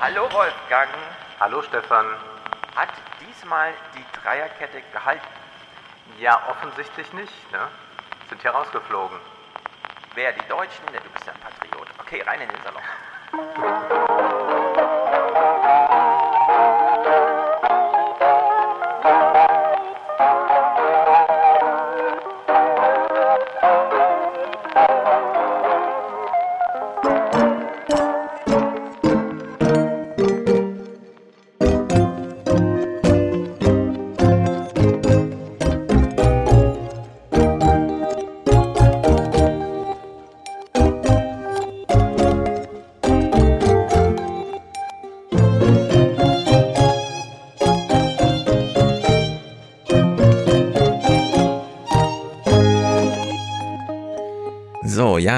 Hallo 0.00 0.30
Wolfgang. 0.30 0.88
Hallo 1.40 1.60
Stefan. 1.60 2.06
Hat 2.76 2.90
diesmal 3.20 3.72
die 3.96 4.04
Dreierkette 4.22 4.80
gehalten? 4.92 5.26
Ja, 6.20 6.40
offensichtlich 6.48 7.12
nicht, 7.14 7.52
ne? 7.52 7.66
Sind 8.28 8.40
hier 8.40 8.52
rausgeflogen. 8.52 9.18
Wer, 10.14 10.32
die 10.34 10.48
Deutschen? 10.48 10.84
Ja, 10.94 11.00
du 11.00 11.10
bist 11.10 11.26
ja 11.26 11.32
ein 11.32 11.40
Patriot. 11.40 11.88
Okay, 11.98 12.22
rein 12.22 12.40
in 12.40 12.48
den 12.48 12.62
Salon. 12.62 12.82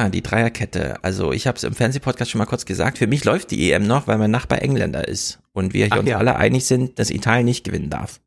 ja, 0.04 0.08
die 0.08 0.22
Dreierkette. 0.22 1.02
Also 1.02 1.32
ich 1.32 1.46
habe 1.46 1.56
es 1.56 1.64
im 1.64 1.74
Fernsehpodcast 1.74 2.30
schon 2.30 2.38
mal 2.38 2.46
kurz 2.46 2.64
gesagt. 2.64 2.98
Für 2.98 3.06
mich 3.06 3.24
läuft 3.24 3.50
die 3.50 3.70
EM 3.72 3.84
noch, 3.84 4.06
weil 4.06 4.18
mein 4.18 4.30
Nachbar 4.30 4.62
Engländer 4.62 5.06
ist 5.06 5.40
und 5.52 5.74
wir 5.74 5.86
hier 5.86 5.94
Ach 5.94 5.98
uns 6.00 6.08
ja. 6.08 6.18
alle 6.18 6.36
einig 6.36 6.64
sind, 6.66 6.98
dass 6.98 7.10
Italien 7.10 7.44
nicht 7.44 7.64
gewinnen 7.64 7.90
darf. 7.90 8.20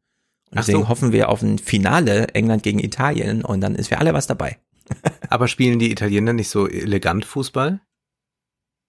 Und 0.51 0.59
deswegen 0.59 0.81
so. 0.81 0.89
hoffen 0.89 1.11
wir 1.11 1.29
auf 1.29 1.41
ein 1.41 1.57
Finale 1.57 2.27
England 2.29 2.63
gegen 2.63 2.79
Italien 2.79 3.43
und 3.43 3.61
dann 3.61 3.75
ist 3.75 3.87
für 3.87 3.97
alle 3.97 4.13
was 4.13 4.27
dabei. 4.27 4.57
Aber 5.29 5.47
spielen 5.47 5.79
die 5.79 5.91
Italiener 5.91 6.33
nicht 6.33 6.49
so 6.49 6.67
elegant 6.67 7.25
Fußball? 7.25 7.79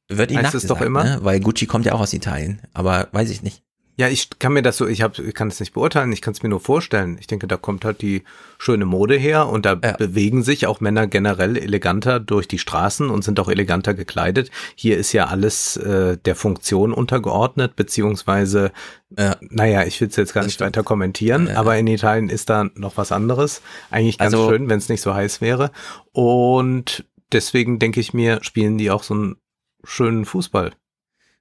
Wird 0.08 0.30
ihnen 0.30 0.44
es 0.44 0.52
doch 0.52 0.80
nachgesagt, 0.80 0.82
immer? 0.82 1.04
Ne? 1.04 1.18
Weil 1.22 1.40
Gucci 1.40 1.66
kommt 1.66 1.86
ja 1.86 1.94
auch 1.94 2.00
aus 2.00 2.12
Italien, 2.12 2.60
aber 2.74 3.08
weiß 3.12 3.30
ich 3.30 3.42
nicht. 3.42 3.62
Ja, 3.96 4.08
ich 4.08 4.28
kann 4.40 4.52
mir 4.52 4.62
das 4.62 4.76
so, 4.76 4.88
ich, 4.88 5.02
hab, 5.02 5.20
ich 5.20 5.34
kann 5.34 5.46
es 5.48 5.60
nicht 5.60 5.72
beurteilen, 5.72 6.10
ich 6.10 6.20
kann 6.20 6.32
es 6.34 6.42
mir 6.42 6.48
nur 6.48 6.58
vorstellen. 6.58 7.16
Ich 7.20 7.28
denke, 7.28 7.46
da 7.46 7.56
kommt 7.56 7.84
halt 7.84 8.02
die 8.02 8.24
schöne 8.58 8.86
Mode 8.86 9.14
her 9.16 9.48
und 9.48 9.64
da 9.64 9.78
Ja. 9.82 9.92
bewegen 9.92 10.42
sich 10.42 10.66
auch 10.66 10.80
Männer 10.80 11.06
generell 11.06 11.56
eleganter 11.56 12.18
durch 12.18 12.48
die 12.48 12.58
Straßen 12.58 13.08
und 13.08 13.22
sind 13.22 13.38
auch 13.38 13.48
eleganter 13.48 13.94
gekleidet. 13.94 14.50
Hier 14.74 14.98
ist 14.98 15.12
ja 15.12 15.26
alles 15.26 15.76
äh, 15.76 16.16
der 16.18 16.34
Funktion 16.34 16.92
untergeordnet, 16.92 17.76
beziehungsweise, 17.76 18.72
Ja. 19.16 19.36
naja, 19.40 19.84
ich 19.84 20.00
will 20.00 20.08
es 20.08 20.16
jetzt 20.16 20.34
gar 20.34 20.40
Das 20.40 20.46
nicht 20.48 20.54
stimmt. 20.54 20.70
weiter 20.70 20.82
kommentieren, 20.82 21.46
Ja. 21.46 21.56
aber 21.60 21.76
in 21.78 21.86
Italien 21.86 22.30
ist 22.30 22.50
da 22.50 22.64
noch 22.74 22.96
was 22.96 23.12
anderes. 23.12 23.62
Eigentlich 23.92 24.18
ganz 24.18 24.34
Also- 24.34 24.48
schön, 24.50 24.68
wenn 24.68 24.78
es 24.78 24.88
nicht 24.88 25.02
so 25.02 25.14
heiß 25.14 25.40
wäre. 25.40 25.70
Und 26.12 27.04
deswegen 27.32 27.78
denke 27.78 28.00
ich 28.00 28.12
mir, 28.12 28.40
spielen 28.42 28.76
die 28.76 28.90
auch 28.90 29.04
so 29.04 29.14
einen 29.14 29.36
schönen 29.84 30.24
Fußball. 30.24 30.72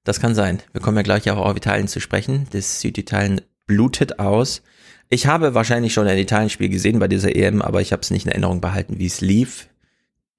Das 0.04 0.20
kann 0.20 0.36
sein. 0.36 0.62
Wir 0.72 0.82
kommen 0.82 0.98
ja 0.98 1.04
gleich 1.04 1.30
auch 1.32 1.38
auf 1.38 1.56
Italien 1.56 1.88
zu 1.88 2.00
sprechen. 2.00 2.48
Das 2.52 2.82
Süditalien 2.82 3.42
blutet 3.66 4.20
aus. 4.20 4.62
Ich 5.10 5.28
habe 5.28 5.54
wahrscheinlich 5.54 5.94
schon 5.94 6.08
ein 6.08 6.18
Italien-Spiel 6.18 6.70
gesehen 6.70 7.00
bei 7.00 7.08
dieser 7.08 7.36
EM, 7.36 7.62
aber 7.62 7.82
ich 7.82 7.92
habe 7.92 8.02
es 8.02 8.12
nicht 8.12 8.26
in 8.26 8.32
Erinnerung 8.32 8.62
behalten, 8.62 9.00
wie 9.00 9.06
es 9.06 9.22
lief. 9.22 9.70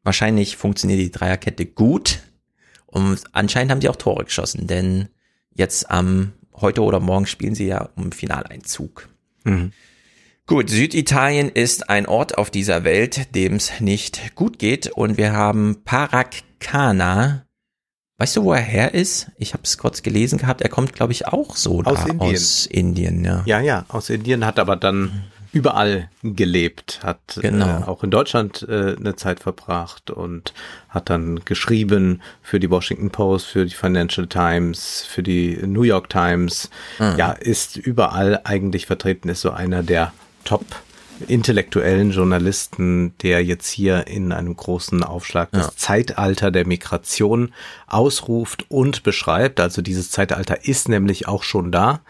Wahrscheinlich 0.03 0.57
funktioniert 0.57 1.01
die 1.01 1.11
Dreierkette 1.11 1.65
gut. 1.65 2.21
Und 2.87 3.23
anscheinend 3.33 3.71
haben 3.71 3.81
sie 3.81 3.89
auch 3.89 3.97
Tore 3.97 4.25
geschossen, 4.25 4.67
denn 4.67 5.09
jetzt 5.55 5.91
am 5.91 6.33
heute 6.55 6.83
oder 6.83 7.01
morgen 7.01 7.27
spielen 7.27 7.55
sie 7.55 7.67
ja 7.67 7.89
um 7.97 8.13
Finaleinzug. 8.13 9.09
Mhm. 9.45 9.73
Gut, 10.47 10.69
Süditalien 10.69 11.49
ist 11.49 11.89
ein 11.89 12.07
Ort 12.07 12.37
auf 12.37 12.51
dieser 12.51 12.85
Welt, 12.85 13.35
dem 13.35 13.55
es 13.55 13.81
nicht 13.81 14.35
gut 14.35 14.59
geht 14.59 14.89
und 14.89 15.17
wir 15.17 15.33
haben 15.33 15.79
Parakkana. 15.85 17.44
Weißt 18.19 18.37
du, 18.37 18.45
wo 18.45 18.53
er 18.53 18.61
her 18.61 18.95
ist? 18.95 19.31
Ich 19.39 19.55
habe 19.55 19.65
es 19.65 19.77
kurz 19.77 20.03
gelesen 20.03 20.39
gehabt. 20.39 20.63
Er 20.63 20.69
kommt, 20.69 20.93
glaube 20.93 21.13
ich, 21.13 21.27
auch 21.27 21.57
so 21.57 21.83
Aus 21.83 21.99
da 22.05 22.07
Indien. 22.11 22.21
aus 22.35 22.67
Indien. 22.67 23.25
Ja. 23.25 23.43
Ja, 23.45 23.61
ja, 23.61 23.85
aus 23.89 24.09
Indien 24.09 24.47
hat 24.47 24.59
aber 24.61 24.77
dann 24.77 25.25
überall 25.53 26.09
gelebt, 26.23 27.01
hat 27.03 27.39
Genau. 27.41 27.81
äh, 27.81 27.85
auch 27.85 28.03
in 28.05 28.11
Deutschland 28.11 28.67
äh, 28.69 28.97
eine 28.97 29.15
Zeit 29.17 29.41
verbracht 29.41 30.11
und 30.11 30.53
hat 30.89 31.11
dann 31.11 31.45
geschrieben 31.45 32.23
für 32.43 32.59
die 32.61 32.71
Washington 32.71 33.11
Post, 33.11 33.47
für 33.47 33.65
die 33.65 33.75
Financial 33.75 34.27
Times, 34.27 35.05
für 35.09 35.23
die 35.23 35.59
New 35.67 35.83
York 35.83 36.09
Times. 36.09 36.71
Mhm. 36.99 37.15
Ja, 37.19 37.33
ist 37.33 37.77
überall 37.77 38.41
eigentlich 38.45 38.87
vertreten, 38.87 39.29
ist 39.29 39.41
so 39.43 39.51
einer 39.51 39.83
der 39.83 40.13
Top 40.45 40.65
intellektuellen 41.29 42.11
Journalisten, 42.11 43.13
der 43.23 43.45
jetzt 43.45 43.69
hier 43.69 44.07
in 44.07 44.33
einem 44.33 44.57
großen 44.57 45.03
Aufschlag 45.03 45.51
das 45.53 45.67
Ja. 45.67 45.73
Zeitalter 45.77 46.51
der 46.51 46.67
Migration 46.67 47.53
ausruft 47.87 48.67
und 48.71 49.03
beschreibt. 49.03 49.61
Also 49.61 49.83
dieses 49.83 50.11
Zeitalter 50.11 50.65
ist 50.67 50.89
nämlich 50.89 51.29
auch 51.29 51.43
schon 51.43 51.71
da. 51.73 52.01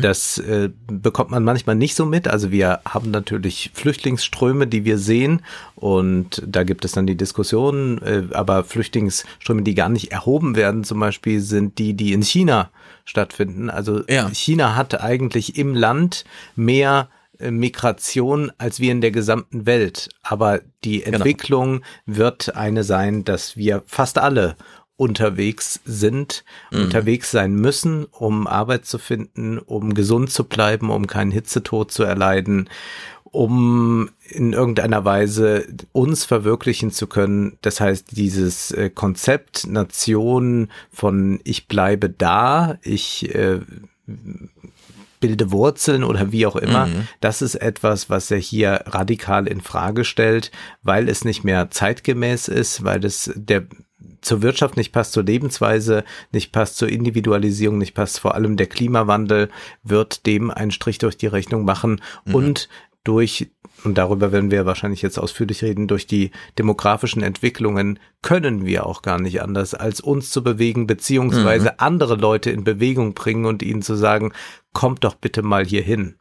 Das 0.00 0.38
äh, 0.38 0.70
bekommt 0.86 1.30
man 1.30 1.44
manchmal 1.44 1.76
nicht 1.76 1.94
so 1.94 2.06
mit. 2.06 2.26
Also 2.28 2.50
wir 2.50 2.80
haben 2.88 3.10
natürlich 3.10 3.70
Flüchtlingsströme, 3.74 4.66
die 4.66 4.84
wir 4.84 4.96
sehen 4.98 5.42
und 5.74 6.42
da 6.46 6.64
gibt 6.64 6.84
es 6.86 6.92
dann 6.92 7.06
die 7.06 7.16
Diskussion, 7.16 8.00
äh, 8.02 8.22
aber 8.32 8.64
Flüchtlingsströme, 8.64 9.62
die 9.62 9.74
gar 9.74 9.88
nicht 9.90 10.10
erhoben 10.12 10.56
werden, 10.56 10.84
zum 10.84 10.98
Beispiel 11.00 11.40
sind 11.40 11.78
die, 11.78 11.92
die 11.94 12.12
in 12.14 12.22
China 12.22 12.70
stattfinden. 13.04 13.68
Also 13.70 14.02
Ja. 14.08 14.28
China 14.32 14.74
hat 14.76 15.00
eigentlich 15.02 15.56
im 15.58 15.74
Land 15.74 16.24
mehr 16.56 17.08
Migration 17.40 18.52
als 18.58 18.80
wir 18.80 18.92
in 18.92 19.00
der 19.00 19.10
gesamten 19.10 19.66
Welt. 19.66 20.08
Aber 20.22 20.60
die 20.84 21.04
Entwicklung 21.04 21.82
wird 22.06 22.56
eine 22.56 22.84
sein, 22.84 23.24
dass 23.24 23.56
wir 23.56 23.82
fast 23.86 24.18
alle 24.18 24.56
unterwegs 24.96 25.80
sind, 25.84 26.44
unterwegs 26.72 27.30
sein 27.30 27.54
müssen, 27.54 28.06
um 28.06 28.48
Arbeit 28.48 28.84
zu 28.84 28.98
finden, 28.98 29.58
um 29.58 29.94
gesund 29.94 30.30
zu 30.30 30.42
bleiben, 30.42 30.90
um 30.90 31.06
keinen 31.06 31.30
Hitzetod 31.30 31.92
zu 31.92 32.02
erleiden, 32.02 32.68
um 33.22 34.10
in 34.28 34.52
irgendeiner 34.52 35.04
Weise 35.04 35.66
uns 35.92 36.24
verwirklichen 36.24 36.90
zu 36.90 37.06
können. 37.06 37.58
Das 37.62 37.80
heißt, 37.80 38.16
dieses 38.16 38.72
äh, 38.72 38.90
Konzept 38.90 39.68
Nation 39.68 40.68
von 40.90 41.40
ich 41.44 41.68
bleibe 41.68 42.10
da, 42.10 42.78
ich 42.82 43.32
äh, 43.34 43.60
bilde 45.20 45.50
Wurzeln 45.50 46.04
oder 46.04 46.32
wie 46.32 46.46
auch 46.46 46.56
immer. 46.56 46.88
Das 47.20 47.42
ist 47.42 47.56
etwas, 47.56 48.10
was 48.10 48.30
er 48.30 48.38
hier 48.38 48.82
radikal 48.86 49.46
in 49.46 49.60
Frage 49.60 50.04
stellt, 50.04 50.50
weil 50.82 51.08
es 51.08 51.24
nicht 51.24 51.44
mehr 51.44 51.70
zeitgemäß 51.70 52.48
ist, 52.48 52.84
weil 52.84 53.04
es 53.04 53.30
der 53.34 53.66
zur 54.20 54.42
Wirtschaft 54.42 54.76
nicht 54.76 54.92
passt, 54.92 55.12
zur 55.12 55.24
Lebensweise 55.24 56.04
nicht 56.32 56.52
passt, 56.52 56.76
zur 56.76 56.88
Individualisierung 56.88 57.78
nicht 57.78 57.94
passt. 57.94 58.20
Vor 58.20 58.34
allem 58.34 58.56
der 58.56 58.66
Klimawandel 58.66 59.48
wird 59.82 60.26
dem 60.26 60.50
einen 60.50 60.70
Strich 60.70 60.98
durch 60.98 61.16
die 61.16 61.26
Rechnung 61.26 61.64
machen 61.64 62.00
und 62.32 62.68
durch 63.04 63.50
und 63.84 63.96
darüber 63.96 64.32
werden 64.32 64.50
wir 64.50 64.66
wahrscheinlich 64.66 65.02
jetzt 65.02 65.18
ausführlich 65.18 65.62
reden, 65.62 65.86
durch 65.86 66.06
die 66.06 66.32
demografischen 66.58 67.22
Entwicklungen 67.22 68.00
können 68.22 68.66
wir 68.66 68.86
auch 68.86 69.02
gar 69.02 69.20
nicht 69.20 69.40
anders, 69.40 69.74
als 69.74 70.00
uns 70.00 70.30
zu 70.30 70.42
bewegen, 70.42 70.86
beziehungsweise 70.86 71.78
andere 71.78 72.16
Leute 72.16 72.50
in 72.50 72.64
Bewegung 72.64 73.14
bringen 73.14 73.46
und 73.46 73.62
ihnen 73.62 73.82
zu 73.82 73.94
sagen, 73.94 74.32
kommt 74.72 75.04
doch 75.04 75.14
bitte 75.14 75.42
mal 75.42 75.64
hier 75.64 75.82
hin. 75.82 76.16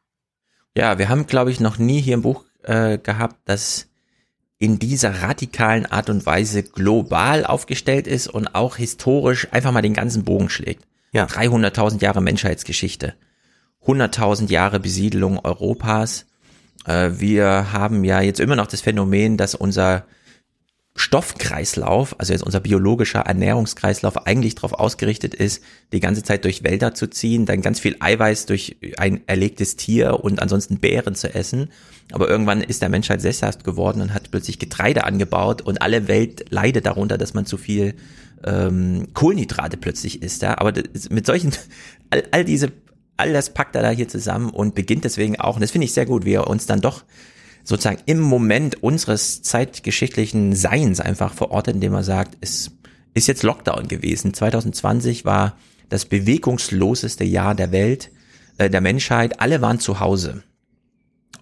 Ja, 0.75 0.99
wir 0.99 1.09
haben, 1.09 1.25
glaube 1.25 1.49
ich, 1.49 1.59
noch 1.59 1.79
nie 1.79 1.99
hier 1.99 2.13
im 2.13 2.21
Buch 2.21 2.45
äh, 2.61 2.99
gehabt, 2.99 3.37
dass 3.45 3.87
in 4.59 4.77
dieser 4.77 5.23
radikalen 5.23 5.87
Art 5.87 6.09
und 6.09 6.25
Weise 6.25 6.61
global 6.61 7.45
aufgestellt 7.45 8.05
ist 8.05 8.27
und 8.27 8.53
auch 8.53 8.75
historisch 8.75 9.47
einfach 9.51 9.71
mal 9.71 9.81
den 9.81 9.93
ganzen 9.93 10.23
Bogen 10.23 10.49
schlägt. 10.49 10.85
Ja. 11.11 11.25
300.000 11.25 12.01
Jahre 12.01 12.21
Menschheitsgeschichte, 12.21 13.15
100.000 13.85 14.51
Jahre 14.51 14.79
Besiedelung 14.79 15.39
Europas. 15.43 16.26
Äh, 16.85 17.11
wir 17.17 17.71
haben 17.73 18.03
ja 18.03 18.21
jetzt 18.21 18.39
immer 18.39 18.55
noch 18.55 18.67
das 18.67 18.81
Phänomen, 18.81 19.37
dass 19.37 19.55
unser 19.55 20.05
Stoffkreislauf, 20.97 22.19
also 22.19 22.33
jetzt 22.33 22.41
unser 22.41 22.59
biologischer 22.59 23.19
Ernährungskreislauf 23.19 24.25
eigentlich 24.25 24.55
darauf 24.55 24.73
ausgerichtet 24.73 25.35
ist, 25.35 25.63
die 25.93 25.99
ganze 25.99 26.23
Zeit 26.23 26.43
durch 26.43 26.63
Wälder 26.63 26.95
zu 26.95 27.07
ziehen, 27.07 27.45
dann 27.45 27.61
ganz 27.61 27.79
viel 27.79 27.95
Eiweiß 27.99 28.47
durch 28.47 28.77
ein 28.97 29.21
erlegtes 29.27 29.75
Tier 29.75 30.23
und 30.23 30.41
ansonsten 30.41 30.79
Beeren 30.79 31.13
zu 31.13 31.33
essen. 31.33 31.69
Aber 32.11 32.27
irgendwann 32.27 32.61
ist 32.61 32.81
der 32.81 32.89
Mensch 32.89 33.09
halt 33.09 33.21
sesshaft 33.21 33.63
geworden 33.63 34.01
und 34.01 34.13
hat 34.13 34.31
plötzlich 34.31 34.57
Getreide 34.57 35.03
angebaut 35.03 35.61
und 35.61 35.83
alle 35.83 36.07
Welt 36.07 36.45
leidet 36.49 36.87
darunter, 36.87 37.19
dass 37.19 37.35
man 37.35 37.45
zu 37.45 37.57
viel 37.57 37.93
ähm, 38.43 39.09
Kohlenhydrate 39.13 39.77
plötzlich 39.77 40.23
isst. 40.23 40.41
Ja? 40.41 40.57
Aber 40.57 40.71
das, 40.71 41.11
mit 41.11 41.27
solchen, 41.27 41.51
all, 42.09 42.23
all 42.31 42.43
diese, 42.43 42.71
all 43.17 43.33
das 43.33 43.53
packt 43.53 43.75
er 43.75 43.81
da 43.81 43.89
hier 43.89 44.07
zusammen 44.07 44.49
und 44.49 44.75
beginnt 44.75 45.03
deswegen 45.03 45.39
auch, 45.39 45.55
und 45.55 45.61
das 45.61 45.71
finde 45.71 45.85
ich 45.85 45.93
sehr 45.93 46.05
gut, 46.05 46.25
wie 46.25 46.33
er 46.33 46.47
uns 46.47 46.65
dann 46.65 46.81
doch 46.81 47.03
sozusagen 47.63 48.01
im 48.05 48.21
Moment 48.21 48.81
unseres 48.81 49.41
zeitgeschichtlichen 49.41 50.55
Seins 50.55 50.99
einfach 50.99 51.33
verortet, 51.33 51.75
indem 51.75 51.93
er 51.93 52.03
sagt, 52.03 52.37
es 52.39 52.71
ist 53.13 53.27
jetzt 53.27 53.43
Lockdown 53.43 53.87
gewesen. 53.87 54.33
2020 54.33 55.25
war 55.25 55.57
das 55.89 56.05
bewegungsloseste 56.05 57.23
Jahr 57.23 57.55
der 57.55 57.71
Welt, 57.71 58.11
äh, 58.57 58.69
der 58.69 58.81
Menschheit. 58.81 59.41
Alle 59.41 59.61
waren 59.61 59.79
zu 59.79 59.99
Hause. 59.99 60.43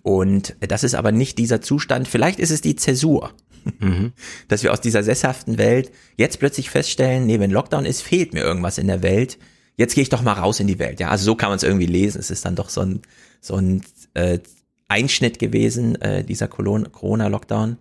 Und 0.01 0.56
das 0.62 0.83
ist 0.83 0.95
aber 0.95 1.12
nicht 1.12 1.38
dieser 1.38 1.62
Zustand. 1.62 2.07
Vielleicht 2.07 2.39
ist 2.39 2.51
es 2.51 2.62
die 2.62 2.75
Zäsur. 2.75 3.33
Mhm. 3.80 4.13
Dass 4.48 4.63
wir 4.63 4.72
aus 4.72 4.81
dieser 4.81 5.04
sesshaften 5.04 5.57
Welt 5.57 5.92
jetzt 6.16 6.39
plötzlich 6.39 6.69
feststellen, 6.69 7.25
nee, 7.25 7.39
wenn 7.39 7.51
Lockdown 7.51 7.86
ist, 7.86 8.01
fehlt 8.01 8.33
mir 8.33 8.44
irgendwas 8.44 8.77
in 8.77 8.88
der 8.88 9.04
Welt. 9.04 9.38
Jetzt 9.77 9.95
gehe 9.95 10.01
ich 10.01 10.10
doch 10.10 10.22
mal 10.22 10.33
raus 10.33 10.60
in 10.60 10.68
die 10.68 10.80
Welt. 10.80 11.00
Ja, 11.00 11.10
also 11.10 11.25
so 11.25 11.36
kann 11.36 11.50
man 11.50 11.57
es 11.57 11.63
irgendwie 11.63 11.86
lesen. 11.86 12.19
Es 12.19 12.31
ist 12.31 12.45
dann 12.45 12.56
doch 12.56 12.69
so 12.69 12.81
ein, 12.81 13.01
so 13.42 13.56
ein 13.56 13.81
äh, 14.13 14.39
Einschnitt 14.88 15.39
gewesen, 15.39 16.00
äh, 16.01 16.24
dieser 16.24 16.48
Corona-Lockdown. 16.48 17.77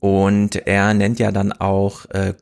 Und 0.00 0.56
er 0.66 0.94
nennt 0.94 1.18
ja 1.18 1.32
dann 1.32 1.52
auch 1.52 2.06
äh, 2.06 2.34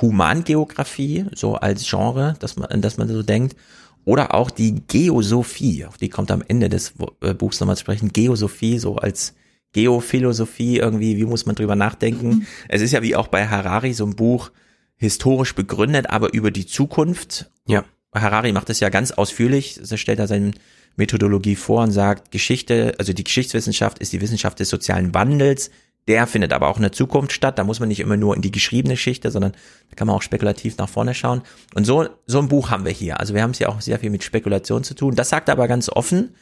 Humangeografie, 0.00 1.26
so 1.34 1.54
als 1.56 1.88
Genre, 1.88 2.34
dass 2.38 2.56
man, 2.56 2.80
dass 2.80 2.96
man 2.96 3.08
so 3.08 3.22
denkt. 3.22 3.56
Oder 4.04 4.34
auch 4.34 4.50
die 4.50 4.82
Geosophie, 4.88 5.84
auf 5.84 5.96
die 5.96 6.08
kommt 6.08 6.30
am 6.30 6.42
Ende 6.46 6.68
des 6.68 6.94
äh, 7.20 7.34
Buchs 7.34 7.60
nochmal 7.60 7.76
zu 7.76 7.82
sprechen. 7.82 8.12
Geosophie, 8.12 8.78
so 8.78 8.96
als 8.96 9.34
Geophilosophie 9.72 10.78
irgendwie, 10.78 11.16
wie 11.16 11.24
muss 11.24 11.46
man 11.46 11.54
drüber 11.54 11.76
nachdenken? 11.76 12.28
Mhm. 12.28 12.46
Es 12.68 12.82
ist 12.82 12.92
ja 12.92 13.02
wie 13.02 13.16
auch 13.16 13.28
bei 13.28 13.46
Harari 13.46 13.92
so 13.92 14.04
ein 14.04 14.16
Buch 14.16 14.50
historisch 14.96 15.54
begründet, 15.54 16.10
aber 16.10 16.32
über 16.32 16.50
die 16.50 16.66
Zukunft. 16.66 17.50
Ja. 17.66 17.84
Harari 18.14 18.52
macht 18.52 18.68
das 18.68 18.80
ja 18.80 18.88
ganz 18.88 19.12
ausführlich. 19.12 19.80
Er 19.90 19.96
stellt 19.96 20.18
da 20.18 20.26
seine 20.26 20.52
Methodologie 20.96 21.56
vor 21.56 21.82
und 21.82 21.92
sagt, 21.92 22.30
Geschichte, 22.30 22.94
also 22.98 23.12
die 23.12 23.24
Geschichtswissenschaft 23.24 23.98
ist 23.98 24.12
die 24.12 24.20
Wissenschaft 24.20 24.60
des 24.60 24.68
sozialen 24.68 25.14
Wandels. 25.14 25.70
Der 26.08 26.26
findet 26.26 26.52
aber 26.52 26.68
auch 26.68 26.76
in 26.76 26.82
der 26.82 26.92
Zukunft 26.92 27.32
statt. 27.32 27.58
Da 27.58 27.64
muss 27.64 27.78
man 27.78 27.88
nicht 27.88 28.00
immer 28.00 28.16
nur 28.16 28.34
in 28.34 28.42
die 28.42 28.50
geschriebene 28.50 28.94
Geschichte, 28.94 29.30
sondern 29.30 29.52
da 29.52 29.94
kann 29.94 30.08
man 30.08 30.16
auch 30.16 30.22
spekulativ 30.22 30.76
nach 30.76 30.88
vorne 30.88 31.14
schauen. 31.14 31.42
Und 31.74 31.84
so, 31.84 32.08
so 32.26 32.40
ein 32.40 32.48
Buch 32.48 32.70
haben 32.70 32.84
wir 32.84 32.92
hier. 32.92 33.20
Also 33.20 33.34
wir 33.34 33.42
haben 33.42 33.52
es 33.52 33.60
ja 33.60 33.68
auch 33.68 33.80
sehr 33.80 34.00
viel 34.00 34.10
mit 34.10 34.24
Spekulation 34.24 34.82
zu 34.82 34.94
tun. 34.94 35.14
Das 35.14 35.28
sagt 35.28 35.48
er 35.48 35.52
aber 35.52 35.68
ganz 35.68 35.88
offen. 35.88 36.34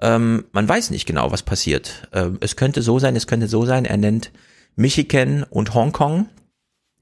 Ähm, 0.00 0.44
man 0.52 0.68
weiß 0.68 0.90
nicht 0.90 1.06
genau, 1.06 1.30
was 1.30 1.44
passiert. 1.44 2.08
Ähm, 2.12 2.38
es 2.40 2.56
könnte 2.56 2.82
so 2.82 2.98
sein, 2.98 3.14
es 3.14 3.28
könnte 3.28 3.46
so 3.46 3.64
sein. 3.64 3.84
Er 3.84 3.96
nennt 3.96 4.32
Michigan 4.74 5.44
und 5.48 5.74
Hongkong. 5.74 6.28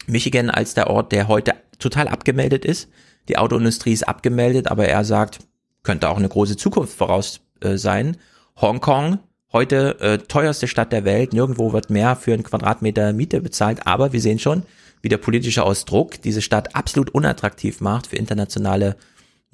Michigan 0.07 0.51
als 0.51 0.75
der 0.75 0.91
Ort, 0.91 1.13
der 1.13 1.29
heute 1.29 1.55
total 1.79 2.09
abgemeldet 2.09 2.67
ist. 2.67 2.89
Die 3.29 3.39
Autoindustrie 3.39 3.93
ist 3.93 4.09
abgemeldet, 4.09 4.69
aber 4.69 4.87
er 4.87 5.05
sagt, 5.05 5.41
könnte 5.83 6.09
auch 6.09 6.17
eine 6.17 6.29
große 6.29 6.57
Zukunft 6.57 6.97
voraus 6.97 7.41
äh, 7.61 7.77
sein. 7.77 8.17
Hongkong, 8.61 9.19
heute 9.53 9.99
äh, 10.01 10.19
teuerste 10.19 10.69
Stadt 10.69 10.93
der 10.93 11.05
Welt, 11.05 11.33
nirgendwo 11.33 11.73
wird 11.73 11.91
mehr 11.91 12.17
für 12.17 12.35
einen 12.35 12.43
Quadratmeter 12.43 13.13
Miete 13.13 13.41
bezahlt, 13.41 13.87
aber 13.87 14.13
wir 14.13 14.21
sehen 14.21 14.39
schon, 14.39 14.65
wie 15.01 15.09
der 15.09 15.19
politische 15.19 15.65
Ausdruck 15.65 16.21
diese 16.23 16.43
Stadt 16.43 16.77
absolut 16.77 17.11
unattraktiv 17.11 17.81
macht 17.81 18.09
für 18.09 18.17
internationale 18.17 18.97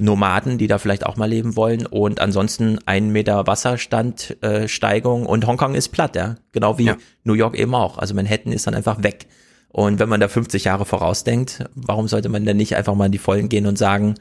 Nomaden, 0.01 0.59
die 0.59 0.69
da 0.69 0.79
vielleicht 0.79 1.05
auch 1.05 1.17
mal 1.17 1.29
leben 1.29 1.57
wollen 1.57 1.85
und 1.85 2.21
ansonsten 2.21 2.79
ein 2.87 3.11
Meter 3.11 3.47
Wasserstandsteigung 3.47 5.25
äh, 5.25 5.29
und 5.29 5.47
Hongkong 5.47 5.75
ist 5.75 5.89
platt, 5.89 6.15
ja, 6.15 6.37
genau 6.53 6.79
wie 6.79 6.87
ja. 6.87 6.97
New 7.25 7.35
York 7.35 7.57
eben 7.59 7.75
auch. 7.75 7.99
Also 7.99 8.15
Manhattan 8.15 8.53
ist 8.53 8.67
dann 8.67 8.75
einfach 8.75 9.03
weg. 9.03 9.27
Und 9.69 9.99
wenn 9.99 10.09
man 10.09 10.21
da 10.21 10.29
50 10.29 10.65
Jahre 10.65 10.85
vorausdenkt, 10.85 11.65
warum 11.75 12.09
sollte 12.09 12.29
man 12.29 12.45
denn 12.45 12.57
nicht 12.57 12.77
einfach 12.77 12.95
mal 12.95 13.07
in 13.07 13.13
die 13.13 13.19
Vollen 13.19 13.49
gehen 13.49 13.67
und 13.67 13.77
sagen, 13.77 14.15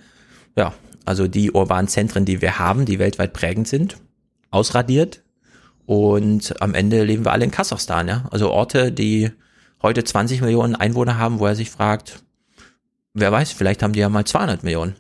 ja, 0.56 0.74
also 1.06 1.28
die 1.28 1.52
urbanen 1.52 1.88
Zentren, 1.88 2.26
die 2.26 2.42
wir 2.42 2.60
haben, 2.60 2.86
die 2.86 3.00
weltweit 3.00 3.34
prägend 3.34 3.68
sind, 3.68 3.98
ausradiert 4.52 5.24
und 5.86 6.62
am 6.62 6.74
Ende 6.74 7.04
leben 7.06 7.24
wir 7.24 7.32
alle 7.32 7.46
in 7.46 7.52
Kasachstan, 7.52 8.10
ja. 8.10 8.26
Also 8.30 8.52
Orte, 8.52 8.92
die 8.92 9.32
heute 9.82 10.04
20 10.04 10.42
Millionen 10.42 10.76
Einwohner 10.76 11.18
haben, 11.18 11.40
wo 11.40 11.46
er 11.46 11.56
sich 11.56 11.72
fragt, 11.72 12.24
wer 13.14 13.32
weiß, 13.32 13.54
vielleicht 13.54 13.84
haben 13.84 13.94
die 13.94 14.02
ja 14.02 14.10
mal 14.10 14.26
200 14.26 14.64
Millionen. 14.64 14.96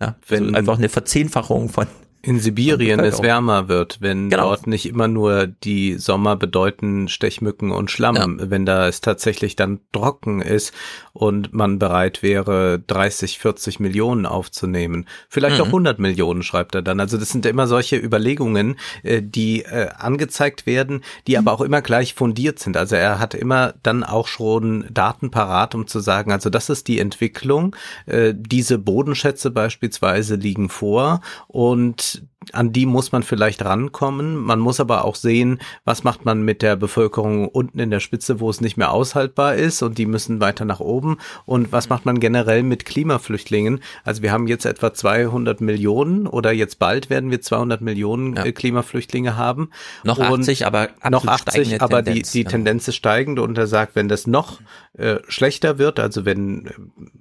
Ja, 0.00 0.16
Wenn, 0.28 0.46
also 0.46 0.56
einfach 0.56 0.78
eine 0.78 0.88
Verzehnfachung 0.88 1.68
von 1.68 1.88
in 2.22 2.38
Sibirien 2.38 3.00
es 3.00 3.22
wärmer 3.22 3.68
wird, 3.68 4.02
wenn 4.02 4.28
genau. 4.28 4.48
dort 4.48 4.66
nicht 4.66 4.86
immer 4.86 5.08
nur 5.08 5.46
die 5.46 5.94
Sommer 5.94 6.36
bedeuten 6.36 7.08
Stechmücken 7.08 7.70
und 7.70 7.90
Schlamm, 7.90 8.16
ja. 8.16 8.50
wenn 8.50 8.66
da 8.66 8.88
es 8.88 9.00
tatsächlich 9.00 9.56
dann 9.56 9.80
trocken 9.92 10.42
ist 10.42 10.74
und 11.14 11.54
man 11.54 11.78
bereit 11.78 12.22
wäre, 12.22 12.78
30, 12.78 13.38
40 13.38 13.80
Millionen 13.80 14.26
aufzunehmen. 14.26 15.06
Vielleicht 15.30 15.56
mhm. 15.56 15.62
auch 15.62 15.66
100 15.66 15.98
Millionen, 15.98 16.42
schreibt 16.42 16.74
er 16.74 16.82
dann. 16.82 17.00
Also 17.00 17.16
das 17.16 17.30
sind 17.30 17.46
immer 17.46 17.66
solche 17.66 17.96
Überlegungen, 17.96 18.76
äh, 19.02 19.22
die 19.22 19.62
äh, 19.62 19.88
angezeigt 19.96 20.66
werden, 20.66 21.02
die 21.26 21.32
mhm. 21.32 21.38
aber 21.38 21.52
auch 21.52 21.62
immer 21.62 21.80
gleich 21.80 22.12
fundiert 22.12 22.58
sind. 22.58 22.76
Also 22.76 22.96
er 22.96 23.18
hat 23.18 23.32
immer 23.32 23.74
dann 23.82 24.04
auch 24.04 24.26
schon 24.26 24.86
Daten 24.90 25.30
parat, 25.30 25.74
um 25.74 25.86
zu 25.86 26.00
sagen, 26.00 26.32
also 26.32 26.50
das 26.50 26.68
ist 26.68 26.86
die 26.88 26.98
Entwicklung. 26.98 27.74
Äh, 28.04 28.34
diese 28.36 28.78
Bodenschätze 28.78 29.50
beispielsweise 29.50 30.34
liegen 30.34 30.68
vor 30.68 31.22
und 31.48 32.09
this 32.14 32.22
an 32.52 32.72
die 32.72 32.86
muss 32.86 33.12
man 33.12 33.22
vielleicht 33.22 33.64
rankommen. 33.64 34.36
Man 34.36 34.60
muss 34.60 34.80
aber 34.80 35.04
auch 35.04 35.14
sehen, 35.14 35.60
was 35.84 36.04
macht 36.04 36.24
man 36.24 36.42
mit 36.42 36.62
der 36.62 36.74
Bevölkerung 36.74 37.48
unten 37.48 37.78
in 37.78 37.90
der 37.90 38.00
Spitze, 38.00 38.40
wo 38.40 38.48
es 38.48 38.62
nicht 38.62 38.78
mehr 38.78 38.92
aushaltbar 38.92 39.56
ist 39.56 39.82
und 39.82 39.98
die 39.98 40.06
müssen 40.06 40.40
weiter 40.40 40.64
nach 40.64 40.80
oben. 40.80 41.18
Und 41.44 41.70
was 41.70 41.90
macht 41.90 42.06
man 42.06 42.18
generell 42.18 42.62
mit 42.62 42.86
Klimaflüchtlingen? 42.86 43.80
Also 44.04 44.22
wir 44.22 44.32
haben 44.32 44.46
jetzt 44.46 44.64
etwa 44.64 44.94
200 44.94 45.60
Millionen 45.60 46.26
oder 46.26 46.50
jetzt 46.50 46.78
bald 46.78 47.10
werden 47.10 47.30
wir 47.30 47.42
200 47.42 47.82
Millionen 47.82 48.34
ja. 48.34 48.44
Äh, 48.46 48.52
Klimaflüchtlinge 48.52 49.36
haben. 49.36 49.68
Noch 50.02 50.18
und 50.18 50.40
80, 50.40 50.66
aber 50.66 50.88
noch 51.10 51.26
80, 51.26 51.82
aber 51.82 52.02
Tendenz, 52.02 52.32
die, 52.32 52.44
die 52.44 52.50
Tendenz 52.50 52.88
ist 52.88 52.96
steigend 52.96 53.38
und 53.38 53.58
er 53.58 53.66
sagt, 53.66 53.94
wenn 53.96 54.08
das 54.08 54.26
noch 54.26 54.60
äh, 54.94 55.16
schlechter 55.28 55.78
wird, 55.78 56.00
also 56.00 56.24
wenn 56.24 56.66
äh, 56.66 56.72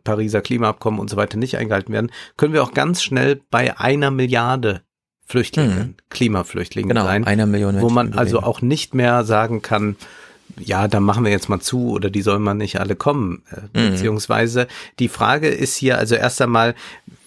Pariser 0.06 0.42
Klimaabkommen 0.42 1.00
und 1.00 1.10
so 1.10 1.18
weiter 1.18 1.38
nicht 1.38 1.58
eingehalten 1.58 1.92
werden, 1.92 2.12
können 2.38 2.54
wir 2.54 2.64
auch 2.64 2.74
ganz 2.74 3.04
schnell 3.04 3.42
bei 3.52 3.78
einer 3.78 4.12
Milliarde 4.12 4.82
Flüchtlinge, 5.30 5.76
mhm. 5.76 5.96
Klimaflüchtlinge 6.10 6.88
genau, 6.88 7.04
sein, 7.04 7.24
einer 7.24 7.46
Million 7.46 7.80
wo 7.82 7.90
man 7.92 8.14
also 8.14 8.40
auch 8.40 8.64
nicht 8.64 8.96
mehr 8.96 9.24
sagen 9.24 9.62
kann, 9.62 9.96
ja, 10.58 10.88
da 10.88 11.00
machen 11.00 11.24
wir 11.24 11.32
jetzt 11.32 11.50
mal 11.50 11.60
zu 11.60 11.92
oder 11.92 12.10
die 12.10 12.24
sollen 12.24 12.42
mal 12.42 12.56
nicht 12.56 12.80
alle 12.80 12.96
kommen. 12.96 13.44
Äh, 13.52 13.80
mhm. 13.80 13.92
Beziehungsweise 13.92 14.68
die 14.98 15.08
Frage 15.08 15.48
ist 15.48 15.76
hier 15.76 16.00
also 16.00 16.16
erst 16.16 16.42
einmal, 16.42 16.74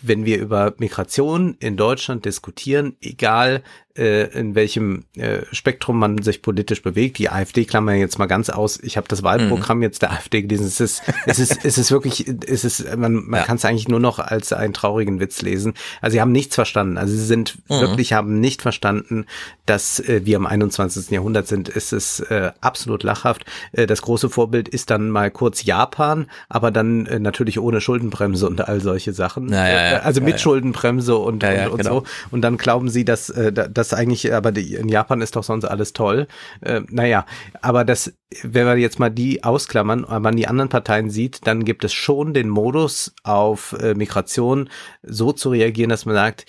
wenn 0.02 0.24
wir 0.24 0.38
über 0.38 0.74
Migration 0.78 1.56
in 1.60 1.76
Deutschland 1.76 2.24
diskutieren, 2.24 2.96
egal 3.00 3.62
äh, 3.96 4.28
in 4.38 4.54
welchem 4.54 5.04
äh, 5.16 5.40
Spektrum 5.52 5.98
man 5.98 6.22
sich 6.22 6.42
politisch 6.42 6.82
bewegt. 6.82 7.18
Die 7.18 7.28
AfD 7.28 7.64
klammern 7.64 7.98
jetzt 7.98 8.18
mal 8.18 8.26
ganz 8.26 8.48
aus. 8.48 8.78
Ich 8.80 8.96
habe 8.96 9.08
das 9.08 9.22
Wahlprogramm 9.22 9.78
mhm. 9.78 9.82
jetzt 9.82 10.02
der 10.02 10.12
AfD 10.12 10.42
gelesen. 10.42 10.66
Es 10.66 10.80
ist, 10.80 11.02
es 11.26 11.38
ist, 11.38 11.64
es 11.64 11.78
ist 11.78 11.90
wirklich, 11.90 12.26
es 12.46 12.64
ist, 12.64 12.96
man, 12.96 13.26
man 13.26 13.40
ja. 13.40 13.46
kann 13.46 13.56
es 13.56 13.64
eigentlich 13.64 13.88
nur 13.88 14.00
noch 14.00 14.18
als 14.18 14.52
einen 14.52 14.72
traurigen 14.72 15.20
Witz 15.20 15.42
lesen. 15.42 15.74
Also 16.00 16.14
sie 16.14 16.20
haben 16.20 16.32
nichts 16.32 16.54
verstanden. 16.54 16.96
Also 16.96 17.14
sie 17.14 17.24
sind 17.24 17.58
mhm. 17.68 17.80
wirklich 17.80 18.12
haben 18.12 18.40
nicht 18.40 18.62
verstanden, 18.62 19.26
dass 19.66 20.00
äh, 20.00 20.22
wir 20.24 20.36
im 20.36 20.46
21. 20.46 21.10
Jahrhundert 21.10 21.46
sind. 21.46 21.68
Es 21.68 21.92
ist 21.92 22.20
äh, 22.30 22.52
absolut 22.60 23.02
lachhaft. 23.02 23.44
Äh, 23.72 23.86
das 23.86 24.02
große 24.02 24.30
Vorbild 24.30 24.68
ist 24.68 24.90
dann 24.90 25.10
mal 25.10 25.30
kurz 25.30 25.64
Japan, 25.64 26.26
aber 26.48 26.70
dann 26.70 27.06
äh, 27.06 27.18
natürlich 27.18 27.58
ohne 27.58 27.80
Schuldenbremse 27.80 28.46
und 28.46 28.66
all 28.66 28.80
solche 28.80 29.12
Sachen. 29.12 29.46
Naja, 29.46 29.91
ja, 29.91 29.91
also 30.00 30.20
mit 30.20 30.40
Schuldenbremse 30.40 31.16
und, 31.16 31.44
und, 31.44 31.68
und 31.68 31.76
genau. 31.78 32.00
so. 32.00 32.04
Und 32.30 32.42
dann 32.42 32.56
glauben 32.56 32.88
sie, 32.88 33.04
dass, 33.04 33.30
äh, 33.30 33.52
dass 33.52 33.68
das 33.72 33.94
eigentlich, 33.94 34.32
aber 34.32 34.52
die, 34.52 34.74
in 34.74 34.88
Japan 34.88 35.20
ist 35.20 35.36
doch 35.36 35.44
sonst 35.44 35.64
alles 35.64 35.92
toll. 35.92 36.26
Äh, 36.60 36.82
naja, 36.88 37.26
aber 37.60 37.84
das, 37.84 38.12
wenn 38.42 38.66
wir 38.66 38.76
jetzt 38.76 38.98
mal 38.98 39.10
die 39.10 39.44
ausklammern, 39.44 40.06
wenn 40.08 40.22
man 40.22 40.36
die 40.36 40.48
anderen 40.48 40.68
Parteien 40.68 41.10
sieht, 41.10 41.46
dann 41.46 41.64
gibt 41.64 41.84
es 41.84 41.92
schon 41.92 42.34
den 42.34 42.48
Modus 42.48 43.14
auf 43.24 43.74
äh, 43.80 43.94
Migration 43.94 44.70
so 45.02 45.32
zu 45.32 45.50
reagieren, 45.50 45.90
dass 45.90 46.06
man 46.06 46.14
sagt, 46.14 46.46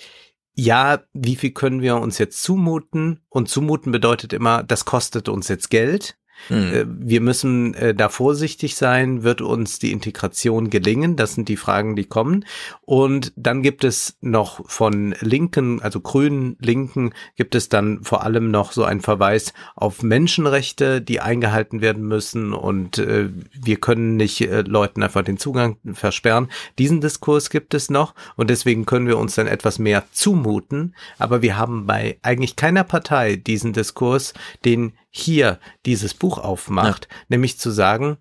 ja, 0.56 1.00
wie 1.12 1.36
viel 1.36 1.50
können 1.50 1.82
wir 1.82 1.96
uns 1.96 2.18
jetzt 2.18 2.42
zumuten? 2.42 3.20
Und 3.28 3.48
zumuten 3.48 3.90
bedeutet 3.90 4.32
immer, 4.32 4.62
das 4.62 4.84
kostet 4.84 5.28
uns 5.28 5.48
jetzt 5.48 5.68
Geld. 5.68 6.16
Mhm. 6.48 6.98
Wir 7.00 7.20
müssen 7.20 7.74
äh, 7.74 7.94
da 7.94 8.08
vorsichtig 8.08 8.76
sein. 8.76 9.22
Wird 9.22 9.40
uns 9.40 9.78
die 9.78 9.92
Integration 9.92 10.70
gelingen? 10.70 11.16
Das 11.16 11.34
sind 11.34 11.48
die 11.48 11.56
Fragen, 11.56 11.96
die 11.96 12.04
kommen. 12.04 12.44
Und 12.82 13.32
dann 13.36 13.62
gibt 13.62 13.84
es 13.84 14.16
noch 14.20 14.68
von 14.68 15.14
Linken, 15.20 15.80
also 15.82 16.00
Grünen, 16.00 16.56
Linken, 16.60 17.12
gibt 17.36 17.54
es 17.54 17.68
dann 17.68 18.02
vor 18.02 18.22
allem 18.22 18.50
noch 18.50 18.72
so 18.72 18.84
ein 18.84 19.00
Verweis 19.00 19.52
auf 19.74 20.02
Menschenrechte, 20.02 21.00
die 21.00 21.20
eingehalten 21.20 21.80
werden 21.80 22.06
müssen. 22.06 22.52
Und 22.52 22.98
äh, 22.98 23.28
wir 23.52 23.76
können 23.76 24.16
nicht 24.16 24.40
äh, 24.40 24.62
Leuten 24.62 25.02
einfach 25.02 25.22
den 25.22 25.38
Zugang 25.38 25.76
versperren. 25.92 26.48
Diesen 26.78 27.00
Diskurs 27.00 27.50
gibt 27.50 27.74
es 27.74 27.90
noch. 27.90 28.14
Und 28.36 28.50
deswegen 28.50 28.86
können 28.86 29.06
wir 29.06 29.18
uns 29.18 29.34
dann 29.34 29.46
etwas 29.46 29.78
mehr 29.78 30.04
zumuten. 30.12 30.94
Aber 31.18 31.42
wir 31.42 31.56
haben 31.56 31.86
bei 31.86 32.18
eigentlich 32.22 32.56
keiner 32.56 32.84
Partei 32.84 33.36
diesen 33.36 33.72
Diskurs, 33.72 34.34
den 34.64 34.92
hier 35.16 35.60
dieses 35.86 36.12
Buch 36.12 36.38
aufmacht, 36.38 37.08
ja. 37.08 37.16
nämlich 37.28 37.58
zu 37.58 37.70
sagen, 37.70 38.18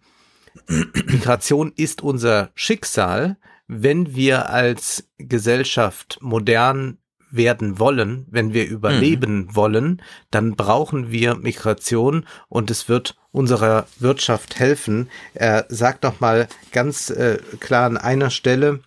Migration 0.68 1.74
ist 1.76 2.04
unser 2.04 2.52
Schicksal, 2.54 3.38
wenn 3.68 4.16
wir 4.16 4.50
als 4.50 5.10
Gesellschaft 5.18 6.20
modern 6.22 7.00
werden 7.32 7.80
wollen, 7.80 8.28
wenn 8.30 8.54
wir 8.54 8.68
überleben 8.68 9.38
mhm. 9.38 9.56
wollen, 9.56 10.02
dann 10.30 10.56
brauchen 10.56 11.12
wir 11.12 11.34
Migration 11.34 12.28
und 12.48 12.70
es 12.70 12.88
wird 12.88 13.16
unserer 13.32 13.88
Wirtschaft 13.98 14.60
helfen. 14.60 15.10
Er 15.34 15.66
sagt 15.70 16.04
noch 16.04 16.20
mal 16.20 16.48
ganz 16.72 17.10
äh, 17.10 17.40
klar 17.60 17.88
an 17.88 17.98
einer 17.98 18.30
Stelle, 18.30 18.82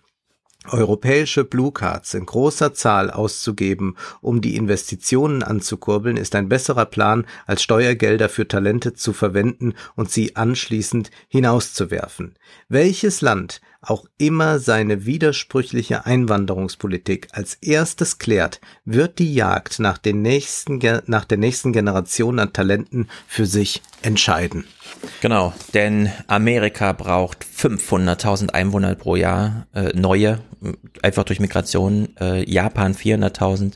Europäische 0.69 1.43
Blue 1.43 1.71
Cards 1.71 2.13
in 2.13 2.25
großer 2.25 2.73
Zahl 2.73 3.09
auszugeben, 3.09 3.95
um 4.21 4.41
die 4.41 4.55
Investitionen 4.55 5.43
anzukurbeln, 5.43 6.17
ist 6.17 6.35
ein 6.35 6.49
besserer 6.49 6.85
Plan, 6.85 7.25
als 7.45 7.63
Steuergelder 7.63 8.29
für 8.29 8.47
Talente 8.47 8.93
zu 8.93 9.13
verwenden 9.13 9.73
und 9.95 10.11
sie 10.11 10.35
anschließend 10.35 11.11
hinauszuwerfen. 11.27 12.35
Welches 12.69 13.21
Land 13.21 13.61
auch 13.81 14.05
immer 14.17 14.59
seine 14.59 15.05
widersprüchliche 15.05 16.05
Einwanderungspolitik 16.05 17.27
als 17.31 17.55
erstes 17.55 18.17
klärt, 18.17 18.59
wird 18.85 19.19
die 19.19 19.33
Jagd 19.33 19.79
nach, 19.79 19.97
den 19.97 20.21
nächsten, 20.21 20.79
nach 21.05 21.25
der 21.25 21.37
nächsten 21.37 21.73
Generation 21.73 22.39
an 22.39 22.53
Talenten 22.53 23.07
für 23.27 23.45
sich 23.45 23.81
entscheiden. 24.01 24.65
Genau, 25.21 25.53
denn 25.73 26.11
Amerika 26.27 26.93
braucht 26.93 27.45
500.000 27.45 28.51
Einwohner 28.51 28.95
pro 28.95 29.15
Jahr, 29.15 29.67
äh, 29.73 29.91
neue, 29.93 30.39
einfach 31.01 31.23
durch 31.23 31.39
Migration, 31.39 32.15
äh, 32.19 32.49
Japan 32.49 32.93
400.000. 32.93 33.73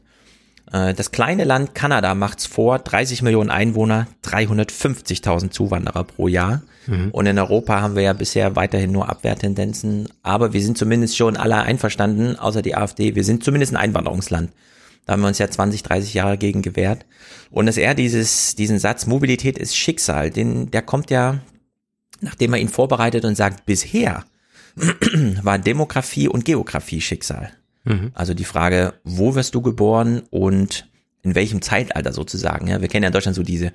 Äh, 0.71 0.93
das 0.93 1.11
kleine 1.11 1.43
Land 1.43 1.75
Kanada 1.75 2.15
macht's 2.15 2.45
vor, 2.45 2.79
30 2.79 3.21
Millionen 3.21 3.49
Einwohner, 3.49 4.07
350.000 4.23 5.51
Zuwanderer 5.51 6.03
pro 6.03 6.27
Jahr. 6.27 6.61
Mhm. 6.87 7.09
Und 7.11 7.25
in 7.25 7.37
Europa 7.37 7.81
haben 7.81 7.95
wir 7.95 8.03
ja 8.03 8.13
bisher 8.13 8.55
weiterhin 8.55 8.91
nur 8.91 9.09
Abwehrtendenzen, 9.09 10.09
aber 10.23 10.53
wir 10.53 10.61
sind 10.61 10.77
zumindest 10.77 11.15
schon 11.15 11.37
alle 11.37 11.57
einverstanden, 11.57 12.37
außer 12.37 12.61
die 12.61 12.75
AfD, 12.75 13.15
wir 13.15 13.23
sind 13.23 13.43
zumindest 13.43 13.73
ein 13.73 13.77
Einwanderungsland. 13.77 14.51
Da 15.05 15.13
haben 15.13 15.21
wir 15.21 15.27
uns 15.27 15.39
ja 15.39 15.49
20, 15.49 15.83
30 15.83 16.13
Jahre 16.13 16.37
gegen 16.37 16.61
gewehrt. 16.61 17.05
Und 17.49 17.65
dass 17.65 17.77
er 17.77 17.95
dieses, 17.95 18.55
diesen 18.55 18.79
Satz, 18.79 19.07
Mobilität 19.07 19.57
ist 19.57 19.75
Schicksal, 19.75 20.29
den, 20.29 20.71
der 20.71 20.83
kommt 20.83 21.09
ja, 21.09 21.39
nachdem 22.21 22.53
er 22.53 22.59
ihn 22.59 22.69
vorbereitet 22.69 23.25
und 23.25 23.35
sagt, 23.35 23.65
bisher 23.65 24.25
war 25.43 25.57
Demografie 25.57 26.27
und 26.27 26.45
Geografie 26.45 27.01
Schicksal. 27.01 27.51
Mhm. 27.83 28.11
Also 28.13 28.33
die 28.33 28.45
Frage, 28.45 28.93
wo 29.03 29.35
wirst 29.35 29.55
du 29.55 29.61
geboren 29.61 30.23
und 30.29 30.87
in 31.23 31.35
welchem 31.35 31.61
Zeitalter 31.61 32.13
sozusagen. 32.13 32.67
Ja, 32.67 32.81
wir 32.81 32.87
kennen 32.87 33.03
ja 33.03 33.07
in 33.07 33.13
Deutschland 33.13 33.35
so 33.35 33.43
diese 33.43 33.71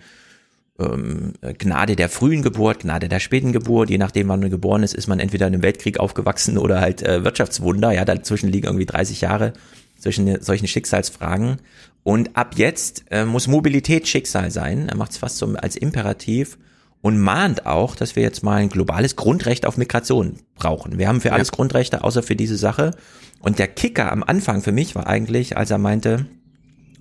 ähm, 0.78 1.34
Gnade 1.58 1.96
der 1.96 2.08
frühen 2.08 2.42
Geburt, 2.42 2.80
Gnade 2.80 3.08
der 3.08 3.20
späten 3.20 3.52
Geburt. 3.52 3.90
Je 3.90 3.98
nachdem, 3.98 4.28
wann 4.28 4.40
man 4.40 4.50
geboren 4.50 4.82
ist, 4.82 4.94
ist 4.94 5.06
man 5.06 5.20
entweder 5.20 5.46
in 5.46 5.54
einem 5.54 5.62
Weltkrieg 5.62 5.98
aufgewachsen 5.98 6.58
oder 6.58 6.80
halt 6.80 7.02
äh, 7.02 7.24
Wirtschaftswunder. 7.24 7.92
Ja, 7.92 8.04
dazwischen 8.04 8.50
liegen 8.50 8.66
irgendwie 8.66 8.86
30 8.86 9.20
Jahre 9.20 9.52
zwischen 9.98 10.42
solchen 10.42 10.66
Schicksalsfragen. 10.66 11.58
Und 12.02 12.36
ab 12.36 12.54
jetzt 12.56 13.04
äh, 13.10 13.24
muss 13.24 13.48
Mobilität 13.48 14.06
Schicksal 14.06 14.50
sein. 14.50 14.88
Er 14.88 14.96
macht 14.96 15.12
es 15.12 15.18
fast 15.18 15.38
so 15.38 15.46
als 15.54 15.76
Imperativ 15.76 16.58
und 17.06 17.20
mahnt 17.20 17.66
auch, 17.66 17.94
dass 17.94 18.16
wir 18.16 18.24
jetzt 18.24 18.42
mal 18.42 18.56
ein 18.56 18.68
globales 18.68 19.14
Grundrecht 19.14 19.64
auf 19.64 19.76
Migration 19.76 20.40
brauchen. 20.56 20.98
Wir 20.98 21.06
haben 21.06 21.20
für 21.20 21.32
alles 21.32 21.50
ja. 21.52 21.54
Grundrechte, 21.54 22.02
außer 22.02 22.20
für 22.20 22.34
diese 22.34 22.56
Sache. 22.56 22.90
Und 23.38 23.60
der 23.60 23.68
Kicker 23.68 24.10
am 24.10 24.24
Anfang 24.24 24.60
für 24.60 24.72
mich 24.72 24.96
war 24.96 25.06
eigentlich, 25.06 25.56
als 25.56 25.70
er 25.70 25.78
meinte, 25.78 26.26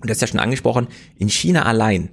und 0.00 0.08
das 0.08 0.18
ist 0.18 0.20
ja 0.20 0.28
schon 0.28 0.38
angesprochen, 0.38 0.86
in 1.18 1.28
China 1.28 1.64
allein 1.64 2.10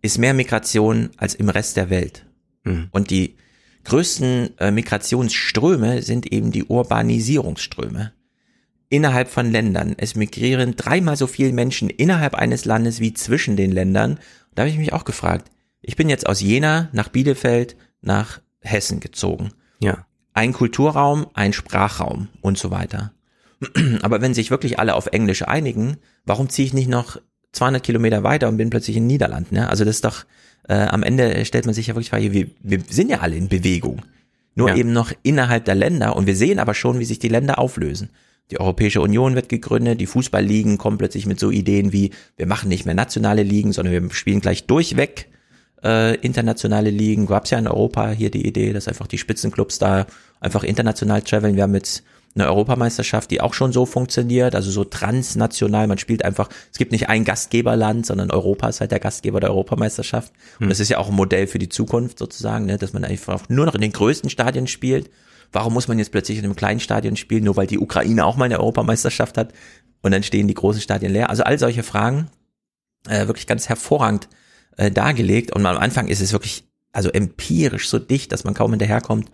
ist 0.00 0.18
mehr 0.18 0.32
Migration 0.32 1.10
als 1.16 1.34
im 1.34 1.48
Rest 1.48 1.76
der 1.76 1.90
Welt. 1.90 2.24
Mhm. 2.62 2.86
Und 2.92 3.10
die 3.10 3.34
größten 3.82 4.56
äh, 4.60 4.70
Migrationsströme 4.70 6.02
sind 6.02 6.30
eben 6.30 6.52
die 6.52 6.62
Urbanisierungsströme 6.62 8.12
innerhalb 8.90 9.28
von 9.28 9.50
Ländern. 9.50 9.96
Es 9.96 10.14
migrieren 10.14 10.76
dreimal 10.76 11.16
so 11.16 11.26
viele 11.26 11.52
Menschen 11.52 11.90
innerhalb 11.90 12.36
eines 12.36 12.64
Landes 12.64 13.00
wie 13.00 13.12
zwischen 13.12 13.56
den 13.56 13.72
Ländern. 13.72 14.20
Da 14.54 14.62
habe 14.62 14.70
ich 14.70 14.78
mich 14.78 14.92
auch 14.92 15.04
gefragt. 15.04 15.50
Ich 15.86 15.96
bin 15.96 16.08
jetzt 16.08 16.26
aus 16.26 16.40
Jena 16.40 16.88
nach 16.92 17.08
Bielefeld 17.08 17.76
nach 18.00 18.40
Hessen 18.60 19.00
gezogen. 19.00 19.50
Ja. 19.80 20.06
Ein 20.32 20.52
Kulturraum, 20.52 21.26
ein 21.34 21.52
Sprachraum 21.52 22.28
und 22.40 22.58
so 22.58 22.70
weiter. 22.70 23.12
Aber 24.02 24.20
wenn 24.20 24.34
sich 24.34 24.50
wirklich 24.50 24.78
alle 24.78 24.94
auf 24.94 25.06
Englisch 25.08 25.42
einigen, 25.42 25.98
warum 26.24 26.48
ziehe 26.48 26.66
ich 26.66 26.72
nicht 26.72 26.88
noch 26.88 27.20
200 27.52 27.82
Kilometer 27.82 28.22
weiter 28.22 28.48
und 28.48 28.56
bin 28.56 28.70
plötzlich 28.70 28.96
in 28.96 29.06
Niederlanden? 29.06 29.56
Ne? 29.56 29.68
Also 29.68 29.84
das 29.84 29.96
ist 29.96 30.04
doch, 30.04 30.24
äh, 30.68 30.74
am 30.74 31.02
Ende 31.02 31.44
stellt 31.44 31.66
man 31.66 31.74
sich 31.74 31.88
ja 31.88 31.94
wirklich 31.94 32.10
Frage, 32.10 32.32
wir, 32.32 32.48
wir 32.60 32.80
sind 32.88 33.10
ja 33.10 33.20
alle 33.20 33.36
in 33.36 33.48
Bewegung. 33.48 34.02
Nur 34.54 34.70
ja. 34.70 34.76
eben 34.76 34.92
noch 34.92 35.12
innerhalb 35.22 35.66
der 35.66 35.74
Länder 35.74 36.16
und 36.16 36.26
wir 36.26 36.36
sehen 36.36 36.58
aber 36.58 36.74
schon, 36.74 36.98
wie 36.98 37.04
sich 37.04 37.18
die 37.18 37.28
Länder 37.28 37.58
auflösen. 37.58 38.10
Die 38.50 38.60
Europäische 38.60 39.00
Union 39.00 39.34
wird 39.34 39.48
gegründet, 39.48 40.00
die 40.00 40.06
Fußballligen 40.06 40.78
kommen 40.78 40.98
plötzlich 40.98 41.26
mit 41.26 41.40
so 41.40 41.50
Ideen 41.50 41.92
wie, 41.92 42.10
wir 42.36 42.46
machen 42.46 42.68
nicht 42.68 42.86
mehr 42.86 42.94
nationale 42.94 43.42
Ligen, 43.42 43.72
sondern 43.72 43.92
wir 43.92 44.14
spielen 44.14 44.40
gleich 44.40 44.66
durchweg 44.66 45.28
äh, 45.84 46.14
internationale 46.16 46.90
Ligen. 46.90 47.26
Gab 47.26 47.44
es 47.44 47.50
ja 47.50 47.58
in 47.58 47.68
Europa 47.68 48.10
hier 48.10 48.30
die 48.30 48.46
Idee, 48.46 48.72
dass 48.72 48.88
einfach 48.88 49.06
die 49.06 49.18
Spitzenclubs 49.18 49.78
da 49.78 50.06
einfach 50.40 50.64
international 50.64 51.22
traveln. 51.22 51.56
Wir 51.56 51.64
haben 51.64 51.74
jetzt 51.74 52.02
eine 52.34 52.46
Europameisterschaft, 52.46 53.30
die 53.30 53.40
auch 53.40 53.54
schon 53.54 53.72
so 53.72 53.86
funktioniert, 53.86 54.56
also 54.56 54.70
so 54.70 54.82
transnational. 54.82 55.86
Man 55.86 55.98
spielt 55.98 56.24
einfach, 56.24 56.48
es 56.72 56.78
gibt 56.78 56.90
nicht 56.90 57.08
ein 57.08 57.24
Gastgeberland, 57.24 58.04
sondern 58.04 58.32
Europa 58.32 58.68
ist 58.68 58.80
halt 58.80 58.90
der 58.90 58.98
Gastgeber 58.98 59.38
der 59.38 59.50
Europameisterschaft. 59.50 60.32
Und 60.58 60.64
hm. 60.64 60.68
das 60.70 60.80
ist 60.80 60.88
ja 60.88 60.98
auch 60.98 61.08
ein 61.08 61.14
Modell 61.14 61.46
für 61.46 61.60
die 61.60 61.68
Zukunft 61.68 62.18
sozusagen, 62.18 62.64
ne, 62.64 62.76
dass 62.76 62.92
man 62.92 63.04
einfach 63.04 63.48
nur 63.48 63.66
noch 63.66 63.74
in 63.74 63.80
den 63.82 63.92
größten 63.92 64.30
Stadien 64.30 64.66
spielt 64.66 65.10
Warum 65.54 65.72
muss 65.72 65.86
man 65.86 66.00
jetzt 66.00 66.10
plötzlich 66.10 66.38
in 66.38 66.44
einem 66.44 66.56
kleinen 66.56 66.80
Stadion 66.80 67.16
spielen, 67.16 67.44
nur 67.44 67.56
weil 67.56 67.68
die 67.68 67.78
Ukraine 67.78 68.24
auch 68.24 68.36
mal 68.36 68.46
eine 68.46 68.58
Europameisterschaft 68.58 69.38
hat 69.38 69.52
und 70.02 70.10
dann 70.10 70.24
stehen 70.24 70.48
die 70.48 70.54
großen 70.54 70.80
Stadien 70.80 71.12
leer? 71.12 71.30
Also 71.30 71.44
all 71.44 71.60
solche 71.60 71.84
Fragen 71.84 72.28
äh, 73.08 73.28
wirklich 73.28 73.46
ganz 73.46 73.68
hervorragend 73.68 74.28
äh, 74.76 74.90
dargelegt 74.90 75.54
und 75.54 75.64
am 75.66 75.76
Anfang 75.76 76.08
ist 76.08 76.20
es 76.20 76.32
wirklich 76.32 76.64
also 76.92 77.10
empirisch 77.10 77.88
so 77.88 77.98
dicht, 77.98 78.32
dass 78.32 78.44
man 78.44 78.54
kaum 78.54 78.70
hinterherkommt. 78.70 79.30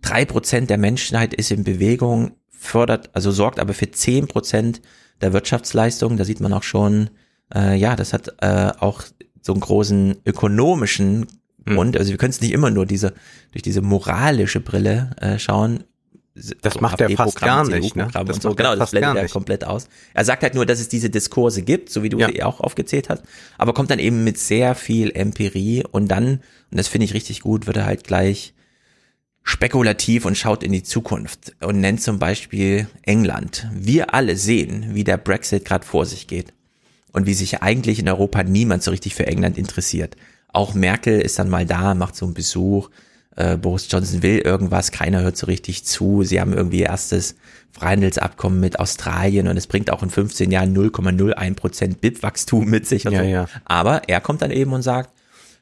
Drei 0.00 0.24
Prozent 0.24 0.70
der 0.70 0.78
Menschheit 0.78 1.34
ist 1.34 1.50
in 1.50 1.64
Bewegung, 1.64 2.32
fördert, 2.48 3.10
also 3.12 3.30
sorgt 3.30 3.60
aber 3.60 3.74
für 3.74 3.90
zehn 3.90 4.26
Prozent 4.26 4.80
der 5.20 5.32
Wirtschaftsleistung. 5.32 6.16
Da 6.16 6.24
sieht 6.24 6.40
man 6.40 6.52
auch 6.52 6.62
schon, 6.62 7.10
äh, 7.54 7.76
ja, 7.76 7.96
das 7.96 8.12
hat 8.12 8.34
äh, 8.40 8.72
auch 8.78 9.02
so 9.42 9.52
einen 9.52 9.60
großen 9.60 10.16
ökonomischen 10.24 11.26
Mhm. 11.64 11.78
Und 11.78 11.96
also 11.96 12.10
wir 12.10 12.18
können 12.18 12.30
es 12.30 12.40
nicht 12.40 12.52
immer 12.52 12.70
nur 12.70 12.86
diese 12.86 13.14
durch 13.52 13.62
diese 13.62 13.82
moralische 13.82 14.60
Brille 14.60 15.10
äh, 15.20 15.38
schauen. 15.38 15.84
Das 16.62 16.80
macht 16.80 17.00
er 17.00 17.10
fast 17.10 17.40
gar 17.40 17.66
nicht. 17.68 17.94
Ne? 17.94 18.08
Das. 18.12 18.40
Genau, 18.40 18.74
das 18.74 18.90
blendet 18.90 19.16
er 19.16 19.28
komplett 19.28 19.64
aus. 19.64 19.88
Er 20.14 20.24
sagt 20.24 20.42
halt 20.42 20.54
nur, 20.54 20.64
dass 20.64 20.80
es 20.80 20.88
diese 20.88 21.10
Diskurse 21.10 21.62
gibt, 21.62 21.90
so 21.90 22.02
wie 22.02 22.08
du 22.08 22.18
ja. 22.18 22.28
sie 22.28 22.42
auch 22.42 22.60
aufgezählt 22.60 23.10
hast, 23.10 23.22
aber 23.58 23.74
kommt 23.74 23.90
dann 23.90 23.98
eben 23.98 24.24
mit 24.24 24.38
sehr 24.38 24.74
viel 24.74 25.10
Empirie 25.14 25.84
und 25.90 26.08
dann, 26.08 26.40
und 26.70 26.78
das 26.78 26.88
finde 26.88 27.04
ich 27.04 27.12
richtig 27.12 27.40
gut, 27.40 27.66
wird 27.66 27.76
er 27.76 27.84
halt 27.84 28.04
gleich 28.04 28.54
spekulativ 29.42 30.24
und 30.24 30.38
schaut 30.38 30.62
in 30.62 30.72
die 30.72 30.82
Zukunft 30.82 31.54
und 31.60 31.80
nennt 31.80 32.00
zum 32.00 32.18
Beispiel 32.18 32.86
England. 33.02 33.68
Wir 33.72 34.14
alle 34.14 34.36
sehen, 34.36 34.94
wie 34.94 35.04
der 35.04 35.18
Brexit 35.18 35.64
gerade 35.64 35.84
vor 35.84 36.06
sich 36.06 36.28
geht 36.28 36.54
und 37.12 37.26
wie 37.26 37.34
sich 37.34 37.62
eigentlich 37.62 37.98
in 37.98 38.08
Europa 38.08 38.42
niemand 38.42 38.82
so 38.82 38.90
richtig 38.90 39.14
für 39.14 39.26
England 39.26 39.58
interessiert. 39.58 40.16
Auch 40.48 40.74
Merkel 40.74 41.20
ist 41.20 41.38
dann 41.38 41.50
mal 41.50 41.66
da, 41.66 41.94
macht 41.94 42.16
so 42.16 42.24
einen 42.24 42.34
Besuch. 42.34 42.88
Äh, 43.36 43.56
Boris 43.56 43.86
Johnson 43.90 44.22
will 44.22 44.38
irgendwas, 44.38 44.92
keiner 44.92 45.22
hört 45.22 45.36
so 45.36 45.46
richtig 45.46 45.84
zu. 45.84 46.22
Sie 46.22 46.40
haben 46.40 46.52
irgendwie 46.52 46.80
erstes 46.80 47.36
Freihandelsabkommen 47.72 48.60
mit 48.60 48.78
Australien 48.78 49.48
und 49.48 49.56
es 49.56 49.66
bringt 49.66 49.90
auch 49.90 50.02
in 50.02 50.10
15 50.10 50.50
Jahren 50.50 50.76
0,01 50.76 51.54
Prozent 51.54 52.00
BIP-Wachstum 52.00 52.66
mit 52.66 52.86
sich. 52.86 53.04
Ja, 53.04 53.10
so. 53.10 53.16
ja. 53.16 53.46
Aber 53.64 54.08
er 54.08 54.20
kommt 54.20 54.42
dann 54.42 54.50
eben 54.50 54.72
und 54.72 54.82
sagt, 54.82 55.10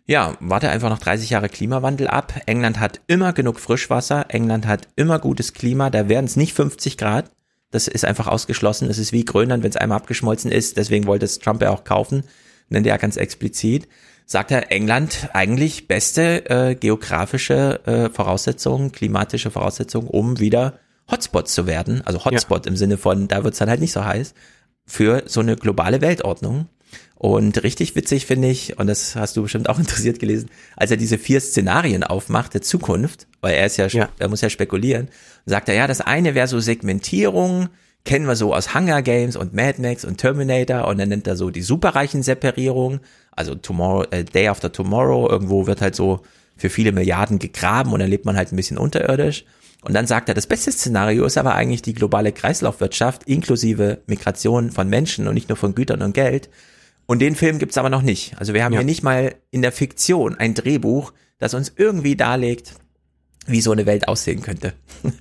ja, 0.07 0.37
warte 0.41 0.69
einfach 0.71 0.91
noch 0.91 0.99
30 0.99 1.31
Jahre 1.31 1.49
Klimawandel 1.49 2.09
ab. 2.09 2.35
England 2.47 2.81
hat 2.81 3.01
immer 3.07 3.33
genug 3.33 3.61
Frischwasser. 3.61 4.27
England 4.29 4.67
hat 4.67 4.89
immer 4.97 5.21
gutes 5.21 5.53
Klima. 5.53 5.89
Da 5.91 6.09
werden 6.09 6.25
es 6.25 6.35
nicht 6.35 6.53
50 6.55 6.97
Grad. 6.97 7.31
Das 7.71 7.87
ist 7.87 8.05
einfach 8.05 8.27
ausgeschlossen. 8.27 8.89
Das 8.89 8.99
ist 8.99 9.13
wie 9.13 9.25
Grönland, 9.25 9.63
wenn 9.63 9.71
es 9.71 9.77
einmal 9.77 9.99
abgeschmolzen 9.99 10.51
ist. 10.51 10.77
Deswegen 10.77 11.07
wollte 11.07 11.27
es 11.27 11.39
Trump 11.39 11.63
ja 11.63 11.71
auch 11.71 11.85
kaufen. 11.85 12.25
Nennt 12.69 12.89
er 12.89 12.99
ganz 12.99 13.17
explizit 13.17 13.87
sagt 14.31 14.53
er, 14.53 14.71
England 14.71 15.29
eigentlich 15.33 15.89
beste 15.89 16.49
äh, 16.49 16.75
geografische 16.77 17.81
äh, 17.85 18.11
Voraussetzungen, 18.11 18.93
klimatische 18.93 19.51
Voraussetzungen, 19.51 20.07
um 20.07 20.39
wieder 20.39 20.79
Hotspot 21.11 21.49
zu 21.49 21.67
werden. 21.67 22.03
Also 22.07 22.25
Hotspot 22.25 22.65
ja. 22.65 22.71
im 22.71 22.77
Sinne 22.77 22.97
von, 22.97 23.27
da 23.27 23.43
wird's 23.43 23.59
dann 23.59 23.69
halt 23.69 23.81
nicht 23.81 23.91
so 23.91 24.05
heiß, 24.05 24.35
für 24.87 25.25
so 25.27 25.41
eine 25.41 25.57
globale 25.57 26.01
Weltordnung. 26.01 26.69
Und 27.17 27.65
richtig 27.65 27.97
witzig 27.97 28.25
finde 28.27 28.49
ich, 28.49 28.79
und 28.79 28.87
das 28.87 29.17
hast 29.17 29.37
du 29.37 29.43
bestimmt 29.43 29.69
auch 29.69 29.79
interessiert 29.81 30.21
gelesen, 30.21 30.49
als 30.77 30.93
er 30.93 30.97
diese 30.97 31.19
vier 31.19 31.41
Szenarien 31.41 32.05
aufmacht 32.05 32.55
der 32.55 32.63
Zukunft, 32.63 33.27
weil 33.41 33.55
er 33.55 33.67
ist 33.67 33.79
ja, 33.79 33.89
ja. 33.89 34.11
er 34.21 34.29
muss 34.29 34.43
ja 34.43 34.49
spekulieren, 34.49 35.09
sagt 35.45 35.69
er, 35.69 35.75
ja, 35.75 35.89
das 35.89 36.01
eine 36.01 36.37
wäre 36.37 36.47
so 36.47 36.61
Segmentierung, 36.61 37.69
kennen 38.05 38.27
wir 38.27 38.37
so 38.37 38.55
aus 38.55 38.75
Hunger 38.75 39.03
Games 39.03 39.37
und 39.37 39.55
Mad 39.55 39.81
Max 39.81 40.05
und 40.05 40.19
Terminator 40.19 40.87
und 40.89 40.99
dann 40.99 41.09
nennt 41.09 41.27
er 41.27 41.37
so 41.37 41.51
die 41.51 41.63
superreichen 41.63 42.23
Separierung, 42.23 43.01
also 43.33 43.55
Tomorrow, 43.55 44.05
äh, 44.11 44.25
Day 44.25 44.49
After 44.49 44.73
Tomorrow, 44.73 45.29
irgendwo 45.29 45.67
wird 45.67 45.81
halt 45.81 45.95
so 45.95 46.23
für 46.57 46.71
viele 46.71 46.93
Milliarden 46.93 47.39
gegraben 47.39 47.93
und 47.93 48.01
dann 48.01 48.11
lebt 48.11 48.25
man 48.25 48.37
halt 48.37 48.53
ein 48.53 48.57
bisschen 48.57 48.79
unterirdisch. 48.79 49.45
Und 49.83 49.95
dann 49.95 50.07
sagt 50.07 50.29
er, 50.29 50.35
das 50.35 50.47
beste 50.47 50.71
Szenario 50.73 51.25
ist 51.25 51.39
aber 51.39 51.55
eigentlich 51.55 51.81
die 51.81 51.95
globale 51.95 52.33
Kreislaufwirtschaft 52.33 53.25
inklusive 53.25 54.03
Migration 54.07 54.71
von 54.71 54.89
Menschen 54.89 55.27
und 55.27 55.35
nicht 55.35 55.49
nur 55.49 55.57
von 55.57 55.75
Gütern 55.75 56.03
und 56.03 56.13
Geld. 56.13 56.51
Und 57.07 57.21
den 57.21 57.35
Film 57.35 57.59
gibt's 57.59 57.79
aber 57.79 57.89
noch 57.89 58.03
nicht. 58.03 58.39
Also 58.39 58.53
wir 58.53 58.63
haben 58.63 58.75
ja. 58.75 58.81
hier 58.81 58.87
nicht 58.87 59.03
mal 59.03 59.35
in 59.51 59.63
der 59.63 59.73
Fiktion 59.73 60.37
ein 60.37 60.55
Drehbuch, 60.55 61.13
das 61.39 61.55
uns 61.55 61.73
irgendwie 61.75 62.15
darlegt, 62.15 62.75
wie 63.47 63.63
so 63.63 63.73
eine 63.73 63.87
Welt 63.87 64.07
aussehen 64.07 64.43
könnte. 64.43 64.75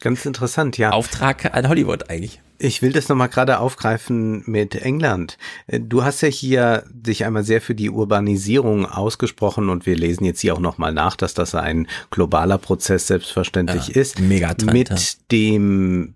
Ganz 0.00 0.26
interessant, 0.26 0.78
ja. 0.78 0.90
Auftrag 0.90 1.54
an 1.54 1.68
Hollywood 1.68 2.10
eigentlich. 2.10 2.40
Ich 2.58 2.80
will 2.80 2.92
das 2.92 3.08
nochmal 3.08 3.28
gerade 3.28 3.58
aufgreifen 3.58 4.42
mit 4.46 4.74
England. 4.74 5.36
Äh, 5.66 5.80
du 5.80 6.04
hast 6.04 6.22
ja 6.22 6.28
hier 6.28 6.84
dich 6.90 7.24
einmal 7.24 7.44
sehr 7.44 7.60
für 7.60 7.74
die 7.74 7.90
Urbanisierung 7.90 8.86
ausgesprochen 8.86 9.68
und 9.68 9.86
wir 9.86 9.96
lesen 9.96 10.24
jetzt 10.24 10.40
hier 10.40 10.54
auch 10.54 10.60
nochmal 10.60 10.92
nach, 10.92 11.16
dass 11.16 11.34
das 11.34 11.54
ein 11.54 11.86
globaler 12.10 12.58
Prozess 12.58 13.06
selbstverständlich 13.06 13.88
ja, 13.88 14.00
ist. 14.00 14.20
Megatrend, 14.20 14.72
mit 14.72 14.88
ja. 14.88 14.96
dem 15.32 16.14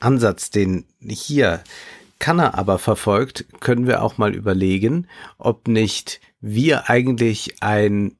Ansatz, 0.00 0.50
den 0.50 0.86
hier 1.00 1.62
Kanner 2.18 2.56
aber 2.56 2.78
verfolgt, 2.78 3.44
können 3.60 3.86
wir 3.86 4.02
auch 4.02 4.16
mal 4.16 4.34
überlegen, 4.34 5.06
ob 5.38 5.68
nicht 5.68 6.20
wir 6.40 6.88
eigentlich 6.88 7.62
ein 7.62 8.16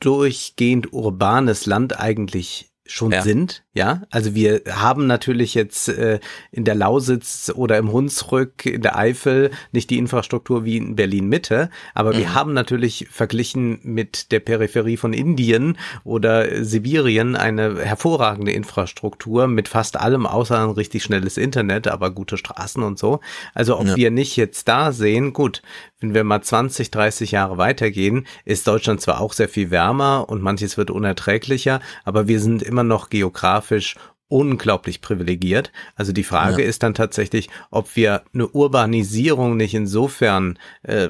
durchgehend 0.00 0.92
urbanes 0.92 1.66
Land 1.66 1.98
eigentlich 1.98 2.70
schon 2.90 3.12
ja. 3.12 3.22
sind, 3.22 3.64
ja. 3.74 4.02
Also 4.10 4.34
wir 4.34 4.62
haben 4.68 5.06
natürlich 5.06 5.54
jetzt 5.54 5.88
äh, 5.88 6.20
in 6.50 6.64
der 6.64 6.74
Lausitz 6.74 7.52
oder 7.54 7.78
im 7.78 7.92
Hunsrück, 7.92 8.66
in 8.66 8.82
der 8.82 8.96
Eifel 8.96 9.50
nicht 9.72 9.90
die 9.90 9.98
Infrastruktur 9.98 10.64
wie 10.64 10.78
in 10.78 10.96
Berlin 10.96 11.28
Mitte, 11.28 11.70
aber 11.94 12.14
mhm. 12.14 12.18
wir 12.18 12.34
haben 12.34 12.54
natürlich 12.54 13.06
verglichen 13.10 13.78
mit 13.82 14.32
der 14.32 14.40
Peripherie 14.40 14.96
von 14.96 15.12
Indien 15.12 15.78
oder 16.02 16.64
Sibirien 16.64 17.36
eine 17.36 17.78
hervorragende 17.78 18.52
Infrastruktur 18.52 19.46
mit 19.46 19.68
fast 19.68 19.98
allem 19.98 20.26
außer 20.26 20.58
ein 20.58 20.70
richtig 20.70 21.02
schnelles 21.02 21.36
Internet, 21.36 21.88
aber 21.88 22.10
gute 22.10 22.38
Straßen 22.38 22.82
und 22.82 22.98
so. 22.98 23.20
Also 23.54 23.78
ob 23.78 23.86
ja. 23.86 23.96
wir 23.96 24.10
nicht 24.10 24.36
jetzt 24.36 24.66
da 24.66 24.92
sehen, 24.92 25.32
gut, 25.32 25.62
wenn 26.00 26.14
wir 26.14 26.24
mal 26.24 26.42
20, 26.42 26.90
30 26.90 27.32
Jahre 27.32 27.58
weitergehen, 27.58 28.26
ist 28.44 28.66
Deutschland 28.66 29.00
zwar 29.00 29.20
auch 29.20 29.32
sehr 29.32 29.48
viel 29.48 29.70
wärmer 29.70 30.28
und 30.28 30.42
manches 30.42 30.76
wird 30.76 30.90
unerträglicher, 30.90 31.80
aber 32.04 32.28
wir 32.28 32.40
sind 32.40 32.62
immer 32.62 32.84
noch 32.84 33.10
geografisch 33.10 33.96
unglaublich 34.28 35.00
privilegiert. 35.00 35.72
Also 35.96 36.12
die 36.12 36.24
Frage 36.24 36.62
ja. 36.62 36.68
ist 36.68 36.82
dann 36.82 36.94
tatsächlich, 36.94 37.48
ob 37.70 37.96
wir 37.96 38.22
eine 38.34 38.46
Urbanisierung 38.46 39.56
nicht 39.56 39.74
insofern 39.74 40.58
äh, 40.82 41.08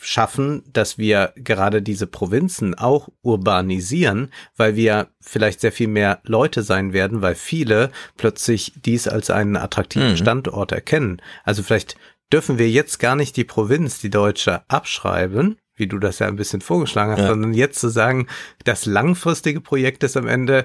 schaffen, 0.00 0.62
dass 0.72 0.98
wir 0.98 1.32
gerade 1.36 1.82
diese 1.82 2.06
Provinzen 2.06 2.74
auch 2.74 3.08
urbanisieren, 3.22 4.30
weil 4.56 4.76
wir 4.76 5.08
vielleicht 5.20 5.60
sehr 5.60 5.72
viel 5.72 5.88
mehr 5.88 6.20
Leute 6.24 6.62
sein 6.62 6.92
werden, 6.92 7.22
weil 7.22 7.34
viele 7.34 7.90
plötzlich 8.16 8.72
dies 8.76 9.08
als 9.08 9.30
einen 9.30 9.56
attraktiven 9.56 10.10
mhm. 10.10 10.16
Standort 10.16 10.72
erkennen. 10.72 11.20
Also 11.44 11.62
vielleicht 11.62 11.96
dürfen 12.32 12.58
wir 12.58 12.68
jetzt 12.68 12.98
gar 12.98 13.16
nicht 13.16 13.36
die 13.36 13.44
Provinz, 13.44 14.00
die 14.00 14.10
Deutsche, 14.10 14.68
abschreiben, 14.68 15.58
wie 15.74 15.86
du 15.86 15.98
das 15.98 16.18
ja 16.18 16.26
ein 16.26 16.36
bisschen 16.36 16.60
vorgeschlagen 16.60 17.12
hast, 17.12 17.20
ja. 17.20 17.28
sondern 17.28 17.54
jetzt 17.54 17.78
zu 17.78 17.88
sagen, 17.88 18.26
das 18.64 18.86
langfristige 18.86 19.60
Projekt 19.60 20.02
ist 20.02 20.16
am 20.16 20.26
Ende, 20.26 20.64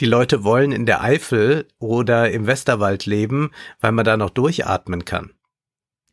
die 0.00 0.06
Leute 0.06 0.44
wollen 0.44 0.72
in 0.72 0.86
der 0.86 1.02
Eifel 1.02 1.66
oder 1.78 2.30
im 2.30 2.46
Westerwald 2.46 3.06
leben, 3.06 3.50
weil 3.80 3.92
man 3.92 4.04
da 4.04 4.16
noch 4.16 4.30
durchatmen 4.30 5.04
kann. 5.04 5.32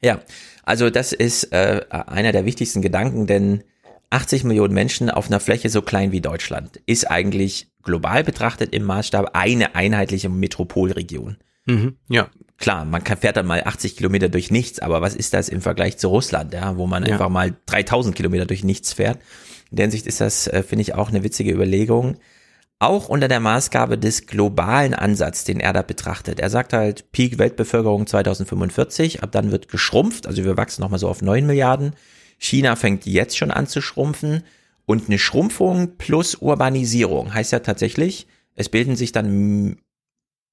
Ja, 0.01 0.21
also 0.63 0.89
das 0.89 1.13
ist 1.13 1.51
äh, 1.51 1.85
einer 1.89 2.31
der 2.31 2.45
wichtigsten 2.45 2.81
Gedanken, 2.81 3.27
denn 3.27 3.63
80 4.09 4.43
Millionen 4.43 4.73
Menschen 4.73 5.09
auf 5.09 5.27
einer 5.27 5.39
Fläche 5.39 5.69
so 5.69 5.81
klein 5.81 6.11
wie 6.11 6.21
Deutschland 6.21 6.81
ist 6.85 7.09
eigentlich 7.09 7.69
global 7.83 8.23
betrachtet 8.23 8.73
im 8.73 8.83
Maßstab 8.83 9.31
eine 9.33 9.75
einheitliche 9.75 10.29
Metropolregion. 10.29 11.37
Mhm, 11.65 11.97
ja. 12.09 12.29
Klar, 12.57 12.85
man 12.85 13.03
kann, 13.03 13.17
fährt 13.17 13.35
dann 13.37 13.45
mal 13.45 13.63
80 13.63 13.97
Kilometer 13.97 14.29
durch 14.29 14.49
nichts, 14.49 14.79
aber 14.79 15.01
was 15.01 15.15
ist 15.15 15.33
das 15.33 15.49
im 15.49 15.61
Vergleich 15.61 15.97
zu 15.97 16.07
Russland, 16.07 16.53
ja, 16.53 16.77
wo 16.77 16.87
man 16.87 17.05
ja. 17.05 17.13
einfach 17.13 17.29
mal 17.29 17.55
3000 17.65 18.15
Kilometer 18.15 18.45
durch 18.45 18.63
nichts 18.63 18.93
fährt? 18.93 19.19
In 19.71 19.77
der 19.77 19.85
Hinsicht 19.85 20.07
ist 20.07 20.21
das, 20.21 20.47
äh, 20.47 20.63
finde 20.63 20.83
ich, 20.83 20.95
auch 20.95 21.09
eine 21.09 21.23
witzige 21.23 21.51
Überlegung. 21.51 22.17
Auch 22.79 23.09
unter 23.09 23.27
der 23.27 23.39
Maßgabe 23.39 23.97
des 23.97 24.27
globalen 24.27 24.93
Ansatz, 24.93 25.43
den 25.43 25.59
er 25.59 25.73
da 25.73 25.81
betrachtet. 25.81 26.39
Er 26.39 26.49
sagt 26.49 26.73
halt, 26.73 27.11
Peak 27.11 27.39
Weltbevölkerung 27.39 28.05
2045, 28.07 29.23
ab 29.23 29.31
dann 29.31 29.51
wird 29.51 29.69
geschrumpft, 29.69 30.27
also 30.27 30.43
wir 30.43 30.57
wachsen 30.57 30.81
nochmal 30.81 30.99
so 30.99 31.09
auf 31.09 31.21
9 31.21 31.45
Milliarden. 31.45 31.93
China 32.37 32.75
fängt 32.75 33.05
jetzt 33.05 33.37
schon 33.37 33.51
an 33.51 33.67
zu 33.67 33.81
schrumpfen 33.81 34.43
und 34.85 35.07
eine 35.07 35.19
Schrumpfung 35.19 35.97
plus 35.97 36.35
Urbanisierung 36.35 37.33
heißt 37.33 37.51
ja 37.51 37.59
tatsächlich, 37.59 38.27
es 38.55 38.69
bilden 38.69 38.95
sich 38.95 39.11
dann 39.11 39.77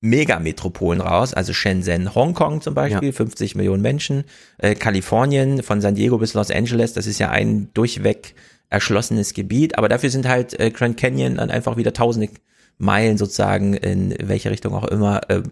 Megametropolen 0.02 1.00
raus, 1.00 1.32
also 1.32 1.52
Shenzhen, 1.52 2.14
Hongkong 2.14 2.60
zum 2.60 2.74
Beispiel, 2.74 3.10
ja. 3.10 3.12
50 3.12 3.54
Millionen 3.54 3.82
Menschen, 3.82 4.24
äh, 4.58 4.74
Kalifornien 4.74 5.62
von 5.62 5.80
San 5.80 5.94
Diego 5.94 6.18
bis 6.18 6.34
Los 6.34 6.50
Angeles, 6.50 6.92
das 6.92 7.06
ist 7.06 7.20
ja 7.20 7.30
ein 7.30 7.70
durchweg 7.72 8.34
erschlossenes 8.68 9.32
Gebiet, 9.32 9.78
aber 9.78 9.88
dafür 9.88 10.10
sind 10.10 10.26
halt 10.26 10.58
äh, 10.58 10.70
Grand 10.70 10.96
Canyon 10.96 11.36
dann 11.36 11.50
einfach 11.50 11.76
wieder 11.76 11.92
tausende 11.92 12.30
Meilen 12.78 13.16
sozusagen 13.16 13.74
in 13.74 14.16
welche 14.20 14.50
Richtung 14.50 14.74
auch 14.74 14.86
immer, 14.86 15.20
äh, 15.30 15.42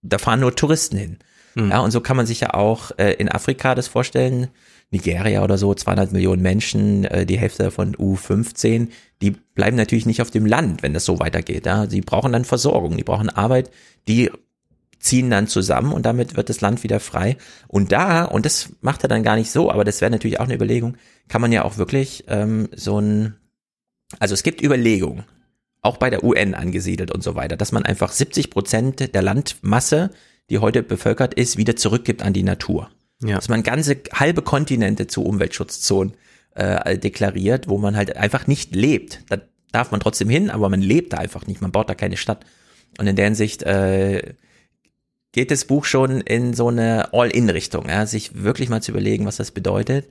da 0.00 0.18
fahren 0.18 0.40
nur 0.40 0.54
Touristen 0.54 0.96
hin. 0.96 1.18
Mhm. 1.56 1.70
Ja, 1.70 1.80
und 1.80 1.90
so 1.90 2.00
kann 2.00 2.16
man 2.16 2.26
sich 2.26 2.40
ja 2.40 2.54
auch 2.54 2.92
äh, 2.98 3.14
in 3.14 3.28
Afrika 3.28 3.74
das 3.74 3.88
vorstellen. 3.88 4.48
Nigeria 4.90 5.42
oder 5.42 5.58
so, 5.58 5.74
200 5.74 6.12
Millionen 6.12 6.42
Menschen, 6.42 7.04
äh, 7.04 7.26
die 7.26 7.38
Hälfte 7.38 7.70
von 7.70 7.96
U15, 7.96 8.88
die 9.20 9.32
bleiben 9.32 9.76
natürlich 9.76 10.06
nicht 10.06 10.22
auf 10.22 10.30
dem 10.30 10.46
Land, 10.46 10.82
wenn 10.82 10.94
das 10.94 11.04
so 11.04 11.18
weitergeht. 11.18 11.66
Ja? 11.66 11.88
Sie 11.88 12.00
brauchen 12.00 12.32
dann 12.32 12.44
Versorgung, 12.44 12.96
die 12.96 13.04
brauchen 13.04 13.28
Arbeit, 13.28 13.70
die 14.06 14.30
ziehen 14.98 15.30
dann 15.30 15.46
zusammen 15.46 15.92
und 15.92 16.06
damit 16.06 16.36
wird 16.36 16.48
das 16.48 16.60
Land 16.60 16.82
wieder 16.82 17.00
frei. 17.00 17.36
Und 17.68 17.92
da, 17.92 18.24
und 18.24 18.46
das 18.46 18.70
macht 18.80 19.02
er 19.02 19.08
dann 19.08 19.22
gar 19.22 19.36
nicht 19.36 19.50
so, 19.50 19.70
aber 19.70 19.84
das 19.84 20.00
wäre 20.00 20.10
natürlich 20.10 20.40
auch 20.40 20.44
eine 20.44 20.54
Überlegung, 20.54 20.96
kann 21.28 21.40
man 21.40 21.52
ja 21.52 21.64
auch 21.64 21.78
wirklich 21.78 22.24
ähm, 22.28 22.68
so 22.74 23.00
ein, 23.00 23.36
also 24.18 24.34
es 24.34 24.42
gibt 24.42 24.62
Überlegungen, 24.62 25.24
auch 25.82 25.98
bei 25.98 26.10
der 26.10 26.24
UN 26.24 26.54
angesiedelt 26.54 27.12
und 27.12 27.22
so 27.22 27.34
weiter, 27.34 27.56
dass 27.56 27.72
man 27.72 27.84
einfach 27.84 28.10
70 28.10 28.50
Prozent 28.50 29.14
der 29.14 29.22
Landmasse, 29.22 30.10
die 30.50 30.58
heute 30.58 30.82
bevölkert 30.82 31.34
ist, 31.34 31.56
wieder 31.56 31.76
zurückgibt 31.76 32.22
an 32.22 32.32
die 32.32 32.42
Natur. 32.42 32.90
Ja. 33.22 33.36
Dass 33.36 33.48
man 33.48 33.62
ganze 33.62 33.96
halbe 34.12 34.42
Kontinente 34.42 35.06
zu 35.06 35.24
Umweltschutzzonen 35.24 36.14
äh, 36.54 36.98
deklariert, 36.98 37.68
wo 37.68 37.78
man 37.78 37.96
halt 37.96 38.16
einfach 38.16 38.46
nicht 38.46 38.74
lebt. 38.74 39.20
Da 39.28 39.38
darf 39.72 39.90
man 39.90 40.00
trotzdem 40.00 40.28
hin, 40.28 40.50
aber 40.50 40.68
man 40.68 40.80
lebt 40.80 41.12
da 41.12 41.18
einfach 41.18 41.46
nicht. 41.46 41.60
Man 41.60 41.72
baut 41.72 41.88
da 41.88 41.94
keine 41.94 42.16
Stadt. 42.16 42.44
Und 42.98 43.06
in 43.06 43.16
der 43.16 43.26
Hinsicht 43.26 43.62
äh, 43.62 44.34
geht 45.32 45.50
das 45.50 45.64
Buch 45.66 45.84
schon 45.84 46.20
in 46.20 46.54
so 46.54 46.68
eine 46.68 47.12
All-in-Richtung, 47.12 47.88
ja, 47.88 48.06
sich 48.06 48.42
wirklich 48.42 48.68
mal 48.68 48.82
zu 48.82 48.92
überlegen, 48.92 49.26
was 49.26 49.36
das 49.36 49.50
bedeutet. 49.50 50.08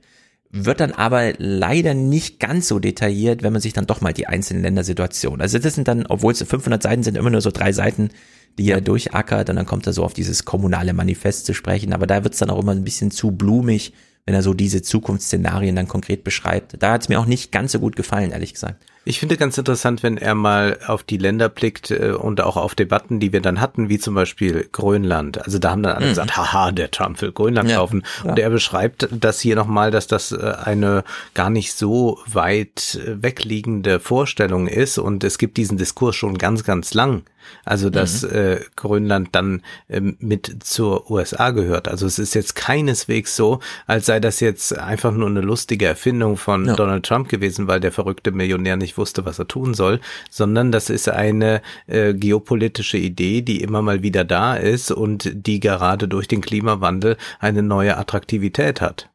Wird 0.64 0.80
dann 0.80 0.92
aber 0.92 1.34
leider 1.38 1.94
nicht 1.94 2.40
ganz 2.40 2.68
so 2.68 2.78
detailliert, 2.78 3.42
wenn 3.42 3.52
man 3.52 3.62
sich 3.62 3.72
dann 3.72 3.86
doch 3.86 4.00
mal 4.00 4.12
die 4.12 4.26
einzelnen 4.26 4.62
Ländersituationen. 4.62 5.40
Also 5.40 5.58
das 5.58 5.74
sind 5.74 5.88
dann, 5.88 6.06
obwohl 6.06 6.32
es 6.32 6.42
500 6.42 6.82
Seiten 6.82 7.02
sind, 7.02 7.16
immer 7.16 7.30
nur 7.30 7.40
so 7.40 7.50
drei 7.50 7.72
Seiten, 7.72 8.10
die 8.58 8.70
er 8.70 8.80
durchackert 8.80 9.50
und 9.50 9.56
dann 9.56 9.66
kommt 9.66 9.86
er 9.86 9.92
so 9.92 10.02
auf 10.04 10.14
dieses 10.14 10.44
kommunale 10.44 10.92
Manifest 10.92 11.46
zu 11.46 11.54
sprechen. 11.54 11.92
Aber 11.92 12.06
da 12.06 12.24
wird 12.24 12.34
es 12.34 12.40
dann 12.40 12.50
auch 12.50 12.60
immer 12.60 12.72
ein 12.72 12.84
bisschen 12.84 13.10
zu 13.10 13.32
blumig, 13.32 13.92
wenn 14.24 14.34
er 14.34 14.42
so 14.42 14.54
diese 14.54 14.82
Zukunftsszenarien 14.82 15.76
dann 15.76 15.88
konkret 15.88 16.24
beschreibt. 16.24 16.82
Da 16.82 16.92
hat 16.92 17.02
es 17.02 17.08
mir 17.08 17.20
auch 17.20 17.26
nicht 17.26 17.52
ganz 17.52 17.72
so 17.72 17.78
gut 17.78 17.96
gefallen, 17.96 18.32
ehrlich 18.32 18.54
gesagt. 18.54 18.82
Ich 19.08 19.20
finde 19.20 19.36
ganz 19.36 19.56
interessant, 19.56 20.02
wenn 20.02 20.18
er 20.18 20.34
mal 20.34 20.80
auf 20.84 21.04
die 21.04 21.16
Länder 21.16 21.48
blickt 21.48 21.92
äh, 21.92 22.10
und 22.10 22.40
auch 22.40 22.56
auf 22.56 22.74
Debatten, 22.74 23.20
die 23.20 23.32
wir 23.32 23.40
dann 23.40 23.60
hatten, 23.60 23.88
wie 23.88 24.00
zum 24.00 24.16
Beispiel 24.16 24.68
Grönland. 24.72 25.44
Also 25.44 25.60
da 25.60 25.70
haben 25.70 25.84
dann 25.84 25.94
alle 25.94 26.06
mhm. 26.06 26.10
gesagt, 26.10 26.36
haha, 26.36 26.72
der 26.72 26.90
Trump 26.90 27.22
will 27.22 27.30
Grönland 27.30 27.70
ja, 27.70 27.76
kaufen. 27.76 28.02
Ja. 28.24 28.30
Und 28.30 28.38
er 28.40 28.50
beschreibt 28.50 29.08
das 29.12 29.38
hier 29.38 29.54
nochmal, 29.54 29.92
dass 29.92 30.08
das 30.08 30.32
äh, 30.32 30.54
eine 30.64 31.04
gar 31.34 31.50
nicht 31.50 31.74
so 31.74 32.18
weit 32.26 32.96
äh, 32.96 33.22
wegliegende 33.22 34.00
Vorstellung 34.00 34.66
ist. 34.66 34.98
Und 34.98 35.22
es 35.22 35.38
gibt 35.38 35.56
diesen 35.56 35.78
Diskurs 35.78 36.16
schon 36.16 36.36
ganz, 36.36 36.64
ganz 36.64 36.92
lang 36.92 37.22
also 37.64 37.90
dass 37.90 38.22
mhm. 38.22 38.30
äh, 38.30 38.60
Grönland 38.76 39.28
dann 39.32 39.62
ähm, 39.88 40.16
mit 40.20 40.64
zur 40.64 41.10
USA 41.10 41.50
gehört. 41.50 41.88
Also 41.88 42.06
es 42.06 42.18
ist 42.18 42.34
jetzt 42.34 42.54
keineswegs 42.54 43.36
so, 43.36 43.60
als 43.86 44.06
sei 44.06 44.20
das 44.20 44.40
jetzt 44.40 44.76
einfach 44.76 45.12
nur 45.12 45.28
eine 45.28 45.40
lustige 45.40 45.86
Erfindung 45.86 46.36
von 46.36 46.66
ja. 46.66 46.76
Donald 46.76 47.06
Trump 47.06 47.28
gewesen, 47.28 47.66
weil 47.66 47.80
der 47.80 47.92
verrückte 47.92 48.32
Millionär 48.32 48.76
nicht 48.76 48.98
wusste, 48.98 49.24
was 49.24 49.38
er 49.38 49.48
tun 49.48 49.74
soll, 49.74 50.00
sondern 50.30 50.72
das 50.72 50.90
ist 50.90 51.08
eine 51.08 51.62
äh, 51.86 52.14
geopolitische 52.14 52.98
Idee, 52.98 53.42
die 53.42 53.62
immer 53.62 53.82
mal 53.82 54.02
wieder 54.02 54.24
da 54.24 54.54
ist 54.56 54.90
und 54.90 55.30
die 55.34 55.60
gerade 55.60 56.08
durch 56.08 56.28
den 56.28 56.40
Klimawandel 56.40 57.16
eine 57.38 57.62
neue 57.62 57.96
Attraktivität 57.96 58.80
hat. 58.80 59.10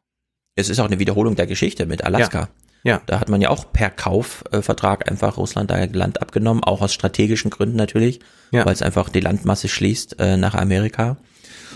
Es 0.54 0.68
ist 0.68 0.80
auch 0.80 0.86
eine 0.86 0.98
Wiederholung 0.98 1.36
der 1.36 1.46
Geschichte 1.46 1.86
mit 1.86 2.04
Alaska. 2.04 2.40
Ja. 2.40 2.48
Ja. 2.84 3.00
Da 3.06 3.20
hat 3.20 3.28
man 3.28 3.40
ja 3.40 3.50
auch 3.50 3.72
per 3.72 3.90
Kaufvertrag 3.90 5.10
einfach 5.10 5.36
Russland 5.36 5.70
da 5.70 5.84
Land 5.84 6.20
abgenommen, 6.20 6.64
auch 6.64 6.80
aus 6.80 6.92
strategischen 6.92 7.50
Gründen 7.50 7.76
natürlich, 7.76 8.20
ja. 8.50 8.64
weil 8.66 8.72
es 8.72 8.82
einfach 8.82 9.08
die 9.08 9.20
Landmasse 9.20 9.68
schließt 9.68 10.18
äh, 10.18 10.36
nach 10.36 10.54
Amerika. 10.54 11.16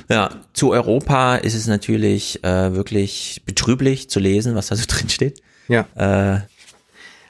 Ja, 0.09 0.31
zu 0.53 0.73
Europa 0.73 1.37
ist 1.37 1.55
es 1.55 1.67
natürlich 1.67 2.45
äh, 2.45 2.75
wirklich 2.75 3.43
betrüblich 3.47 4.11
zu 4.11 4.21
lesen, 4.21 4.55
was 4.55 4.69
da 4.69 4.77
so 4.77 4.85
drin 4.89 5.09
steht. 5.09 5.41
Ja. 5.69 5.87
Äh, 5.95 6.41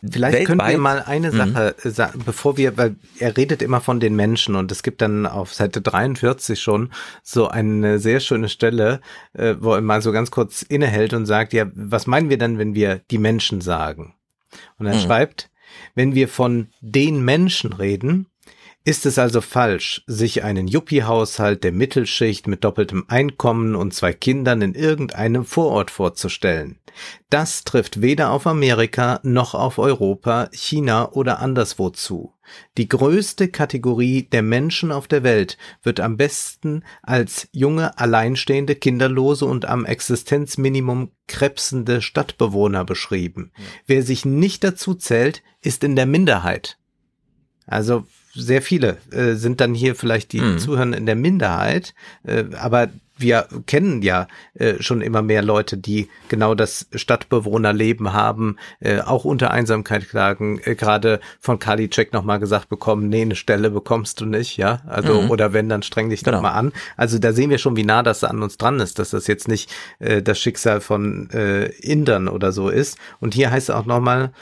Vielleicht 0.03 0.39
weltweit. 0.39 0.59
können 0.59 0.71
wir 0.71 0.79
mal 0.79 1.03
eine 1.03 1.33
mhm. 1.33 1.37
Sache 1.37 1.77
mhm. 1.83 1.91
sagen, 1.91 2.23
bevor 2.25 2.57
wir, 2.57 2.77
weil 2.77 2.97
er 3.19 3.37
redet 3.37 3.63
immer 3.63 3.81
von 3.81 4.01
den 4.01 4.15
Menschen 4.15 4.55
und 4.55 4.71
es 4.73 4.83
gibt 4.83 5.01
dann 5.03 5.27
auf 5.27 5.55
Seite 5.55 5.81
43 5.81 6.61
schon 6.61 6.91
so 7.23 7.49
eine 7.49 7.99
sehr 7.99 8.21
schöne 8.21 8.49
Stelle, 8.49 9.01
äh, 9.33 9.55
wo 9.59 9.75
er 9.75 9.81
mal 9.81 10.03
so 10.03 10.13
ganz 10.13 10.31
kurz 10.31 10.63
innehält 10.63 11.13
und 11.13 11.27
sagt, 11.27 11.53
ja, 11.53 11.67
was 11.75 12.07
meinen 12.07 12.31
wir 12.31 12.39
dann, 12.39 12.59
wenn 12.59 12.75
wir 12.75 13.01
die 13.11 13.19
Menschen 13.19 13.61
sagen? 13.61 14.15
Und 14.79 14.87
er 14.87 14.95
mhm. 14.95 15.01
schreibt, 15.01 15.51
wenn 15.95 16.15
wir 16.15 16.29
von 16.29 16.69
den 16.81 17.25
Menschen 17.25 17.73
reden, 17.73 18.27
Ist 18.87 19.05
es 19.05 19.19
also 19.19 19.41
falsch, 19.41 20.05
sich 20.07 20.45
einen 20.45 20.69
Yuppie-Haushalt 20.69 21.65
der 21.65 21.73
Mittelschicht 21.73 22.47
mit 22.47 22.63
doppeltem 22.63 23.05
Einkommen 23.09 23.75
und 23.75 23.93
zwei 23.93 24.13
Kindern 24.13 24.63
in 24.63 24.75
irgendeinem 24.75 25.45
Vorort 25.45 25.91
vorzustellen? 25.91 26.79
Das 27.29 27.65
trifft 27.65 28.01
weder 28.01 28.31
auf 28.31 28.47
Amerika 28.47 29.19
noch 29.25 29.57
auf 29.57 29.79
Europa, 29.79 30.49
China 30.53 31.11
oder 31.11 31.41
anderswo 31.41 31.91
zu. 31.91 32.33
Die 32.79 32.89
größte 32.89 33.49
Kategorie 33.49 34.23
der 34.23 34.43
Menschen 34.43 34.93
auf 34.93 35.09
der 35.09 35.25
Welt 35.25 35.59
wird 35.83 35.99
am 35.99 36.17
besten 36.17 36.85
als 37.03 37.49
junge, 37.51 37.99
alleinstehende, 37.99 38.77
kinderlose 38.77 39.47
und 39.47 39.65
am 39.65 39.85
Existenzminimum 39.85 41.11
krebsende 41.27 42.03
Stadtbewohner 42.03 42.85
beschrieben. 42.85 43.51
Wer 43.89 44.05
sich 44.05 44.25
nicht 44.25 44.63
dazu 44.63 44.95
zählt, 44.95 45.43
ist 45.61 45.83
in 45.83 45.97
der 45.97 46.07
Minderheit. 46.07 46.79
Also 47.67 48.07
sehr 48.37 48.63
viele 48.63 48.99
äh, 49.11 49.35
sind 49.35 49.61
dann 49.61 49.75
hier 49.75 49.95
vielleicht 49.95 50.33
die 50.33 50.41
mhm. 50.41 50.59
Zuhörer 50.59 50.97
in 50.97 51.07
der 51.07 51.17
Minderheit, 51.17 51.95
äh, 52.25 52.45
aber 52.59 52.89
wir 53.19 53.49
kennen 53.67 54.03
ja 54.03 54.27
äh, 54.55 54.75
schon 54.81 55.01
immer 55.01 55.23
mehr 55.23 55.43
Leute, 55.43 55.77
die 55.79 56.09
genau 56.29 56.55
das 56.55 56.87
Stadtbewohnerleben 56.95 58.13
haben, 58.13 58.57
äh, 58.81 59.01
auch 59.01 59.25
unter 59.25 59.51
Einsamkeit 59.51 60.09
klagen, 60.09 60.61
äh, 60.65 60.75
gerade 60.75 61.21
von 61.41 61.59
Karliczek 61.59 62.13
nochmal 62.13 62.39
gesagt 62.39 62.69
bekommen, 62.69 63.09
nee, 63.09 63.23
eine 63.23 63.37
Stelle 63.37 63.71
bekommst 63.71 64.21
du 64.21 64.27
nicht, 64.27 64.57
ja, 64.57 64.83
also 64.87 65.23
mhm. 65.23 65.31
oder 65.31 65.53
wenn, 65.53 65.69
dann 65.69 65.83
streng 65.83 66.11
dich 66.11 66.23
genau. 66.23 66.39
doch 66.39 66.43
mal 66.43 66.53
an. 66.53 66.73
Also 66.97 67.19
da 67.19 67.33
sehen 67.33 67.51
wir 67.51 67.59
schon, 67.59 67.77
wie 67.77 67.85
nah 67.85 68.03
das 68.03 68.23
an 68.23 68.43
uns 68.43 68.59
dran 68.59 68.81
ist, 68.81 68.99
dass 68.99 69.11
das 69.11 69.27
jetzt 69.27 69.49
nicht 69.49 69.73
äh, 69.99 70.23
das 70.23 70.39
Schicksal 70.39 70.81
von 70.81 71.31
äh, 71.31 71.67
Indern 71.81 72.29
oder 72.29 72.53
so 72.53 72.69
ist. 72.69 72.99
Und 73.21 73.35
hier 73.35 73.51
heißt 73.51 73.71
es 73.71 73.75
auch 73.75 73.87
nochmal, 73.87 74.33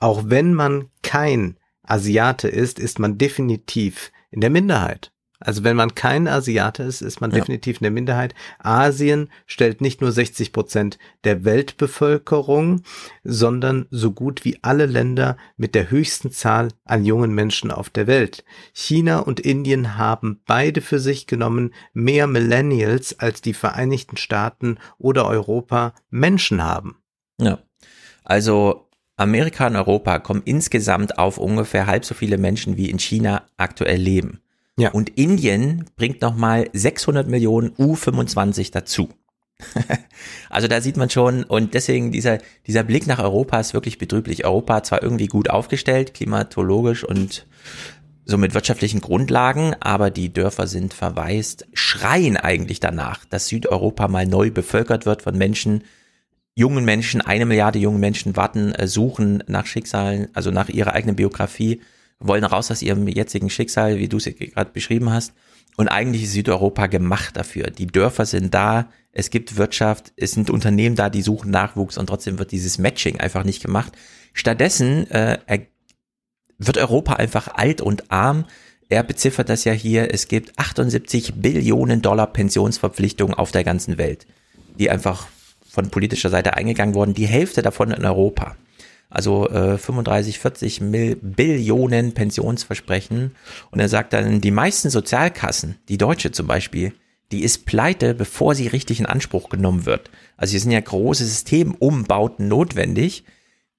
auch 0.00 0.24
wenn 0.26 0.52
man 0.52 0.86
kein 1.02 1.56
Asiate 1.86 2.48
ist, 2.48 2.78
ist 2.78 2.98
man 2.98 3.18
definitiv 3.18 4.12
in 4.30 4.40
der 4.40 4.50
Minderheit. 4.50 5.12
Also 5.38 5.64
wenn 5.64 5.76
man 5.76 5.94
kein 5.94 6.28
Asiate 6.28 6.82
ist, 6.82 7.02
ist 7.02 7.20
man 7.20 7.30
ja. 7.30 7.38
definitiv 7.38 7.76
in 7.78 7.84
der 7.84 7.90
Minderheit. 7.90 8.34
Asien 8.58 9.28
stellt 9.46 9.80
nicht 9.80 10.00
nur 10.00 10.10
60 10.10 10.52
Prozent 10.52 10.98
der 11.24 11.44
Weltbevölkerung, 11.44 12.82
sondern 13.22 13.86
so 13.90 14.12
gut 14.12 14.44
wie 14.44 14.58
alle 14.62 14.86
Länder 14.86 15.36
mit 15.56 15.74
der 15.74 15.90
höchsten 15.90 16.30
Zahl 16.30 16.68
an 16.84 17.04
jungen 17.04 17.34
Menschen 17.34 17.70
auf 17.70 17.90
der 17.90 18.06
Welt. 18.06 18.44
China 18.72 19.18
und 19.18 19.40
Indien 19.40 19.98
haben 19.98 20.40
beide 20.46 20.80
für 20.80 20.98
sich 20.98 21.26
genommen 21.26 21.74
mehr 21.92 22.26
Millennials 22.26 23.18
als 23.18 23.42
die 23.42 23.54
Vereinigten 23.54 24.16
Staaten 24.16 24.78
oder 24.98 25.26
Europa 25.26 25.94
Menschen 26.08 26.62
haben. 26.62 26.96
Ja. 27.38 27.58
Also 28.24 28.85
Amerika 29.16 29.66
und 29.66 29.76
Europa 29.76 30.18
kommen 30.18 30.42
insgesamt 30.44 31.18
auf 31.18 31.38
ungefähr 31.38 31.86
halb 31.86 32.04
so 32.04 32.14
viele 32.14 32.38
Menschen 32.38 32.76
wie 32.76 32.90
in 32.90 32.98
China 32.98 33.42
aktuell 33.56 34.00
leben. 34.00 34.40
Ja. 34.78 34.90
Und 34.90 35.08
Indien 35.18 35.86
bringt 35.96 36.20
nochmal 36.20 36.68
600 36.72 37.26
Millionen 37.26 37.70
U25 37.76 38.72
dazu. 38.72 39.08
also 40.50 40.68
da 40.68 40.82
sieht 40.82 40.98
man 40.98 41.08
schon 41.08 41.44
und 41.44 41.72
deswegen 41.72 42.12
dieser, 42.12 42.38
dieser 42.66 42.82
Blick 42.82 43.06
nach 43.06 43.18
Europa 43.18 43.58
ist 43.58 43.72
wirklich 43.72 43.96
betrüblich. 43.96 44.44
Europa 44.44 44.82
zwar 44.82 45.02
irgendwie 45.02 45.28
gut 45.28 45.48
aufgestellt, 45.48 46.12
klimatologisch 46.12 47.04
und 47.04 47.46
so 48.26 48.36
mit 48.36 48.52
wirtschaftlichen 48.52 49.00
Grundlagen, 49.00 49.74
aber 49.80 50.10
die 50.10 50.32
Dörfer 50.32 50.66
sind 50.66 50.92
verwaist, 50.92 51.66
schreien 51.72 52.36
eigentlich 52.36 52.80
danach, 52.80 53.24
dass 53.24 53.48
Südeuropa 53.48 54.08
mal 54.08 54.26
neu 54.26 54.50
bevölkert 54.50 55.06
wird 55.06 55.22
von 55.22 55.38
Menschen, 55.38 55.84
jungen 56.56 56.84
Menschen, 56.84 57.20
eine 57.20 57.46
Milliarde 57.46 57.78
junge 57.78 57.98
Menschen 57.98 58.34
warten, 58.34 58.72
äh, 58.72 58.88
suchen 58.88 59.44
nach 59.46 59.66
Schicksalen, 59.66 60.28
also 60.32 60.50
nach 60.50 60.68
ihrer 60.68 60.94
eigenen 60.94 61.14
Biografie, 61.14 61.82
wollen 62.18 62.44
raus 62.44 62.70
aus 62.70 62.82
ihrem 62.82 63.06
jetzigen 63.06 63.50
Schicksal, 63.50 63.98
wie 63.98 64.08
du 64.08 64.16
es 64.16 64.24
gerade 64.24 64.70
beschrieben 64.72 65.10
hast. 65.10 65.34
Und 65.76 65.88
eigentlich 65.88 66.24
ist 66.24 66.32
Südeuropa 66.32 66.86
gemacht 66.86 67.36
dafür. 67.36 67.70
Die 67.70 67.86
Dörfer 67.86 68.24
sind 68.24 68.54
da, 68.54 68.88
es 69.12 69.28
gibt 69.28 69.58
Wirtschaft, 69.58 70.14
es 70.16 70.32
sind 70.32 70.48
Unternehmen 70.48 70.96
da, 70.96 71.10
die 71.10 71.20
suchen 71.20 71.50
Nachwuchs 71.50 71.98
und 71.98 72.06
trotzdem 72.06 72.38
wird 72.38 72.52
dieses 72.52 72.78
Matching 72.78 73.20
einfach 73.20 73.44
nicht 73.44 73.62
gemacht. 73.62 73.92
Stattdessen 74.32 75.10
äh, 75.10 75.38
wird 76.56 76.78
Europa 76.78 77.14
einfach 77.14 77.48
alt 77.48 77.82
und 77.82 78.10
arm. 78.10 78.46
Er 78.88 79.02
beziffert 79.02 79.50
das 79.50 79.64
ja 79.64 79.72
hier, 79.72 80.14
es 80.14 80.28
gibt 80.28 80.58
78 80.58 81.34
Billionen 81.34 82.00
Dollar 82.00 82.32
Pensionsverpflichtungen 82.32 83.34
auf 83.34 83.50
der 83.50 83.64
ganzen 83.64 83.98
Welt, 83.98 84.26
die 84.78 84.88
einfach 84.88 85.26
von 85.76 85.90
politischer 85.90 86.30
Seite 86.30 86.54
eingegangen 86.54 86.94
worden, 86.94 87.12
die 87.12 87.26
Hälfte 87.26 87.60
davon 87.60 87.90
in 87.90 88.06
Europa. 88.06 88.56
Also 89.10 89.46
äh, 89.50 89.76
35, 89.76 90.38
40 90.38 90.80
Mil 90.80 91.16
Billionen 91.16 92.14
Pensionsversprechen. 92.14 93.36
Und 93.70 93.80
er 93.80 93.90
sagt 93.90 94.14
dann, 94.14 94.40
die 94.40 94.50
meisten 94.50 94.88
Sozialkassen, 94.88 95.76
die 95.90 95.98
deutsche 95.98 96.32
zum 96.32 96.46
Beispiel, 96.46 96.94
die 97.30 97.42
ist 97.42 97.66
pleite, 97.66 98.14
bevor 98.14 98.54
sie 98.54 98.68
richtig 98.68 99.00
in 99.00 99.06
Anspruch 99.06 99.50
genommen 99.50 99.84
wird. 99.84 100.10
Also 100.38 100.52
hier 100.52 100.60
sind 100.60 100.70
ja 100.70 100.80
große 100.80 101.26
Systemumbauten 101.26 102.48
notwendig, 102.48 103.24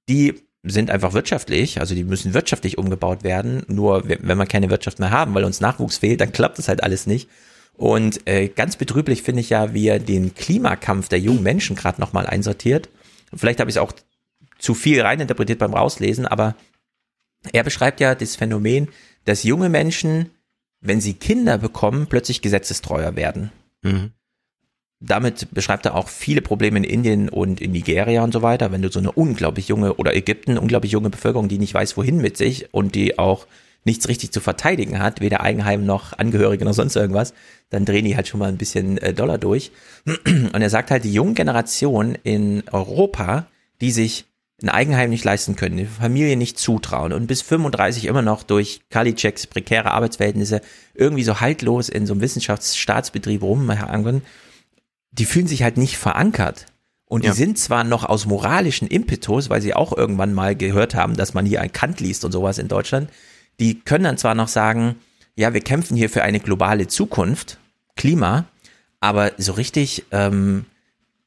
die 0.08 0.36
sind 0.64 0.92
einfach 0.92 1.14
wirtschaftlich, 1.14 1.80
also 1.80 1.96
die 1.96 2.04
müssen 2.04 2.36
wirtschaftlich 2.36 2.78
umgebaut 2.78 3.24
werden. 3.24 3.64
Nur 3.68 4.08
wenn 4.08 4.38
wir 4.38 4.46
keine 4.46 4.70
Wirtschaft 4.70 5.00
mehr 5.00 5.10
haben, 5.10 5.34
weil 5.34 5.46
uns 5.46 5.62
Nachwuchs 5.62 5.98
fehlt, 5.98 6.22
dann 6.22 6.32
klappt 6.32 6.60
das 6.60 6.68
halt 6.68 6.84
alles 6.84 7.08
nicht. 7.08 7.28
Und 7.78 8.28
äh, 8.28 8.48
ganz 8.48 8.76
betrüblich 8.76 9.22
finde 9.22 9.42
ich 9.42 9.52
ja, 9.52 9.74
wie 9.74 9.88
er 9.88 10.00
den 10.00 10.34
Klimakampf 10.34 11.10
der 11.10 11.20
jungen 11.20 11.44
Menschen 11.44 11.76
gerade 11.76 12.02
nochmal 12.02 12.26
einsortiert. 12.26 12.90
Vielleicht 13.34 13.60
habe 13.60 13.70
ich 13.70 13.76
es 13.76 13.82
auch 13.82 13.94
zu 14.58 14.74
viel 14.74 15.02
reininterpretiert 15.02 15.60
beim 15.60 15.76
Rauslesen, 15.76 16.26
aber 16.26 16.56
er 17.54 17.64
beschreibt 17.64 18.00
ja 18.00 18.16
das 18.16 18.36
Phänomen, 18.36 18.90
dass 19.26 19.44
junge 19.44 19.70
Menschen, 19.70 20.32
wenn 20.82 21.02
sie 21.02 21.14
Kinder 21.14 21.60
bekommen, 21.60 22.08
plötzlich 22.08 22.42
gesetzestreuer 22.42 23.16
werden. 23.16 23.52
Mhm. 23.84 24.12
Damit 25.00 25.54
beschreibt 25.54 25.86
er 25.86 25.94
auch 25.94 26.08
viele 26.08 26.42
Probleme 26.42 26.78
in 26.78 26.84
Indien 26.84 27.30
und 27.30 27.62
in 27.62 27.72
Nigeria 27.72 28.24
und 28.24 28.34
so 28.34 28.42
weiter, 28.42 28.72
wenn 28.72 28.82
du 28.82 28.90
so 28.90 28.98
eine 28.98 29.12
unglaublich 29.12 29.68
junge 29.68 29.94
oder 29.94 30.16
Ägypten, 30.16 30.58
unglaublich 30.58 30.92
junge 30.92 31.12
Bevölkerung, 31.12 31.48
die 31.48 31.60
nicht 31.60 31.76
weiß, 31.76 31.98
wohin 31.98 32.18
mit 32.18 32.38
sich 32.38 32.74
und 32.74 32.96
die 32.96 33.20
auch 33.20 33.46
nichts 33.88 34.08
richtig 34.08 34.32
zu 34.32 34.40
verteidigen 34.40 35.00
hat, 35.00 35.22
weder 35.22 35.42
Eigenheim 35.42 35.86
noch 35.86 36.14
Angehörige 36.14 36.66
noch 36.66 36.74
sonst 36.74 36.96
irgendwas, 36.96 37.34
dann 37.70 37.86
drehen 37.86 38.06
die 38.06 38.16
halt 38.16 38.28
schon 38.28 38.40
mal 38.40 38.50
ein 38.50 38.58
bisschen 38.58 39.00
äh, 39.00 39.14
Dollar 39.14 39.40
durch. 39.40 39.72
Und 40.06 40.62
er 40.62 40.70
sagt 40.70 40.92
halt, 40.92 41.04
die 41.04 41.14
junge 41.14 41.34
Generation 41.34 42.16
in 42.24 42.64
Europa, 42.72 43.48
die 43.82 43.92
sich 43.92 44.26
ein 44.62 44.70
Eigenheim 44.70 45.10
nicht 45.10 45.24
leisten 45.24 45.56
können, 45.56 45.78
die 45.78 45.86
Familie 45.86 46.36
nicht 46.36 46.58
zutrauen 46.58 47.14
und 47.14 47.28
bis 47.28 47.44
35 47.44 48.06
immer 48.06 48.24
noch 48.24 48.42
durch 48.42 48.82
Kalicheks 48.90 49.46
prekäre 49.46 49.92
Arbeitsverhältnisse 49.92 50.62
irgendwie 50.96 51.24
so 51.24 51.40
haltlos 51.40 51.90
in 51.90 52.08
so 52.08 52.14
einem 52.14 52.22
Wissenschaftsstaatsbetrieb 52.22 53.44
rumhangen, 53.44 54.24
die 55.12 55.26
fühlen 55.26 55.46
sich 55.46 55.62
halt 55.62 55.78
nicht 55.78 55.98
verankert. 55.98 56.66
Und 57.06 57.24
die 57.24 57.28
ja. 57.28 57.34
sind 57.34 57.60
zwar 57.60 57.84
noch 57.84 58.04
aus 58.04 58.26
moralischen 58.26 58.88
Impetus, 58.88 59.50
weil 59.50 59.62
sie 59.62 59.76
auch 59.76 59.96
irgendwann 59.96 60.34
mal 60.34 60.56
gehört 60.56 60.96
haben, 60.96 61.16
dass 61.16 61.34
man 61.34 61.46
hier 61.46 61.62
ein 61.62 61.72
Kant 61.72 62.02
liest 62.02 62.26
und 62.26 62.32
sowas 62.32 62.58
in 62.58 62.68
Deutschland, 62.68 63.10
die 63.60 63.80
können 63.80 64.04
dann 64.04 64.18
zwar 64.18 64.36
noch 64.36 64.48
sagen, 64.48 64.96
ja, 65.36 65.54
wir 65.54 65.62
kämpfen 65.62 65.96
hier 65.96 66.10
für 66.10 66.24
eine 66.24 66.40
globale 66.40 66.88
Zukunft, 66.88 67.58
Klima, 67.96 68.46
aber 69.00 69.32
so 69.38 69.54
richtig 69.54 70.06
ähm, 70.12 70.66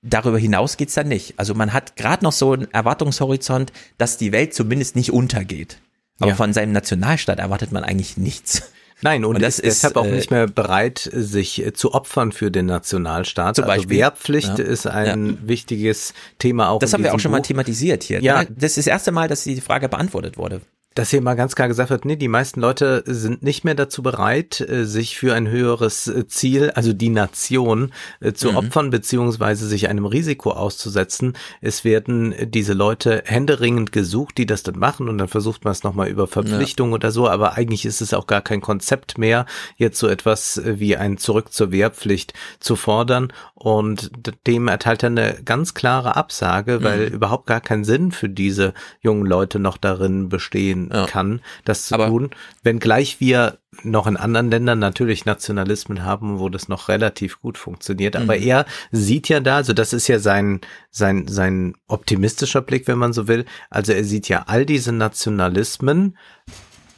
darüber 0.03 0.39
hinaus 0.39 0.77
geht's 0.77 0.95
dann 0.95 1.09
nicht. 1.09 1.35
Also 1.37 1.55
man 1.55 1.73
hat 1.73 1.97
gerade 1.97 2.25
noch 2.25 2.33
so 2.33 2.53
einen 2.53 2.71
Erwartungshorizont, 2.73 3.73
dass 3.99 4.17
die 4.17 4.33
Welt 4.33 4.55
zumindest 4.55 4.97
nicht 4.97 5.13
untergeht. 5.13 5.79
Aber 6.19 6.31
ja. 6.31 6.37
von 6.37 6.53
seinem 6.53 6.73
Nationalstaat 6.73 7.39
erwartet 7.39 7.73
man 7.73 7.85
eigentlich 7.85 8.17
nichts. 8.17 8.73
Nein, 9.03 9.25
und, 9.25 9.37
und 9.37 9.43
das 9.43 9.59
ist 9.59 9.83
deshalb 9.83 9.97
auch 9.97 10.05
äh, 10.05 10.13
nicht 10.13 10.31
mehr 10.31 10.47
bereit, 10.47 10.99
sich 11.11 11.65
äh, 11.65 11.73
zu 11.73 11.95
opfern 11.95 12.33
für 12.33 12.51
den 12.51 12.67
Nationalstaat. 12.67 13.57
Zum 13.57 13.65
also 13.65 13.75
Beispiel. 13.75 13.97
Also 13.97 14.13
Wehrpflicht 14.13 14.59
ja. 14.59 14.65
ist 14.65 14.87
ein 14.87 15.27
ja. 15.27 15.49
wichtiges 15.49 16.13
Thema 16.39 16.69
auch. 16.69 16.81
Das 16.81 16.93
haben 16.93 17.03
wir 17.03 17.15
auch 17.15 17.21
schon 17.21 17.31
Buch. 17.31 17.39
mal 17.39 17.43
thematisiert 17.43 18.03
hier. 18.03 18.23
Ja. 18.23 18.45
Das 18.45 18.73
ist 18.73 18.79
das 18.79 18.87
erste 18.87 19.13
Mal, 19.13 19.29
dass 19.29 19.45
die 19.45 19.61
Frage 19.63 19.89
beantwortet 19.89 20.37
wurde 20.37 20.61
dass 20.95 21.11
hier 21.11 21.23
mal 21.23 21.35
ganz 21.35 21.55
klar 21.55 21.69
gesagt 21.69 21.91
wird, 21.91 22.05
nee, 22.05 22.17
die 22.17 22.27
meisten 22.27 22.61
Leute 22.61 23.05
sind 23.07 23.45
nicht 23.45 23.65
mehr 23.65 23.77
dazu 23.77 24.03
bereit, 24.03 24.61
äh, 24.61 24.85
sich 24.85 25.17
für 25.17 25.35
ein 25.35 25.49
höheres 25.49 26.09
äh, 26.09 26.27
Ziel, 26.27 26.71
also 26.71 26.93
die 26.93 27.11
Nation, 27.11 27.93
äh, 28.21 28.33
zu 28.33 28.51
mhm. 28.51 28.57
opfern 28.57 28.91
beziehungsweise 28.91 29.69
sich 29.69 29.89
einem 29.89 30.05
Risiko 30.05 30.51
auszusetzen. 30.51 31.35
Es 31.61 31.85
werden 31.85 32.35
diese 32.51 32.73
Leute 32.73 33.23
händeringend 33.25 33.93
gesucht, 33.93 34.37
die 34.37 34.47
das 34.47 34.65
dann 34.65 34.79
machen 34.79 35.09
und 35.09 35.19
dann 35.19 35.29
versucht 35.29 35.65
man 35.65 35.73
es 35.73 35.85
nochmal 35.85 36.09
über 36.09 36.27
Verpflichtung 36.27 36.89
ja. 36.89 36.97
oder 36.97 37.13
so, 37.13 37.29
aber 37.29 37.55
eigentlich 37.55 37.85
ist 37.85 38.01
es 38.01 38.13
auch 38.13 38.27
gar 38.27 38.41
kein 38.41 38.61
Konzept 38.61 39.17
mehr, 39.17 39.47
jetzt 39.77 39.99
so 39.99 40.09
etwas 40.09 40.61
wie 40.65 40.97
ein 40.97 41.19
Zurück 41.19 41.53
zur 41.53 41.71
Wehrpflicht 41.71 42.35
zu 42.59 42.75
fordern 42.75 43.33
und 43.55 44.11
dem 44.49 44.67
erteilt 44.67 45.05
er 45.05 45.11
eine 45.11 45.37
ganz 45.45 45.75
klare 45.75 46.17
Absage, 46.17 46.83
weil 46.83 47.11
mhm. 47.11 47.15
überhaupt 47.15 47.47
gar 47.47 47.61
kein 47.61 47.85
Sinn 47.85 48.11
für 48.11 48.29
diese 48.29 48.75
jungen 49.01 49.27
Leute 49.27 49.61
noch 49.61 49.77
darin 49.77 50.29
bestehen 50.29 50.80
ja. 50.93 51.07
kann, 51.07 51.41
das 51.65 51.87
zu 51.87 51.95
Aber 51.95 52.07
tun. 52.07 52.31
Wenngleich 52.63 53.21
wir 53.21 53.59
noch 53.83 54.07
in 54.07 54.17
anderen 54.17 54.51
Ländern 54.51 54.79
natürlich 54.79 55.25
Nationalismen 55.25 56.05
haben, 56.05 56.39
wo 56.39 56.49
das 56.49 56.69
noch 56.69 56.89
relativ 56.89 57.41
gut 57.41 57.59
funktioniert. 57.59 58.17
Aber 58.17 58.37
mhm. 58.37 58.43
er 58.43 58.67
sieht 58.91 59.29
ja 59.29 59.41
da, 59.41 59.57
also 59.57 59.73
das 59.73 59.93
ist 59.93 60.09
ja 60.09 60.19
sein, 60.19 60.61
sein, 60.91 61.29
sein 61.29 61.75
optimistischer 61.87 62.63
Blick, 62.63 62.89
wenn 62.89 62.99
man 62.99 63.13
so 63.13 63.29
will. 63.29 63.45
Also 63.69 63.93
er 63.93 64.05
sieht 64.05 64.29
ja 64.29 64.45
all 64.47 64.67
diese 64.67 64.93
Nationalismen 64.93 66.17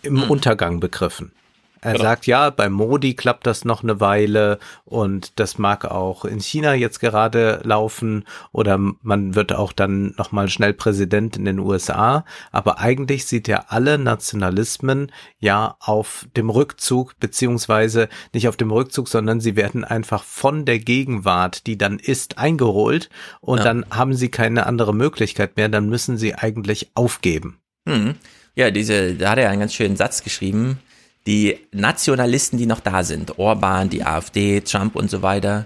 im 0.03 0.15
mhm. 0.15 0.25
Untergang 0.25 0.81
begriffen. 0.81 1.33
Er 1.85 1.95
genau. 1.95 2.05
sagt, 2.05 2.29
ja, 2.29 2.51
bei 2.51 2.69
Modi 2.69 3.15
klappt 3.15 3.45
das 3.45 3.65
noch 3.65 3.83
eine 3.83 3.99
Weile 3.99 4.61
und 4.85 5.41
das 5.41 5.59
mag 5.59 5.85
auch 5.85 6.25
in 6.25 6.39
China 6.39 6.75
jetzt 6.75 7.01
gerade 7.01 7.61
laufen 7.65 8.25
oder 8.53 8.79
man 8.79 9.35
wird 9.35 9.53
auch 9.53 9.73
dann 9.73 10.15
nochmal 10.17 10.49
schnell 10.49 10.75
Präsident 10.75 11.37
in 11.37 11.45
den 11.45 11.59
USA. 11.59 12.25
Aber 12.53 12.79
eigentlich 12.79 13.27
sieht 13.27 13.49
er 13.49 13.73
alle 13.73 13.99
Nationalismen 13.99 15.11
ja 15.41 15.75
auf 15.81 16.29
dem 16.37 16.51
Rückzug, 16.51 17.19
beziehungsweise 17.19 18.09
nicht 18.33 18.47
auf 18.47 18.57
dem 18.57 18.71
Rückzug, 18.71 19.09
sondern 19.09 19.41
sie 19.41 19.57
werden 19.57 19.83
einfach 19.83 20.23
von 20.23 20.65
der 20.65 20.79
Gegenwart, 20.79 21.67
die 21.67 21.77
dann 21.77 21.99
ist, 21.99 22.39
eingeholt 22.39 23.11
und 23.41 23.59
ja. 23.59 23.65
dann 23.65 23.87
haben 23.91 24.15
sie 24.15 24.29
keine 24.29 24.67
andere 24.67 24.95
Möglichkeit 24.95 25.57
mehr, 25.57 25.69
dann 25.69 25.89
müssen 25.89 26.17
sie 26.17 26.37
eigentlich 26.37 26.93
aufgeben. 26.95 27.59
Hm. 27.89 28.15
Ja, 28.55 28.71
diese, 28.71 29.15
da 29.17 29.31
hat 29.31 29.39
er 29.39 29.51
einen 29.51 29.59
ganz 29.59 29.75
schönen 29.75 29.97
Satz 29.97 30.23
geschrieben 30.23 30.79
die 31.27 31.59
Nationalisten, 31.73 32.59
die 32.59 32.67
noch 32.67 32.81
da 32.81 33.05
sind, 33.05 33.39
Orban, 33.39 33.91
die 33.91 34.05
AfD, 34.05 34.61
Trump 34.61 34.97
und 34.97 35.11
so 35.11 35.23
weiter, 35.23 35.65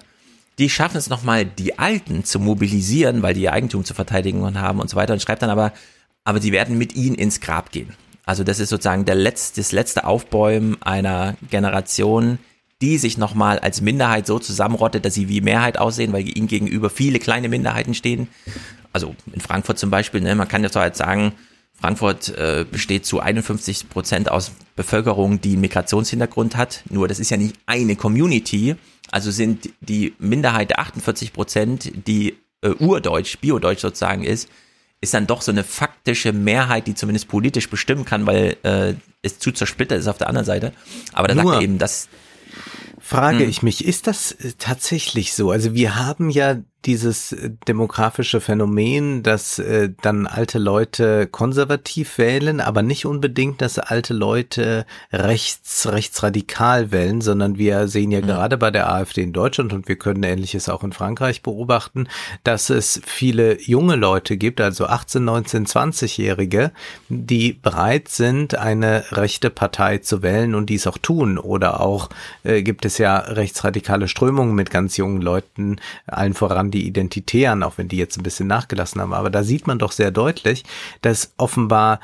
die 0.59 0.71
schaffen 0.71 0.97
es 0.97 1.09
nochmal, 1.09 1.45
die 1.45 1.79
Alten 1.79 2.25
zu 2.25 2.41
mobilisieren, 2.41 3.23
weil 3.23 3.35
die 3.35 3.43
ihr 3.43 3.53
Eigentum 3.53 3.85
zu 3.85 3.95
verteidigen 3.95 4.61
haben 4.61 4.81
und 4.81 4.89
so 4.89 4.97
weiter 4.97 5.13
und 5.13 5.21
schreibt 5.21 5.43
dann 5.43 5.51
aber, 5.51 5.73
aber 6.25 6.41
die 6.41 6.53
werden 6.53 6.79
mit 6.79 6.97
ihnen 6.97 7.15
ins 7.15 7.41
Grab 7.41 7.73
gehen. 7.73 7.95
Also 8.25 8.43
das 8.43 8.59
ist 8.59 8.71
sozusagen 8.71 9.05
der 9.05 9.15
letzte, 9.15 9.61
das 9.61 9.73
letzte 9.73 10.05
Aufbäumen 10.05 10.81
einer 10.83 11.37
Generation, 11.51 12.39
die 12.83 12.99
sich 12.99 13.17
nochmal 13.17 13.59
als 13.59 13.81
Minderheit 13.81 14.27
so 14.27 14.39
zusammenrottet, 14.39 15.05
dass 15.05 15.15
sie 15.15 15.29
wie 15.29 15.41
Mehrheit 15.41 15.79
aussehen, 15.79 16.13
weil 16.13 16.29
ihnen 16.29 16.49
gegenüber 16.49 16.91
viele 16.91 17.19
kleine 17.19 17.49
Minderheiten 17.49 17.95
stehen. 17.95 18.29
Also 18.93 19.15
in 19.33 19.41
Frankfurt 19.41 19.79
zum 19.79 19.91
Beispiel, 19.91 20.21
ne, 20.21 20.35
man 20.35 20.49
kann 20.49 20.63
ja 20.63 20.71
zwar 20.71 20.87
jetzt 20.87 20.99
sagen, 20.99 21.33
Frankfurt 21.81 22.31
äh, 22.31 22.65
besteht 22.71 23.05
zu 23.05 23.21
51 23.21 23.89
Prozent 23.89 24.31
aus 24.31 24.53
Bevölkerung, 24.77 25.41
die 25.41 25.53
einen 25.53 25.61
Migrationshintergrund 25.61 26.57
hat. 26.57 26.83
Nur 26.89 27.07
das 27.09 27.19
ist 27.19 27.31
ja 27.31 27.37
nicht 27.37 27.57
eine 27.67 27.97
Community. 27.97 28.77
Also 29.11 29.31
sind 29.31 29.71
die 29.81 30.15
Minderheit 30.19 30.79
48 30.79 31.33
Prozent, 31.33 31.93
die 32.07 32.37
äh, 32.63 32.71
urdeutsch, 32.71 33.39
biodeutsch 33.39 33.81
sozusagen 33.81 34.25
ist, 34.25 34.49
ist 35.01 35.15
dann 35.15 35.27
doch 35.27 35.43
so 35.43 35.53
eine 35.53 35.65
faktische 35.65 36.33
Mehrheit, 36.33 36.87
die 36.87 36.95
zumindest 36.95 37.29
politisch 37.29 37.69
bestimmen 37.69 38.05
kann, 38.05 38.27
weil 38.27 38.57
äh, 38.63 38.95
es 39.23 39.39
zu 39.39 39.53
zersplittert 39.53 39.99
ist 39.99 40.09
auf 40.09 40.19
der 40.19 40.29
anderen 40.29 40.47
Seite. 40.47 40.73
Aber 41.13 41.29
da 41.29 41.35
sagt 41.35 41.49
er 41.49 41.61
eben, 41.61 41.79
dass 41.79 42.09
frage 42.99 43.41
hm. 43.41 43.49
ich 43.49 43.63
mich, 43.63 43.85
ist 43.85 44.07
das 44.07 44.33
äh, 44.33 44.53
tatsächlich 44.59 45.35
so? 45.35 45.51
Also 45.51 45.75
wir 45.75 45.97
haben 45.97 46.31
ja 46.31 46.57
dieses 46.87 47.33
äh, 47.33 47.51
demografische 47.69 48.41
Phänomen, 48.41 49.23
dass 49.23 49.59
äh, 49.61 49.91
dann 50.03 50.27
alte 50.27 50.59
Leute 50.59 51.29
konservativ 51.29 52.19
wählen, 52.19 52.61
aber 52.61 52.83
nicht 52.83 53.07
unbedingt, 53.07 53.63
dass 53.63 53.79
alte 53.79 54.15
Leute 54.15 54.85
rechts, 55.13 55.87
rechtsradikal 55.87 56.91
wählen, 56.91 57.21
sondern 57.21 57.57
wir 57.59 57.87
sehen 57.87 58.11
ja, 58.11 58.17
ja, 58.17 58.27
gerade 58.27 58.57
bei 58.57 58.71
der 58.71 58.93
AfD 58.93 59.23
in 59.23 59.33
Deutschland 59.33 59.73
und 59.73 59.89
wir 59.89 59.97
können 59.97 60.23
Ähnliches 60.23 60.69
auch 60.69 60.83
in 60.83 60.93
Frankreich 60.93 61.43
beobachten, 61.43 62.09
dass 62.45 62.71
es 62.71 63.01
viele 63.05 63.61
junge 63.61 63.97
Leute 63.97 64.37
gibt, 64.37 64.61
also 64.61 64.87
18, 64.87 65.25
19, 65.25 65.67
20-Jährige, 65.67 66.73
die 67.09 67.53
bereit 67.53 68.09
sind, 68.09 68.55
eine 68.55 69.05
rechte 69.13 69.51
Partei 69.51 69.99
zu 69.99 70.23
wählen 70.23 70.55
und 70.55 70.71
dies 70.71 70.87
auch 70.87 70.99
tun. 70.99 71.39
Oder 71.39 71.81
auch 71.81 72.09
äh, 72.43 72.63
gibt 72.63 72.85
es 72.85 72.99
ja 72.99 73.19
rechtsradikale 73.19 74.09
Strömungen 74.09 74.55
mit 74.55 74.71
ganz 74.71 74.97
jungen 74.97 75.21
Leuten, 75.21 75.77
allen 76.07 76.35
voran 76.35 76.71
die 76.71 76.76
Identitären, 76.85 77.63
auch 77.63 77.79
wenn 77.79 77.89
die 77.89 77.97
jetzt 77.97 78.17
ein 78.17 78.23
bisschen 78.23 78.49
nachgelassen 78.49 79.01
haben. 79.01 79.15
Aber 79.15 79.31
da 79.31 79.43
sieht 79.43 79.67
man 79.67 79.79
doch 79.79 79.93
sehr 79.93 80.11
deutlich, 80.11 80.65
dass 81.01 81.33
offenbar 81.37 82.01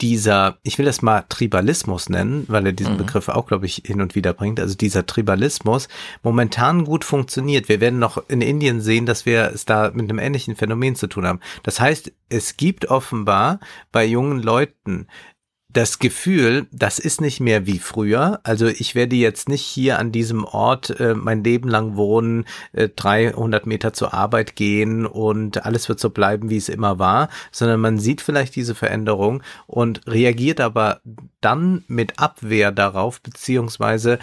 dieser, 0.00 0.58
ich 0.62 0.76
will 0.76 0.84
das 0.84 1.00
mal 1.00 1.24
Tribalismus 1.28 2.10
nennen, 2.10 2.44
weil 2.48 2.66
er 2.66 2.72
diesen 2.72 2.94
mhm. 2.94 2.98
Begriff 2.98 3.28
auch, 3.28 3.46
glaube 3.46 3.64
ich, 3.64 3.82
hin 3.86 4.02
und 4.02 4.14
wieder 4.14 4.34
bringt, 4.34 4.60
also 4.60 4.74
dieser 4.74 5.06
Tribalismus 5.06 5.88
momentan 6.22 6.84
gut 6.84 7.04
funktioniert. 7.04 7.68
Wir 7.68 7.80
werden 7.80 7.98
noch 7.98 8.28
in 8.28 8.42
Indien 8.42 8.82
sehen, 8.82 9.06
dass 9.06 9.24
wir 9.24 9.50
es 9.54 9.64
da 9.64 9.90
mit 9.94 10.10
einem 10.10 10.18
ähnlichen 10.18 10.54
Phänomen 10.54 10.96
zu 10.96 11.06
tun 11.06 11.26
haben. 11.26 11.40
Das 11.62 11.80
heißt, 11.80 12.12
es 12.28 12.58
gibt 12.58 12.90
offenbar 12.90 13.58
bei 13.90 14.04
jungen 14.04 14.42
Leuten 14.42 15.06
das 15.76 15.98
Gefühl, 15.98 16.66
das 16.72 16.98
ist 16.98 17.20
nicht 17.20 17.38
mehr 17.38 17.66
wie 17.66 17.78
früher. 17.78 18.40
Also 18.44 18.66
ich 18.66 18.94
werde 18.94 19.14
jetzt 19.14 19.46
nicht 19.50 19.60
hier 19.60 19.98
an 19.98 20.10
diesem 20.10 20.44
Ort 20.44 20.98
äh, 21.00 21.14
mein 21.14 21.44
Leben 21.44 21.68
lang 21.68 21.96
wohnen, 21.96 22.46
äh, 22.72 22.88
300 22.88 23.66
Meter 23.66 23.92
zur 23.92 24.14
Arbeit 24.14 24.56
gehen 24.56 25.04
und 25.04 25.66
alles 25.66 25.90
wird 25.90 26.00
so 26.00 26.08
bleiben, 26.08 26.48
wie 26.48 26.56
es 26.56 26.70
immer 26.70 26.98
war, 26.98 27.28
sondern 27.52 27.80
man 27.80 27.98
sieht 27.98 28.22
vielleicht 28.22 28.56
diese 28.56 28.74
Veränderung 28.74 29.42
und 29.66 30.00
reagiert 30.06 30.62
aber 30.62 31.02
dann 31.42 31.84
mit 31.88 32.18
Abwehr 32.18 32.72
darauf, 32.72 33.20
beziehungsweise 33.20 34.18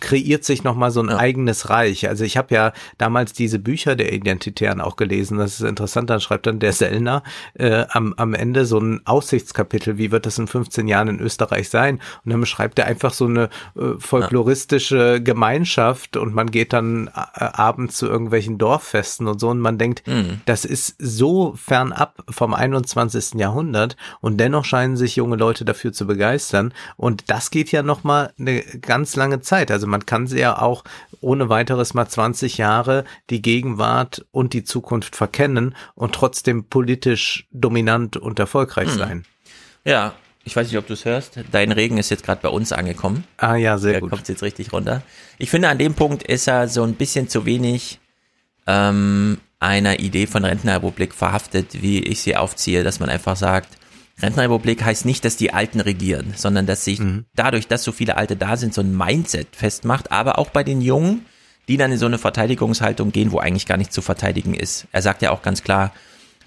kreiert 0.00 0.44
sich 0.44 0.64
nochmal 0.64 0.90
so 0.90 1.00
ein 1.00 1.08
ja. 1.08 1.18
eigenes 1.18 1.70
Reich. 1.70 2.08
Also 2.08 2.24
ich 2.24 2.36
habe 2.36 2.54
ja 2.54 2.72
damals 2.98 3.32
diese 3.32 3.58
Bücher 3.58 3.96
der 3.96 4.12
Identitären 4.12 4.80
auch 4.80 4.96
gelesen. 4.96 5.38
Das 5.38 5.60
ist 5.60 5.66
interessant. 5.66 6.10
Dann 6.10 6.20
schreibt 6.20 6.46
dann 6.46 6.58
der 6.58 6.72
Sellner 6.72 7.22
äh, 7.54 7.84
am, 7.90 8.14
am 8.16 8.34
Ende 8.34 8.66
so 8.66 8.78
ein 8.78 9.00
Aussichtskapitel. 9.04 9.98
Wie 9.98 10.10
wird 10.10 10.26
das 10.26 10.38
in 10.38 10.46
15 10.46 10.88
Jahren 10.88 11.08
in 11.08 11.20
Österreich 11.20 11.68
sein? 11.68 12.00
Und 12.24 12.32
dann 12.32 12.40
beschreibt 12.40 12.78
er 12.78 12.86
einfach 12.86 13.12
so 13.12 13.26
eine 13.26 13.48
äh, 13.76 13.98
folkloristische 13.98 15.14
ja. 15.14 15.18
Gemeinschaft 15.18 16.16
und 16.16 16.34
man 16.34 16.50
geht 16.50 16.72
dann 16.72 17.08
äh, 17.08 17.10
abends 17.12 17.96
zu 17.96 18.06
irgendwelchen 18.06 18.58
Dorffesten 18.58 19.26
und 19.26 19.40
so 19.40 19.48
und 19.48 19.60
man 19.60 19.78
denkt, 19.78 20.06
mhm. 20.06 20.40
das 20.46 20.64
ist 20.64 20.96
so 20.98 21.54
fernab 21.56 22.24
vom 22.28 22.54
21. 22.54 23.34
Jahrhundert 23.34 23.96
und 24.20 24.38
dennoch 24.38 24.64
scheinen 24.64 24.96
sich 24.96 25.16
junge 25.16 25.36
Leute 25.36 25.64
dafür 25.64 25.92
zu 25.92 26.06
begeistern. 26.06 26.72
Und 26.96 27.30
das 27.30 27.50
geht 27.50 27.72
ja 27.72 27.82
nochmal 27.82 28.32
eine 28.38 28.62
ganz 28.62 29.16
lange 29.16 29.40
Zeit. 29.40 29.70
Also 29.70 29.77
man 29.86 30.06
kann 30.06 30.26
sie 30.26 30.40
ja 30.40 30.60
auch 30.60 30.84
ohne 31.20 31.48
weiteres 31.48 31.94
mal 31.94 32.08
20 32.08 32.58
Jahre 32.58 33.04
die 33.30 33.42
Gegenwart 33.42 34.24
und 34.30 34.52
die 34.52 34.64
Zukunft 34.64 35.16
verkennen 35.16 35.74
und 35.94 36.14
trotzdem 36.14 36.64
politisch 36.64 37.46
dominant 37.52 38.16
und 38.16 38.38
erfolgreich 38.38 38.90
hm. 38.90 38.98
sein. 38.98 39.24
Ja, 39.84 40.14
ich 40.44 40.56
weiß 40.56 40.68
nicht, 40.68 40.78
ob 40.78 40.86
du 40.86 40.94
es 40.94 41.04
hörst. 41.04 41.38
Dein 41.52 41.72
Regen 41.72 41.98
ist 41.98 42.10
jetzt 42.10 42.24
gerade 42.24 42.40
bei 42.40 42.48
uns 42.48 42.72
angekommen. 42.72 43.24
Ah 43.36 43.56
ja, 43.56 43.76
sehr 43.76 43.92
Der 43.92 44.00
gut. 44.00 44.10
kommt 44.10 44.28
jetzt 44.28 44.42
richtig 44.42 44.72
runter. 44.72 45.02
Ich 45.38 45.50
finde, 45.50 45.68
an 45.68 45.78
dem 45.78 45.94
Punkt 45.94 46.22
ist 46.22 46.48
er 46.48 46.68
so 46.68 46.82
ein 46.84 46.94
bisschen 46.94 47.28
zu 47.28 47.44
wenig 47.44 47.98
ähm, 48.66 49.38
einer 49.60 49.98
Idee 50.00 50.26
von 50.26 50.44
Rentenrepublik 50.44 51.12
verhaftet, 51.14 51.82
wie 51.82 51.98
ich 51.98 52.22
sie 52.22 52.36
aufziehe, 52.36 52.84
dass 52.84 53.00
man 53.00 53.10
einfach 53.10 53.36
sagt, 53.36 53.76
Rentenrepublik 54.20 54.84
heißt 54.84 55.04
nicht, 55.04 55.24
dass 55.24 55.36
die 55.36 55.52
Alten 55.52 55.80
regieren, 55.80 56.34
sondern 56.36 56.66
dass 56.66 56.84
sich 56.84 56.98
mhm. 56.98 57.26
dadurch, 57.34 57.68
dass 57.68 57.84
so 57.84 57.92
viele 57.92 58.16
Alte 58.16 58.36
da 58.36 58.56
sind, 58.56 58.74
so 58.74 58.80
ein 58.80 58.96
Mindset 58.96 59.54
festmacht, 59.54 60.10
aber 60.10 60.38
auch 60.38 60.50
bei 60.50 60.64
den 60.64 60.80
Jungen, 60.80 61.24
die 61.68 61.76
dann 61.76 61.92
in 61.92 61.98
so 61.98 62.06
eine 62.06 62.18
Verteidigungshaltung 62.18 63.12
gehen, 63.12 63.30
wo 63.30 63.38
eigentlich 63.38 63.66
gar 63.66 63.76
nicht 63.76 63.92
zu 63.92 64.02
verteidigen 64.02 64.54
ist. 64.54 64.86
Er 64.90 65.02
sagt 65.02 65.22
ja 65.22 65.30
auch 65.30 65.42
ganz 65.42 65.62
klar, 65.62 65.92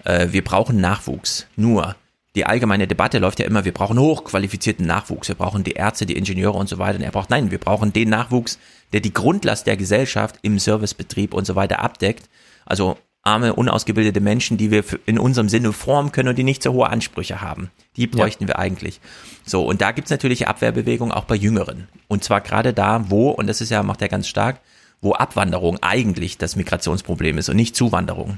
äh, 0.03 0.27
wir 0.31 0.43
brauchen 0.43 0.81
Nachwuchs. 0.81 1.47
Nur 1.55 1.95
die 2.35 2.45
allgemeine 2.45 2.87
Debatte 2.87 3.19
läuft 3.19 3.39
ja 3.39 3.45
immer, 3.45 3.65
wir 3.65 3.73
brauchen 3.73 3.99
hochqualifizierten 3.99 4.85
Nachwuchs, 4.85 5.27
wir 5.27 5.35
brauchen 5.35 5.63
die 5.63 5.73
Ärzte, 5.73 6.05
die 6.05 6.17
Ingenieure 6.17 6.57
und 6.57 6.69
so 6.69 6.77
weiter. 6.77 6.97
Und 6.97 7.03
er 7.03 7.11
braucht, 7.11 7.29
nein, 7.29 7.51
wir 7.51 7.57
brauchen 7.57 7.93
den 7.93 8.09
Nachwuchs, 8.09 8.57
der 8.93 9.01
die 9.01 9.13
Grundlast 9.13 9.67
der 9.67 9.77
Gesellschaft 9.77 10.37
im 10.41 10.57
Servicebetrieb 10.57 11.33
und 11.33 11.45
so 11.45 11.55
weiter 11.55 11.79
abdeckt. 11.79 12.29
Also 12.65 12.97
arme, 13.23 13.53
unausgebildete 13.53 14.19
Menschen, 14.19 14.57
die 14.57 14.71
wir 14.71 14.83
in 15.05 15.19
unserem 15.19 15.49
Sinne 15.49 15.73
formen 15.73 16.11
können 16.11 16.29
und 16.29 16.37
die 16.37 16.43
nicht 16.43 16.63
so 16.63 16.73
hohe 16.73 16.89
Ansprüche 16.89 17.41
haben. 17.41 17.69
Die 17.95 18.07
bräuchten 18.07 18.45
ja. 18.45 18.49
wir 18.49 18.59
eigentlich. 18.59 18.99
So, 19.45 19.63
und 19.63 19.81
da 19.81 19.91
gibt's 19.91 20.11
natürlich 20.11 20.47
Abwehrbewegungen 20.47 21.13
auch 21.13 21.25
bei 21.25 21.35
Jüngeren. 21.35 21.87
Und 22.07 22.23
zwar 22.23 22.41
gerade 22.41 22.73
da, 22.73 23.09
wo, 23.09 23.29
und 23.29 23.47
das 23.47 23.61
ist 23.61 23.69
ja, 23.69 23.83
macht 23.83 24.01
er 24.01 24.09
ganz 24.09 24.27
stark, 24.27 24.59
wo 25.01 25.13
Abwanderung 25.13 25.77
eigentlich 25.81 26.37
das 26.37 26.55
Migrationsproblem 26.55 27.37
ist 27.37 27.49
und 27.49 27.55
nicht 27.55 27.75
Zuwanderung. 27.75 28.37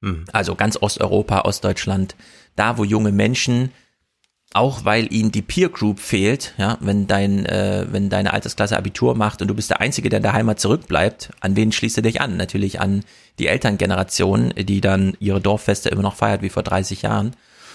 Mhm. 0.00 0.24
Also 0.32 0.54
ganz 0.54 0.78
Osteuropa, 0.80 1.42
Ostdeutschland, 1.42 2.16
da 2.56 2.78
wo 2.78 2.84
junge 2.84 3.12
Menschen 3.12 3.70
auch 4.54 4.84
weil 4.84 5.12
ihnen 5.12 5.32
die 5.32 5.42
Peer 5.42 5.70
Group 5.70 5.98
fehlt, 5.98 6.54
ja, 6.58 6.76
wenn 6.80 7.06
dein, 7.06 7.46
äh, 7.46 7.86
wenn 7.90 8.10
deine 8.10 8.32
Altersklasse 8.32 8.76
Abitur 8.76 9.14
macht 9.14 9.40
und 9.40 9.48
du 9.48 9.54
bist 9.54 9.70
der 9.70 9.80
Einzige, 9.80 10.08
der 10.08 10.18
in 10.18 10.22
der 10.22 10.34
Heimat 10.34 10.60
zurückbleibt, 10.60 11.30
an 11.40 11.56
wen 11.56 11.72
schließt 11.72 11.96
du 11.96 12.02
dich 12.02 12.20
an? 12.20 12.36
Natürlich 12.36 12.80
an 12.80 13.02
die 13.38 13.46
Elterngeneration, 13.46 14.50
die 14.56 14.80
dann 14.80 15.16
ihre 15.20 15.40
Dorffeste 15.40 15.88
immer 15.88 16.02
noch 16.02 16.16
feiert 16.16 16.42
wie 16.42 16.50
vor 16.50 16.62
30 16.62 17.02
Jahren. 17.02 17.34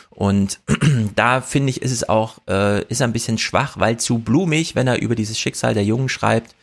Und 0.09 0.59
da 1.15 1.41
finde 1.41 1.69
ich, 1.69 1.81
ist 1.81 1.91
es 1.91 2.07
auch, 2.07 2.39
äh, 2.49 2.83
ist 2.85 3.01
ein 3.01 3.13
bisschen 3.13 3.37
schwach, 3.37 3.77
weil 3.79 3.97
zu 3.97 4.19
blumig, 4.19 4.75
wenn 4.75 4.87
er 4.87 5.01
über 5.01 5.15
dieses 5.15 5.39
Schicksal 5.39 5.73
der 5.73 5.83
Jungen 5.83 6.09
schreibt 6.09 6.55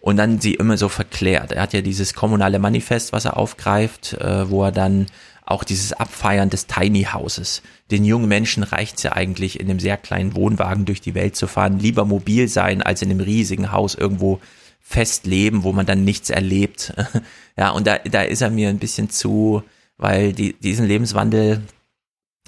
und 0.00 0.16
dann 0.16 0.40
sie 0.40 0.54
immer 0.54 0.78
so 0.78 0.88
verklärt. 0.88 1.52
Er 1.52 1.62
hat 1.62 1.72
ja 1.72 1.80
dieses 1.80 2.14
kommunale 2.14 2.58
Manifest, 2.58 3.12
was 3.12 3.24
er 3.24 3.36
aufgreift, 3.36 4.14
äh, 4.14 4.48
wo 4.48 4.64
er 4.64 4.72
dann 4.72 5.06
auch 5.44 5.62
dieses 5.62 5.92
Abfeiern 5.92 6.50
des 6.50 6.66
Tiny 6.66 7.04
Houses. 7.12 7.62
Den 7.90 8.04
jungen 8.04 8.28
Menschen 8.28 8.64
reicht's 8.64 9.04
ja 9.04 9.12
eigentlich, 9.12 9.60
in 9.60 9.70
einem 9.70 9.78
sehr 9.78 9.96
kleinen 9.96 10.34
Wohnwagen 10.34 10.84
durch 10.84 11.00
die 11.00 11.14
Welt 11.14 11.36
zu 11.36 11.46
fahren, 11.46 11.78
lieber 11.78 12.04
mobil 12.04 12.48
sein, 12.48 12.82
als 12.82 13.02
in 13.02 13.10
einem 13.10 13.20
riesigen 13.20 13.70
Haus 13.70 13.94
irgendwo 13.94 14.40
fest 14.88 15.26
leben, 15.26 15.64
wo 15.64 15.72
man 15.72 15.84
dann 15.84 16.04
nichts 16.04 16.30
erlebt. 16.30 16.94
ja, 17.56 17.70
und 17.70 17.88
da, 17.88 17.98
da 17.98 18.22
ist 18.22 18.40
er 18.40 18.50
mir 18.50 18.68
ein 18.68 18.78
bisschen 18.78 19.10
zu, 19.10 19.64
weil 19.96 20.32
die, 20.32 20.52
diesen 20.52 20.86
Lebenswandel, 20.86 21.62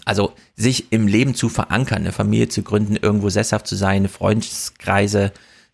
also 0.05 0.33
sich 0.55 0.93
im 0.93 1.09
Leben 1.09 1.35
zu 1.35 1.49
verankern, 1.49 2.03
eine 2.03 2.13
Familie 2.13 2.49
zu 2.49 2.63
gründen, 2.63 2.95
irgendwo 2.95 3.29
sesshaft 3.29 3.67
zu 3.67 3.75
sein, 3.75 4.09
Freundeskreise 4.09 5.33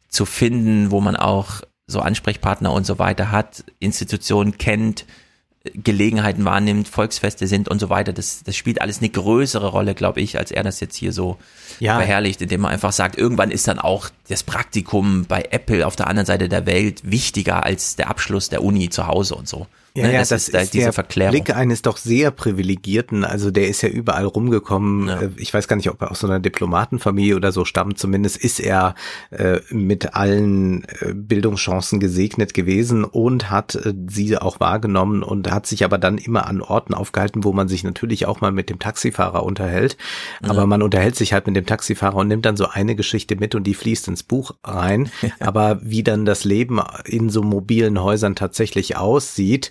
zu 0.08 0.24
finden, 0.24 0.90
wo 0.90 1.02
man 1.02 1.16
auch 1.16 1.60
so 1.86 2.00
Ansprechpartner 2.00 2.72
und 2.72 2.86
so 2.86 2.98
weiter 2.98 3.30
hat, 3.30 3.64
Institutionen 3.78 4.56
kennt, 4.56 5.04
Gelegenheiten 5.72 6.44
wahrnimmt, 6.44 6.88
Volksfeste 6.88 7.46
sind 7.46 7.68
und 7.68 7.78
so 7.78 7.88
weiter. 7.88 8.12
Das, 8.12 8.42
das 8.42 8.54
spielt 8.54 8.82
alles 8.82 8.98
eine 8.98 9.08
größere 9.08 9.68
Rolle, 9.68 9.94
glaube 9.94 10.20
ich, 10.20 10.38
als 10.38 10.50
er 10.50 10.62
das 10.62 10.78
jetzt 10.80 10.94
hier 10.94 11.12
so 11.12 11.38
ja. 11.80 11.96
verherrlicht, 11.96 12.42
indem 12.42 12.62
man 12.62 12.72
einfach 12.72 12.92
sagt, 12.92 13.16
irgendwann 13.16 13.50
ist 13.50 13.66
dann 13.66 13.78
auch 13.78 14.10
das 14.28 14.42
Praktikum 14.42 15.24
bei 15.24 15.48
Apple 15.50 15.86
auf 15.86 15.96
der 15.96 16.08
anderen 16.08 16.26
Seite 16.26 16.50
der 16.50 16.66
Welt 16.66 17.10
wichtiger 17.10 17.64
als 17.64 17.96
der 17.96 18.10
Abschluss 18.10 18.50
der 18.50 18.62
Uni 18.62 18.90
zu 18.90 19.06
Hause 19.06 19.36
und 19.36 19.48
so. 19.48 19.66
Ja, 19.96 20.08
ne, 20.08 20.12
ja, 20.14 20.18
das, 20.18 20.30
das 20.30 20.48
ist, 20.48 20.54
ist 20.54 20.74
diese 20.74 20.86
der 20.86 20.92
Verklärung. 20.92 21.30
Blick 21.30 21.54
eines 21.54 21.82
doch 21.82 21.98
sehr 21.98 22.32
privilegierten, 22.32 23.24
also 23.24 23.52
der 23.52 23.68
ist 23.68 23.80
ja 23.80 23.88
überall 23.88 24.24
rumgekommen. 24.24 25.06
Ja. 25.06 25.20
Äh, 25.20 25.30
ich 25.36 25.54
weiß 25.54 25.68
gar 25.68 25.76
nicht, 25.76 25.88
ob 25.88 26.02
er 26.02 26.10
aus 26.10 26.18
so 26.18 26.26
einer 26.26 26.40
Diplomatenfamilie 26.40 27.36
oder 27.36 27.52
so 27.52 27.64
stammt. 27.64 27.96
Zumindest 27.96 28.36
ist 28.36 28.58
er 28.58 28.96
äh, 29.30 29.60
mit 29.70 30.16
allen 30.16 30.82
äh, 31.00 31.14
Bildungschancen 31.14 32.00
gesegnet 32.00 32.54
gewesen 32.54 33.04
und 33.04 33.50
hat 33.50 33.76
äh, 33.76 33.94
sie 34.08 34.36
auch 34.36 34.58
wahrgenommen 34.58 35.22
und 35.22 35.52
hat 35.52 35.68
sich 35.68 35.84
aber 35.84 35.98
dann 35.98 36.18
immer 36.18 36.48
an 36.48 36.60
Orten 36.60 36.92
aufgehalten, 36.92 37.44
wo 37.44 37.52
man 37.52 37.68
sich 37.68 37.84
natürlich 37.84 38.26
auch 38.26 38.40
mal 38.40 38.50
mit 38.50 38.70
dem 38.70 38.80
Taxifahrer 38.80 39.44
unterhält. 39.44 39.96
Ja. 40.42 40.50
Aber 40.50 40.66
man 40.66 40.82
unterhält 40.82 41.14
sich 41.14 41.32
halt 41.32 41.46
mit 41.46 41.54
dem 41.54 41.66
Taxifahrer 41.66 42.16
und 42.16 42.26
nimmt 42.26 42.46
dann 42.46 42.56
so 42.56 42.66
eine 42.66 42.96
Geschichte 42.96 43.36
mit 43.36 43.54
und 43.54 43.62
die 43.62 43.74
fließt 43.74 44.08
ins 44.08 44.24
Buch 44.24 44.56
rein. 44.64 45.08
aber 45.38 45.78
wie 45.84 46.02
dann 46.02 46.24
das 46.24 46.42
Leben 46.42 46.80
in 47.04 47.30
so 47.30 47.44
mobilen 47.44 48.02
Häusern 48.02 48.34
tatsächlich 48.34 48.96
aussieht, 48.96 49.70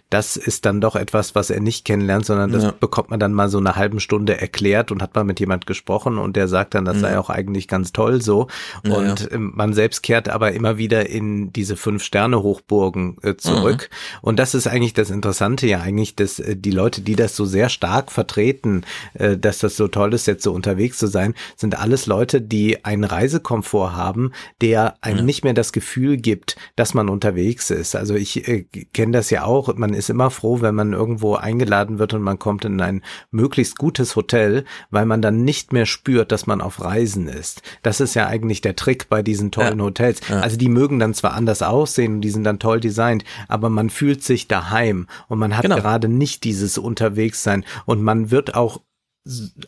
das 0.11 0.37
ist 0.37 0.65
dann 0.65 0.81
doch 0.81 0.95
etwas, 0.95 1.35
was 1.35 1.49
er 1.49 1.59
nicht 1.59 1.85
kennenlernt, 1.85 2.25
sondern 2.25 2.51
das 2.51 2.63
ja. 2.63 2.73
bekommt 2.79 3.09
man 3.09 3.19
dann 3.19 3.33
mal 3.33 3.49
so 3.49 3.57
eine 3.57 3.75
halben 3.75 3.99
Stunde 3.99 4.39
erklärt 4.39 4.91
und 4.91 5.01
hat 5.01 5.15
mal 5.15 5.23
mit 5.23 5.39
jemand 5.39 5.65
gesprochen 5.65 6.17
und 6.17 6.35
der 6.35 6.47
sagt 6.47 6.75
dann, 6.75 6.85
das 6.85 6.99
sei 6.99 7.17
auch 7.17 7.29
eigentlich 7.29 7.67
ganz 7.67 7.91
toll 7.93 8.21
so. 8.21 8.47
Und 8.83 9.21
ja. 9.21 9.31
Ähm, 9.31 9.51
man 9.55 9.73
selbst 9.73 10.01
kehrt 10.03 10.29
aber 10.29 10.51
immer 10.51 10.77
wieder 10.77 11.09
in 11.09 11.53
diese 11.53 11.75
Fünf-Sterne-Hochburgen 11.75 13.17
äh, 13.23 13.35
zurück. 13.35 13.89
Mhm. 13.89 14.19
Und 14.21 14.39
das 14.39 14.53
ist 14.53 14.67
eigentlich 14.67 14.93
das 14.93 15.09
Interessante 15.09 15.67
ja 15.67 15.79
eigentlich, 15.79 16.15
dass 16.15 16.39
äh, 16.39 16.55
die 16.55 16.71
Leute, 16.71 17.01
die 17.01 17.15
das 17.15 17.35
so 17.35 17.45
sehr 17.45 17.69
stark 17.69 18.11
vertreten, 18.11 18.83
äh, 19.13 19.37
dass 19.37 19.59
das 19.59 19.77
so 19.77 19.87
toll 19.87 20.13
ist, 20.13 20.27
jetzt 20.27 20.43
so 20.43 20.51
unterwegs 20.51 20.97
zu 20.97 21.07
sein, 21.07 21.33
sind 21.55 21.79
alles 21.79 22.05
Leute, 22.05 22.41
die 22.41 22.83
einen 22.85 23.03
Reisekomfort 23.03 23.93
haben, 23.93 24.31
der 24.61 24.95
einem 25.01 25.25
nicht 25.25 25.43
mehr 25.43 25.53
das 25.53 25.71
Gefühl 25.71 26.17
gibt, 26.17 26.55
dass 26.75 26.93
man 26.93 27.09
unterwegs 27.09 27.69
ist. 27.69 27.95
Also 27.95 28.15
ich 28.15 28.47
äh, 28.47 28.65
kenne 28.93 29.13
das 29.13 29.29
ja 29.29 29.43
auch 29.43 29.69
man 29.81 29.93
ist 29.93 30.00
immer 30.09 30.29
froh, 30.29 30.61
wenn 30.61 30.75
man 30.75 30.93
irgendwo 30.93 31.35
eingeladen 31.35 31.99
wird 31.99 32.13
und 32.13 32.21
man 32.21 32.39
kommt 32.39 32.65
in 32.65 32.81
ein 32.81 33.01
möglichst 33.31 33.77
gutes 33.77 34.15
Hotel, 34.15 34.65
weil 34.89 35.05
man 35.05 35.21
dann 35.21 35.43
nicht 35.43 35.73
mehr 35.73 35.85
spürt, 35.85 36.31
dass 36.31 36.47
man 36.47 36.61
auf 36.61 36.81
Reisen 36.81 37.27
ist. 37.27 37.61
Das 37.83 37.99
ist 37.99 38.13
ja 38.13 38.27
eigentlich 38.27 38.61
der 38.61 38.75
Trick 38.75 39.09
bei 39.09 39.21
diesen 39.21 39.51
tollen 39.51 39.79
ja. 39.79 39.85
Hotels. 39.85 40.21
Ja. 40.27 40.41
Also 40.41 40.57
die 40.57 40.69
mögen 40.69 40.99
dann 40.99 41.13
zwar 41.13 41.33
anders 41.33 41.61
aussehen 41.61 42.15
und 42.15 42.21
die 42.21 42.29
sind 42.29 42.43
dann 42.43 42.59
toll 42.59 42.79
designt, 42.79 43.23
aber 43.47 43.69
man 43.69 43.89
fühlt 43.89 44.23
sich 44.23 44.47
daheim 44.47 45.07
und 45.27 45.39
man 45.39 45.55
hat 45.55 45.63
genau. 45.63 45.77
gerade 45.77 46.07
nicht 46.07 46.43
dieses 46.43 46.77
Unterwegssein 46.77 47.65
und 47.85 48.01
man 48.01 48.31
wird 48.31 48.55
auch 48.55 48.81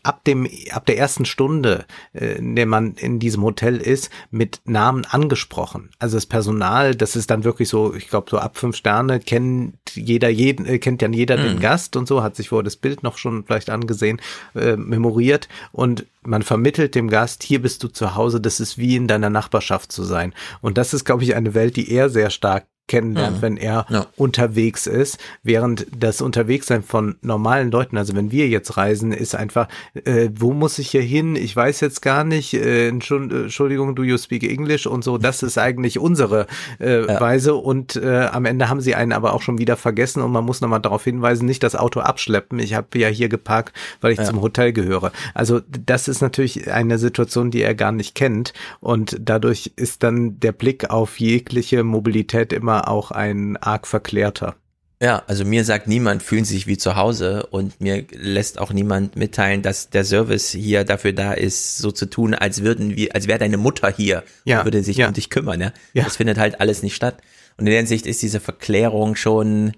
ab 0.02 0.24
dem 0.24 0.48
ab 0.72 0.86
der 0.88 0.98
ersten 0.98 1.26
Stunde, 1.26 1.86
äh, 2.13 2.38
in 2.38 2.56
der 2.56 2.66
man 2.66 2.96
in 2.96 3.20
diesem 3.20 3.44
Hotel 3.44 3.78
ist, 3.78 4.10
mit 4.32 4.62
Namen 4.66 5.06
angesprochen. 5.06 5.92
Also 6.00 6.18
das 6.18 6.26
Personal, 6.26 6.96
das 6.96 7.16
ist 7.16 7.30
dann 7.30 7.44
wirklich 7.44 7.70
so, 7.70 7.94
ich 7.94 8.10
glaube 8.10 8.30
so 8.32 8.39
ab 8.39 8.58
fünf 8.58 8.76
Sterne 8.76 9.20
kennt 9.20 9.76
jeder 9.94 10.30
jeden 10.30 10.66
äh, 10.66 10.80
kennt 10.80 11.02
ja 11.04 11.10
jeder 11.10 11.38
mhm. 11.38 11.44
den 11.44 11.60
Gast 11.60 11.96
und 11.96 12.08
so 12.08 12.24
hat 12.24 12.36
sich 12.36 12.50
vorher 12.50 12.63
das 12.63 12.78
Bild 12.78 13.04
noch 13.04 13.18
schon 13.18 13.44
vielleicht 13.46 13.70
angesehen, 13.70 14.20
äh, 14.56 14.76
memoriert 14.76 15.48
und 15.72 16.06
man 16.26 16.42
vermittelt 16.42 16.96
dem 16.96 17.10
Gast, 17.10 17.44
hier 17.44 17.62
bist 17.62 17.84
du 17.84 17.89
zu 17.89 18.16
Hause, 18.16 18.42
das 18.42 18.60
ist 18.60 18.78
wie 18.78 18.96
in 18.96 19.08
deiner 19.08 19.30
Nachbarschaft 19.30 19.92
zu 19.92 20.04
sein. 20.04 20.34
Und 20.62 20.78
das 20.78 20.94
ist, 20.94 21.04
glaube 21.04 21.24
ich, 21.24 21.36
eine 21.36 21.54
Welt, 21.54 21.76
die 21.76 21.92
er 21.92 22.10
sehr 22.10 22.30
stark 22.30 22.66
kennenlernt, 22.88 23.38
mhm. 23.38 23.41
wenn 23.41 23.58
er 23.58 23.86
ja. 23.89 24.08
unterwegs 24.17 24.88
ist, 24.88 25.17
während 25.41 25.88
das 25.98 26.22
Unterwegssein 26.22 26.84
von 26.84 27.15
normalen 27.22 27.72
Leuten, 27.72 27.98
also 27.98 28.13
wenn 28.15 28.30
wir 28.30 28.50
jetzt 28.50 28.76
reisen, 28.76 29.13
ist 29.13 29.36
einfach, 29.36 29.69
äh, 30.04 30.30
wo 30.36 30.52
muss 30.52 30.80
ich 30.80 30.91
hier 30.91 31.02
hin? 31.02 31.38
Ich 31.38 31.56
weiß 31.56 31.80
jetzt 31.80 32.02
gar 32.02 32.26
nicht, 32.26 32.54
äh, 32.54 32.89
Entschuldigung, 32.89 33.96
do 33.96 34.04
you 34.04 34.17
speak 34.17 34.43
English 34.43 34.86
und 34.86 35.04
so, 35.04 35.17
das 35.17 35.43
ist 35.43 35.58
eigentlich 35.58 35.98
unsere 35.98 36.46
äh, 36.80 37.06
ja. 37.06 37.22
Weise 37.22 37.56
und 37.56 37.96
äh, 37.96 38.28
am 38.32 38.43
Ende 38.43 38.67
haben 38.67 38.82
sie 38.82 38.96
einen 38.96 39.13
aber 39.13 39.34
auch 39.34 39.41
schon 39.41 39.58
wieder 39.58 39.78
vergessen 39.78 40.22
und 40.22 40.32
man 40.32 40.43
muss 40.43 40.60
nochmal 40.60 40.82
darauf 40.82 41.06
hinweisen, 41.06 41.46
nicht 41.46 41.63
das 41.63 41.76
Auto 41.76 42.02
abschleppen, 42.02 42.60
ich 42.60 42.74
habe 42.74 43.00
ja 43.00 43.08
hier 43.08 43.30
geparkt, 43.30 43.74
weil 44.02 44.12
ich 44.12 44.19
ja. 44.19 44.26
zum 44.26 44.41
Hotel 44.41 44.74
gehöre. 44.74 45.13
Also 45.34 45.62
das 45.69 46.10
ist 46.10 46.22
natürlich 46.22 46.69
eine 46.69 46.98
Situation, 46.98 47.50
die 47.50 47.62
er 47.62 47.76
gar 47.76 47.93
nicht 47.93 48.13
kennt 48.13 48.54
und 48.82 49.17
dadurch 49.22 49.72
ist 49.78 50.04
dann 50.04 50.38
der 50.41 50.52
Blick 50.52 50.89
auf 50.89 51.22
jegliche 51.22 51.84
Mobilität 51.84 52.52
immer 52.52 52.73
immer 52.74 52.88
auch 52.88 53.12
ein 53.12 53.58
arg 53.58 53.88
verklärter. 53.88 54.56
Ja, 55.02 55.24
also 55.28 55.44
mir 55.44 55.66
sagt 55.66 55.88
niemand, 55.88 56.24
fühlen 56.24 56.46
sich 56.46 56.66
wie 56.66 56.78
zu 56.78 56.96
Hause 56.96 57.46
und 57.48 57.82
mir 57.82 58.06
lässt 58.12 58.58
auch 58.58 58.72
niemand 58.72 59.18
mitteilen, 59.18 59.62
dass 59.62 59.90
der 59.90 60.06
Service 60.06 60.52
hier 60.52 60.86
dafür 60.86 61.12
da 61.12 61.34
ist, 61.34 61.78
so 61.78 61.92
zu 61.92 62.06
tun, 62.06 62.34
als 62.34 62.64
würden 62.64 62.96
wir, 62.96 63.14
als 63.14 63.28
wäre 63.28 63.38
deine 63.38 63.58
Mutter 63.58 63.92
hier 63.92 64.24
ja, 64.46 64.60
und 64.60 64.66
würde 64.66 64.82
sich 64.82 64.98
ja. 64.98 65.08
um 65.08 65.14
dich 65.14 65.30
kümmern. 65.30 65.60
Ja? 65.60 65.74
ja, 65.94 66.06
das 66.06 66.18
findet 66.18 66.38
halt 66.38 66.62
alles 66.62 66.84
nicht 66.84 66.96
statt. 66.96 67.18
Und 67.58 67.66
in 67.66 67.72
der 67.72 67.80
Hinsicht 67.80 68.06
ist 68.06 68.22
diese 68.22 68.40
Verklärung 68.40 69.18
schon, 69.18 69.74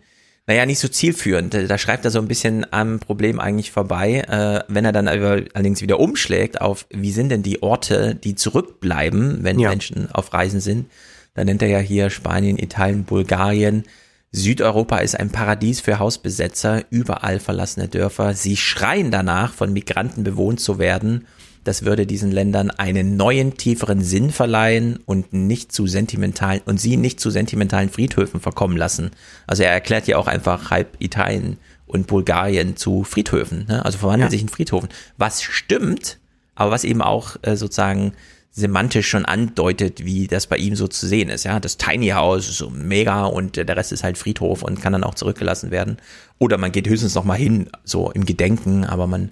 naja, 0.46 0.68
nicht 0.68 0.80
so 0.80 0.88
zielführend. 0.88 1.56
Da 1.56 1.78
schreibt 1.80 2.06
er 2.06 2.12
so 2.12 2.20
ein 2.20 2.28
bisschen 2.28 2.72
am 2.72 3.00
Problem 3.00 3.40
eigentlich 3.40 3.72
vorbei, 3.72 4.20
äh, 4.30 4.64
wenn 4.72 4.86
er 4.86 4.92
dann 4.92 5.08
allerdings 5.08 5.82
wieder 5.82 6.00
umschlägt 6.00 6.62
auf, 6.62 6.86
wie 6.92 7.12
sind 7.12 7.30
denn 7.30 7.42
die 7.42 7.64
Orte, 7.64 8.14
die 8.14 8.36
zurückbleiben, 8.36 9.40
wenn 9.42 9.58
ja. 9.58 9.70
Menschen 9.70 10.12
auf 10.12 10.34
Reisen 10.34 10.60
sind 10.60 10.86
da 11.36 11.44
nennt 11.44 11.62
er 11.62 11.68
ja 11.68 11.80
hier 11.80 12.10
Spanien, 12.10 12.58
Italien, 12.58 13.04
Bulgarien. 13.04 13.84
Südeuropa 14.32 14.98
ist 14.98 15.18
ein 15.20 15.30
Paradies 15.30 15.80
für 15.80 16.00
Hausbesetzer, 16.00 16.84
überall 16.90 17.40
verlassene 17.40 17.88
Dörfer. 17.88 18.34
Sie 18.34 18.58
schreien 18.58 19.12
danach, 19.12 19.54
von 19.54 19.72
Migranten 19.72 20.24
bewohnt 20.24 20.60
zu 20.60 20.80
werden. 20.80 21.28
Das 21.64 21.84
würde 21.84 22.06
diesen 22.06 22.32
Ländern 22.32 22.70
einen 22.70 23.18
neuen, 23.18 23.58
tieferen 23.58 24.02
Sinn 24.02 24.32
verleihen 24.32 25.00
und 25.06 25.34
nicht 25.34 25.72
zu 25.72 25.88
sentimentalen 25.88 26.62
und 26.66 26.80
sie 26.80 26.96
nicht 26.96 27.20
zu 27.20 27.30
sentimentalen 27.32 27.90
Friedhöfen 27.90 28.40
verkommen 28.40 28.78
lassen. 28.78 29.12
Also 29.48 29.64
er 29.64 29.72
erklärt 29.72 30.08
ja 30.08 30.18
auch 30.18 30.28
einfach 30.28 30.70
halb 30.70 30.96
Italien 31.00 31.58
und 31.88 32.08
Bulgarien 32.08 32.78
zu 32.78 33.04
Friedhöfen, 33.04 33.66
ne? 33.68 33.84
also 33.84 33.98
verwandelt 33.98 34.28
ja. 34.28 34.32
sich 34.32 34.42
in 34.42 34.50
Friedhofen. 34.50 34.90
Was 35.18 35.42
stimmt, 35.42 36.20
aber 36.54 36.72
was 36.72 36.84
eben 36.84 37.02
auch 37.02 37.36
äh, 37.42 37.56
sozusagen 37.56 38.14
semantisch 38.56 39.10
schon 39.10 39.26
andeutet, 39.26 40.06
wie 40.06 40.28
das 40.28 40.48
bei 40.48 40.56
ihm 40.56 40.78
so 40.78 40.88
zu 40.88 41.08
sehen 41.08 41.30
ist. 41.30 41.44
Ja, 41.44 41.60
das 41.60 41.76
Tiny 41.76 42.10
House 42.10 42.48
ist 42.48 42.58
so 42.58 42.70
mega 42.70 43.26
und 43.26 43.58
der 43.58 43.68
Rest 43.76 43.92
ist 43.92 44.06
halt 44.06 44.18
Friedhof 44.18 44.64
und 44.64 44.82
kann 44.82 44.94
dann 44.94 45.04
auch 45.04 45.16
zurückgelassen 45.16 45.72
werden. 45.72 45.98
Oder 46.40 46.58
man 46.58 46.72
geht 46.72 46.88
höchstens 46.88 47.16
noch 47.16 47.26
mal 47.26 47.36
hin, 47.36 47.70
so 47.84 48.12
im 48.12 48.26
Gedenken, 48.26 48.86
aber 48.86 49.08
man 49.08 49.32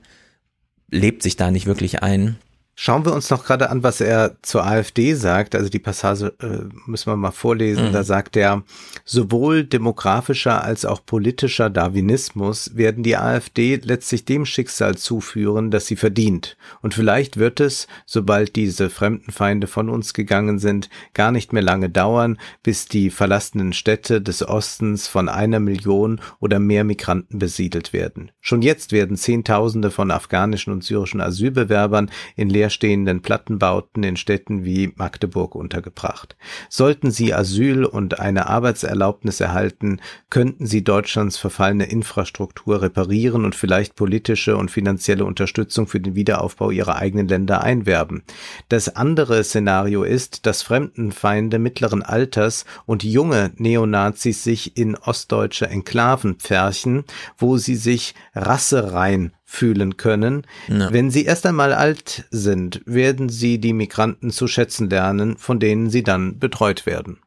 lebt 0.91 1.23
sich 1.23 1.37
da 1.37 1.51
nicht 1.51 1.65
wirklich 1.65 2.03
ein. 2.03 2.35
Schauen 2.75 3.05
wir 3.05 3.13
uns 3.13 3.29
noch 3.29 3.45
gerade 3.45 3.69
an, 3.69 3.83
was 3.83 4.01
er 4.01 4.35
zur 4.41 4.65
AfD 4.65 5.13
sagt. 5.13 5.53
Also 5.53 5.69
die 5.69 5.79
Passage 5.79 6.33
äh, 6.41 6.63
müssen 6.87 7.11
wir 7.11 7.15
mal 7.15 7.31
vorlesen. 7.31 7.89
Mhm. 7.89 7.93
Da 7.93 8.03
sagt 8.03 8.35
er, 8.35 8.63
sowohl 9.05 9.63
demografischer 9.63 10.63
als 10.63 10.83
auch 10.83 11.05
politischer 11.05 11.69
Darwinismus 11.69 12.75
werden 12.75 13.03
die 13.03 13.15
AfD 13.15 13.79
letztlich 13.83 14.25
dem 14.25 14.45
Schicksal 14.45 14.97
zuführen, 14.97 15.69
das 15.69 15.85
sie 15.85 15.95
verdient. 15.95 16.57
Und 16.81 16.95
vielleicht 16.95 17.37
wird 17.37 17.59
es, 17.59 17.87
sobald 18.07 18.55
diese 18.55 18.89
Fremdenfeinde 18.89 19.67
von 19.67 19.89
uns 19.89 20.15
gegangen 20.15 20.57
sind, 20.57 20.89
gar 21.13 21.31
nicht 21.31 21.53
mehr 21.53 21.63
lange 21.63 21.91
dauern, 21.91 22.39
bis 22.63 22.87
die 22.87 23.11
verlassenen 23.11 23.73
Städte 23.73 24.19
des 24.19 24.47
Ostens 24.47 25.07
von 25.07 25.29
einer 25.29 25.59
Million 25.59 26.19
oder 26.39 26.57
mehr 26.57 26.83
Migranten 26.83 27.37
besiedelt 27.37 27.93
werden. 27.93 28.31
Schon 28.41 28.63
jetzt 28.63 28.91
werden 28.91 29.15
Zehntausende 29.15 29.91
von 29.91 30.09
afghanischen 30.09 30.73
und 30.73 30.83
syrischen 30.83 31.21
Asylbewerbern 31.21 32.09
in 32.35 32.49
leerstehenden 32.63 33.21
Plattenbauten 33.21 34.03
in 34.03 34.15
Städten 34.15 34.63
wie 34.63 34.93
Magdeburg 34.95 35.53
untergebracht. 35.53 36.37
Sollten 36.69 37.11
sie 37.11 37.33
Asyl 37.33 37.83
und 37.83 38.21
eine 38.21 38.47
Arbeitserlaubnis 38.47 39.41
erhalten, 39.41 39.99
könnten 40.29 40.65
sie 40.65 40.83
Deutschlands 40.83 41.37
verfallene 41.37 41.85
Infrastruktur 41.85 42.81
reparieren 42.81 43.43
und 43.43 43.53
vielleicht 43.55 43.95
politische 43.95 44.55
und 44.55 44.71
finanzielle 44.71 45.25
Unterstützung 45.25 45.87
für 45.87 45.99
den 45.99 46.15
Wiederaufbau 46.15 46.71
ihrer 46.71 46.95
eigenen 46.95 47.27
Länder 47.27 47.61
einwerben. 47.63 48.23
Das 48.69 48.95
andere 48.95 49.43
Szenario 49.43 50.03
ist, 50.03 50.45
dass 50.45 50.61
Fremdenfeinde 50.61 51.59
mittleren 51.59 52.01
Alters 52.01 52.63
und 52.85 53.03
junge 53.03 53.51
Neonazis 53.57 54.43
sich 54.43 54.77
in 54.77 54.95
ostdeutsche 54.95 55.67
Enklaven 55.67 56.35
pferchen, 56.35 57.03
wo 57.37 57.57
sie 57.57 57.75
sich 57.75 58.15
rasserein 58.33 59.33
fühlen 59.53 59.97
können. 59.97 60.47
Ja. 60.67 60.91
Wenn 60.91 61.11
sie 61.11 61.25
erst 61.25 61.45
einmal 61.45 61.73
alt 61.73 62.25
sind, 62.31 62.81
werden 62.85 63.29
sie 63.29 63.59
die 63.59 63.73
Migranten 63.73 64.31
zu 64.31 64.47
schätzen 64.47 64.89
lernen, 64.89 65.37
von 65.37 65.59
denen 65.59 65.91
sie 65.91 66.01
dann 66.01 66.39
betreut 66.39 66.87
werden. 66.87 67.19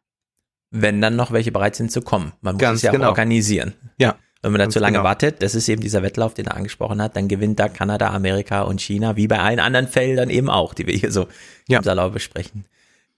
Wenn 0.72 1.00
dann 1.00 1.14
noch 1.14 1.30
welche 1.30 1.52
bereit 1.52 1.76
sind 1.76 1.92
zu 1.92 2.02
kommen. 2.02 2.32
Man 2.40 2.56
muss 2.56 2.60
Ganz 2.60 2.78
es 2.78 2.82
ja 2.82 2.90
genau. 2.90 3.04
auch 3.04 3.08
organisieren. 3.10 3.74
Ja. 3.98 4.16
Wenn 4.42 4.52
man 4.52 4.60
da 4.60 4.68
zu 4.68 4.80
lange 4.80 4.98
genau. 4.98 5.04
wartet, 5.04 5.40
das 5.40 5.54
ist 5.54 5.68
eben 5.68 5.80
dieser 5.80 6.02
Wettlauf, 6.02 6.34
den 6.34 6.46
er 6.46 6.56
angesprochen 6.56 7.00
hat, 7.00 7.16
dann 7.16 7.28
gewinnt 7.28 7.60
da 7.60 7.68
Kanada, 7.68 8.10
Amerika 8.10 8.62
und 8.62 8.80
China, 8.80 9.16
wie 9.16 9.28
bei 9.28 9.38
allen 9.38 9.60
anderen 9.60 9.86
Feldern 9.86 10.28
eben 10.28 10.50
auch, 10.50 10.74
die 10.74 10.86
wir 10.86 10.94
hier 10.94 11.12
so 11.12 11.28
ja. 11.68 11.78
im 11.78 11.84
Salau 11.84 12.10
besprechen. 12.10 12.66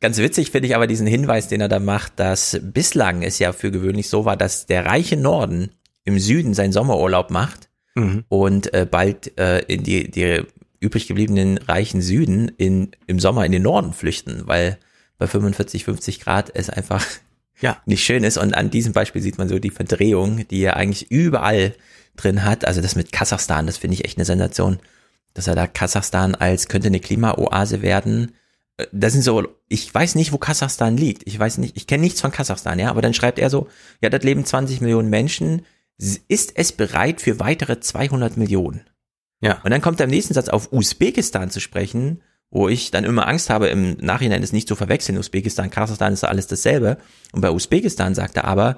Ganz 0.00 0.18
witzig 0.18 0.50
finde 0.50 0.68
ich 0.68 0.76
aber 0.76 0.86
diesen 0.86 1.06
Hinweis, 1.06 1.48
den 1.48 1.60
er 1.62 1.68
da 1.68 1.80
macht, 1.80 2.20
dass 2.20 2.60
bislang 2.62 3.22
es 3.22 3.38
ja 3.38 3.52
für 3.52 3.70
gewöhnlich 3.70 4.08
so 4.08 4.26
war, 4.26 4.36
dass 4.36 4.66
der 4.66 4.84
reiche 4.86 5.16
Norden 5.16 5.70
im 6.04 6.18
Süden 6.18 6.54
seinen 6.54 6.72
Sommerurlaub 6.72 7.30
macht 7.30 7.67
mhm. 7.98 8.24
und 8.28 8.72
äh, 8.74 8.86
bald 8.90 9.38
äh, 9.38 9.60
in 9.60 9.82
die, 9.82 10.10
die 10.10 10.42
übrig 10.80 11.08
gebliebenen 11.08 11.58
reichen 11.58 12.02
Süden 12.02 12.48
in, 12.56 12.92
im 13.06 13.18
Sommer 13.18 13.44
in 13.44 13.52
den 13.52 13.62
Norden 13.62 13.92
flüchten, 13.92 14.42
weil 14.46 14.78
bei 15.18 15.26
45, 15.26 15.84
50 15.84 16.20
Grad 16.20 16.50
es 16.54 16.70
einfach 16.70 17.04
ja. 17.60 17.78
nicht 17.86 18.04
schön 18.04 18.24
ist. 18.24 18.38
Und 18.38 18.54
an 18.54 18.70
diesem 18.70 18.92
Beispiel 18.92 19.22
sieht 19.22 19.38
man 19.38 19.48
so 19.48 19.58
die 19.58 19.70
Verdrehung, 19.70 20.46
die 20.48 20.60
er 20.62 20.76
eigentlich 20.76 21.10
überall 21.10 21.74
drin 22.16 22.44
hat. 22.44 22.64
Also 22.64 22.80
das 22.80 22.96
mit 22.96 23.12
Kasachstan, 23.12 23.66
das 23.66 23.78
finde 23.78 23.94
ich 23.94 24.04
echt 24.04 24.18
eine 24.18 24.24
Sensation, 24.24 24.78
dass 25.34 25.46
er 25.46 25.54
da 25.54 25.66
Kasachstan 25.66 26.34
als 26.34 26.68
könnte 26.68 26.88
eine 26.88 27.00
Klimaoase 27.00 27.82
werden 27.82 28.32
das 28.92 29.12
sind 29.12 29.22
so, 29.22 29.48
ich 29.68 29.92
weiß 29.92 30.14
nicht, 30.14 30.32
wo 30.32 30.38
Kasachstan 30.38 30.96
liegt. 30.96 31.26
Ich 31.26 31.38
weiß 31.38 31.58
nicht, 31.58 31.76
ich 31.76 31.86
kenne 31.86 32.02
nichts 32.02 32.20
von 32.20 32.30
Kasachstan, 32.30 32.78
ja, 32.78 32.90
aber 32.90 33.02
dann 33.02 33.14
schreibt 33.14 33.38
er 33.38 33.50
so, 33.50 33.68
ja, 34.00 34.08
das 34.08 34.22
leben 34.22 34.44
20 34.44 34.80
Millionen 34.80 35.10
Menschen. 35.10 35.62
Ist 35.98 36.52
es 36.54 36.72
bereit 36.72 37.20
für 37.20 37.40
weitere 37.40 37.80
200 37.80 38.36
Millionen? 38.36 38.82
Ja. 39.40 39.60
Und 39.62 39.70
dann 39.70 39.80
kommt 39.80 40.00
er 40.00 40.04
im 40.04 40.10
nächsten 40.10 40.34
Satz 40.34 40.48
auf 40.48 40.72
Usbekistan 40.72 41.50
zu 41.50 41.60
sprechen, 41.60 42.22
wo 42.50 42.68
ich 42.68 42.90
dann 42.90 43.04
immer 43.04 43.28
Angst 43.28 43.50
habe, 43.50 43.68
im 43.68 43.96
Nachhinein 44.00 44.42
es 44.42 44.52
nicht 44.52 44.68
zu 44.68 44.76
verwechseln. 44.76 45.18
Usbekistan, 45.18 45.70
Kasachstan 45.70 46.12
ist 46.12 46.24
alles 46.24 46.46
dasselbe. 46.46 46.98
Und 47.32 47.40
bei 47.40 47.50
Usbekistan 47.50 48.14
sagt 48.14 48.36
er 48.36 48.44
aber, 48.44 48.76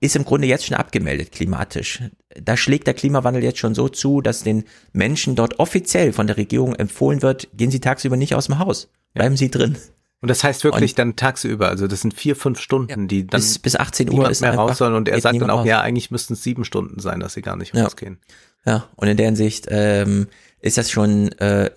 ist 0.00 0.16
im 0.16 0.24
Grunde 0.24 0.46
jetzt 0.46 0.64
schon 0.64 0.76
abgemeldet 0.76 1.30
klimatisch. 1.32 2.02
Da 2.34 2.56
schlägt 2.56 2.86
der 2.86 2.94
Klimawandel 2.94 3.44
jetzt 3.44 3.58
schon 3.58 3.74
so 3.74 3.88
zu, 3.88 4.22
dass 4.22 4.42
den 4.42 4.64
Menschen 4.92 5.36
dort 5.36 5.58
offiziell 5.58 6.12
von 6.12 6.26
der 6.26 6.38
Regierung 6.38 6.74
empfohlen 6.74 7.20
wird, 7.20 7.48
gehen 7.54 7.70
sie 7.70 7.80
tagsüber 7.80 8.16
nicht 8.16 8.34
aus 8.34 8.46
dem 8.46 8.58
Haus. 8.58 8.88
Bleiben 9.12 9.36
Sie 9.36 9.50
drin. 9.50 9.76
Und 10.22 10.28
das 10.28 10.44
heißt 10.44 10.64
wirklich 10.64 10.92
und, 10.92 10.98
dann 10.98 11.16
tagsüber, 11.16 11.68
also 11.68 11.86
das 11.86 12.02
sind 12.02 12.12
vier, 12.12 12.36
fünf 12.36 12.60
Stunden, 12.60 13.08
die 13.08 13.26
dann 13.26 13.40
bis, 13.40 13.58
bis 13.58 13.76
18 13.76 14.10
Uhr 14.10 14.30
ist 14.30 14.42
mehr 14.42 14.54
raus 14.54 14.78
sollen 14.78 14.94
und 14.94 15.08
er 15.08 15.20
sagt 15.20 15.40
dann 15.40 15.48
auch, 15.48 15.60
raus. 15.60 15.66
ja, 15.66 15.80
eigentlich 15.80 16.10
müssten 16.10 16.34
es 16.34 16.42
sieben 16.42 16.64
Stunden 16.64 17.00
sein, 17.00 17.20
dass 17.20 17.32
sie 17.32 17.42
gar 17.42 17.56
nicht 17.56 17.74
ja. 17.74 17.84
rausgehen. 17.84 18.18
Ja, 18.66 18.88
und 18.96 19.08
in 19.08 19.16
der 19.16 19.26
Hinsicht 19.26 19.66
ähm, 19.70 20.26
ist 20.60 20.76
das 20.76 20.90
schon 20.90 21.32
äh, 21.38 21.70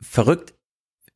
verrückt, 0.00 0.54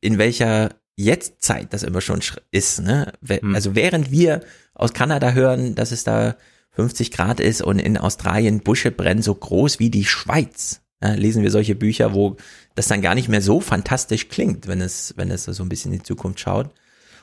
in 0.01 0.19
welcher 0.19 0.69
Jetztzeit 0.95 1.73
das 1.73 1.81
immer 1.81 2.01
schon 2.01 2.21
ist. 2.51 2.81
Ne? 2.81 3.11
Hm. 3.27 3.55
Also 3.55 3.75
während 3.75 4.11
wir 4.11 4.41
aus 4.75 4.93
Kanada 4.93 5.31
hören, 5.31 5.73
dass 5.73 5.91
es 5.91 6.03
da 6.03 6.35
50 6.71 7.11
Grad 7.11 7.39
ist 7.39 7.61
und 7.61 7.79
in 7.79 7.97
Australien 7.97 8.61
Busche 8.61 8.91
brennen 8.91 9.21
so 9.21 9.33
groß 9.33 9.79
wie 9.79 9.89
die 9.89 10.05
Schweiz, 10.05 10.81
ja, 11.03 11.13
lesen 11.13 11.41
wir 11.41 11.51
solche 11.51 11.75
Bücher, 11.75 12.13
wo 12.13 12.37
das 12.75 12.87
dann 12.87 13.01
gar 13.01 13.15
nicht 13.15 13.29
mehr 13.29 13.41
so 13.41 13.59
fantastisch 13.59 14.29
klingt, 14.29 14.67
wenn 14.67 14.81
es, 14.81 15.13
wenn 15.17 15.31
es 15.31 15.45
so 15.45 15.63
ein 15.63 15.69
bisschen 15.69 15.91
in 15.91 15.99
die 15.99 16.05
Zukunft 16.05 16.39
schaut. 16.39 16.69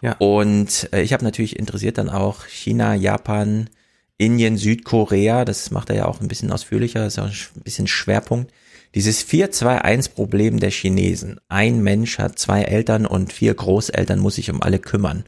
Ja. 0.02 0.12
Und 0.18 0.88
äh, 0.92 1.02
ich 1.02 1.12
habe 1.12 1.24
natürlich 1.24 1.58
interessiert 1.58 1.98
dann 1.98 2.08
auch 2.08 2.44
China, 2.46 2.94
Japan, 2.94 3.68
Indien, 4.16 4.56
Südkorea, 4.56 5.44
das 5.44 5.70
macht 5.70 5.90
er 5.90 5.96
ja 5.96 6.04
auch 6.06 6.20
ein 6.20 6.28
bisschen 6.28 6.52
ausführlicher, 6.52 7.00
das 7.00 7.14
ist 7.14 7.18
auch 7.18 7.56
ein 7.56 7.62
bisschen 7.62 7.86
Schwerpunkt. 7.86 8.52
Dieses 8.94 9.26
4-2-1-Problem 9.26 10.60
der 10.60 10.70
Chinesen. 10.70 11.40
Ein 11.48 11.82
Mensch 11.82 12.18
hat 12.18 12.38
zwei 12.38 12.62
Eltern 12.62 13.06
und 13.06 13.32
vier 13.32 13.54
Großeltern 13.54 14.18
muss 14.18 14.36
sich 14.36 14.50
um 14.50 14.62
alle 14.62 14.78
kümmern. 14.78 15.24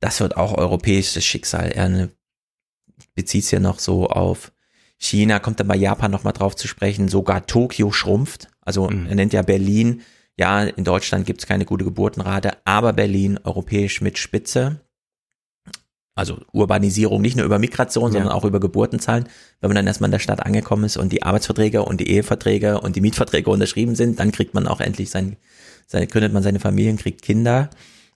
Das 0.00 0.20
wird 0.20 0.36
auch 0.36 0.54
europäisches 0.54 1.24
Schicksal. 1.24 1.70
Er 1.70 2.08
bezieht 3.14 3.44
es 3.44 3.50
ja 3.50 3.60
noch 3.60 3.78
so 3.78 4.08
auf 4.08 4.52
China, 4.98 5.38
kommt 5.38 5.60
dann 5.60 5.68
bei 5.68 5.76
Japan 5.76 6.10
nochmal 6.10 6.32
drauf 6.32 6.56
zu 6.56 6.66
sprechen, 6.66 7.08
sogar 7.08 7.46
Tokio 7.46 7.92
schrumpft. 7.92 8.48
Also 8.62 8.88
mhm. 8.88 9.06
er 9.06 9.14
nennt 9.14 9.32
ja 9.32 9.42
Berlin, 9.42 10.02
ja, 10.38 10.62
in 10.62 10.84
Deutschland 10.84 11.26
gibt 11.26 11.42
es 11.42 11.46
keine 11.46 11.64
gute 11.64 11.84
Geburtenrate, 11.84 12.52
aber 12.64 12.92
Berlin 12.92 13.38
europäisch 13.44 14.00
mit 14.00 14.18
Spitze. 14.18 14.80
Also 16.14 16.40
Urbanisierung, 16.52 17.22
nicht 17.22 17.36
nur 17.36 17.46
über 17.46 17.58
Migration, 17.58 18.12
ja. 18.12 18.12
sondern 18.12 18.32
auch 18.32 18.44
über 18.44 18.60
Geburtenzahlen. 18.60 19.28
Wenn 19.60 19.68
man 19.68 19.76
dann 19.76 19.86
erstmal 19.86 20.08
in 20.08 20.12
der 20.12 20.18
Stadt 20.18 20.44
angekommen 20.44 20.84
ist 20.84 20.96
und 20.96 21.10
die 21.10 21.22
Arbeitsverträge 21.22 21.82
und 21.84 22.00
die 22.00 22.10
Eheverträge 22.10 22.80
und 22.80 22.96
die 22.96 23.00
Mietverträge 23.00 23.50
unterschrieben 23.50 23.94
sind, 23.94 24.20
dann 24.20 24.32
kriegt 24.32 24.52
man 24.54 24.66
auch 24.66 24.80
endlich 24.80 25.10
sein, 25.10 25.36
seine, 25.86 26.06
gründet 26.06 26.32
man 26.32 26.42
seine 26.42 26.60
Familien, 26.60 26.98
kriegt 26.98 27.22
Kinder. 27.22 27.70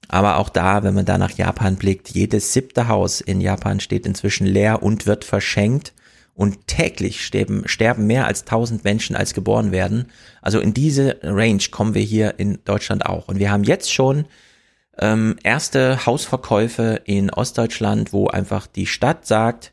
Aber 0.09 0.37
auch 0.37 0.51
da, 0.51 0.83
wenn 0.83 0.95
man 0.95 1.07
da 1.07 1.19
nach 1.19 1.33
Japan 1.33 1.77
blickt, 1.77 2.11
jedes 2.11 2.53
siebte 2.53 2.89
Haus 2.89 3.21
in 3.21 3.41
Japan 3.41 3.81
steht 3.81 4.07
inzwischen 4.07 4.47
leer 4.47 4.83
und 4.83 5.07
wird 5.07 5.25
verschenkt 5.25 5.95
und 6.37 6.67
täglich 6.67 7.25
sterben, 7.25 7.67
sterben 7.67 8.07
mehr 8.07 8.27
als 8.27 8.43
1000 8.43 8.85
Menschen, 8.85 9.17
als 9.17 9.33
geboren 9.35 9.73
werden. 9.73 10.13
Also 10.43 10.61
in 10.61 10.75
diese 10.75 11.19
Range 11.23 11.63
kommen 11.71 11.95
wir 11.95 12.03
hier 12.03 12.39
in 12.39 12.59
Deutschland 12.65 13.07
auch. 13.07 13.29
Und 13.29 13.39
wir 13.39 13.51
haben 13.51 13.65
jetzt 13.65 13.93
schon 13.93 14.27
ähm, 14.99 15.37
erste 15.43 16.05
Hausverkäufe 16.05 17.01
in 17.05 17.31
Ostdeutschland, 17.31 18.13
wo 18.13 18.29
einfach 18.29 18.67
die 18.67 18.87
Stadt 18.87 19.27
sagt, 19.27 19.73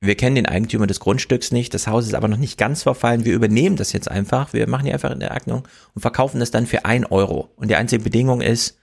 wir 0.00 0.16
kennen 0.16 0.34
den 0.34 0.46
Eigentümer 0.46 0.86
des 0.86 0.98
Grundstücks 0.98 1.52
nicht, 1.52 1.74
das 1.74 1.86
Haus 1.86 2.06
ist 2.06 2.14
aber 2.14 2.28
noch 2.28 2.38
nicht 2.38 2.58
ganz 2.58 2.82
verfallen, 2.82 3.24
wir 3.24 3.34
übernehmen 3.34 3.76
das 3.76 3.92
jetzt 3.92 4.10
einfach, 4.10 4.52
wir 4.54 4.66
machen 4.66 4.86
hier 4.86 4.94
einfach 4.94 5.10
in 5.10 5.20
der 5.20 5.32
Eignung 5.32 5.68
und 5.94 6.00
verkaufen 6.00 6.40
das 6.40 6.50
dann 6.50 6.66
für 6.66 6.86
ein 6.86 7.04
Euro. 7.04 7.50
Und 7.56 7.68
die 7.68 7.76
einzige 7.76 8.02
Bedingung 8.02 8.40
ist, 8.40 8.78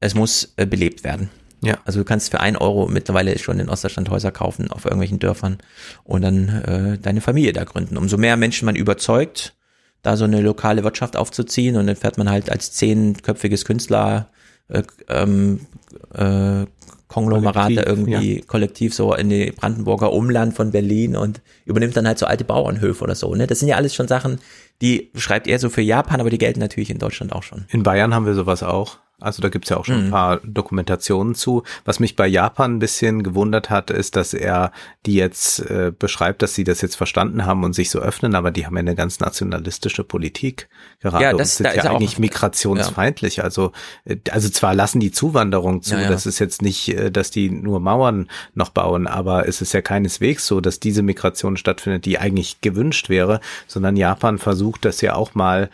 es 0.00 0.14
muss 0.14 0.52
äh, 0.56 0.66
belebt 0.66 1.02
werden. 1.02 1.30
Ja. 1.60 1.78
Also 1.84 2.00
du 2.00 2.04
kannst 2.04 2.30
für 2.30 2.40
ein 2.40 2.56
Euro 2.56 2.86
mittlerweile 2.86 3.36
schon 3.38 3.58
in 3.58 3.68
Ostdeutschland 3.68 4.10
Häuser 4.10 4.30
kaufen 4.30 4.70
auf 4.70 4.84
irgendwelchen 4.84 5.18
Dörfern 5.18 5.58
und 6.04 6.22
dann 6.22 6.48
äh, 6.48 6.98
deine 6.98 7.20
Familie 7.20 7.52
da 7.52 7.64
gründen. 7.64 7.96
Umso 7.96 8.16
mehr 8.16 8.36
Menschen 8.36 8.66
man 8.66 8.76
überzeugt, 8.76 9.54
da 10.02 10.16
so 10.16 10.24
eine 10.24 10.40
lokale 10.40 10.84
Wirtschaft 10.84 11.16
aufzuziehen 11.16 11.76
und 11.76 11.86
dann 11.86 11.96
fährt 11.96 12.18
man 12.18 12.30
halt 12.30 12.50
als 12.50 12.72
zehnköpfiges 12.72 13.64
Künstler 13.64 14.28
äh, 14.68 14.82
ähm, 15.08 15.66
äh, 16.14 16.66
Konglomerate 17.08 17.74
kollektiv, 17.74 17.86
irgendwie 17.86 18.36
ja. 18.36 18.44
kollektiv 18.46 18.94
so 18.94 19.14
in 19.14 19.30
die 19.30 19.50
Brandenburger 19.50 20.12
Umland 20.12 20.54
von 20.54 20.70
Berlin 20.72 21.16
und 21.16 21.40
übernimmt 21.64 21.96
dann 21.96 22.06
halt 22.06 22.18
so 22.18 22.26
alte 22.26 22.44
Bauernhöfe 22.44 23.02
oder 23.02 23.14
so. 23.14 23.34
Ne? 23.34 23.46
Das 23.46 23.60
sind 23.60 23.68
ja 23.68 23.76
alles 23.76 23.94
schon 23.94 24.08
Sachen, 24.08 24.40
die 24.82 25.10
schreibt 25.14 25.46
er 25.46 25.58
so 25.58 25.70
für 25.70 25.80
Japan, 25.80 26.20
aber 26.20 26.30
die 26.30 26.38
gelten 26.38 26.60
natürlich 26.60 26.90
in 26.90 26.98
Deutschland 26.98 27.32
auch 27.32 27.42
schon. 27.42 27.64
In 27.70 27.82
Bayern 27.82 28.14
haben 28.14 28.26
wir 28.26 28.34
sowas 28.34 28.62
auch. 28.62 28.98
Also 29.20 29.42
da 29.42 29.48
gibt's 29.48 29.68
ja 29.68 29.76
auch 29.76 29.84
schon 29.84 29.98
mhm. 29.98 30.04
ein 30.06 30.10
paar 30.12 30.40
Dokumentationen 30.44 31.34
zu. 31.34 31.64
Was 31.84 31.98
mich 31.98 32.14
bei 32.14 32.28
Japan 32.28 32.76
ein 32.76 32.78
bisschen 32.78 33.24
gewundert 33.24 33.68
hat, 33.68 33.90
ist, 33.90 34.14
dass 34.14 34.32
er 34.32 34.70
die 35.06 35.14
jetzt 35.14 35.58
äh, 35.58 35.92
beschreibt, 35.96 36.40
dass 36.40 36.54
sie 36.54 36.62
das 36.62 36.82
jetzt 36.82 36.94
verstanden 36.94 37.44
haben 37.44 37.64
und 37.64 37.72
sich 37.72 37.90
so 37.90 37.98
öffnen, 37.98 38.36
aber 38.36 38.52
die 38.52 38.64
haben 38.64 38.76
ja 38.76 38.80
eine 38.80 38.94
ganz 38.94 39.18
nationalistische 39.18 40.04
Politik 40.04 40.68
gerade 41.00 41.24
ja, 41.24 41.32
das, 41.32 41.40
und 41.40 41.66
sind 41.66 41.66
da 41.66 41.74
ja 41.74 41.90
eigentlich 41.90 42.14
auch, 42.14 42.18
migrationsfeindlich. 42.18 43.36
Ja. 43.36 43.44
Also, 43.44 43.72
äh, 44.04 44.18
also 44.30 44.48
zwar 44.50 44.72
lassen 44.72 45.00
die 45.00 45.10
Zuwanderung 45.10 45.82
zu, 45.82 45.94
ja, 45.94 46.02
ja. 46.02 46.08
das 46.08 46.24
ist 46.24 46.38
jetzt 46.38 46.62
nicht, 46.62 46.88
äh, 46.88 47.10
dass 47.10 47.32
die 47.32 47.50
nur 47.50 47.80
Mauern 47.80 48.28
noch 48.54 48.70
bauen, 48.70 49.08
aber 49.08 49.48
es 49.48 49.60
ist 49.60 49.72
ja 49.72 49.82
keineswegs 49.82 50.46
so, 50.46 50.60
dass 50.60 50.78
diese 50.78 51.02
Migration 51.02 51.56
stattfindet, 51.56 52.04
die 52.04 52.20
eigentlich 52.20 52.60
gewünscht 52.60 53.08
wäre, 53.08 53.40
sondern 53.66 53.96
Japan 53.96 54.38
versucht 54.38 54.84
das 54.84 55.00
ja 55.00 55.14
auch 55.14 55.34
mal 55.34 55.70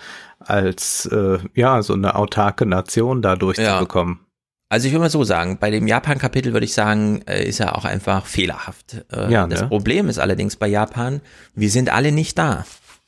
als 0.49 1.07
äh, 1.07 1.39
ja 1.55 1.83
so 1.83 1.95
eine 1.95 2.15
autarke 2.15 2.67
Nation 2.67 3.23
da 3.23 3.37
durchzubekommen. 3.37 4.19
Ja. 4.21 4.25
Also 4.69 4.87
ich 4.87 4.93
würde 4.93 5.03
mal 5.03 5.11
so 5.11 5.25
sagen, 5.25 5.59
bei 5.61 5.71
dem 5.71 5.87
Japan-Kapitel 5.87 6.53
würde 6.53 6.65
ich 6.65 6.75
sagen, 6.75 7.23
äh, 7.27 7.45
ist 7.45 7.61
er 7.61 7.77
auch 7.77 7.85
einfach 7.85 8.27
fehlerhaft. 8.27 9.05
Äh, 9.13 9.31
ja, 9.31 9.47
das 9.47 9.63
ne? 9.63 9.69
Problem 9.69 10.09
ist 10.09 10.19
allerdings 10.19 10.57
bei 10.57 10.67
Japan, 10.67 11.21
wir 11.55 11.71
sind 11.71 11.91
alle 11.91 12.11
nicht 12.11 12.39
da. 12.39 12.65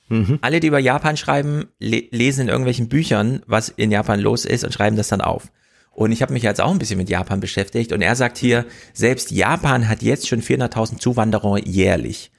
Mhm. 0.09 0.39
Alle, 0.43 0.61
die 0.61 0.69
über 0.69 0.79
Japan 0.79 1.17
schreiben, 1.17 1.67
le 1.81 2.05
lesen 2.11 2.43
in 2.43 2.49
irgendwelchen 2.49 2.89
Büchern, 2.89 3.43
was 3.47 3.69
in 3.69 3.91
Japan 3.91 4.21
los 4.21 4.45
ist 4.45 4.65
und 4.65 4.73
schreiben 4.73 4.97
das 4.97 5.09
dann 5.09 5.21
auf. 5.21 5.51
Und 5.91 6.13
ich 6.13 6.23
habe 6.23 6.35
mich 6.35 6.43
jetzt 6.43 6.61
auch 6.61 6.71
ein 6.71 6.79
bisschen 6.79 6.99
mit 6.99 7.09
Japan 7.09 7.41
beschäftigt 7.41 7.93
und 7.93 8.03
er 8.03 8.15
sagt 8.15 8.37
hier, 8.37 8.67
selbst 8.93 9.31
Japan 9.31 9.89
hat 9.89 10.03
jetzt 10.03 10.29
schon 10.29 10.43
400.000 10.43 10.99
Zuwanderer 10.99 11.59
jährlich. 11.67 12.31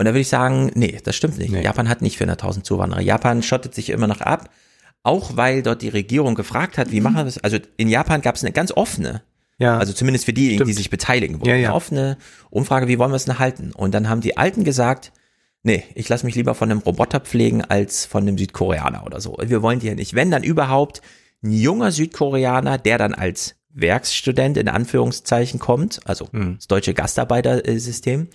Und 0.00 0.06
da 0.06 0.12
würde 0.12 0.20
ich 0.20 0.28
sagen, 0.28 0.70
nee, 0.76 0.98
das 1.04 1.14
stimmt 1.14 1.36
nicht. 1.36 1.52
Nee. 1.52 1.62
Japan 1.62 1.86
hat 1.86 2.00
nicht 2.00 2.18
400.000 2.18 2.62
Zuwanderer. 2.62 3.02
Japan 3.02 3.42
schottet 3.42 3.74
sich 3.74 3.90
immer 3.90 4.06
noch 4.06 4.22
ab, 4.22 4.48
auch 5.02 5.36
weil 5.36 5.62
dort 5.62 5.82
die 5.82 5.90
Regierung 5.90 6.34
gefragt 6.34 6.78
hat, 6.78 6.90
wie 6.90 7.02
machen 7.02 7.16
wir 7.16 7.24
das? 7.24 7.36
Also 7.36 7.58
in 7.76 7.86
Japan 7.86 8.22
gab 8.22 8.34
es 8.34 8.42
eine 8.42 8.50
ganz 8.50 8.72
offene, 8.72 9.20
ja. 9.58 9.76
also 9.76 9.92
zumindest 9.92 10.24
für 10.24 10.32
diejenigen, 10.32 10.64
die 10.64 10.72
sich 10.72 10.88
beteiligen 10.88 11.38
wollen, 11.38 11.50
ja, 11.50 11.56
ja. 11.56 11.68
eine 11.68 11.74
offene 11.74 12.16
Umfrage, 12.48 12.88
wie 12.88 12.98
wollen 12.98 13.10
wir 13.10 13.16
es 13.16 13.26
denn 13.26 13.38
halten? 13.38 13.72
Und 13.72 13.92
dann 13.92 14.08
haben 14.08 14.22
die 14.22 14.38
Alten 14.38 14.64
gesagt, 14.64 15.12
nee, 15.64 15.84
ich 15.94 16.08
lasse 16.08 16.24
mich 16.24 16.34
lieber 16.34 16.54
von 16.54 16.70
einem 16.70 16.80
Roboter 16.80 17.20
pflegen 17.20 17.62
als 17.62 18.06
von 18.06 18.22
einem 18.22 18.38
Südkoreaner 18.38 19.04
oder 19.04 19.20
so. 19.20 19.36
Wir 19.44 19.60
wollen 19.60 19.80
die 19.80 19.88
ja 19.88 19.94
nicht. 19.94 20.14
Wenn 20.14 20.30
dann 20.30 20.44
überhaupt 20.44 21.02
ein 21.44 21.52
junger 21.52 21.92
Südkoreaner, 21.92 22.78
der 22.78 22.96
dann 22.96 23.12
als 23.12 23.56
Werkstudent 23.68 24.56
in 24.56 24.68
Anführungszeichen 24.68 25.60
kommt, 25.60 26.00
also 26.06 26.26
mhm. 26.32 26.56
das 26.56 26.68
deutsche 26.68 26.94
Gastarbeitersystem, 26.94 28.28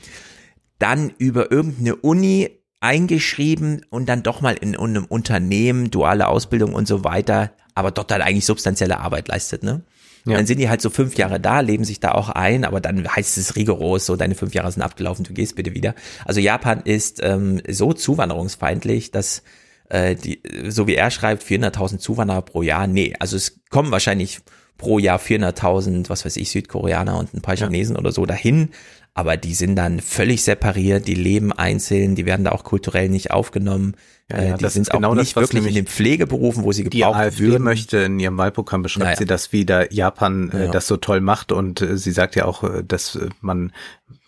dann 0.80 1.11
über 1.17 1.51
irgendeine 1.51 1.95
Uni 1.95 2.49
eingeschrieben 2.80 3.86
und 3.89 4.07
dann 4.07 4.23
doch 4.23 4.41
mal 4.41 4.55
in 4.55 4.76
einem 4.76 5.05
Unternehmen, 5.05 5.89
duale 5.89 6.28
Ausbildung 6.28 6.73
und 6.73 6.88
so 6.88 7.03
weiter, 7.03 7.51
aber 7.73 7.91
dort 7.91 8.11
dann 8.11 8.21
eigentlich 8.21 8.45
substanzielle 8.45 8.99
Arbeit 8.99 9.28
leistet, 9.28 9.63
ne? 9.63 9.84
Ja. 10.28 10.38
Dann 10.38 10.47
sind 10.47 10.59
die 10.59 10.69
halt 10.69 10.82
so 10.82 10.89
fünf 10.89 11.17
Jahre 11.17 11.39
da, 11.39 11.59
leben 11.59 11.84
sich 11.84 11.99
da 11.99 12.13
auch 12.13 12.30
ein, 12.30 12.65
aber 12.65 12.82
dann 12.82 13.07
heißt 13.07 13.38
es 13.38 13.55
rigoros, 13.55 14.07
so 14.07 14.15
deine 14.15 14.34
fünf 14.34 14.55
Jahre 14.55 14.71
sind 14.71 14.82
abgelaufen, 14.82 15.23
du 15.23 15.34
gehst 15.34 15.55
bitte 15.55 15.76
wieder. 15.76 15.93
Also 16.26 16.39
Japan 16.39 16.82
ist 16.84 17.19
ähm, 17.21 17.61
so 17.69 17.93
zuwanderungsfeindlich, 17.93 19.11
dass 19.11 19.43
äh, 19.89 20.15
die, 20.15 20.41
so 20.67 20.88
wie 20.88 20.95
er 20.95 21.11
schreibt, 21.11 21.43
400.000 21.43 21.99
Zuwanderer 21.99 22.41
pro 22.41 22.63
Jahr, 22.63 22.88
nee, 22.88 23.13
also 23.19 23.38
es 23.38 23.61
kommen 23.69 23.91
wahrscheinlich 23.91 24.39
pro 24.78 24.97
Jahr 24.97 25.19
400.000, 25.19 26.09
was 26.09 26.26
weiß 26.26 26.38
ich, 26.38 26.49
Südkoreaner 26.49 27.17
und 27.19 27.34
ein 27.34 27.41
paar 27.41 27.55
Chinesen 27.55 27.95
ja. 27.95 27.99
oder 27.99 28.11
so 28.11 28.26
dahin. 28.26 28.69
Aber 29.18 29.38
die 29.38 29.53
sind 29.53 29.78
dann 29.78 30.01
völlig 30.01 30.43
separiert, 30.43 31.07
die 31.07 31.16
leben 31.16 31.53
einzeln, 31.53 32.16
die 32.16 32.26
werden 32.26 32.43
da 32.43 32.51
auch 32.51 32.66
kulturell 32.66 33.07
nicht 33.07 33.32
aufgenommen. 33.32 33.95
Ja, 34.30 34.43
ja, 34.43 34.55
äh, 34.55 34.57
die 34.57 34.68
sind 34.68 34.89
genau 34.89 35.11
auch 35.11 35.16
nicht 35.16 35.38
das, 35.38 35.41
wirklich 35.41 35.66
in 35.66 35.74
den 35.74 35.88
Pflegeberufen, 35.88 36.66
wo 36.66 36.74
sie 36.74 36.84
gebraucht 36.84 36.97
die 36.97 37.05
AfD 37.05 37.43
würden. 37.45 37.63
möchte 37.63 37.99
in 37.99 38.20
ihrem 38.20 38.38
Wahlprogramm 38.38 38.82
beschreibt 38.82 39.05
naja. 39.05 39.18
sie 39.18 39.26
das, 39.26 39.53
wie 39.53 39.66
da 39.66 39.86
Japan 39.89 40.51
äh, 40.51 40.70
das 40.70 40.88
so 40.88 40.97
toll 40.97 41.22
macht 41.22 41.53
und 41.53 41.82
äh, 41.82 41.97
sie 41.97 42.11
sagt 42.11 42.36
ja 42.36 42.43
auch, 42.43 42.63
äh, 42.63 42.84
dass 42.84 43.16
äh, 43.16 43.30
man 43.39 43.72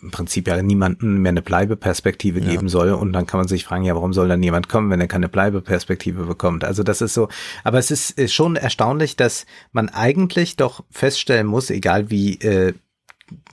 im 0.02 0.12
Prinzip 0.12 0.48
ja 0.48 0.62
niemanden 0.62 1.18
mehr 1.18 1.32
eine 1.32 1.42
Bleibeperspektive 1.42 2.40
ja. 2.40 2.52
geben 2.52 2.70
soll 2.70 2.92
und 2.92 3.12
dann 3.12 3.26
kann 3.26 3.42
man 3.42 3.50
sich 3.50 3.66
fragen, 3.66 3.84
ja, 3.84 3.94
warum 3.94 4.14
soll 4.14 4.30
dann 4.30 4.42
jemand 4.42 4.70
kommen, 4.70 4.90
wenn 4.90 5.02
er 5.02 5.08
keine 5.08 5.28
Bleibeperspektive 5.28 6.24
bekommt? 6.24 6.64
Also 6.64 6.84
das 6.84 7.02
ist 7.02 7.14
so, 7.14 7.28
aber 7.66 7.80
es 7.80 7.92
ist, 7.92 8.12
ist 8.12 8.34
schon 8.34 8.56
erstaunlich, 8.56 9.18
dass 9.18 9.46
man 9.74 9.90
eigentlich 9.90 10.56
doch 10.56 10.86
feststellen 10.92 11.48
muss, 11.48 11.72
egal 11.72 12.10
wie 12.10 12.36
äh, 12.36 12.74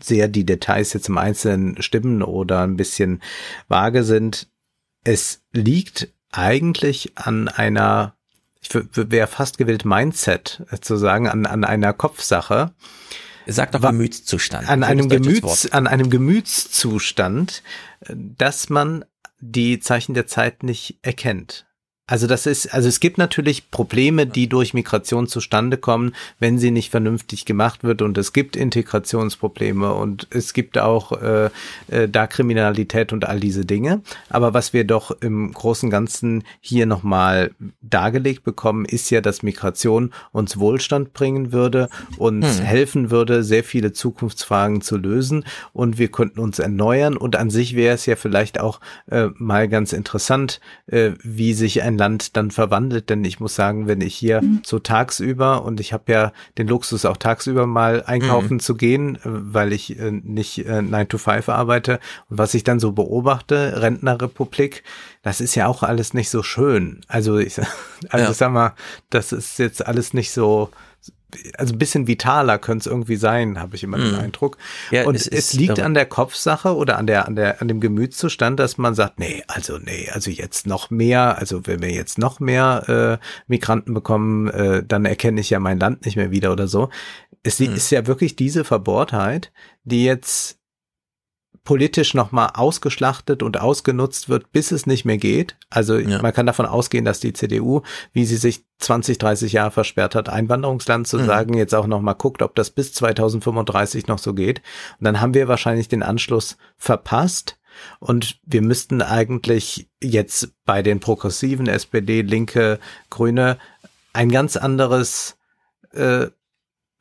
sehr 0.02 0.28
die 0.28 0.44
Details 0.44 0.92
jetzt 0.92 1.08
im 1.08 1.18
Einzelnen 1.18 1.80
stimmen 1.82 2.22
oder 2.22 2.62
ein 2.62 2.76
bisschen 2.76 3.22
vage 3.68 4.04
sind, 4.04 4.48
es 5.04 5.42
liegt 5.52 6.08
eigentlich 6.32 7.12
an 7.16 7.48
einer, 7.48 8.16
ich 8.60 8.70
wäre 8.72 9.26
fast 9.26 9.58
gewillt, 9.58 9.84
Mindset 9.84 10.64
zu 10.80 10.96
sagen, 10.96 11.28
an, 11.28 11.46
an 11.46 11.64
einer 11.64 11.92
Kopfsache. 11.92 12.72
Sag 13.46 13.72
doch 13.72 13.82
Gemütszustand. 13.82 14.68
An 14.68 14.82
einem 14.82 15.08
Gemüts, 15.08 15.70
an 15.70 15.86
einem 15.86 16.08
Gemütszustand, 16.08 17.62
dass 18.08 18.70
man 18.70 19.04
die 19.40 19.80
Zeichen 19.80 20.14
der 20.14 20.26
Zeit 20.26 20.62
nicht 20.62 20.98
erkennt. 21.02 21.66
Also 22.06 22.26
das 22.26 22.44
ist, 22.44 22.66
also 22.74 22.86
es 22.86 23.00
gibt 23.00 23.16
natürlich 23.16 23.70
Probleme, 23.70 24.26
die 24.26 24.46
durch 24.46 24.74
Migration 24.74 25.26
zustande 25.26 25.78
kommen, 25.78 26.14
wenn 26.38 26.58
sie 26.58 26.70
nicht 26.70 26.90
vernünftig 26.90 27.46
gemacht 27.46 27.82
wird 27.82 28.02
und 28.02 28.18
es 28.18 28.34
gibt 28.34 28.56
Integrationsprobleme 28.56 29.90
und 29.94 30.26
es 30.28 30.52
gibt 30.52 30.76
auch 30.76 31.12
äh, 31.12 31.48
äh, 31.88 32.06
da 32.06 32.26
Kriminalität 32.26 33.14
und 33.14 33.26
all 33.26 33.40
diese 33.40 33.64
Dinge. 33.64 34.02
Aber 34.28 34.52
was 34.52 34.74
wir 34.74 34.84
doch 34.84 35.12
im 35.22 35.50
großen 35.54 35.88
Ganzen 35.88 36.44
hier 36.60 36.84
nochmal 36.84 37.52
dargelegt 37.80 38.44
bekommen, 38.44 38.84
ist 38.84 39.08
ja, 39.08 39.22
dass 39.22 39.42
Migration 39.42 40.12
uns 40.30 40.58
Wohlstand 40.58 41.14
bringen 41.14 41.52
würde, 41.52 41.88
uns 42.18 42.58
hm. 42.58 42.64
helfen 42.66 43.10
würde, 43.10 43.42
sehr 43.42 43.64
viele 43.64 43.94
Zukunftsfragen 43.94 44.82
zu 44.82 44.98
lösen 44.98 45.46
und 45.72 45.96
wir 45.96 46.08
könnten 46.08 46.40
uns 46.40 46.58
erneuern 46.58 47.16
und 47.16 47.34
an 47.36 47.48
sich 47.48 47.74
wäre 47.74 47.94
es 47.94 48.04
ja 48.04 48.16
vielleicht 48.16 48.60
auch 48.60 48.80
äh, 49.10 49.28
mal 49.36 49.68
ganz 49.68 49.94
interessant, 49.94 50.60
äh, 50.86 51.12
wie 51.22 51.54
sich 51.54 51.82
ein 51.82 51.93
ein 51.94 51.98
Land 51.98 52.36
dann 52.36 52.50
verwandelt, 52.50 53.10
denn 53.10 53.24
ich 53.24 53.40
muss 53.40 53.54
sagen, 53.54 53.86
wenn 53.86 54.00
ich 54.00 54.14
hier 54.14 54.42
mhm. 54.42 54.62
so 54.64 54.78
tagsüber 54.78 55.64
und 55.64 55.80
ich 55.80 55.92
habe 55.92 56.12
ja 56.12 56.32
den 56.58 56.68
Luxus 56.68 57.04
auch 57.04 57.16
tagsüber 57.16 57.66
mal 57.66 58.02
einkaufen 58.06 58.54
mhm. 58.54 58.60
zu 58.60 58.74
gehen, 58.74 59.16
äh, 59.16 59.20
weil 59.24 59.72
ich 59.72 59.98
äh, 59.98 60.10
nicht 60.10 60.66
äh, 60.66 60.82
9 60.82 61.08
to 61.08 61.18
5 61.18 61.48
arbeite 61.48 62.00
und 62.28 62.38
was 62.38 62.54
ich 62.54 62.64
dann 62.64 62.80
so 62.80 62.92
beobachte, 62.92 63.80
Rentnerrepublik, 63.80 64.82
das 65.22 65.40
ist 65.40 65.54
ja 65.54 65.66
auch 65.66 65.82
alles 65.82 66.14
nicht 66.14 66.30
so 66.30 66.42
schön. 66.42 67.00
Also 67.08 67.38
ich, 67.38 67.58
also 68.10 68.26
ja. 68.26 68.32
sag 68.32 68.52
mal, 68.52 68.74
das 69.10 69.32
ist 69.32 69.58
jetzt 69.58 69.86
alles 69.86 70.14
nicht 70.14 70.32
so 70.32 70.70
also 71.56 71.74
ein 71.74 71.78
bisschen 71.78 72.06
vitaler 72.06 72.58
könnte 72.58 72.88
es 72.88 72.92
irgendwie 72.92 73.16
sein, 73.16 73.60
habe 73.60 73.76
ich 73.76 73.82
immer 73.82 73.98
mm. 73.98 74.00
den 74.00 74.14
Eindruck. 74.16 74.58
Ja, 74.90 75.04
und 75.06 75.14
es, 75.14 75.26
es 75.26 75.52
liegt 75.52 75.80
an 75.80 75.94
der 75.94 76.06
Kopfsache 76.06 76.74
oder 76.74 76.98
an 76.98 77.06
der, 77.06 77.26
an 77.26 77.36
der, 77.36 77.60
an 77.60 77.68
dem 77.68 77.80
Gemütszustand, 77.80 78.58
dass 78.58 78.78
man 78.78 78.94
sagt, 78.94 79.18
nee, 79.18 79.42
also 79.48 79.78
nee, 79.78 80.08
also 80.12 80.30
jetzt 80.30 80.66
noch 80.66 80.90
mehr, 80.90 81.38
also 81.38 81.66
wenn 81.66 81.82
wir 81.82 81.90
jetzt 81.90 82.18
noch 82.18 82.40
mehr 82.40 83.20
äh, 83.20 83.24
Migranten 83.46 83.94
bekommen, 83.94 84.48
äh, 84.48 84.82
dann 84.86 85.04
erkenne 85.04 85.40
ich 85.40 85.50
ja 85.50 85.60
mein 85.60 85.78
Land 85.78 86.04
nicht 86.04 86.16
mehr 86.16 86.30
wieder 86.30 86.52
oder 86.52 86.68
so. 86.68 86.90
Es 87.42 87.60
mm. 87.60 87.74
ist 87.74 87.90
ja 87.90 88.06
wirklich 88.06 88.36
diese 88.36 88.64
Verbohrtheit, 88.64 89.52
die 89.84 90.04
jetzt 90.04 90.58
politisch 91.64 92.12
nochmal 92.12 92.50
ausgeschlachtet 92.54 93.42
und 93.42 93.58
ausgenutzt 93.58 94.28
wird, 94.28 94.52
bis 94.52 94.70
es 94.70 94.86
nicht 94.86 95.06
mehr 95.06 95.16
geht. 95.16 95.56
Also 95.70 95.98
ja. 95.98 96.20
man 96.20 96.32
kann 96.32 96.46
davon 96.46 96.66
ausgehen, 96.66 97.06
dass 97.06 97.20
die 97.20 97.32
CDU, 97.32 97.80
wie 98.12 98.26
sie 98.26 98.36
sich 98.36 98.64
20, 98.78 99.16
30 99.16 99.54
Jahre 99.54 99.70
versperrt 99.70 100.14
hat, 100.14 100.28
Einwanderungsland 100.28 101.08
zu 101.08 101.18
mhm. 101.18 101.24
sagen, 101.24 101.54
jetzt 101.54 101.74
auch 101.74 101.86
nochmal 101.86 102.16
guckt, 102.16 102.42
ob 102.42 102.54
das 102.54 102.70
bis 102.70 102.92
2035 102.92 104.06
noch 104.06 104.18
so 104.18 104.34
geht. 104.34 104.60
Und 105.00 105.06
dann 105.06 105.22
haben 105.22 105.32
wir 105.32 105.48
wahrscheinlich 105.48 105.88
den 105.88 106.02
Anschluss 106.02 106.58
verpasst. 106.76 107.58
Und 107.98 108.38
wir 108.44 108.62
müssten 108.62 109.02
eigentlich 109.02 109.88
jetzt 110.00 110.52
bei 110.64 110.82
den 110.82 111.00
progressiven 111.00 111.66
SPD, 111.66 112.20
Linke, 112.20 112.78
Grüne 113.10 113.58
ein 114.12 114.30
ganz 114.30 114.56
anderes 114.56 115.36
äh, 115.92 116.26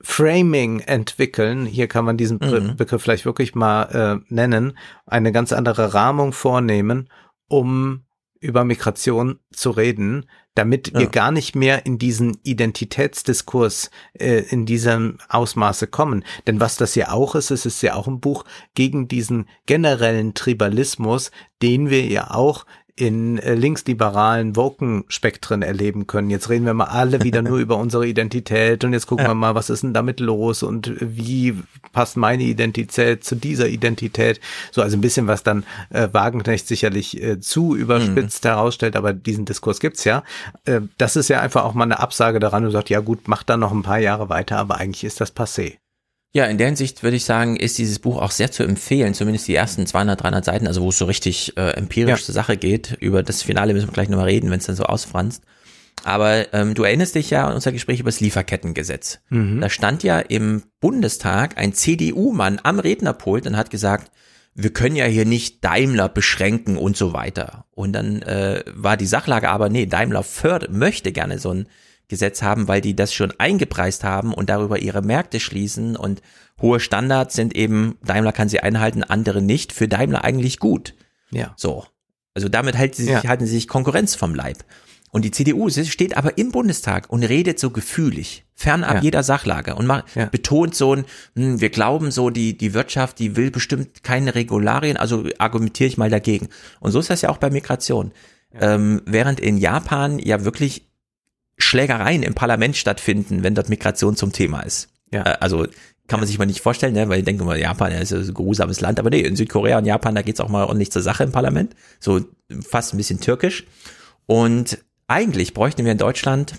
Framing 0.04 0.82
entwickeln, 0.82 1.66
hier 1.66 1.88
kann 1.88 2.04
man 2.04 2.18
diesen 2.18 2.40
mhm. 2.42 2.76
Begriff 2.76 3.02
vielleicht 3.02 3.26
wirklich 3.26 3.56
mal 3.56 3.84
äh, 3.84 4.34
nennen, 4.34 4.78
eine 5.06 5.32
ganz 5.32 5.54
andere 5.54 5.94
Rahmung 5.94 6.34
vornehmen, 6.34 7.10
um 7.48 8.04
über 8.42 8.66
Migration 8.66 9.40
zu 9.54 9.72
reden, 9.72 10.26
damit 10.56 10.92
ja. 10.92 11.00
wir 11.00 11.08
gar 11.08 11.32
nicht 11.32 11.56
mehr 11.56 11.86
in 11.86 11.98
diesen 11.98 12.38
Identitätsdiskurs 12.44 13.90
äh, 14.14 14.40
in 14.50 14.66
diesem 14.66 15.18
Ausmaße 15.30 15.88
kommen. 15.88 16.26
Denn 16.46 16.60
was 16.60 16.76
das 16.76 16.96
ja 16.96 17.12
auch 17.12 17.36
ist, 17.36 17.52
es 17.52 17.66
ist 17.66 17.82
ja 17.82 17.96
auch 17.96 18.08
ein 18.08 18.20
Buch 18.20 18.44
gegen 18.76 19.08
diesen 19.08 19.48
generellen 19.66 20.34
Tribalismus, 20.34 21.32
den 21.62 21.90
wir 21.90 22.06
ja 22.06 22.32
auch 22.32 22.66
in 22.96 23.40
äh, 23.40 23.56
linksliberalen 23.56 24.56
Woken-Spektren 24.56 25.64
erleben 25.64 26.06
können. 26.06 26.30
Jetzt 26.30 26.50
reden 26.50 26.66
wir 26.66 26.76
mal 26.76 26.86
alle 26.86 27.24
wieder 27.24 27.42
nur 27.42 27.58
über 27.60 27.78
unsere 27.78 28.08
Identität 28.08 28.84
und 28.84 28.94
jetzt 28.94 29.08
gucken 29.08 29.26
ja. 29.26 29.32
wir 29.32 29.36
mal, 29.36 29.56
was 29.56 29.72
ist 29.72 29.82
denn 29.82 29.94
damit 29.94 30.20
los 30.20 30.62
und 30.62 30.94
wie 31.00 31.58
passt 31.92 32.18
meine 32.18 32.44
Identität 32.44 33.24
zu 33.24 33.36
dieser 33.36 33.68
Identität? 33.68 34.40
So, 34.72 34.82
also 34.82 34.96
ein 34.96 35.02
bisschen, 35.02 35.26
was 35.26 35.42
dann 35.42 35.64
äh, 35.90 36.10
Wagenknecht 36.12 36.68
sicherlich 36.68 37.22
äh, 37.22 37.40
zu 37.40 37.76
überspitzt 37.76 38.44
mhm. 38.44 38.50
herausstellt, 38.50 38.96
aber 38.96 39.14
diesen 39.14 39.46
Diskurs 39.46 39.80
gibt's 39.80 40.04
ja. 40.04 40.24
Äh, 40.66 40.82
das 41.00 41.16
ist 41.16 41.30
ja 41.30 41.42
einfach 41.42 41.64
auch 41.64 41.74
mal 41.74 41.86
eine 41.86 42.00
Absage 42.00 42.40
daran 42.40 42.66
und 42.66 42.72
sagt, 42.72 42.90
ja 42.90 43.00
gut, 43.00 43.28
macht 43.28 43.50
dann 43.50 43.60
noch 43.60 43.72
ein 43.72 43.84
paar 43.84 44.00
Jahre 44.00 44.30
weiter, 44.30 44.58
aber 44.58 44.78
eigentlich 44.78 45.04
ist 45.04 45.20
das 45.20 45.36
passé. 45.36 45.78
Ja, 46.36 46.46
in 46.46 46.58
der 46.58 46.66
Hinsicht 46.66 47.04
würde 47.04 47.16
ich 47.16 47.26
sagen, 47.26 47.56
ist 47.56 47.78
dieses 47.78 48.00
Buch 48.00 48.20
auch 48.20 48.32
sehr 48.32 48.52
zu 48.52 48.64
empfehlen, 48.64 49.14
zumindest 49.14 49.48
die 49.48 49.54
ersten 49.54 49.86
200, 49.86 50.24
300 50.24 50.44
Seiten, 50.44 50.68
also 50.68 50.82
wo 50.82 50.90
es 50.90 50.98
so 50.98 51.06
richtig 51.06 51.56
äh, 51.58 51.72
empirisch 51.72 52.22
ja. 52.22 52.26
zur 52.26 52.34
Sache 52.34 52.58
geht. 52.58 52.98
Über 53.00 53.22
das 53.22 53.44
Finale 53.44 53.74
müssen 53.74 53.88
wir 53.88 53.94
gleich 53.94 54.10
nochmal 54.10 54.26
reden, 54.26 54.50
wenn 54.50 54.58
es 54.58 54.66
dann 54.66 54.76
so 54.76 54.84
ausfranst. 54.84 55.44
Aber 56.04 56.52
ähm, 56.54 56.74
du 56.74 56.84
erinnerst 56.84 57.14
dich 57.14 57.30
ja 57.30 57.48
an 57.48 57.54
unser 57.54 57.72
Gespräch 57.72 58.00
über 58.00 58.10
das 58.10 58.20
Lieferkettengesetz. 58.20 59.20
Mhm. 59.30 59.62
Da 59.62 59.70
stand 59.70 60.02
ja 60.02 60.20
im 60.20 60.64
Bundestag 60.80 61.58
ein 61.60 61.74
CDU-Mann 61.74 62.60
am 62.64 62.80
Rednerpult 62.80 63.46
und 63.46 63.56
hat 63.56 63.70
gesagt, 63.70 64.12
wir 64.56 64.74
können 64.74 64.96
ja 64.96 65.06
hier 65.06 65.26
nicht 65.26 65.64
Daimler 65.64 66.10
beschränken 66.10 66.78
und 66.78 66.98
so 66.98 67.14
weiter. 67.14 67.66
Und 67.72 67.94
dann 67.94 68.24
äh, 68.24 68.64
war 68.74 68.98
die 68.98 69.06
Sachlage 69.06 69.50
aber, 69.50 69.70
nee, 69.70 69.86
Daimler 69.86 70.24
fördert, 70.24 70.72
möchte 70.72 71.12
gerne 71.12 71.38
so 71.38 71.52
ein 71.52 71.68
Gesetz 72.14 72.44
haben, 72.44 72.68
weil 72.68 72.80
die 72.80 72.96
das 72.96 73.12
schon 73.12 73.34
eingepreist 73.40 74.04
haben 74.04 74.36
und 74.36 74.52
darüber 74.52 74.78
ihre 74.78 75.02
Märkte 75.02 75.40
schließen 75.40 75.96
und 75.96 76.22
hohe 76.62 76.80
Standards 76.80 77.36
sind 77.36 77.56
eben, 77.56 77.98
Daimler 78.06 78.32
kann 78.32 78.50
sie 78.50 78.60
einhalten, 78.60 79.04
andere 79.04 79.42
nicht, 79.42 79.74
für 79.74 79.88
Daimler 79.88 80.24
eigentlich 80.24 80.60
gut. 80.60 80.94
Ja. 81.32 81.54
So. 81.58 81.86
Also 82.36 82.50
damit 82.50 82.78
halten 82.78 82.96
sie 82.96 83.06
sich, 83.06 83.24
ja. 83.24 83.24
halten 83.24 83.48
sie 83.48 83.54
sich 83.54 83.68
Konkurrenz 83.68 84.14
vom 84.14 84.36
Leib. 84.36 84.64
Und 85.10 85.26
die 85.26 85.32
CDU 85.32 85.70
steht 85.70 86.16
aber 86.16 86.38
im 86.38 86.52
Bundestag 86.52 87.10
und 87.10 87.24
redet 87.24 87.60
so 87.60 87.70
gefühlig, 87.70 88.46
fernab 88.56 88.96
ja. 88.96 89.02
jeder 89.02 89.24
Sachlage 89.24 89.76
und 89.76 89.88
macht, 89.88 90.16
ja. 90.16 90.26
betont 90.26 90.76
so 90.76 90.96
ein, 90.96 91.06
hm, 91.36 91.62
wir 91.62 91.70
glauben 91.70 92.12
so, 92.12 92.30
die, 92.30 92.58
die 92.58 92.74
Wirtschaft, 92.74 93.20
die 93.20 93.36
will 93.36 93.52
bestimmt 93.52 94.04
keine 94.04 94.36
Regularien, 94.36 94.98
also 94.98 95.26
argumentiere 95.40 95.88
ich 95.88 95.98
mal 95.98 96.10
dagegen. 96.10 96.50
Und 96.80 96.92
so 96.92 97.00
ist 97.00 97.10
das 97.10 97.22
ja 97.22 97.30
auch 97.30 97.38
bei 97.38 97.50
Migration. 97.50 98.12
Ja. 98.54 98.76
Ähm, 98.76 99.02
während 99.06 99.40
in 99.40 99.58
Japan 99.58 100.20
ja 100.20 100.46
wirklich 100.46 100.88
Schlägereien 101.58 102.24
im 102.24 102.34
Parlament 102.34 102.76
stattfinden, 102.76 103.44
wenn 103.44 103.56
dort 103.56 103.70
Migration 103.70 104.16
zum 104.16 104.32
Thema 104.32 104.62
ist. 104.62 104.90
Ja. 105.12 105.26
Äh, 105.26 105.38
also 105.40 105.68
kann 106.08 106.20
man 106.20 106.28
sich 106.28 106.38
mal 106.38 106.46
nicht 106.46 106.62
vorstellen, 106.62 106.94
ne? 106.94 107.08
weil 107.08 107.20
ich 107.20 107.26
denke 107.26 107.46
mal, 107.46 107.58
Japan 107.58 107.92
ja, 107.92 108.00
ist 108.00 108.12
ein 108.12 108.34
geruhsames 108.34 108.82
Land, 108.82 109.00
aber 109.00 109.10
nee, 109.10 109.22
in 109.22 109.38
Südkorea 109.38 109.78
und 109.78 109.86
Japan, 109.86 110.16
da 110.16 110.22
geht's 110.22 110.42
auch 110.42 110.50
mal 110.50 110.66
ordentlich 110.66 110.92
zur 110.92 111.02
Sache 111.02 111.24
im 111.24 111.32
Parlament. 111.32 111.76
So 112.00 112.22
fast 112.62 112.94
ein 112.94 112.98
bisschen 112.98 113.22
türkisch. 113.22 113.66
Und 114.26 114.80
eigentlich 115.08 115.54
bräuchten 115.54 115.86
wir 115.86 115.92
in 115.94 115.98
Deutschland 115.98 116.56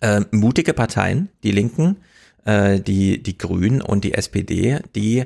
äh, 0.00 0.20
mutige 0.30 0.74
Parteien, 0.74 1.30
die 1.44 1.52
Linken, 1.52 1.96
äh, 2.44 2.80
die, 2.80 3.22
die 3.22 3.38
Grünen 3.38 3.80
und 3.80 4.04
die 4.04 4.14
SPD, 4.14 4.80
die 4.94 5.24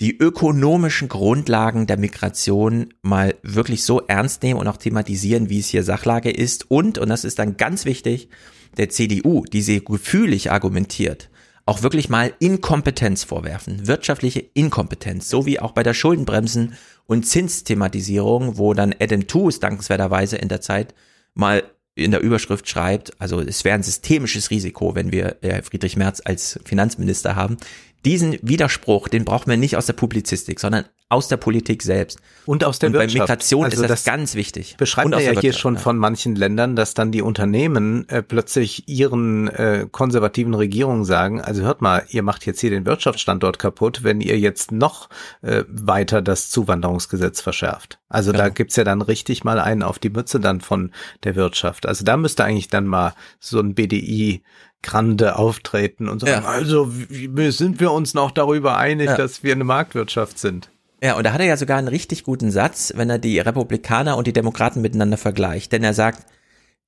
die 0.00 0.16
ökonomischen 0.16 1.08
Grundlagen 1.08 1.86
der 1.86 1.96
Migration 1.96 2.94
mal 3.02 3.34
wirklich 3.42 3.82
so 3.82 4.00
ernst 4.06 4.42
nehmen 4.42 4.60
und 4.60 4.68
auch 4.68 4.76
thematisieren, 4.76 5.50
wie 5.50 5.58
es 5.58 5.68
hier 5.68 5.82
Sachlage 5.82 6.30
ist. 6.30 6.70
Und, 6.70 6.98
und 6.98 7.08
das 7.08 7.24
ist 7.24 7.38
dann 7.38 7.56
ganz 7.56 7.84
wichtig, 7.84 8.28
der 8.76 8.90
CDU, 8.90 9.44
die 9.44 9.62
sie 9.62 9.84
gefühlig 9.84 10.52
argumentiert, 10.52 11.30
auch 11.66 11.82
wirklich 11.82 12.08
mal 12.08 12.32
Inkompetenz 12.38 13.24
vorwerfen, 13.24 13.86
wirtschaftliche 13.88 14.44
Inkompetenz, 14.54 15.28
so 15.28 15.46
wie 15.46 15.58
auch 15.58 15.72
bei 15.72 15.82
der 15.82 15.94
Schuldenbremsen 15.94 16.74
und 17.06 17.26
Zinsthematisierung, 17.26 18.56
wo 18.56 18.74
dann 18.74 18.94
Adam 19.00 19.26
Tooze 19.26 19.58
dankenswerterweise 19.60 20.36
in 20.36 20.48
der 20.48 20.60
Zeit 20.60 20.94
mal 21.34 21.64
in 21.98 22.12
der 22.12 22.20
Überschrift 22.20 22.68
schreibt, 22.68 23.20
also 23.20 23.40
es 23.40 23.64
wäre 23.64 23.74
ein 23.74 23.82
systemisches 23.82 24.50
Risiko, 24.50 24.94
wenn 24.94 25.10
wir 25.10 25.36
äh, 25.42 25.62
Friedrich 25.62 25.96
Merz 25.96 26.22
als 26.24 26.60
Finanzminister 26.64 27.34
haben. 27.34 27.56
Diesen 28.04 28.38
Widerspruch, 28.42 29.08
den 29.08 29.24
brauchen 29.24 29.50
wir 29.50 29.56
nicht 29.56 29.76
aus 29.76 29.86
der 29.86 29.92
Publizistik, 29.92 30.60
sondern 30.60 30.84
aus 31.10 31.28
der 31.28 31.38
Politik 31.38 31.82
selbst. 31.82 32.20
Und 32.44 32.64
aus 32.64 32.78
der 32.78 32.88
Und 32.88 32.92
Wirtschaft. 32.94 33.14
bei 33.14 33.20
Migration 33.22 33.64
Also 33.64 33.76
ist 33.76 33.90
das, 33.90 34.04
das 34.04 34.04
ganz 34.04 34.34
wichtig. 34.34 34.76
Beschreibt 34.76 35.06
Und 35.06 35.14
er 35.14 35.20
ja 35.32 35.40
hier 35.40 35.54
schon 35.54 35.74
ja. 35.74 35.80
von 35.80 35.96
manchen 35.96 36.36
Ländern, 36.36 36.76
dass 36.76 36.92
dann 36.94 37.12
die 37.12 37.22
Unternehmen 37.22 38.06
äh, 38.10 38.22
plötzlich 38.22 38.88
ihren 38.88 39.48
äh, 39.48 39.86
konservativen 39.90 40.52
Regierungen 40.54 41.04
sagen, 41.04 41.40
also 41.40 41.62
hört 41.62 41.80
mal, 41.80 42.04
ihr 42.10 42.22
macht 42.22 42.44
jetzt 42.44 42.60
hier 42.60 42.70
den 42.70 42.84
Wirtschaftsstandort 42.84 43.58
kaputt, 43.58 44.04
wenn 44.04 44.20
ihr 44.20 44.38
jetzt 44.38 44.70
noch 44.70 45.08
äh, 45.40 45.64
weiter 45.68 46.20
das 46.20 46.50
Zuwanderungsgesetz 46.50 47.40
verschärft. 47.40 47.98
Also 48.10 48.32
da 48.32 48.44
Genau. 48.44 48.54
gibt's 48.54 48.76
ja 48.76 48.84
dann 48.84 49.00
richtig 49.02 49.44
mal 49.44 49.58
einen 49.60 49.82
auf 49.82 49.98
die 49.98 50.10
Mütze 50.10 50.40
dann 50.40 50.60
von 50.60 50.92
der 51.24 51.36
Wirtschaft. 51.36 51.86
Also 51.86 52.04
da 52.04 52.16
müsste 52.18 52.44
eigentlich 52.44 52.68
dann 52.68 52.86
mal 52.86 53.14
so 53.40 53.60
ein 53.60 53.74
BDI 53.74 54.42
Grande 54.82 55.36
auftreten 55.36 56.08
und 56.08 56.20
sagen, 56.20 56.42
Ja. 56.44 56.48
also 56.48 56.92
wie, 57.08 57.50
sind 57.50 57.80
wir 57.80 57.92
uns 57.92 58.14
noch 58.14 58.30
darüber 58.30 58.76
einig, 58.76 59.06
Ja. 59.06 59.16
dass 59.16 59.42
wir 59.42 59.52
eine 59.52 59.64
Marktwirtschaft 59.64 60.38
sind? 60.38 60.70
Ja, 61.02 61.16
und 61.16 61.24
da 61.24 61.32
hat 61.32 61.40
er 61.40 61.46
ja 61.46 61.56
sogar 61.56 61.78
einen 61.78 61.88
richtig 61.88 62.24
guten 62.24 62.50
Satz, 62.50 62.92
wenn 62.96 63.08
er 63.10 63.18
die 63.18 63.38
Republikaner 63.38 64.16
und 64.16 64.26
die 64.26 64.32
Demokraten 64.32 64.80
miteinander 64.80 65.16
vergleicht. 65.16 65.72
Denn 65.72 65.84
er 65.84 65.94
sagt, 65.94 66.26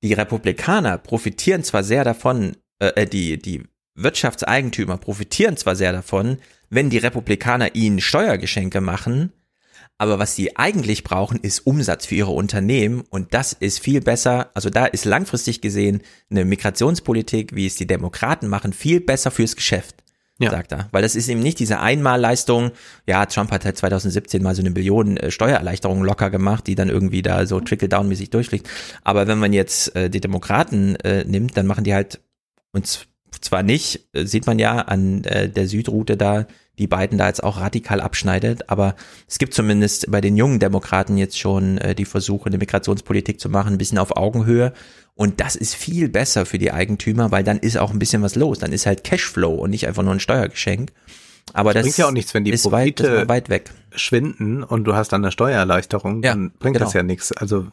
die 0.03 0.13
Republikaner 0.13 0.97
profitieren 0.97 1.63
zwar 1.63 1.83
sehr 1.83 2.03
davon, 2.03 2.57
äh, 2.79 3.05
die, 3.05 3.37
die 3.41 3.63
Wirtschaftseigentümer 3.95 4.97
profitieren 4.97 5.57
zwar 5.57 5.75
sehr 5.75 5.91
davon, 5.93 6.37
wenn 6.69 6.89
die 6.89 6.97
Republikaner 6.97 7.75
ihnen 7.75 7.99
Steuergeschenke 8.01 8.81
machen, 8.81 9.31
aber 10.01 10.17
was 10.19 10.35
sie 10.35 10.57
eigentlich 10.57 11.03
brauchen, 11.03 11.39
ist 11.41 11.59
Umsatz 11.67 12.07
für 12.07 12.15
ihre 12.15 12.31
Unternehmen 12.31 13.03
und 13.11 13.33
das 13.35 13.53
ist 13.53 13.79
viel 13.79 14.01
besser, 14.01 14.49
also 14.55 14.69
da 14.69 14.85
ist 14.87 15.05
langfristig 15.05 15.61
gesehen 15.61 16.01
eine 16.31 16.43
Migrationspolitik, 16.43 17.55
wie 17.55 17.67
es 17.67 17.75
die 17.75 17.85
Demokraten 17.87 18.47
machen, 18.47 18.73
viel 18.73 18.99
besser 18.99 19.29
fürs 19.31 19.55
Geschäft 19.55 19.95
Ja. 20.39 20.49
sagt 20.49 20.71
er. 20.71 20.89
Weil 20.91 21.03
das 21.03 21.15
ist 21.15 21.29
eben 21.29 21.41
nicht 21.41 21.59
diese 21.59 21.79
Einmalleistung. 21.79 22.71
Ja, 23.05 23.25
Trump 23.27 23.51
hat 23.51 23.63
halt 23.63 23.77
2017 23.77 24.41
mal 24.41 24.55
so 24.55 24.63
eine 24.63 24.71
Billion 24.71 25.17
äh, 25.17 25.29
Steuererleichterung 25.29 26.03
locker 26.03 26.31
gemacht, 26.31 26.65
die 26.65 26.73
dann 26.75 26.89
irgendwie 26.89 27.21
da 27.21 27.45
so 27.45 27.59
trickle-down-mäßig 27.59 28.31
durchfliegt. 28.31 28.67
Aber 29.03 29.27
wenn 29.27 29.37
man 29.37 29.53
jetzt 29.53 29.95
äh, 29.95 30.09
die 30.09 30.19
Demokraten 30.21 30.95
äh, 30.97 31.23
nimmt, 31.25 31.55
dann 31.57 31.67
machen 31.67 31.83
die 31.83 31.93
halt, 31.93 32.21
und 32.73 32.87
z- 32.87 33.07
zwar 33.39 33.63
nicht, 33.63 34.07
äh, 34.13 34.25
sieht 34.25 34.45
man 34.47 34.59
ja 34.59 34.79
an 34.79 35.23
äh, 35.23 35.49
der 35.49 35.67
Südroute 35.67 36.17
da, 36.17 36.45
die 36.79 36.87
beiden 36.87 37.17
da 37.17 37.27
jetzt 37.27 37.43
auch 37.43 37.59
radikal 37.59 38.01
abschneidet, 38.01 38.69
aber 38.69 38.95
es 39.27 39.37
gibt 39.37 39.53
zumindest 39.53 40.09
bei 40.09 40.19
den 40.21 40.35
jungen 40.35 40.59
Demokraten 40.59 41.17
jetzt 41.17 41.37
schon 41.37 41.77
äh, 41.77 41.93
die 41.95 42.05
Versuche, 42.05 42.47
eine 42.47 42.57
Migrationspolitik 42.57 43.39
zu 43.39 43.49
machen, 43.49 43.73
ein 43.73 43.77
bisschen 43.77 43.97
auf 43.99 44.15
Augenhöhe. 44.17 44.73
Und 45.13 45.39
das 45.41 45.55
ist 45.55 45.75
viel 45.75 46.09
besser 46.09 46.45
für 46.45 46.57
die 46.57 46.71
Eigentümer, 46.71 47.31
weil 47.31 47.43
dann 47.43 47.59
ist 47.59 47.77
auch 47.77 47.91
ein 47.91 47.99
bisschen 47.99 48.21
was 48.23 48.35
los. 48.35 48.59
Dann 48.59 48.71
ist 48.71 48.85
halt 48.85 49.03
Cashflow 49.03 49.53
und 49.53 49.69
nicht 49.69 49.85
einfach 49.87 50.03
nur 50.03 50.13
ein 50.13 50.19
Steuergeschenk. 50.19 50.91
Aber 51.53 51.73
das 51.73 51.83
Bringt 51.83 51.97
ja 51.97 52.07
auch 52.07 52.11
nichts, 52.11 52.33
wenn 52.33 52.45
die 52.45 52.51
weit, 52.51 52.59
das 52.59 52.63
Profite 53.07 53.17
war 53.17 53.29
weit 53.29 53.49
weg. 53.49 53.71
schwinden 53.93 54.63
und 54.63 54.85
du 54.85 54.95
hast 54.95 55.09
dann 55.11 55.23
eine 55.23 55.31
Steuererleichterung, 55.31 56.23
Ja, 56.23 56.31
dann 56.31 56.51
bringt 56.57 56.75
genau. 56.75 56.85
das 56.85 56.93
ja 56.93 57.03
nichts. 57.03 57.31
Also 57.33 57.67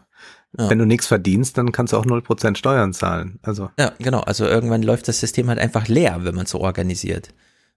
Ja. 0.59 0.70
wenn 0.70 0.78
du 0.78 0.86
nichts 0.86 1.07
verdienst, 1.07 1.59
dann 1.59 1.72
kannst 1.72 1.92
du 1.92 1.99
auch 1.99 2.07
0% 2.07 2.57
Steuern 2.57 2.94
zahlen. 2.94 3.38
Also 3.42 3.70
Ja, 3.78 3.92
genau. 3.99 4.20
Also 4.20 4.46
irgendwann 4.46 4.82
läuft 4.82 5.09
das 5.09 5.20
System 5.20 5.49
halt 5.49 5.59
einfach 5.59 5.88
leer, 5.88 6.20
wenn 6.22 6.34
man 6.34 6.46
so 6.46 6.61
organisiert. 6.61 7.34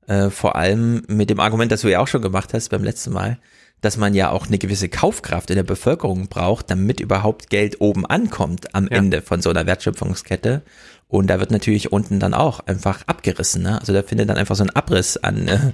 Äh, 0.07 0.30
vor 0.30 0.55
allem 0.55 1.03
mit 1.07 1.30
dem 1.30 1.39
Argument, 1.39 1.72
das 1.72 1.82
du 1.82 1.89
ja 1.91 1.99
auch 1.99 2.07
schon 2.07 2.22
gemacht 2.22 2.53
hast 2.53 2.69
beim 2.69 2.84
letzten 2.84 3.11
Mal, 3.11 3.39
dass 3.82 3.97
man 3.97 4.13
ja 4.13 4.30
auch 4.30 4.47
eine 4.47 4.57
gewisse 4.57 4.89
Kaufkraft 4.89 5.49
in 5.49 5.57
der 5.57 5.63
Bevölkerung 5.63 6.28
braucht, 6.30 6.69
damit 6.72 6.99
überhaupt 6.99 7.49
Geld 7.49 7.82
oben 7.82 8.05
ankommt 8.05 8.74
am 8.74 8.86
Ja. 8.86 8.97
Ende 8.97 9.22
von 9.22 9.41
so 9.41 9.49
einer 9.49 9.65
Wertschöpfungskette. 9.65 10.61
Und 11.07 11.28
da 11.28 11.39
wird 11.39 11.51
natürlich 11.51 11.91
unten 11.91 12.19
dann 12.19 12.34
auch 12.34 12.61
einfach 12.61 13.03
abgerissen. 13.07 13.63
Ne? 13.63 13.80
Also 13.80 13.91
da 13.91 14.01
findet 14.01 14.30
dann 14.30 14.38
einfach 14.38 14.55
so 14.55 14.63
ein 14.63 14.69
Abriss 14.69 15.17
an 15.17 15.47
äh, 15.47 15.72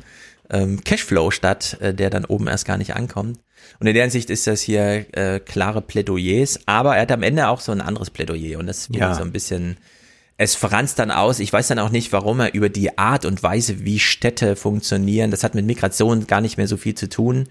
ähm, 0.50 0.84
Cashflow 0.84 1.30
statt, 1.32 1.78
äh, 1.80 1.94
der 1.94 2.10
dann 2.10 2.26
oben 2.26 2.48
erst 2.48 2.66
gar 2.66 2.78
nicht 2.78 2.96
ankommt. 2.96 3.40
Und 3.80 3.88
in 3.88 3.94
der 3.94 4.04
Hinsicht 4.04 4.30
ist 4.30 4.48
das 4.48 4.62
hier 4.62 5.06
äh, 5.16 5.40
klare 5.40 5.82
Plädoyers, 5.82 6.60
aber 6.66 6.96
er 6.96 7.04
hat 7.04 7.12
am 7.12 7.24
Ende 7.24 7.48
auch 7.48 7.60
so 7.60 7.72
ein 7.72 7.82
anderes 7.82 8.10
Plädoyer 8.10 8.60
und 8.60 8.68
das 8.68 8.90
Ja. 8.92 9.14
so 9.14 9.22
ein 9.24 9.32
bisschen, 9.32 9.78
es 10.38 10.56
franzt 10.56 11.00
dann 11.00 11.12
aus. 11.12 11.40
Ich 11.40 11.52
weiß 11.52 11.68
dann 11.68 11.80
auch 11.80 11.90
nicht, 11.90 12.12
warum 12.14 12.40
er 12.40 12.54
über 12.54 12.70
die 12.70 12.98
Art 12.98 13.26
und 13.26 13.42
Weise, 13.44 13.86
wie 13.86 14.00
Städte 14.00 14.56
funktionieren, 14.56 15.32
das 15.32 15.44
hat 15.44 15.56
mit 15.56 15.66
Migration 15.66 16.28
gar 16.28 16.42
nicht 16.42 16.58
mehr 16.58 16.68
so 16.68 16.78
viel 16.78 16.96
zu 16.96 17.10
tun. 17.10 17.48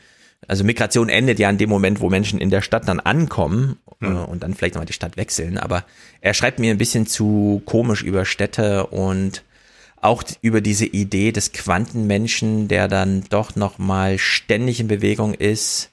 Also 0.48 0.64
Migration 0.64 1.08
endet 1.08 1.38
ja 1.38 1.48
in 1.48 1.58
dem 1.58 1.70
Moment, 1.70 2.00
wo 2.00 2.10
Menschen 2.10 2.38
in 2.38 2.50
der 2.50 2.60
Stadt 2.62 2.86
dann 2.86 3.00
ankommen 3.00 3.78
äh, 4.02 4.06
und 4.06 4.42
dann 4.42 4.54
vielleicht 4.54 4.74
nochmal 4.74 4.86
die 4.86 4.92
Stadt 4.92 5.16
wechseln. 5.16 5.58
Aber 5.58 5.84
er 6.20 6.34
schreibt 6.34 6.58
mir 6.58 6.70
ein 6.70 6.78
bisschen 6.78 7.06
zu 7.06 7.62
komisch 7.64 8.02
über 8.02 8.24
Städte 8.24 8.86
und 8.88 9.42
auch 10.02 10.22
über 10.42 10.60
diese 10.60 10.84
Idee 10.84 11.32
des 11.32 11.52
Quantenmenschen, 11.52 12.68
der 12.68 12.86
dann 12.86 13.24
doch 13.30 13.56
nochmal 13.56 14.18
ständig 14.18 14.78
in 14.78 14.88
Bewegung 14.88 15.34
ist. 15.34 15.90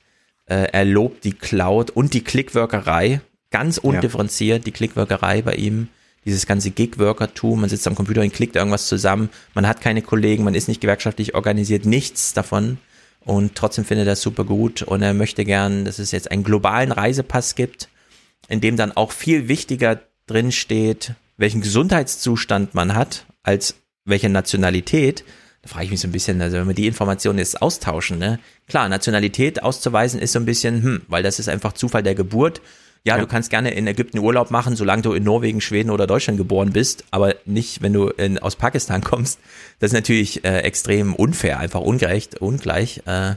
Äh, 0.53 0.69
er 0.71 0.85
lobt 0.85 1.23
die 1.23 1.33
Cloud 1.33 1.89
und 1.89 2.13
die 2.13 2.23
Clickworkerei, 2.23 3.21
ganz 3.49 3.79
undifferenziert, 3.79 4.67
die 4.67 4.71
Clickworkerei 4.71 5.41
bei 5.41 5.55
ihm. 5.55 5.87
Dieses 6.25 6.45
ganze 6.45 6.69
Gig-Workertum, 6.71 7.59
man 7.61 7.69
sitzt 7.69 7.87
am 7.87 7.95
Computer 7.95 8.21
und 8.21 8.31
klickt 8.31 8.55
irgendwas 8.55 8.87
zusammen, 8.87 9.29
man 9.55 9.67
hat 9.67 9.81
keine 9.81 10.01
Kollegen, 10.01 10.43
man 10.43 10.53
ist 10.55 10.67
nicht 10.67 10.79
gewerkschaftlich 10.79 11.33
organisiert, 11.33 11.85
nichts 11.85 12.33
davon. 12.33 12.77
Und 13.19 13.55
trotzdem 13.55 13.83
findet 13.83 14.05
er 14.05 14.11
das 14.11 14.21
super 14.21 14.43
gut 14.43 14.83
und 14.83 15.01
er 15.01 15.13
möchte 15.13 15.43
gern, 15.43 15.85
dass 15.85 15.97
es 15.97 16.11
jetzt 16.11 16.29
einen 16.29 16.43
globalen 16.43 16.91
Reisepass 16.91 17.55
gibt, 17.55 17.89
in 18.47 18.61
dem 18.61 18.77
dann 18.77 18.91
auch 18.91 19.11
viel 19.11 19.47
wichtiger 19.47 20.01
drin 20.27 20.51
steht, 20.51 21.13
welchen 21.37 21.61
Gesundheitszustand 21.61 22.75
man 22.75 22.95
hat, 22.95 23.25
als 23.41 23.75
welche 24.05 24.29
Nationalität. 24.29 25.23
Da 25.63 25.69
frage 25.69 25.85
ich 25.85 25.91
mich 25.91 26.01
so 26.01 26.07
ein 26.07 26.11
bisschen, 26.11 26.41
also 26.41 26.57
wenn 26.57 26.67
wir 26.67 26.75
die 26.75 26.87
Informationen 26.87 27.39
jetzt 27.39 27.61
austauschen, 27.61 28.19
ne? 28.19 28.39
Klar, 28.67 28.89
Nationalität 28.89 29.63
auszuweisen 29.63 30.19
ist 30.19 30.33
so 30.33 30.39
ein 30.39 30.45
bisschen, 30.45 30.83
hm, 30.83 31.01
weil 31.07 31.23
das 31.23 31.39
ist 31.39 31.47
einfach 31.47 31.73
Zufall 31.73 32.03
der 32.03 32.15
Geburt. 32.15 32.61
Ja, 33.05 33.17
du 33.17 33.27
kannst 33.27 33.49
gerne 33.49 33.73
in 33.73 33.85
Ägypten 33.85 34.19
Urlaub 34.19 34.49
machen, 34.49 34.77
solange 34.77 35.01
du 35.01 35.11
in 35.11 35.23
Norwegen, 35.23 35.59
Schweden 35.59 35.89
oder 35.89 36.07
Deutschland 36.07 36.37
geboren 36.37 36.71
bist, 36.71 37.03
aber 37.11 37.35
nicht, 37.45 37.81
wenn 37.81 37.91
du 37.91 38.07
in, 38.07 38.39
aus 38.39 38.55
Pakistan 38.55 39.01
kommst. 39.03 39.39
Das 39.79 39.89
ist 39.89 39.93
natürlich 39.93 40.45
äh, 40.45 40.59
extrem 40.59 41.13
unfair, 41.13 41.59
einfach 41.59 41.81
ungerecht, 41.81 42.41
ungleich. 42.41 43.01
Äh, 43.05 43.35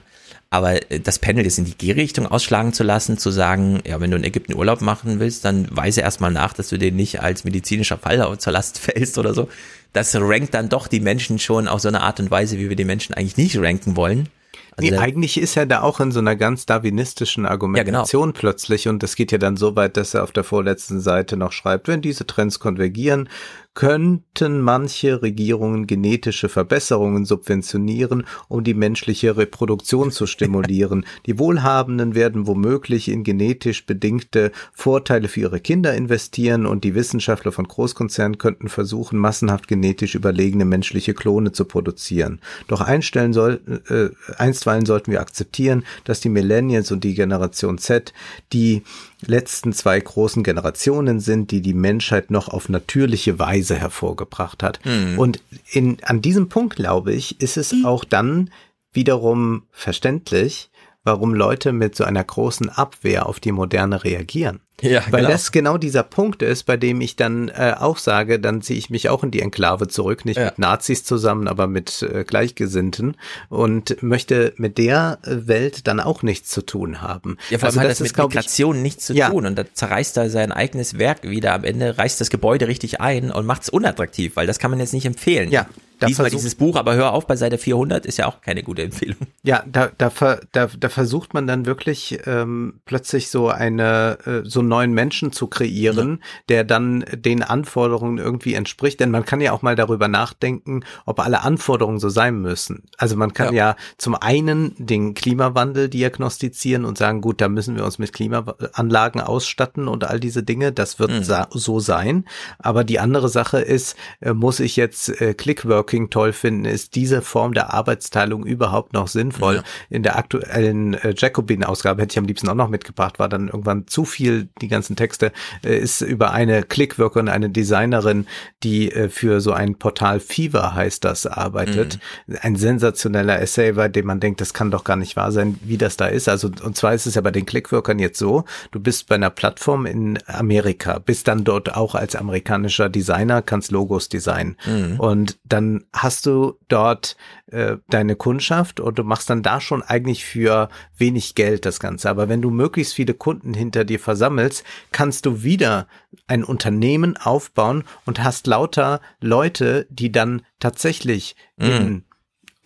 aber 0.50 0.90
äh, 0.90 1.00
das 1.00 1.18
Panel 1.18 1.44
jetzt 1.44 1.58
in 1.58 1.64
die 1.64 1.76
G-Richtung 1.76 2.26
ausschlagen 2.26 2.72
zu 2.72 2.84
lassen, 2.84 3.18
zu 3.18 3.30
sagen, 3.30 3.80
ja, 3.84 4.00
wenn 4.00 4.10
du 4.10 4.16
in 4.16 4.24
Ägypten 4.24 4.54
Urlaub 4.54 4.80
machen 4.80 5.18
willst, 5.18 5.44
dann 5.44 5.68
weise 5.70 6.00
erstmal 6.00 6.30
nach, 6.30 6.52
dass 6.52 6.68
du 6.68 6.78
den 6.78 6.94
nicht 6.94 7.20
als 7.20 7.44
medizinischer 7.44 7.98
Fall 7.98 8.38
zur 8.38 8.52
Last 8.52 8.78
fällst 8.78 9.18
oder 9.18 9.34
so. 9.34 9.48
Das 9.96 10.14
rankt 10.14 10.52
dann 10.52 10.68
doch 10.68 10.88
die 10.88 11.00
Menschen 11.00 11.38
schon 11.38 11.68
auf 11.68 11.80
so 11.80 11.88
eine 11.88 12.02
Art 12.02 12.20
und 12.20 12.30
Weise, 12.30 12.58
wie 12.58 12.68
wir 12.68 12.76
die 12.76 12.84
Menschen 12.84 13.14
eigentlich 13.14 13.38
nicht 13.38 13.56
ranken 13.56 13.96
wollen. 13.96 14.28
Also 14.76 14.90
nee, 14.90 14.98
eigentlich 14.98 15.40
ist 15.40 15.56
er 15.56 15.64
da 15.64 15.80
auch 15.80 16.00
in 16.00 16.12
so 16.12 16.18
einer 16.18 16.36
ganz 16.36 16.66
darwinistischen 16.66 17.46
Argumentation 17.46 18.34
plötzlich 18.34 18.88
und 18.88 19.02
das 19.02 19.16
geht 19.16 19.32
ja 19.32 19.38
dann 19.38 19.56
so 19.56 19.74
weit, 19.74 19.96
dass 19.96 20.12
er 20.12 20.22
auf 20.22 20.32
der 20.32 20.44
vorletzten 20.44 21.00
Seite 21.00 21.38
noch 21.38 21.52
schreibt, 21.52 21.88
wenn 21.88 22.02
diese 22.02 22.26
Trends 22.26 22.60
konvergieren, 22.60 23.30
könnten 23.76 24.62
manche 24.62 25.20
Regierungen 25.20 25.86
genetische 25.86 26.48
Verbesserungen 26.48 27.26
subventionieren, 27.26 28.24
um 28.48 28.64
die 28.64 28.72
menschliche 28.72 29.36
Reproduktion 29.36 30.10
zu 30.10 30.26
stimulieren. 30.26 31.04
die 31.26 31.38
Wohlhabenden 31.38 32.14
werden 32.14 32.46
womöglich 32.46 33.08
in 33.08 33.22
genetisch 33.22 33.84
bedingte 33.84 34.50
Vorteile 34.72 35.28
für 35.28 35.40
ihre 35.40 35.60
Kinder 35.60 35.94
investieren 35.94 36.64
und 36.64 36.84
die 36.84 36.94
Wissenschaftler 36.94 37.52
von 37.52 37.68
Großkonzernen 37.68 38.38
könnten 38.38 38.70
versuchen, 38.70 39.18
massenhaft 39.18 39.68
genetisch 39.68 40.14
überlegene 40.14 40.64
menschliche 40.64 41.12
Klone 41.12 41.52
zu 41.52 41.66
produzieren. 41.66 42.40
Doch 42.68 42.80
einstellen 42.80 43.34
soll, 43.34 43.60
äh, 43.90 44.08
einstweilen 44.38 44.86
sollten 44.86 45.12
wir 45.12 45.20
akzeptieren, 45.20 45.84
dass 46.04 46.20
die 46.20 46.30
Millennials 46.30 46.90
und 46.92 47.04
die 47.04 47.14
Generation 47.14 47.76
Z 47.76 48.14
die 48.54 48.82
letzten 49.28 49.72
zwei 49.72 49.98
großen 49.98 50.42
Generationen 50.42 51.20
sind, 51.20 51.50
die 51.50 51.60
die 51.60 51.74
Menschheit 51.74 52.30
noch 52.30 52.48
auf 52.48 52.68
natürliche 52.68 53.38
Weise 53.38 53.76
hervorgebracht 53.76 54.62
hat. 54.62 54.80
Und 55.18 55.40
in, 55.70 55.98
an 56.02 56.22
diesem 56.22 56.48
Punkt, 56.48 56.76
glaube 56.76 57.12
ich, 57.12 57.40
ist 57.40 57.56
es 57.56 57.74
auch 57.84 58.04
dann 58.04 58.50
wiederum 58.92 59.64
verständlich, 59.70 60.70
warum 61.04 61.34
Leute 61.34 61.72
mit 61.72 61.94
so 61.94 62.04
einer 62.04 62.24
großen 62.24 62.68
Abwehr 62.68 63.26
auf 63.26 63.38
die 63.40 63.52
Moderne 63.52 64.02
reagieren. 64.02 64.60
Ja, 64.82 65.02
Weil 65.10 65.20
genau. 65.22 65.32
das 65.32 65.52
genau 65.52 65.78
dieser 65.78 66.02
Punkt 66.02 66.42
ist, 66.42 66.64
bei 66.64 66.76
dem 66.76 67.00
ich 67.00 67.16
dann 67.16 67.48
äh, 67.48 67.74
auch 67.78 67.96
sage, 67.96 68.38
dann 68.38 68.60
ziehe 68.60 68.78
ich 68.78 68.90
mich 68.90 69.08
auch 69.08 69.24
in 69.24 69.30
die 69.30 69.40
Enklave 69.40 69.88
zurück, 69.88 70.24
nicht 70.26 70.36
Ja. 70.36 70.46
mit 70.46 70.58
Nazis 70.58 71.02
zusammen, 71.02 71.48
aber 71.48 71.66
mit 71.66 72.02
äh, 72.02 72.24
Gleichgesinnten 72.24 73.16
und 73.48 74.02
möchte 74.02 74.52
mit 74.56 74.76
der 74.78 75.18
äh, 75.24 75.46
Welt 75.48 75.86
dann 75.86 75.98
auch 76.00 76.22
nichts 76.22 76.50
zu 76.50 76.60
tun 76.60 77.00
haben. 77.00 77.38
Ja, 77.50 77.58
vor 77.58 77.68
allem 77.68 77.78
also 77.78 77.80
hat 77.80 77.88
das 77.90 77.98
das 77.98 78.08
mit 78.08 78.14
glaube 78.14 78.28
ich, 78.32 78.34
Migration 78.36 78.82
nichts 78.82 79.06
zu 79.06 79.14
Ja. 79.14 79.30
tun 79.30 79.46
und 79.46 79.56
da 79.56 79.64
zerreißt 79.72 80.16
er 80.18 80.30
sein 80.30 80.52
eigenes 80.52 80.98
Werk 80.98 81.22
wieder 81.22 81.54
am 81.54 81.64
Ende, 81.64 81.96
reißt 81.96 82.20
das 82.20 82.28
Gebäude 82.30 82.68
richtig 82.68 83.00
ein 83.00 83.30
und 83.30 83.46
macht 83.46 83.62
es 83.62 83.68
unattraktiv, 83.70 84.36
weil 84.36 84.46
das 84.46 84.58
kann 84.58 84.70
man 84.70 84.80
jetzt 84.80 84.92
nicht 84.92 85.06
empfehlen. 85.06 85.50
Ja, 85.50 85.66
da 85.98 86.08
Lies 86.08 86.18
mal 86.18 86.28
dieses 86.28 86.54
Buch, 86.54 86.76
aber 86.76 86.94
hör 86.94 87.12
auf, 87.14 87.26
bei 87.26 87.36
Seite 87.36 87.56
400 87.56 88.04
ist 88.04 88.18
ja 88.18 88.26
auch 88.26 88.42
keine 88.42 88.62
gute 88.62 88.82
Empfehlung. 88.82 89.16
Ja, 89.42 89.64
da, 89.66 89.90
da, 89.96 90.12
da, 90.52 90.68
da 90.78 90.88
versucht 90.90 91.32
man 91.32 91.46
dann 91.46 91.64
wirklich 91.64 92.18
ähm, 92.26 92.80
plötzlich 92.84 93.30
so 93.30 93.48
eine 93.48 94.18
äh, 94.26 94.40
so 94.46 94.60
einen 94.66 94.70
neuen 94.70 94.92
Menschen 94.92 95.32
zu 95.32 95.46
kreieren, 95.46 96.18
ja. 96.20 96.26
der 96.48 96.64
dann 96.64 97.04
den 97.12 97.42
Anforderungen 97.42 98.18
irgendwie 98.18 98.54
entspricht. 98.54 99.00
Denn 99.00 99.10
man 99.10 99.24
kann 99.24 99.40
ja 99.40 99.52
auch 99.52 99.62
mal 99.62 99.76
darüber 99.76 100.08
nachdenken, 100.08 100.82
ob 101.04 101.20
alle 101.20 101.42
Anforderungen 101.42 101.98
so 101.98 102.08
sein 102.08 102.40
müssen. 102.40 102.84
Also 102.98 103.16
man 103.16 103.32
kann 103.32 103.54
ja, 103.54 103.70
ja 103.70 103.76
zum 103.96 104.14
einen 104.14 104.74
den 104.78 105.14
Klimawandel 105.14 105.88
diagnostizieren 105.88 106.84
und 106.84 106.98
sagen, 106.98 107.20
gut, 107.20 107.40
da 107.40 107.48
müssen 107.48 107.76
wir 107.76 107.84
uns 107.84 107.98
mit 107.98 108.12
Klimaanlagen 108.12 109.20
ausstatten 109.20 109.88
und 109.88 110.04
all 110.04 110.20
diese 110.20 110.42
Dinge. 110.42 110.72
Das 110.72 110.98
wird 110.98 111.10
mhm. 111.10 111.46
so 111.50 111.80
sein. 111.80 112.24
Aber 112.58 112.84
die 112.84 112.98
andere 112.98 113.28
Sache 113.28 113.60
ist, 113.60 113.96
äh, 114.20 114.32
muss 114.32 114.60
ich 114.60 114.76
jetzt 114.76 115.20
äh, 115.20 115.34
Clickworking 115.34 116.10
toll 116.10 116.32
finden? 116.32 116.64
Ist 116.64 116.94
diese 116.94 117.22
Form 117.22 117.54
der 117.54 117.72
Arbeitsteilung 117.72 118.44
überhaupt 118.44 118.92
noch 118.92 119.08
sinnvoll? 119.08 119.56
Ja. 119.56 119.62
In 119.90 120.02
der 120.02 120.16
aktuellen 120.16 120.94
äh, 120.94 121.14
Jacobin-Ausgabe 121.16 122.02
hätte 122.02 122.14
ich 122.14 122.18
am 122.18 122.24
liebsten 122.24 122.48
auch 122.48 122.54
noch 122.54 122.68
mitgebracht, 122.68 123.18
war 123.18 123.28
dann 123.28 123.48
irgendwann 123.48 123.86
zu 123.86 124.04
viel, 124.04 124.48
die 124.60 124.68
ganzen 124.68 124.96
Texte, 124.96 125.32
äh, 125.64 125.78
ist 125.78 126.00
über 126.00 126.32
eine 126.32 126.62
Clickworkerin, 126.62 127.28
eine 127.28 127.50
Designerin, 127.50 128.26
die 128.62 128.90
äh, 128.92 129.08
für 129.08 129.40
so 129.40 129.52
ein 129.52 129.76
Portal 129.76 130.20
Fever 130.20 130.74
heißt 130.74 131.04
das, 131.04 131.26
arbeitet. 131.26 131.98
Mhm. 132.26 132.36
Ein 132.40 132.56
sensationeller 132.56 133.40
Essay, 133.40 133.72
bei 133.72 133.88
dem 133.88 134.06
man 134.06 134.20
denkt, 134.20 134.40
das 134.40 134.54
kann 134.54 134.70
doch 134.70 134.84
gar 134.84 134.96
nicht 134.96 135.16
wahr 135.16 135.32
sein, 135.32 135.58
wie 135.62 135.78
das 135.78 135.96
da 135.96 136.06
ist. 136.06 136.28
Also, 136.28 136.50
und 136.62 136.76
zwar 136.76 136.94
ist 136.94 137.06
es 137.06 137.14
ja 137.14 137.20
bei 137.20 137.30
den 137.30 137.46
Clickworkern 137.46 137.98
jetzt 137.98 138.18
so, 138.18 138.44
du 138.70 138.80
bist 138.80 139.08
bei 139.08 139.16
einer 139.16 139.30
Plattform 139.30 139.86
in 139.86 140.18
Amerika, 140.26 140.98
bist 140.98 141.28
dann 141.28 141.44
dort 141.44 141.74
auch 141.74 141.94
als 141.94 142.16
amerikanischer 142.16 142.88
Designer, 142.88 143.42
kannst 143.42 143.70
Logos 143.70 144.08
designen. 144.08 144.56
Mhm. 144.66 145.00
Und 145.00 145.38
dann 145.44 145.84
hast 145.92 146.26
du 146.26 146.58
dort 146.68 147.16
äh, 147.48 147.76
deine 147.88 148.16
Kundschaft 148.16 148.80
und 148.80 148.98
du 148.98 149.04
machst 149.04 149.30
dann 149.30 149.42
da 149.42 149.60
schon 149.60 149.82
eigentlich 149.82 150.24
für 150.24 150.68
wenig 150.96 151.34
Geld 151.34 151.64
das 151.64 151.78
Ganze. 151.78 152.10
Aber 152.10 152.28
wenn 152.28 152.42
du 152.42 152.50
möglichst 152.50 152.94
viele 152.94 153.14
Kunden 153.14 153.54
hinter 153.54 153.84
dir 153.84 154.00
versammelst, 154.00 154.64
kannst 154.90 155.26
du 155.26 155.42
wieder 155.42 155.86
ein 156.26 156.42
Unternehmen 156.42 157.16
aufbauen 157.16 157.84
und 158.04 158.22
hast 158.22 158.46
lauter 158.46 159.00
Leute, 159.20 159.86
die 159.90 160.10
dann 160.10 160.42
tatsächlich 160.58 161.36
mm. 161.56 161.64
in 161.64 162.04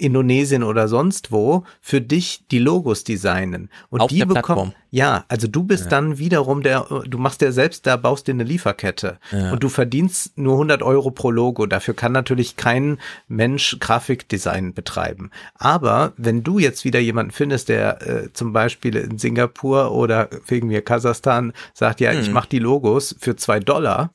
Indonesien 0.01 0.63
oder 0.63 0.89
sonst 0.89 1.33
wo 1.33 1.65
für 1.81 2.01
dich 2.01 2.47
die 2.51 2.59
Logos 2.59 3.05
designen 3.05 3.71
und 3.91 4.01
Auf 4.01 4.11
die 4.11 4.25
bekommen 4.25 4.75
ja, 4.93 5.25
also 5.29 5.47
du 5.47 5.63
bist 5.63 5.85
ja. 5.85 5.91
dann 5.91 6.19
wiederum 6.19 6.63
der 6.63 6.87
du 7.07 7.19
machst 7.19 7.43
ja 7.43 7.53
selbst 7.53 7.87
da 7.87 7.97
baust 7.97 8.27
dir 8.27 8.33
eine 8.33 8.45
Lieferkette 8.45 9.19
ja. 9.31 9.53
und 9.53 9.63
du 9.63 9.69
verdienst 9.69 10.37
nur 10.37 10.55
100 10.55 10.83
Euro 10.83 11.11
pro 11.11 11.31
Logo 11.31 11.67
dafür 11.67 11.95
kann 11.95 12.13
natürlich 12.13 12.57
kein 12.57 12.99
Mensch 13.29 13.77
Grafikdesign 13.79 14.75
betreiben 14.75 15.31
aber 15.55 16.13
wenn 16.17 16.43
du 16.43 16.59
jetzt 16.59 16.85
wieder 16.85 16.99
jemanden 16.99 17.33
findest 17.33 17.69
der 17.69 18.07
äh, 18.07 18.33
zum 18.33 18.53
Beispiel 18.53 18.97
in 18.97 19.19
Singapur 19.19 19.93
oder 19.93 20.29
wegen 20.47 20.69
mir 20.69 20.83
Kasachstan 20.83 21.53
sagt 21.75 22.01
ja 22.01 22.11
hm. 22.11 22.21
ich 22.21 22.31
mache 22.31 22.49
die 22.49 22.59
Logos 22.59 23.15
für 23.19 23.37
zwei 23.37 23.61
Dollar 23.61 24.11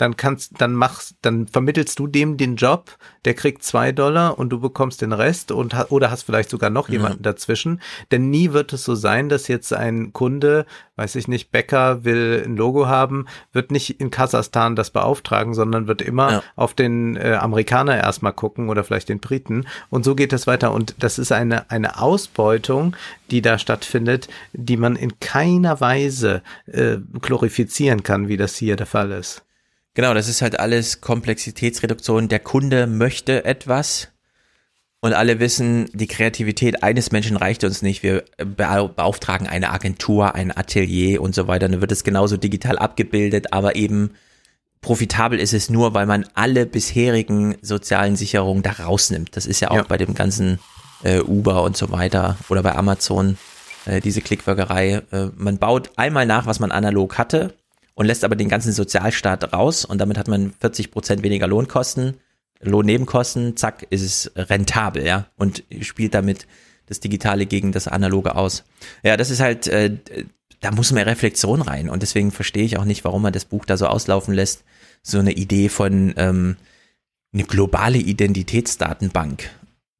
dann 0.00 0.16
kannst, 0.16 0.60
dann 0.60 0.74
machst, 0.74 1.16
dann 1.22 1.46
vermittelst 1.46 1.98
du 1.98 2.06
dem 2.06 2.36
den 2.38 2.56
Job, 2.56 2.96
der 3.26 3.34
kriegt 3.34 3.62
zwei 3.62 3.92
Dollar 3.92 4.38
und 4.38 4.48
du 4.48 4.58
bekommst 4.58 5.02
den 5.02 5.12
Rest 5.12 5.52
und 5.52 5.74
oder 5.90 6.10
hast 6.10 6.22
vielleicht 6.22 6.48
sogar 6.48 6.70
noch 6.70 6.88
jemanden 6.88 7.22
ja. 7.22 7.32
dazwischen. 7.32 7.82
Denn 8.10 8.30
nie 8.30 8.52
wird 8.52 8.72
es 8.72 8.84
so 8.84 8.94
sein, 8.94 9.28
dass 9.28 9.48
jetzt 9.48 9.74
ein 9.74 10.14
Kunde, 10.14 10.64
weiß 10.96 11.16
ich 11.16 11.28
nicht, 11.28 11.52
Bäcker 11.52 12.04
will 12.04 12.42
ein 12.44 12.56
Logo 12.56 12.86
haben, 12.86 13.26
wird 13.52 13.70
nicht 13.70 14.00
in 14.00 14.10
Kasachstan 14.10 14.74
das 14.74 14.90
beauftragen, 14.90 15.52
sondern 15.52 15.86
wird 15.86 16.00
immer 16.00 16.32
ja. 16.32 16.42
auf 16.56 16.72
den 16.72 17.16
äh, 17.16 17.34
Amerikaner 17.34 17.98
erstmal 17.98 18.32
gucken 18.32 18.70
oder 18.70 18.84
vielleicht 18.84 19.10
den 19.10 19.20
Briten. 19.20 19.66
Und 19.90 20.04
so 20.04 20.14
geht 20.14 20.32
es 20.32 20.46
weiter. 20.46 20.72
Und 20.72 20.94
das 20.98 21.18
ist 21.18 21.30
eine, 21.32 21.70
eine 21.70 22.00
Ausbeutung, 22.00 22.96
die 23.30 23.42
da 23.42 23.58
stattfindet, 23.58 24.28
die 24.54 24.78
man 24.78 24.96
in 24.96 25.20
keiner 25.20 25.80
Weise 25.80 26.42
äh, 26.66 26.96
glorifizieren 27.20 28.02
kann, 28.02 28.28
wie 28.28 28.38
das 28.38 28.56
hier 28.56 28.76
der 28.76 28.86
Fall 28.86 29.10
ist. 29.10 29.44
Genau, 29.94 30.14
das 30.14 30.28
ist 30.28 30.42
halt 30.42 30.58
alles 30.58 31.00
Komplexitätsreduktion. 31.00 32.28
Der 32.28 32.38
Kunde 32.38 32.86
möchte 32.86 33.44
etwas 33.44 34.08
und 35.00 35.14
alle 35.14 35.40
wissen, 35.40 35.88
die 35.92 36.06
Kreativität 36.06 36.82
eines 36.82 37.10
Menschen 37.10 37.36
reicht 37.36 37.64
uns 37.64 37.82
nicht. 37.82 38.02
Wir 38.02 38.24
beauftragen 38.36 39.48
eine 39.48 39.70
Agentur, 39.70 40.34
ein 40.34 40.56
Atelier 40.56 41.22
und 41.22 41.34
so 41.34 41.48
weiter. 41.48 41.68
Dann 41.68 41.80
wird 41.80 41.90
es 41.90 42.04
genauso 42.04 42.36
digital 42.36 42.78
abgebildet, 42.78 43.52
aber 43.52 43.76
eben 43.76 44.10
profitabel 44.82 45.40
ist 45.40 45.54
es 45.54 45.70
nur, 45.70 45.94
weil 45.94 46.06
man 46.06 46.26
alle 46.34 46.66
bisherigen 46.66 47.56
sozialen 47.62 48.16
Sicherungen 48.16 48.62
da 48.62 48.72
rausnimmt. 48.72 49.36
Das 49.36 49.46
ist 49.46 49.60
ja 49.60 49.70
auch 49.70 49.76
ja. 49.76 49.82
bei 49.82 49.96
dem 49.96 50.14
ganzen 50.14 50.60
äh, 51.02 51.20
Uber 51.20 51.62
und 51.62 51.76
so 51.76 51.90
weiter 51.90 52.36
oder 52.48 52.62
bei 52.62 52.76
Amazon 52.76 53.38
äh, 53.86 54.00
diese 54.00 54.20
Klickwirkerei. 54.20 55.02
Äh, 55.10 55.28
man 55.36 55.58
baut 55.58 55.90
einmal 55.96 56.26
nach, 56.26 56.46
was 56.46 56.60
man 56.60 56.72
analog 56.72 57.18
hatte 57.18 57.54
und 57.94 58.06
lässt 58.06 58.24
aber 58.24 58.36
den 58.36 58.48
ganzen 58.48 58.72
Sozialstaat 58.72 59.52
raus 59.52 59.84
und 59.84 59.98
damit 59.98 60.18
hat 60.18 60.28
man 60.28 60.52
40 60.60 60.90
Prozent 60.90 61.22
weniger 61.22 61.46
Lohnkosten, 61.46 62.14
Lohnnebenkosten, 62.60 63.56
zack, 63.56 63.86
ist 63.90 64.02
es 64.02 64.32
rentabel, 64.36 65.06
ja, 65.06 65.26
und 65.36 65.64
spielt 65.80 66.14
damit 66.14 66.46
das 66.86 67.00
Digitale 67.00 67.46
gegen 67.46 67.72
das 67.72 67.88
Analoge 67.88 68.34
aus. 68.34 68.64
Ja, 69.02 69.16
das 69.16 69.30
ist 69.30 69.40
halt, 69.40 69.66
äh, 69.68 69.96
da 70.60 70.70
muss 70.72 70.92
mehr 70.92 71.06
Reflexion 71.06 71.62
rein 71.62 71.88
und 71.88 72.02
deswegen 72.02 72.30
verstehe 72.32 72.64
ich 72.64 72.78
auch 72.78 72.84
nicht, 72.84 73.04
warum 73.04 73.22
man 73.22 73.32
das 73.32 73.44
Buch 73.44 73.64
da 73.64 73.76
so 73.76 73.86
auslaufen 73.86 74.34
lässt. 74.34 74.64
So 75.02 75.18
eine 75.18 75.32
Idee 75.32 75.70
von 75.70 76.12
ähm, 76.16 76.56
eine 77.32 77.44
globale 77.44 77.98
Identitätsdatenbank. 77.98 79.50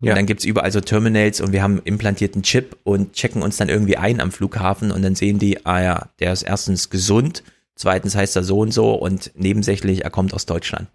Ja. 0.00 0.12
Und 0.12 0.16
dann 0.16 0.26
gibt's 0.26 0.44
überall 0.44 0.72
so 0.72 0.80
Terminals 0.80 1.40
und 1.40 1.52
wir 1.52 1.62
haben 1.62 1.80
implantierten 1.84 2.42
Chip 2.42 2.76
und 2.84 3.12
checken 3.12 3.42
uns 3.42 3.58
dann 3.58 3.68
irgendwie 3.68 3.96
ein 3.96 4.20
am 4.20 4.32
Flughafen 4.32 4.90
und 4.90 5.02
dann 5.02 5.14
sehen 5.14 5.38
die, 5.38 5.64
ah 5.66 5.82
ja, 5.82 6.08
der 6.20 6.32
ist 6.32 6.42
erstens 6.42 6.90
gesund, 6.90 7.42
zweitens 7.80 8.14
heißt 8.14 8.36
er 8.36 8.42
so 8.42 8.58
und 8.58 8.72
so 8.72 8.92
und 8.92 9.32
nebensächlich, 9.34 10.04
er 10.04 10.10
kommt 10.10 10.34
aus 10.34 10.44
Deutschland. 10.44 10.88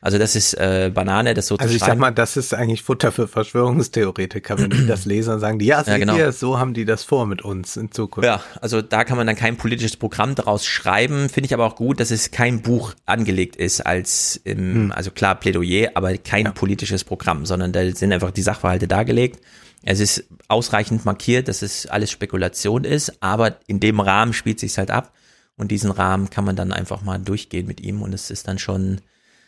Also 0.00 0.16
das 0.16 0.36
ist 0.36 0.54
äh, 0.54 0.92
Banane, 0.94 1.34
das 1.34 1.48
so 1.48 1.56
Also 1.56 1.74
ich 1.74 1.80
sag 1.80 1.98
mal, 1.98 2.12
das 2.12 2.36
ist 2.36 2.54
eigentlich 2.54 2.84
Futter 2.84 3.10
für 3.10 3.26
Verschwörungstheoretiker, 3.26 4.56
wenn 4.56 4.70
die 4.70 4.86
das 4.86 5.04
lesen 5.06 5.34
und 5.34 5.40
sagen, 5.40 5.58
die, 5.58 5.66
ja, 5.66 5.82
ja 5.82 5.98
genau. 5.98 6.14
hier, 6.14 6.30
so 6.30 6.60
haben 6.60 6.72
die 6.72 6.84
das 6.84 7.02
vor 7.02 7.26
mit 7.26 7.42
uns 7.42 7.76
in 7.76 7.90
Zukunft. 7.90 8.24
Ja, 8.24 8.40
also 8.60 8.80
da 8.80 9.02
kann 9.02 9.16
man 9.16 9.26
dann 9.26 9.34
kein 9.34 9.56
politisches 9.56 9.96
Programm 9.96 10.36
daraus 10.36 10.64
schreiben. 10.64 11.28
Finde 11.28 11.46
ich 11.46 11.54
aber 11.54 11.66
auch 11.66 11.74
gut, 11.74 11.98
dass 11.98 12.12
es 12.12 12.30
kein 12.30 12.62
Buch 12.62 12.94
angelegt 13.06 13.56
ist 13.56 13.80
als, 13.80 14.40
im, 14.44 14.58
hm. 14.58 14.92
also 14.92 15.10
klar 15.10 15.34
Plädoyer, 15.34 15.90
aber 15.94 16.16
kein 16.16 16.44
ja. 16.44 16.52
politisches 16.52 17.02
Programm, 17.02 17.44
sondern 17.44 17.72
da 17.72 17.84
sind 17.90 18.12
einfach 18.12 18.30
die 18.30 18.42
Sachverhalte 18.42 18.86
dargelegt. 18.86 19.40
Es 19.82 19.98
ist 19.98 20.28
ausreichend 20.46 21.04
markiert, 21.06 21.48
dass 21.48 21.62
es 21.62 21.86
alles 21.86 22.12
Spekulation 22.12 22.84
ist, 22.84 23.20
aber 23.20 23.56
in 23.66 23.80
dem 23.80 23.98
Rahmen 23.98 24.32
spielt 24.32 24.60
sich 24.60 24.78
halt 24.78 24.92
ab. 24.92 25.12
Und 25.58 25.70
diesen 25.70 25.90
Rahmen 25.90 26.30
kann 26.30 26.44
man 26.44 26.56
dann 26.56 26.72
einfach 26.72 27.02
mal 27.02 27.18
durchgehen 27.18 27.66
mit 27.66 27.80
ihm 27.80 28.00
und 28.00 28.14
es 28.14 28.30
ist 28.30 28.48
dann 28.48 28.58
schon 28.58 29.00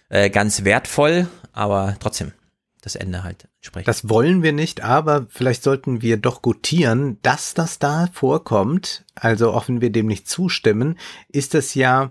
äh, 0.08 0.28
ganz 0.28 0.64
wertvoll, 0.64 1.28
aber 1.52 1.96
trotzdem 2.00 2.32
das 2.82 2.96
Ende 2.96 3.22
halt 3.22 3.48
entsprechend. 3.58 3.88
Das 3.88 4.08
wollen 4.08 4.42
wir 4.42 4.52
nicht, 4.52 4.82
aber 4.82 5.26
vielleicht 5.28 5.62
sollten 5.62 6.02
wir 6.02 6.16
doch 6.16 6.42
gutieren, 6.42 7.18
dass 7.22 7.54
das 7.54 7.78
da 7.78 8.08
vorkommt. 8.12 9.04
Also 9.14 9.52
auch 9.52 9.68
wenn 9.68 9.80
wir 9.80 9.90
dem 9.90 10.06
nicht 10.06 10.28
zustimmen, 10.28 10.98
ist 11.28 11.54
das 11.54 11.74
ja 11.74 12.11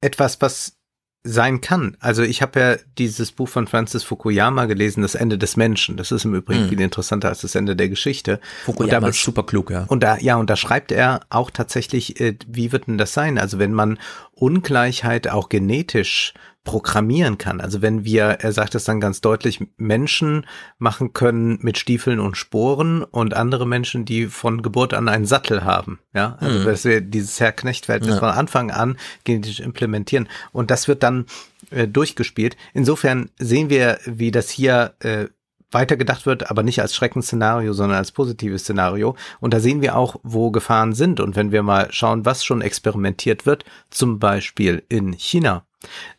etwas, 0.00 0.40
was 0.40 0.76
sein 1.24 1.60
kann. 1.60 1.96
Also 2.00 2.22
ich 2.22 2.42
habe 2.42 2.60
ja 2.60 2.76
dieses 2.98 3.30
Buch 3.30 3.48
von 3.48 3.68
Francis 3.68 4.02
Fukuyama 4.02 4.64
gelesen, 4.66 5.02
Das 5.02 5.14
Ende 5.14 5.38
des 5.38 5.56
Menschen. 5.56 5.96
Das 5.96 6.10
ist 6.10 6.24
im 6.24 6.34
Übrigen 6.34 6.64
mhm. 6.64 6.68
viel 6.68 6.80
interessanter 6.80 7.28
als 7.28 7.42
das 7.42 7.54
Ende 7.54 7.76
der 7.76 7.88
Geschichte. 7.88 8.40
Fukuyama 8.64 9.08
ist 9.08 9.22
super 9.22 9.44
klug, 9.44 9.70
ja. 9.70 9.84
Und 9.84 10.02
da, 10.02 10.18
ja, 10.18 10.36
und 10.36 10.50
da 10.50 10.56
schreibt 10.56 10.90
er 10.90 11.20
auch 11.30 11.50
tatsächlich, 11.50 12.20
äh, 12.20 12.36
wie 12.48 12.72
wird 12.72 12.88
denn 12.88 12.98
das 12.98 13.14
sein? 13.14 13.38
Also 13.38 13.60
wenn 13.60 13.72
man 13.72 13.98
Ungleichheit 14.34 15.28
auch 15.28 15.48
genetisch 15.48 16.34
programmieren 16.64 17.38
kann. 17.38 17.60
Also 17.60 17.82
wenn 17.82 18.04
wir, 18.04 18.22
er 18.22 18.52
sagt 18.52 18.74
es 18.74 18.84
dann 18.84 19.00
ganz 19.00 19.20
deutlich, 19.20 19.60
Menschen 19.76 20.46
machen 20.78 21.12
können 21.12 21.58
mit 21.60 21.76
Stiefeln 21.76 22.20
und 22.20 22.36
Sporen 22.36 23.02
und 23.02 23.34
andere 23.34 23.66
Menschen, 23.66 24.04
die 24.04 24.26
von 24.26 24.62
Geburt 24.62 24.94
an 24.94 25.08
einen 25.08 25.26
Sattel 25.26 25.64
haben. 25.64 25.98
Ja, 26.14 26.36
also 26.40 26.60
mhm. 26.60 26.64
dass 26.64 26.84
wir 26.84 27.00
dieses 27.00 27.40
Herr-Knecht-Verhältnis 27.40 28.14
ja. 28.14 28.20
von 28.20 28.28
Anfang 28.28 28.70
an 28.70 28.96
genetisch 29.24 29.58
implementieren. 29.60 30.28
Und 30.52 30.70
das 30.70 30.86
wird 30.86 31.02
dann 31.02 31.26
äh, 31.70 31.88
durchgespielt. 31.88 32.56
Insofern 32.74 33.30
sehen 33.38 33.68
wir, 33.68 33.98
wie 34.06 34.30
das 34.30 34.48
hier 34.48 34.94
äh, 35.00 35.26
weitergedacht 35.72 36.26
wird, 36.26 36.50
aber 36.50 36.62
nicht 36.62 36.80
als 36.80 36.94
Schreckensszenario, 36.94 37.72
sondern 37.72 37.98
als 37.98 38.12
positives 38.12 38.62
Szenario. 38.62 39.16
Und 39.40 39.52
da 39.52 39.58
sehen 39.58 39.80
wir 39.80 39.96
auch, 39.96 40.20
wo 40.22 40.50
Gefahren 40.50 40.92
sind. 40.92 41.18
Und 41.18 41.34
wenn 41.34 41.50
wir 41.50 41.62
mal 41.62 41.88
schauen, 41.90 42.24
was 42.24 42.44
schon 42.44 42.60
experimentiert 42.60 43.46
wird, 43.46 43.64
zum 43.90 44.18
Beispiel 44.18 44.84
in 44.88 45.12
China, 45.14 45.64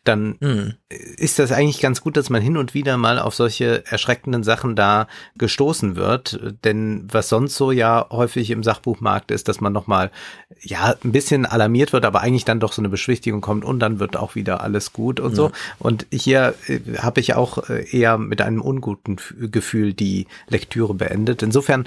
dann 0.04 0.36
mhm. 0.40 0.74
ist 0.88 1.38
das 1.38 1.52
eigentlich 1.52 1.80
ganz 1.80 2.00
gut, 2.00 2.16
dass 2.16 2.30
man 2.30 2.42
hin 2.42 2.56
und 2.56 2.74
wieder 2.74 2.96
mal 2.96 3.18
auf 3.18 3.34
solche 3.34 3.84
erschreckenden 3.86 4.42
Sachen 4.42 4.76
da 4.76 5.06
gestoßen 5.36 5.96
wird. 5.96 6.40
Denn 6.64 7.08
was 7.10 7.28
sonst 7.28 7.56
so 7.56 7.72
ja 7.72 8.06
häufig 8.10 8.50
im 8.50 8.62
Sachbuchmarkt 8.62 9.30
ist, 9.30 9.48
dass 9.48 9.60
man 9.60 9.72
nochmal, 9.72 10.10
ja, 10.60 10.94
ein 11.04 11.12
bisschen 11.12 11.46
alarmiert 11.46 11.92
wird, 11.92 12.04
aber 12.04 12.20
eigentlich 12.20 12.44
dann 12.44 12.60
doch 12.60 12.72
so 12.72 12.82
eine 12.82 12.88
Beschwichtigung 12.88 13.40
kommt 13.40 13.64
und 13.64 13.80
dann 13.80 13.98
wird 13.98 14.16
auch 14.16 14.34
wieder 14.34 14.62
alles 14.62 14.92
gut 14.92 15.20
und 15.20 15.32
mhm. 15.32 15.36
so. 15.36 15.52
Und 15.78 16.06
hier 16.12 16.54
äh, 16.66 16.80
habe 16.98 17.20
ich 17.20 17.34
auch 17.34 17.68
äh, 17.68 17.84
eher 17.90 18.18
mit 18.18 18.42
einem 18.42 18.60
unguten 18.60 19.16
Gefühl 19.50 19.94
die 19.94 20.26
Lektüre 20.48 20.94
beendet. 20.94 21.42
Insofern 21.42 21.86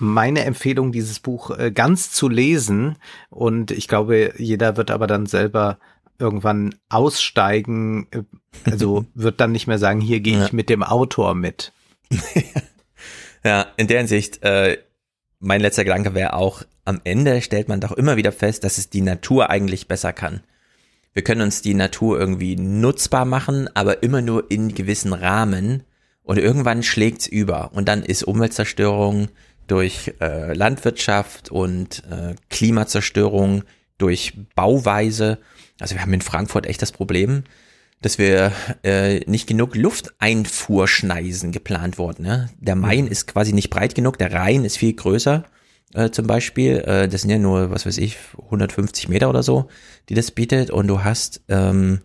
meine 0.00 0.44
Empfehlung, 0.44 0.92
dieses 0.92 1.20
Buch 1.20 1.50
äh, 1.56 1.70
ganz 1.70 2.10
zu 2.10 2.28
lesen. 2.28 2.96
Und 3.28 3.70
ich 3.70 3.86
glaube, 3.86 4.32
jeder 4.38 4.76
wird 4.76 4.90
aber 4.90 5.06
dann 5.06 5.26
selber 5.26 5.78
irgendwann 6.20 6.74
aussteigen, 6.88 8.06
äh, 8.10 8.22
also 8.70 9.06
wird 9.14 9.40
dann 9.40 9.52
nicht 9.52 9.66
mehr 9.66 9.78
sagen, 9.78 10.00
hier 10.00 10.20
gehe 10.20 10.36
ich 10.36 10.48
ja. 10.48 10.54
mit 10.54 10.68
dem 10.68 10.82
Autor 10.82 11.34
mit. 11.34 11.72
ja, 13.44 13.66
in 13.76 13.86
der 13.86 13.98
Hinsicht, 13.98 14.42
äh, 14.42 14.78
mein 15.38 15.60
letzter 15.60 15.84
Gedanke 15.84 16.14
wäre 16.14 16.34
auch, 16.34 16.62
am 16.84 17.00
Ende 17.04 17.40
stellt 17.40 17.68
man 17.68 17.80
doch 17.80 17.92
immer 17.92 18.16
wieder 18.16 18.32
fest, 18.32 18.64
dass 18.64 18.78
es 18.78 18.90
die 18.90 19.00
Natur 19.00 19.50
eigentlich 19.50 19.88
besser 19.88 20.12
kann. 20.12 20.42
Wir 21.12 21.24
können 21.24 21.42
uns 21.42 21.62
die 21.62 21.74
Natur 21.74 22.18
irgendwie 22.20 22.56
nutzbar 22.56 23.24
machen, 23.24 23.68
aber 23.74 24.02
immer 24.02 24.22
nur 24.22 24.50
in 24.50 24.74
gewissen 24.74 25.12
Rahmen. 25.12 25.82
Und 26.22 26.38
irgendwann 26.38 26.82
schlägt's 26.82 27.26
über. 27.26 27.72
Und 27.72 27.88
dann 27.88 28.02
ist 28.04 28.22
Umweltzerstörung 28.22 29.28
durch 29.66 30.14
äh, 30.20 30.52
Landwirtschaft 30.52 31.50
und 31.50 32.04
äh, 32.10 32.34
Klimazerstörung 32.48 33.64
durch 33.98 34.34
Bauweise. 34.54 35.38
Also 35.80 35.94
wir 35.94 36.02
haben 36.02 36.12
in 36.12 36.20
Frankfurt 36.20 36.66
echt 36.66 36.82
das 36.82 36.92
Problem, 36.92 37.44
dass 38.02 38.18
wir 38.18 38.52
äh, 38.82 39.20
nicht 39.30 39.46
genug 39.46 39.76
Lufteinfuhrschneisen 39.76 41.52
geplant 41.52 41.98
wurden. 41.98 42.22
Ne? 42.24 42.50
Der 42.58 42.76
Main 42.76 43.04
mhm. 43.04 43.10
ist 43.10 43.26
quasi 43.26 43.52
nicht 43.52 43.70
breit 43.70 43.94
genug, 43.94 44.18
der 44.18 44.32
Rhein 44.32 44.64
ist 44.64 44.78
viel 44.78 44.94
größer 44.94 45.44
äh, 45.94 46.10
zum 46.10 46.26
Beispiel. 46.26 46.78
Äh, 46.78 47.08
das 47.08 47.22
sind 47.22 47.30
ja 47.30 47.38
nur, 47.38 47.70
was 47.70 47.86
weiß 47.86 47.98
ich, 47.98 48.16
150 48.44 49.08
Meter 49.08 49.28
oder 49.28 49.42
so, 49.42 49.68
die 50.08 50.14
das 50.14 50.30
bietet. 50.30 50.70
Und 50.70 50.86
du 50.86 51.04
hast 51.04 51.42
ähm, 51.48 52.00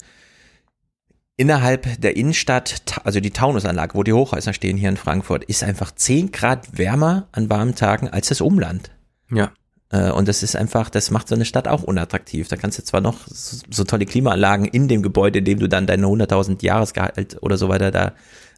innerhalb 1.38 2.02
der 2.02 2.18
Innenstadt, 2.18 3.00
also 3.04 3.20
die 3.20 3.32
Taunusanlage, 3.32 3.96
wo 3.96 4.04
die 4.04 4.14
Hochhäuser 4.14 4.54
stehen 4.54 4.78
hier 4.78 4.90
in 4.90 4.98
Frankfurt, 4.98 5.46
ist 5.46 5.64
einfach 5.64 5.92
10 5.92 6.32
Grad 6.32 6.78
wärmer 6.78 7.28
an 7.32 7.50
warmen 7.50 7.76
Tagen 7.76 8.10
als 8.10 8.28
das 8.28 8.42
Umland. 8.42 8.92
Ja. 9.32 9.52
Äh, 9.96 10.12
und 10.12 10.28
das 10.28 10.44
ist 10.44 10.56
einfach, 10.56 10.90
das 10.90 11.12
macht 11.12 11.28
so 11.28 11.36
eine 11.36 11.46
Stadt 11.46 11.68
auch 11.68 11.84
unattraktiv. 11.84 12.48
Da 12.48 12.58
kannst 12.58 12.78
du 12.78 12.84
zwar 12.84 13.02
noch 13.02 13.20
so 13.28 13.84
tolle 13.84 14.06
Klimaanlagen 14.06 14.66
in 14.66 14.88
dem 14.88 15.02
Gebäude, 15.02 15.40
in 15.40 15.46
dem 15.46 15.60
du 15.60 15.70
dann 15.70 15.88
deine 15.88 16.08
100.000 16.08 16.64
Jahresgehalt 16.64 17.38
oder 17.42 17.58
so 17.58 17.70
weiter 17.70 17.92
da 17.92 18.14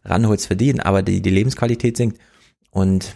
ranholst, 0.06 0.48
verdienen, 0.48 0.80
aber 0.80 1.02
die, 1.02 1.22
die 1.22 1.30
Lebensqualität 1.30 1.98
sinkt. 1.98 2.20
Und 2.72 3.16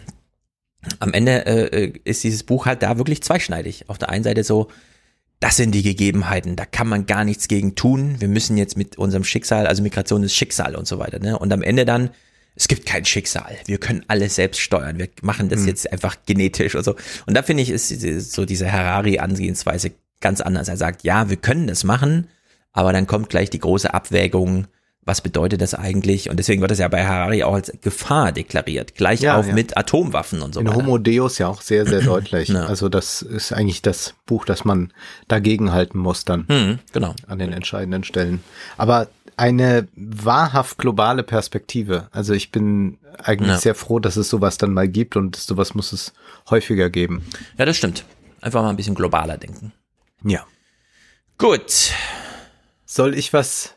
am 0.98 1.12
Ende 1.12 1.46
äh, 1.46 1.92
ist 2.04 2.24
dieses 2.24 2.42
Buch 2.42 2.66
halt 2.66 2.82
da 2.82 2.98
wirklich 2.98 3.22
zweischneidig. 3.22 3.88
Auf 3.88 3.98
der 3.98 4.10
einen 4.10 4.24
Seite 4.24 4.44
so, 4.44 4.68
das 5.40 5.56
sind 5.56 5.74
die 5.74 5.82
Gegebenheiten, 5.82 6.54
da 6.54 6.64
kann 6.64 6.88
man 6.88 7.06
gar 7.06 7.24
nichts 7.24 7.48
gegen 7.48 7.74
tun. 7.74 8.16
Wir 8.20 8.28
müssen 8.28 8.56
jetzt 8.56 8.76
mit 8.76 8.98
unserem 8.98 9.24
Schicksal, 9.24 9.66
also 9.66 9.82
Migration 9.82 10.22
ist 10.22 10.34
Schicksal 10.34 10.76
und 10.76 10.86
so 10.86 10.98
weiter. 10.98 11.18
Ne? 11.18 11.38
Und 11.38 11.52
am 11.52 11.62
Ende 11.62 11.84
dann, 11.84 12.10
es 12.54 12.68
gibt 12.68 12.86
kein 12.86 13.04
Schicksal. 13.04 13.56
Wir 13.64 13.78
können 13.78 14.04
alles 14.08 14.34
selbst 14.34 14.60
steuern. 14.60 14.98
Wir 14.98 15.08
machen 15.22 15.48
das 15.48 15.60
mhm. 15.60 15.68
jetzt 15.68 15.90
einfach 15.90 16.16
genetisch 16.26 16.74
und 16.74 16.84
so. 16.84 16.96
Und 17.26 17.34
da 17.34 17.42
finde 17.42 17.62
ich, 17.62 17.70
ist 17.70 18.32
so 18.32 18.44
diese 18.44 18.70
Harari-Angehensweise 18.70 19.92
ganz 20.20 20.40
anders. 20.40 20.68
Er 20.68 20.76
sagt, 20.76 21.02
ja, 21.02 21.30
wir 21.30 21.36
können 21.36 21.66
das 21.66 21.84
machen, 21.84 22.28
aber 22.72 22.92
dann 22.92 23.06
kommt 23.06 23.30
gleich 23.30 23.50
die 23.50 23.58
große 23.58 23.92
Abwägung, 23.92 24.66
was 25.04 25.20
bedeutet 25.20 25.60
das 25.60 25.74
eigentlich? 25.74 26.30
Und 26.30 26.38
deswegen 26.38 26.60
wird 26.60 26.70
das 26.70 26.78
ja 26.78 26.86
bei 26.88 27.04
Harari 27.04 27.42
auch 27.42 27.54
als 27.54 27.72
Gefahr 27.80 28.30
deklariert, 28.30 28.94
gleich 28.94 29.20
ja, 29.20 29.36
auch 29.36 29.46
ja. 29.46 29.52
mit 29.52 29.76
Atomwaffen 29.76 30.42
und 30.42 30.54
so 30.54 30.60
In 30.60 30.66
weiter. 30.66 30.78
In 30.78 30.86
Homo 30.86 30.98
Deus 30.98 31.38
ja 31.38 31.48
auch 31.48 31.60
sehr, 31.60 31.86
sehr 31.86 32.00
deutlich. 32.02 32.48
Ja. 32.48 32.66
Also 32.66 32.88
das 32.88 33.22
ist 33.22 33.52
eigentlich 33.52 33.82
das 33.82 34.14
Buch, 34.26 34.44
das 34.44 34.64
man 34.64 34.92
dagegen 35.26 35.72
halten 35.72 35.98
muss 35.98 36.24
dann. 36.24 36.44
Mhm, 36.48 36.78
genau. 36.92 37.14
An 37.26 37.38
den 37.38 37.52
entscheidenden 37.52 38.04
Stellen. 38.04 38.42
Aber 38.76 39.08
eine 39.36 39.88
wahrhaft 39.96 40.78
globale 40.78 41.24
Perspektive. 41.24 42.08
Also 42.12 42.32
ich 42.32 42.52
bin 42.52 42.98
eigentlich 43.18 43.58
sehr 43.58 43.74
froh, 43.74 43.98
dass 43.98 44.16
es 44.16 44.28
sowas 44.28 44.56
dann 44.56 44.72
mal 44.72 44.88
gibt 44.88 45.16
und 45.16 45.34
sowas 45.36 45.74
muss 45.74 45.92
es 45.92 46.12
häufiger 46.48 46.90
geben. 46.90 47.26
Ja, 47.58 47.64
das 47.64 47.76
stimmt. 47.76 48.04
Einfach 48.40 48.62
mal 48.62 48.70
ein 48.70 48.76
bisschen 48.76 48.94
globaler 48.94 49.38
denken. 49.38 49.72
Ja. 50.22 50.44
Gut. 51.38 51.92
Soll 52.84 53.16
ich 53.16 53.32
was 53.32 53.74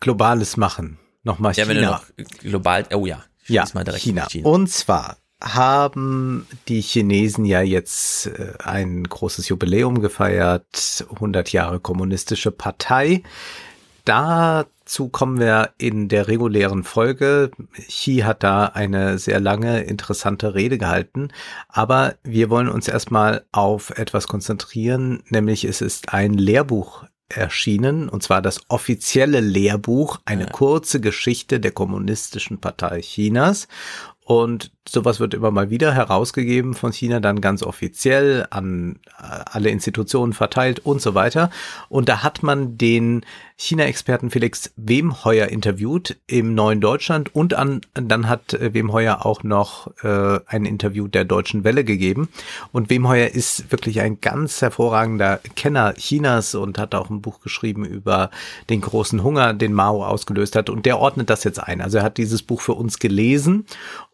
Globales 0.00 0.56
machen. 0.56 0.98
Nochmal 1.22 1.54
China. 1.54 1.66
Ja, 1.66 1.68
wenn 1.68 1.82
du 1.82 1.90
noch 1.90 2.40
global, 2.40 2.86
oh 2.92 3.06
ja, 3.06 3.22
ja 3.46 3.64
China. 3.66 4.26
China. 4.26 4.48
Und 4.48 4.70
zwar 4.70 5.18
haben 5.42 6.46
die 6.68 6.80
Chinesen 6.80 7.44
ja 7.44 7.62
jetzt 7.62 8.26
äh, 8.26 8.54
ein 8.62 9.04
großes 9.04 9.48
Jubiläum 9.48 10.00
gefeiert, 10.00 11.06
100 11.14 11.52
Jahre 11.52 11.80
kommunistische 11.80 12.50
Partei. 12.50 13.22
Dazu 14.04 15.08
kommen 15.08 15.38
wir 15.38 15.70
in 15.78 16.08
der 16.08 16.28
regulären 16.28 16.84
Folge. 16.84 17.50
Xi 17.88 18.18
hat 18.18 18.42
da 18.42 18.66
eine 18.66 19.18
sehr 19.18 19.40
lange, 19.40 19.82
interessante 19.82 20.54
Rede 20.54 20.78
gehalten. 20.78 21.28
Aber 21.68 22.14
wir 22.22 22.50
wollen 22.50 22.68
uns 22.68 22.88
erstmal 22.88 23.44
auf 23.52 23.90
etwas 23.90 24.26
konzentrieren, 24.26 25.22
nämlich 25.28 25.64
es 25.64 25.80
ist 25.80 26.12
ein 26.12 26.34
Lehrbuch 26.34 27.04
erschienen, 27.30 28.08
und 28.08 28.22
zwar 28.22 28.42
das 28.42 28.60
offizielle 28.68 29.40
Lehrbuch, 29.40 30.18
eine 30.24 30.46
kurze 30.46 31.00
Geschichte 31.00 31.60
der 31.60 31.72
Kommunistischen 31.72 32.60
Partei 32.60 33.00
Chinas. 33.00 33.68
Und 34.24 34.72
sowas 34.90 35.20
wird 35.20 35.34
immer 35.34 35.50
mal 35.50 35.70
wieder 35.70 35.94
herausgegeben 35.94 36.74
von 36.74 36.92
China, 36.92 37.20
dann 37.20 37.40
ganz 37.40 37.62
offiziell 37.62 38.46
an 38.50 38.98
äh, 39.18 39.22
alle 39.44 39.70
Institutionen 39.70 40.32
verteilt 40.32 40.80
und 40.80 41.00
so 41.00 41.14
weiter. 41.14 41.50
Und 41.88 42.08
da 42.08 42.22
hat 42.22 42.42
man 42.42 42.76
den 42.76 43.24
China-Experten 43.56 44.30
Felix 44.30 44.72
Wemheuer 44.76 45.48
interviewt 45.48 46.16
im 46.26 46.54
Neuen 46.54 46.80
Deutschland 46.80 47.34
und 47.34 47.52
an, 47.52 47.82
dann 47.92 48.26
hat 48.26 48.54
äh, 48.54 48.72
Wemheuer 48.72 49.26
auch 49.26 49.42
noch 49.42 49.92
äh, 50.02 50.40
ein 50.46 50.64
Interview 50.64 51.08
der 51.08 51.24
Deutschen 51.24 51.62
Welle 51.62 51.84
gegeben. 51.84 52.30
Und 52.72 52.88
Wemheuer 52.88 53.28
ist 53.28 53.70
wirklich 53.70 54.00
ein 54.00 54.20
ganz 54.20 54.62
hervorragender 54.62 55.40
Kenner 55.56 55.92
Chinas 55.92 56.54
und 56.54 56.78
hat 56.78 56.94
auch 56.94 57.10
ein 57.10 57.20
Buch 57.20 57.42
geschrieben 57.42 57.84
über 57.84 58.30
den 58.70 58.80
großen 58.80 59.22
Hunger, 59.22 59.52
den 59.52 59.74
Mao 59.74 60.04
ausgelöst 60.04 60.56
hat. 60.56 60.70
Und 60.70 60.86
der 60.86 60.98
ordnet 60.98 61.28
das 61.28 61.44
jetzt 61.44 61.62
ein. 61.62 61.82
Also 61.82 61.98
er 61.98 62.04
hat 62.04 62.16
dieses 62.16 62.42
Buch 62.42 62.62
für 62.62 62.74
uns 62.74 62.98
gelesen 62.98 63.66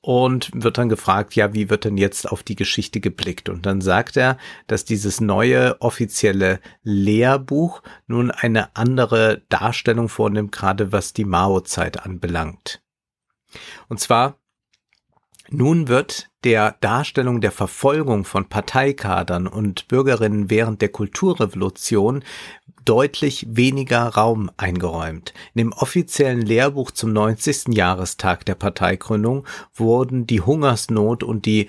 und 0.06 0.50
wird 0.66 0.78
dann 0.78 0.88
gefragt, 0.88 1.36
ja, 1.36 1.54
wie 1.54 1.70
wird 1.70 1.84
denn 1.84 1.96
jetzt 1.96 2.28
auf 2.28 2.42
die 2.42 2.56
Geschichte 2.56 2.98
geblickt? 3.00 3.48
Und 3.48 3.66
dann 3.66 3.80
sagt 3.80 4.16
er, 4.16 4.36
dass 4.66 4.84
dieses 4.84 5.20
neue 5.20 5.80
offizielle 5.80 6.58
Lehrbuch 6.82 7.82
nun 8.08 8.32
eine 8.32 8.74
andere 8.74 9.42
Darstellung 9.48 10.08
vornimmt, 10.08 10.50
gerade 10.50 10.90
was 10.90 11.12
die 11.12 11.24
Mao-Zeit 11.24 12.04
anbelangt. 12.04 12.82
Und 13.88 14.00
zwar 14.00 14.40
nun 15.48 15.86
wird 15.86 16.28
der 16.42 16.76
Darstellung 16.80 17.40
der 17.40 17.52
Verfolgung 17.52 18.24
von 18.24 18.48
Parteikadern 18.48 19.46
und 19.46 19.86
Bürgerinnen 19.86 20.50
während 20.50 20.82
der 20.82 20.88
Kulturrevolution 20.88 22.24
deutlich 22.86 23.46
weniger 23.50 24.06
Raum 24.06 24.50
eingeräumt. 24.56 25.34
In 25.54 25.58
dem 25.58 25.72
offiziellen 25.72 26.40
Lehrbuch 26.40 26.90
zum 26.90 27.12
90. 27.12 27.74
Jahrestag 27.74 28.46
der 28.46 28.54
Parteigründung 28.54 29.46
wurden 29.74 30.26
die 30.26 30.40
Hungersnot 30.40 31.22
und 31.22 31.44
die 31.44 31.66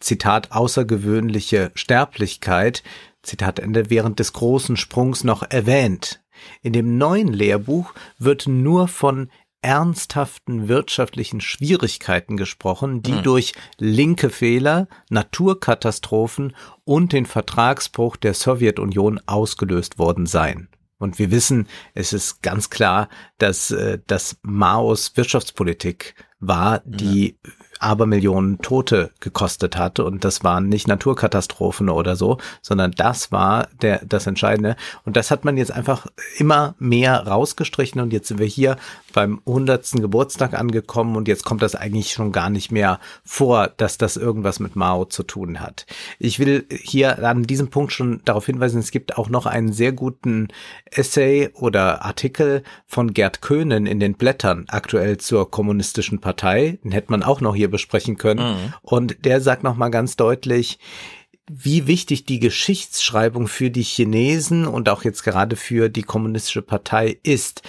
Zitat 0.00 0.52
außergewöhnliche 0.52 1.70
Sterblichkeit 1.74 2.82
Zitat 3.22 3.58
Ende 3.58 3.90
während 3.90 4.18
des 4.18 4.32
großen 4.32 4.76
Sprungs 4.76 5.24
noch 5.24 5.42
erwähnt. 5.42 6.20
In 6.62 6.72
dem 6.72 6.96
neuen 6.96 7.28
Lehrbuch 7.28 7.92
wird 8.18 8.46
nur 8.48 8.88
von 8.88 9.30
ernsthaften 9.62 10.68
wirtschaftlichen 10.68 11.40
Schwierigkeiten 11.40 12.36
gesprochen, 12.36 13.02
die 13.02 13.16
hm. 13.16 13.22
durch 13.22 13.54
linke 13.78 14.30
Fehler, 14.30 14.88
Naturkatastrophen 15.10 16.56
und 16.84 17.12
den 17.12 17.26
Vertragsbruch 17.26 18.16
der 18.16 18.34
Sowjetunion 18.34 19.20
ausgelöst 19.26 19.98
worden 19.98 20.26
seien. 20.26 20.68
Und 20.98 21.18
wir 21.18 21.30
wissen, 21.30 21.66
es 21.94 22.12
ist 22.12 22.42
ganz 22.42 22.68
klar, 22.68 23.08
dass 23.38 23.70
äh, 23.70 23.98
das 24.06 24.36
Maos 24.42 25.16
Wirtschaftspolitik 25.16 26.14
war, 26.40 26.82
die 26.84 27.38
ja. 27.42 27.52
Abermillionen 27.80 28.58
Tote 28.58 29.10
gekostet 29.20 29.76
hatte. 29.76 30.04
Und 30.04 30.24
das 30.24 30.44
waren 30.44 30.68
nicht 30.68 30.86
Naturkatastrophen 30.86 31.88
oder 31.88 32.16
so, 32.16 32.38
sondern 32.62 32.92
das 32.92 33.32
war 33.32 33.68
der, 33.82 34.04
das 34.04 34.26
Entscheidende. 34.26 34.76
Und 35.04 35.16
das 35.16 35.30
hat 35.30 35.44
man 35.44 35.56
jetzt 35.56 35.72
einfach 35.72 36.06
immer 36.38 36.74
mehr 36.78 37.26
rausgestrichen. 37.26 38.00
Und 38.00 38.12
jetzt 38.12 38.28
sind 38.28 38.38
wir 38.38 38.46
hier 38.46 38.76
beim 39.12 39.40
hundertsten 39.46 40.00
Geburtstag 40.00 40.54
angekommen. 40.54 41.16
Und 41.16 41.28
jetzt 41.28 41.44
kommt 41.44 41.62
das 41.62 41.74
eigentlich 41.74 42.12
schon 42.12 42.32
gar 42.32 42.50
nicht 42.50 42.70
mehr 42.70 43.00
vor, 43.24 43.68
dass 43.76 43.98
das 43.98 44.16
irgendwas 44.16 44.60
mit 44.60 44.76
Mao 44.76 45.04
zu 45.04 45.22
tun 45.22 45.60
hat. 45.60 45.86
Ich 46.18 46.38
will 46.38 46.66
hier 46.70 47.24
an 47.24 47.44
diesem 47.44 47.68
Punkt 47.68 47.92
schon 47.92 48.20
darauf 48.24 48.46
hinweisen, 48.46 48.80
es 48.80 48.90
gibt 48.90 49.16
auch 49.16 49.28
noch 49.28 49.46
einen 49.46 49.72
sehr 49.72 49.92
guten 49.92 50.48
Essay 50.90 51.50
oder 51.54 52.04
Artikel 52.04 52.62
von 52.86 53.14
Gerd 53.14 53.42
Köhnen 53.42 53.86
in 53.86 54.00
den 54.00 54.14
Blättern 54.14 54.66
aktuell 54.68 55.18
zur 55.18 55.50
kommunistischen 55.50 56.20
Partei. 56.20 56.78
Den 56.84 56.92
hätte 56.92 57.10
man 57.10 57.22
auch 57.22 57.40
noch 57.40 57.54
hier 57.54 57.69
besprechen 57.70 58.16
können. 58.16 58.40
Mhm. 58.40 58.74
Und 58.82 59.24
der 59.24 59.40
sagt 59.40 59.62
nochmal 59.62 59.90
ganz 59.90 60.16
deutlich, 60.16 60.78
wie 61.50 61.86
wichtig 61.86 62.24
die 62.26 62.38
Geschichtsschreibung 62.38 63.48
für 63.48 63.70
die 63.70 63.82
Chinesen 63.82 64.66
und 64.66 64.88
auch 64.88 65.02
jetzt 65.02 65.24
gerade 65.24 65.56
für 65.56 65.88
die 65.88 66.04
kommunistische 66.04 66.62
Partei 66.62 67.18
ist. 67.22 67.62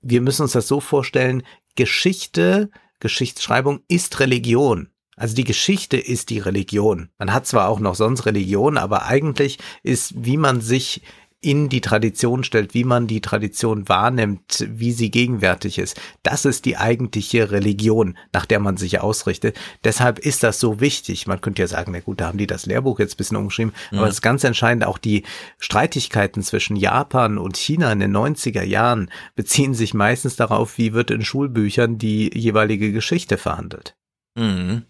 Wir 0.00 0.20
müssen 0.20 0.42
uns 0.42 0.52
das 0.52 0.68
so 0.68 0.80
vorstellen, 0.80 1.42
Geschichte, 1.74 2.70
Geschichtsschreibung 3.00 3.80
ist 3.88 4.20
Religion. 4.20 4.90
Also 5.16 5.34
die 5.34 5.44
Geschichte 5.44 5.96
ist 5.96 6.30
die 6.30 6.38
Religion. 6.38 7.08
Man 7.18 7.32
hat 7.32 7.46
zwar 7.46 7.68
auch 7.68 7.80
noch 7.80 7.94
sonst 7.94 8.26
Religion, 8.26 8.76
aber 8.76 9.06
eigentlich 9.06 9.58
ist, 9.82 10.12
wie 10.24 10.36
man 10.36 10.60
sich 10.60 11.02
in 11.40 11.68
die 11.68 11.80
Tradition 11.80 12.44
stellt, 12.44 12.74
wie 12.74 12.84
man 12.84 13.06
die 13.06 13.20
Tradition 13.20 13.88
wahrnimmt, 13.88 14.66
wie 14.68 14.92
sie 14.92 15.10
gegenwärtig 15.10 15.78
ist. 15.78 16.00
Das 16.22 16.44
ist 16.44 16.64
die 16.64 16.76
eigentliche 16.76 17.50
Religion, 17.50 18.16
nach 18.32 18.46
der 18.46 18.58
man 18.58 18.76
sich 18.76 19.00
ausrichtet. 19.00 19.56
Deshalb 19.84 20.18
ist 20.18 20.42
das 20.42 20.58
so 20.58 20.80
wichtig. 20.80 21.26
Man 21.26 21.40
könnte 21.40 21.62
ja 21.62 21.68
sagen, 21.68 21.92
na 21.92 22.00
gut, 22.00 22.20
da 22.20 22.28
haben 22.28 22.38
die 22.38 22.46
das 22.46 22.66
Lehrbuch 22.66 22.98
jetzt 22.98 23.14
ein 23.14 23.16
bisschen 23.18 23.36
umgeschrieben, 23.36 23.74
ja. 23.90 23.98
aber 23.98 24.08
es 24.08 24.16
ist 24.16 24.22
ganz 24.22 24.44
entscheidend, 24.44 24.84
auch 24.84 24.98
die 24.98 25.24
Streitigkeiten 25.58 26.42
zwischen 26.42 26.74
Japan 26.74 27.38
und 27.38 27.56
China 27.56 27.92
in 27.92 28.00
den 28.00 28.16
90er 28.16 28.62
Jahren 28.62 29.10
beziehen 29.34 29.74
sich 29.74 29.94
meistens 29.94 30.36
darauf, 30.36 30.78
wie 30.78 30.94
wird 30.94 31.10
in 31.10 31.24
Schulbüchern 31.24 31.98
die 31.98 32.30
jeweilige 32.36 32.92
Geschichte 32.92 33.36
verhandelt. 33.36 33.94
Mhm. 34.36 34.84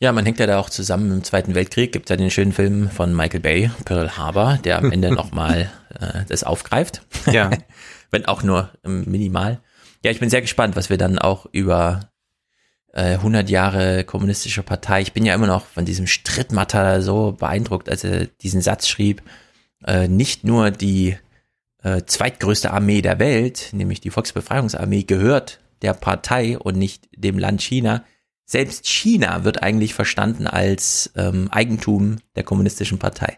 Ja, 0.00 0.12
man 0.12 0.24
hängt 0.24 0.38
ja 0.38 0.46
da 0.46 0.60
auch 0.60 0.70
zusammen 0.70 1.10
im 1.10 1.24
Zweiten 1.24 1.56
Weltkrieg. 1.56 1.90
Gibt 1.90 2.08
ja 2.08 2.16
den 2.16 2.30
schönen 2.30 2.52
Film 2.52 2.88
von 2.88 3.16
Michael 3.16 3.40
Bay, 3.40 3.70
Pearl 3.84 4.16
Harbor, 4.16 4.58
der 4.62 4.78
am 4.78 4.92
Ende 4.92 5.10
nochmal 5.14 5.70
äh, 5.98 6.24
das 6.28 6.44
aufgreift. 6.44 7.02
Ja. 7.26 7.50
Wenn 8.10 8.24
auch 8.26 8.44
nur 8.44 8.70
ähm, 8.84 9.04
minimal. 9.06 9.60
Ja, 10.04 10.12
ich 10.12 10.20
bin 10.20 10.30
sehr 10.30 10.40
gespannt, 10.40 10.76
was 10.76 10.88
wir 10.88 10.98
dann 10.98 11.18
auch 11.18 11.46
über 11.50 12.10
äh, 12.92 13.14
100 13.14 13.50
Jahre 13.50 14.04
kommunistische 14.04 14.62
Partei. 14.62 15.00
Ich 15.02 15.12
bin 15.12 15.26
ja 15.26 15.34
immer 15.34 15.48
noch 15.48 15.66
von 15.66 15.84
diesem 15.84 16.06
Strittmatter 16.06 17.02
so 17.02 17.32
beeindruckt, 17.32 17.88
als 17.88 18.04
er 18.04 18.26
diesen 18.26 18.60
Satz 18.60 18.86
schrieb. 18.86 19.22
Äh, 19.84 20.06
nicht 20.06 20.44
nur 20.44 20.70
die 20.70 21.18
äh, 21.82 22.02
zweitgrößte 22.06 22.70
Armee 22.70 23.02
der 23.02 23.18
Welt, 23.18 23.70
nämlich 23.72 24.00
die 24.00 24.10
Volksbefreiungsarmee, 24.10 25.02
gehört 25.02 25.58
der 25.82 25.94
Partei 25.94 26.56
und 26.56 26.76
nicht 26.76 27.08
dem 27.16 27.36
Land 27.36 27.62
China 27.62 28.04
selbst 28.50 28.88
China 28.88 29.44
wird 29.44 29.62
eigentlich 29.62 29.92
verstanden 29.92 30.46
als 30.46 31.12
ähm, 31.16 31.48
Eigentum 31.50 32.16
der 32.34 32.44
kommunistischen 32.44 32.98
Partei. 32.98 33.36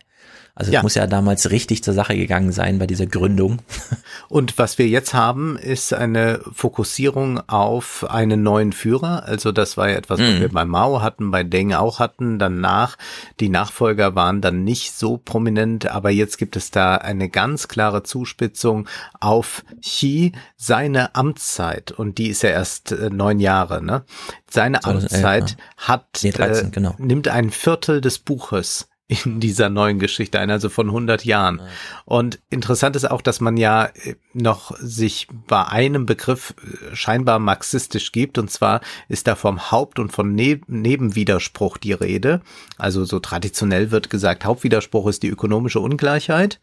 Also 0.54 0.72
ja. 0.72 0.80
es 0.80 0.82
muss 0.82 0.94
ja 0.94 1.06
damals 1.06 1.50
richtig 1.50 1.82
zur 1.82 1.94
Sache 1.94 2.16
gegangen 2.16 2.52
sein 2.52 2.78
bei 2.78 2.86
dieser 2.86 3.06
Gründung. 3.06 3.58
Und 4.28 4.58
was 4.58 4.78
wir 4.78 4.88
jetzt 4.88 5.14
haben, 5.14 5.56
ist 5.56 5.94
eine 5.94 6.40
Fokussierung 6.52 7.40
auf 7.48 8.08
einen 8.08 8.42
neuen 8.42 8.72
Führer. 8.72 9.24
Also 9.24 9.52
das 9.52 9.76
war 9.76 9.88
ja 9.88 9.96
etwas, 9.96 10.20
was 10.20 10.34
mhm. 10.34 10.40
wir 10.40 10.48
bei 10.50 10.64
Mao 10.64 11.02
hatten, 11.02 11.30
bei 11.30 11.44
Deng 11.44 11.72
auch 11.72 11.98
hatten. 11.98 12.38
Danach, 12.38 12.96
die 13.38 13.48
Nachfolger 13.48 14.14
waren 14.14 14.40
dann 14.40 14.64
nicht 14.64 14.92
so 14.92 15.16
prominent, 15.16 15.86
aber 15.90 16.10
jetzt 16.10 16.36
gibt 16.36 16.56
es 16.56 16.70
da 16.70 16.96
eine 16.96 17.28
ganz 17.28 17.68
klare 17.68 18.02
Zuspitzung 18.02 18.88
auf 19.18 19.64
Xi, 19.80 20.32
seine 20.56 21.14
Amtszeit. 21.14 21.92
Und 21.92 22.18
die 22.18 22.28
ist 22.28 22.42
ja 22.42 22.50
erst 22.50 22.92
äh, 22.92 23.10
neun 23.10 23.40
Jahre, 23.40 23.82
ne? 23.82 24.04
Seine 24.50 24.84
Amtszeit 24.84 25.56
hat, 25.76 26.20
nee, 26.22 26.30
13, 26.30 26.66
äh, 26.66 26.70
genau. 26.70 26.94
nimmt 26.98 27.28
ein 27.28 27.50
Viertel 27.50 28.00
des 28.00 28.18
Buches 28.18 28.88
in 29.10 29.40
dieser 29.40 29.68
neuen 29.70 29.98
Geschichte 29.98 30.38
ein, 30.38 30.50
also 30.50 30.68
von 30.68 30.86
100 30.86 31.24
Jahren. 31.24 31.60
Und 32.04 32.38
interessant 32.48 32.94
ist 32.94 33.10
auch, 33.10 33.22
dass 33.22 33.40
man 33.40 33.56
ja 33.56 33.86
äh, 33.86 34.14
noch 34.34 34.76
sich 34.78 35.26
bei 35.48 35.66
einem 35.66 36.06
Begriff 36.06 36.54
äh, 36.62 36.94
scheinbar 36.94 37.40
marxistisch 37.40 38.12
gibt, 38.12 38.38
und 38.38 38.50
zwar 38.50 38.80
ist 39.08 39.26
da 39.26 39.34
vom 39.34 39.72
Haupt- 39.72 39.98
und 39.98 40.12
von 40.12 40.34
ne 40.34 40.60
Nebenwiderspruch 40.68 41.76
die 41.76 41.92
Rede. 41.92 42.40
Also 42.78 43.04
so 43.04 43.18
traditionell 43.18 43.90
wird 43.90 44.10
gesagt, 44.10 44.44
Hauptwiderspruch 44.44 45.08
ist 45.08 45.24
die 45.24 45.28
ökonomische 45.28 45.80
Ungleichheit, 45.80 46.60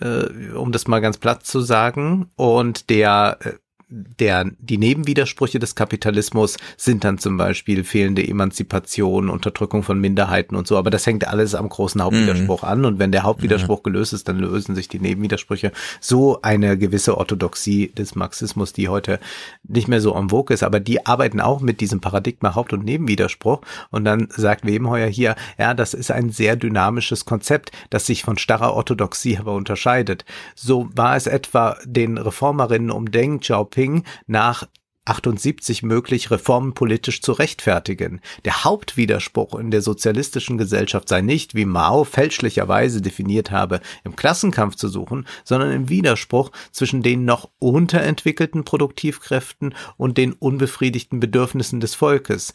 äh, 0.00 0.52
um 0.54 0.70
das 0.70 0.86
mal 0.86 1.00
ganz 1.00 1.18
platt 1.18 1.44
zu 1.44 1.60
sagen. 1.60 2.30
Und 2.36 2.88
der 2.88 3.38
äh, 3.40 3.52
der, 3.90 4.50
die 4.60 4.78
Nebenwidersprüche 4.78 5.58
des 5.58 5.74
Kapitalismus 5.74 6.56
sind 6.76 7.02
dann 7.02 7.18
zum 7.18 7.36
Beispiel 7.36 7.82
fehlende 7.82 8.26
Emanzipation, 8.26 9.28
Unterdrückung 9.28 9.82
von 9.82 10.00
Minderheiten 10.00 10.54
und 10.54 10.66
so, 10.66 10.78
aber 10.78 10.90
das 10.90 11.06
hängt 11.06 11.26
alles 11.26 11.56
am 11.56 11.68
großen 11.68 12.00
Hauptwiderspruch 12.02 12.62
mhm. 12.62 12.68
an 12.68 12.84
und 12.84 12.98
wenn 12.98 13.10
der 13.10 13.24
Hauptwiderspruch 13.24 13.80
mhm. 13.80 13.84
gelöst 13.84 14.12
ist, 14.12 14.28
dann 14.28 14.38
lösen 14.38 14.76
sich 14.76 14.88
die 14.88 15.00
Nebenwidersprüche. 15.00 15.72
So 16.00 16.40
eine 16.42 16.78
gewisse 16.78 17.18
Orthodoxie 17.18 17.88
des 17.88 18.14
Marxismus, 18.14 18.72
die 18.72 18.88
heute 18.88 19.18
nicht 19.66 19.88
mehr 19.88 20.00
so 20.00 20.14
en 20.14 20.30
vogue 20.30 20.54
ist, 20.54 20.62
aber 20.62 20.78
die 20.78 21.04
arbeiten 21.06 21.40
auch 21.40 21.60
mit 21.60 21.80
diesem 21.80 22.00
Paradigma 22.00 22.54
Haupt- 22.54 22.72
und 22.72 22.84
Nebenwiderspruch 22.84 23.60
und 23.90 24.04
dann 24.04 24.28
sagt 24.30 24.64
Webenheuer 24.64 25.08
hier, 25.08 25.34
ja, 25.58 25.74
das 25.74 25.94
ist 25.94 26.12
ein 26.12 26.30
sehr 26.30 26.54
dynamisches 26.54 27.24
Konzept, 27.24 27.72
das 27.90 28.06
sich 28.06 28.22
von 28.22 28.38
starrer 28.38 28.74
Orthodoxie 28.74 29.38
aber 29.38 29.54
unterscheidet. 29.54 30.24
So 30.54 30.88
war 30.94 31.16
es 31.16 31.26
etwa 31.26 31.76
den 31.84 32.18
Reformerinnen 32.18 32.90
um 32.92 33.10
Deng 33.10 33.40
Xiaoping 33.40 33.79
Jinping 33.80 34.04
nach 34.26 34.68
78 35.10 35.82
möglich, 35.82 36.30
Reformen 36.30 36.72
politisch 36.72 37.20
zu 37.20 37.32
rechtfertigen. 37.32 38.20
Der 38.44 38.64
Hauptwiderspruch 38.64 39.58
in 39.58 39.70
der 39.70 39.82
sozialistischen 39.82 40.56
Gesellschaft 40.56 41.08
sei 41.08 41.20
nicht, 41.20 41.54
wie 41.54 41.64
Mao 41.64 42.04
fälschlicherweise 42.04 43.02
definiert 43.02 43.50
habe, 43.50 43.80
im 44.04 44.14
Klassenkampf 44.14 44.76
zu 44.76 44.88
suchen, 44.88 45.26
sondern 45.44 45.72
im 45.72 45.88
Widerspruch 45.88 46.52
zwischen 46.70 47.02
den 47.02 47.24
noch 47.24 47.50
unterentwickelten 47.58 48.64
Produktivkräften 48.64 49.74
und 49.96 50.16
den 50.16 50.32
unbefriedigten 50.32 51.18
Bedürfnissen 51.18 51.80
des 51.80 51.94
Volkes. 51.96 52.52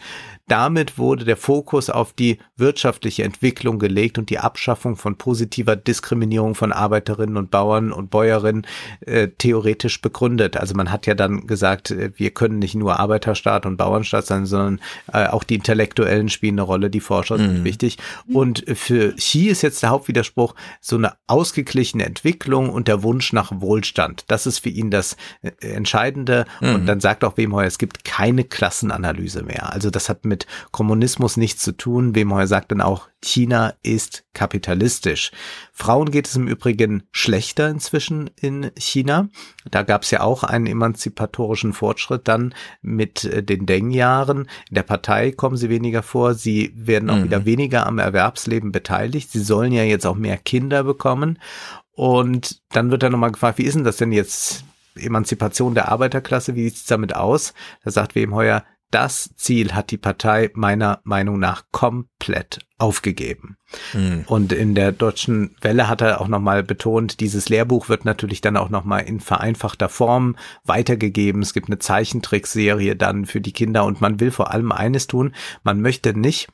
Damit 0.48 0.98
wurde 0.98 1.26
der 1.26 1.38
Fokus 1.38 1.90
auf 1.90 2.14
die 2.14 2.38
wirtschaftliche 2.56 3.24
Entwicklung 3.24 3.80
gelegt 3.80 4.18
und 4.18 4.30
die 4.30 4.40
Abschaffung 4.40 4.96
von 4.96 5.18
positiver 5.18 5.76
Diskriminierung 5.76 6.56
von 6.56 6.72
Arbeiterinnen 6.72 7.36
und 7.36 7.52
Bauern 7.52 7.92
und 7.92 8.12
Bäuerinnen 8.12 8.66
äh, 9.02 9.28
theoretisch 9.28 10.02
begründet. 10.02 10.56
Also 10.56 10.76
man 10.76 10.92
hat 10.92 11.08
ja 11.08 11.16
dann 11.16 11.48
gesagt, 11.48 11.92
äh, 11.92 12.12
wir 12.16 12.32
können 12.32 12.45
nicht 12.50 12.76
nur 12.76 13.00
Arbeiterstaat 13.00 13.66
und 13.66 13.78
Bauernstaat 13.78 14.26
sein, 14.26 14.46
sondern 14.46 14.80
äh, 15.12 15.28
auch 15.28 15.44
die 15.44 15.56
Intellektuellen 15.56 16.30
spielen 16.30 16.56
eine 16.56 16.64
Rolle, 16.64 16.90
die 16.90 17.00
Forscher 17.00 17.38
sind 17.38 17.60
mhm. 17.60 17.64
wichtig. 17.64 17.98
Und 18.32 18.64
für 18.76 19.14
Xi 19.16 19.48
ist 19.48 19.62
jetzt 19.62 19.84
der 19.84 19.90
Hauptwiderspruch 19.90 20.56
so 20.82 20.96
eine 20.96 21.14
ausgeglichene 21.28 22.06
Entwicklung 22.06 22.70
und 22.70 22.88
der 22.88 23.04
Wunsch 23.04 23.34
nach 23.34 23.52
Wohlstand. 23.54 24.26
Das 24.28 24.46
ist 24.46 24.60
für 24.60 24.70
ihn 24.70 24.92
das 24.92 25.18
äh, 25.42 25.52
Entscheidende. 25.60 26.46
Mhm. 26.62 26.76
Und 26.76 26.86
dann 26.86 27.00
sagt 27.00 27.24
auch 27.24 27.38
Wemheuer, 27.38 27.68
es 27.68 27.78
gibt 27.78 28.04
keine 28.06 28.44
Klassenanalyse 28.44 29.44
mehr. 29.44 29.74
Also 29.74 29.90
das 29.90 30.10
hat 30.10 30.26
mit 30.26 30.46
Kommunismus 30.72 31.38
nichts 31.38 31.64
zu 31.64 31.72
tun. 31.72 32.16
Wemheuer 32.16 32.48
sagt 32.48 32.72
dann 32.72 32.82
auch, 32.82 33.08
China 33.22 33.74
ist 33.82 34.24
kapitalistisch. 34.34 35.32
Frauen 35.78 36.10
geht 36.10 36.26
es 36.26 36.38
im 36.38 36.48
Übrigen 36.48 37.04
schlechter 37.12 37.70
inzwischen 37.70 38.32
in 38.40 38.72
China. 38.78 39.28
Da 39.70 39.84
gab 39.84 40.04
es 40.04 40.12
ja 40.12 40.22
auch 40.22 40.44
einen 40.44 40.68
emanzipatorischen 40.68 41.74
Fortschritt 41.74 42.30
dann 42.30 42.56
mit 42.82 43.26
äh, 43.26 43.44
den 43.44 43.66
Deng-Jahren. 43.66 44.48
In 44.70 44.76
der 44.76 44.84
Partei 44.84 45.34
kommen 45.34 45.58
sie 45.58 45.70
weniger 45.70 46.02
vor. 46.02 46.34
Sie 46.34 46.72
werden 46.78 47.10
auch 47.10 47.18
mhm. 47.18 47.24
wieder 47.26 47.44
weniger 47.44 47.86
am 47.88 48.00
Erwerbsleben 48.00 48.72
beteiligt. 48.72 49.32
Sie 49.32 49.42
sollen 49.42 49.74
ja 49.74 49.84
jetzt 49.84 50.06
auch 50.06 50.16
mehr 50.16 50.38
Kinder 50.38 50.86
bekommen. 50.86 51.40
Und 51.92 52.62
dann 52.72 52.90
wird 52.90 53.04
dann 53.04 53.12
nochmal 53.12 53.34
gefragt, 53.34 53.58
wie 53.58 53.64
ist 53.64 53.76
denn 53.76 53.84
das 53.84 53.98
denn 53.98 54.14
jetzt? 54.14 54.64
Emanzipation 54.98 55.76
der 55.76 55.90
Arbeiterklasse, 55.90 56.56
wie 56.56 56.70
sieht's 56.70 56.86
damit 56.86 57.14
aus? 57.14 57.54
Da 57.84 57.92
sagt 57.92 58.16
Wemheuer, 58.16 58.64
das 58.92 59.34
Ziel 59.36 59.74
hat 59.74 59.92
die 59.92 59.98
Partei 59.98 60.52
meiner 60.54 61.02
Meinung 61.04 61.40
nach 61.40 61.64
komplett 61.72 62.60
aufgegeben. 62.78 63.58
Mhm. 63.94 64.24
Und 64.28 64.52
in 64.52 64.76
der 64.76 64.92
deutschen 64.92 65.56
Welle 65.62 65.88
hat 65.88 66.02
er 66.02 66.22
auch 66.22 66.28
nochmal 66.28 66.64
betont, 66.64 67.20
dieses 67.20 67.50
Lehrbuch 67.50 67.90
wird 67.90 68.06
natürlich 68.06 68.42
dann 68.42 68.58
auch 68.58 68.70
nochmal 68.70 69.04
in 69.04 69.20
vereinfachter 69.20 69.90
Form 69.90 70.36
weitergegeben. 70.64 71.42
Es 71.42 71.54
gibt 71.54 71.68
eine 71.68 71.80
Zeichentrickserie 71.80 72.96
dann 72.96 73.26
für 73.26 73.42
die 73.42 73.54
Kinder 73.54 73.86
und 73.86 74.02
man 74.02 74.20
will 74.20 74.32
vor 74.32 74.52
allem 74.52 74.72
eines 74.72 75.08
tun, 75.08 75.34
man 75.64 75.82
möchte 75.82 76.18
nicht 76.18 76.50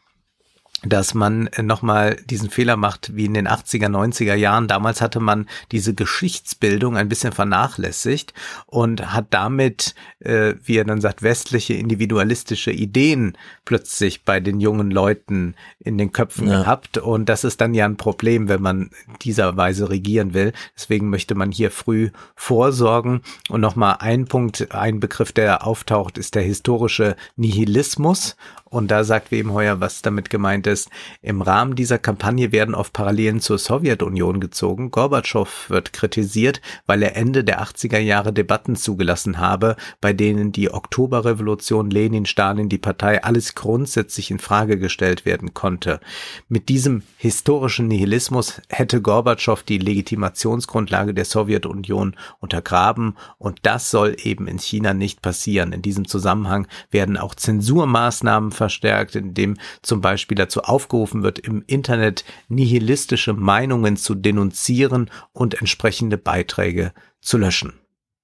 dass 0.84 1.14
man 1.14 1.50
nochmal 1.62 2.16
diesen 2.26 2.50
Fehler 2.50 2.76
macht 2.76 3.16
wie 3.16 3.26
in 3.26 3.36
den 3.36 3.48
80er, 3.48 3.88
90er 3.88 4.34
Jahren. 4.34 4.68
Damals 4.68 5.02
hatte 5.02 5.20
man 5.20 5.48
diese 5.72 5.94
Geschichtsbildung 5.94 6.98
ein 6.98 7.08
bisschen 7.08 7.34
vernachlässigt 7.34 8.34
und 8.66 9.14
hat 9.14 9.28
damit, 9.30 9.94
äh, 10.20 10.56
wie 10.64 10.78
er 10.78 10.86
dann 10.86 11.02
sagt, 11.02 11.22
westliche 11.22 11.76
individualistische 11.76 12.72
Ideen 12.72 13.38
plötzlich 13.64 14.26
bei 14.26 14.40
den 14.40 14.60
jungen 14.60 14.90
Leuten 14.90 15.56
in 15.80 15.98
den 15.98 16.12
Köpfen 16.12 16.48
ja. 16.48 16.62
gehabt. 16.62 16.98
Und 16.98 17.30
das 17.30 17.44
ist 17.44 17.62
dann 17.62 17.76
ja 17.76 17.86
ein 17.86 17.98
Problem, 17.98 18.50
wenn 18.50 18.62
man 18.62 18.90
dieser 19.22 19.56
Weise 19.58 19.90
regieren 19.90 20.34
will. 20.34 20.52
Deswegen 20.76 21.10
möchte 21.10 21.36
man 21.36 21.52
hier 21.52 21.70
früh 21.70 22.10
vorsorgen. 22.36 23.22
Und 23.50 23.62
nochmal 23.62 23.98
ein 24.00 24.26
Punkt, 24.26 24.72
ein 24.74 25.00
Begriff, 25.00 25.32
der 25.32 25.66
auftaucht, 25.68 26.18
ist 26.18 26.34
der 26.34 26.44
historische 26.44 27.16
Nihilismus. 27.36 28.36
Und 28.72 28.90
da 28.90 29.04
sagt 29.04 29.30
Webenheuer, 29.30 29.80
was 29.80 30.02
damit 30.02 30.32
gemeint 30.32 30.66
sagtest, 30.72 30.90
im 31.22 31.42
Rahmen 31.42 31.76
dieser 31.76 32.00
Kampagne 32.00 32.52
werden 32.52 32.76
oft 32.76 32.94
Parallelen 32.94 33.40
zur 33.42 33.58
Sowjetunion 33.58 34.40
gezogen. 34.40 34.92
Gorbatschow 34.92 35.70
wird 35.70 35.94
kritisiert, 35.94 36.62
weil 36.86 37.04
er 37.04 37.16
Ende 37.16 37.44
der 37.44 37.62
80er 37.62 38.00
Jahre 38.00 38.34
Debatten 38.34 38.76
zugelassen 38.76 39.40
habe, 39.40 39.76
bei 40.00 40.14
denen 40.14 40.52
die 40.52 40.74
Oktoberrevolution, 40.74 41.90
Lenin, 41.90 42.26
Stalin, 42.26 42.70
die 42.70 42.78
Partei, 42.78 43.24
alles 43.24 43.56
grundsätzlich 43.56 44.32
in 44.32 44.40
Frage 44.40 44.78
gestellt 44.78 45.26
werden 45.26 45.54
konnte. 45.54 46.00
Mit 46.48 46.70
diesem 46.70 47.04
historischen 47.18 47.88
Nihilismus 47.88 48.62
hätte 48.70 49.02
Gorbatschow 49.02 49.62
die 49.64 49.78
Legitimationsgrundlage 49.78 51.14
der 51.14 51.26
Sowjetunion 51.26 52.16
untergraben 52.40 53.16
und 53.38 53.60
das 53.64 53.92
soll 53.92 54.16
eben 54.24 54.48
in 54.48 54.60
China 54.60 54.94
nicht 54.94 55.22
passieren. 55.22 55.74
In 55.74 55.82
diesem 55.82 56.08
Zusammenhang 56.08 56.68
werden 56.90 57.18
auch 57.18 57.36
Zensurmaßnahmen 57.36 58.52
verstärkt, 58.62 59.16
indem 59.16 59.58
zum 59.82 60.02
Beispiel 60.02 60.36
dazu 60.36 60.62
aufgerufen 60.62 61.24
wird, 61.24 61.40
im 61.40 61.64
Internet 61.66 62.24
nihilistische 62.48 63.34
Meinungen 63.34 63.98
zu 63.98 64.14
denunzieren 64.14 65.10
und 65.34 65.56
entsprechende 65.56 66.20
Beiträge 66.20 66.94
zu 67.22 67.40
löschen. 67.40 67.74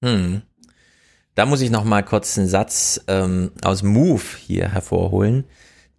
Hm. 0.03 0.43
Da 1.33 1.47
muss 1.47 1.61
ich 1.61 1.71
noch 1.71 1.83
mal 1.83 2.03
kurz 2.03 2.37
einen 2.37 2.47
Satz 2.47 3.03
ähm, 3.07 3.51
aus 3.63 3.81
Move 3.81 4.21
hier 4.45 4.69
hervorholen, 4.69 5.45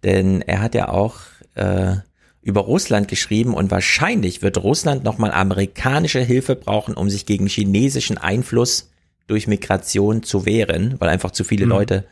denn 0.05 0.41
er 0.41 0.61
hat 0.61 0.73
ja 0.73 0.87
auch 0.87 1.17
äh, 1.55 1.97
über 2.41 2.61
Russland 2.61 3.09
geschrieben 3.09 3.53
und 3.53 3.71
wahrscheinlich 3.71 4.41
wird 4.41 4.57
Russland 4.57 5.03
noch 5.03 5.17
mal 5.17 5.33
amerikanische 5.33 6.21
Hilfe 6.21 6.55
brauchen, 6.55 6.93
um 6.93 7.09
sich 7.09 7.25
gegen 7.25 7.47
chinesischen 7.47 8.17
Einfluss 8.17 8.89
durch 9.27 9.47
Migration 9.47 10.23
zu 10.23 10.45
wehren, 10.45 10.95
weil 10.99 11.09
einfach 11.09 11.31
zu 11.31 11.43
viele 11.43 11.65
mhm. 11.65 11.71
Leute 11.71 12.05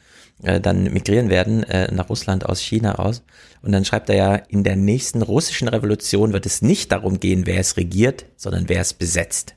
äh, 0.43 0.61
dann 0.61 0.83
migrieren 0.83 1.29
werden 1.29 1.63
äh, 1.63 1.91
nach 1.93 2.09
Russland 2.09 2.45
aus 2.45 2.59
China 2.61 2.91
raus. 2.91 3.23
Und 3.61 3.71
dann 3.71 3.85
schreibt 3.85 4.09
er 4.09 4.15
ja, 4.15 4.35
in 4.35 4.63
der 4.63 4.75
nächsten 4.75 5.21
russischen 5.21 5.67
Revolution 5.67 6.33
wird 6.33 6.45
es 6.45 6.61
nicht 6.61 6.91
darum 6.91 7.19
gehen, 7.19 7.45
wer 7.45 7.59
es 7.59 7.77
regiert, 7.77 8.25
sondern 8.35 8.69
wer 8.69 8.81
es 8.81 8.93
besetzt. 8.93 9.55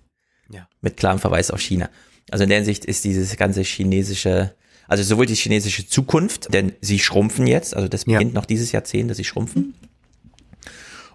Ja. 0.50 0.68
Mit 0.80 0.96
klarem 0.96 1.18
Verweis 1.18 1.50
auf 1.50 1.60
China. 1.60 1.90
Also 2.30 2.44
in 2.44 2.48
der 2.48 2.58
Hinsicht 2.58 2.84
ist 2.84 3.04
dieses 3.04 3.36
ganze 3.36 3.62
chinesische, 3.62 4.54
also 4.88 5.02
sowohl 5.02 5.26
die 5.26 5.34
chinesische 5.34 5.86
Zukunft, 5.86 6.52
denn 6.54 6.72
sie 6.80 6.98
schrumpfen 6.98 7.46
jetzt, 7.46 7.76
also 7.76 7.88
das 7.88 8.06
beginnt 8.06 8.32
ja. 8.32 8.40
noch 8.40 8.46
dieses 8.46 8.72
Jahrzehnt, 8.72 9.10
dass 9.10 9.18
sie 9.18 9.24
schrumpfen. 9.24 9.74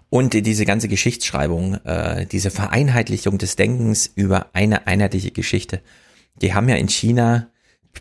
Und 0.08 0.34
diese 0.34 0.64
ganze 0.64 0.88
Geschichtsschreibung, 0.88 1.74
äh, 1.84 2.26
diese 2.26 2.50
Vereinheitlichung 2.50 3.38
des 3.38 3.56
Denkens 3.56 4.10
über 4.14 4.50
eine 4.52 4.86
einheitliche 4.86 5.32
Geschichte, 5.32 5.80
die 6.40 6.54
haben 6.54 6.68
ja 6.68 6.76
in 6.76 6.88
China, 6.88 7.50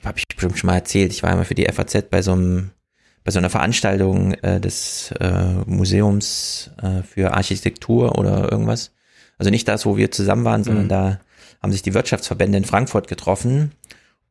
habe 0.04 0.20
ich 0.20 0.28
bestimmt 0.28 0.58
schon 0.58 0.68
mal 0.68 0.76
erzählt, 0.76 1.12
ich 1.12 1.24
war 1.24 1.30
einmal 1.30 1.46
für 1.46 1.56
die 1.56 1.66
FAZ 1.66 2.10
bei 2.10 2.22
so 2.22 2.34
einem 2.34 2.72
bei 3.24 3.32
so 3.32 3.40
einer 3.40 3.50
Veranstaltung 3.50 4.34
äh, 4.36 4.62
des 4.62 5.12
äh, 5.20 5.54
Museums 5.66 6.70
äh, 6.82 7.02
für 7.02 7.34
Architektur 7.34 8.20
oder 8.20 8.52
irgendwas. 8.52 8.92
Also 9.40 9.50
nicht 9.50 9.68
das, 9.68 9.86
wo 9.86 9.98
wir 9.98 10.12
zusammen 10.12 10.46
waren, 10.46 10.64
sondern 10.64 10.86
mhm. 10.86 10.90
da 10.90 11.20
haben 11.62 11.72
sich 11.72 11.82
die 11.82 11.96
Wirtschaftsverbände 11.96 12.60
in 12.60 12.66
Frankfurt 12.66 13.08
getroffen 13.08 13.72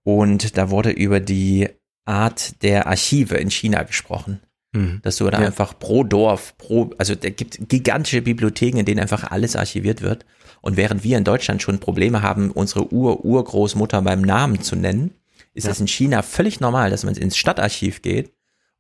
und 0.04 0.56
da 0.56 0.70
wurde 0.70 0.90
über 0.90 1.18
die 1.18 1.68
Art 2.04 2.62
der 2.62 2.86
Archive 2.86 3.36
in 3.36 3.50
China 3.50 3.82
gesprochen. 3.82 4.40
Mhm. 4.72 5.00
Dass 5.02 5.16
du 5.16 5.28
da 5.28 5.40
ja. 5.40 5.46
einfach 5.46 5.78
pro 5.78 6.04
Dorf, 6.04 6.56
pro, 6.56 6.90
also 6.96 7.16
da 7.16 7.30
gibt 7.30 7.68
gigantische 7.68 8.22
Bibliotheken, 8.22 8.78
in 8.78 8.84
denen 8.84 9.00
einfach 9.00 9.30
alles 9.30 9.56
archiviert 9.56 10.02
wird. 10.02 10.24
Und 10.60 10.76
während 10.76 11.02
wir 11.02 11.18
in 11.18 11.24
Deutschland 11.24 11.62
schon 11.62 11.80
Probleme 11.80 12.22
haben, 12.22 12.50
unsere 12.50 12.92
Ur-Urgroßmutter 12.92 14.02
beim 14.02 14.22
Namen 14.22 14.62
zu 14.62 14.76
nennen, 14.76 15.14
ist 15.54 15.66
es 15.66 15.80
in 15.80 15.88
China 15.88 16.22
völlig 16.22 16.60
normal, 16.60 16.90
dass 16.90 17.04
man 17.04 17.14
ins 17.14 17.36
Stadtarchiv 17.36 18.02
geht 18.02 18.32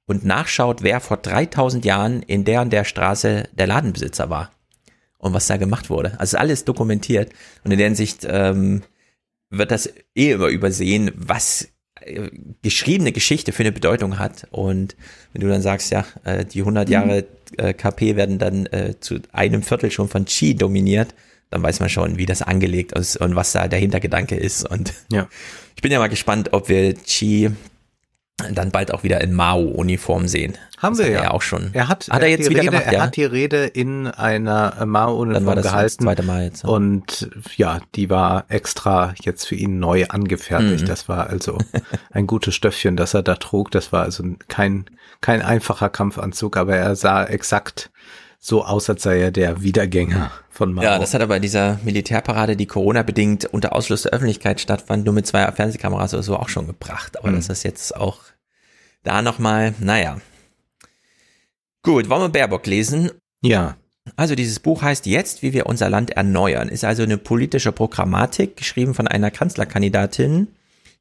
und 0.06 0.24
nachschaut, 0.24 0.82
wer 0.82 1.00
vor 1.00 1.16
3000 1.16 1.84
Jahren 1.84 2.22
in 2.22 2.44
der 2.44 2.60
und 2.60 2.72
der 2.72 2.84
Straße 2.84 3.48
der 3.52 3.66
Ladenbesitzer 3.66 4.28
war 4.28 4.50
und 5.18 5.32
was 5.32 5.46
da 5.46 5.56
gemacht 5.56 5.88
wurde. 5.88 6.18
Also 6.20 6.36
alles 6.36 6.64
dokumentiert. 6.64 7.32
Und 7.64 7.70
in 7.70 7.78
der 7.78 7.86
Hinsicht 7.86 8.26
ähm, 8.28 8.82
wird 9.50 9.70
das 9.70 9.92
eh 10.14 10.32
immer 10.32 10.48
übersehen, 10.48 11.12
was 11.14 11.68
äh, 12.00 12.28
geschriebene 12.62 13.12
Geschichte 13.12 13.52
für 13.52 13.62
eine 13.62 13.72
Bedeutung 13.72 14.18
hat. 14.18 14.46
Und 14.50 14.96
wenn 15.32 15.40
du 15.40 15.48
dann 15.48 15.62
sagst, 15.62 15.90
ja, 15.90 16.04
äh, 16.24 16.44
die 16.44 16.60
100 16.60 16.90
Jahre 16.90 17.24
äh, 17.56 17.72
KP 17.72 18.16
werden 18.16 18.38
dann 18.38 18.68
zu 19.00 19.20
einem 19.32 19.62
Viertel 19.62 19.90
schon 19.90 20.08
von 20.08 20.24
Qi 20.24 20.54
dominiert, 20.54 21.14
dann 21.50 21.62
weiß 21.62 21.80
man 21.80 21.88
schon, 21.88 22.18
wie 22.18 22.26
das 22.26 22.42
angelegt 22.42 22.92
ist 22.92 23.16
und 23.16 23.36
was 23.36 23.52
da 23.52 23.68
der 23.68 23.78
Hintergedanke 23.78 24.36
ist. 24.36 24.68
Und 24.68 24.92
ja. 25.10 25.28
ich 25.76 25.82
bin 25.82 25.92
ja 25.92 25.98
mal 25.98 26.08
gespannt, 26.08 26.52
ob 26.52 26.68
wir 26.68 26.94
Chi 26.94 27.50
dann 28.52 28.72
bald 28.72 28.92
auch 28.92 29.04
wieder 29.04 29.20
in 29.20 29.32
Mao-Uniform 29.32 30.26
sehen. 30.26 30.58
Haben 30.78 30.96
das 30.96 31.06
wir 31.06 31.12
ja. 31.12 31.30
auch 31.30 31.42
schon. 31.42 31.70
Er 31.72 31.88
hat, 31.88 32.08
hat 32.10 32.20
er, 32.20 32.28
jetzt 32.28 32.50
wieder 32.50 32.62
Rede, 32.62 32.70
gemacht, 32.72 32.86
Er 32.86 32.92
ja? 32.92 33.02
hat 33.02 33.16
die 33.16 33.24
Rede 33.24 33.64
in 33.64 34.08
einer 34.08 34.84
Mao-Uniform 34.84 35.62
gehalten. 35.62 36.04
Das 36.04 36.24
Mal 36.26 36.44
jetzt. 36.44 36.64
Und 36.64 37.30
ja, 37.56 37.80
die 37.94 38.10
war 38.10 38.44
extra 38.48 39.14
jetzt 39.22 39.46
für 39.46 39.54
ihn 39.54 39.78
neu 39.78 40.06
angefertigt. 40.08 40.82
Mhm. 40.82 40.88
Das 40.88 41.08
war 41.08 41.28
also 41.28 41.58
ein 42.10 42.26
gutes 42.26 42.54
Stöffchen, 42.56 42.96
das 42.96 43.14
er 43.14 43.22
da 43.22 43.36
trug. 43.36 43.70
Das 43.70 43.92
war 43.92 44.02
also 44.02 44.24
kein, 44.48 44.86
kein 45.20 45.40
einfacher 45.40 45.88
Kampfanzug, 45.88 46.56
aber 46.56 46.74
er 46.74 46.96
sah 46.96 47.24
exakt 47.24 47.90
so 48.46 48.62
aus, 48.62 48.90
als 48.90 49.02
sei 49.02 49.20
er 49.20 49.30
der 49.30 49.62
Wiedergänger 49.62 50.30
von 50.50 50.74
Mao. 50.74 50.84
Ja, 50.84 50.98
das 50.98 51.14
hat 51.14 51.22
aber 51.22 51.40
dieser 51.40 51.80
Militärparade, 51.82 52.56
die 52.56 52.66
Corona-bedingt 52.66 53.46
unter 53.46 53.74
Ausschluss 53.74 54.02
der 54.02 54.12
Öffentlichkeit 54.12 54.60
stattfand, 54.60 55.06
nur 55.06 55.14
mit 55.14 55.26
zwei 55.26 55.50
Fernsehkameras 55.50 56.12
oder 56.12 56.22
so 56.22 56.36
auch 56.36 56.50
schon 56.50 56.66
gebracht. 56.66 57.18
Aber 57.18 57.30
mhm. 57.30 57.36
das 57.36 57.48
ist 57.48 57.62
jetzt 57.62 57.96
auch 57.96 58.20
da 59.02 59.22
nochmal, 59.22 59.72
naja. 59.80 60.20
Gut, 61.82 62.10
wollen 62.10 62.20
wir 62.20 62.28
Baerbock 62.28 62.66
lesen? 62.66 63.12
Ja. 63.40 63.78
Also 64.14 64.34
dieses 64.34 64.60
Buch 64.60 64.82
heißt 64.82 65.06
Jetzt, 65.06 65.42
wie 65.42 65.54
wir 65.54 65.64
unser 65.64 65.88
Land 65.88 66.10
erneuern, 66.10 66.68
ist 66.68 66.84
also 66.84 67.02
eine 67.02 67.16
politische 67.16 67.72
Programmatik, 67.72 68.58
geschrieben 68.58 68.92
von 68.92 69.08
einer 69.08 69.30
Kanzlerkandidatin, 69.30 70.48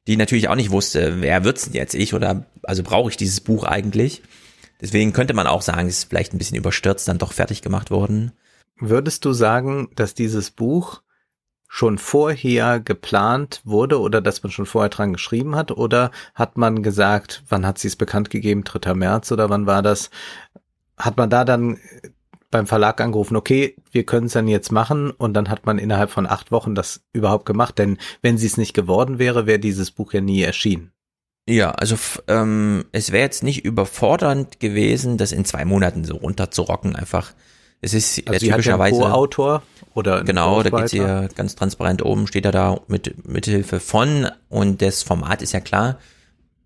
die 0.06 0.16
natürlich 0.16 0.48
auch 0.48 0.54
nicht 0.54 0.70
wusste, 0.70 1.20
wer 1.20 1.44
wird's 1.44 1.64
denn 1.64 1.74
jetzt, 1.74 1.94
ich 1.94 2.14
oder, 2.14 2.46
also 2.62 2.82
brauche 2.82 3.10
ich 3.10 3.18
dieses 3.18 3.42
Buch 3.42 3.64
eigentlich? 3.64 4.22
Deswegen 4.84 5.14
könnte 5.14 5.32
man 5.32 5.46
auch 5.46 5.62
sagen, 5.62 5.88
es 5.88 6.00
ist 6.00 6.10
vielleicht 6.10 6.34
ein 6.34 6.38
bisschen 6.38 6.58
überstürzt 6.58 7.08
dann 7.08 7.16
doch 7.16 7.32
fertig 7.32 7.62
gemacht 7.62 7.90
worden. 7.90 8.32
Würdest 8.78 9.24
du 9.24 9.32
sagen, 9.32 9.88
dass 9.94 10.12
dieses 10.12 10.50
Buch 10.50 11.00
schon 11.68 11.96
vorher 11.96 12.80
geplant 12.80 13.62
wurde 13.64 13.98
oder 13.98 14.20
dass 14.20 14.42
man 14.42 14.52
schon 14.52 14.66
vorher 14.66 14.90
dran 14.90 15.14
geschrieben 15.14 15.56
hat? 15.56 15.70
Oder 15.70 16.10
hat 16.34 16.58
man 16.58 16.82
gesagt, 16.82 17.44
wann 17.48 17.64
hat 17.64 17.78
sie 17.78 17.88
es 17.88 17.96
bekannt 17.96 18.28
gegeben, 18.28 18.62
3. 18.62 18.92
März 18.92 19.32
oder 19.32 19.48
wann 19.48 19.64
war 19.64 19.80
das? 19.80 20.10
Hat 20.98 21.16
man 21.16 21.30
da 21.30 21.46
dann 21.46 21.78
beim 22.50 22.66
Verlag 22.66 23.00
angerufen, 23.00 23.36
okay, 23.36 23.76
wir 23.90 24.04
können 24.04 24.26
es 24.26 24.34
dann 24.34 24.48
jetzt 24.48 24.70
machen 24.70 25.12
und 25.12 25.32
dann 25.32 25.48
hat 25.48 25.64
man 25.64 25.78
innerhalb 25.78 26.10
von 26.10 26.26
acht 26.26 26.52
Wochen 26.52 26.74
das 26.74 27.02
überhaupt 27.14 27.46
gemacht, 27.46 27.78
denn 27.78 27.96
wenn 28.20 28.36
sie 28.36 28.48
es 28.48 28.58
nicht 28.58 28.74
geworden 28.74 29.18
wäre, 29.18 29.46
wäre 29.46 29.58
dieses 29.58 29.90
Buch 29.90 30.12
ja 30.12 30.20
nie 30.20 30.42
erschienen. 30.42 30.92
Ja, 31.46 31.72
also 31.72 31.96
ähm, 32.26 32.86
es 32.92 33.12
wäre 33.12 33.22
jetzt 33.22 33.42
nicht 33.42 33.64
überfordernd 33.64 34.60
gewesen, 34.60 35.18
das 35.18 35.32
in 35.32 35.44
zwei 35.44 35.64
Monaten 35.64 36.04
so 36.04 36.16
runterzurocken 36.16 36.96
einfach. 36.96 37.32
Es 37.82 37.92
ist 37.92 38.26
also 38.26 38.46
typischerweise 38.46 39.00
ja 39.00 39.12
autor 39.12 39.62
oder 39.92 40.24
genau, 40.24 40.62
da 40.62 40.70
geht 40.70 40.88
sie 40.88 40.98
ja 40.98 41.26
ganz 41.28 41.54
transparent 41.54 42.02
oben, 42.02 42.26
steht 42.26 42.46
er 42.46 42.52
da 42.52 42.80
mit 42.88 43.28
mithilfe 43.28 43.78
von 43.78 44.28
und 44.48 44.80
das 44.80 45.02
Format 45.02 45.42
ist 45.42 45.52
ja 45.52 45.60
klar. 45.60 45.98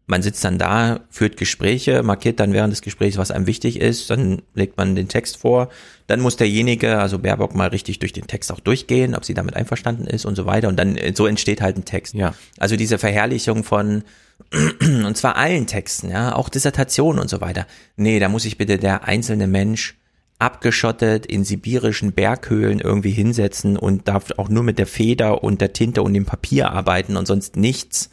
Man 0.09 0.23
sitzt 0.23 0.43
dann 0.43 0.59
da, 0.59 1.01
führt 1.11 1.37
Gespräche, 1.37 2.03
markiert 2.03 2.41
dann 2.41 2.55
während 2.55 2.73
des 2.73 2.81
Gesprächs, 2.81 3.19
was 3.19 3.31
einem 3.31 3.47
wichtig 3.47 3.79
ist, 3.79 4.09
dann 4.09 4.41
legt 4.55 4.79
man 4.79 4.97
den 4.97 5.09
Text 5.09 5.37
vor, 5.37 5.69
dann 6.07 6.21
muss 6.21 6.37
derjenige, 6.37 6.99
also 6.99 7.19
Baerbock, 7.19 7.55
mal 7.55 7.69
richtig 7.69 7.99
durch 7.99 8.15
den 8.15 8.27
Text 8.27 8.51
auch 8.51 8.61
durchgehen, 8.61 9.15
ob 9.15 9.27
sie 9.27 9.35
damit 9.35 9.55
einverstanden 9.55 10.07
ist 10.07 10.25
und 10.25 10.35
so 10.35 10.47
weiter 10.47 10.69
und 10.69 10.77
dann 10.77 10.99
so 11.15 11.27
entsteht 11.27 11.61
halt 11.61 11.77
ein 11.77 11.85
Text. 11.85 12.15
Ja. 12.15 12.35
Also 12.59 12.77
diese 12.77 12.97
Verherrlichung 12.97 13.65
von 13.65 14.03
und 14.81 15.17
zwar 15.17 15.37
allen 15.37 15.67
Texten, 15.67 16.11
ja, 16.11 16.35
auch 16.35 16.49
Dissertationen 16.49 17.21
und 17.21 17.29
so 17.29 17.43
weiter. 17.43 17.67
Nee, 17.97 18.19
da 18.19 18.31
muss 18.31 18.45
sich 18.45 18.57
bitte 18.57 18.79
der 18.79 19.05
einzelne 19.05 19.47
Mensch 19.47 19.99
abgeschottet 20.39 21.27
in 21.27 21.45
sibirischen 21.45 22.13
Berghöhlen 22.13 22.81
irgendwie 22.81 23.11
hinsetzen 23.11 23.77
und 23.77 24.09
darf 24.09 24.31
auch 24.39 24.49
nur 24.49 24.63
mit 24.63 24.79
der 24.79 24.87
Feder 24.87 25.45
und 25.45 25.61
der 25.61 25.75
Tinte 25.75 26.03
und 26.03 26.15
dem 26.15 26.25
Papier 26.25 26.71
arbeiten 26.71 27.17
und 27.17 27.27
sonst 27.27 27.57
nichts. 27.57 28.09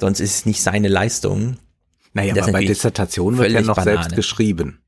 Sonst 0.00 0.20
ist 0.20 0.34
es 0.34 0.46
nicht 0.46 0.62
seine 0.62 0.88
Leistung. 0.88 1.58
Naja, 2.12 2.34
aber 2.40 2.52
bei 2.52 2.64
Dissertation 2.64 3.38
wird 3.38 3.50
ja 3.50 3.62
noch 3.62 3.76
Banane. 3.76 4.02
selbst 4.02 4.16
geschrieben. 4.16 4.80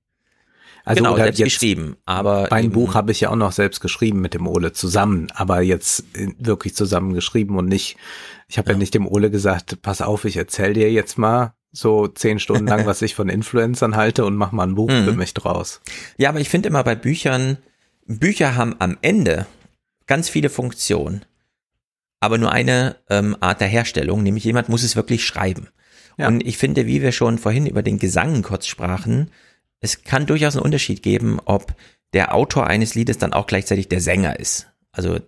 Also 0.85 1.03
genau, 1.03 1.16
selbst 1.16 1.43
geschrieben. 1.43 1.97
Aber 2.05 2.47
mein 2.51 2.70
Buch 2.70 2.95
habe 2.95 3.11
ich 3.11 3.20
ja 3.20 3.31
auch 3.31 3.37
noch 3.37 3.51
selbst 3.51 3.81
geschrieben 3.81 4.20
mit 4.20 4.35
dem 4.35 4.47
Ole 4.47 4.73
zusammen, 4.73 5.27
aber 5.35 5.61
jetzt 5.61 6.05
wirklich 6.39 6.77
zusammen 6.77 7.12
geschrieben 7.12 7.59
und 7.59 7.66
nicht 7.66 7.97
ich 8.49 8.59
habe 8.59 8.69
ja. 8.69 8.74
ja 8.74 8.78
nicht 8.78 8.95
dem 8.95 9.07
Ole 9.07 9.31
gesagt, 9.31 9.83
pass 9.83 10.01
auf, 10.01 10.24
ich 10.24 10.37
erzähl 10.37 10.74
dir 10.74 10.91
jetzt 10.93 11.19
mal 11.19 11.55
so 11.73 12.07
zehn 12.07 12.39
Stunden 12.39 12.66
lang, 12.66 12.87
was 12.87 13.03
ich 13.03 13.15
von 13.15 13.28
Influencern 13.28 13.97
halte 13.97 14.24
und 14.24 14.37
mach 14.37 14.53
mal 14.53 14.66
ein 14.66 14.74
Buch 14.74 14.91
mhm. 14.91 15.05
für 15.05 15.12
mich 15.12 15.35
draus. 15.35 15.81
Ja, 16.16 16.28
aber 16.28 16.41
ich 16.41 16.49
finde 16.49 16.69
immer 16.69 16.85
bei 16.85 16.95
Büchern, 16.95 17.59
Bücher 18.07 18.55
haben 18.55 18.77
am 18.78 18.97
Ende 19.03 19.47
ganz 20.07 20.28
viele 20.28 20.49
Funktionen, 20.51 21.24
aber 22.21 22.39
nur 22.39 22.53
eine 22.53 22.97
ähm, 23.09 23.37
Art 23.41 23.61
der 23.61 23.69
Herstellung, 23.69 24.23
nämlich 24.23 24.45
jemand 24.45 24.69
muss 24.69 24.83
es 24.83 24.97
wirklich 24.97 25.25
schreiben. 25.25 25.69
Ja. 26.19 26.29
Und 26.29 26.47
ich 26.47 26.57
finde, 26.59 26.87
wie 26.87 27.03
wir 27.03 27.13
schon 27.13 27.39
vorhin 27.39 27.67
über 27.67 27.83
den 27.83 27.99
Gesang 27.99 28.43
kurz 28.43 28.67
sprachen, 28.67 29.31
es 29.81 30.03
kann 30.03 30.27
durchaus 30.27 30.57
einen 30.57 30.65
Unterschied 30.65 31.03
geben, 31.03 31.39
ob 31.45 31.75
der 32.13 32.35
Autor 32.35 32.67
eines 32.67 32.95
Liedes 32.95 33.19
dann 33.19 33.33
auch 33.33 33.47
gleichzeitig 33.47 33.89
der 33.89 34.01
Sänger 34.01 34.39
ist. 34.39 34.69
Also 34.93 35.21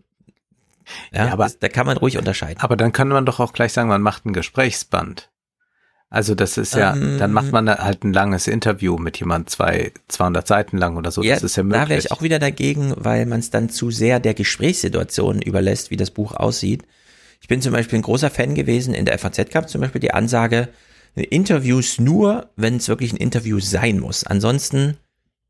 ja, 1.13 1.27
ja 1.27 1.33
aber 1.33 1.45
das, 1.45 1.59
da 1.59 1.69
kann 1.69 1.87
man 1.87 1.99
ruhig 1.99 2.17
unterscheiden. 2.17 2.63
Aber 2.63 2.77
dann 2.77 2.93
kann 2.93 3.09
man 3.09 3.27
doch 3.27 3.41
auch 3.41 3.53
gleich 3.53 3.73
sagen, 3.73 3.89
man 3.89 4.03
macht 4.03 4.25
ein 4.25 4.33
Gesprächsband. 4.33 5.31
Also 6.11 6.35
das 6.35 6.57
ist 6.57 6.75
ja, 6.75 6.95
ähm, 6.95 7.19
dann 7.19 7.33
macht 7.33 7.53
man 7.53 7.69
halt 7.69 8.03
ein 8.03 8.15
langes 8.15 8.47
Interview 8.47 8.97
mit 8.97 9.19
jemand 9.19 9.51
zwei, 9.51 9.93
200 10.09 10.47
Seiten 10.47 10.79
lang 10.79 10.97
oder 10.97 11.11
so. 11.11 11.23
Ja, 11.23 11.35
das 11.35 11.43
ist 11.43 11.57
ja 11.57 11.63
möglich. 11.63 11.83
Da 11.83 11.89
wäre 11.91 11.99
ich 11.99 12.13
auch 12.13 12.23
wieder 12.23 12.39
dagegen, 12.39 12.95
weil 12.97 13.27
man 13.27 13.41
es 13.41 13.51
dann 13.51 13.69
zu 13.69 13.91
sehr 13.91 14.19
der 14.19 14.33
Gesprächssituation 14.33 15.43
überlässt, 15.43 15.91
wie 15.91 15.97
das 15.97 16.11
Buch 16.11 16.33
aussieht. 16.33 16.85
Ich 17.41 17.49
bin 17.49 17.61
zum 17.61 17.73
Beispiel 17.73 17.99
ein 17.99 18.03
großer 18.03 18.31
Fan 18.31 18.55
gewesen. 18.55 18.95
In 18.95 19.05
der 19.05 19.19
FAZ 19.19 19.51
gab 19.51 19.69
zum 19.69 19.83
Beispiel 19.83 20.01
die 20.01 20.15
Ansage, 20.15 20.69
Interviews 21.15 21.99
nur, 21.99 22.51
wenn 22.57 22.77
es 22.77 22.89
wirklich 22.89 23.13
ein 23.13 23.19
Interview 23.19 23.61
sein 23.61 24.01
muss. 24.01 24.25
Ansonsten 24.25 24.97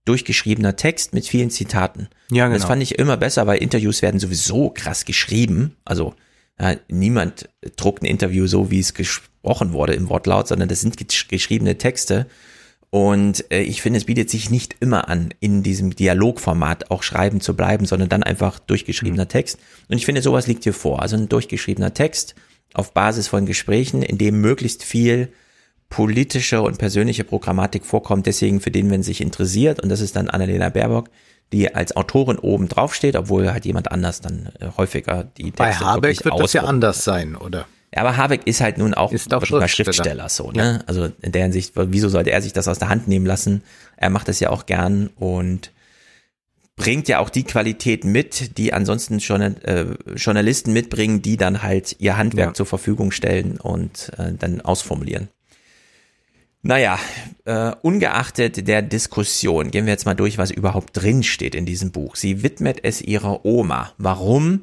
durchgeschriebener 0.04 0.76
Text 0.76 1.14
mit 1.14 1.26
vielen 1.26 1.50
Zitaten. 1.50 2.08
Ja, 2.30 2.46
genau. 2.46 2.58
das 2.58 2.66
fand 2.66 2.82
ich 2.82 2.98
immer 2.98 3.16
besser, 3.16 3.46
weil 3.46 3.58
Interviews 3.58 4.02
werden 4.02 4.18
sowieso 4.18 4.70
krass 4.70 5.04
geschrieben. 5.04 5.76
Also 5.84 6.14
ja, 6.58 6.74
niemand 6.88 7.48
druckt 7.76 8.02
ein 8.02 8.06
Interview 8.06 8.46
so, 8.46 8.70
wie 8.70 8.80
es 8.80 8.94
gesprochen 9.42 9.72
wurde 9.72 9.94
im 9.94 10.08
Wortlaut, 10.08 10.48
sondern 10.48 10.68
das 10.68 10.80
sind 10.80 10.96
geschriebene 11.28 11.78
Texte. 11.78 12.26
Und 12.90 13.44
äh, 13.52 13.60
ich 13.60 13.82
finde, 13.82 13.98
es 13.98 14.06
bietet 14.06 14.30
sich 14.30 14.50
nicht 14.50 14.76
immer 14.80 15.08
an, 15.08 15.34
in 15.40 15.62
diesem 15.62 15.94
Dialogformat 15.94 16.90
auch 16.90 17.02
schreiben 17.02 17.40
zu 17.40 17.54
bleiben, 17.54 17.84
sondern 17.84 18.08
dann 18.08 18.22
einfach 18.22 18.58
durchgeschriebener 18.58 19.24
mhm. 19.24 19.28
Text. 19.28 19.58
Und 19.88 19.98
ich 19.98 20.06
finde, 20.06 20.22
sowas 20.22 20.46
liegt 20.46 20.64
hier 20.64 20.72
vor. 20.72 21.02
Also 21.02 21.16
ein 21.16 21.28
durchgeschriebener 21.28 21.92
Text 21.92 22.34
auf 22.74 22.92
Basis 22.94 23.28
von 23.28 23.46
Gesprächen, 23.46 24.02
in 24.02 24.16
dem 24.16 24.40
möglichst 24.40 24.84
viel 24.84 25.32
politische 25.90 26.62
und 26.62 26.78
persönliche 26.78 27.24
Programmatik 27.24 27.84
vorkommt, 27.84 28.26
deswegen 28.26 28.60
für 28.60 28.70
den, 28.70 28.90
wenn 28.90 29.02
sich 29.02 29.22
interessiert, 29.22 29.80
und 29.80 29.88
das 29.88 30.00
ist 30.00 30.16
dann 30.16 30.28
Annalena 30.28 30.68
Baerbock, 30.68 31.08
die 31.50 31.74
als 31.74 31.96
Autorin 31.96 32.38
oben 32.38 32.68
drauf 32.68 32.94
steht, 32.94 33.16
obwohl 33.16 33.50
halt 33.50 33.64
jemand 33.64 33.90
anders 33.90 34.20
dann 34.20 34.50
äh, 34.60 34.68
häufiger 34.76 35.24
die 35.24 35.44
Texte 35.44 35.62
Bei 35.62 35.74
Habeck 35.74 36.24
wird 36.24 36.38
das 36.38 36.52
ja 36.52 36.64
anders 36.64 37.04
sein, 37.04 37.36
oder? 37.36 37.66
Ja, 37.94 38.02
aber 38.02 38.16
Habeck 38.16 38.46
ist 38.46 38.60
halt 38.60 38.78
nun 38.78 38.92
auch, 38.94 39.12
ist 39.12 39.32
auch 39.32 39.44
Schriftsteller. 39.44 39.68
Schriftsteller 39.68 40.28
so, 40.28 40.50
ne? 40.52 40.78
Ja. 40.78 40.84
Also 40.86 41.10
in 41.22 41.32
der 41.32 41.44
Hinsicht, 41.44 41.72
wieso 41.74 42.08
sollte 42.08 42.30
er 42.30 42.42
sich 42.42 42.52
das 42.52 42.68
aus 42.68 42.78
der 42.78 42.90
Hand 42.90 43.08
nehmen 43.08 43.24
lassen? 43.24 43.62
Er 43.96 44.10
macht 44.10 44.28
das 44.28 44.40
ja 44.40 44.50
auch 44.50 44.66
gern 44.66 45.08
und 45.16 45.72
bringt 46.76 47.08
ja 47.08 47.18
auch 47.18 47.30
die 47.30 47.44
Qualität 47.44 48.04
mit, 48.04 48.56
die 48.58 48.72
ansonsten 48.72 49.20
schon 49.20 49.40
äh, 49.42 49.86
Journalisten 50.14 50.72
mitbringen, 50.72 51.22
die 51.22 51.36
dann 51.36 51.62
halt 51.62 51.96
ihr 51.98 52.16
Handwerk 52.16 52.50
ja. 52.50 52.54
zur 52.54 52.66
Verfügung 52.66 53.10
stellen 53.10 53.58
und 53.58 54.12
äh, 54.16 54.32
dann 54.38 54.60
ausformulieren. 54.60 55.28
Naja, 56.62 56.98
äh, 57.44 57.72
ungeachtet 57.82 58.68
der 58.68 58.82
Diskussion, 58.82 59.70
gehen 59.70 59.86
wir 59.86 59.92
jetzt 59.92 60.06
mal 60.06 60.14
durch, 60.14 60.38
was 60.38 60.50
überhaupt 60.50 60.90
drin 60.96 61.22
steht 61.22 61.54
in 61.54 61.66
diesem 61.66 61.92
Buch. 61.92 62.16
Sie 62.16 62.42
widmet 62.42 62.80
es 62.82 63.00
ihrer 63.00 63.44
Oma. 63.44 63.92
Warum? 63.96 64.62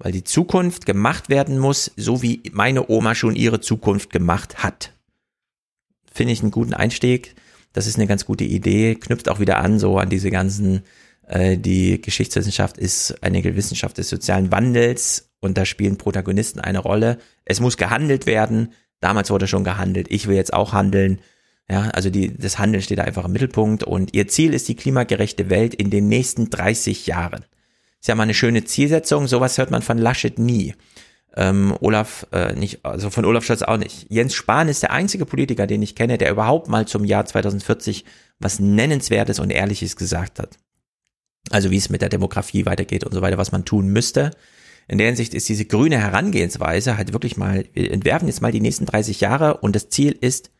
Weil 0.00 0.12
die 0.12 0.24
Zukunft 0.24 0.86
gemacht 0.86 1.28
werden 1.28 1.58
muss, 1.58 1.92
so 1.96 2.22
wie 2.22 2.42
meine 2.52 2.90
Oma 2.90 3.14
schon 3.14 3.36
ihre 3.36 3.60
Zukunft 3.60 4.10
gemacht 4.10 4.64
hat. 4.64 4.92
Finde 6.12 6.32
ich 6.32 6.42
einen 6.42 6.50
guten 6.50 6.74
Einstieg. 6.74 7.36
Das 7.72 7.86
ist 7.86 7.96
eine 7.96 8.08
ganz 8.08 8.26
gute 8.26 8.44
Idee. 8.44 8.96
Knüpft 8.96 9.28
auch 9.28 9.38
wieder 9.38 9.58
an, 9.58 9.78
so 9.78 9.98
an 9.98 10.08
diese 10.08 10.30
ganzen, 10.30 10.82
äh, 11.28 11.56
die 11.56 12.00
Geschichtswissenschaft 12.00 12.78
ist 12.78 13.22
eine 13.22 13.44
Wissenschaft 13.44 13.98
des 13.98 14.08
sozialen 14.08 14.50
Wandels 14.50 15.30
und 15.38 15.56
da 15.56 15.64
spielen 15.64 15.98
Protagonisten 15.98 16.58
eine 16.58 16.80
Rolle. 16.80 17.18
Es 17.44 17.60
muss 17.60 17.76
gehandelt 17.76 18.26
werden 18.26 18.70
Damals 19.00 19.30
wurde 19.30 19.48
schon 19.48 19.64
gehandelt. 19.64 20.06
Ich 20.10 20.28
will 20.28 20.36
jetzt 20.36 20.52
auch 20.52 20.72
handeln. 20.72 21.20
Ja, 21.68 21.88
also 21.90 22.10
die, 22.10 22.36
das 22.36 22.58
Handeln 22.58 22.82
steht 22.82 22.98
da 22.98 23.04
einfach 23.04 23.24
im 23.24 23.32
Mittelpunkt 23.32 23.82
und 23.82 24.14
ihr 24.14 24.28
Ziel 24.28 24.54
ist 24.54 24.68
die 24.68 24.76
klimagerechte 24.76 25.50
Welt 25.50 25.74
in 25.74 25.90
den 25.90 26.08
nächsten 26.08 26.50
30 26.50 27.06
Jahren. 27.06 27.44
Ist 28.00 28.08
ja 28.08 28.14
mal 28.14 28.24
eine 28.24 28.34
schöne 28.34 28.64
Zielsetzung. 28.64 29.26
Sowas 29.26 29.58
hört 29.58 29.70
man 29.70 29.82
von 29.82 29.98
Laschet 29.98 30.38
nie. 30.38 30.74
Ähm, 31.36 31.76
Olaf, 31.80 32.26
äh, 32.32 32.54
nicht, 32.54 32.84
also 32.84 33.10
von 33.10 33.24
Olaf 33.24 33.44
Scholz 33.44 33.62
auch 33.62 33.76
nicht. 33.76 34.06
Jens 34.08 34.34
Spahn 34.34 34.68
ist 34.68 34.82
der 34.82 34.90
einzige 34.90 35.26
Politiker, 35.26 35.66
den 35.66 35.82
ich 35.82 35.94
kenne, 35.94 36.18
der 36.18 36.30
überhaupt 36.30 36.68
mal 36.68 36.88
zum 36.88 37.04
Jahr 37.04 37.24
2040 37.24 38.04
was 38.40 38.58
Nennenswertes 38.58 39.38
und 39.38 39.50
Ehrliches 39.50 39.96
gesagt 39.96 40.38
hat. 40.38 40.58
Also 41.50 41.70
wie 41.70 41.76
es 41.76 41.88
mit 41.88 42.02
der 42.02 42.08
Demografie 42.08 42.66
weitergeht 42.66 43.04
und 43.04 43.12
so 43.12 43.22
weiter, 43.22 43.38
was 43.38 43.52
man 43.52 43.64
tun 43.64 43.88
müsste 43.88 44.32
in 44.90 44.98
der 44.98 45.06
Hinsicht 45.06 45.34
ist 45.34 45.48
diese 45.48 45.66
grüne 45.66 45.98
Herangehensweise 45.98 46.96
halt 46.96 47.12
wirklich 47.12 47.36
mal, 47.36 47.64
wir 47.74 47.92
entwerfen 47.92 48.26
jetzt 48.26 48.42
mal 48.42 48.50
die 48.50 48.60
nächsten 48.60 48.86
30 48.86 49.20
Jahre 49.20 49.58
und 49.58 49.76
das 49.76 49.88
Ziel 49.88 50.16
ist, 50.20 50.50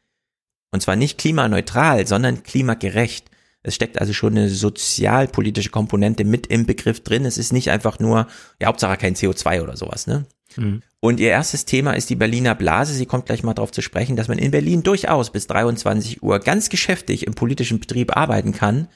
und 0.71 0.81
zwar 0.81 0.95
nicht 0.95 1.19
klimaneutral, 1.19 2.07
sondern 2.07 2.45
klimagerecht. 2.45 3.30
Es 3.63 3.75
steckt 3.75 4.01
also 4.01 4.13
schon 4.13 4.37
eine 4.37 4.49
sozialpolitische 4.49 5.71
Komponente 5.71 6.25
mit 6.25 6.47
im 6.47 6.65
Begriff 6.65 7.03
drin. 7.03 7.27
Es 7.27 7.37
ist 7.37 7.53
nicht 7.53 7.71
einfach 7.71 7.99
nur, 7.99 8.27
ja, 8.61 8.69
Hauptsache 8.69 8.97
kein 8.97 9.15
CO2 9.15 9.63
oder 9.63 9.77
sowas, 9.77 10.07
ne? 10.07 10.25
Mhm. 10.57 10.83
Und 11.01 11.21
ihr 11.21 11.31
erstes 11.31 11.65
Thema 11.65 11.93
ist 11.93 12.11
die 12.11 12.17
Berliner 12.17 12.55
Blase. 12.55 12.95
Sie 12.95 13.07
kommt 13.07 13.27
gleich 13.27 13.43
mal 13.43 13.55
darauf 13.55 13.73
zu 13.73 13.83
sprechen, 13.83 14.17
dass 14.17 14.29
man 14.29 14.39
in 14.39 14.51
Berlin 14.51 14.83
durchaus 14.83 15.31
bis 15.31 15.47
23 15.47 16.23
Uhr 16.23 16.39
ganz 16.41 16.69
geschäftig 16.69 17.27
im 17.27 17.35
politischen 17.35 17.81
Betrieb 17.81 18.17
arbeiten 18.17 18.53
kann 18.53 18.89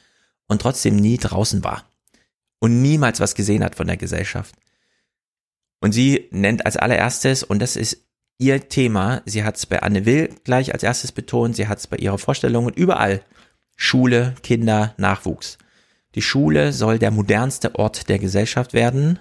und 0.48 0.62
trotzdem 0.62 0.96
nie 0.96 1.16
draußen 1.16 1.64
war. 1.64 1.84
Und 2.58 2.82
niemals 2.82 3.20
was 3.20 3.34
gesehen 3.34 3.64
hat 3.64 3.74
von 3.74 3.86
der 3.86 3.96
Gesellschaft. 3.96 4.54
Und 5.80 5.92
sie 5.92 6.28
nennt 6.30 6.64
als 6.64 6.76
allererstes, 6.76 7.42
und 7.42 7.60
das 7.60 7.76
ist 7.76 8.06
ihr 8.38 8.68
Thema, 8.68 9.22
sie 9.26 9.44
hat 9.44 9.56
es 9.56 9.66
bei 9.66 9.82
Anne 9.82 10.06
Will 10.06 10.30
gleich 10.44 10.72
als 10.72 10.82
erstes 10.82 11.12
betont, 11.12 11.56
sie 11.56 11.68
hat 11.68 11.78
es 11.78 11.86
bei 11.86 11.98
ihrer 11.98 12.18
Vorstellung 12.18 12.66
und 12.66 12.76
überall, 12.76 13.22
Schule, 13.76 14.34
Kinder, 14.42 14.94
Nachwuchs. 14.96 15.58
Die 16.14 16.22
Schule 16.22 16.72
soll 16.72 16.98
der 16.98 17.10
modernste 17.10 17.74
Ort 17.74 18.08
der 18.08 18.18
Gesellschaft 18.18 18.72
werden. 18.72 19.18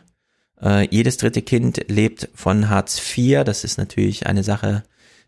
Äh, 0.61 0.87
jedes 0.89 1.17
dritte 1.17 1.41
Kind 1.41 1.85
lebt 1.89 2.29
von 2.35 2.69
Hartz 2.69 3.01
IV. 3.17 3.43
Das 3.43 3.63
ist 3.63 3.77
natürlich 3.77 4.27
eine 4.27 4.43
Sache, 4.43 4.83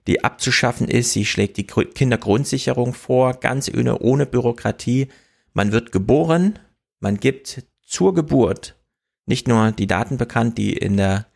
die 0.08 0.24
abzuschaffen 0.24 0.88
ist. 0.88 1.12
Sie 1.12 1.26
schlägt 1.26 1.58
die 1.58 1.66
Kindergrundsicherung 1.66 2.94
vor, 2.94 3.34
ganz 3.40 3.70
ohne, 3.70 4.00
ohne 4.00 4.26
Bürokratie. 4.26 5.08
Man 5.54 5.72
wird 5.72 5.92
geboren, 5.92 6.60
man 7.00 7.18
gibt 7.18 7.64
zur 7.82 8.14
Geburt 8.14 8.76
nicht 9.26 9.48
nur 9.48 9.72
die 9.72 9.88
Daten 9.88 10.18
bekannt, 10.18 10.58
die 10.58 10.74
in 10.74 10.98
der 10.98 11.28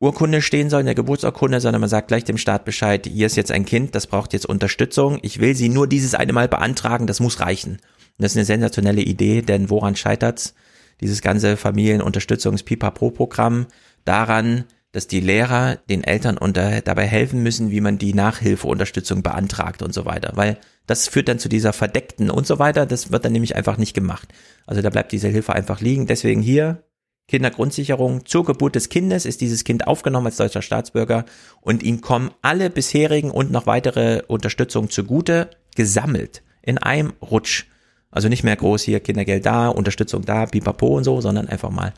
Urkunde 0.00 0.40
stehen 0.40 0.70
sollen, 0.70 0.80
in 0.80 0.86
der 0.86 0.94
Geburtsurkunde, 0.94 1.60
sondern 1.60 1.80
man 1.80 1.90
sagt 1.90 2.08
gleich 2.08 2.24
dem 2.24 2.38
Staat 2.38 2.64
Bescheid, 2.64 3.06
hier 3.06 3.26
ist 3.26 3.36
jetzt 3.36 3.52
ein 3.52 3.66
Kind, 3.66 3.94
das 3.94 4.06
braucht 4.06 4.32
jetzt 4.32 4.46
Unterstützung. 4.46 5.18
Ich 5.22 5.40
will 5.40 5.54
sie 5.54 5.68
nur 5.68 5.86
dieses 5.86 6.14
eine 6.14 6.32
Mal 6.32 6.48
beantragen, 6.48 7.06
das 7.06 7.20
muss 7.20 7.40
reichen. 7.40 7.72
Und 7.72 7.80
das 8.18 8.32
ist 8.32 8.38
eine 8.38 8.46
sensationelle 8.46 9.02
Idee, 9.02 9.42
denn 9.42 9.68
woran 9.68 9.96
scheitert's? 9.96 10.54
Dieses 11.02 11.20
ganze 11.20 11.58
Familienunterstützungs-Pipapo-Programm 11.58 13.66
daran, 14.04 14.64
dass 14.92 15.06
die 15.06 15.20
Lehrer 15.20 15.76
den 15.88 16.02
Eltern 16.02 16.38
unter, 16.38 16.80
dabei 16.80 17.06
helfen 17.06 17.42
müssen, 17.42 17.70
wie 17.70 17.80
man 17.80 17.98
die 17.98 18.14
Nachhilfeunterstützung 18.14 19.22
beantragt 19.22 19.82
und 19.82 19.94
so 19.94 20.04
weiter. 20.04 20.32
Weil 20.34 20.58
das 20.86 21.08
führt 21.08 21.28
dann 21.28 21.38
zu 21.38 21.48
dieser 21.48 21.72
verdeckten 21.72 22.30
und 22.30 22.46
so 22.46 22.58
weiter. 22.58 22.86
Das 22.86 23.12
wird 23.12 23.24
dann 23.24 23.32
nämlich 23.32 23.54
einfach 23.54 23.76
nicht 23.76 23.94
gemacht. 23.94 24.28
Also 24.66 24.82
da 24.82 24.90
bleibt 24.90 25.12
diese 25.12 25.28
Hilfe 25.28 25.54
einfach 25.54 25.80
liegen. 25.80 26.06
Deswegen 26.06 26.42
hier 26.42 26.82
Kindergrundsicherung. 27.30 28.26
Zur 28.26 28.44
Geburt 28.44 28.74
des 28.74 28.88
Kindes 28.88 29.24
ist 29.24 29.40
dieses 29.40 29.62
Kind 29.62 29.86
aufgenommen 29.86 30.26
als 30.26 30.36
deutscher 30.36 30.62
Staatsbürger 30.62 31.24
und 31.60 31.82
ihm 31.84 32.00
kommen 32.00 32.32
alle 32.42 32.70
bisherigen 32.70 33.30
und 33.30 33.52
noch 33.52 33.66
weitere 33.66 34.22
Unterstützung 34.26 34.90
zugute, 34.90 35.48
gesammelt 35.76 36.42
in 36.60 36.78
einem 36.78 37.12
Rutsch. 37.22 37.66
Also 38.10 38.28
nicht 38.28 38.42
mehr 38.42 38.56
groß 38.56 38.82
hier 38.82 38.98
Kindergeld 38.98 39.46
da, 39.46 39.68
Unterstützung 39.68 40.24
da, 40.24 40.46
pipapo 40.46 40.88
und 40.88 41.04
so, 41.04 41.20
sondern 41.20 41.48
einfach 41.48 41.70
mal 41.70 41.94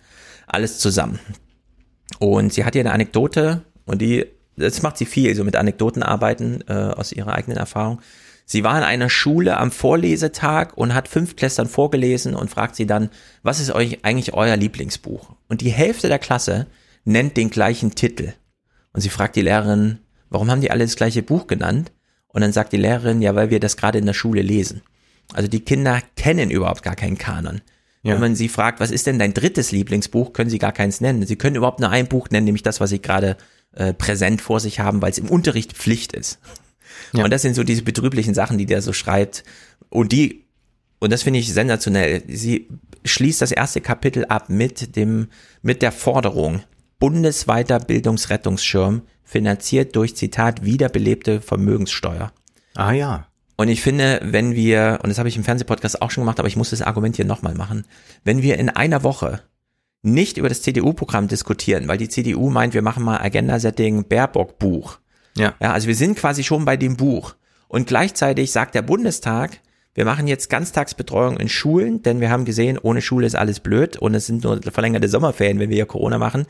alles 0.47 0.79
zusammen. 0.79 1.19
Und 2.19 2.53
sie 2.53 2.67
hat 2.67 2.75
hier 2.75 2.83
eine 2.83 2.93
Anekdote 2.93 3.63
und 3.87 4.03
die, 4.03 4.27
das 4.57 4.83
macht 4.83 4.99
sie 4.99 5.07
viel, 5.07 5.35
so 5.35 5.45
mit 5.45 5.57
Anekdoten 5.57 6.03
arbeiten 6.03 6.63
äh, 6.69 6.75
aus 6.75 7.11
ihrer 7.11 7.33
eigenen 7.33 7.57
Erfahrung. 7.57 8.03
Sie 8.53 8.65
war 8.65 8.77
in 8.77 8.85
einer 8.85 9.09
Schule 9.09 9.57
am 9.57 9.71
Vorlesetag 9.71 10.77
und 10.77 10.93
hat 10.93 11.09
fünf 11.09 11.37
Klässern 11.37 11.69
vorgelesen 11.69 12.35
und 12.35 12.51
fragt 12.51 12.77
sie 12.77 12.87
dann, 12.87 13.09
was 13.43 13.61
ist 13.61 13.71
euch 13.71 14.05
eigentlich 14.05 14.35
euer 14.35 14.59
Lieblingsbuch? 14.59 15.31
Und 15.49 15.63
die 15.63 15.71
Hälfte 15.71 16.09
der 16.09 16.19
Klasse 16.19 16.67
nennt 17.07 17.39
den 17.39 17.49
gleichen 17.49 17.95
Titel. 17.95 18.35
Und 18.93 19.01
sie 19.01 19.09
fragt 19.09 19.37
die 19.37 19.41
Lehrerin, 19.41 20.01
warum 20.29 20.51
haben 20.51 20.61
die 20.61 20.71
alle 20.71 20.85
das 20.85 20.97
gleiche 20.97 21.23
Buch 21.23 21.47
genannt? 21.47 21.93
Und 22.29 22.43
dann 22.43 22.53
sagt 22.53 22.75
die 22.75 22.77
Lehrerin, 22.77 23.23
ja, 23.23 23.35
weil 23.35 23.49
wir 23.49 23.59
das 23.59 23.79
gerade 23.79 23.97
in 23.97 24.05
der 24.05 24.13
Schule 24.13 24.43
lesen. 24.43 24.83
Also 25.33 25.49
die 25.49 25.61
Kinder 25.61 26.03
kennen 26.17 26.51
überhaupt 26.51 26.83
gar 26.83 26.95
keinen 26.95 27.17
Kanon. 27.17 27.63
Ja. 28.03 28.13
Wenn 28.13 28.21
man 28.21 28.37
sie 28.37 28.51
fragt, 28.51 28.81
was 28.81 28.91
ist 28.91 29.07
denn 29.07 29.19
dein 29.19 29.33
drittes 29.33 29.73
Lieblingsbuch, 29.73 30.35
können 30.35 30.51
sie 30.51 30.59
gar 30.59 30.73
keins 30.73 31.01
nennen. 31.01 31.25
Sie 31.25 31.37
können 31.37 31.57
überhaupt 31.57 31.81
nur 31.81 31.89
ein 31.89 32.07
Buch 32.07 32.29
nennen, 32.29 32.45
nämlich 32.45 32.63
das, 32.63 32.81
was 32.81 32.91
sie 32.91 33.01
gerade 33.01 33.39
äh, 33.73 33.95
präsent 33.95 34.43
vor 34.43 34.61
sich 34.61 34.79
haben, 34.79 35.01
weil 35.01 35.13
es 35.13 35.17
im 35.17 35.31
Unterricht 35.31 35.73
Pflicht 35.73 36.13
ist. 36.13 36.39
Ja. 37.13 37.25
Und 37.25 37.33
das 37.33 37.43
sind 37.43 37.55
so 37.55 37.65
diese 37.65 37.83
betrüblichen 37.83 38.35
Sachen, 38.35 38.59
die 38.59 38.67
der 38.67 38.83
so 38.83 38.93
schreibt. 38.93 39.45
Und 39.89 40.13
die, 40.13 40.45
und 40.99 41.13
das 41.13 41.23
finde 41.23 41.39
ich 41.41 41.53
sensationell. 41.53 42.23
Sie 42.29 42.69
schließt 43.05 43.43
das 43.43 43.53
erste 43.53 43.81
Kapitel 43.81 44.25
ab 44.27 44.49
mit 44.49 44.97
dem, 44.97 45.29
mit 45.63 45.83
der 45.83 45.93
Forderung, 45.93 46.63
bundesweiter 46.99 47.79
Bildungsrettungsschirm 47.81 49.03
finanziert 49.25 49.97
durch 49.97 50.15
Zitat 50.17 50.65
wiederbelebte 50.65 51.41
Vermögenssteuer. 51.41 52.33
Ah 52.75 52.93
ja. 52.93 53.27
Und 53.57 53.69
ich 53.69 53.83
finde, 53.83 54.21
wenn 54.23 54.55
wir, 54.55 55.01
und 55.03 55.09
das 55.09 55.19
habe 55.19 55.29
ich 55.29 55.37
im 55.37 55.45
Fernsehpodcast 55.45 56.03
auch 56.03 56.11
schon 56.11 56.23
gemacht, 56.23 56.39
aber 56.39 56.49
ich 56.49 56.57
muss 56.57 56.71
das 56.71 56.83
Argument 56.83 57.17
hier 57.17 57.25
nochmal 57.25 57.55
machen, 57.55 57.85
wenn 58.25 58.43
wir 58.43 58.59
in 58.59 58.69
einer 58.69 59.03
Woche 59.03 59.41
nicht 60.03 60.37
über 60.37 60.49
das 60.49 60.63
CDU-Programm 60.63 61.29
diskutieren, 61.29 61.87
weil 61.87 61.99
die 61.99 62.09
CDU 62.09 62.51
meint, 62.51 62.75
wir 62.75 62.83
machen 62.83 63.05
mal 63.05 63.19
Agenda-Setting 63.19 64.05
Baerbock-Buch. 64.09 64.99
Ja. 65.37 65.55
ja. 65.61 65.73
Also 65.73 65.89
wir 65.89 65.95
sind 65.95 66.17
quasi 66.19 66.45
schon 66.45 66.65
bei 66.65 66.77
dem 66.77 66.97
Buch. 66.97 67.35
Und 67.69 67.87
gleichzeitig 67.87 68.53
sagt 68.53 68.75
der 68.75 68.83
Bundestag, 68.83 69.59
wir 69.95 70.05
machen 70.05 70.27
jetzt 70.27 70.49
Ganztagsbetreuung 70.49 71.37
in 71.37 71.49
Schulen, 71.49 72.03
denn 72.03 72.21
wir 72.21 72.31
haben 72.31 72.45
gesehen, 72.45 72.79
ohne 72.79 73.03
Schule 73.03 73.27
ist 73.27 73.35
alles 73.35 73.61
blöd 73.61 73.97
und 73.97 74.15
es 74.15 74.27
sind 74.27 74.45
nur 74.45 74.61
verlängerte 74.63 75.09
Sommerferien, 75.09 75.59
wenn 75.59 75.69
wir 75.69 75.77
hier 75.77 75.87
Corona 75.87 76.19
machen. 76.19 76.47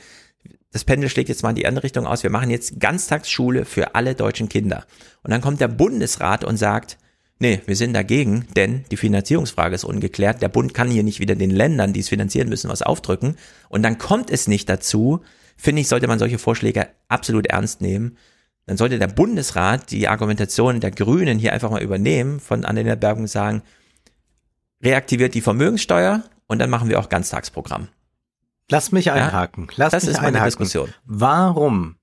Das 0.70 0.84
Pendel 0.84 1.10
schlägt 1.10 1.28
jetzt 1.28 1.42
mal 1.42 1.50
in 1.50 1.56
die 1.56 1.66
andere 1.66 1.84
Richtung 1.84 2.06
aus. 2.06 2.22
Wir 2.22 2.30
machen 2.30 2.50
jetzt 2.50 2.80
Ganztagsschule 2.80 3.64
für 3.64 3.94
alle 3.94 4.14
deutschen 4.14 4.48
Kinder. 4.48 4.86
Und 5.22 5.32
dann 5.32 5.40
kommt 5.40 5.60
der 5.60 5.68
Bundesrat 5.68 6.44
und 6.44 6.56
sagt, 6.56 6.98
nee, 7.40 7.60
wir 7.66 7.76
sind 7.76 7.94
dagegen, 7.94 8.46
denn 8.56 8.84
die 8.90 8.96
Finanzierungsfrage 8.96 9.74
ist 9.74 9.84
ungeklärt. 9.84 10.40
Der 10.40 10.48
Bund 10.48 10.72
kann 10.72 10.90
hier 10.90 11.02
nicht 11.02 11.20
wieder 11.20 11.34
den 11.34 11.50
Ländern, 11.50 11.92
die 11.92 12.00
es 12.00 12.08
finanzieren 12.08 12.48
müssen, 12.48 12.70
was 12.70 12.82
aufdrücken. 12.82 13.36
Und 13.68 13.82
dann 13.82 13.98
kommt 13.98 14.30
es 14.30 14.48
nicht 14.48 14.68
dazu. 14.68 15.20
Finde 15.56 15.82
ich, 15.82 15.88
sollte 15.88 16.06
man 16.06 16.18
solche 16.18 16.38
Vorschläge 16.38 16.88
absolut 17.08 17.48
ernst 17.48 17.80
nehmen 17.80 18.16
dann 18.72 18.78
sollte 18.78 18.98
der 18.98 19.06
Bundesrat 19.06 19.90
die 19.90 20.08
Argumentation 20.08 20.80
der 20.80 20.92
Grünen 20.92 21.38
hier 21.38 21.52
einfach 21.52 21.70
mal 21.70 21.82
übernehmen, 21.82 22.40
von 22.40 22.64
Annalena 22.64 22.94
Bergung 22.94 23.26
sagen, 23.26 23.60
reaktiviert 24.82 25.34
die 25.34 25.42
Vermögenssteuer 25.42 26.22
und 26.46 26.58
dann 26.58 26.70
machen 26.70 26.88
wir 26.88 26.98
auch 26.98 27.10
Ganztagsprogramm. 27.10 27.88
Lass 28.70 28.90
mich 28.90 29.12
einhaken. 29.12 29.68
Lass 29.76 29.90
das 29.90 30.04
mich 30.04 30.12
ist 30.12 30.22
meine 30.22 30.38
einhaken. 30.38 30.48
Diskussion. 30.48 30.88
Warum 31.04 31.96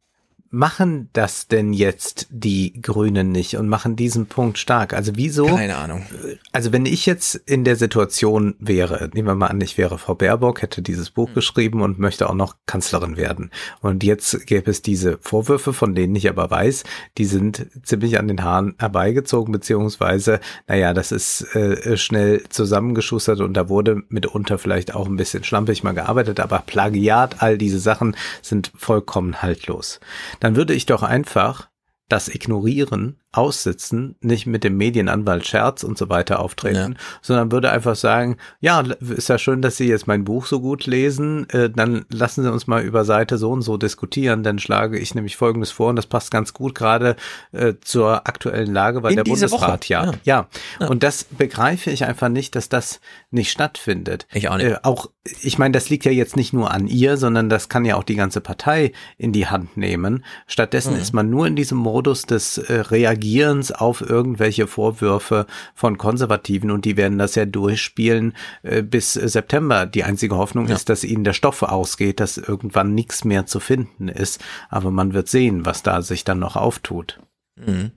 machen 0.51 1.09
das 1.13 1.47
denn 1.47 1.73
jetzt 1.73 2.27
die 2.31 2.81
Grünen 2.81 3.31
nicht 3.31 3.55
und 3.57 3.69
machen 3.69 3.95
diesen 3.95 4.25
Punkt 4.25 4.57
stark? 4.57 4.93
Also 4.93 5.11
wieso? 5.15 5.45
Keine 5.45 5.77
Ahnung. 5.77 6.05
Also 6.51 6.71
wenn 6.71 6.85
ich 6.85 7.05
jetzt 7.05 7.35
in 7.35 7.63
der 7.63 7.75
Situation 7.75 8.55
wäre, 8.59 9.09
nehmen 9.13 9.27
wir 9.27 9.35
mal 9.35 9.47
an, 9.47 9.61
ich 9.61 9.77
wäre 9.77 9.97
Frau 9.97 10.15
Baerbock, 10.15 10.61
hätte 10.61 10.81
dieses 10.81 11.11
Buch 11.11 11.29
mhm. 11.29 11.33
geschrieben 11.35 11.81
und 11.81 11.99
möchte 11.99 12.29
auch 12.29 12.33
noch 12.33 12.55
Kanzlerin 12.65 13.17
werden. 13.17 13.51
Und 13.81 14.03
jetzt 14.03 14.47
gäbe 14.47 14.71
es 14.71 14.81
diese 14.81 15.19
Vorwürfe, 15.21 15.73
von 15.73 15.93
denen 15.93 16.15
ich 16.15 16.27
aber 16.29 16.49
weiß, 16.49 16.83
die 17.17 17.25
sind 17.25 17.67
ziemlich 17.83 18.17
an 18.17 18.27
den 18.27 18.43
Haaren 18.43 18.75
herbeigezogen, 18.79 19.51
beziehungsweise, 19.51 20.39
naja, 20.67 20.93
das 20.93 21.11
ist 21.11 21.55
äh, 21.55 21.95
schnell 21.97 22.43
zusammengeschustert 22.49 23.39
und 23.41 23.53
da 23.53 23.69
wurde 23.69 24.03
mitunter 24.09 24.57
vielleicht 24.57 24.95
auch 24.95 25.07
ein 25.07 25.17
bisschen 25.17 25.43
schlampig 25.43 25.83
mal 25.83 25.93
gearbeitet, 25.93 26.39
aber 26.39 26.63
Plagiat, 26.65 27.41
all 27.41 27.57
diese 27.57 27.79
Sachen 27.79 28.15
sind 28.41 28.71
vollkommen 28.75 29.41
haltlos 29.41 29.99
dann 30.39 30.55
würde 30.55 30.73
ich 30.73 30.85
doch 30.85 31.03
einfach 31.03 31.69
das 32.07 32.27
ignorieren 32.27 33.19
aussitzen, 33.31 34.15
nicht 34.21 34.47
mit 34.47 34.63
dem 34.63 34.75
Medienanwalt 34.77 35.45
Scherz 35.45 35.83
und 35.83 35.99
so 35.99 36.09
weiter 36.09 36.39
auftreten, 36.39 36.93
ja. 36.93 36.97
sondern 37.21 37.51
würde 37.51 37.69
einfach 37.69 37.95
sagen, 37.95 38.37
ja, 38.59 38.81
ist 38.99 39.29
ja 39.29 39.37
schön, 39.37 39.61
dass 39.61 39.77
Sie 39.77 39.87
jetzt 39.87 40.07
mein 40.07 40.23
Buch 40.23 40.47
so 40.47 40.59
gut 40.59 40.87
lesen, 40.87 41.47
äh, 41.51 41.69
dann 41.69 42.05
lassen 42.09 42.43
Sie 42.43 42.51
uns 42.51 42.65
mal 42.65 42.81
über 42.81 43.05
Seite 43.05 43.37
so 43.37 43.51
und 43.51 43.61
so 43.61 43.77
diskutieren, 43.77 44.41
dann 44.41 44.57
schlage 44.57 44.97
ich 44.97 45.13
nämlich 45.13 45.37
Folgendes 45.37 45.69
vor 45.69 45.89
und 45.89 45.95
das 45.95 46.07
passt 46.07 46.31
ganz 46.31 46.53
gut 46.53 46.73
gerade 46.73 47.17
äh, 47.51 47.75
zur 47.81 48.27
aktuellen 48.27 48.73
Lage, 48.73 49.03
weil 49.03 49.11
In 49.11 49.17
der 49.17 49.23
Bundesrat 49.25 49.87
ja, 49.87 50.05
ja, 50.05 50.13
ja. 50.23 50.47
Ja. 50.79 50.87
Und 50.87 51.03
das 51.03 51.23
begreife 51.23 51.91
ich 51.91 52.05
einfach 52.05 52.29
nicht, 52.29 52.55
dass 52.55 52.67
das 52.67 52.99
nicht 53.29 53.51
stattfindet. 53.51 54.25
Ich 54.33 54.49
auch 54.49 54.57
nicht. 54.57 54.65
Äh, 54.65 54.77
auch, 54.81 55.07
ich 55.41 55.59
meine, 55.59 55.73
das 55.73 55.89
liegt 55.89 56.05
ja 56.05 56.11
jetzt 56.11 56.35
nicht 56.35 56.51
nur 56.51 56.71
an 56.71 56.87
ihr, 56.87 57.17
sondern 57.17 57.47
das 57.47 57.69
kann 57.69 57.85
ja 57.85 57.95
auch 57.95 58.03
die 58.03 58.15
ganze 58.15 58.41
Partei 58.41 58.91
in 59.17 59.33
die 59.33 59.45
Hand 59.45 59.77
nehmen. 59.77 60.25
Stattdessen 60.47 60.95
mhm. 60.95 61.01
ist 61.01 61.13
man 61.13 61.29
nur 61.29 61.45
in 61.45 61.55
diesem 61.55 61.77
Modus 61.77 62.23
des 62.23 62.57
äh, 62.57 62.73
Reagierens 62.73 63.18
Reagierens 63.19 63.71
auf 63.71 64.01
irgendwelche 64.01 64.67
Vorwürfe 64.67 65.45
von 65.75 65.97
Konservativen 65.97 66.71
und 66.71 66.85
die 66.85 66.97
werden 66.97 67.17
das 67.17 67.35
ja 67.35 67.45
durchspielen 67.45 68.33
äh, 68.63 68.81
bis 68.81 69.13
September. 69.13 69.85
Die 69.85 70.03
einzige 70.03 70.35
Hoffnung 70.37 70.67
ja. 70.67 70.75
ist, 70.75 70.89
dass 70.89 71.03
ihnen 71.03 71.23
der 71.23 71.33
Stoff 71.33 71.61
ausgeht, 71.61 72.19
dass 72.19 72.37
irgendwann 72.37 72.93
nichts 72.93 73.23
mehr 73.23 73.45
zu 73.45 73.59
finden 73.59 74.07
ist. 74.07 74.41
Aber 74.69 74.91
man 74.91 75.13
wird 75.13 75.27
sehen, 75.27 75.65
was 75.65 75.83
da 75.83 76.01
sich 76.01 76.23
dann 76.23 76.39
noch 76.39 76.55
auftut. 76.55 77.19
Mhm. 77.55 77.91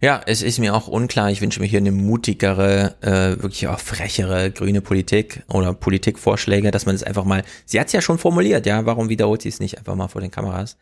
Ja, 0.00 0.20
es 0.26 0.42
ist 0.42 0.60
mir 0.60 0.74
auch 0.74 0.86
unklar. 0.86 1.30
Ich 1.30 1.40
wünsche 1.40 1.60
mir 1.60 1.66
hier 1.66 1.80
eine 1.80 1.90
mutigere, 1.90 2.94
äh, 3.00 3.42
wirklich 3.42 3.66
auch 3.66 3.80
frechere 3.80 4.52
grüne 4.52 4.80
Politik 4.80 5.42
oder 5.48 5.74
Politikvorschläge, 5.74 6.70
dass 6.70 6.86
man 6.86 6.94
es 6.94 7.02
einfach 7.02 7.24
mal, 7.24 7.42
sie 7.64 7.80
hat 7.80 7.88
es 7.88 7.92
ja 7.92 8.00
schon 8.00 8.18
formuliert, 8.18 8.66
ja, 8.66 8.86
warum 8.86 9.08
wiederholt 9.08 9.42
sie 9.42 9.48
es 9.48 9.58
nicht 9.58 9.78
einfach 9.78 9.96
mal 9.96 10.06
vor 10.06 10.20
den 10.20 10.30
Kameras? 10.30 10.76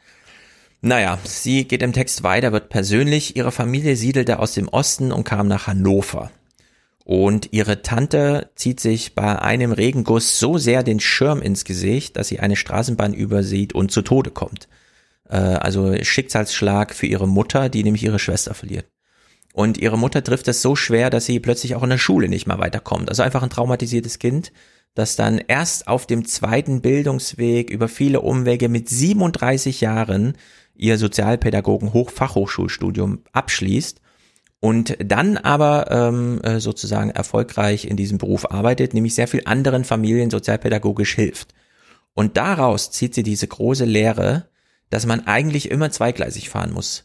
Naja, 0.82 1.18
sie 1.24 1.66
geht 1.66 1.82
im 1.82 1.92
Text 1.92 2.22
weiter, 2.22 2.52
wird 2.52 2.68
persönlich. 2.68 3.36
Ihre 3.36 3.52
Familie 3.52 3.96
siedelte 3.96 4.38
aus 4.38 4.52
dem 4.52 4.68
Osten 4.68 5.10
und 5.12 5.24
kam 5.24 5.48
nach 5.48 5.66
Hannover. 5.66 6.30
Und 7.04 7.52
ihre 7.52 7.82
Tante 7.82 8.50
zieht 8.56 8.80
sich 8.80 9.14
bei 9.14 9.40
einem 9.40 9.72
Regenguss 9.72 10.40
so 10.40 10.58
sehr 10.58 10.82
den 10.82 10.98
Schirm 10.98 11.40
ins 11.40 11.64
Gesicht, 11.64 12.16
dass 12.16 12.28
sie 12.28 12.40
eine 12.40 12.56
Straßenbahn 12.56 13.14
übersieht 13.14 13.74
und 13.74 13.92
zu 13.92 14.02
Tode 14.02 14.30
kommt. 14.30 14.68
Äh, 15.28 15.36
also 15.36 15.94
Schicksalsschlag 16.02 16.94
für 16.94 17.06
ihre 17.06 17.28
Mutter, 17.28 17.68
die 17.68 17.84
nämlich 17.84 18.02
ihre 18.02 18.18
Schwester 18.18 18.54
verliert. 18.54 18.86
Und 19.52 19.78
ihre 19.78 19.96
Mutter 19.96 20.22
trifft 20.22 20.48
es 20.48 20.60
so 20.62 20.76
schwer, 20.76 21.08
dass 21.08 21.26
sie 21.26 21.40
plötzlich 21.40 21.76
auch 21.76 21.82
in 21.82 21.90
der 21.90 21.98
Schule 21.98 22.28
nicht 22.28 22.46
mehr 22.46 22.58
weiterkommt. 22.58 23.08
Also 23.08 23.22
einfach 23.22 23.42
ein 23.42 23.50
traumatisiertes 23.50 24.18
Kind, 24.18 24.52
das 24.94 25.16
dann 25.16 25.38
erst 25.38 25.88
auf 25.88 26.06
dem 26.06 26.26
zweiten 26.26 26.80
Bildungsweg 26.80 27.70
über 27.70 27.88
viele 27.88 28.20
Umwege 28.20 28.68
mit 28.68 28.88
37 28.88 29.80
Jahren 29.80 30.36
ihr 30.76 30.98
Sozialpädagogen 30.98 31.92
Hochfachhochschulstudium 31.92 33.20
abschließt 33.32 34.00
und 34.60 34.96
dann 35.04 35.36
aber 35.36 35.90
ähm, 35.90 36.40
äh, 36.42 36.60
sozusagen 36.60 37.10
erfolgreich 37.10 37.86
in 37.86 37.96
diesem 37.96 38.18
Beruf 38.18 38.50
arbeitet, 38.50 38.94
nämlich 38.94 39.14
sehr 39.14 39.28
viel 39.28 39.42
anderen 39.44 39.84
Familien 39.84 40.30
sozialpädagogisch 40.30 41.14
hilft. 41.14 41.54
Und 42.14 42.36
daraus 42.36 42.90
zieht 42.90 43.14
sie 43.14 43.22
diese 43.22 43.46
große 43.46 43.84
Lehre, 43.84 44.48
dass 44.90 45.06
man 45.06 45.26
eigentlich 45.26 45.70
immer 45.70 45.90
zweigleisig 45.90 46.48
fahren 46.48 46.72
muss. 46.72 47.04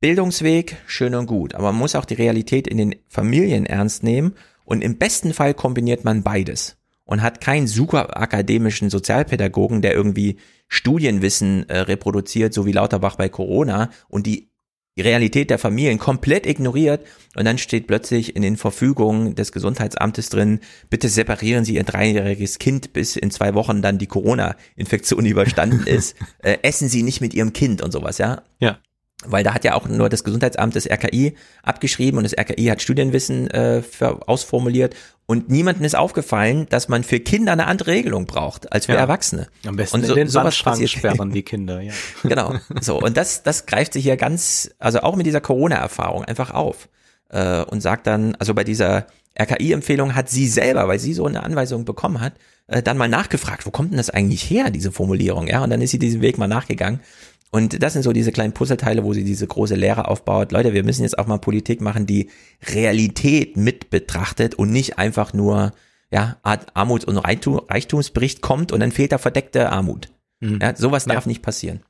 Bildungsweg, 0.00 0.76
schön 0.86 1.16
und 1.16 1.26
gut, 1.26 1.54
aber 1.54 1.72
man 1.72 1.80
muss 1.80 1.96
auch 1.96 2.04
die 2.04 2.14
Realität 2.14 2.68
in 2.68 2.76
den 2.76 2.94
Familien 3.08 3.66
ernst 3.66 4.04
nehmen 4.04 4.34
und 4.64 4.84
im 4.84 4.96
besten 4.96 5.34
Fall 5.34 5.54
kombiniert 5.54 6.04
man 6.04 6.22
beides 6.22 6.76
und 7.04 7.20
hat 7.20 7.40
keinen 7.40 7.66
super 7.66 8.16
akademischen 8.16 8.90
Sozialpädagogen, 8.90 9.82
der 9.82 9.94
irgendwie 9.94 10.36
Studienwissen 10.68 11.68
äh, 11.68 11.78
reproduziert, 11.80 12.54
so 12.54 12.66
wie 12.66 12.72
Lauterbach 12.72 13.16
bei 13.16 13.28
Corona 13.28 13.90
und 14.08 14.26
die 14.26 14.50
Realität 14.98 15.50
der 15.50 15.58
Familien 15.58 15.98
komplett 15.98 16.46
ignoriert 16.46 17.06
und 17.36 17.44
dann 17.44 17.58
steht 17.58 17.86
plötzlich 17.86 18.34
in 18.34 18.42
den 18.42 18.56
Verfügungen 18.56 19.34
des 19.34 19.52
Gesundheitsamtes 19.52 20.28
drin, 20.28 20.60
bitte 20.90 21.08
separieren 21.08 21.64
Sie 21.64 21.76
Ihr 21.76 21.84
dreijähriges 21.84 22.58
Kind, 22.58 22.92
bis 22.92 23.16
in 23.16 23.30
zwei 23.30 23.54
Wochen 23.54 23.80
dann 23.80 23.98
die 23.98 24.08
Corona-Infektion 24.08 25.24
überstanden 25.26 25.86
ist. 25.86 26.16
äh, 26.42 26.58
essen 26.62 26.88
Sie 26.88 27.02
nicht 27.02 27.20
mit 27.20 27.34
Ihrem 27.34 27.52
Kind 27.52 27.82
und 27.82 27.92
sowas, 27.92 28.18
ja? 28.18 28.42
Ja 28.58 28.78
weil 29.24 29.42
da 29.42 29.52
hat 29.52 29.64
ja 29.64 29.74
auch 29.74 29.88
nur 29.88 30.08
das 30.08 30.22
Gesundheitsamt 30.22 30.74
des 30.74 30.88
RKI 30.88 31.34
abgeschrieben 31.62 32.18
und 32.18 32.24
das 32.24 32.36
RKI 32.38 32.66
hat 32.66 32.82
Studienwissen 32.82 33.50
äh, 33.50 33.82
für, 33.82 34.28
ausformuliert 34.28 34.94
und 35.26 35.50
niemandem 35.50 35.84
ist 35.84 35.96
aufgefallen, 35.96 36.66
dass 36.70 36.88
man 36.88 37.02
für 37.02 37.18
Kinder 37.18 37.52
eine 37.52 37.66
andere 37.66 37.90
Regelung 37.90 38.26
braucht 38.26 38.72
als 38.72 38.86
für 38.86 38.92
ja. 38.92 38.98
Erwachsene. 38.98 39.48
Am 39.66 39.76
besten 39.76 39.96
und 39.96 40.06
so, 40.06 40.12
in 40.12 40.20
den 40.20 40.28
sowas 40.28 40.56
sperren 40.56 41.32
die 41.32 41.42
Kinder, 41.42 41.80
ja. 41.80 41.92
genau. 42.22 42.54
So 42.80 43.00
und 43.00 43.16
das 43.16 43.42
das 43.42 43.66
greift 43.66 43.92
sich 43.92 44.04
hier 44.04 44.16
ganz, 44.16 44.70
also 44.78 45.00
auch 45.00 45.16
mit 45.16 45.26
dieser 45.26 45.40
Corona-Erfahrung 45.40 46.24
einfach 46.24 46.52
auf 46.52 46.88
äh, 47.30 47.62
und 47.62 47.80
sagt 47.80 48.06
dann, 48.06 48.36
also 48.36 48.54
bei 48.54 48.64
dieser 48.64 49.08
RKI-Empfehlung 49.40 50.14
hat 50.14 50.28
sie 50.30 50.48
selber, 50.48 50.88
weil 50.88 50.98
sie 50.98 51.14
so 51.14 51.26
eine 51.26 51.42
Anweisung 51.42 51.84
bekommen 51.84 52.20
hat, 52.20 52.34
äh, 52.66 52.82
dann 52.82 52.98
mal 52.98 53.08
nachgefragt, 53.08 53.66
wo 53.66 53.70
kommt 53.70 53.90
denn 53.90 53.98
das 53.98 54.10
eigentlich 54.10 54.48
her, 54.48 54.70
diese 54.70 54.92
Formulierung, 54.92 55.46
ja? 55.46 55.62
Und 55.62 55.70
dann 55.70 55.80
ist 55.80 55.90
sie 55.90 55.98
diesen 55.98 56.22
Weg 56.22 56.38
mal 56.38 56.48
nachgegangen 56.48 57.00
und 57.50 57.82
das 57.82 57.94
sind 57.94 58.02
so 58.02 58.12
diese 58.12 58.32
kleinen 58.32 58.52
Puzzleteile, 58.52 59.04
wo 59.04 59.14
sie 59.14 59.24
diese 59.24 59.46
große 59.46 59.74
Lehre 59.74 60.08
aufbaut. 60.08 60.52
Leute, 60.52 60.74
wir 60.74 60.84
müssen 60.84 61.02
jetzt 61.02 61.18
auch 61.18 61.26
mal 61.26 61.38
Politik 61.38 61.80
machen, 61.80 62.06
die 62.06 62.30
Realität 62.74 63.56
mit 63.56 63.88
betrachtet 63.90 64.54
und 64.54 64.70
nicht 64.70 64.98
einfach 64.98 65.32
nur, 65.32 65.72
ja, 66.10 66.36
Armuts- 66.42 67.06
und 67.06 67.16
Reichtumsbericht 67.16 68.42
kommt 68.42 68.70
und 68.70 68.80
dann 68.80 68.92
fehlt 68.92 69.12
da 69.12 69.18
verdeckte 69.18 69.70
Armut. 69.70 70.10
Mhm. 70.40 70.58
Ja, 70.60 70.76
sowas 70.76 71.06
darf 71.06 71.24
ja. 71.24 71.28
nicht 71.28 71.42
passieren. 71.42 71.80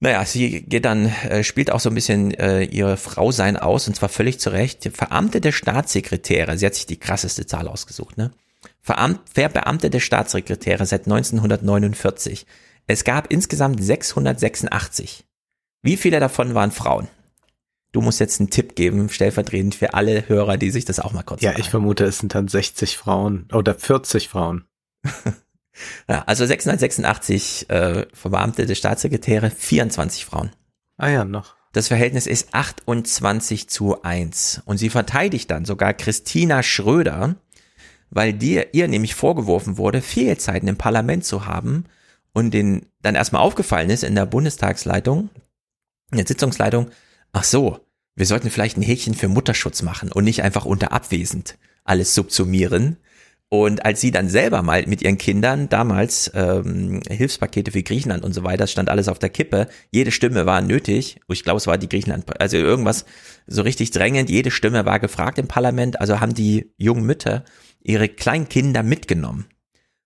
Naja, 0.00 0.24
sie 0.24 0.62
geht 0.62 0.84
dann, 0.84 1.06
äh, 1.06 1.42
spielt 1.42 1.70
auch 1.70 1.80
so 1.80 1.90
ein 1.90 1.94
bisschen 1.94 2.32
äh, 2.34 2.62
ihre 2.64 2.96
Frau 2.96 3.32
sein 3.32 3.56
aus, 3.56 3.88
und 3.88 3.94
zwar 3.94 4.10
völlig 4.10 4.38
zu 4.38 4.50
Recht. 4.50 4.90
Veramtete 4.92 5.52
Staatssekretäre, 5.52 6.58
sie 6.58 6.66
hat 6.66 6.74
sich 6.74 6.86
die 6.86 6.98
krasseste 6.98 7.46
Zahl 7.46 7.68
ausgesucht, 7.68 8.18
ne? 8.18 8.30
Veramt, 8.82 9.20
verbeamtete 9.32 10.00
Staatssekretäre 10.00 10.86
seit 10.86 11.06
1949 11.06 12.46
es 12.86 13.04
gab 13.04 13.32
insgesamt 13.32 13.82
686. 13.82 15.24
Wie 15.82 15.96
viele 15.96 16.20
davon 16.20 16.54
waren 16.54 16.70
Frauen? 16.70 17.08
Du 17.92 18.00
musst 18.00 18.20
jetzt 18.20 18.40
einen 18.40 18.50
Tipp 18.50 18.76
geben, 18.76 19.08
stellvertretend 19.08 19.74
für 19.74 19.94
alle 19.94 20.28
Hörer, 20.28 20.56
die 20.56 20.70
sich 20.70 20.84
das 20.84 21.00
auch 21.00 21.12
mal 21.12 21.22
kurz 21.22 21.42
Ja, 21.42 21.58
ich 21.58 21.70
vermute, 21.70 22.04
es 22.04 22.18
sind 22.18 22.34
dann 22.34 22.48
60 22.48 22.96
Frauen 22.96 23.48
oder 23.52 23.74
40 23.74 24.28
Frauen. 24.28 24.64
ja, 26.08 26.22
also 26.26 26.44
686 26.44 27.70
äh, 27.70 28.06
verbeamtete 28.12 28.74
Staatssekretäre, 28.74 29.50
24 29.50 30.24
Frauen. 30.24 30.50
Ah 30.98 31.08
ja, 31.08 31.24
noch. 31.24 31.56
Das 31.72 31.88
Verhältnis 31.88 32.26
ist 32.26 32.54
28 32.54 33.68
zu 33.68 34.02
1. 34.02 34.62
Und 34.64 34.78
sie 34.78 34.90
verteidigt 34.90 35.50
dann 35.50 35.64
sogar 35.64 35.94
Christina 35.94 36.62
Schröder, 36.62 37.36
weil 38.10 38.32
dir, 38.32 38.74
ihr 38.74 38.88
nämlich 38.88 39.14
vorgeworfen 39.14 39.78
wurde, 39.78 40.02
Fehlzeiten 40.02 40.68
im 40.68 40.76
Parlament 40.76 41.24
zu 41.24 41.46
haben 41.46 41.84
und 42.36 42.52
den 42.52 42.84
dann 43.00 43.14
erstmal 43.14 43.40
aufgefallen 43.40 43.88
ist 43.88 44.04
in 44.04 44.14
der 44.14 44.26
Bundestagsleitung, 44.26 45.30
in 46.10 46.18
der 46.18 46.26
Sitzungsleitung, 46.26 46.90
ach 47.32 47.44
so, 47.44 47.80
wir 48.14 48.26
sollten 48.26 48.50
vielleicht 48.50 48.76
ein 48.76 48.82
Häkchen 48.82 49.14
für 49.14 49.28
Mutterschutz 49.28 49.80
machen 49.80 50.12
und 50.12 50.24
nicht 50.24 50.42
einfach 50.42 50.66
unter 50.66 50.92
abwesend 50.92 51.56
alles 51.84 52.14
subsumieren. 52.14 52.98
Und 53.48 53.86
als 53.86 54.02
sie 54.02 54.10
dann 54.10 54.28
selber 54.28 54.60
mal 54.60 54.86
mit 54.86 55.00
ihren 55.00 55.16
Kindern 55.16 55.70
damals 55.70 56.30
ähm, 56.34 57.00
Hilfspakete 57.08 57.70
für 57.70 57.82
Griechenland 57.82 58.22
und 58.22 58.34
so 58.34 58.44
weiter, 58.44 58.66
stand 58.66 58.90
alles 58.90 59.08
auf 59.08 59.18
der 59.18 59.30
Kippe. 59.30 59.68
Jede 59.90 60.10
Stimme 60.10 60.44
war 60.44 60.60
nötig. 60.60 61.18
Ich 61.28 61.42
glaube, 61.42 61.56
es 61.56 61.66
war 61.66 61.78
die 61.78 61.88
Griechenland, 61.88 62.38
also 62.38 62.58
irgendwas 62.58 63.06
so 63.46 63.62
richtig 63.62 63.92
drängend. 63.92 64.28
Jede 64.28 64.50
Stimme 64.50 64.84
war 64.84 65.00
gefragt 65.00 65.38
im 65.38 65.48
Parlament. 65.48 66.02
Also 66.02 66.20
haben 66.20 66.34
die 66.34 66.74
jungen 66.76 67.06
Mütter 67.06 67.46
ihre 67.80 68.10
kleinen 68.10 68.50
Kinder 68.50 68.82
mitgenommen, 68.82 69.46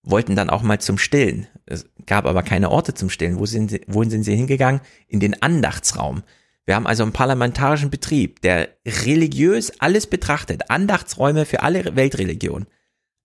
wollten 0.02 0.36
dann 0.36 0.51
auch 0.51 0.62
mal 0.62 0.81
zum 0.81 0.98
Stillen. 0.98 1.47
Es 1.66 1.86
gab 2.06 2.27
aber 2.27 2.43
keine 2.43 2.70
Orte 2.70 2.94
zum 2.94 3.10
Stillen. 3.10 3.39
Wo 3.39 3.47
sind 3.47 3.70
sie, 3.70 3.82
wohin 3.86 4.10
sind 4.10 4.24
sie 4.24 4.35
hingegangen? 4.35 4.81
In 5.06 5.20
den 5.20 5.43
Andachtsraum. 5.43 6.22
Wir 6.66 6.74
haben 6.74 6.86
also 6.86 7.02
einen 7.02 7.12
parlamentarischen 7.12 7.90
Betrieb, 7.90 8.40
der 8.43 8.68
religiös 8.86 9.81
alles 9.81 10.06
betrachtet. 10.06 10.70
Andachtsräume 10.70 11.44
für 11.44 11.62
alle 11.62 11.97
Weltreligionen 11.97 12.66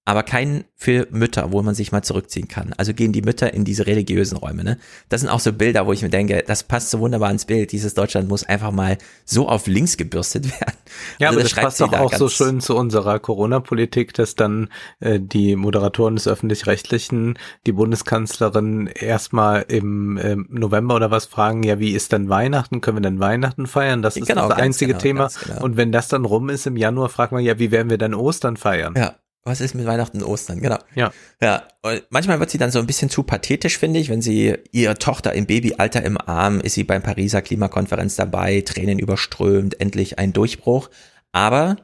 aber 0.08 0.22
keinen 0.22 0.66
für 0.76 1.08
Mütter, 1.10 1.52
wo 1.52 1.64
man 1.64 1.74
sich 1.74 1.92
mal 1.92 2.04
zurückziehen 2.04 2.48
kann. 2.48 2.74
Also 2.78 2.94
gehen 2.94 3.12
die 3.12 3.24
Mütter 3.24 3.52
in 3.56 3.66
diese 3.66 3.88
religiösen 3.88 4.38
Räume. 4.38 4.64
Ne? 4.64 4.78
Das 5.10 5.22
sind 5.22 5.32
auch 5.32 5.40
so 5.40 5.52
Bilder, 5.52 5.88
wo 5.88 5.94
ich 5.94 6.04
mir 6.04 6.10
denke, 6.10 6.44
das 6.46 6.64
passt 6.64 6.92
so 6.92 7.00
wunderbar 7.00 7.32
ins 7.32 7.46
Bild. 7.46 7.72
Dieses 7.72 7.96
Deutschland 7.96 8.30
muss 8.30 8.44
einfach 8.44 8.72
mal 8.72 9.00
so 9.26 9.50
auf 9.50 9.66
links 9.66 9.98
gebürstet 9.98 10.46
werden. 10.62 10.78
Ja, 11.18 11.30
also 11.30 11.40
aber 11.40 11.44
das, 11.44 11.56
das 11.56 11.64
passt 11.64 11.82
doch 11.82 11.94
auch 11.94 12.14
so 12.14 12.30
schön 12.30 12.62
zu 12.62 12.76
unserer 12.76 13.18
Corona-Politik, 13.18 14.14
dass 14.14 14.36
dann 14.36 14.70
äh, 15.00 15.20
die 15.20 15.56
Moderatoren 15.56 16.16
des 16.16 16.28
öffentlich-rechtlichen 16.28 17.40
die 17.66 17.72
Bundeskanzlerin 17.72 18.86
erstmal 18.86 19.66
im 19.68 20.18
äh, 20.18 20.36
November 20.36 20.96
oder 20.96 21.10
was 21.10 21.26
fragen, 21.26 21.64
ja, 21.64 21.80
wie 21.80 21.94
ist 21.94 22.12
denn 22.12 22.30
Weihnachten? 22.30 22.80
Können 22.80 22.98
wir 22.98 23.02
denn 23.02 23.20
Weihnachten 23.20 23.66
feiern? 23.66 24.04
Das 24.04 24.18
ist 24.18 24.28
genau, 24.28 24.50
das 24.50 24.60
einzige 24.60 24.92
genau, 24.92 25.02
Thema. 25.02 25.30
Genau. 25.48 25.64
Und 25.64 25.78
wenn 25.78 25.92
das 25.92 26.10
dann 26.10 26.26
rum 26.26 26.50
ist 26.50 26.68
im 26.68 26.78
Januar, 26.78 27.10
fragt 27.10 27.32
man 27.32 27.44
ja, 27.44 27.58
wie 27.58 27.72
werden 27.72 27.90
wir 27.90 27.98
denn 27.98 28.14
Ostern 28.14 28.56
feiern? 28.56 28.94
Ja. 28.96 29.16
Was 29.48 29.62
ist 29.62 29.76
mit 29.76 29.86
Weihnachten 29.86 30.24
und 30.24 30.28
Ostern? 30.28 30.60
Genau. 30.60 30.80
Ja. 30.96 31.12
Ja. 31.40 31.68
Und 31.84 32.04
manchmal 32.10 32.40
wird 32.40 32.50
sie 32.50 32.58
dann 32.58 32.72
so 32.72 32.80
ein 32.80 32.88
bisschen 32.88 33.12
zu 33.12 33.22
pathetisch, 33.22 33.78
finde 33.78 34.00
ich, 34.00 34.10
wenn 34.10 34.24
sie 34.24 34.56
ihre 34.72 34.98
Tochter 34.98 35.34
im 35.34 35.46
Babyalter 35.46 36.04
im 36.04 36.18
Arm, 36.18 36.60
ist 36.60 36.74
sie 36.74 36.84
beim 36.84 37.04
Pariser 37.04 37.44
Klimakonferenz 37.44 38.16
dabei, 38.16 38.62
Tränen 38.62 38.98
überströmt, 38.98 39.80
endlich 39.80 40.18
ein 40.18 40.34
Durchbruch. 40.34 40.90
Aber 41.32 41.78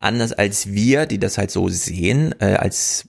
anders 0.00 0.32
als 0.32 0.72
wir, 0.72 1.06
die 1.06 1.20
das 1.20 1.38
halt 1.38 1.52
so 1.52 1.68
sehen, 1.68 2.34
äh, 2.40 2.54
als 2.54 3.08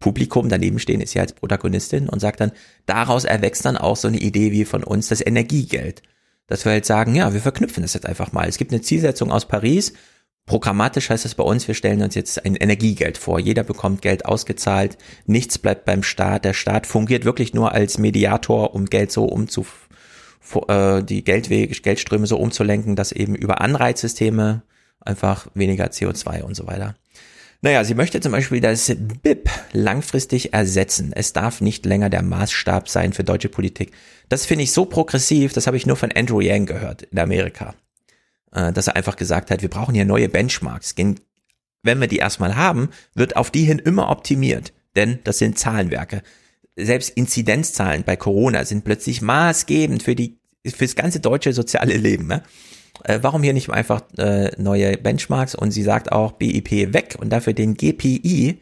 Publikum 0.00 0.48
daneben 0.48 0.80
stehen, 0.80 1.00
ist 1.00 1.12
sie 1.12 1.20
als 1.20 1.32
Protagonistin 1.32 2.08
und 2.08 2.18
sagt 2.18 2.40
dann, 2.40 2.50
daraus 2.86 3.24
erwächst 3.24 3.64
dann 3.64 3.76
auch 3.76 3.96
so 3.96 4.08
eine 4.08 4.18
Idee 4.18 4.50
wie 4.50 4.64
von 4.64 4.82
uns 4.82 5.08
das 5.08 5.24
Energiegeld. 5.24 6.02
Dass 6.48 6.64
wir 6.64 6.72
halt 6.72 6.86
sagen, 6.86 7.14
ja, 7.14 7.32
wir 7.32 7.40
verknüpfen 7.40 7.82
das 7.84 7.94
jetzt 7.94 8.04
einfach 8.04 8.32
mal. 8.32 8.48
Es 8.48 8.58
gibt 8.58 8.72
eine 8.72 8.82
Zielsetzung 8.82 9.30
aus 9.30 9.46
Paris, 9.46 9.92
Programmatisch 10.46 11.08
heißt 11.08 11.24
es 11.24 11.34
bei 11.34 11.42
uns, 11.42 11.66
wir 11.68 11.74
stellen 11.74 12.02
uns 12.02 12.14
jetzt 12.14 12.44
ein 12.44 12.54
Energiegeld 12.54 13.16
vor. 13.16 13.40
Jeder 13.40 13.64
bekommt 13.64 14.02
Geld 14.02 14.26
ausgezahlt, 14.26 14.98
nichts 15.26 15.58
bleibt 15.58 15.86
beim 15.86 16.02
Staat. 16.02 16.44
Der 16.44 16.52
Staat 16.52 16.86
fungiert 16.86 17.24
wirklich 17.24 17.54
nur 17.54 17.72
als 17.72 17.96
Mediator, 17.96 18.74
um 18.74 18.84
Geld 18.84 19.10
so 19.10 19.24
umzu, 19.24 19.64
äh, 20.68 21.02
die 21.02 21.24
Geldwege, 21.24 21.74
Geldströme 21.80 22.26
so 22.26 22.36
umzulenken, 22.36 22.94
dass 22.94 23.12
eben 23.12 23.34
über 23.34 23.62
Anreizsysteme 23.62 24.62
einfach 25.00 25.46
weniger 25.54 25.86
CO2 25.86 26.42
und 26.42 26.54
so 26.54 26.66
weiter. 26.66 26.94
Naja, 27.62 27.82
sie 27.82 27.94
möchte 27.94 28.20
zum 28.20 28.32
Beispiel 28.32 28.60
das 28.60 28.94
BIP 29.22 29.48
langfristig 29.72 30.52
ersetzen. 30.52 31.14
Es 31.14 31.32
darf 31.32 31.62
nicht 31.62 31.86
länger 31.86 32.10
der 32.10 32.22
Maßstab 32.22 32.90
sein 32.90 33.14
für 33.14 33.24
deutsche 33.24 33.48
Politik. 33.48 33.92
Das 34.28 34.44
finde 34.44 34.64
ich 34.64 34.72
so 34.72 34.84
progressiv, 34.84 35.54
das 35.54 35.66
habe 35.66 35.78
ich 35.78 35.86
nur 35.86 35.96
von 35.96 36.12
Andrew 36.12 36.42
Yang 36.42 36.66
gehört 36.66 37.02
in 37.04 37.18
Amerika. 37.18 37.74
Äh, 38.54 38.72
dass 38.72 38.86
er 38.86 38.96
einfach 38.96 39.16
gesagt 39.16 39.50
hat, 39.50 39.62
wir 39.62 39.68
brauchen 39.68 39.94
hier 39.94 40.04
neue 40.04 40.28
Benchmarks. 40.28 40.94
Wenn 40.96 42.00
wir 42.00 42.06
die 42.06 42.18
erstmal 42.18 42.56
haben, 42.56 42.88
wird 43.14 43.36
auf 43.36 43.50
die 43.50 43.64
hin 43.64 43.78
immer 43.78 44.08
optimiert, 44.10 44.72
denn 44.96 45.18
das 45.24 45.38
sind 45.38 45.58
Zahlenwerke. 45.58 46.22
Selbst 46.76 47.10
Inzidenzzahlen 47.10 48.04
bei 48.04 48.16
Corona 48.16 48.64
sind 48.64 48.84
plötzlich 48.84 49.22
maßgebend 49.22 50.02
für 50.02 50.14
die 50.14 50.38
fürs 50.66 50.96
ganze 50.96 51.20
deutsche 51.20 51.52
soziale 51.52 51.96
Leben. 51.96 52.26
Ne? 52.26 52.42
Äh, 53.02 53.18
warum 53.22 53.42
hier 53.42 53.52
nicht 53.52 53.70
einfach 53.70 54.02
äh, 54.16 54.50
neue 54.56 54.96
Benchmarks? 54.96 55.54
Und 55.54 55.72
sie 55.72 55.82
sagt 55.82 56.10
auch 56.10 56.32
BIP 56.32 56.92
weg 56.92 57.16
und 57.18 57.30
dafür 57.30 57.52
den 57.52 57.74
GPI, 57.74 58.60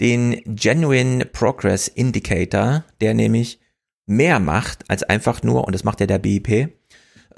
den 0.00 0.42
Genuine 0.44 1.24
Progress 1.24 1.88
Indicator, 1.88 2.84
der 3.00 3.14
nämlich 3.14 3.60
mehr 4.06 4.40
macht 4.40 4.90
als 4.90 5.02
einfach 5.04 5.42
nur, 5.42 5.64
und 5.64 5.74
das 5.74 5.84
macht 5.84 6.00
ja 6.00 6.06
der 6.06 6.18
BIP, 6.18 6.77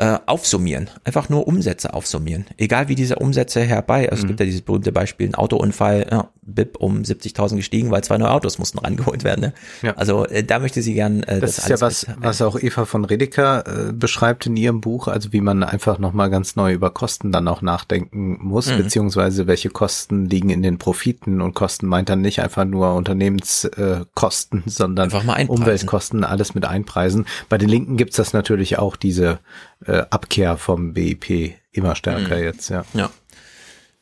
äh, 0.01 0.19
aufsummieren. 0.25 0.89
Einfach 1.05 1.29
nur 1.29 1.47
Umsätze 1.47 1.93
aufsummieren. 1.93 2.47
Egal 2.57 2.89
wie 2.89 2.95
diese 2.95 3.17
Umsätze 3.17 3.61
herbei. 3.61 4.11
Also 4.11 4.23
mhm. 4.23 4.25
es 4.25 4.29
gibt 4.29 4.41
ja 4.41 4.47
dieses 4.47 4.63
berühmte 4.63 4.93
Beispiel, 4.93 5.29
ein 5.29 5.35
Autounfall, 5.35 6.07
ja, 6.11 6.31
BIP 6.43 6.79
um 6.79 7.03
70.000 7.03 7.57
gestiegen, 7.57 7.91
weil 7.91 8.03
zwei 8.03 8.17
neue 8.17 8.31
Autos 8.31 8.59
mussten 8.59 8.79
rangeholt 8.79 9.25
werden. 9.25 9.41
Ne? 9.41 9.53
Ja. 9.83 9.93
Also 9.97 10.25
äh, 10.27 10.43
da 10.43 10.59
möchte 10.59 10.81
sie 10.81 10.95
gern 10.95 11.23
äh, 11.25 11.39
das, 11.39 11.57
das 11.57 11.59
ist 11.59 11.69
ja 11.69 11.81
was, 11.83 12.09
mit, 12.09 12.17
was 12.23 12.41
auch 12.41 12.59
Eva 12.59 12.87
von 12.87 13.05
Redeker 13.05 13.89
äh, 13.89 13.93
beschreibt 13.93 14.47
in 14.47 14.57
ihrem 14.57 14.81
Buch, 14.81 15.07
also 15.07 15.35
wie 15.35 15.43
man 15.43 15.63
einfach 15.63 15.99
nochmal 15.99 16.31
ganz 16.31 16.57
neu 16.57 16.73
über 16.73 16.91
Kosten 16.91 17.31
dann 17.31 17.47
auch 17.47 17.61
nachdenken 17.61 18.39
muss, 18.41 18.71
mhm. 18.71 18.79
beziehungsweise 18.79 19.47
welche 19.47 19.69
Kosten 19.69 20.25
liegen 20.31 20.49
in 20.49 20.63
den 20.63 20.79
Profiten 20.79 21.43
und 21.43 21.55
Kosten 21.55 21.87
meint 21.87 22.09
dann 22.09 22.23
nicht 22.23 22.41
einfach 22.41 22.65
nur 22.65 22.95
Unternehmenskosten, 22.95 24.61
äh, 24.67 24.71
sondern 24.71 25.11
Umweltkosten, 25.47 26.25
alles 26.25 26.55
mit 26.55 26.65
einpreisen. 26.65 27.27
Bei 27.51 27.59
den 27.59 27.69
Linken 27.69 27.99
gibt's 27.99 28.17
das 28.17 28.33
natürlich 28.33 28.79
auch, 28.79 28.97
diese 28.97 29.41
äh, 29.87 30.03
Abkehr 30.11 30.57
vom 30.57 30.95
BIP 30.95 31.55
immer 31.73 31.95
stärker 31.95 32.37
mhm. 32.37 32.43
jetzt, 32.43 32.69
ja. 32.71 32.85
Ja. 32.95 33.11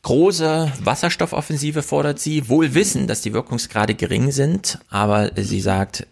Große 0.02 0.72
Wasserstoffoffensive 0.82 1.82
fordert 1.82 2.20
sie, 2.20 2.48
wohl 2.48 2.74
wissen, 2.74 3.06
dass 3.06 3.20
die 3.20 3.34
Wirkungsgrade 3.34 3.94
gering 3.94 4.30
sind, 4.30 4.78
aber 4.88 5.32
sie 5.36 5.60
sagt, 5.60 6.06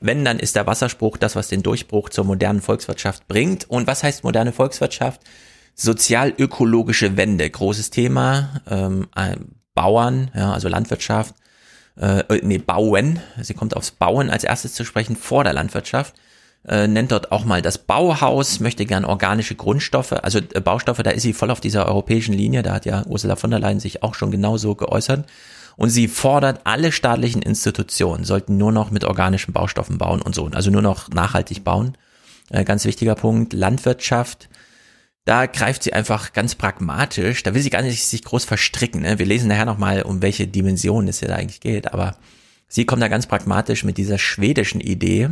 wenn, 0.00 0.24
dann 0.24 0.40
ist 0.40 0.56
der 0.56 0.66
Wasserspruch 0.66 1.16
das, 1.16 1.36
was 1.36 1.48
den 1.48 1.62
Durchbruch 1.62 2.08
zur 2.08 2.24
modernen 2.24 2.60
Volkswirtschaft 2.60 3.28
bringt. 3.28 3.70
Und 3.70 3.86
was 3.86 4.02
heißt 4.02 4.24
moderne 4.24 4.52
Volkswirtschaft? 4.52 5.20
Sozial-ökologische 5.76 7.16
Wende, 7.16 7.48
großes 7.48 7.90
Thema. 7.90 8.60
Ähm, 8.68 9.06
äh, 9.14 9.36
Bauern, 9.74 10.30
ja, 10.34 10.52
also 10.52 10.68
Landwirtschaft, 10.68 11.34
äh, 11.96 12.24
nee, 12.42 12.58
Bauen, 12.58 13.20
sie 13.40 13.54
kommt 13.54 13.76
aufs 13.76 13.90
Bauen 13.90 14.28
als 14.28 14.44
erstes 14.44 14.74
zu 14.74 14.84
sprechen 14.84 15.16
vor 15.16 15.44
der 15.44 15.52
Landwirtschaft 15.52 16.14
äh, 16.66 16.86
nennt 16.86 17.10
dort 17.10 17.32
auch 17.32 17.44
mal 17.44 17.60
das 17.60 17.78
Bauhaus, 17.78 18.60
möchte 18.60 18.86
gern 18.86 19.04
organische 19.04 19.54
Grundstoffe, 19.54 20.12
also 20.12 20.38
äh, 20.38 20.60
Baustoffe, 20.60 21.02
da 21.02 21.10
ist 21.10 21.22
sie 21.22 21.32
voll 21.32 21.50
auf 21.50 21.60
dieser 21.60 21.86
europäischen 21.86 22.34
Linie, 22.34 22.62
da 22.62 22.74
hat 22.74 22.86
ja 22.86 23.04
Ursula 23.06 23.36
von 23.36 23.50
der 23.50 23.58
Leyen 23.58 23.80
sich 23.80 24.02
auch 24.02 24.14
schon 24.14 24.30
genauso 24.30 24.74
geäußert. 24.74 25.28
Und 25.76 25.88
sie 25.88 26.06
fordert, 26.06 26.60
alle 26.64 26.92
staatlichen 26.92 27.40
Institutionen 27.40 28.24
sollten 28.24 28.58
nur 28.58 28.72
noch 28.72 28.90
mit 28.90 29.04
organischen 29.04 29.54
Baustoffen 29.54 29.96
bauen 29.98 30.20
und 30.20 30.34
so, 30.34 30.46
also 30.46 30.70
nur 30.70 30.82
noch 30.82 31.08
nachhaltig 31.08 31.64
bauen. 31.64 31.96
Äh, 32.50 32.64
ganz 32.64 32.84
wichtiger 32.84 33.14
Punkt, 33.14 33.52
Landwirtschaft. 33.52 34.48
Da 35.24 35.46
greift 35.46 35.82
sie 35.84 35.92
einfach 35.92 36.32
ganz 36.32 36.56
pragmatisch, 36.56 37.42
da 37.42 37.54
will 37.54 37.62
sie 37.62 37.70
gar 37.70 37.82
nicht 37.82 38.04
sich 38.04 38.22
groß 38.22 38.44
verstricken. 38.44 39.02
Ne? 39.02 39.18
Wir 39.18 39.26
lesen 39.26 39.48
nachher 39.48 39.64
nochmal, 39.64 40.02
um 40.02 40.20
welche 40.20 40.46
Dimensionen 40.48 41.08
es 41.08 41.20
hier 41.20 41.34
eigentlich 41.34 41.60
geht, 41.60 41.92
aber 41.92 42.16
sie 42.68 42.84
kommt 42.86 43.02
da 43.02 43.08
ganz 43.08 43.26
pragmatisch 43.26 43.84
mit 43.84 43.98
dieser 43.98 44.18
schwedischen 44.18 44.80
Idee, 44.80 45.30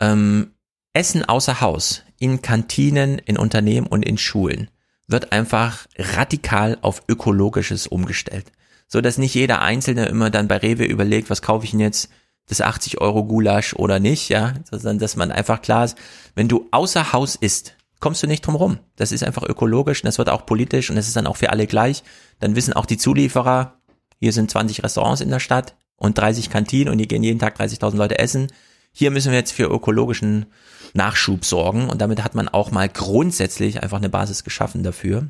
ähm, 0.00 0.52
Essen 0.92 1.24
außer 1.24 1.60
Haus, 1.60 2.02
in 2.18 2.42
Kantinen, 2.42 3.18
in 3.18 3.36
Unternehmen 3.36 3.86
und 3.86 4.04
in 4.04 4.18
Schulen 4.18 4.70
wird 5.06 5.32
einfach 5.32 5.86
radikal 5.98 6.78
auf 6.80 7.02
ökologisches 7.08 7.86
umgestellt. 7.86 8.50
So 8.86 9.00
dass 9.00 9.18
nicht 9.18 9.34
jeder 9.34 9.60
Einzelne 9.60 10.06
immer 10.06 10.30
dann 10.30 10.48
bei 10.48 10.58
Rewe 10.58 10.84
überlegt, 10.84 11.30
was 11.30 11.42
kaufe 11.42 11.64
ich 11.64 11.72
denn 11.72 11.80
jetzt, 11.80 12.10
das 12.46 12.60
80 12.60 13.00
Euro 13.00 13.24
Gulasch 13.24 13.74
oder 13.74 14.00
nicht, 14.00 14.28
ja, 14.28 14.54
sondern 14.70 14.98
dass 14.98 15.16
man 15.16 15.32
einfach 15.32 15.62
klar 15.62 15.86
ist, 15.86 15.96
wenn 16.34 16.48
du 16.48 16.68
außer 16.72 17.12
Haus 17.12 17.36
isst, 17.36 17.74
kommst 18.00 18.22
du 18.22 18.26
nicht 18.26 18.46
drum 18.46 18.54
rum. 18.54 18.78
Das 18.96 19.12
ist 19.12 19.24
einfach 19.24 19.44
ökologisch 19.44 20.02
und 20.02 20.06
das 20.06 20.18
wird 20.18 20.28
auch 20.28 20.44
politisch 20.44 20.90
und 20.90 20.96
das 20.96 21.06
ist 21.08 21.16
dann 21.16 21.26
auch 21.26 21.36
für 21.36 21.50
alle 21.50 21.66
gleich. 21.66 22.02
Dann 22.40 22.54
wissen 22.54 22.74
auch 22.74 22.84
die 22.84 22.98
Zulieferer, 22.98 23.80
hier 24.20 24.32
sind 24.32 24.50
20 24.50 24.84
Restaurants 24.84 25.22
in 25.22 25.30
der 25.30 25.40
Stadt 25.40 25.74
und 25.96 26.18
30 26.18 26.50
Kantinen 26.50 26.92
und 26.92 26.98
hier 26.98 27.08
gehen 27.08 27.22
jeden 27.22 27.38
Tag 27.38 27.58
30.000 27.58 27.96
Leute 27.96 28.18
essen 28.18 28.48
hier 28.96 29.10
müssen 29.10 29.32
wir 29.32 29.38
jetzt 29.38 29.52
für 29.52 29.64
ökologischen 29.64 30.46
Nachschub 30.94 31.44
sorgen 31.44 31.90
und 31.90 32.00
damit 32.00 32.22
hat 32.22 32.36
man 32.36 32.48
auch 32.48 32.70
mal 32.70 32.88
grundsätzlich 32.88 33.82
einfach 33.82 33.98
eine 33.98 34.08
Basis 34.08 34.44
geschaffen 34.44 34.84
dafür. 34.84 35.26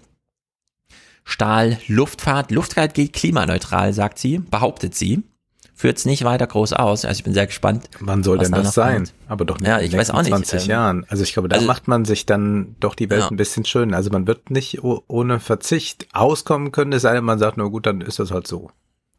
Stahl, 1.24 1.78
Luftfahrt. 1.88 2.50
Luftfahrt 2.50 2.92
geht 2.92 3.14
klimaneutral, 3.14 3.94
sagt 3.94 4.18
sie, 4.18 4.38
behauptet 4.38 4.94
sie. 4.94 5.22
führt 5.74 5.96
es 5.96 6.04
nicht 6.04 6.24
weiter 6.24 6.46
groß 6.46 6.74
aus. 6.74 7.06
Also 7.06 7.18
ich 7.18 7.24
bin 7.24 7.32
sehr 7.32 7.46
gespannt. 7.46 7.88
Wann 8.00 8.22
soll 8.22 8.36
denn 8.36 8.52
das 8.52 8.74
sein? 8.74 8.96
Kommt. 8.96 9.14
Aber 9.28 9.44
doch 9.46 9.58
nicht 9.58 9.68
ja, 9.68 9.80
ich 9.80 9.96
weiß 9.96 10.10
auch 10.10 10.20
nicht. 10.20 10.28
20 10.28 10.64
ähm, 10.64 10.70
Jahren. 10.70 11.06
Also 11.08 11.22
ich 11.22 11.32
glaube, 11.32 11.48
da 11.48 11.56
also, 11.56 11.66
macht 11.66 11.88
man 11.88 12.04
sich 12.04 12.26
dann 12.26 12.76
doch 12.80 12.94
die 12.94 13.08
Welt 13.08 13.22
ja. 13.22 13.28
ein 13.28 13.36
bisschen 13.36 13.64
schön. 13.64 13.94
Also 13.94 14.10
man 14.10 14.26
wird 14.26 14.50
nicht 14.50 14.84
ohne 14.84 15.40
Verzicht 15.40 16.06
auskommen 16.12 16.70
können, 16.70 16.92
es 16.92 17.02
sei 17.02 17.14
denn, 17.14 17.24
man 17.24 17.38
sagt, 17.38 17.56
na 17.56 17.64
gut, 17.64 17.86
dann 17.86 18.02
ist 18.02 18.18
das 18.18 18.30
halt 18.30 18.46
so. 18.46 18.70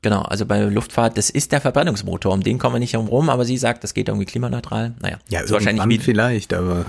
Genau, 0.05 0.21
also 0.21 0.45
bei 0.45 0.61
Luftfahrt, 0.61 1.17
das 1.17 1.31
ist 1.31 1.51
der 1.51 1.61
Verbrennungsmotor, 1.61 2.31
um 2.31 2.43
den 2.43 2.59
kommen 2.59 2.75
wir 2.75 2.79
nicht 2.79 2.93
herum, 2.93 3.27
aber 3.27 3.43
sie 3.43 3.57
sagt, 3.57 3.83
das 3.83 3.95
geht 3.95 4.07
irgendwie 4.07 4.27
klimaneutral. 4.27 4.93
Naja, 5.01 5.17
ja, 5.29 5.39
ist 5.39 5.49
wahrscheinlich 5.51 5.83
wie, 5.89 5.97
vielleicht, 5.97 6.53
aber 6.53 6.85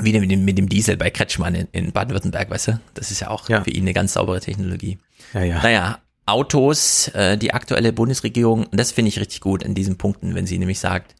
wie 0.00 0.18
mit 0.18 0.28
dem, 0.28 0.44
mit 0.44 0.58
dem 0.58 0.68
Diesel 0.68 0.96
bei 0.96 1.08
Kretschmann 1.08 1.54
in, 1.54 1.68
in 1.70 1.92
Baden-Württemberg, 1.92 2.50
weißt 2.50 2.66
du? 2.66 2.80
Das 2.94 3.12
ist 3.12 3.20
ja 3.20 3.30
auch 3.30 3.48
ja. 3.48 3.62
für 3.62 3.70
ihn 3.70 3.84
eine 3.84 3.92
ganz 3.92 4.14
saubere 4.14 4.40
Technologie. 4.40 4.98
Ja, 5.34 5.44
ja. 5.44 5.62
Naja, 5.62 5.98
Autos, 6.26 7.06
äh, 7.14 7.38
die 7.38 7.54
aktuelle 7.54 7.92
Bundesregierung, 7.92 8.66
das 8.72 8.90
finde 8.90 9.10
ich 9.10 9.20
richtig 9.20 9.40
gut 9.40 9.62
in 9.62 9.76
diesen 9.76 9.96
Punkten, 9.96 10.34
wenn 10.34 10.48
sie 10.48 10.58
nämlich 10.58 10.80
sagt, 10.80 11.14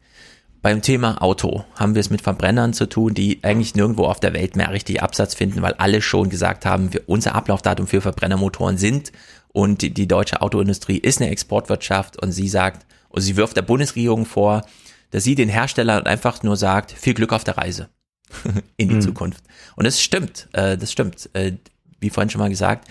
beim 0.61 0.81
Thema 0.81 1.21
Auto 1.21 1.63
haben 1.75 1.95
wir 1.95 2.01
es 2.01 2.09
mit 2.09 2.21
Verbrennern 2.21 2.73
zu 2.73 2.85
tun, 2.85 3.13
die 3.13 3.39
eigentlich 3.43 3.75
nirgendwo 3.75 4.07
auf 4.07 4.19
der 4.19 4.33
Welt 4.33 4.57
mehr 4.57 4.73
richtig 4.73 5.01
Absatz 5.01 5.35
finden, 5.35 5.61
weil 5.61 5.75
alle 5.75 6.01
schon 6.01 6.29
gesagt 6.29 6.65
haben, 6.65 6.91
wir, 6.91 7.03
unser 7.07 7.33
Ablaufdatum 7.33 7.87
für 7.87 8.01
Verbrennermotoren 8.01 8.77
sind 8.77 9.13
und 9.51 9.81
die, 9.81 9.93
die 9.93 10.07
deutsche 10.07 10.41
Autoindustrie 10.41 10.97
ist 10.97 11.21
eine 11.21 11.31
Exportwirtschaft 11.31 12.21
und 12.21 12.31
sie 12.31 12.47
sagt, 12.47 12.85
und 13.09 13.21
sie 13.21 13.35
wirft 13.35 13.57
der 13.57 13.63
Bundesregierung 13.63 14.25
vor, 14.25 14.63
dass 15.11 15.23
sie 15.23 15.35
den 15.35 15.49
Herstellern 15.49 16.05
einfach 16.05 16.43
nur 16.43 16.55
sagt, 16.55 16.91
viel 16.91 17.15
Glück 17.15 17.33
auf 17.33 17.43
der 17.43 17.57
Reise 17.57 17.89
in 18.77 18.89
die 18.89 18.95
mhm. 18.95 19.01
Zukunft. 19.01 19.43
Und 19.75 19.85
das 19.85 20.01
stimmt, 20.01 20.47
äh, 20.53 20.77
das 20.77 20.91
stimmt. 20.91 21.29
Äh, 21.33 21.53
wie 21.99 22.09
vorhin 22.09 22.29
schon 22.29 22.39
mal 22.39 22.49
gesagt, 22.49 22.87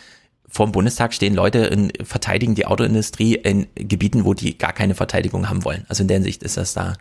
vor 0.49 0.67
dem 0.67 0.73
Bundestag 0.73 1.15
stehen 1.15 1.35
Leute 1.35 1.59
in, 1.59 1.93
verteidigen 2.03 2.55
die 2.55 2.67
Autoindustrie 2.67 3.35
in 3.35 3.67
Gebieten, 3.75 4.25
wo 4.25 4.35
die 4.35 4.57
gar 4.57 4.73
keine 4.73 4.95
Verteidigung 4.95 5.49
haben 5.49 5.65
wollen. 5.65 5.85
Also 5.89 6.03
in 6.03 6.09
der 6.09 6.17
Hinsicht 6.17 6.43
ist 6.43 6.57
das 6.57 6.75
da 6.75 6.95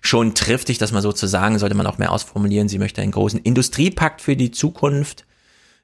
schon 0.00 0.34
triftig, 0.34 0.78
dass 0.78 0.92
man 0.92 1.02
sozusagen, 1.02 1.58
sollte 1.58 1.74
man 1.74 1.86
auch 1.86 1.98
mehr 1.98 2.12
ausformulieren, 2.12 2.68
sie 2.68 2.78
möchte 2.78 3.02
einen 3.02 3.12
großen 3.12 3.40
Industriepakt 3.40 4.20
für 4.22 4.36
die 4.36 4.52
Zukunft. 4.52 5.25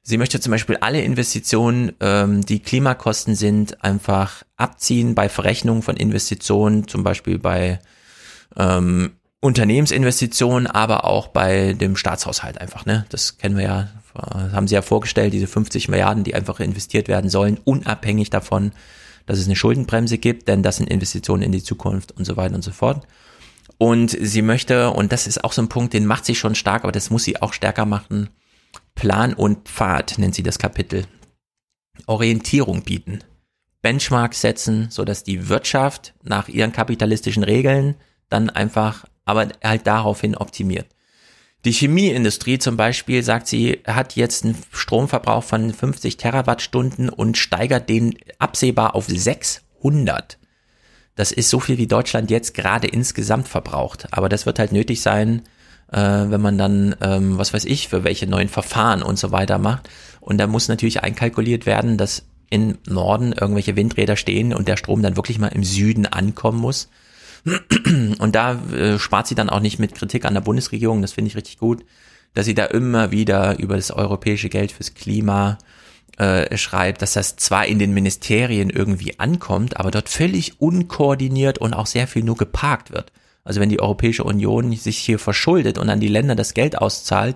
Sie 0.05 0.17
möchte 0.17 0.41
zum 0.41 0.51
Beispiel 0.51 0.75
alle 0.81 1.01
Investitionen, 1.01 1.93
ähm, 2.01 2.45
die 2.45 2.59
Klimakosten 2.59 3.35
sind, 3.35 3.83
einfach 3.85 4.43
abziehen 4.57 5.15
bei 5.15 5.29
Verrechnung 5.29 5.81
von 5.81 5.95
Investitionen, 5.95 6.89
zum 6.89 7.03
Beispiel 7.03 7.39
bei 7.39 7.79
ähm, 8.57 9.13
Unternehmensinvestitionen, 9.39 10.67
aber 10.67 11.05
auch 11.05 11.29
bei 11.29 11.71
dem 11.71 11.95
Staatshaushalt 11.95 12.59
einfach. 12.59 12.85
Ne? 12.85 13.05
Das 13.09 13.37
kennen 13.37 13.55
wir 13.55 13.63
ja, 13.63 13.87
haben 14.13 14.67
Sie 14.67 14.75
ja 14.75 14.81
vorgestellt, 14.81 15.33
diese 15.33 15.47
50 15.47 15.87
Milliarden, 15.87 16.25
die 16.25 16.35
einfach 16.35 16.59
investiert 16.59 17.07
werden 17.07 17.29
sollen, 17.29 17.57
unabhängig 17.63 18.29
davon, 18.29 18.73
dass 19.25 19.39
es 19.39 19.45
eine 19.45 19.55
Schuldenbremse 19.55 20.17
gibt, 20.17 20.49
denn 20.49 20.63
das 20.63 20.77
sind 20.77 20.89
Investitionen 20.89 21.43
in 21.43 21.53
die 21.53 21.63
Zukunft 21.63 22.11
und 22.11 22.25
so 22.25 22.35
weiter 22.35 22.55
und 22.55 22.63
so 22.63 22.71
fort. 22.71 23.07
Und 23.77 24.17
sie 24.19 24.41
möchte, 24.41 24.91
und 24.91 25.13
das 25.13 25.27
ist 25.27 25.45
auch 25.45 25.53
so 25.53 25.61
ein 25.61 25.69
Punkt, 25.69 25.93
den 25.93 26.05
macht 26.05 26.25
sie 26.25 26.35
schon 26.35 26.55
stark, 26.55 26.83
aber 26.83 26.91
das 26.91 27.09
muss 27.09 27.23
sie 27.23 27.41
auch 27.41 27.53
stärker 27.53 27.85
machen, 27.85 28.29
Plan 28.95 29.33
und 29.33 29.67
Pfad 29.67 30.17
nennt 30.17 30.35
sie 30.35 30.43
das 30.43 30.59
Kapitel. 30.59 31.05
Orientierung 32.05 32.83
bieten. 32.83 33.19
Benchmark 33.81 34.33
setzen, 34.33 34.87
so 34.89 35.03
dass 35.03 35.23
die 35.23 35.49
Wirtschaft 35.49 36.13
nach 36.23 36.47
ihren 36.47 36.71
kapitalistischen 36.71 37.43
Regeln 37.43 37.95
dann 38.29 38.49
einfach 38.49 39.05
aber 39.25 39.49
halt 39.63 39.87
daraufhin 39.87 40.35
optimiert. 40.35 40.87
Die 41.65 41.71
Chemieindustrie 41.71 42.59
zum 42.59 42.75
Beispiel, 42.75 43.23
sagt 43.23 43.47
sie, 43.47 43.79
hat 43.87 44.15
jetzt 44.15 44.43
einen 44.43 44.57
Stromverbrauch 44.71 45.43
von 45.43 45.73
50 45.73 46.17
Terawattstunden 46.17 47.09
und 47.09 47.37
steigert 47.37 47.87
den 47.87 48.17
absehbar 48.37 48.95
auf 48.95 49.05
600. 49.07 50.37
Das 51.15 51.31
ist 51.31 51.49
so 51.49 51.59
viel, 51.59 51.77
wie 51.77 51.87
Deutschland 51.87 52.31
jetzt 52.31 52.53
gerade 52.53 52.87
insgesamt 52.87 53.47
verbraucht. 53.47 54.07
Aber 54.11 54.27
das 54.27 54.45
wird 54.45 54.59
halt 54.59 54.73
nötig 54.73 55.01
sein, 55.01 55.43
äh, 55.93 56.29
wenn 56.29 56.41
man 56.41 56.57
dann, 56.57 56.95
ähm, 57.01 57.37
was 57.37 57.53
weiß 57.53 57.65
ich, 57.65 57.87
für 57.87 58.03
welche 58.03 58.27
neuen 58.27 58.49
Verfahren 58.49 59.03
und 59.03 59.17
so 59.17 59.31
weiter 59.31 59.57
macht. 59.59 59.89
Und 60.19 60.37
da 60.37 60.47
muss 60.47 60.67
natürlich 60.67 61.03
einkalkuliert 61.03 61.65
werden, 61.65 61.97
dass 61.97 62.25
in 62.49 62.77
Norden 62.87 63.33
irgendwelche 63.33 63.75
Windräder 63.75 64.15
stehen 64.15 64.53
und 64.53 64.67
der 64.67 64.77
Strom 64.77 65.01
dann 65.01 65.15
wirklich 65.15 65.39
mal 65.39 65.47
im 65.47 65.63
Süden 65.63 66.05
ankommen 66.05 66.59
muss. 66.59 66.89
Und 67.45 68.35
da 68.35 68.53
äh, 68.71 68.99
spart 68.99 69.27
sie 69.27 69.35
dann 69.35 69.49
auch 69.49 69.59
nicht 69.59 69.79
mit 69.79 69.95
Kritik 69.95 70.25
an 70.25 70.33
der 70.33 70.41
Bundesregierung, 70.41 71.01
das 71.01 71.13
finde 71.13 71.29
ich 71.29 71.35
richtig 71.35 71.57
gut, 71.57 71.83
dass 72.33 72.45
sie 72.45 72.55
da 72.55 72.65
immer 72.65 73.11
wieder 73.11 73.59
über 73.59 73.75
das 73.75 73.91
europäische 73.91 74.49
Geld 74.49 74.71
fürs 74.71 74.93
Klima 74.93 75.57
äh, 76.17 76.55
schreibt, 76.57 77.01
dass 77.01 77.13
das 77.13 77.35
zwar 77.35 77.65
in 77.65 77.79
den 77.79 77.93
Ministerien 77.93 78.69
irgendwie 78.69 79.19
ankommt, 79.19 79.77
aber 79.77 79.91
dort 79.91 80.09
völlig 80.09 80.61
unkoordiniert 80.61 81.57
und 81.57 81.73
auch 81.73 81.87
sehr 81.87 82.07
viel 82.07 82.23
nur 82.23 82.37
geparkt 82.37 82.91
wird. 82.91 83.11
Also 83.43 83.59
wenn 83.59 83.69
die 83.69 83.81
Europäische 83.81 84.23
Union 84.23 84.73
sich 84.75 84.97
hier 84.97 85.19
verschuldet 85.19 85.77
und 85.77 85.89
an 85.89 85.99
die 85.99 86.07
Länder 86.07 86.35
das 86.35 86.53
Geld 86.53 86.77
auszahlt, 86.77 87.35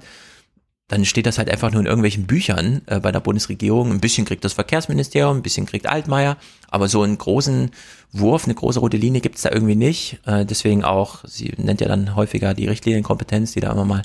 dann 0.87 1.03
steht 1.03 1.25
das 1.25 1.37
halt 1.37 1.49
einfach 1.49 1.71
nur 1.71 1.81
in 1.81 1.85
irgendwelchen 1.85 2.27
Büchern 2.27 2.81
äh, 2.85 2.99
bei 2.99 3.11
der 3.11 3.19
Bundesregierung. 3.19 3.91
Ein 3.91 3.99
bisschen 3.99 4.25
kriegt 4.25 4.45
das 4.45 4.53
Verkehrsministerium, 4.53 5.37
ein 5.37 5.43
bisschen 5.43 5.65
kriegt 5.65 5.85
Altmaier, 5.85 6.37
aber 6.69 6.87
so 6.87 7.01
einen 7.01 7.17
großen 7.17 7.71
Wurf, 8.13 8.45
eine 8.45 8.55
große 8.55 8.79
rote 8.79 8.95
Linie 8.95 9.19
gibt's 9.19 9.41
da 9.41 9.51
irgendwie 9.51 9.75
nicht. 9.75 10.19
Äh, 10.25 10.45
deswegen 10.45 10.85
auch, 10.85 11.25
sie 11.25 11.53
nennt 11.57 11.81
ja 11.81 11.89
dann 11.89 12.15
häufiger 12.15 12.53
die 12.53 12.67
Richtlinienkompetenz, 12.67 13.51
die 13.51 13.59
da 13.59 13.71
immer 13.71 13.83
mal 13.83 14.01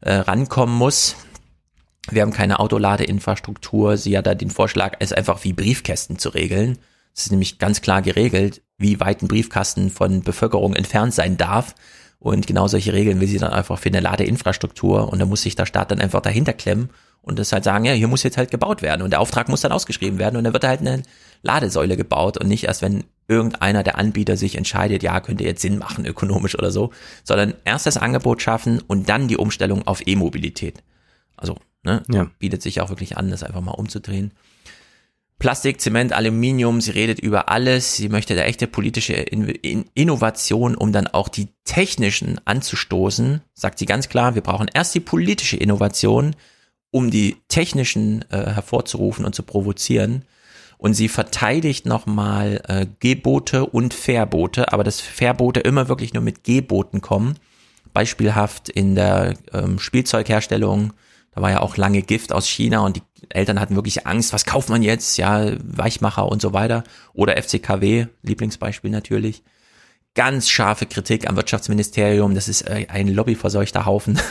äh, 0.00 0.14
rankommen 0.14 0.76
muss. 0.76 1.16
Wir 2.08 2.22
haben 2.22 2.32
keine 2.32 2.60
Autoladeinfrastruktur. 2.60 3.96
Sie 3.96 4.16
hat 4.16 4.26
da 4.26 4.34
den 4.34 4.50
Vorschlag, 4.50 4.94
es 5.00 5.12
einfach 5.12 5.42
wie 5.42 5.52
Briefkästen 5.52 6.18
zu 6.18 6.28
regeln. 6.28 6.78
Es 7.14 7.24
ist 7.24 7.30
nämlich 7.30 7.58
ganz 7.58 7.82
klar 7.82 8.02
geregelt, 8.02 8.62
wie 8.78 9.00
weit 9.00 9.22
ein 9.22 9.28
Briefkasten 9.28 9.90
von 9.90 10.22
Bevölkerung 10.22 10.74
entfernt 10.74 11.14
sein 11.14 11.36
darf. 11.36 11.74
Und 12.18 12.46
genau 12.46 12.68
solche 12.68 12.92
Regeln 12.92 13.20
will 13.20 13.28
sie 13.28 13.38
dann 13.38 13.52
einfach 13.52 13.78
für 13.78 13.88
eine 13.88 14.00
Ladeinfrastruktur 14.00 15.12
und 15.12 15.18
da 15.18 15.26
muss 15.26 15.42
sich 15.42 15.56
der 15.56 15.66
Staat 15.66 15.90
dann 15.90 16.00
einfach 16.00 16.20
dahinter 16.20 16.52
klemmen 16.52 16.90
und 17.20 17.38
das 17.38 17.52
halt 17.52 17.64
sagen, 17.64 17.84
ja, 17.84 17.92
hier 17.92 18.06
muss 18.06 18.22
jetzt 18.22 18.36
halt 18.36 18.50
gebaut 18.50 18.80
werden 18.80 19.02
und 19.02 19.10
der 19.10 19.20
Auftrag 19.20 19.48
muss 19.48 19.62
dann 19.62 19.72
ausgeschrieben 19.72 20.20
werden 20.20 20.36
und 20.36 20.44
dann 20.44 20.52
wird 20.52 20.64
halt 20.64 20.80
eine 20.80 21.02
Ladesäule 21.42 21.96
gebaut 21.96 22.38
und 22.38 22.46
nicht 22.46 22.64
erst, 22.64 22.82
wenn 22.82 23.04
irgendeiner 23.26 23.82
der 23.82 23.98
Anbieter 23.98 24.36
sich 24.36 24.56
entscheidet, 24.56 25.02
ja, 25.02 25.20
könnte 25.20 25.44
jetzt 25.44 25.62
Sinn 25.62 25.78
machen 25.78 26.04
ökonomisch 26.06 26.56
oder 26.56 26.70
so, 26.70 26.92
sondern 27.24 27.54
erst 27.64 27.86
das 27.86 27.96
Angebot 27.96 28.42
schaffen 28.42 28.80
und 28.80 29.08
dann 29.08 29.28
die 29.28 29.36
Umstellung 29.36 29.86
auf 29.86 30.06
E-Mobilität. 30.06 30.82
Also, 31.36 31.56
ne, 31.82 32.02
ja. 32.08 32.30
bietet 32.38 32.62
sich 32.62 32.80
auch 32.80 32.88
wirklich 32.88 33.16
an, 33.16 33.30
das 33.30 33.42
einfach 33.42 33.62
mal 33.62 33.72
umzudrehen. 33.72 34.32
Plastik, 35.42 35.80
Zement, 35.80 36.12
Aluminium, 36.12 36.80
sie 36.80 36.92
redet 36.92 37.18
über 37.18 37.48
alles. 37.48 37.96
Sie 37.96 38.08
möchte 38.08 38.36
da 38.36 38.42
echte 38.42 38.68
politische 38.68 39.14
Innovation, 39.14 40.76
um 40.76 40.92
dann 40.92 41.08
auch 41.08 41.28
die 41.28 41.48
technischen 41.64 42.40
anzustoßen. 42.44 43.40
Sagt 43.52 43.80
sie 43.80 43.86
ganz 43.86 44.08
klar, 44.08 44.36
wir 44.36 44.42
brauchen 44.42 44.70
erst 44.72 44.94
die 44.94 45.00
politische 45.00 45.56
Innovation, 45.56 46.36
um 46.92 47.10
die 47.10 47.38
technischen 47.48 48.24
äh, 48.30 48.52
hervorzurufen 48.52 49.24
und 49.24 49.34
zu 49.34 49.42
provozieren. 49.42 50.24
Und 50.78 50.94
sie 50.94 51.08
verteidigt 51.08 51.86
nochmal 51.86 52.62
äh, 52.68 52.86
Gebote 53.00 53.66
und 53.66 53.94
Verbote, 53.94 54.72
aber 54.72 54.84
dass 54.84 55.00
Verbote 55.00 55.58
immer 55.58 55.88
wirklich 55.88 56.14
nur 56.14 56.22
mit 56.22 56.44
Geboten 56.44 57.00
kommen. 57.00 57.36
Beispielhaft 57.92 58.68
in 58.68 58.94
der 58.94 59.34
ähm, 59.52 59.80
Spielzeugherstellung, 59.80 60.92
da 61.34 61.40
war 61.40 61.50
ja 61.50 61.60
auch 61.60 61.76
lange 61.76 62.02
Gift 62.02 62.32
aus 62.32 62.46
China 62.46 62.80
und 62.80 62.96
die 62.96 63.02
Eltern 63.30 63.58
hatten 63.58 63.74
wirklich 63.74 64.06
Angst, 64.06 64.32
was 64.32 64.44
kauft 64.44 64.68
man 64.68 64.82
jetzt? 64.82 65.16
Ja, 65.16 65.52
Weichmacher 65.64 66.26
und 66.26 66.42
so 66.42 66.52
weiter. 66.52 66.84
Oder 67.14 67.42
FCKW, 67.42 68.06
Lieblingsbeispiel 68.22 68.90
natürlich. 68.90 69.42
Ganz 70.14 70.50
scharfe 70.50 70.84
Kritik 70.84 71.28
am 71.28 71.36
Wirtschaftsministerium. 71.36 72.34
Das 72.34 72.48
ist 72.48 72.62
äh, 72.62 72.86
ein 72.88 73.08
lobbyverseuchter 73.08 73.86
Haufen. 73.86 74.20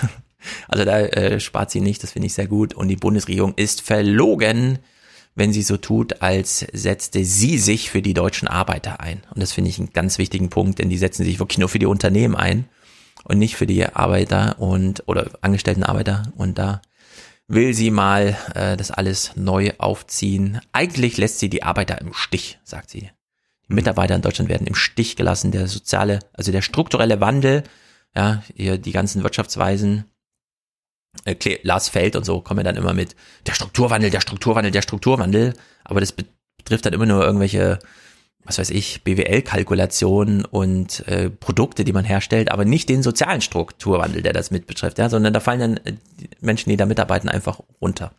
Also 0.68 0.86
da 0.86 1.00
äh, 1.02 1.40
spart 1.40 1.70
sie 1.70 1.82
nicht, 1.82 2.02
das 2.02 2.14
finde 2.14 2.26
ich 2.26 2.34
sehr 2.34 2.48
gut. 2.48 2.74
Und 2.74 2.88
die 2.88 2.96
Bundesregierung 2.96 3.54
ist 3.58 3.82
verlogen, 3.82 4.80
wenn 5.36 5.54
sie 5.54 5.62
so 5.62 5.78
tut, 5.78 6.22
als 6.22 6.66
setzte 6.74 7.24
sie 7.24 7.60
sich 7.60 7.92
für 7.92 8.02
die 8.02 8.16
deutschen 8.16 8.48
Arbeiter 8.48 9.00
ein. 9.00 9.22
Und 9.36 9.42
das 9.42 9.52
finde 9.52 9.70
ich 9.70 9.78
einen 9.78 9.94
ganz 9.94 10.18
wichtigen 10.18 10.50
Punkt, 10.50 10.80
denn 10.80 10.90
die 10.90 10.98
setzen 10.98 11.24
sich 11.24 11.38
wirklich 11.38 11.60
nur 11.60 11.70
für 11.70 11.78
die 11.78 11.86
Unternehmen 11.86 12.36
ein 12.36 12.66
und 13.24 13.38
nicht 13.38 13.56
für 13.56 13.68
die 13.68 13.86
Arbeiter 13.86 14.60
und 14.60 15.04
oder 15.08 15.30
angestellten 15.42 15.84
Arbeiter. 15.84 16.24
Und 16.36 16.58
da 16.58 16.82
will 17.52 17.74
sie 17.74 17.92
mal 17.92 18.38
äh, 18.56 18.78
das 18.78 18.92
alles 18.92 19.36
neu 19.36 19.72
aufziehen. 19.78 20.62
Eigentlich 20.72 21.18
lässt 21.18 21.40
sie 21.40 21.50
die 21.50 21.64
Arbeiter 21.64 22.00
im 22.00 22.14
Stich, 22.14 22.60
sagt 22.64 22.90
sie. 22.90 23.12
Die 23.68 23.74
Mitarbeiter 23.74 24.16
in 24.16 24.22
Deutschland 24.22 24.50
werden 24.50 24.68
im 24.68 24.76
Stich 24.76 25.18
gelassen. 25.18 25.52
Der 25.52 25.68
soziale, 25.68 26.20
also 26.34 26.52
der 26.52 26.62
strukturelle 26.62 27.20
Wandel, 27.20 27.64
ja, 28.16 28.42
hier 28.56 28.78
die 28.78 28.94
ganzen 28.94 29.24
Wirtschaftsweisen, 29.24 30.06
äh, 31.26 31.36
Lars 31.64 31.90
Feld 31.90 32.16
und 32.16 32.26
so 32.26 32.40
kommen 32.40 32.64
dann 32.64 32.78
immer 32.78 32.94
mit 32.94 33.16
der 33.46 33.54
Strukturwandel, 33.54 34.10
der 34.10 34.22
Strukturwandel, 34.22 34.72
der 34.72 34.82
Strukturwandel. 34.82 35.54
Aber 35.84 36.00
das 36.00 36.14
betrifft 36.58 36.86
dann 36.86 36.94
immer 36.94 37.06
nur 37.06 37.24
irgendwelche 37.24 37.80
was 38.46 38.58
weiß 38.58 38.72
ich, 38.72 39.04
BWL-Kalkulationen 39.04 40.46
und 40.46 41.08
äh, 41.08 41.30
Produkte, 41.30 41.84
die 41.84 41.94
man 41.94 42.06
herstellt, 42.06 42.52
aber 42.52 42.66
nicht 42.66 42.90
den 42.90 43.04
sozialen 43.04 43.42
Strukturwandel, 43.42 44.22
der 44.22 44.34
das 44.34 44.52
mit 44.52 44.68
betrifft, 44.68 44.98
ja, 44.98 45.10
sondern 45.10 45.34
da 45.34 45.40
fallen 45.40 45.60
dann 45.60 45.78
äh, 45.78 45.94
Menschen, 46.40 46.70
die 46.70 46.78
da 46.78 46.86
mitarbeiten, 46.86 47.30
einfach 47.30 47.60
runter. 47.80 48.14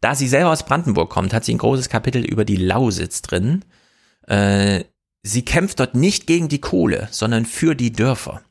Da 0.00 0.14
sie 0.14 0.28
selber 0.28 0.50
aus 0.50 0.64
Brandenburg 0.64 1.10
kommt, 1.10 1.34
hat 1.34 1.44
sie 1.44 1.54
ein 1.54 1.58
großes 1.58 1.90
Kapitel 1.90 2.24
über 2.24 2.44
die 2.44 2.56
Lausitz 2.56 3.20
drin. 3.20 3.64
Äh, 4.26 4.84
sie 5.22 5.44
kämpft 5.44 5.80
dort 5.80 5.94
nicht 5.94 6.26
gegen 6.26 6.48
die 6.48 6.60
Kohle, 6.60 7.08
sondern 7.10 7.44
für 7.44 7.74
die 7.74 7.92
Dörfer. 7.92 8.42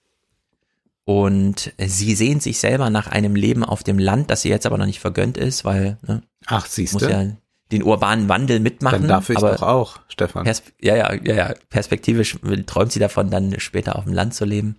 Und 1.06 1.73
sie 1.80 2.14
sehnt 2.14 2.44
sich 2.44 2.60
selber 2.60 2.91
nach 2.91 3.07
einem 3.07 3.36
Leben 3.36 3.64
auf 3.64 3.81
dem 3.81 3.98
Land, 3.98 4.30
das 4.30 4.45
ihr 4.45 4.52
jetzt 4.52 4.68
aber 4.68 4.77
noch 4.77 4.86
nicht 4.86 4.99
vergönnt 4.99 5.38
ist, 5.38 5.65
weil 5.65 5.98
ne, 6.06 6.22
Ach, 6.45 6.68
siehst 6.68 6.94
muss 6.94 7.02
du? 7.02 7.10
ja 7.10 7.26
den 7.71 7.83
urbanen 7.83 8.29
Wandel 8.29 8.59
mitmachen. 8.59 9.07
Dann 9.07 9.23
ich 9.27 9.37
aber 9.37 9.53
doch 9.53 9.61
auch, 9.61 9.99
Stefan. 10.07 10.43
Pers 10.43 10.63
ja, 10.81 10.95
ja, 10.95 11.13
ja, 11.13 11.35
ja, 11.35 11.53
perspektivisch 11.69 12.37
träumt 12.65 12.91
sie 12.91 12.99
davon, 12.99 13.29
dann 13.29 13.59
später 13.59 13.95
auf 13.95 14.05
dem 14.05 14.13
Land 14.13 14.33
zu 14.33 14.45
leben. 14.45 14.75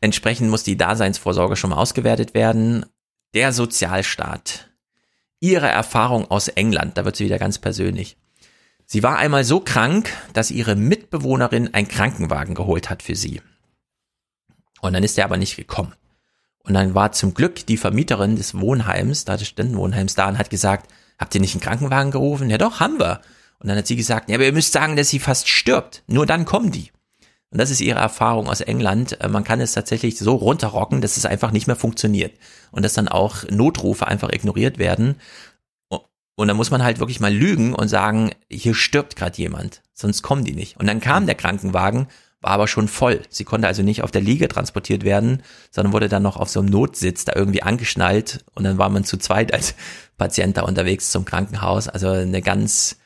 Entsprechend 0.00 0.50
muss 0.50 0.62
die 0.62 0.76
Daseinsvorsorge 0.76 1.56
schon 1.56 1.70
mal 1.70 1.76
ausgewertet 1.76 2.34
werden. 2.34 2.86
Der 3.34 3.52
Sozialstaat. 3.52 4.68
Ihre 5.40 5.68
Erfahrung 5.68 6.30
aus 6.30 6.48
England, 6.48 6.98
da 6.98 7.04
wird 7.04 7.16
sie 7.16 7.24
wieder 7.24 7.38
ganz 7.38 7.58
persönlich. 7.58 8.16
Sie 8.84 9.02
war 9.02 9.18
einmal 9.18 9.44
so 9.44 9.60
krank, 9.60 10.10
dass 10.32 10.50
ihre 10.50 10.74
Mitbewohnerin 10.74 11.72
einen 11.72 11.88
Krankenwagen 11.88 12.54
geholt 12.54 12.90
hat 12.90 13.02
für 13.02 13.14
sie. 13.14 13.40
Und 14.80 14.94
dann 14.94 15.04
ist 15.04 15.16
er 15.16 15.24
aber 15.24 15.36
nicht 15.36 15.56
gekommen. 15.56 15.94
Und 16.64 16.74
dann 16.74 16.94
war 16.94 17.12
zum 17.12 17.32
Glück 17.32 17.64
die 17.66 17.76
Vermieterin 17.76 18.36
des 18.36 18.58
Wohnheims, 18.58 19.24
da 19.24 19.36
des 19.36 19.48
Ständenwohnheims 19.48 20.14
da 20.14 20.28
und 20.28 20.38
hat 20.38 20.50
gesagt, 20.50 20.90
habt 21.20 21.34
ihr 21.34 21.40
nicht 21.40 21.54
einen 21.54 21.60
Krankenwagen 21.60 22.10
gerufen? 22.10 22.50
Ja 22.50 22.58
doch, 22.58 22.80
haben 22.80 22.98
wir. 22.98 23.20
Und 23.60 23.68
dann 23.68 23.76
hat 23.76 23.86
sie 23.86 23.96
gesagt, 23.96 24.30
ja, 24.30 24.36
aber 24.36 24.46
ihr 24.46 24.52
müsst 24.52 24.72
sagen, 24.72 24.96
dass 24.96 25.10
sie 25.10 25.18
fast 25.18 25.48
stirbt. 25.48 26.02
Nur 26.06 26.26
dann 26.26 26.46
kommen 26.46 26.72
die. 26.72 26.90
Und 27.50 27.60
das 27.60 27.70
ist 27.70 27.80
ihre 27.80 27.98
Erfahrung 27.98 28.48
aus 28.48 28.60
England. 28.60 29.20
Äh, 29.20 29.28
Man 29.28 29.44
kann 29.44 29.60
es 29.60 29.72
tatsächlich 29.72 30.18
so 30.18 30.34
runterrocken, 30.34 31.00
dass 31.00 31.16
es 31.16 31.26
einfach 31.26 31.52
nicht 31.52 31.66
mehr 31.66 31.76
funktioniert. 31.76 32.32
Und 32.70 32.84
dass 32.84 32.94
dann 32.94 33.08
auch 33.08 33.44
Notrufe 33.50 34.06
einfach 34.06 34.32
ignoriert 34.32 34.78
werden. 34.78 35.16
Und 36.36 36.48
dann 36.48 36.56
muss 36.56 36.70
man 36.70 36.82
halt 36.82 37.00
wirklich 37.00 37.20
mal 37.20 37.34
lügen 37.34 37.74
und 37.74 37.88
sagen, 37.88 38.30
hier 38.48 38.74
stirbt 38.74 39.14
gerade 39.14 39.36
jemand, 39.36 39.82
sonst 39.92 40.22
kommen 40.22 40.42
die 40.42 40.54
nicht. 40.54 40.78
Und 40.78 40.86
dann 40.86 41.00
kam 41.00 41.26
der 41.26 41.34
Krankenwagen, 41.34 42.06
war 42.40 42.52
aber 42.52 42.68
schon 42.68 42.88
voll. 42.88 43.20
Sie 43.28 43.44
konnte 43.44 43.68
also 43.68 43.82
nicht 43.82 44.02
auf 44.02 44.10
der 44.10 44.22
Liege 44.22 44.48
transportiert 44.48 45.04
werden, 45.04 45.42
sondern 45.70 45.92
wurde 45.92 46.08
dann 46.08 46.22
noch 46.22 46.36
auf 46.36 46.48
so 46.48 46.60
einem 46.60 46.70
Notsitz 46.70 47.24
da 47.24 47.32
irgendwie 47.34 47.62
angeschnallt 47.62 48.44
und 48.54 48.64
dann 48.64 48.78
war 48.78 48.88
man 48.88 49.04
zu 49.04 49.18
zweit 49.18 49.52
als 49.52 49.74
Patient 50.16 50.56
da 50.56 50.62
unterwegs 50.62 51.10
zum 51.10 51.24
Krankenhaus. 51.24 51.88
Also 51.88 52.08
eine 52.08 52.42
ganz 52.42 52.96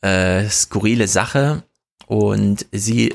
äh, 0.00 0.48
skurrile 0.48 1.08
Sache. 1.08 1.64
Und 2.06 2.66
sie 2.72 3.14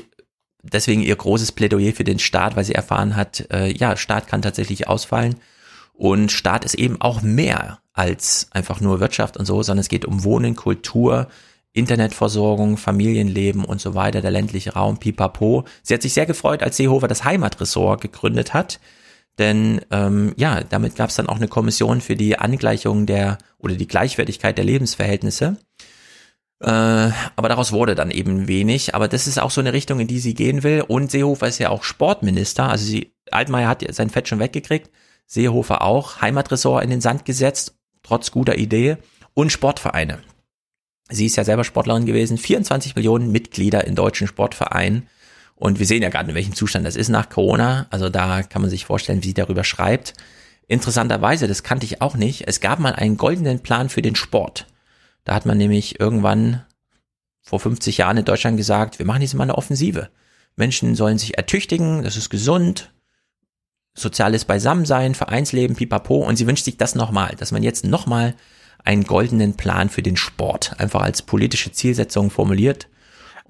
deswegen 0.62 1.02
ihr 1.02 1.16
großes 1.16 1.52
Plädoyer 1.52 1.92
für 1.92 2.04
den 2.04 2.18
Staat, 2.18 2.56
weil 2.56 2.64
sie 2.64 2.74
erfahren 2.74 3.16
hat, 3.16 3.46
äh, 3.52 3.70
ja, 3.72 3.96
Staat 3.96 4.26
kann 4.26 4.42
tatsächlich 4.42 4.88
ausfallen. 4.88 5.36
Und 5.94 6.32
Staat 6.32 6.64
ist 6.64 6.74
eben 6.74 7.00
auch 7.00 7.22
mehr 7.22 7.80
als 7.92 8.48
einfach 8.52 8.80
nur 8.80 9.00
Wirtschaft 9.00 9.36
und 9.36 9.46
so, 9.46 9.62
sondern 9.62 9.80
es 9.80 9.88
geht 9.88 10.04
um 10.04 10.24
Wohnen, 10.24 10.54
Kultur, 10.54 11.28
Internetversorgung, 11.78 12.76
Familienleben 12.76 13.64
und 13.64 13.80
so 13.80 13.94
weiter, 13.94 14.20
der 14.20 14.30
ländliche 14.30 14.74
Raum, 14.74 14.98
pipapo. 14.98 15.64
Sie 15.82 15.94
hat 15.94 16.02
sich 16.02 16.14
sehr 16.14 16.26
gefreut, 16.26 16.62
als 16.62 16.76
Seehofer 16.76 17.08
das 17.08 17.24
Heimatressort 17.24 18.00
gegründet 18.00 18.54
hat, 18.54 18.80
denn 19.38 19.80
ähm, 19.90 20.34
ja, 20.36 20.62
damit 20.62 20.96
gab 20.96 21.10
es 21.10 21.16
dann 21.16 21.28
auch 21.28 21.36
eine 21.36 21.48
Kommission 21.48 22.00
für 22.00 22.16
die 22.16 22.38
Angleichung 22.38 23.06
der 23.06 23.38
oder 23.58 23.74
die 23.74 23.86
Gleichwertigkeit 23.86 24.58
der 24.58 24.64
Lebensverhältnisse. 24.64 25.56
Äh, 26.60 26.66
aber 27.36 27.48
daraus 27.48 27.70
wurde 27.70 27.94
dann 27.94 28.10
eben 28.10 28.48
wenig. 28.48 28.94
Aber 28.94 29.06
das 29.08 29.26
ist 29.26 29.38
auch 29.38 29.50
so 29.50 29.60
eine 29.60 29.72
Richtung, 29.72 30.00
in 30.00 30.08
die 30.08 30.18
sie 30.18 30.34
gehen 30.34 30.64
will. 30.64 30.82
Und 30.86 31.10
Seehofer 31.10 31.46
ist 31.46 31.58
ja 31.58 31.70
auch 31.70 31.84
Sportminister. 31.84 32.68
Also 32.68 32.84
sie, 32.84 33.12
Altmaier 33.30 33.68
hat 33.68 33.84
sein 33.94 34.10
Fett 34.10 34.28
schon 34.28 34.40
weggekriegt. 34.40 34.90
Seehofer 35.26 35.82
auch. 35.82 36.20
Heimatressort 36.20 36.82
in 36.82 36.90
den 36.90 37.00
Sand 37.00 37.24
gesetzt, 37.24 37.74
trotz 38.02 38.32
guter 38.32 38.56
Idee. 38.58 38.96
Und 39.34 39.52
Sportvereine. 39.52 40.18
Sie 41.08 41.26
ist 41.26 41.36
ja 41.36 41.44
selber 41.44 41.64
Sportlerin 41.64 42.06
gewesen. 42.06 42.38
24 42.38 42.96
Millionen 42.96 43.32
Mitglieder 43.32 43.86
in 43.86 43.94
deutschen 43.94 44.26
Sportvereinen. 44.26 45.08
Und 45.54 45.78
wir 45.78 45.86
sehen 45.86 46.02
ja 46.02 46.08
gerade, 46.08 46.28
in 46.30 46.34
welchem 46.34 46.54
Zustand 46.54 46.86
das 46.86 46.96
ist 46.96 47.08
nach 47.08 47.28
Corona. 47.30 47.86
Also 47.90 48.08
da 48.08 48.42
kann 48.42 48.62
man 48.62 48.70
sich 48.70 48.84
vorstellen, 48.84 49.22
wie 49.22 49.28
sie 49.28 49.34
darüber 49.34 49.64
schreibt. 49.64 50.14
Interessanterweise, 50.68 51.48
das 51.48 51.62
kannte 51.62 51.86
ich 51.86 52.02
auch 52.02 52.14
nicht, 52.14 52.46
es 52.46 52.60
gab 52.60 52.78
mal 52.78 52.92
einen 52.92 53.16
goldenen 53.16 53.60
Plan 53.60 53.88
für 53.88 54.02
den 54.02 54.14
Sport. 54.14 54.66
Da 55.24 55.34
hat 55.34 55.46
man 55.46 55.56
nämlich 55.56 55.98
irgendwann 55.98 56.64
vor 57.40 57.58
50 57.58 57.96
Jahren 57.96 58.18
in 58.18 58.26
Deutschland 58.26 58.58
gesagt, 58.58 58.98
wir 58.98 59.06
machen 59.06 59.22
jetzt 59.22 59.32
mal 59.32 59.44
eine 59.44 59.56
Offensive. 59.56 60.10
Menschen 60.56 60.94
sollen 60.94 61.16
sich 61.16 61.38
ertüchtigen, 61.38 62.02
das 62.02 62.18
ist 62.18 62.28
gesund, 62.28 62.92
soziales 63.94 64.44
Beisammensein, 64.44 65.14
Vereinsleben, 65.14 65.74
pipapo. 65.74 66.16
Und 66.18 66.36
sie 66.36 66.46
wünscht 66.46 66.66
sich 66.66 66.76
das 66.76 66.94
nochmal, 66.94 67.34
dass 67.38 67.50
man 67.50 67.62
jetzt 67.62 67.86
nochmal 67.86 68.34
einen 68.84 69.04
goldenen 69.04 69.54
Plan 69.54 69.88
für 69.88 70.02
den 70.02 70.16
Sport 70.16 70.78
einfach 70.78 71.02
als 71.02 71.22
politische 71.22 71.72
Zielsetzung 71.72 72.30
formuliert. 72.30 72.88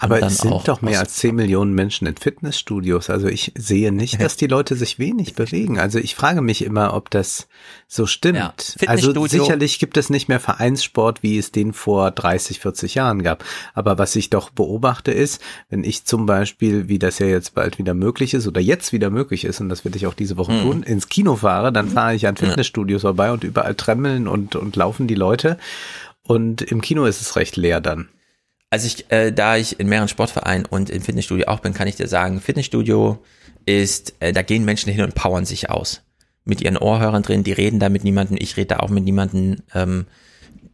Aber 0.00 0.22
es 0.22 0.38
sind 0.38 0.68
doch 0.68 0.80
mehr 0.80 1.00
als 1.00 1.14
10 1.16 1.34
Millionen 1.34 1.74
Menschen 1.74 2.06
in 2.06 2.16
Fitnessstudios. 2.16 3.10
Also 3.10 3.26
ich 3.26 3.52
sehe 3.56 3.90
nicht, 3.90 4.20
dass 4.20 4.36
die 4.36 4.46
Leute 4.46 4.76
sich 4.76 4.98
wenig 4.98 5.34
bewegen. 5.34 5.78
Also 5.78 5.98
ich 5.98 6.14
frage 6.14 6.40
mich 6.40 6.64
immer, 6.64 6.94
ob 6.94 7.10
das 7.10 7.48
so 7.88 8.06
stimmt. 8.06 8.38
Ja, 8.38 8.54
also 8.88 9.26
sicherlich 9.26 9.78
gibt 9.80 9.96
es 9.96 10.08
nicht 10.08 10.28
mehr 10.28 10.38
Vereinssport, 10.40 11.22
wie 11.24 11.36
es 11.36 11.50
den 11.50 11.72
vor 11.72 12.12
30, 12.12 12.60
40 12.60 12.94
Jahren 12.94 13.22
gab. 13.22 13.44
Aber 13.74 13.98
was 13.98 14.14
ich 14.14 14.30
doch 14.30 14.50
beobachte 14.50 15.10
ist, 15.10 15.42
wenn 15.68 15.82
ich 15.82 16.04
zum 16.04 16.26
Beispiel, 16.26 16.88
wie 16.88 16.98
das 17.00 17.18
ja 17.18 17.26
jetzt 17.26 17.54
bald 17.54 17.78
wieder 17.78 17.94
möglich 17.94 18.34
ist 18.34 18.46
oder 18.46 18.60
jetzt 18.60 18.92
wieder 18.92 19.10
möglich 19.10 19.44
ist, 19.44 19.60
und 19.60 19.68
das 19.68 19.84
werde 19.84 19.98
ich 19.98 20.06
auch 20.06 20.14
diese 20.14 20.36
Woche 20.36 20.52
Mhm. 20.52 20.62
tun, 20.62 20.82
ins 20.84 21.08
Kino 21.08 21.36
fahre, 21.36 21.72
dann 21.72 21.88
fahre 21.88 22.14
ich 22.14 22.26
an 22.26 22.36
Fitnessstudios 22.36 23.02
vorbei 23.02 23.32
und 23.32 23.42
überall 23.42 23.74
tremmeln 23.74 24.28
und, 24.28 24.54
und 24.54 24.76
laufen 24.76 25.08
die 25.08 25.14
Leute. 25.16 25.58
Und 26.22 26.62
im 26.62 26.82
Kino 26.82 27.04
ist 27.06 27.20
es 27.20 27.36
recht 27.36 27.56
leer 27.56 27.80
dann. 27.80 28.08
Also 28.70 28.86
ich, 28.86 29.10
äh, 29.10 29.32
da 29.32 29.56
ich 29.56 29.80
in 29.80 29.88
mehreren 29.88 30.08
Sportvereinen 30.08 30.66
und 30.66 30.90
im 30.90 31.00
Fitnessstudio 31.00 31.46
auch 31.46 31.60
bin, 31.60 31.72
kann 31.72 31.88
ich 31.88 31.96
dir 31.96 32.08
sagen, 32.08 32.40
Fitnessstudio 32.40 33.18
ist, 33.64 34.14
äh, 34.20 34.32
da 34.32 34.42
gehen 34.42 34.64
Menschen 34.64 34.92
hin 34.92 35.04
und 35.04 35.14
powern 35.14 35.46
sich 35.46 35.70
aus. 35.70 36.02
Mit 36.44 36.60
ihren 36.60 36.76
Ohrhörern 36.76 37.22
drin, 37.22 37.44
die 37.44 37.52
reden 37.52 37.78
da 37.78 37.88
mit 37.88 38.04
niemandem, 38.04 38.36
ich 38.38 38.56
rede 38.56 38.68
da 38.68 38.80
auch 38.80 38.90
mit 38.90 39.04
niemandem, 39.04 39.56
ähm, 39.74 40.06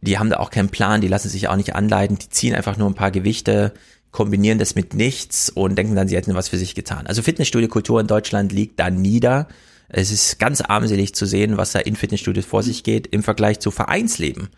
die 0.01 0.19
haben 0.19 0.29
da 0.29 0.37
auch 0.37 0.49
keinen 0.49 0.69
Plan, 0.69 1.01
die 1.01 1.07
lassen 1.07 1.29
sich 1.29 1.47
auch 1.47 1.55
nicht 1.55 1.73
anleiten, 1.73 2.17
die 2.17 2.29
ziehen 2.29 2.53
einfach 2.53 2.77
nur 2.77 2.89
ein 2.89 2.95
paar 2.95 3.11
Gewichte, 3.11 3.73
kombinieren 4.11 4.59
das 4.59 4.75
mit 4.75 4.93
nichts 4.93 5.49
und 5.49 5.75
denken 5.77 5.95
dann, 5.95 6.07
sie 6.07 6.15
hätten 6.15 6.35
was 6.35 6.49
für 6.49 6.57
sich 6.57 6.75
getan. 6.75 7.07
Also 7.07 7.21
Fitnessstudio-Kultur 7.21 7.99
in 7.99 8.07
Deutschland 8.07 8.51
liegt 8.51 8.79
da 8.79 8.89
nieder. 8.89 9.47
Es 9.87 10.11
ist 10.11 10.39
ganz 10.39 10.61
armselig 10.61 11.15
zu 11.15 11.25
sehen, 11.25 11.57
was 11.57 11.71
da 11.71 11.79
in 11.79 11.95
Fitnessstudios 11.95 12.45
vor 12.45 12.63
sich 12.63 12.83
geht 12.83 13.07
im 13.07 13.23
Vergleich 13.23 13.59
zu 13.59 13.71
Vereinsleben 13.71 14.49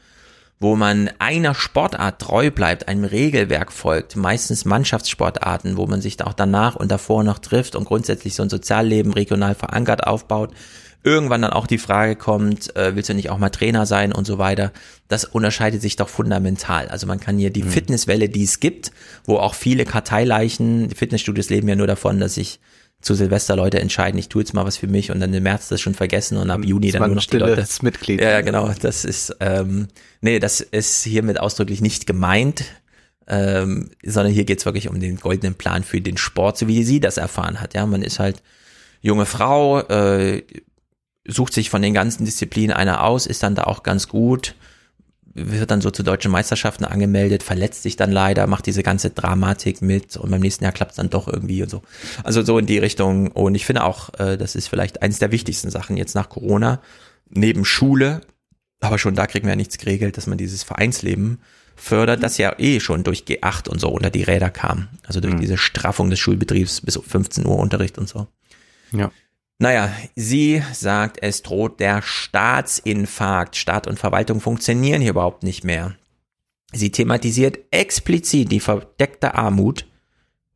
wo 0.60 0.76
man 0.76 1.10
einer 1.20 1.54
Sportart 1.54 2.20
treu 2.20 2.50
bleibt, 2.50 2.88
einem 2.88 3.04
Regelwerk 3.04 3.72
folgt, 3.72 4.16
meistens 4.16 4.66
Mannschaftssportarten, 4.66 5.78
wo 5.78 5.86
man 5.86 6.02
sich 6.02 6.24
auch 6.24 6.34
danach 6.34 6.76
und 6.76 6.92
davor 6.92 7.24
noch 7.24 7.40
trifft 7.40 7.76
und 7.76 7.86
grundsätzlich 7.86 8.34
so 8.34 8.44
ein 8.44 8.50
Sozialleben 8.50 9.14
regional 9.14 9.54
verankert 9.54 10.08
aufbaut. 10.08 10.52
Irgendwann 11.04 11.44
dann 11.44 11.54
auch 11.54 11.68
die 11.68 11.78
Frage 11.78 12.16
kommt, 12.16 12.76
äh, 12.76 12.96
willst 12.96 13.10
du 13.10 13.14
nicht 13.14 13.30
auch 13.30 13.38
mal 13.38 13.52
Trainer 13.52 13.86
sein 13.86 14.12
und 14.12 14.26
so 14.26 14.40
weiter. 14.40 14.72
Das 15.08 15.26
unterscheidet 15.26 15.82
sich 15.82 15.96
doch 15.96 16.10
fundamental. 16.10 16.88
Also 16.90 17.06
man 17.06 17.20
kann 17.20 17.38
hier 17.38 17.52
die 17.52 17.62
Fitnesswelle, 17.62 18.28
die 18.28 18.44
es 18.44 18.60
gibt, 18.60 18.92
wo 19.26 19.38
auch 19.38 19.54
viele 19.54 19.86
Karteileichen, 19.86 20.90
die 20.90 20.96
Fitnessstudios 20.96 21.50
leben 21.50 21.70
ja 21.70 21.76
nur 21.76 21.88
davon, 21.88 22.20
dass 22.20 22.34
sich 22.34 22.60
zu 23.02 23.14
Silvester 23.14 23.56
Leute 23.56 23.80
entscheiden, 23.80 24.18
ich 24.18 24.28
tue 24.28 24.42
jetzt 24.42 24.54
mal 24.54 24.66
was 24.66 24.78
für 24.78 24.88
mich 24.88 25.12
und 25.12 25.20
dann 25.20 25.34
im 25.34 25.44
März 25.44 25.70
das 25.70 25.82
schon 25.82 25.94
vergessen 25.94 26.38
und 26.38 26.50
ab 26.50 26.66
Juni 26.66 26.92
dann 26.92 27.04
nur 27.04 27.16
noch 27.16 27.26
die 27.26 27.38
Leute. 27.38 27.66
Mitglied. 27.82 28.22
Ja, 28.22 28.32
ja, 28.32 28.42
genau. 28.42 28.72
Das 28.82 29.06
ist, 29.06 29.36
ähm, 29.40 29.88
nee, 30.22 30.40
das 30.40 30.62
ist 30.62 31.04
hiermit 31.04 31.40
ausdrücklich 31.40 31.80
nicht 31.80 32.08
gemeint, 32.08 32.66
ähm, 33.28 33.92
sondern 34.04 34.34
hier 34.34 34.46
geht's 34.46 34.66
wirklich 34.66 34.90
um 34.90 35.00
den 35.00 35.18
goldenen 35.18 35.56
Plan 35.56 35.84
für 35.84 36.02
den 36.02 36.18
Sport, 36.18 36.58
so 36.58 36.68
wie 36.68 36.84
sie 36.84 37.00
das 37.00 37.18
erfahren 37.18 37.62
hat. 37.62 37.76
Ja, 37.76 37.86
man 37.86 38.02
ist 38.02 38.20
halt 38.20 38.42
junge 39.02 39.26
Frau, 39.26 39.80
äh, 39.82 40.44
sucht 41.28 41.54
sich 41.54 41.70
von 41.70 41.82
den 41.82 41.94
ganzen 41.94 42.26
Disziplinen 42.26 42.76
einer 42.76 43.04
aus, 43.04 43.28
ist 43.28 43.44
dann 43.44 43.56
da 43.56 43.66
auch 43.66 43.84
ganz 43.84 44.08
gut, 44.08 44.56
wird 45.38 45.72
dann 45.72 45.82
so 45.82 45.92
zu 45.92 46.04
deutschen 46.04 46.32
Meisterschaften 46.32 46.84
angemeldet, 46.84 47.44
verletzt 47.44 47.84
sich 47.84 47.96
dann 47.96 48.12
leider, 48.12 48.48
macht 48.48 48.66
diese 48.66 48.84
ganze 48.84 49.12
Dramatik 49.12 49.82
mit 49.82 50.18
und 50.18 50.32
beim 50.32 50.42
nächsten 50.42 50.64
Jahr 50.64 50.74
klappt's 50.74 50.96
dann 50.96 51.10
doch 51.10 51.28
irgendwie 51.28 51.62
und 51.62 51.70
so. 51.70 51.84
Also 52.24 52.42
so 52.44 52.58
in 52.58 52.66
die 52.66 52.80
Richtung. 52.80 53.32
Und 53.32 53.56
ich 53.56 53.66
finde 53.66 53.84
auch, 53.84 54.14
äh, 54.20 54.38
das 54.38 54.56
ist 54.56 54.68
vielleicht 54.68 55.02
eins 55.02 55.20
der 55.20 55.32
wichtigsten 55.32 55.70
Sachen 55.70 55.96
jetzt 55.96 56.16
nach 56.16 56.30
Corona, 56.30 56.82
neben 57.30 57.66
Schule, 57.66 58.22
aber 58.80 58.98
schon 58.98 59.16
da 59.16 59.28
kriegen 59.28 59.46
wir 59.46 59.52
ja 59.52 59.56
nichts 59.56 59.78
geregelt, 59.78 60.18
dass 60.18 60.28
man 60.28 60.38
dieses 60.38 60.64
Vereinsleben 60.64 61.40
fördert, 61.76 62.24
das 62.24 62.38
ja 62.38 62.56
eh 62.58 62.80
schon 62.80 63.04
durch 63.04 63.24
G8 63.24 63.70
und 63.70 63.80
so 63.80 63.90
unter 63.90 64.10
die 64.10 64.24
Räder 64.24 64.50
kam. 64.50 64.88
Also 65.06 65.20
durch 65.20 65.36
diese 65.36 65.58
Straffung 65.58 66.10
des 66.10 66.20
Schulbetriebs 66.20 66.82
bis 66.82 66.98
15 66.98 67.46
Uhr 67.46 67.58
Unterricht 67.58 67.98
und 67.98 68.10
so. 68.10 68.28
Ja. 68.92 69.12
Naja, 69.60 69.92
sie 70.16 70.62
sagt, 70.74 71.18
es 71.22 71.42
droht 71.42 71.80
der 71.80 72.04
Staatsinfarkt. 72.04 73.56
Staat 73.56 73.88
und 73.88 73.98
Verwaltung 73.98 74.40
funktionieren 74.40 75.02
hier 75.02 75.12
überhaupt 75.12 75.42
nicht 75.42 75.64
mehr. 75.64 75.96
Sie 76.74 76.92
thematisiert 76.92 77.60
explizit 77.72 78.52
die 78.52 78.60
verdeckte 78.60 79.34
Armut, 79.34 79.88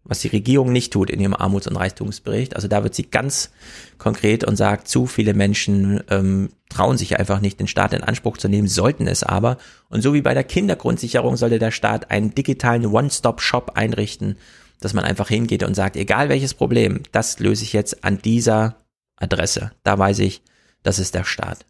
was 0.03 0.19
die 0.19 0.28
Regierung 0.28 0.72
nicht 0.72 0.94
tut 0.94 1.10
in 1.10 1.19
ihrem 1.19 1.34
Armuts- 1.34 1.68
und 1.68 1.78
Reichtumsbericht. 1.78 2.56
Also 2.56 2.68
da 2.68 2.84
wird 2.84 2.94
sie 2.94 3.10
ganz 3.10 3.52
konkret 3.98 4.44
und 4.44 4.56
sagt, 4.56 4.88
zu 4.88 5.07
viele 5.07 5.34
Menschen 5.34 6.03
ähm, 6.10 6.49
trauen 6.69 6.98
sich 6.98 7.18
einfach 7.18 7.40
nicht, 7.40 7.60
den 7.60 7.68
Staat 7.68 7.94
in 7.94 8.03
Anspruch 8.03 8.38
zu 8.38 8.49
nehmen, 8.49 8.68
sollten 8.68 9.07
es 9.07 9.23
aber. 9.23 9.57
Und 9.90 10.02
so 10.02 10.14
wie 10.14 10.22
bei 10.22 10.34
der 10.34 10.44
Kindergrundsicherung 10.44 11.38
sollte 11.38 11.60
der 11.60 11.72
Staat 11.72 12.11
einen 12.11 12.36
digitalen 12.36 12.86
One-Stop-Shop 12.86 13.72
einrichten, 13.76 14.38
dass 14.80 14.94
man 14.94 15.06
einfach 15.06 15.30
hingeht 15.30 15.64
und 15.64 15.76
sagt, 15.76 15.95
egal 15.95 16.30
welches 16.30 16.53
Problem, 16.53 17.02
das 17.11 17.40
löse 17.40 17.64
ich 17.64 17.73
jetzt 17.73 18.03
an 18.03 18.18
dieser 18.18 18.81
Adresse. 19.22 19.72
Da 19.84 19.98
weiß 19.98 20.19
ich, 20.19 20.41
das 20.84 20.99
ist 20.99 21.15
der 21.15 21.23
Staat. 21.23 21.65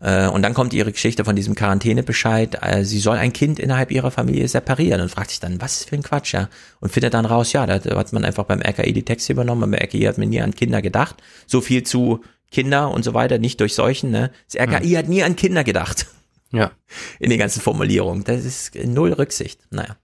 Äh, 0.00 0.28
und 0.28 0.42
dann 0.42 0.54
kommt 0.54 0.74
ihre 0.74 0.92
Geschichte 0.92 1.24
von 1.24 1.36
diesem 1.36 1.54
Quarantänebescheid. 1.54 2.58
Äh, 2.62 2.84
sie 2.84 2.98
soll 2.98 3.16
ein 3.16 3.32
Kind 3.32 3.58
innerhalb 3.58 3.90
ihrer 3.90 4.10
Familie 4.10 4.46
separieren 4.48 5.00
und 5.00 5.10
fragt 5.10 5.30
sich 5.30 5.40
dann, 5.40 5.60
was 5.60 5.84
für 5.84 5.96
ein 5.96 6.02
Quatsch, 6.02 6.34
ja? 6.34 6.48
Und 6.80 6.92
findet 6.92 7.14
dann 7.14 7.24
raus, 7.24 7.52
ja, 7.52 7.66
da 7.66 7.96
hat 7.96 8.12
man 8.12 8.24
einfach 8.24 8.44
beim 8.44 8.60
RKI 8.60 8.92
die 8.92 9.04
Texte 9.04 9.32
übernommen. 9.32 9.62
Beim 9.62 9.74
RKI 9.74 10.02
hat 10.02 10.18
man 10.18 10.28
nie 10.28 10.40
an 10.40 10.54
Kinder 10.54 10.82
gedacht. 10.82 11.16
So 11.46 11.60
viel 11.60 11.82
zu 11.82 12.22
Kinder 12.50 12.90
und 12.90 13.04
so 13.04 13.14
weiter, 13.14 13.38
nicht 13.38 13.60
durch 13.60 13.74
Seuchen, 13.74 14.10
ne? 14.10 14.30
Das 14.50 14.60
RKI 14.60 14.92
mhm. 14.92 14.96
hat 14.96 15.08
nie 15.08 15.22
an 15.22 15.36
Kinder 15.36 15.64
gedacht. 15.64 16.06
Ja. 16.52 16.72
In 17.18 17.30
den 17.30 17.38
ganzen 17.38 17.60
Formulierungen. 17.60 18.24
Das 18.24 18.44
ist 18.44 18.74
null 18.74 19.12
Rücksicht. 19.12 19.60
Naja. 19.70 19.96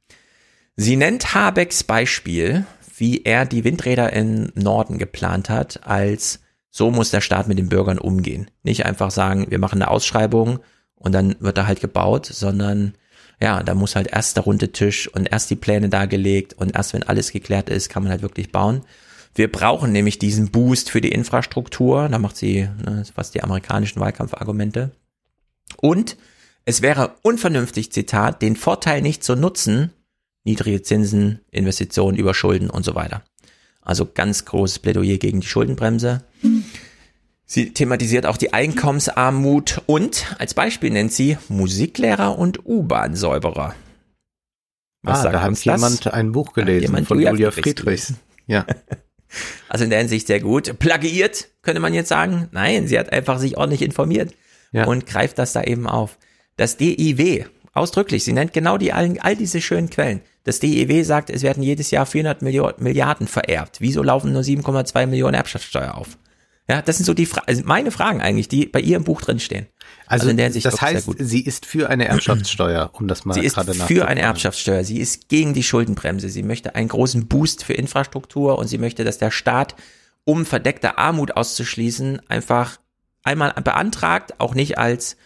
Sie 0.77 0.97
nennt 0.97 1.35
Habecks 1.35 1.85
Beispiel, 1.85 2.65
wie 2.97 3.23
er 3.25 3.45
die 3.45 3.65
Windräder 3.65 4.13
im 4.13 4.51
Norden 4.55 4.99
geplant 4.99 5.51
hat, 5.51 5.87
als 5.87 6.41
so 6.73 6.91
muss 6.91 7.11
der 7.11 7.21
Staat 7.21 7.47
mit 7.47 7.59
den 7.59 7.69
Bürgern 7.69 7.99
umgehen. 7.99 8.51
Nicht 8.65 8.87
einfach 8.87 9.11
sagen, 9.11 9.47
wir 9.51 9.59
machen 9.59 9.81
eine 9.81 9.91
Ausschreibung 9.91 10.59
und 10.97 11.13
dann 11.13 11.37
wird 11.39 11.59
da 11.59 11.67
halt 11.67 11.81
gebaut, 11.81 12.27
sondern 12.27 12.95
ja, 13.41 13.63
da 13.63 13.75
muss 13.75 13.95
halt 13.95 14.09
erst 14.09 14.37
der 14.37 14.45
runde 14.45 14.73
Tisch 14.73 15.07
und 15.07 15.31
erst 15.31 15.51
die 15.51 15.57
Pläne 15.57 15.89
dargelegt 15.89 16.55
und 16.55 16.75
erst 16.75 16.95
wenn 16.95 17.03
alles 17.03 17.31
geklärt 17.31 17.69
ist, 17.69 17.91
kann 17.91 18.03
man 18.03 18.11
halt 18.11 18.23
wirklich 18.23 18.51
bauen. 18.51 18.83
Wir 19.35 19.51
brauchen 19.51 19.93
nämlich 19.93 20.19
diesen 20.19 20.51
Boost 20.51 20.91
für 20.91 21.01
die 21.01 21.13
Infrastruktur. 21.13 22.09
Da 22.09 22.19
macht 22.19 22.37
sie 22.37 22.69
ne, 22.85 23.05
was 23.15 23.31
die 23.31 23.43
amerikanischen 23.43 24.01
Wahlkampfargumente. 24.01 24.93
Und 25.79 26.17
es 26.65 26.83
wäre 26.83 27.17
unvernünftig, 27.23 27.93
Zitat, 27.93 28.43
den 28.43 28.57
Vorteil 28.57 29.03
nicht 29.03 29.25
zu 29.25 29.35
nutzen, 29.35 29.93
niedrige 30.45 30.83
Zinsen, 30.83 31.41
Investitionen, 31.51 32.17
Überschulden 32.17 32.71
und 32.71 32.85
so 32.85 32.95
weiter. 32.95 33.25
Also 33.83 34.07
ganz 34.07 34.45
großes 34.45 34.79
Plädoyer 34.79 35.19
gegen 35.19 35.41
die 35.41 35.47
Schuldenbremse. 35.47 36.25
Sie 37.45 37.75
thematisiert 37.75 38.25
auch 38.25 38.37
die 38.37 38.55
Einkommensarmut 38.55 39.83
und 39.87 40.35
als 40.39 40.55
Beispiel 40.55 40.91
nennt 40.91 41.13
sie 41.13 41.37
Musiklehrer 41.49 42.39
und 42.39 42.65
U-Bahn-Säuberer. 42.65 43.75
Was 45.03 45.27
ah, 45.27 45.33
da 45.33 45.43
hat 45.43 45.59
jemand 45.65 46.07
das? 46.07 46.15
ein 46.15 46.33
Buch 46.33 46.53
gelesen 46.53 47.05
von 47.05 47.21
Julia 47.21 47.51
Friedrichs. 47.51 48.15
Ja. 48.47 48.67
Also 49.71 49.85
in 49.85 49.89
der 49.89 50.01
Hinsicht 50.01 50.27
sehr 50.27 50.41
gut. 50.41 50.79
Plagiiert, 50.79 51.49
könnte 51.63 51.81
man 51.81 51.95
jetzt 51.95 52.11
sagen. 52.11 52.49
Nein, 52.53 52.87
sie 52.87 52.99
hat 52.99 53.11
einfach 53.15 53.39
sich 53.39 53.57
ordentlich 53.57 53.81
informiert 53.81 54.35
ja. 54.73 54.85
und 54.85 55.07
greift 55.07 55.39
das 55.39 55.55
da 55.55 55.63
eben 55.63 55.87
auf. 55.87 56.19
Das 56.59 56.77
DIW, 56.77 57.47
ausdrücklich, 57.73 58.25
sie 58.25 58.33
nennt 58.33 58.53
genau 58.53 58.79
die 58.79 58.93
all, 58.93 59.17
all 59.21 59.37
diese 59.37 59.61
schönen 59.61 59.91
Quellen. 59.91 60.21
Das 60.45 60.61
DEW 60.61 61.05
sagt, 61.05 61.31
es 61.31 61.43
werden 61.43 61.63
jedes 61.63 61.91
Jahr 61.91 62.07
400 62.07 62.43
Milliarden 62.43 63.29
vererbt. 63.29 63.81
Wieso 63.81 64.03
laufen 64.03 64.33
nur 64.33 64.43
7,2 64.43 65.07
Millionen 65.07 65.35
Erbschaftssteuer 65.35 65.95
auf? 65.95 66.19
Ja, 66.69 66.81
das 66.81 66.97
sind 66.97 67.07
so 67.07 67.15
die 67.15 67.27
Fra 67.27 67.43
also 67.47 67.63
meine 67.65 67.91
Fragen 67.91 68.21
eigentlich, 68.21 68.49
die 68.49 68.67
bei 68.67 68.81
ihr 68.81 68.97
im 68.97 69.05
Buch 69.05 69.21
drin 69.21 69.41
stehen. 69.41 69.67
Also, 70.07 70.23
also 70.23 70.31
in 70.31 70.37
der 70.37 70.47
Hinsicht 70.47 70.67
das 70.67 70.81
heißt, 70.81 71.11
sie 71.19 71.41
ist 71.41 71.67
für 71.67 71.91
eine 71.91 72.07
Erbschaftssteuer, 72.07 72.91
um 72.93 73.09
das 73.09 73.25
mal 73.25 73.35
sie 73.35 73.41
ist 73.41 73.55
gerade 73.55 73.75
für 73.75 74.07
eine 74.07 74.21
Erbschaftssteuer. 74.21 74.85
Sie 74.85 74.99
ist 74.99 75.29
gegen 75.29 75.55
die 75.55 75.65
Schuldenbremse. 75.65 76.29
Sie 76.29 76.43
möchte 76.43 76.75
einen 76.75 76.89
großen 76.89 77.27
Boost 77.27 77.65
für 77.65 77.73
Infrastruktur 77.73 78.59
und 78.59 78.69
sie 78.69 78.79
möchte, 78.79 79.05
dass 79.05 79.19
der 79.19 79.31
Staat, 79.31 79.75
um 80.25 80.47
verdeckte 80.47 80.99
Armut 80.99 81.37
auszuschließen, 81.37 82.23
einfach 82.29 82.79
einmal 83.25 83.53
beantragt, 83.55 84.35
auch 84.39 84.55
nicht 84.55 84.79
als 84.79 85.17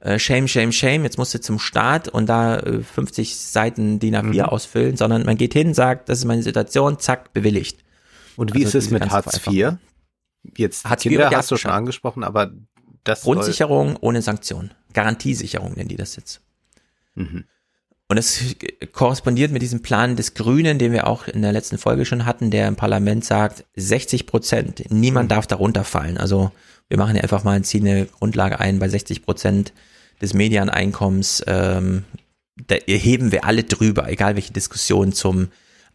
äh, 0.00 0.18
Shame, 0.18 0.48
Shame, 0.48 0.72
Shame, 0.72 1.04
jetzt 1.04 1.18
musst 1.18 1.34
du 1.34 1.40
zum 1.40 1.58
Staat 1.58 2.08
und 2.08 2.26
da 2.26 2.58
äh, 2.58 2.82
50 2.82 3.36
Seiten 3.36 3.98
DIN 3.98 4.16
A4 4.16 4.32
mhm. 4.32 4.40
ausfüllen, 4.40 4.96
sondern 4.96 5.24
man 5.24 5.36
geht 5.36 5.52
hin, 5.52 5.74
sagt, 5.74 6.08
das 6.08 6.18
ist 6.18 6.24
meine 6.24 6.42
Situation, 6.42 6.98
zack, 6.98 7.32
bewilligt. 7.32 7.84
Und 8.36 8.54
wie 8.54 8.64
also 8.64 8.78
ist 8.78 8.86
es 8.86 8.90
mit 8.90 9.10
Hartz 9.10 9.46
IV? 9.46 9.74
Jetzt 10.56 10.84
Hartz 10.84 11.04
IV 11.04 11.20
hast 11.32 11.50
du 11.50 11.56
schon 11.56 11.72
angesprochen, 11.72 12.22
aber 12.22 12.52
das 13.04 13.22
Grundsicherung 13.22 13.96
ohne 13.96 14.22
Sanktion. 14.22 14.70
Garantiesicherung 14.92 15.72
nennen 15.72 15.88
die 15.88 15.96
das 15.96 16.16
jetzt. 16.16 16.40
Mhm. 17.14 17.44
Und 18.10 18.16
es 18.16 18.56
korrespondiert 18.92 19.52
mit 19.52 19.60
diesem 19.60 19.82
Plan 19.82 20.16
des 20.16 20.32
Grünen, 20.32 20.78
den 20.78 20.92
wir 20.92 21.06
auch 21.06 21.28
in 21.28 21.42
der 21.42 21.52
letzten 21.52 21.76
Folge 21.76 22.06
schon 22.06 22.24
hatten, 22.24 22.50
der 22.50 22.66
im 22.66 22.76
Parlament 22.76 23.22
sagt, 23.24 23.64
60 23.76 24.26
Prozent, 24.26 24.84
niemand 24.90 25.26
mhm. 25.26 25.34
darf 25.34 25.46
darunter 25.46 25.84
fallen. 25.84 26.16
Also 26.16 26.50
wir 26.88 26.96
machen 26.96 27.12
hier 27.12 27.22
einfach 27.22 27.44
mal, 27.44 27.60
ziehen 27.62 27.86
eine 27.86 28.06
Grundlage 28.06 28.60
ein 28.60 28.78
bei 28.78 28.88
60 28.88 29.24
Prozent 29.24 29.74
des 30.22 30.32
Medianeinkommens, 30.32 31.44
ähm, 31.46 32.04
da 32.66 32.76
heben 32.86 33.30
wir 33.30 33.44
alle 33.44 33.62
drüber, 33.62 34.08
egal 34.08 34.34
welche 34.34 34.52
Diskussion 34.52 35.12
zum, 35.12 35.48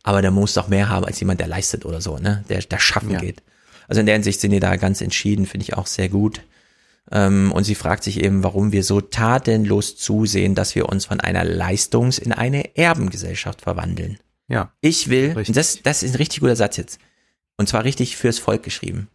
aber 0.04 0.22
der 0.22 0.32
muss 0.32 0.54
doch 0.54 0.68
mehr 0.68 0.90
haben 0.90 1.06
als 1.06 1.20
jemand, 1.20 1.40
der 1.40 1.48
leistet 1.48 1.86
oder 1.86 2.00
so, 2.00 2.18
ne, 2.20 2.44
der, 2.48 2.60
der 2.62 2.80
schaffen 2.80 3.12
ja. 3.12 3.20
geht. 3.20 3.42
Also 3.88 4.00
in 4.00 4.06
der 4.06 4.16
Hinsicht 4.16 4.40
sind 4.40 4.52
die 4.52 4.60
da 4.60 4.76
ganz 4.78 5.02
entschieden, 5.02 5.46
finde 5.46 5.64
ich 5.64 5.74
auch 5.74 5.88
sehr 5.88 6.10
gut. 6.10 6.42
Ähm, 7.14 7.52
und 7.52 7.64
sie 7.64 7.76
fragt 7.76 8.04
sich 8.04 8.24
eben, 8.24 8.44
warum 8.44 8.72
wir 8.72 8.84
so 8.84 9.00
tatenlos 9.00 9.96
zusehen, 9.96 10.56
dass 10.56 10.74
wir 10.74 10.90
uns 10.90 11.06
von 11.06 11.20
einer 11.20 11.46
Leistungs- 11.46 12.18
in 12.18 12.32
eine 12.32 12.76
Erbengesellschaft 12.76 13.62
verwandeln. 13.62 14.18
Ja. 14.48 14.74
Ich 14.82 15.10
will, 15.10 15.36
das, 15.50 15.84
das 15.84 16.02
ist 16.02 16.16
ein 16.16 16.18
richtig 16.18 16.40
guter 16.40 16.56
Satz 16.56 16.76
jetzt. 16.78 17.00
Und 17.56 17.70
zwar 17.70 17.84
richtig 17.84 18.18
fürs 18.18 18.40
Volk 18.40 18.64
geschrieben. 18.64 19.10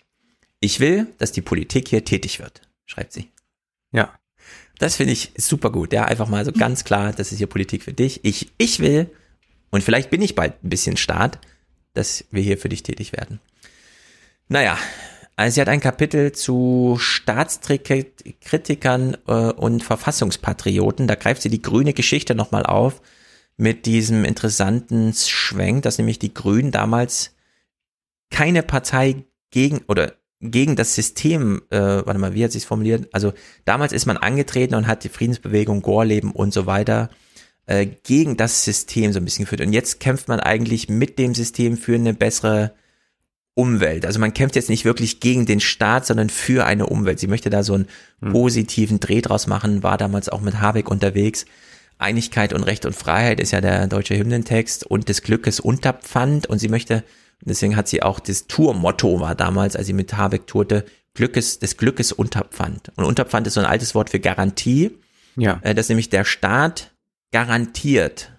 Ich 0.61 0.79
will, 0.79 1.09
dass 1.19 1.33
die 1.33 1.43
Politik 1.43 1.89
hier 1.89 2.05
tätig 2.05 2.39
wird, 2.39 2.63
schreibt 2.87 3.13
sie. 3.13 3.31
Ja. 3.93 4.17
Das 4.79 4.95
finde 4.95 5.13
ich 5.13 5.33
super 5.37 5.73
gut. 5.73 5.93
Ja, 5.93 6.05
einfach 6.05 6.29
mal 6.29 6.45
so 6.45 6.53
ganz 6.53 6.85
klar, 6.85 7.13
das 7.13 7.33
ist 7.33 7.39
hier 7.39 7.49
Politik 7.49 7.83
für 7.83 7.93
dich. 7.93 8.25
Ich, 8.25 8.53
ich 8.59 8.79
will, 8.79 9.11
und 9.71 9.83
vielleicht 9.83 10.11
bin 10.11 10.23
ich 10.23 10.37
bald 10.37 10.63
ein 10.63 10.71
bisschen 10.71 10.97
Staat, 10.97 11.41
dass 11.95 12.25
wir 12.31 12.43
hier 12.43 12.59
für 12.59 12.69
dich 12.69 12.85
tätig 12.85 13.13
werden. 13.13 13.41
Naja, 14.47 14.79
also 15.39 15.55
sie 15.55 15.61
hat 15.61 15.69
ein 15.69 15.79
Kapitel 15.79 16.33
zu 16.33 16.97
Staatskritikern 16.99 19.17
äh, 19.29 19.53
und 19.53 19.85
Verfassungspatrioten. 19.85 21.07
Da 21.07 21.15
greift 21.15 21.43
sie 21.43 21.49
die 21.49 21.63
grüne 21.63 21.93
Geschichte 21.93 22.35
nochmal 22.35 22.67
auf 22.67 23.01
mit 23.57 23.87
diesem 23.87 24.25
interessanten 24.25 25.15
Schwenk, 25.15 25.83
dass 25.83 25.99
nämlich 25.99 26.19
die 26.19 26.35
Grünen 26.35 26.73
damals 26.73 27.37
keine 28.31 28.65
Partei 28.65 29.27
gegen 29.53 29.83
oder 29.87 30.15
gegen 30.41 30.75
das 30.75 30.97
System, 30.97 31.63
äh, 31.71 31.79
warte 31.79 32.19
mal, 32.19 32.35
wie 32.35 32.43
hat 32.43 32.51
sie 32.51 32.59
es 32.59 32.65
formuliert? 32.65 33.09
Also 33.13 33.33
damals 33.65 33.93
ist 33.93 34.07
man 34.07 34.17
angetreten 34.17 34.75
und 34.75 34.89
hat 34.89 35.05
die 35.05 35.09
Friedensbewegung, 35.09 35.83
Gorleben 35.83 36.33
und 36.33 36.53
so 36.53 36.67
weiter 36.67 37.11
äh, 37.67 37.87
gegen 37.87 38.37
das 38.37 38.65
System 38.65 39.13
so 39.13 39.21
ein 39.21 39.25
bisschen 39.25 39.45
geführt. 39.45 39.61
Und 39.61 39.73
jetzt 39.73 40.01
kämpft 40.01 40.27
man 40.27 40.41
eigentlich 40.41 40.89
mit 40.89 41.17
dem 41.17 41.37
System 41.37 41.77
für 41.77 41.95
eine 41.95 42.13
bessere 42.13 42.73
Umwelt. 43.59 44.07
Also 44.07 44.21
man 44.21 44.33
kämpft 44.33 44.55
jetzt 44.55 44.69
nicht 44.69 44.85
wirklich 44.85 45.19
gegen 45.19 45.45
den 45.45 45.59
Staat, 45.59 46.07
sondern 46.07 46.31
für 46.31 46.65
eine 46.65 46.87
Umwelt. 46.87 47.19
Sie 47.19 47.27
möchte 47.27 47.51
da 47.51 47.65
so 47.65 47.75
einen 47.75 47.89
hm. 48.21 48.31
positiven 48.31 49.01
Dreh 49.01 49.21
draus 49.21 49.49
machen, 49.49 49.83
war 49.83 49.99
damals 49.99 50.29
auch 50.29 50.41
mit 50.41 50.61
Habeck 50.61 50.89
unterwegs. 50.89 51.45
Einigkeit 51.99 52.53
und 52.53 52.63
Recht 52.63 52.87
und 52.87 52.95
Freiheit 52.95 53.41
ist 53.41 53.51
ja 53.51 53.61
der 53.61 53.89
deutsche 53.89 54.17
Hymnentext 54.17 54.87
und 54.87 55.09
des 55.09 55.23
Glückes 55.23 55.59
Unterpfand 55.59 56.47
und 56.47 56.61
sie 56.61 56.69
möchte 56.69 57.03
deswegen 57.41 57.75
hat 57.75 57.89
sie 57.89 58.01
auch 58.01 58.21
das 58.21 58.47
Tourmotto 58.47 59.19
war 59.19 59.35
damals, 59.35 59.75
als 59.75 59.89
sie 59.89 59.93
mit 59.93 60.17
Habeck 60.17 60.47
tourte, 60.47 60.85
Glückes, 61.15 61.59
des 61.59 61.77
Glückes 61.77 62.13
Unterpfand. 62.13 62.93
Und 62.95 63.07
Unterpfand 63.07 63.49
ist 63.49 63.55
so 63.55 63.61
ein 63.61 63.67
altes 63.67 63.93
Wort 63.97 64.11
für 64.11 64.21
Garantie. 64.21 64.93
Ja. 65.35 65.59
Äh, 65.63 65.75
dass 65.75 65.89
nämlich 65.89 66.11
der 66.11 66.25
Staat 66.25 66.93
garantiert, 67.33 68.31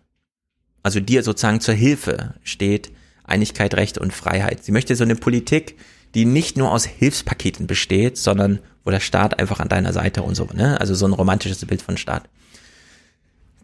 also 0.82 1.02
dir 1.02 1.24
sozusagen 1.24 1.60
zur 1.60 1.74
Hilfe 1.74 2.36
steht, 2.44 2.92
Einigkeit, 3.30 3.74
Recht 3.76 3.98
und 3.98 4.14
Freiheit. 4.14 4.64
Sie 4.64 4.72
möchte 4.72 4.96
so 4.96 5.04
eine 5.04 5.16
Politik, 5.16 5.78
die 6.16 6.26
nicht 6.26 6.58
nur 6.58 6.72
aus 6.72 6.86
Hilfspaketen 6.86 7.68
besteht, 7.68 8.18
sondern 8.18 8.60
wo 8.84 8.92
der 8.92 9.00
Staat 9.00 9.40
einfach 9.40 9.60
an 9.60 9.70
deiner 9.70 9.94
Seite 9.94 10.24
und 10.24 10.36
so, 10.36 10.48
ne? 10.54 10.80
Also 10.80 10.96
so 10.96 11.06
ein 11.06 11.14
romantisches 11.14 11.64
Bild 11.66 11.82
von 11.82 11.98
Staat. 11.98 12.24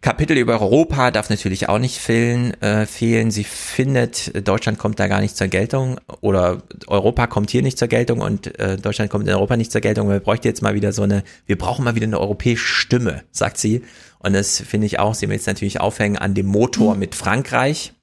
Kapitel 0.06 0.38
über 0.38 0.62
Europa 0.62 1.10
darf 1.10 1.32
natürlich 1.32 1.68
auch 1.68 1.80
nicht 1.80 1.98
fehlen. 1.98 2.54
Äh, 2.62 2.86
fehlen. 2.86 3.32
Sie 3.32 3.44
findet, 3.44 4.48
Deutschland 4.48 4.78
kommt 4.78 5.00
da 5.00 5.08
gar 5.08 5.20
nicht 5.20 5.36
zur 5.36 5.48
Geltung 5.48 6.00
oder 6.22 6.62
Europa 6.86 7.26
kommt 7.26 7.50
hier 7.50 7.64
nicht 7.64 7.80
zur 7.80 7.88
Geltung 7.88 8.22
und 8.22 8.60
äh, 8.60 8.78
Deutschland 8.78 9.10
kommt 9.10 9.28
in 9.28 9.34
Europa 9.34 9.58
nicht 9.58 9.72
zur 9.72 9.82
Geltung. 9.82 10.08
Wir 10.08 10.20
bräuchten 10.20 10.46
jetzt 10.46 10.62
mal 10.62 10.76
wieder 10.76 10.92
so 10.92 11.02
eine, 11.02 11.24
wir 11.48 11.58
brauchen 11.58 11.84
mal 11.84 11.96
wieder 11.96 12.06
eine 12.06 12.20
europäische 12.20 12.68
Stimme, 12.68 13.24
sagt 13.32 13.58
sie. 13.58 13.82
Und 14.20 14.34
das 14.34 14.62
finde 14.62 14.86
ich 14.86 15.00
auch, 15.00 15.16
sie 15.16 15.28
will 15.28 15.38
jetzt 15.38 15.48
natürlich 15.48 15.82
aufhängen 15.82 16.18
an 16.20 16.36
dem 16.36 16.46
Motor 16.46 16.94
mit 16.94 17.16
Frankreich 17.16 17.94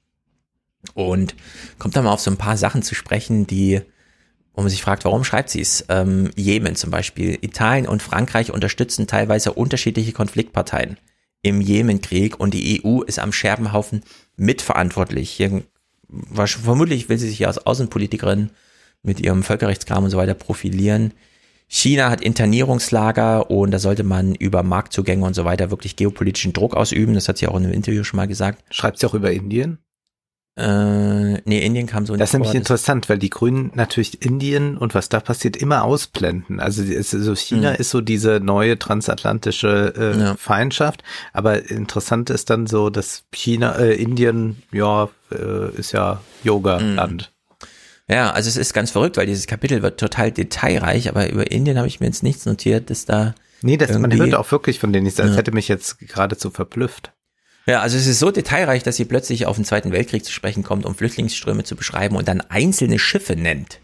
und 0.93 1.35
kommt 1.79 1.95
da 1.95 2.01
mal 2.01 2.11
auf 2.11 2.19
so 2.19 2.31
ein 2.31 2.37
paar 2.37 2.57
Sachen 2.57 2.83
zu 2.83 2.95
sprechen, 2.95 3.47
die 3.47 3.81
wo 4.53 4.61
man 4.61 4.69
sich 4.69 4.83
fragt, 4.83 5.03
warum 5.05 5.23
schreibt 5.23 5.49
sie 5.49 5.61
es? 5.61 5.85
Ähm, 5.89 6.29
Jemen 6.35 6.75
zum 6.75 6.91
Beispiel. 6.91 7.37
Italien 7.41 7.87
und 7.87 8.03
Frankreich 8.03 8.51
unterstützen 8.51 9.07
teilweise 9.07 9.53
unterschiedliche 9.53 10.11
Konfliktparteien 10.11 10.97
im 11.41 11.59
Jemenkrieg 11.59 12.39
und 12.39 12.53
die 12.53 12.83
EU 12.83 13.01
ist 13.01 13.19
am 13.19 13.33
Scherbenhaufen 13.33 14.01
mitverantwortlich. 14.37 15.31
Hier, 15.31 15.63
vermutlich 16.33 17.09
will 17.09 17.17
sie 17.17 17.29
sich 17.29 17.39
ja 17.39 17.47
als 17.47 17.65
Außenpolitikerin 17.65 18.51
mit 19.01 19.19
ihrem 19.19 19.43
Völkerrechtskram 19.43 20.05
und 20.05 20.09
so 20.11 20.17
weiter 20.17 20.35
profilieren. 20.35 21.13
China 21.67 22.11
hat 22.11 22.21
Internierungslager 22.21 23.49
und 23.49 23.71
da 23.71 23.79
sollte 23.79 24.03
man 24.03 24.35
über 24.35 24.61
Marktzugänge 24.61 25.25
und 25.25 25.33
so 25.33 25.43
weiter 25.43 25.71
wirklich 25.71 25.95
geopolitischen 25.95 26.53
Druck 26.53 26.75
ausüben. 26.75 27.15
Das 27.15 27.27
hat 27.27 27.39
sie 27.39 27.47
auch 27.47 27.57
in 27.57 27.63
einem 27.63 27.73
Interview 27.73 28.03
schon 28.03 28.17
mal 28.17 28.27
gesagt. 28.27 28.63
Schreibt 28.69 28.99
sie 28.99 29.07
auch 29.07 29.15
über 29.15 29.31
Indien? 29.31 29.79
Äh, 30.55 31.41
nee, 31.45 31.65
Indien 31.65 31.87
kam 31.87 32.05
so 32.05 32.13
nicht 32.13 32.21
Das 32.21 32.29
ist 32.29 32.33
nämlich 32.33 32.51
vor, 32.51 32.57
interessant, 32.57 33.09
weil 33.09 33.17
die 33.17 33.31
Grünen 33.31 33.71
natürlich 33.73 34.21
Indien 34.21 34.77
und 34.77 34.93
was 34.93 35.09
da 35.09 35.19
passiert 35.19 35.57
immer 35.57 35.83
ausblenden. 35.83 36.59
Also 36.59 36.83
ist, 36.83 37.09
so 37.09 37.35
China 37.35 37.71
mhm. 37.71 37.77
ist 37.77 37.89
so 37.89 38.01
diese 38.01 38.39
neue 38.39 38.77
transatlantische 38.77 39.93
äh, 39.97 40.19
ja. 40.19 40.35
Feindschaft, 40.35 41.03
aber 41.33 41.71
interessant 41.71 42.29
ist 42.29 42.51
dann 42.51 42.67
so, 42.67 42.91
dass 42.91 43.23
China, 43.31 43.77
äh, 43.79 43.95
Indien, 43.95 44.61
ja, 44.71 45.09
äh, 45.31 45.71
ist 45.75 45.91
ja 45.91 46.21
Yoga-Land. 46.43 47.31
Mhm. 47.31 47.33
Ja, 48.13 48.31
also 48.31 48.47
es 48.47 48.57
ist 48.57 48.73
ganz 48.73 48.91
verrückt, 48.91 49.17
weil 49.17 49.25
dieses 49.25 49.47
Kapitel 49.47 49.81
wird 49.81 49.99
total 49.99 50.31
detailreich, 50.31 51.09
aber 51.09 51.29
über 51.31 51.49
Indien 51.49 51.77
habe 51.77 51.87
ich 51.87 51.99
mir 51.99 52.07
jetzt 52.07 52.21
nichts 52.21 52.45
notiert, 52.45 52.89
dass 52.89 53.05
da. 53.05 53.33
Nee, 53.63 53.77
das, 53.77 53.97
man 53.97 54.13
hört 54.13 54.35
auch 54.35 54.51
wirklich 54.51 54.77
von 54.77 54.91
denen 54.91 55.05
nichts. 55.05 55.17
Das 55.17 55.31
ja. 55.31 55.37
hätte 55.37 55.53
mich 55.53 55.69
jetzt 55.69 55.97
geradezu 55.99 56.51
verblüfft. 56.51 57.12
Ja, 57.65 57.81
also 57.81 57.97
es 57.97 58.07
ist 58.07 58.19
so 58.19 58.31
detailreich, 58.31 58.83
dass 58.83 58.97
sie 58.97 59.05
plötzlich 59.05 59.45
auf 59.45 59.55
den 59.55 59.65
Zweiten 59.65 59.91
Weltkrieg 59.91 60.25
zu 60.25 60.31
sprechen 60.31 60.63
kommt, 60.63 60.85
um 60.85 60.95
Flüchtlingsströme 60.95 61.63
zu 61.63 61.75
beschreiben 61.75 62.15
und 62.15 62.27
dann 62.27 62.41
einzelne 62.41 62.99
Schiffe 62.99 63.35
nennt. 63.35 63.79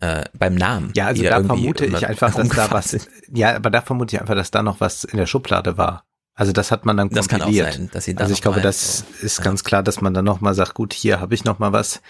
Äh, 0.00 0.24
beim 0.34 0.54
Namen. 0.54 0.92
Ja, 0.94 1.06
also 1.06 1.22
da 1.22 1.42
vermute 1.42 1.86
ich 1.86 2.06
einfach, 2.06 2.34
dass 2.34 2.48
da 2.48 2.70
was, 2.70 3.08
ja, 3.32 3.56
aber 3.56 3.70
da 3.70 3.80
vermute 3.80 4.16
ich 4.16 4.20
einfach, 4.20 4.34
dass 4.34 4.50
da 4.50 4.62
noch 4.62 4.80
was 4.80 5.04
in 5.04 5.16
der 5.16 5.26
Schublade 5.26 5.78
war. 5.78 6.04
Also 6.36 6.52
das 6.52 6.72
hat 6.72 6.84
man 6.84 6.96
dann 6.96 7.10
kompiliert. 7.10 7.30
Das 7.30 7.38
kann 7.38 7.48
auch 7.48 7.72
sein, 7.72 7.90
dass 7.92 8.04
sie 8.04 8.14
da 8.14 8.24
Also 8.24 8.34
ich 8.34 8.42
glaube, 8.42 8.60
das 8.60 8.98
so. 8.98 9.04
ist 9.24 9.38
ja. 9.38 9.44
ganz 9.44 9.62
klar, 9.62 9.84
dass 9.84 10.00
man 10.00 10.12
dann 10.12 10.24
nochmal 10.24 10.54
sagt, 10.54 10.74
gut, 10.74 10.92
hier 10.92 11.20
habe 11.20 11.32
ich 11.34 11.44
nochmal 11.44 11.72
was. 11.72 12.02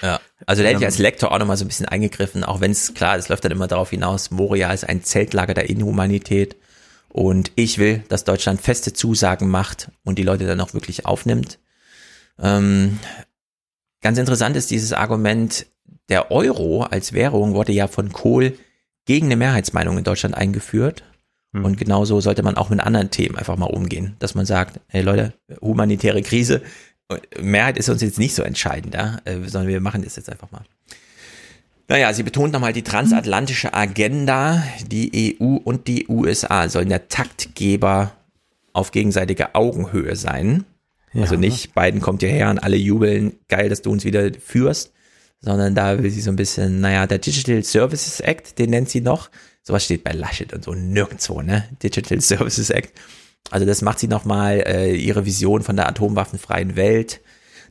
Ja, 0.00 0.18
also 0.46 0.62
da 0.62 0.68
hätte 0.68 0.78
ich 0.78 0.82
ähm, 0.82 0.86
als 0.86 0.98
Lektor 0.98 1.30
auch 1.30 1.38
nochmal 1.38 1.56
so 1.56 1.64
ein 1.64 1.68
bisschen 1.68 1.86
eingegriffen, 1.86 2.42
auch 2.42 2.60
wenn 2.60 2.70
es 2.70 2.94
klar, 2.94 3.16
es 3.16 3.28
läuft 3.28 3.44
dann 3.44 3.52
immer 3.52 3.66
darauf 3.66 3.90
hinaus, 3.90 4.30
Moria 4.30 4.72
ist 4.72 4.88
ein 4.88 5.02
Zeltlager 5.04 5.54
der 5.54 5.68
Inhumanität 5.68 6.56
und 7.08 7.52
ich 7.54 7.78
will, 7.78 8.04
dass 8.08 8.24
Deutschland 8.24 8.60
feste 8.60 8.92
Zusagen 8.92 9.48
macht 9.48 9.90
und 10.04 10.18
die 10.18 10.22
Leute 10.22 10.46
dann 10.46 10.60
auch 10.60 10.74
wirklich 10.74 11.06
aufnimmt. 11.06 11.58
Ähm, 12.38 12.98
ganz 14.02 14.18
interessant 14.18 14.56
ist 14.56 14.70
dieses 14.70 14.92
Argument, 14.92 15.66
der 16.08 16.30
Euro 16.30 16.82
als 16.82 17.12
Währung 17.12 17.54
wurde 17.54 17.72
ja 17.72 17.88
von 17.88 18.12
Kohl 18.12 18.58
gegen 19.06 19.26
eine 19.26 19.36
Mehrheitsmeinung 19.36 19.98
in 19.98 20.04
Deutschland 20.04 20.34
eingeführt. 20.34 21.04
Hm. 21.52 21.64
Und 21.64 21.78
genauso 21.78 22.20
sollte 22.20 22.42
man 22.42 22.56
auch 22.56 22.70
mit 22.70 22.80
anderen 22.80 23.10
Themen 23.10 23.36
einfach 23.36 23.56
mal 23.56 23.66
umgehen, 23.66 24.16
dass 24.18 24.34
man 24.34 24.46
sagt, 24.46 24.80
hey 24.88 25.02
Leute, 25.02 25.32
humanitäre 25.60 26.22
Krise, 26.22 26.62
Mehrheit 27.40 27.78
ist 27.78 27.88
uns 27.88 28.02
jetzt 28.02 28.18
nicht 28.18 28.34
so 28.34 28.42
entscheidend, 28.42 28.94
ja, 28.94 29.18
äh, 29.24 29.38
sondern 29.46 29.68
wir 29.68 29.80
machen 29.80 30.02
das 30.02 30.16
jetzt 30.16 30.30
einfach 30.30 30.50
mal. 30.50 30.64
Naja, 31.88 32.12
sie 32.12 32.24
betont 32.24 32.52
nochmal 32.52 32.72
die 32.72 32.82
transatlantische 32.82 33.74
Agenda. 33.74 34.62
Die 34.86 35.38
EU 35.40 35.56
und 35.56 35.86
die 35.86 36.08
USA 36.08 36.68
sollen 36.68 36.88
der 36.88 37.08
Taktgeber 37.08 38.12
auf 38.72 38.90
gegenseitige 38.90 39.54
Augenhöhe 39.54 40.16
sein. 40.16 40.64
Ja. 41.12 41.22
Also 41.22 41.36
nicht, 41.36 41.74
Biden 41.74 42.00
kommt 42.00 42.22
hierher 42.22 42.50
und 42.50 42.58
alle 42.58 42.76
jubeln, 42.76 43.34
geil, 43.48 43.68
dass 43.68 43.82
du 43.82 43.90
uns 43.90 44.04
wieder 44.04 44.30
führst, 44.38 44.92
sondern 45.40 45.74
da 45.74 46.02
will 46.02 46.10
sie 46.10 46.20
so 46.20 46.30
ein 46.30 46.36
bisschen, 46.36 46.80
naja, 46.80 47.06
der 47.06 47.18
Digital 47.18 47.62
Services 47.62 48.20
Act, 48.20 48.58
den 48.58 48.70
nennt 48.70 48.90
sie 48.90 49.00
noch. 49.00 49.30
Sowas 49.62 49.84
steht 49.84 50.04
bei 50.04 50.12
Laschet 50.12 50.52
und 50.52 50.64
so 50.64 50.74
nirgendwo, 50.74 51.40
ne? 51.40 51.64
Digital 51.82 52.20
Services 52.20 52.70
Act. 52.70 52.92
Also 53.50 53.64
das 53.64 53.80
macht 53.80 54.00
sie 54.00 54.08
nochmal 54.08 54.62
äh, 54.66 54.94
ihre 54.94 55.24
Vision 55.24 55.62
von 55.62 55.76
der 55.76 55.88
atomwaffenfreien 55.88 56.76
Welt 56.76 57.20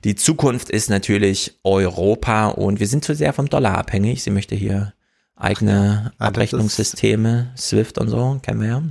die 0.06 0.16
Zukunft 0.16 0.70
ist 0.70 0.90
natürlich 0.90 1.60
Europa 1.64 2.50
und 2.50 2.80
wir 2.80 2.88
sind 2.88 3.04
zu 3.04 3.16
sehr 3.16 3.34
vom 3.34 3.50
Dollar 3.50 3.76
abhängig. 3.76 4.22
Sie 4.22 4.30
möchte 4.30 4.54
hier 4.54 4.94
eigene 5.36 6.14
ah, 6.20 6.28
Abrechnungssysteme, 6.28 7.52
SWIFT 7.58 7.98
und 7.98 8.10
so, 8.10 8.40
kennen 8.44 8.62
wir 8.62 8.68
ja. 8.68 8.84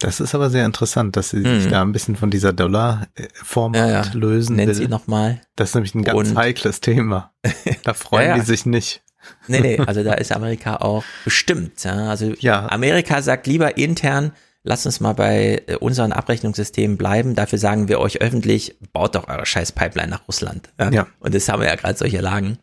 Das 0.00 0.18
ist 0.18 0.34
aber 0.34 0.48
sehr 0.48 0.64
interessant, 0.64 1.14
dass 1.14 1.28
sie 1.28 1.42
sich 1.42 1.66
mhm. 1.66 1.70
da 1.70 1.82
ein 1.82 1.92
bisschen 1.92 2.16
von 2.16 2.30
dieser 2.30 2.54
Dollar-Format 2.54 3.76
ja, 3.78 3.88
ja. 3.88 4.10
lösen 4.14 4.56
Nennt 4.56 4.68
will. 4.68 4.74
sie 4.74 4.88
nochmal. 4.88 5.42
Das 5.56 5.68
ist 5.68 5.74
nämlich 5.74 5.94
ein 5.94 6.04
ganz 6.04 6.18
und 6.30 6.36
heikles 6.36 6.80
Thema. 6.80 7.32
Da 7.84 7.92
freuen 7.92 8.28
ja, 8.28 8.34
die 8.36 8.40
sich 8.40 8.64
nicht. 8.64 9.02
Nee, 9.48 9.60
nee, 9.60 9.78
also 9.78 10.02
da 10.02 10.14
ist 10.14 10.32
Amerika 10.32 10.76
auch 10.76 11.04
bestimmt. 11.24 11.84
Ja. 11.84 12.08
Also 12.08 12.32
ja. 12.40 12.66
Amerika 12.70 13.20
sagt 13.20 13.46
lieber 13.46 13.76
intern, 13.76 14.32
lasst 14.64 14.86
uns 14.86 15.00
mal 15.00 15.12
bei 15.12 15.62
äh, 15.66 15.76
unseren 15.76 16.12
Abrechnungssystemen 16.12 16.96
bleiben. 16.96 17.34
Dafür 17.34 17.58
sagen 17.58 17.88
wir 17.88 18.00
euch 18.00 18.20
öffentlich, 18.20 18.76
baut 18.92 19.14
doch 19.14 19.28
eure 19.28 19.46
scheiß 19.46 19.72
Pipeline 19.72 20.10
nach 20.10 20.28
Russland. 20.28 20.68
Ja. 20.78 20.90
ja. 20.90 21.06
Und 21.20 21.34
das 21.34 21.48
haben 21.48 21.60
wir 21.60 21.68
ja 21.68 21.76
gerade 21.76 21.98
solche 21.98 22.20
Lagen. 22.20 22.58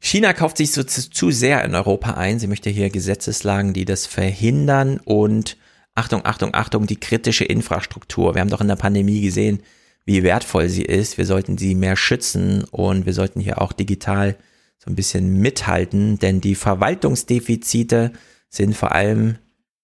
China 0.00 0.32
kauft 0.32 0.56
sich 0.56 0.72
so 0.72 0.82
zu, 0.82 1.10
zu 1.10 1.30
sehr 1.30 1.64
in 1.64 1.74
Europa 1.74 2.12
ein. 2.14 2.38
Sie 2.38 2.46
möchte 2.46 2.70
hier 2.70 2.90
Gesetzeslagen, 2.90 3.74
die 3.74 3.84
das 3.84 4.06
verhindern 4.06 4.98
und 5.04 5.56
Achtung, 5.94 6.24
Achtung, 6.24 6.54
Achtung, 6.54 6.86
die 6.86 6.98
kritische 6.98 7.44
Infrastruktur. 7.44 8.34
Wir 8.34 8.40
haben 8.40 8.48
doch 8.48 8.62
in 8.62 8.68
der 8.68 8.76
Pandemie 8.76 9.20
gesehen, 9.20 9.62
wie 10.06 10.22
wertvoll 10.22 10.68
sie 10.68 10.84
ist. 10.84 11.18
Wir 11.18 11.26
sollten 11.26 11.58
sie 11.58 11.74
mehr 11.74 11.96
schützen 11.96 12.64
und 12.70 13.04
wir 13.04 13.12
sollten 13.12 13.40
hier 13.40 13.60
auch 13.60 13.72
digital 13.72 14.36
so 14.78 14.90
ein 14.90 14.96
bisschen 14.96 15.40
mithalten, 15.40 16.18
denn 16.18 16.40
die 16.40 16.54
Verwaltungsdefizite 16.54 18.12
sind 18.48 18.74
vor 18.74 18.92
allem 18.92 19.36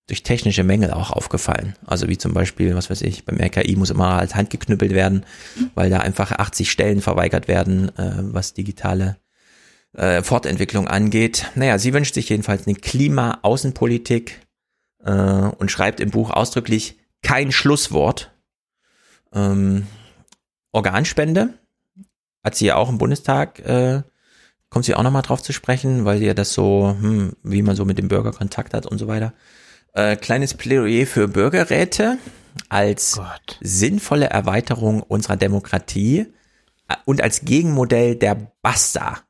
durch 0.07 0.23
technische 0.23 0.63
Mängel 0.63 0.93
auch 0.93 1.11
aufgefallen. 1.11 1.75
Also 1.85 2.09
wie 2.09 2.19
zum 2.19 2.33
Beispiel, 2.33 2.75
was 2.77 2.91
weiß 2.91 3.03
ich, 3.03 3.25
beim 3.25 3.41
RKI 3.41 3.75
muss 3.77 3.91
immer 3.91 4.11
als 4.11 4.35
Hand 4.37 4.51
geknüppelt 4.51 4.93
werden, 4.93 5.27
weil 5.75 5.91
da 5.91 5.99
einfach 5.99 6.31
80 6.33 6.71
Stellen 6.71 7.01
verweigert 7.01 7.49
werden, 7.49 7.89
äh, 7.99 8.15
was 8.19 8.55
digitale 8.55 9.17
äh, 9.95 10.23
Fortentwicklung 10.23 10.87
angeht. 10.87 11.51
Naja, 11.57 11.79
sie 11.79 11.93
wünscht 11.93 12.15
sich 12.15 12.29
jedenfalls 12.29 12.67
eine 12.67 12.77
Klima-Außenpolitik 12.77 14.41
äh, 15.05 15.11
und 15.11 15.71
schreibt 15.71 16.01
im 16.01 16.11
Buch 16.11 16.31
ausdrücklich 16.31 16.99
kein 17.23 17.51
Schlusswort. 17.51 18.31
Ähm, 19.33 19.87
Organspende 20.71 21.55
hat 22.45 22.55
sie 22.55 22.67
ja 22.67 22.77
auch 22.77 22.89
im 22.89 22.99
Bundestag, 22.99 23.59
äh, 23.61 24.03
kommt 24.69 24.85
sie 24.85 24.95
auch 24.95 25.03
nochmal 25.03 25.23
drauf 25.23 25.43
zu 25.43 25.53
sprechen, 25.53 26.05
weil 26.05 26.19
sie 26.19 26.27
ja 26.27 26.35
das 26.35 26.53
so, 26.53 26.95
hm, 27.01 27.33
wie 27.43 27.63
man 27.63 27.75
so 27.75 27.85
mit 27.85 27.99
dem 27.99 28.07
Bürger 28.07 28.31
Kontakt 28.31 28.73
hat 28.73 28.87
und 28.87 28.99
so 28.99 29.09
weiter. 29.09 29.33
Äh, 29.97 30.17
kleines 30.17 30.53
Plädoyer 30.53 31.07
für 31.07 31.27
Bürgerräte 31.27 32.19
als 32.69 33.15
Gott. 33.17 33.59
sinnvolle 33.63 34.27
Erweiterung 34.27 35.03
unserer 35.03 35.37
Demokratie 35.37 36.27
äh, 36.89 36.97
und 37.07 37.23
als 37.23 37.47
Gegenmodell 37.47 38.15
der 38.15 38.53
Basta. 38.61 39.26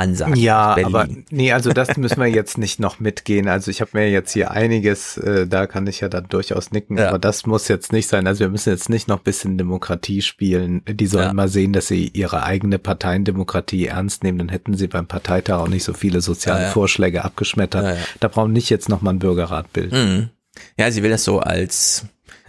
Ansage. 0.00 0.38
Ja, 0.38 0.76
aber 0.82 1.06
nee, 1.30 1.52
also 1.52 1.72
das 1.72 1.96
müssen 1.96 2.20
wir 2.20 2.26
jetzt 2.26 2.58
nicht 2.58 2.80
noch 2.80 3.00
mitgehen. 3.00 3.48
Also 3.48 3.70
ich 3.70 3.80
habe 3.80 3.90
mir 3.94 4.10
jetzt 4.10 4.32
hier 4.32 4.50
einiges, 4.50 5.18
äh, 5.18 5.46
da 5.46 5.66
kann 5.66 5.86
ich 5.86 6.00
ja 6.00 6.08
dann 6.08 6.26
durchaus 6.28 6.70
nicken, 6.72 6.98
ja. 6.98 7.08
aber 7.08 7.18
das 7.18 7.46
muss 7.46 7.68
jetzt 7.68 7.92
nicht 7.92 8.08
sein. 8.08 8.26
Also 8.26 8.40
wir 8.40 8.48
müssen 8.48 8.70
jetzt 8.70 8.88
nicht 8.88 9.08
noch 9.08 9.20
bisschen 9.20 9.58
Demokratie 9.58 10.22
spielen. 10.22 10.82
Die 10.88 11.06
sollen 11.06 11.26
ja. 11.26 11.32
mal 11.32 11.48
sehen, 11.48 11.72
dass 11.72 11.88
sie 11.88 12.08
ihre 12.08 12.42
eigene 12.42 12.78
Parteiendemokratie 12.78 13.86
ernst 13.86 14.24
nehmen. 14.24 14.38
Dann 14.38 14.48
hätten 14.48 14.74
sie 14.74 14.88
beim 14.88 15.06
Parteitag 15.06 15.58
auch 15.58 15.68
nicht 15.68 15.84
so 15.84 15.92
viele 15.92 16.20
soziale 16.20 16.64
ja, 16.64 16.70
Vorschläge 16.70 17.24
abgeschmettert. 17.24 17.98
Da 18.20 18.28
brauchen 18.28 18.52
nicht 18.52 18.70
jetzt 18.70 18.88
noch 18.88 19.02
mal 19.02 19.10
ein 19.10 19.18
Bürgerrat 19.18 19.72
bilden. 19.72 20.16
Mhm. 20.16 20.30
Ja, 20.76 20.90
sie 20.90 21.02
will 21.02 21.10
das 21.10 21.24
so 21.24 21.38
als 21.40 22.06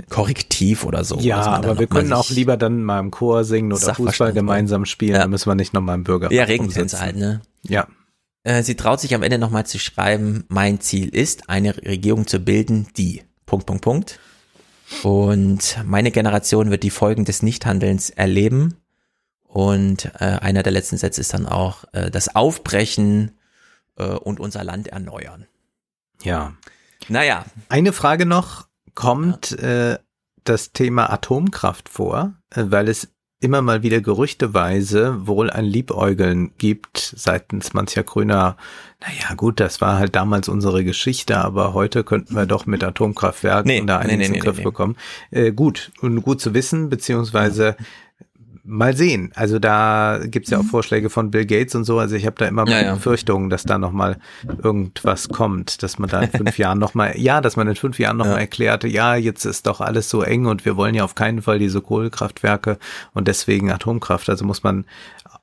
Korrektiv 0.10 0.84
oder 0.84 1.04
so. 1.04 1.20
Ja, 1.20 1.42
aber 1.42 1.80
wir 1.80 1.88
können 1.88 2.14
auch 2.14 2.30
lieber 2.30 2.58
dann 2.58 2.84
mal 2.84 3.00
im 3.00 3.12
Chor 3.12 3.44
singen 3.44 3.72
oder 3.74 3.94
Fußball 3.94 4.34
gemeinsam 4.34 4.86
spielen, 4.86 5.14
ja. 5.14 5.20
dann 5.20 5.30
müssen 5.30 5.50
wir 5.50 5.56
nicht 5.56 5.74
nochmal 5.74 5.96
im 5.96 6.04
Bürger. 6.04 6.32
Ja, 6.32 6.44
Regentänze 6.44 7.00
halt, 7.00 7.16
ne? 7.16 7.42
Ja. 7.64 7.88
Äh, 8.44 8.64
sie 8.64 8.76
traut 8.76 9.00
sich 9.00 9.14
am 9.14 9.24
Ende 9.24 9.38
nochmal 9.38 9.66
zu 9.66 9.80
schreiben, 9.80 10.46
mein 10.48 10.80
Ziel 10.80 11.10
ist, 11.10 11.50
eine 11.50 11.76
Regierung 11.78 12.28
zu 12.28 12.40
bilden, 12.40 12.88
die, 12.98 13.24
Punkt, 13.46 13.66
Punkt, 13.66 13.84
Punkt. 13.84 14.20
Und 15.04 15.78
meine 15.86 16.12
Generation 16.12 16.70
wird 16.70 16.84
die 16.84 16.90
Folgen 16.90 17.26
des 17.26 17.44
Nichthandelns 17.44 18.10
erleben. 18.10 18.76
Und 19.44 20.06
äh, 20.20 20.26
einer 20.26 20.64
der 20.64 20.72
letzten 20.72 20.98
Sätze 20.98 21.22
ist 21.22 21.34
dann 21.34 21.46
auch 21.46 21.84
äh, 21.94 22.10
das 22.10 22.36
Aufbrechen 22.36 23.32
äh, 23.98 24.06
und 24.06 24.40
unser 24.40 24.64
Land 24.64 24.88
erneuern. 24.88 25.48
Ja. 26.24 26.54
Naja. 27.08 27.46
Eine 27.70 27.94
Frage 27.94 28.26
noch 28.26 28.68
kommt 28.96 29.52
äh, 29.60 29.98
das 30.44 30.72
Thema 30.72 31.12
Atomkraft 31.12 31.90
vor, 31.90 32.34
äh, 32.50 32.66
weil 32.68 32.88
es 32.88 33.10
immer 33.42 33.64
mal 33.64 33.82
wieder 33.82 34.02
gerüchteweise 34.02 35.28
wohl 35.28 35.50
ein 35.50 35.66
Liebäugeln 35.66 36.52
gibt 36.58 37.14
seitens 37.18 37.74
mancher 37.74 38.04
Grüner. 38.04 38.56
Naja, 39.02 39.36
gut, 39.36 39.60
das 39.60 39.82
war 39.82 39.98
halt 39.98 40.16
damals 40.16 40.48
unsere 40.48 40.84
Geschichte, 40.84 41.40
aber 41.40 41.74
heute 41.74 42.04
könnten 42.04 42.36
wir 42.36 42.46
doch 42.46 42.68
mit 42.68 42.84
Atomkraftwerken 42.84 43.68
nee, 43.68 43.84
da 43.84 43.98
einiges 43.98 44.12
nee, 44.12 44.18
nee, 44.18 44.26
in 44.28 44.34
den 44.34 44.44
Griff 44.44 44.64
bekommen. 44.64 44.96
Äh, 45.32 45.52
gut, 45.52 45.92
und 46.02 46.22
gut 46.22 46.40
zu 46.40 46.54
wissen, 46.54 46.90
beziehungsweise 46.90 47.76
mal 48.72 48.96
sehen. 48.96 49.32
Also 49.36 49.60
da 49.60 50.20
gibt's 50.24 50.50
ja 50.50 50.58
auch 50.58 50.64
mhm. 50.64 50.70
Vorschläge 50.70 51.10
von 51.10 51.30
Bill 51.30 51.46
Gates 51.46 51.76
und 51.76 51.84
so. 51.84 52.00
Also 52.00 52.16
ich 52.16 52.26
habe 52.26 52.38
da 52.40 52.46
immer 52.46 52.68
ja, 52.68 52.82
ja. 52.82 52.94
Befürchtungen, 52.94 53.50
dass 53.50 53.64
da 53.64 53.78
nochmal 53.78 54.18
irgendwas 54.64 55.28
kommt, 55.28 55.84
dass 55.84 56.00
man 56.00 56.10
da 56.10 56.22
in 56.22 56.32
fünf 56.32 56.58
Jahren 56.58 56.80
nochmal, 56.80 57.18
ja, 57.18 57.42
dass 57.42 57.58
man 57.58 57.68
in 57.68 57.76
fünf 57.76 58.00
Jahren 58.00 58.18
nochmal 58.18 58.36
ja. 58.36 58.42
erklärte, 58.42 58.88
ja, 58.88 59.16
jetzt 59.16 59.44
ist 59.46 59.68
doch 59.68 59.82
alles 59.82 60.10
so 60.10 60.22
eng 60.22 60.46
und 60.46 60.64
wir 60.66 60.78
wollen 60.78 60.96
ja 60.96 61.04
auf 61.04 61.16
keinen 61.16 61.42
Fall 61.42 61.60
diese 61.60 61.82
Kohlekraftwerke 61.82 62.78
und 63.14 63.28
deswegen 63.28 63.70
Atomkraft. 63.72 64.30
Also 64.30 64.46
muss 64.46 64.64
man 64.64 64.86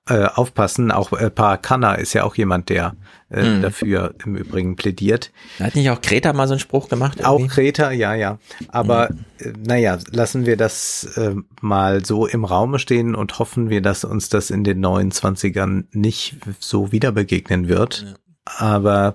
äh, 0.09 0.25
aufpassen. 0.27 0.91
Auch 0.91 1.13
äh, 1.13 1.31
Parakana 1.31 1.95
ist 1.95 2.13
ja 2.13 2.25
auch 2.25 2.35
jemand, 2.37 2.69
der 2.69 2.97
äh, 3.31 3.43
hm. 3.43 3.63
dafür 3.63 4.15
im 4.25 4.37
Übrigen 4.37 4.77
plädiert. 4.77 5.31
Hat 5.61 5.75
nicht 5.75 5.91
auch 5.91 6.01
Kreta 6.01 6.33
mal 6.33 6.47
so 6.47 6.55
einen 6.55 6.61
Spruch 6.61 6.89
gemacht? 6.89 7.21
Irgendwie? 7.21 7.45
Auch 7.45 7.49
Kreta, 7.49 7.91
ja, 7.91 8.15
ja. 8.15 8.39
Aber 8.69 9.09
hm. 9.09 9.25
äh, 9.39 9.53
naja, 9.67 9.99
lassen 10.11 10.47
wir 10.47 10.57
das 10.57 11.05
äh, 11.17 11.35
mal 11.61 12.05
so 12.05 12.27
im 12.27 12.45
Raume 12.45 12.79
stehen 12.79 13.15
und 13.15 13.39
hoffen 13.39 13.71
wir, 13.71 13.83
dass 13.83 14.05
uns 14.05 14.29
das 14.29 14.51
in 14.51 14.65
den 14.65 14.81
neuen 14.81 15.11
Zwanzigern 15.11 15.89
nicht 15.93 16.37
so 16.59 16.93
wieder 16.93 17.13
begegnen 17.13 17.69
wird. 17.69 18.07
Ja. 18.07 18.15
Aber 18.57 19.15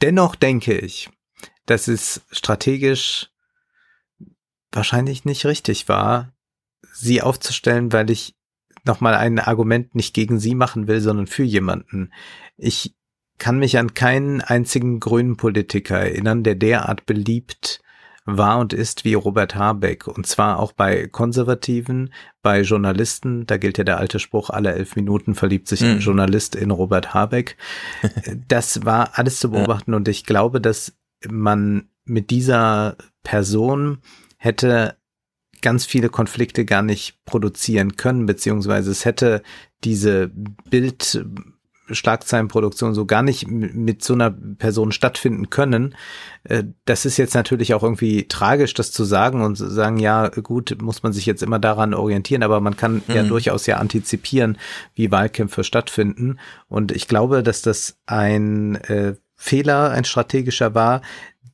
dennoch 0.00 0.34
denke 0.36 0.78
ich, 0.78 1.10
dass 1.66 1.86
es 1.86 2.22
strategisch 2.30 3.28
wahrscheinlich 4.72 5.24
nicht 5.24 5.44
richtig 5.44 5.88
war, 5.88 6.32
sie 6.92 7.22
aufzustellen, 7.22 7.92
weil 7.92 8.10
ich 8.10 8.34
nochmal 8.84 9.14
ein 9.14 9.38
Argument 9.38 9.94
nicht 9.94 10.14
gegen 10.14 10.38
sie 10.38 10.54
machen 10.54 10.88
will, 10.88 11.00
sondern 11.00 11.26
für 11.26 11.42
jemanden. 11.42 12.12
Ich 12.56 12.94
kann 13.38 13.58
mich 13.58 13.78
an 13.78 13.94
keinen 13.94 14.40
einzigen 14.40 15.00
grünen 15.00 15.36
Politiker 15.36 15.98
erinnern, 15.98 16.42
der 16.42 16.54
derart 16.54 17.06
beliebt 17.06 17.80
war 18.26 18.58
und 18.58 18.72
ist 18.72 19.04
wie 19.04 19.14
Robert 19.14 19.54
Habeck. 19.54 20.06
Und 20.06 20.26
zwar 20.26 20.58
auch 20.58 20.72
bei 20.72 21.06
Konservativen, 21.08 22.12
bei 22.42 22.60
Journalisten. 22.60 23.46
Da 23.46 23.56
gilt 23.56 23.78
ja 23.78 23.84
der 23.84 23.98
alte 23.98 24.18
Spruch, 24.18 24.50
alle 24.50 24.72
elf 24.72 24.94
Minuten 24.94 25.34
verliebt 25.34 25.68
sich 25.68 25.82
ein 25.82 25.94
mhm. 25.94 26.00
Journalist 26.00 26.54
in 26.54 26.70
Robert 26.70 27.14
Habeck. 27.14 27.56
Das 28.48 28.84
war 28.84 29.18
alles 29.18 29.40
zu 29.40 29.50
beobachten 29.50 29.94
und 29.94 30.06
ich 30.08 30.24
glaube, 30.24 30.60
dass 30.60 30.94
man 31.28 31.88
mit 32.04 32.30
dieser 32.30 32.96
Person 33.22 33.98
hätte 34.36 34.96
ganz 35.62 35.84
viele 35.84 36.08
Konflikte 36.08 36.64
gar 36.64 36.82
nicht 36.82 37.24
produzieren 37.24 37.96
können, 37.96 38.26
beziehungsweise 38.26 38.90
es 38.90 39.04
hätte 39.04 39.42
diese 39.84 40.30
Bild 40.70 41.24
Schlagzeilenproduktion 41.94 42.94
so 42.94 43.04
gar 43.04 43.22
nicht 43.22 43.48
mit 43.48 44.04
so 44.04 44.14
einer 44.14 44.30
Person 44.30 44.92
stattfinden 44.92 45.50
können. 45.50 45.94
Äh, 46.44 46.64
das 46.84 47.04
ist 47.04 47.16
jetzt 47.16 47.34
natürlich 47.34 47.74
auch 47.74 47.82
irgendwie 47.82 48.28
tragisch, 48.28 48.74
das 48.74 48.92
zu 48.92 49.04
sagen 49.04 49.42
und 49.42 49.56
zu 49.56 49.68
sagen, 49.68 49.98
ja, 49.98 50.28
gut, 50.28 50.76
muss 50.80 51.02
man 51.02 51.12
sich 51.12 51.26
jetzt 51.26 51.42
immer 51.42 51.58
daran 51.58 51.94
orientieren, 51.94 52.42
aber 52.42 52.60
man 52.60 52.76
kann 52.76 53.02
mhm. 53.06 53.14
ja 53.14 53.22
durchaus 53.22 53.66
ja 53.66 53.76
antizipieren, 53.76 54.58
wie 54.94 55.10
Wahlkämpfe 55.10 55.64
stattfinden. 55.64 56.38
Und 56.68 56.92
ich 56.92 57.08
glaube, 57.08 57.42
dass 57.42 57.62
das 57.62 57.98
ein 58.06 58.76
äh, 58.76 59.14
Fehler, 59.36 59.90
ein 59.90 60.04
strategischer 60.04 60.74
war, 60.74 61.02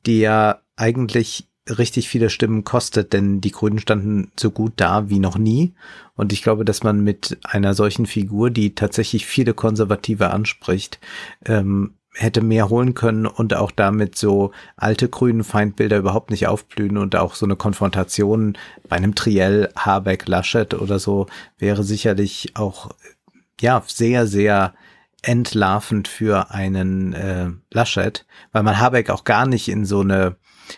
der 0.05 0.61
eigentlich 0.75 1.46
richtig 1.69 2.09
viele 2.09 2.29
Stimmen 2.29 2.63
kostet, 2.63 3.13
denn 3.13 3.41
die 3.41 3.51
Grünen 3.51 3.79
standen 3.79 4.31
so 4.39 4.51
gut 4.51 4.73
da 4.77 5.09
wie 5.09 5.19
noch 5.19 5.37
nie. 5.37 5.73
Und 6.15 6.33
ich 6.33 6.41
glaube, 6.41 6.65
dass 6.65 6.83
man 6.83 7.03
mit 7.03 7.37
einer 7.43 7.73
solchen 7.73 8.05
Figur, 8.05 8.49
die 8.49 8.75
tatsächlich 8.75 9.25
viele 9.25 9.53
Konservative 9.53 10.31
anspricht, 10.31 10.99
ähm, 11.45 11.93
hätte 12.13 12.41
mehr 12.41 12.69
holen 12.69 12.95
können 12.95 13.27
und 13.27 13.53
auch 13.53 13.71
damit 13.71 14.17
so 14.17 14.51
alte 14.75 15.07
grünen 15.07 15.43
Feindbilder 15.43 15.97
überhaupt 15.97 16.31
nicht 16.31 16.47
aufblühen 16.47 16.97
und 16.97 17.15
auch 17.15 17.35
so 17.35 17.45
eine 17.45 17.55
Konfrontation 17.55 18.57
bei 18.89 18.95
einem 18.95 19.13
Triell 19.13 19.69
Habeck 19.75 20.27
Laschet 20.27 20.73
oder 20.73 20.97
so 20.97 21.27
wäre 21.59 21.83
sicherlich 21.83 22.53
auch 22.55 22.89
ja 23.61 23.83
sehr 23.85 24.25
sehr 24.25 24.73
entlarvend 25.21 26.07
für 26.07 26.51
einen 26.51 27.13
äh, 27.13 27.49
Laschet, 27.71 28.25
weil 28.51 28.63
man 28.63 28.79
Habeck 28.79 29.09
auch 29.09 29.23
gar 29.23 29.45
nicht 29.45 29.67
in 29.67 29.85
so 29.85 30.01
eine 30.01 30.37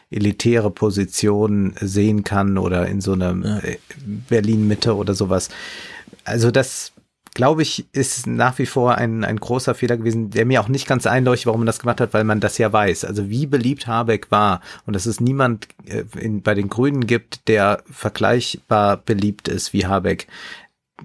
elitäre 0.10 0.72
Position 0.72 1.74
sehen 1.80 2.24
kann 2.24 2.58
oder 2.58 2.88
in 2.88 3.02
so 3.02 3.14
einer 3.14 3.36
ja. 3.36 3.60
Äh, 3.60 3.78
Berlin-Mitte 4.30 4.96
oder 4.96 5.14
sowas. 5.14 5.50
Also 6.24 6.52
das 6.52 6.94
glaube 7.34 7.62
ich, 7.62 7.86
ist 7.94 8.28
nach 8.28 8.58
wie 8.60 8.66
vor 8.66 8.96
ein, 8.96 9.24
ein 9.24 9.40
großer 9.40 9.76
Fehler 9.76 9.98
gewesen, 9.98 10.30
der 10.30 10.46
mir 10.46 10.62
auch 10.62 10.68
nicht 10.68 10.88
ganz 10.88 11.08
einleuchtet, 11.08 11.48
warum 11.48 11.62
man 11.62 11.68
das 11.68 11.80
gemacht 11.80 12.02
hat, 12.02 12.14
weil 12.14 12.24
man 12.24 12.40
das 12.40 12.58
ja 12.58 12.74
weiß. 12.74 13.06
Also 13.06 13.30
wie 13.30 13.46
beliebt 13.46 13.88
Habeck 13.88 14.32
war 14.32 14.62
und 14.86 14.94
dass 14.96 15.06
es 15.06 15.20
niemand 15.20 15.68
äh, 15.86 16.04
in, 16.20 16.42
bei 16.42 16.54
den 16.54 16.70
Grünen 16.70 17.08
gibt, 17.08 17.48
der 17.48 17.84
vergleichbar 17.90 18.98
beliebt 18.98 19.48
ist 19.48 19.74
wie 19.74 19.86
Habeck 19.86 20.28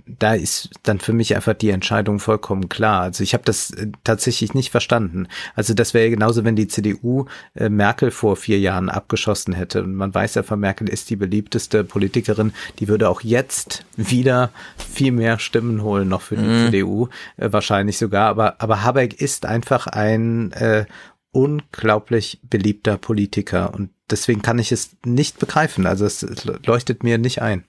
da 0.07 0.35
ist 0.35 0.71
dann 0.83 0.99
für 0.99 1.13
mich 1.13 1.35
einfach 1.35 1.55
die 1.55 1.71
Entscheidung 1.71 2.19
vollkommen 2.19 2.69
klar. 2.69 3.03
Also 3.03 3.23
ich 3.23 3.35
habe 3.35 3.45
das 3.45 3.71
äh, 3.71 3.89
tatsächlich 4.05 4.55
nicht 4.55 4.71
verstanden. 4.71 5.29
Also 5.55 5.75
das 5.75 5.95
wäre 5.95 6.11
genauso, 6.11 6.45
wenn 6.45 6.57
die 6.57 6.69
CDU 6.69 7.27
äh, 7.55 7.69
Merkel 7.69 8.11
vor 8.11 8.37
vier 8.37 8.59
Jahren 8.59 8.89
abgeschossen 8.89 9.55
hätte. 9.55 9.83
Und 9.83 9.95
man 9.95 10.15
weiß 10.15 10.35
ja, 10.35 10.43
von 10.43 10.61
Merkel 10.61 10.89
ist 10.89 11.11
die 11.11 11.17
beliebteste 11.17 11.85
Politikerin. 11.85 12.53
Die 12.79 12.89
würde 12.89 13.09
auch 13.09 13.23
jetzt 13.23 13.85
wieder 13.97 14.51
viel 14.77 15.13
mehr 15.13 15.39
Stimmen 15.39 15.83
holen, 15.83 16.09
noch 16.09 16.23
für 16.23 16.37
die 16.37 16.45
mhm. 16.45 16.67
CDU, 16.67 17.09
äh, 17.37 17.53
wahrscheinlich 17.53 17.99
sogar. 17.99 18.29
Aber, 18.29 18.61
aber 18.61 18.83
Habeck 18.83 19.21
ist 19.21 19.47
einfach 19.47 19.87
ein 19.87 20.53
äh, 20.53 20.87
unglaublich 21.33 22.41
beliebter 22.43 22.97
Politiker. 22.97 23.75
Und 23.75 23.91
deswegen 24.11 24.43
kann 24.43 24.59
ich 24.59 24.73
es 24.73 24.97
nicht 25.05 25.39
begreifen. 25.39 25.87
Also 25.87 26.07
es 26.07 26.27
leuchtet 26.65 27.03
mir 27.03 27.19
nicht 27.19 27.43
ein. 27.43 27.65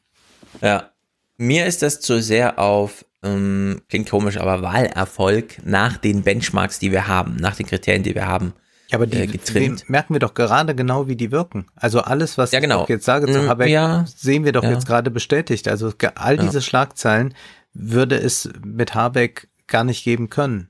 Ja, 0.61 0.91
mir 1.37 1.65
ist 1.65 1.81
das 1.81 1.99
zu 1.99 2.21
sehr 2.21 2.59
auf, 2.59 3.05
ähm, 3.23 3.81
klingt 3.89 4.09
komisch, 4.09 4.37
aber 4.37 4.61
Wahlerfolg 4.61 5.65
nach 5.65 5.97
den 5.97 6.23
Benchmarks, 6.23 6.79
die 6.79 6.91
wir 6.91 7.07
haben, 7.07 7.35
nach 7.37 7.55
den 7.55 7.65
Kriterien, 7.65 8.03
die 8.03 8.15
wir 8.15 8.27
haben. 8.27 8.53
Ja, 8.89 8.97
aber 8.97 9.07
die 9.07 9.17
äh, 9.17 9.75
merken 9.87 10.13
wir 10.13 10.19
doch 10.19 10.35
gerade 10.35 10.75
genau, 10.75 11.07
wie 11.07 11.15
die 11.15 11.31
wirken. 11.31 11.65
Also 11.75 12.01
alles, 12.01 12.37
was 12.37 12.51
ja, 12.51 12.59
genau. 12.59 12.83
ich 12.83 12.89
jetzt 12.89 13.05
sage 13.05 13.31
zu 13.31 13.41
mm, 13.41 13.49
Habeck, 13.49 13.69
ja. 13.69 14.05
sehen 14.07 14.45
wir 14.45 14.51
doch 14.51 14.63
ja. 14.63 14.71
jetzt 14.71 14.85
gerade 14.85 15.09
bestätigt. 15.09 15.67
Also 15.67 15.91
all 16.15 16.37
diese. 16.37 16.61
Schlagzeilen 16.61 17.33
würde 17.73 18.15
es 18.15 18.49
mit 18.63 18.93
Habeck 18.93 19.47
gar 19.67 19.83
nicht 19.83 20.03
geben 20.03 20.29
können. 20.29 20.69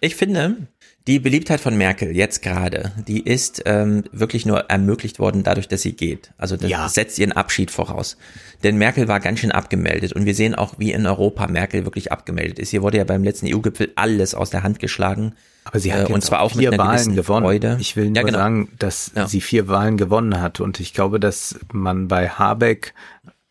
Ich 0.00 0.16
finde, 0.16 0.66
die 1.06 1.18
Beliebtheit 1.18 1.60
von 1.60 1.76
Merkel 1.76 2.14
jetzt 2.14 2.42
gerade, 2.42 2.92
die 3.08 3.20
ist 3.20 3.62
ähm, 3.66 4.04
wirklich 4.12 4.46
nur 4.46 4.70
ermöglicht 4.70 5.18
worden 5.18 5.42
dadurch, 5.42 5.66
dass 5.66 5.82
sie 5.82 5.94
geht. 5.94 6.32
Also 6.38 6.56
das 6.56 6.70
ja. 6.70 6.88
setzt 6.88 7.18
ihren 7.18 7.32
Abschied 7.32 7.70
voraus. 7.70 8.16
Denn 8.62 8.76
Merkel 8.76 9.08
war 9.08 9.18
ganz 9.18 9.40
schön 9.40 9.50
abgemeldet 9.50 10.12
und 10.12 10.26
wir 10.26 10.34
sehen 10.34 10.54
auch, 10.54 10.74
wie 10.78 10.92
in 10.92 11.06
Europa 11.06 11.48
Merkel 11.48 11.84
wirklich 11.84 12.12
abgemeldet 12.12 12.60
ist. 12.60 12.70
Hier 12.70 12.82
wurde 12.82 12.98
ja 12.98 13.04
beim 13.04 13.24
letzten 13.24 13.52
EU-Gipfel 13.52 13.92
alles 13.96 14.34
aus 14.34 14.50
der 14.50 14.62
Hand 14.62 14.78
geschlagen. 14.78 15.34
Aber 15.64 15.78
sie 15.78 15.92
hat 15.92 16.08
äh, 16.08 16.12
und 16.12 16.22
zwar 16.22 16.40
auch 16.40 16.52
vier 16.52 16.70
mit 16.70 16.80
einer 16.80 16.88
Wahlen 16.88 17.16
gewonnen. 17.16 17.44
Freude. 17.44 17.76
Ich 17.80 17.96
will 17.96 18.06
nur 18.06 18.16
ja, 18.16 18.22
genau. 18.22 18.38
sagen, 18.38 18.68
dass 18.78 19.12
ja. 19.14 19.26
sie 19.26 19.40
vier 19.40 19.68
Wahlen 19.68 19.96
gewonnen 19.96 20.40
hat 20.40 20.60
und 20.60 20.78
ich 20.78 20.94
glaube, 20.94 21.18
dass 21.18 21.58
man 21.72 22.08
bei 22.08 22.28
Habeck 22.28 22.94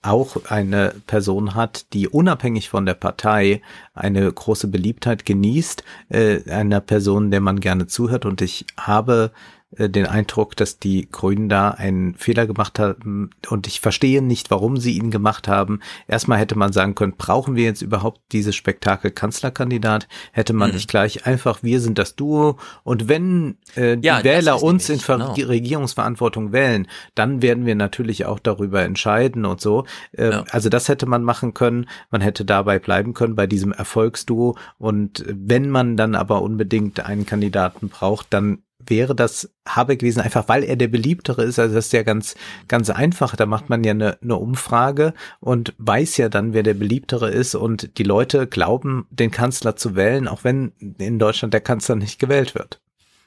auch 0.02 0.46
eine 0.50 0.96
Person 1.06 1.56
hat, 1.56 1.94
die 1.94 2.08
unabhängig 2.08 2.70
von 2.70 2.86
der 2.86 2.96
Partei 2.96 3.62
eine 3.94 4.32
große 4.32 4.68
Beliebtheit 4.68 5.26
genießt, 5.26 5.84
äh, 6.10 6.50
einer 6.50 6.82
Person, 6.82 7.32
der 7.32 7.42
man 7.42 7.60
gerne 7.60 7.88
zuhört. 7.88 8.26
Und 8.26 8.42
ich 8.42 8.66
habe 8.78 9.32
den 9.78 10.06
Eindruck, 10.06 10.58
dass 10.58 10.80
die 10.80 11.08
Grünen 11.10 11.48
da 11.48 11.70
einen 11.70 12.16
Fehler 12.16 12.46
gemacht 12.46 12.78
haben 12.78 13.30
und 13.50 13.68
ich 13.68 13.80
verstehe 13.80 14.22
nicht, 14.22 14.52
warum 14.52 14.76
sie 14.76 14.98
ihn 14.98 15.12
gemacht 15.12 15.48
haben. 15.48 15.80
Erstmal 16.08 16.40
hätte 16.40 16.58
man 16.58 16.74
sagen 16.74 16.94
können, 16.94 17.14
brauchen 17.18 17.56
wir 17.56 17.64
jetzt 17.64 17.82
überhaupt 17.82 18.20
dieses 18.34 18.54
Spektakel 18.56 19.12
Kanzlerkandidat? 19.12 20.10
Hätte 20.34 20.52
man 20.52 20.70
mhm. 20.70 20.76
nicht 20.76 20.90
gleich 20.90 21.26
einfach, 21.26 21.64
wir 21.64 21.80
sind 21.80 21.98
das 21.98 22.18
Duo 22.18 22.58
und 22.84 23.08
wenn 23.08 23.58
äh, 23.76 23.96
die 23.98 24.08
ja, 24.08 24.24
Wähler 24.26 24.62
uns 24.62 24.90
in 24.90 25.00
genau. 25.00 25.34
Regierungsverantwortung 25.34 26.52
wählen, 26.52 26.88
dann 27.16 27.42
werden 27.42 27.66
wir 27.66 27.76
natürlich 27.76 28.26
auch 28.26 28.40
darüber 28.40 28.82
entscheiden 28.82 29.46
und 29.46 29.62
so. 29.62 29.86
Äh, 30.12 30.32
ja. 30.32 30.44
Also 30.52 30.68
das 30.68 30.90
hätte 30.90 31.06
man 31.06 31.24
machen 31.24 31.54
können. 31.54 31.88
Man 32.10 32.20
hätte 32.20 32.44
dabei 32.44 32.78
bleiben 32.78 33.14
können 33.14 33.38
bei 33.38 33.48
diesem 33.48 33.72
Erfolgsduo 33.72 34.58
und 34.78 35.24
wenn 35.30 35.70
man 35.70 35.96
dann 35.96 36.16
aber 36.16 36.42
unbedingt 36.42 37.00
einen 37.06 37.26
Kandidaten 37.26 37.88
braucht, 37.88 38.28
dann 38.32 38.64
wäre 38.88 39.16
das 39.16 39.52
Habeck 39.68 40.00
gewesen, 40.00 40.22
einfach 40.22 40.48
weil 40.48 40.64
er 40.64 40.76
der 40.76 40.88
beliebtere 40.88 41.44
ist. 41.44 41.60
Also 41.60 41.76
das 41.76 41.88
ist 41.88 41.94
ja 41.94 42.04
ganz, 42.04 42.36
ganz 42.68 42.90
einfach. 42.90 43.36
Da 43.36 43.46
macht 43.46 43.70
man 43.70 43.84
ja 43.84 43.92
eine, 43.92 44.18
eine 44.22 44.36
Umfrage 44.38 45.14
und 45.40 45.74
weiß 45.78 46.18
ja 46.18 46.30
dann, 46.30 46.54
wer 46.54 46.64
der 46.64 46.74
beliebtere 46.74 47.30
ist 47.30 47.56
und 47.56 47.98
die 47.98 48.04
Leute 48.04 48.48
glauben, 48.48 49.08
den 49.10 49.32
Kanzler 49.32 49.76
zu 49.76 49.96
wählen, 49.96 50.28
auch 50.28 50.44
wenn 50.44 50.72
in 50.98 51.20
Deutschland 51.20 51.54
der 51.54 51.62
Kanzler 51.62 51.96
nicht 51.96 52.20
gewählt 52.20 52.56
wird. 52.56 52.82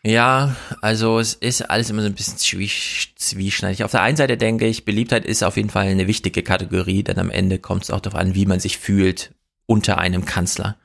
Ja, 0.07 0.55
also 0.83 1.19
es 1.19 1.33
ist 1.33 1.63
alles 1.63 1.89
immer 1.89 2.03
so 2.03 2.09
ein 2.09 2.15
bisschen 2.15 2.37
zwieschneidig. 2.37 3.85
Auf 3.85 3.91
der 3.91 4.03
einen 4.03 4.19
Seite 4.19 4.37
denke 4.37 4.67
ich, 4.67 4.85
Beliebtheit 4.85 5.25
ist 5.25 5.43
auf 5.43 5.57
jeden 5.57 5.71
Fall 5.71 5.87
eine 5.87 6.07
wichtige 6.07 6.43
Kategorie, 6.43 7.03
denn 7.03 7.19
am 7.19 7.31
Ende 7.31 7.59
kommt 7.59 7.85
es 7.85 7.91
auch 7.91 8.01
darauf 8.01 8.21
an, 8.21 8.35
wie 8.35 8.45
man 8.45 8.61
sich 8.61 8.77
fühlt 8.77 9.33
unter 9.65 9.97
einem 9.97 10.27
Kanzler. 10.27 10.77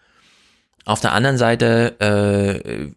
Auf 0.86 1.02
der 1.02 1.12
anderen 1.12 1.38
Seite 1.38 2.00
äh, 2.00 2.92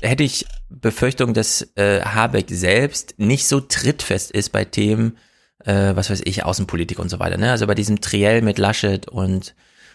hätte 0.00 0.22
ich 0.22 0.46
Befürchtung, 0.80 1.34
dass 1.34 1.72
äh, 1.76 2.00
Habeck 2.02 2.46
selbst 2.50 3.14
nicht 3.18 3.46
so 3.46 3.60
trittfest 3.60 4.30
ist 4.30 4.50
bei 4.50 4.64
Themen, 4.64 5.18
äh, 5.64 5.94
was 5.94 6.10
weiß 6.10 6.22
ich, 6.24 6.44
Außenpolitik 6.44 6.98
und 6.98 7.08
so 7.08 7.18
weiter. 7.18 7.36
Ne? 7.36 7.50
Also 7.50 7.66
bei 7.66 7.74
diesem 7.74 8.00
Triell 8.00 8.42
mit 8.42 8.58
Laschet 8.58 9.08
und 9.08 9.54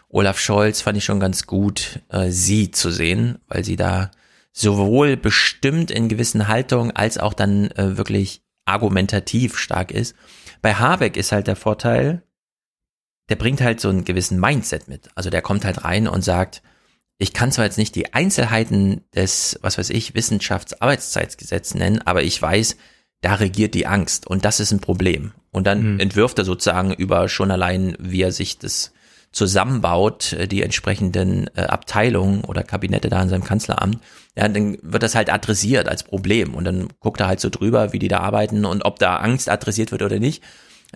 Olaf 0.10 0.40
Scholz 0.40 0.82
fand 0.82 0.98
ich 0.98 1.06
schon 1.06 1.20
ganz 1.20 1.48
gut, 1.48 2.00
äh, 2.10 2.30
sie 2.30 2.72
zu 2.72 2.92
sehen, 2.92 3.40
weil 3.48 3.64
sie 3.64 3.76
da 3.76 4.12
sowohl 4.54 5.18
bestimmt 5.18 5.92
in 5.92 6.10
gewissen 6.10 6.48
Haltungen 6.48 6.96
als 6.96 7.18
auch 7.18 7.34
dann 7.34 7.70
äh, 7.72 7.98
wirklich 7.98 8.42
argumentativ 8.66 9.58
stark 9.58 9.92
ist. 9.92 10.16
Bei 10.62 10.76
Habeck 10.76 11.18
ist 11.18 11.32
halt 11.32 11.48
der 11.48 11.56
Vorteil, 11.56 12.24
der 13.30 13.36
bringt 13.36 13.62
halt 13.62 13.80
so 13.80 13.90
einen 13.90 14.06
gewissen 14.06 14.40
Mindset 14.40 14.88
mit. 14.88 15.10
Also 15.16 15.30
der 15.30 15.42
kommt 15.42 15.66
halt 15.66 15.84
rein 15.84 16.08
und 16.08 16.24
sagt, 16.24 16.62
ich 17.18 17.34
kann 17.34 17.52
zwar 17.52 17.66
jetzt 17.66 17.78
nicht 17.78 17.96
die 17.96 18.14
Einzelheiten 18.14 19.02
des, 19.16 19.60
was 19.62 19.78
weiß 19.78 19.90
ich, 19.90 20.14
Wissenschaftsarbeitszeitsgesetz 20.14 21.74
nennen, 21.74 22.02
aber 22.06 22.24
ich 22.24 22.40
weiß, 22.42 22.78
da 23.22 23.36
regiert 23.36 23.74
die 23.74 23.88
Angst 23.88 24.28
und 24.28 24.46
das 24.46 24.60
ist 24.60 24.72
ein 24.72 24.80
Problem. 24.80 25.34
Und 25.52 25.66
dann 25.66 25.94
mhm. 25.94 26.00
entwirft 26.00 26.38
er 26.38 26.46
sozusagen 26.46 26.94
über 26.94 27.30
schon 27.30 27.50
allein, 27.50 27.96
wie 28.00 28.22
er 28.22 28.32
sich 28.32 28.60
das 28.60 28.94
zusammenbaut, 29.32 30.34
äh, 30.34 30.48
die 30.48 30.62
entsprechenden 30.62 31.50
äh, 31.56 31.62
Abteilungen 31.62 32.44
oder 32.44 32.64
Kabinette 32.64 33.10
da 33.10 33.22
in 33.22 33.30
seinem 33.30 33.44
Kanzleramt, 33.44 34.00
ja, 34.36 34.48
dann 34.48 34.78
wird 34.82 35.04
das 35.04 35.16
halt 35.16 35.32
adressiert 35.32 35.88
als 35.88 36.04
Problem 36.04 36.54
und 36.54 36.66
dann 36.66 36.90
guckt 37.00 37.20
er 37.20 37.28
halt 37.28 37.40
so 37.40 37.50
drüber, 37.50 37.94
wie 37.94 38.00
die 38.00 38.08
da 38.08 38.20
arbeiten 38.20 38.66
und 38.66 38.86
ob 38.86 39.00
da 39.00 39.18
Angst 39.18 39.50
adressiert 39.50 39.92
wird 39.92 40.04
oder 40.04 40.20
nicht. 40.20 40.44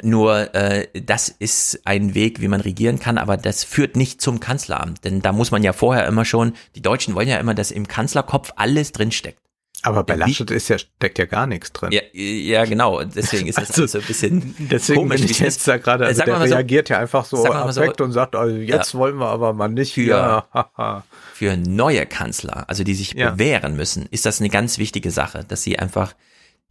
Nur 0.01 0.55
äh, 0.55 0.87
das 1.01 1.27
ist 1.27 1.81
ein 1.85 2.13
Weg, 2.13 2.39
wie 2.39 2.47
man 2.47 2.61
regieren 2.61 2.99
kann, 2.99 3.17
aber 3.17 3.37
das 3.37 3.63
führt 3.63 3.95
nicht 3.95 4.21
zum 4.21 4.39
Kanzleramt, 4.39 5.03
denn 5.03 5.21
da 5.21 5.33
muss 5.33 5.51
man 5.51 5.63
ja 5.63 5.73
vorher 5.73 6.07
immer 6.07 6.23
schon, 6.23 6.53
die 6.75 6.81
Deutschen 6.81 7.13
wollen 7.13 7.27
ja 7.27 7.37
immer, 7.37 7.53
dass 7.53 7.71
im 7.71 7.87
Kanzlerkopf 7.87 8.53
alles 8.55 8.93
drinsteckt. 8.93 9.39
Aber 9.83 10.03
bei 10.03 10.15
Laschet 10.15 10.51
ist 10.51 10.69
ja, 10.69 10.77
steckt 10.77 11.17
ja 11.17 11.25
gar 11.25 11.47
nichts 11.47 11.71
drin. 11.71 11.91
Ja, 11.91 12.01
ja 12.13 12.65
genau. 12.65 13.03
Deswegen 13.03 13.47
ist 13.47 13.57
das 13.57 13.69
also, 13.69 13.87
so 13.87 13.97
ein 13.97 14.03
bisschen 14.03 14.55
deswegen 14.59 14.99
komisch. 14.99 15.21
Bin 15.21 15.31
ich 15.31 15.39
jetzt 15.39 15.67
da 15.67 15.77
gerade, 15.77 16.05
also 16.05 16.23
der 16.23 16.35
so, 16.35 16.43
reagiert 16.43 16.89
ja 16.89 16.99
einfach 16.99 17.25
so 17.25 17.43
affekt 17.45 17.97
so, 17.97 18.03
und 18.03 18.11
sagt, 18.11 18.35
also 18.35 18.55
jetzt 18.55 18.93
ja, 18.93 18.99
wollen 18.99 19.15
wir 19.17 19.27
aber 19.27 19.53
mal 19.53 19.69
nicht 19.69 19.95
für, 19.95 20.01
ja, 20.03 21.03
für 21.33 21.57
neue 21.57 22.05
Kanzler, 22.05 22.69
also 22.69 22.83
die 22.83 22.93
sich 22.93 23.15
bewähren 23.15 23.75
müssen, 23.75 24.05
ist 24.11 24.25
das 24.27 24.39
eine 24.39 24.49
ganz 24.49 24.77
wichtige 24.77 25.09
Sache, 25.09 25.43
dass 25.47 25.63
sie 25.63 25.79
einfach 25.79 26.13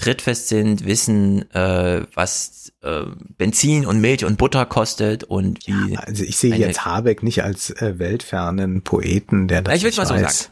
trittfest 0.01 0.49
sind, 0.49 0.85
wissen, 0.85 1.51
äh, 1.53 2.03
was 2.15 2.73
äh, 2.83 3.03
Benzin 3.37 3.87
und 3.87 4.01
Milch 4.01 4.25
und 4.25 4.39
Butter 4.39 4.67
kostet 4.67 5.25
und 5.25 5.67
wie. 5.67 5.95
Ja, 5.95 6.01
also 6.01 6.25
ich 6.25 6.37
sehe 6.37 6.55
jetzt 6.57 6.85
Habeck 6.85 7.23
nicht 7.23 7.45
als 7.45 7.71
äh, 7.71 7.99
weltfernen 7.99 8.83
Poeten, 8.83 9.49
der 9.49 9.63
das. 9.63 9.77
Ich 9.77 9.85
will 9.85 9.93
mal 9.97 10.07
so 10.07 10.15
sagen 10.17 10.51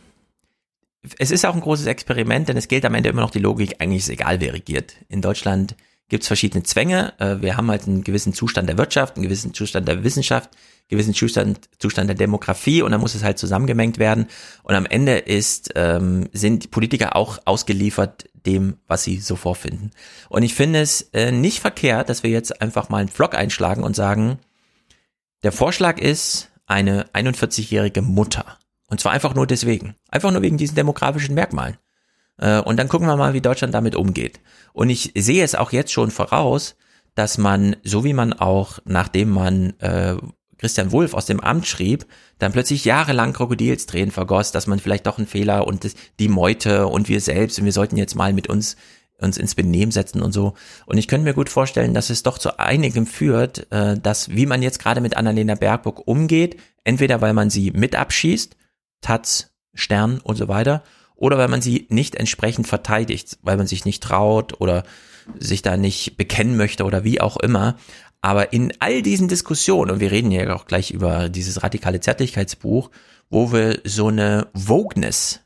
es 1.19 1.31
ist 1.31 1.47
auch 1.47 1.55
ein 1.55 1.61
großes 1.61 1.87
Experiment, 1.87 2.49
denn 2.49 2.57
es 2.57 2.69
gilt 2.69 2.85
am 2.85 2.95
Ende 2.95 3.09
immer 3.09 3.21
noch 3.21 3.31
die 3.31 3.39
Logik, 3.39 3.77
eigentlich 3.79 4.03
ist 4.03 4.09
egal, 4.09 4.41
wer 4.41 4.53
regiert. 4.53 4.97
In 5.09 5.23
Deutschland 5.23 5.75
gibt 6.09 6.23
es 6.23 6.27
verschiedene 6.27 6.63
Zwänge. 6.63 7.15
Äh, 7.19 7.41
wir 7.41 7.57
haben 7.57 7.71
halt 7.71 7.87
einen 7.87 8.05
gewissen 8.05 8.33
Zustand 8.33 8.69
der 8.69 8.79
Wirtschaft, 8.79 9.17
einen 9.17 9.25
gewissen 9.25 9.55
Zustand 9.55 9.89
der 9.89 10.05
Wissenschaft, 10.05 10.51
einen 10.55 10.89
gewissen 10.89 11.15
Zustand, 11.15 11.69
Zustand 11.79 12.09
der 12.09 12.17
Demografie 12.17 12.83
und 12.83 12.93
dann 12.93 13.01
muss 13.01 13.15
es 13.15 13.23
halt 13.23 13.39
zusammengemengt 13.39 13.99
werden. 13.99 14.27
Und 14.63 14.75
am 14.75 14.87
Ende 14.87 15.19
ist, 15.19 15.73
ähm, 15.75 16.29
sind 16.33 16.71
Politiker 16.71 17.17
auch 17.17 17.39
ausgeliefert 17.45 18.29
dem, 18.47 18.77
was 18.87 19.05
sie 19.05 19.19
so 19.19 19.37
vorfinden. 19.37 19.91
Und 20.29 20.43
ich 20.43 20.55
finde 20.55 20.81
es 20.81 21.03
äh, 21.13 21.33
nicht 21.33 21.61
verkehrt, 21.61 22.09
dass 22.09 22.23
wir 22.23 22.31
jetzt 22.31 22.63
einfach 22.63 22.89
mal 22.89 22.99
einen 22.99 23.09
Vlog 23.09 23.35
einschlagen 23.35 23.83
und 23.83 23.95
sagen, 23.95 24.39
der 25.43 25.53
Vorschlag 25.53 25.99
ist 25.99 26.51
eine 26.67 27.05
41-jährige 27.13 28.03
Mutter 28.03 28.59
und 28.89 29.01
zwar 29.01 29.13
einfach 29.13 29.35
nur 29.35 29.47
deswegen. 29.47 29.95
Einfach 30.11 30.33
nur 30.33 30.43
wegen 30.43 30.57
diesen 30.57 30.75
demografischen 30.75 31.35
Merkmalen. 31.35 31.77
Äh, 32.39 32.61
und 32.61 32.79
dann 32.79 32.89
gucken 32.89 33.07
wir 33.07 33.17
mal, 33.17 33.35
wie 33.35 33.41
Deutschland 33.41 33.75
damit 33.75 33.97
umgeht. 33.97 34.41
Und 34.73 34.91
ich 34.91 35.13
sehe 35.17 35.45
es 35.45 35.55
auch 35.55 35.73
jetzt 35.73 35.93
schon 35.93 36.11
voraus, 36.11 36.77
dass 37.15 37.39
man, 37.39 37.77
so 37.83 38.05
wie 38.05 38.13
man 38.13 38.33
auch, 38.33 38.79
nachdem 38.85 39.31
man 39.31 39.79
äh, 39.81 40.17
Christian 40.59 40.93
Wulff 40.93 41.15
aus 41.15 41.27
dem 41.27 41.41
Amt 41.41 41.67
schrieb, 41.67 42.07
dann 42.39 42.53
plötzlich 42.53 42.85
jahrelang 42.85 43.33
Krokodilstränen 43.33 44.11
vergoss, 44.11 44.53
dass 44.53 44.67
man 44.67 44.79
vielleicht 44.79 45.07
doch 45.07 45.19
einen 45.19 45.27
Fehler 45.27 45.67
und 45.67 45.87
die 46.19 46.29
Meute 46.29 46.87
und 46.87 47.09
wir 47.09 47.21
selbst 47.21 47.59
und 47.59 47.65
wir 47.65 47.73
sollten 47.73 47.97
jetzt 47.97 48.15
mal 48.15 48.33
mit 48.33 48.49
uns 48.49 48.77
uns 49.21 49.37
ins 49.37 49.57
Benehmen 49.57 49.91
setzen 49.91 50.23
und 50.23 50.31
so. 50.31 50.55
Und 50.87 50.97
ich 50.97 51.09
könnte 51.09 51.25
mir 51.25 51.35
gut 51.35 51.49
vorstellen, 51.49 51.93
dass 51.93 52.09
es 52.09 52.23
doch 52.23 52.39
zu 52.39 52.61
einigem 52.61 53.05
führt, 53.05 53.67
äh, 53.73 53.99
dass 53.99 54.31
wie 54.31 54.47
man 54.47 54.63
jetzt 54.63 54.79
gerade 54.79 55.01
mit 55.01 55.17
Annalena 55.17 55.57
Baerbock 55.57 56.07
umgeht, 56.07 56.57
entweder 56.85 57.21
weil 57.21 57.33
man 57.33 57.51
sie 57.51 57.73
mit 57.73 57.97
abschießt 57.97 58.57
Taz, 59.01 59.51
Stern 59.75 60.21
und 60.23 60.37
so 60.37 60.49
weiter, 60.49 60.83
oder 61.19 61.37
weil 61.37 61.49
man 61.49 61.61
sie 61.61 61.87
nicht 61.91 62.15
entsprechend 62.15 62.67
verteidigt, 62.67 63.39
weil 63.43 63.57
man 63.57 63.67
sich 63.67 63.85
nicht 63.85 64.03
traut 64.03 64.61
oder 64.61 64.85
sich 65.39 65.63
da 65.63 65.77
nicht 65.77 66.17
bekennen 66.17 66.57
möchte 66.57 66.85
oder 66.85 67.05
wie 67.05 67.21
auch 67.21 67.37
immer. 67.37 67.77
Aber 68.21 68.53
in 68.53 68.73
all 68.79 69.03
diesen 69.03 69.29
Diskussionen, 69.29 69.91
und 69.91 70.01
wir 70.01 70.11
reden 70.11 70.31
ja 70.31 70.55
auch 70.55 70.67
gleich 70.67 70.91
über 70.91 71.29
dieses 71.29 71.63
radikale 71.63 72.01
Zärtlichkeitsbuch, 72.01 72.91
wo 73.31 73.53
wir 73.53 73.81
so 73.85 74.09
eine 74.09 74.47
Wokeness 74.55 75.41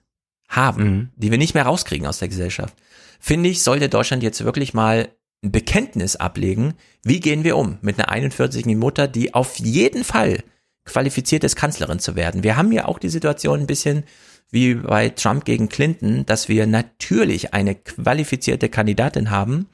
haben, 0.48 0.84
mhm. 0.84 1.08
die 1.16 1.30
wir 1.30 1.38
nicht 1.38 1.54
mehr 1.54 1.64
rauskriegen 1.64 2.06
aus 2.06 2.18
der 2.18 2.28
Gesellschaft, 2.28 2.74
finde 3.18 3.48
ich, 3.48 3.62
sollte 3.62 3.88
Deutschland 3.88 4.22
jetzt 4.22 4.44
wirklich 4.44 4.74
mal 4.74 5.08
ein 5.42 5.52
Bekenntnis 5.52 6.16
ablegen, 6.16 6.74
wie 7.02 7.20
gehen 7.20 7.44
wir 7.44 7.56
um 7.56 7.78
mit 7.80 7.98
einer 7.98 8.12
41-jährigen 8.12 8.78
Mutter, 8.78 9.08
die 9.08 9.34
auf 9.34 9.58
jeden 9.58 10.04
Fall 10.04 10.44
qualifiziert 10.84 11.44
ist, 11.44 11.56
Kanzlerin 11.56 11.98
zu 11.98 12.14
werden. 12.14 12.42
Wir 12.42 12.56
haben 12.56 12.72
ja 12.72 12.86
auch 12.86 12.98
die 12.98 13.08
Situation 13.08 13.60
ein 13.60 13.66
bisschen 13.66 14.04
wie 14.52 14.74
bei 14.74 15.08
Trump 15.08 15.44
gegen 15.44 15.68
Clinton, 15.68 16.24
dass 16.26 16.48
wir 16.48 16.68
natürlich 16.68 17.52
eine 17.52 17.74
qualifizierte 17.74 18.68
Kandidatin 18.68 19.30
haben, 19.30 19.66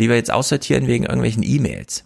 die 0.00 0.08
wir 0.08 0.16
jetzt 0.16 0.32
aussortieren 0.32 0.88
wegen 0.88 1.04
irgendwelchen 1.04 1.44
E-Mails. 1.44 2.04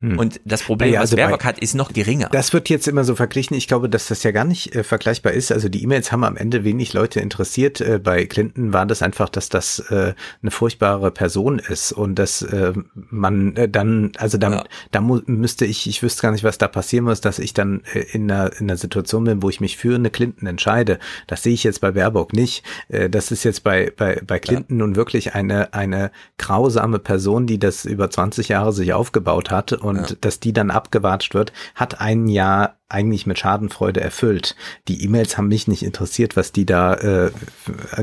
Hm. 0.00 0.16
Und 0.16 0.40
das 0.44 0.62
Problem, 0.62 0.92
ja, 0.92 1.00
also 1.00 1.16
was 1.16 1.24
Baerbock 1.24 1.44
hat, 1.44 1.58
ist 1.58 1.74
noch 1.74 1.92
geringer. 1.92 2.28
Das 2.30 2.52
wird 2.52 2.68
jetzt 2.68 2.86
immer 2.86 3.02
so 3.02 3.16
verglichen. 3.16 3.56
Ich 3.56 3.66
glaube, 3.66 3.88
dass 3.88 4.06
das 4.06 4.22
ja 4.22 4.30
gar 4.30 4.44
nicht 4.44 4.76
äh, 4.76 4.84
vergleichbar 4.84 5.32
ist. 5.32 5.50
Also 5.50 5.68
die 5.68 5.82
E-Mails 5.82 6.12
haben 6.12 6.22
am 6.22 6.36
Ende 6.36 6.62
wenig 6.62 6.92
Leute 6.92 7.18
interessiert. 7.18 7.80
Äh, 7.80 7.98
bei 7.98 8.24
Clinton 8.26 8.72
war 8.72 8.86
das 8.86 9.02
einfach, 9.02 9.28
dass 9.28 9.48
das 9.48 9.80
äh, 9.90 10.14
eine 10.40 10.50
furchtbare 10.52 11.10
Person 11.10 11.58
ist 11.58 11.90
und 11.90 12.14
dass 12.14 12.42
äh, 12.42 12.74
man 12.94 13.56
äh, 13.56 13.68
dann, 13.68 14.12
also 14.18 14.38
dann, 14.38 14.52
ja. 14.52 14.64
da 14.92 15.00
müsste 15.00 15.64
ich, 15.64 15.88
ich 15.88 16.00
wüsste 16.00 16.22
gar 16.22 16.30
nicht, 16.30 16.44
was 16.44 16.58
da 16.58 16.68
passieren 16.68 17.04
muss, 17.04 17.20
dass 17.20 17.40
ich 17.40 17.52
dann 17.52 17.82
äh, 17.92 18.04
in 18.12 18.30
einer, 18.30 18.52
in 18.52 18.70
einer 18.70 18.76
Situation 18.76 19.24
bin, 19.24 19.42
wo 19.42 19.50
ich 19.50 19.60
mich 19.60 19.76
für 19.76 19.96
eine 19.96 20.10
Clinton 20.10 20.46
entscheide. 20.46 21.00
Das 21.26 21.42
sehe 21.42 21.54
ich 21.54 21.64
jetzt 21.64 21.80
bei 21.80 21.90
Baerbock 21.90 22.32
nicht. 22.32 22.62
Das 22.88 23.32
ist 23.32 23.44
jetzt 23.44 23.64
bei, 23.64 23.92
bei, 23.96 24.20
bei 24.24 24.38
Clinton 24.38 24.78
ja. 24.78 24.86
nun 24.86 24.96
wirklich 24.96 25.34
eine, 25.34 25.74
eine 25.74 26.10
grausame 26.36 26.98
Person, 26.98 27.46
die 27.46 27.58
das 27.58 27.84
über 27.84 28.10
20 28.10 28.48
Jahre 28.48 28.72
sich 28.72 28.92
aufgebaut 28.92 29.50
hat 29.50 29.72
und 29.88 30.10
ja. 30.10 30.16
dass 30.20 30.40
die 30.40 30.52
dann 30.52 30.70
abgewatscht 30.70 31.34
wird, 31.34 31.52
hat 31.74 32.00
ein 32.00 32.28
Jahr 32.28 32.76
eigentlich 32.88 33.26
mit 33.26 33.38
Schadenfreude 33.38 34.00
erfüllt. 34.00 34.56
Die 34.86 35.02
E-Mails 35.04 35.36
haben 35.36 35.48
mich 35.48 35.68
nicht 35.68 35.82
interessiert, 35.82 36.36
was 36.36 36.52
die 36.52 36.64
da 36.64 36.94
äh, 36.94 37.30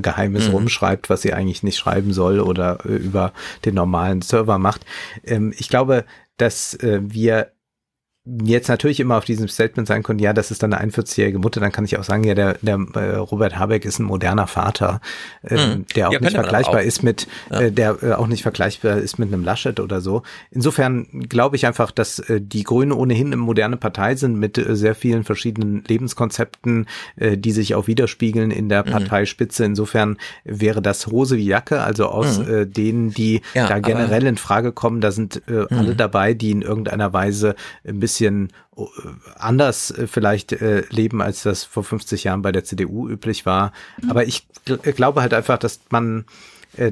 Geheimes 0.02 0.48
mhm. 0.48 0.56
rumschreibt, 0.56 1.10
was 1.10 1.22
sie 1.22 1.34
eigentlich 1.34 1.64
nicht 1.64 1.78
schreiben 1.78 2.14
soll 2.14 2.40
oder 2.40 2.86
äh, 2.86 2.90
über 2.90 3.34
den 3.64 3.76
normalen 3.76 4.22
Server 4.22 4.60
macht. 4.60 4.86
Ähm, 5.24 5.54
ich 5.58 5.70
glaube, 5.70 6.06
dass 6.38 6.74
äh, 6.76 7.00
wir 7.02 7.52
jetzt 8.26 8.70
natürlich 8.70 9.00
immer 9.00 9.18
auf 9.18 9.26
diesem 9.26 9.48
Statement 9.48 9.88
sagen 9.88 10.02
können, 10.02 10.18
ja, 10.18 10.34
das 10.34 10.50
ist 10.50 10.64
dann 10.64 10.74
eine 10.74 10.92
41-jährige 10.92 11.38
Mutter, 11.38 11.60
dann 11.60 11.72
kann 11.72 11.86
ich 11.86 11.98
auch 12.00 12.04
sagen, 12.04 12.24
ja, 12.24 12.34
der, 12.34 12.58
der 12.62 12.80
äh, 12.96 13.16
Robert 13.18 13.60
Habeck 13.60 13.86
ist 13.86 14.00
ein 14.00 14.04
moderner 14.04 14.48
Vater, 14.48 15.00
äh, 15.44 15.56
mhm. 15.56 15.86
der 15.96 16.10
auch 16.10 16.14
ja, 16.14 16.20
nicht 16.20 16.34
vergleichbar 16.34 16.80
auch. 16.80 16.86
ist 16.86 17.04
mit, 17.04 17.28
ja. 17.52 17.62
äh, 17.62 17.72
der 17.72 17.98
äh, 18.02 18.14
auch 18.14 18.26
nicht 18.26 18.42
vergleichbar 18.42 18.98
ist 18.98 19.20
mit 19.20 19.32
einem 19.32 19.44
Laschet 19.44 19.80
oder 19.80 20.02
so. 20.02 20.24
Insofern 20.50 21.06
glaube 21.30 21.56
ich 21.56 21.68
einfach, 21.68 21.92
dass 21.92 22.18
äh, 22.18 22.42
die 22.42 22.64
Grünen 22.64 22.92
ohnehin 22.92 23.28
eine 23.28 23.38
moderne 23.38 23.78
Partei 23.78 24.16
sind 24.16 24.40
mit 24.40 24.58
äh, 24.58 24.76
sehr 24.76 24.96
vielen 24.96 25.24
verschiedenen 25.24 25.84
Lebenskonzepten, 25.88 26.88
äh, 27.18 27.38
die 27.38 27.52
sich 27.52 27.76
auch 27.76 27.86
widerspiegeln 27.86 28.50
in 28.50 28.70
der 28.70 28.88
mhm. 28.88 28.92
Parteispitze. 28.92 29.66
Insofern 29.66 30.18
wäre 30.44 30.82
das 30.82 31.06
Hose 31.06 31.38
wie 31.38 31.46
Jacke, 31.46 31.82
also 31.82 32.08
aus 32.08 32.40
mhm. 32.40 32.54
äh, 32.54 32.66
denen, 32.66 33.12
die 33.12 33.42
ja, 33.54 33.68
da 33.68 33.78
generell 33.78 34.26
in 34.26 34.38
Frage 34.38 34.72
kommen, 34.72 35.00
da 35.00 35.12
sind 35.12 35.44
äh, 35.48 35.68
alle 35.70 35.92
mhm. 35.92 35.98
dabei, 35.98 36.34
die 36.34 36.50
in 36.50 36.64
irgendeiner 36.64 37.14
Weise 37.14 37.54
ein 37.88 38.00
bisschen 38.00 38.15
bisschen 38.16 38.50
äh, 38.78 38.84
anders 39.38 39.92
äh, 39.92 40.08
vielleicht 40.08 40.54
äh, 40.54 40.84
leben, 40.90 41.22
als 41.22 41.44
das 41.44 41.64
vor 41.64 41.84
50 41.84 42.24
Jahren 42.24 42.42
bei 42.42 42.52
der 42.52 42.64
CDU 42.64 43.10
üblich 43.10 43.46
war. 43.46 43.74
Mhm. 44.02 44.12
Aber 44.12 44.26
ich 44.26 44.48
glaube 44.96 45.22
halt 45.22 45.34
einfach, 45.34 45.58
dass 45.58 45.80
man 45.90 46.26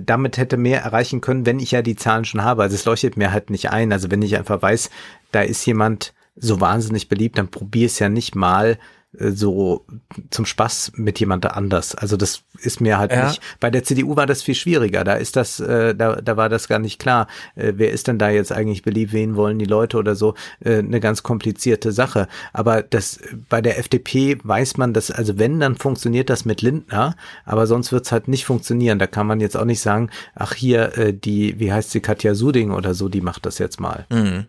damit 0.06 0.38
hätte 0.38 0.56
mehr 0.56 0.82
erreichen 0.82 1.20
können, 1.20 1.46
wenn 1.46 1.60
ich 1.60 1.72
ja 1.72 1.82
die 1.82 1.98
Zahlen 1.98 2.24
schon 2.24 2.42
habe. 2.42 2.62
Also 2.64 2.76
es 2.76 2.86
leuchtet 2.86 3.18
mir 3.18 3.34
halt 3.34 3.50
nicht 3.50 3.70
ein. 3.72 3.92
Also 3.92 4.10
wenn 4.12 4.22
ich 4.22 4.38
einfach 4.38 4.62
weiß, 4.62 4.90
da 5.34 5.42
ist 5.42 5.66
jemand 5.66 6.14
so 6.38 6.62
wahnsinnig 6.62 7.10
beliebt, 7.10 7.38
dann 7.38 7.50
probier 7.50 7.88
es 7.88 8.00
ja 8.00 8.08
nicht 8.08 8.34
mal 8.34 8.80
so 9.20 9.86
zum 10.30 10.46
Spaß 10.46 10.94
mit 10.96 11.20
jemand 11.20 11.46
anders. 11.46 11.96
Also 11.96 12.18
das 12.18 12.44
ist 12.60 12.82
mir 12.82 12.98
halt 12.98 13.12
ja. 13.12 13.28
nicht. 13.28 13.42
Bei 13.60 13.70
der 13.70 13.84
CDU 13.84 14.16
war 14.16 14.26
das 14.26 14.42
viel 14.42 14.56
schwieriger. 14.56 15.04
Da 15.04 15.14
ist 15.14 15.36
das, 15.36 15.60
äh, 15.60 15.94
da, 15.94 16.16
da 16.16 16.38
war 16.38 16.50
das 16.50 16.68
gar 16.68 16.80
nicht 16.80 17.00
klar. 17.00 17.28
Äh, 17.56 17.74
wer 17.76 17.92
ist 17.92 18.08
denn 18.08 18.18
da 18.18 18.30
jetzt 18.30 18.52
eigentlich 18.52 18.82
beliebt? 18.82 19.14
Wen 19.14 19.36
wollen 19.36 19.60
die 19.60 19.66
Leute 19.66 19.98
oder 19.98 20.16
so? 20.16 20.34
Äh, 20.60 20.80
eine 20.80 21.00
ganz 21.00 21.24
komplizierte 21.24 21.92
Sache. 21.92 22.28
Aber 22.54 22.82
das 22.82 23.20
bei 23.50 23.62
der 23.62 23.78
FDP 23.78 24.38
weiß 24.44 24.78
man, 24.78 24.94
dass 24.94 25.12
also 25.12 25.38
wenn 25.38 25.60
dann 25.60 25.76
funktioniert 25.76 26.30
das 26.30 26.46
mit 26.46 26.62
Lindner, 26.62 27.16
aber 27.46 27.68
sonst 27.68 27.92
wird's 27.92 28.12
halt 28.12 28.28
nicht 28.28 28.46
funktionieren. 28.46 29.00
Da 29.00 29.08
kann 29.08 29.28
man 29.28 29.40
jetzt 29.40 29.58
auch 29.58 29.66
nicht 29.66 29.82
sagen, 29.82 30.10
ach 30.36 30.54
hier 30.54 30.98
äh, 30.98 31.14
die, 31.14 31.60
wie 31.60 31.72
heißt 31.72 31.92
sie 31.92 32.02
Katja 32.02 32.34
Suding 32.36 32.72
oder 32.72 32.94
so, 32.94 33.10
die 33.10 33.22
macht 33.22 33.46
das 33.46 33.60
jetzt 33.60 33.80
mal. 33.80 34.06
Mhm. 34.10 34.48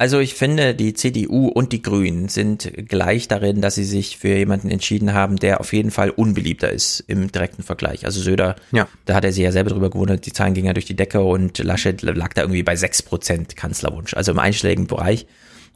Also 0.00 0.20
ich 0.20 0.34
finde, 0.34 0.76
die 0.76 0.94
CDU 0.94 1.48
und 1.48 1.72
die 1.72 1.82
Grünen 1.82 2.28
sind 2.28 2.72
gleich 2.88 3.26
darin, 3.26 3.60
dass 3.60 3.74
sie 3.74 3.84
sich 3.84 4.16
für 4.16 4.28
jemanden 4.28 4.70
entschieden 4.70 5.12
haben, 5.12 5.36
der 5.36 5.58
auf 5.58 5.72
jeden 5.72 5.90
Fall 5.90 6.10
unbeliebter 6.10 6.70
ist 6.70 7.00
im 7.08 7.32
direkten 7.32 7.64
Vergleich. 7.64 8.04
Also 8.06 8.20
Söder, 8.20 8.54
ja. 8.70 8.86
da 9.06 9.14
hat 9.14 9.24
er 9.24 9.32
sich 9.32 9.42
ja 9.42 9.50
selber 9.50 9.70
drüber 9.70 9.90
gewundert, 9.90 10.24
die 10.24 10.32
Zahlen 10.32 10.54
gingen 10.54 10.68
ja 10.68 10.72
durch 10.72 10.86
die 10.86 10.94
Decke 10.94 11.20
und 11.20 11.58
Laschet 11.58 12.00
lag 12.02 12.32
da 12.32 12.42
irgendwie 12.42 12.62
bei 12.62 12.76
sechs 12.76 13.02
Prozent 13.02 13.56
Kanzlerwunsch, 13.56 14.14
also 14.14 14.30
im 14.30 14.38
einschlägigen 14.38 14.86
Bereich. 14.86 15.26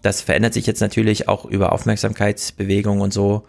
Das 0.02 0.20
verändert 0.20 0.54
sich 0.54 0.66
jetzt 0.66 0.80
natürlich 0.80 1.26
auch 1.26 1.44
über 1.44 1.72
Aufmerksamkeitsbewegungen 1.72 3.02
und 3.02 3.12
so. 3.12 3.48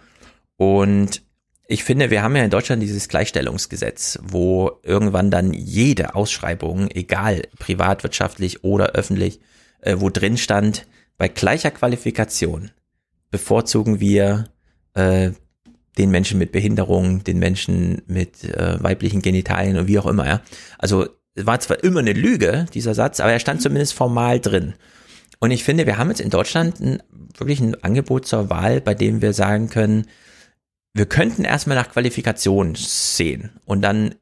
Und 0.57 1.21
ich 1.67 1.83
finde, 1.83 2.09
wir 2.09 2.23
haben 2.23 2.35
ja 2.35 2.43
in 2.43 2.49
Deutschland 2.49 2.81
dieses 2.81 3.09
Gleichstellungsgesetz, 3.09 4.17
wo 4.23 4.71
irgendwann 4.81 5.29
dann 5.29 5.53
jede 5.53 6.15
Ausschreibung, 6.15 6.89
egal 6.89 7.43
privatwirtschaftlich 7.59 8.63
oder 8.63 8.91
öffentlich, 8.93 9.39
äh, 9.83 9.95
wo 9.99 10.09
drin 10.09 10.37
stand, 10.37 10.85
bei 11.17 11.27
gleicher 11.27 11.71
Qualifikation 11.71 12.71
bevorzugen 13.31 13.99
wir 13.99 14.45
äh, 14.93 15.31
den 15.97 16.09
Menschen 16.09 16.39
mit 16.39 16.51
Behinderung, 16.51 17.23
den 17.23 17.39
Menschen 17.39 18.01
mit 18.07 18.43
äh, 18.43 18.81
weiblichen 18.81 19.21
Genitalien 19.21 19.77
und 19.77 19.87
wie 19.87 19.99
auch 19.99 20.05
immer. 20.05 20.25
Ja? 20.25 20.41
Also 20.77 21.07
war 21.35 21.59
zwar 21.59 21.83
immer 21.83 21.99
eine 21.99 22.13
Lüge, 22.13 22.65
dieser 22.73 22.93
Satz, 22.93 23.19
aber 23.19 23.31
er 23.31 23.39
stand 23.39 23.61
zumindest 23.61 23.93
formal 23.93 24.39
drin. 24.39 24.73
Und 25.39 25.51
ich 25.51 25.63
finde, 25.63 25.85
wir 25.85 25.97
haben 25.97 26.09
jetzt 26.09 26.21
in 26.21 26.29
Deutschland 26.29 26.79
ein, 26.79 27.03
wirklich 27.37 27.59
ein 27.59 27.81
Angebot 27.83 28.25
zur 28.25 28.49
Wahl, 28.49 28.81
bei 28.81 28.93
dem 28.93 29.21
wir 29.21 29.33
sagen 29.33 29.69
können, 29.69 30.07
wir 30.93 31.07
könnten 31.07 31.43
erstmal 31.43 31.75
nach 31.75 31.91
Qualifikation 31.91 32.75
sehen 32.75 33.49
und 33.65 33.81
dann 33.81 34.15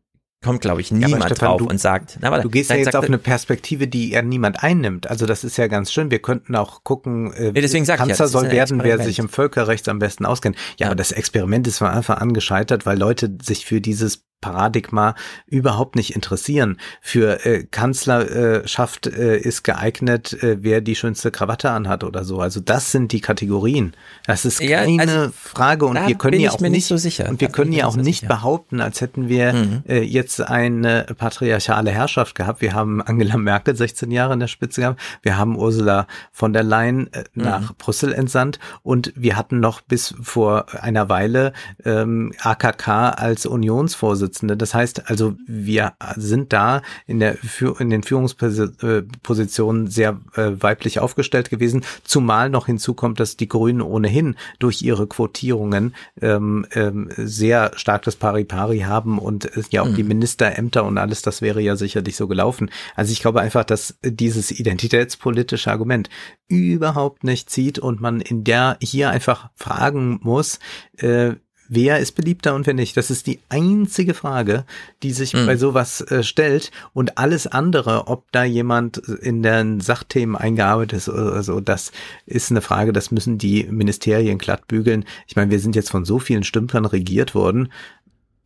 kommt, 0.44 0.62
glaube 0.62 0.82
ich, 0.82 0.92
niemand 0.92 1.24
ja, 1.24 1.28
Stefan, 1.28 1.48
drauf 1.48 1.58
du, 1.60 1.68
und 1.68 1.80
sagt, 1.80 2.18
na, 2.20 2.32
warte, 2.32 2.44
du 2.44 2.50
gehst 2.50 2.72
ja 2.72 2.76
jetzt 2.76 2.96
auf 2.96 3.06
eine 3.06 3.20
Perspektive, 3.20 3.88
die 3.88 4.10
ja 4.10 4.22
niemand 4.22 4.64
einnimmt. 4.64 5.08
Also 5.08 5.26
das 5.26 5.44
ist 5.44 5.58
ja 5.58 5.68
ganz 5.68 5.92
schön. 5.92 6.10
Wir 6.10 6.20
könnten 6.20 6.56
auch 6.56 6.84
gucken, 6.84 7.32
äh, 7.34 7.52
nee, 7.52 7.62
deswegen 7.62 7.86
Kanzler 7.86 8.26
ja, 8.26 8.28
soll 8.28 8.52
werden, 8.52 8.84
wer 8.84 9.00
sich 9.00 9.20
im 9.20 9.30
Völkerrecht 9.30 9.88
am 9.88 10.00
besten 10.00 10.26
auskennt. 10.26 10.56
Ja, 10.56 10.86
ja, 10.86 10.88
aber 10.88 10.96
das 10.96 11.12
Experiment 11.12 11.68
ist 11.68 11.78
von 11.78 11.88
Anfang 11.88 12.18
an 12.18 12.34
gescheitert, 12.34 12.86
weil 12.86 12.98
Leute 12.98 13.38
sich 13.42 13.66
für 13.66 13.82
dieses 13.82 14.24
Paradigma 14.42 15.16
überhaupt 15.46 15.96
nicht 15.96 16.16
interessieren. 16.16 16.78
Für 17.00 17.46
äh, 17.46 17.64
Kanzlerschaft 17.64 19.08
äh, 19.08 19.38
ist 19.38 19.64
geeignet, 19.64 20.34
äh, 20.44 20.58
wer 20.62 20.82
die 20.82 20.96
schönste 20.96 21.32
Krawatte 21.32 21.70
anhat 21.70 22.04
oder 22.04 22.26
so. 22.26 22.40
Also 22.40 22.60
das 22.60 22.92
sind 22.92 23.12
die 23.12 23.22
Kategorien. 23.22 23.94
Das 24.26 24.44
ist 24.44 24.60
keine 24.60 24.92
ja, 24.92 25.00
also, 25.00 25.32
Frage 25.34 25.86
und 25.86 25.96
wir 26.08 26.16
können 26.16 26.40
ja 26.40 26.52
auch 26.52 26.60
nicht, 26.60 26.88
so 26.88 26.98
sicher. 26.98 27.30
und 27.30 27.40
wir 27.40 27.48
da 27.50 27.54
können 27.54 27.72
ja 27.72 27.86
auch 27.86 27.94
so 27.94 28.02
nicht 28.02 28.22
sicher. 28.22 28.34
behaupten, 28.34 28.82
als 28.82 29.00
hätten 29.00 29.30
wir 29.30 29.54
mhm. 29.54 29.84
äh, 29.88 30.02
jetzt 30.02 30.42
eine 30.42 31.06
patriarchale 31.18 31.92
Herrschaft 31.92 32.36
gehabt. 32.36 32.62
Wir 32.62 32.74
haben 32.74 33.02
Angela 33.02 33.38
Merkel 33.38 33.76
16 33.76 34.10
Jahre 34.10 34.34
in 34.34 34.40
der 34.40 34.48
Spitze 34.48 34.82
gehabt. 34.82 35.00
Wir 35.22 35.38
haben 35.38 35.56
Ursula 35.56 36.08
von 36.32 36.52
der 36.54 36.64
Leyen 36.64 37.14
äh, 37.14 37.24
mhm. 37.34 37.44
nach 37.44 37.76
Brüssel 37.76 38.14
entsandt 38.14 38.60
und 38.82 39.14
wir 39.16 39.38
hatten 39.38 39.60
noch 39.60 39.82
bis 39.82 40.16
vor 40.22 40.66
einer 40.82 41.10
Weile 41.10 41.54
ähm, 41.86 42.34
AKK 42.42 42.88
als 42.88 43.46
Unionsvorsitzende 43.46 44.31
Vorsitzende. 44.32 44.58
Das 44.58 44.74
heißt 44.74 45.10
also, 45.10 45.36
wir 45.46 45.94
sind 46.16 46.54
da 46.54 46.82
in 47.06 47.20
der 47.20 47.38
in 47.80 47.90
den 47.90 48.04
Führungspositionen 48.04 49.88
sehr 49.88 50.20
äh, 50.36 50.52
weiblich 50.60 51.00
aufgestellt 51.00 51.50
gewesen, 51.50 51.84
zumal 52.04 52.50
noch 52.50 52.68
hinzukommt, 52.68 53.20
dass 53.20 53.36
die 53.38 53.50
Grünen 53.50 53.82
ohnehin 53.82 54.36
durch 54.60 54.82
ihre 54.82 55.08
Quotierungen 55.08 55.94
ähm, 56.22 56.66
ähm, 56.74 57.10
sehr 57.18 57.72
stark 57.76 58.04
das 58.04 58.16
Pari-Pari 58.16 58.80
haben 58.80 59.20
und 59.20 59.50
ja 59.72 59.82
auch 59.82 59.90
mhm. 59.90 59.96
die 59.96 60.04
Ministerämter 60.04 60.86
und 60.86 60.98
alles, 60.98 61.22
das 61.22 61.42
wäre 61.42 61.62
ja 61.62 61.76
sicherlich 61.76 62.16
so 62.16 62.28
gelaufen. 62.28 62.72
Also 62.96 63.12
ich 63.12 63.20
glaube 63.20 63.42
einfach, 63.42 63.66
dass 63.66 63.98
dieses 64.04 64.52
identitätspolitische 64.52 65.72
Argument 65.72 66.10
überhaupt 66.48 67.24
nicht 67.24 67.50
zieht 67.50 67.80
und 67.80 68.00
man 68.02 68.22
in 68.22 68.44
der 68.44 68.78
hier 68.82 69.10
einfach 69.10 69.50
fragen 69.56 70.20
muss, 70.24 70.60
äh, 70.98 71.36
wer 71.72 72.00
ist 72.00 72.12
beliebter 72.12 72.54
und 72.54 72.68
wer 72.68 72.74
nicht. 72.74 72.98
Das 72.98 73.10
ist 73.10 73.26
die 73.28 73.40
einzige 73.48 74.14
Frage, 74.14 74.66
die 75.04 75.12
sich 75.12 75.34
mhm. 75.34 75.46
bei 75.46 75.56
sowas 75.56 76.02
äh, 76.02 76.22
stellt. 76.22 76.70
Und 76.94 77.18
alles 77.18 77.48
andere, 77.48 78.08
ob 78.08 78.30
da 78.34 78.44
jemand 78.44 78.98
in 78.98 79.42
den 79.42 79.80
Sachthemen 79.80 80.36
eingearbeitet 80.36 80.98
ist 80.98 81.10
oder 81.10 81.42
so, 81.42 81.62
das 81.62 81.94
ist 82.26 82.52
eine 82.52 82.62
Frage, 82.62 82.92
das 82.92 83.10
müssen 83.10 83.38
die 83.38 83.64
Ministerien 83.64 84.38
glatt 84.38 84.68
bügeln. 84.68 85.06
Ich 85.28 85.38
meine, 85.38 85.50
wir 85.50 85.60
sind 85.60 85.76
jetzt 85.76 85.90
von 85.90 86.04
so 86.04 86.20
vielen 86.20 86.44
Stümplern 86.44 86.86
regiert 86.86 87.34
worden. 87.34 87.72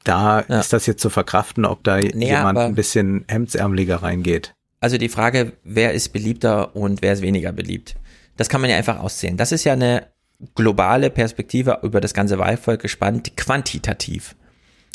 Da 0.04 0.46
ja. 0.48 0.60
ist 0.60 0.72
das 0.72 0.86
jetzt 0.86 1.02
zu 1.02 1.10
verkraften, 1.10 1.66
ob 1.66 1.84
da 1.84 1.98
nee, 1.98 2.28
jemand 2.28 2.60
ein 2.60 2.76
bisschen 2.76 3.26
hemdsärmeliger 3.28 4.04
reingeht. 4.04 4.54
Also 4.80 5.00
die 5.00 5.10
Frage, 5.10 5.54
wer 5.64 5.94
ist 5.94 6.10
beliebter 6.10 6.76
und 6.76 7.02
wer 7.02 7.14
ist 7.14 7.24
weniger 7.24 7.52
beliebt? 7.52 7.96
Das 8.38 8.50
kann 8.50 8.62
man 8.62 8.70
ja 8.70 8.78
einfach 8.78 9.00
auszählen. 9.00 9.36
Das 9.36 9.52
ist 9.52 9.64
ja 9.64 9.74
eine 9.74 10.06
globale 10.56 11.10
Perspektive 11.10 11.80
über 11.84 12.02
das 12.02 12.14
ganze 12.14 12.38
Wahlvolk 12.38 12.82
gespannt, 12.82 13.38
quantitativ. 13.38 14.36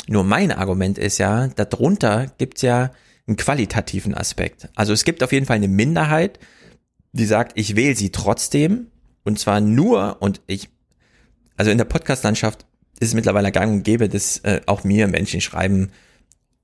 Nur 0.07 0.23
mein 0.23 0.51
Argument 0.51 0.97
ist 0.97 1.17
ja, 1.17 1.47
darunter 1.47 2.27
gibt's 2.37 2.61
ja 2.61 2.91
einen 3.27 3.37
qualitativen 3.37 4.13
Aspekt. 4.13 4.69
Also 4.75 4.93
es 4.93 5.03
gibt 5.03 5.23
auf 5.23 5.31
jeden 5.31 5.45
Fall 5.45 5.57
eine 5.57 5.67
Minderheit, 5.67 6.39
die 7.13 7.25
sagt, 7.25 7.53
ich 7.55 7.75
wähle 7.75 7.95
sie 7.95 8.11
trotzdem 8.11 8.87
und 9.23 9.39
zwar 9.39 9.61
nur 9.61 10.21
und 10.21 10.41
ich, 10.47 10.69
also 11.57 11.71
in 11.71 11.77
der 11.77 11.85
Podcast-Landschaft 11.85 12.65
ist 12.99 13.09
es 13.09 13.13
mittlerweile 13.13 13.51
gang 13.51 13.73
und 13.73 13.83
gäbe, 13.83 14.09
dass 14.09 14.39
äh, 14.39 14.61
auch 14.65 14.83
mir 14.83 15.07
Menschen 15.07 15.41
schreiben, 15.41 15.91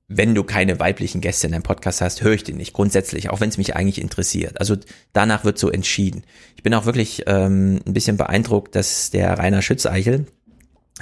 wenn 0.08 0.34
du 0.34 0.44
keine 0.44 0.80
weiblichen 0.80 1.20
Gäste 1.20 1.48
in 1.48 1.54
deinem 1.54 1.64
Podcast 1.64 2.00
hast, 2.00 2.22
höre 2.22 2.34
ich 2.34 2.44
den 2.44 2.58
nicht 2.58 2.74
grundsätzlich, 2.74 3.30
auch 3.30 3.42
wenn 3.42 3.50
es 3.50 3.58
mich 3.58 3.76
eigentlich 3.76 4.00
interessiert. 4.00 4.60
Also 4.60 4.78
danach 5.12 5.44
wird 5.44 5.58
so 5.58 5.70
entschieden. 5.70 6.24
Ich 6.56 6.64
bin 6.64 6.74
auch 6.74 6.86
wirklich 6.86 7.24
ähm, 7.28 7.82
ein 7.86 7.94
bisschen 7.94 8.16
beeindruckt, 8.16 8.76
dass 8.76 9.10
der 9.10 9.38
Rainer 9.38 9.62
Schützeichel 9.62 10.26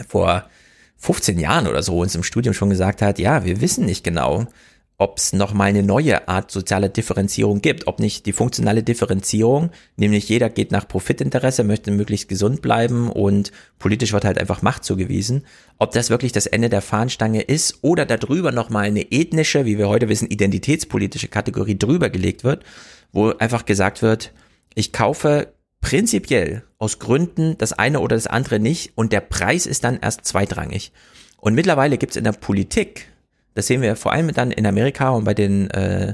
vor 0.07 0.49
15 0.98 1.40
Jahren 1.40 1.68
oder 1.68 1.84
so 1.84 1.99
uns 1.99 2.15
im 2.15 2.23
Studium 2.23 2.56
schon 2.56 2.72
gesagt 2.72 3.03
hat, 3.03 3.19
ja, 3.19 3.45
wir 3.45 3.61
wissen 3.61 3.86
nicht 3.86 4.03
genau, 4.03 4.48
ob 4.97 5.17
es 5.17 5.34
nochmal 5.34 5.69
eine 5.69 5.84
neue 5.84 6.27
Art 6.30 6.51
sozialer 6.51 6.88
Differenzierung 6.88 7.61
gibt, 7.61 7.88
ob 7.88 7.99
nicht 7.99 8.26
die 8.26 8.31
funktionale 8.31 8.81
Differenzierung, 8.81 9.72
nämlich 9.97 10.30
jeder 10.30 10.49
geht 10.49 10.72
nach 10.72 10.88
Profitinteresse, 10.88 11.65
möchte 11.65 11.91
möglichst 11.91 12.30
gesund 12.30 12.61
bleiben 12.61 13.09
und 13.09 13.51
politisch 13.77 14.13
wird 14.13 14.23
halt 14.23 14.38
einfach 14.38 14.61
Macht 14.61 14.85
zugewiesen, 14.85 15.45
ob 15.80 15.91
das 15.91 16.09
wirklich 16.09 16.31
das 16.31 16.45
Ende 16.45 16.69
der 16.69 16.81
Fahnenstange 16.81 17.41
ist 17.41 17.80
oder 17.81 18.05
darüber 18.05 18.53
nochmal 18.53 18.85
eine 18.85 19.11
ethnische, 19.11 19.65
wie 19.65 19.77
wir 19.77 19.89
heute 19.89 20.07
wissen, 20.07 20.30
identitätspolitische 20.30 21.27
Kategorie 21.27 21.77
drüber 21.77 22.09
gelegt 22.09 22.45
wird, 22.45 22.63
wo 23.11 23.31
einfach 23.31 23.65
gesagt 23.65 24.01
wird, 24.01 24.31
ich 24.76 24.93
kaufe 24.93 25.53
prinzipiell 25.81 26.63
aus 26.80 26.99
Gründen 26.99 27.57
das 27.57 27.73
eine 27.73 27.99
oder 27.99 28.15
das 28.15 28.27
andere 28.27 28.59
nicht 28.59 28.93
und 28.95 29.11
der 29.11 29.22
Preis 29.22 29.65
ist 29.65 29.84
dann 29.84 29.99
erst 30.01 30.26
zweitrangig. 30.26 30.91
Und 31.38 31.53
mittlerweile 31.53 31.97
gibt 31.97 32.13
es 32.13 32.17
in 32.17 32.23
der 32.23 32.31
Politik 32.31 33.07
das 33.56 33.68
sehen 33.68 33.82
wir 33.82 33.95
vor 33.95 34.14
allem 34.14 34.32
dann 34.34 34.52
in 34.52 34.65
Amerika 34.65 35.10
und 35.10 35.23
bei 35.23 35.34
den 35.34 35.72
äh, 35.72 36.14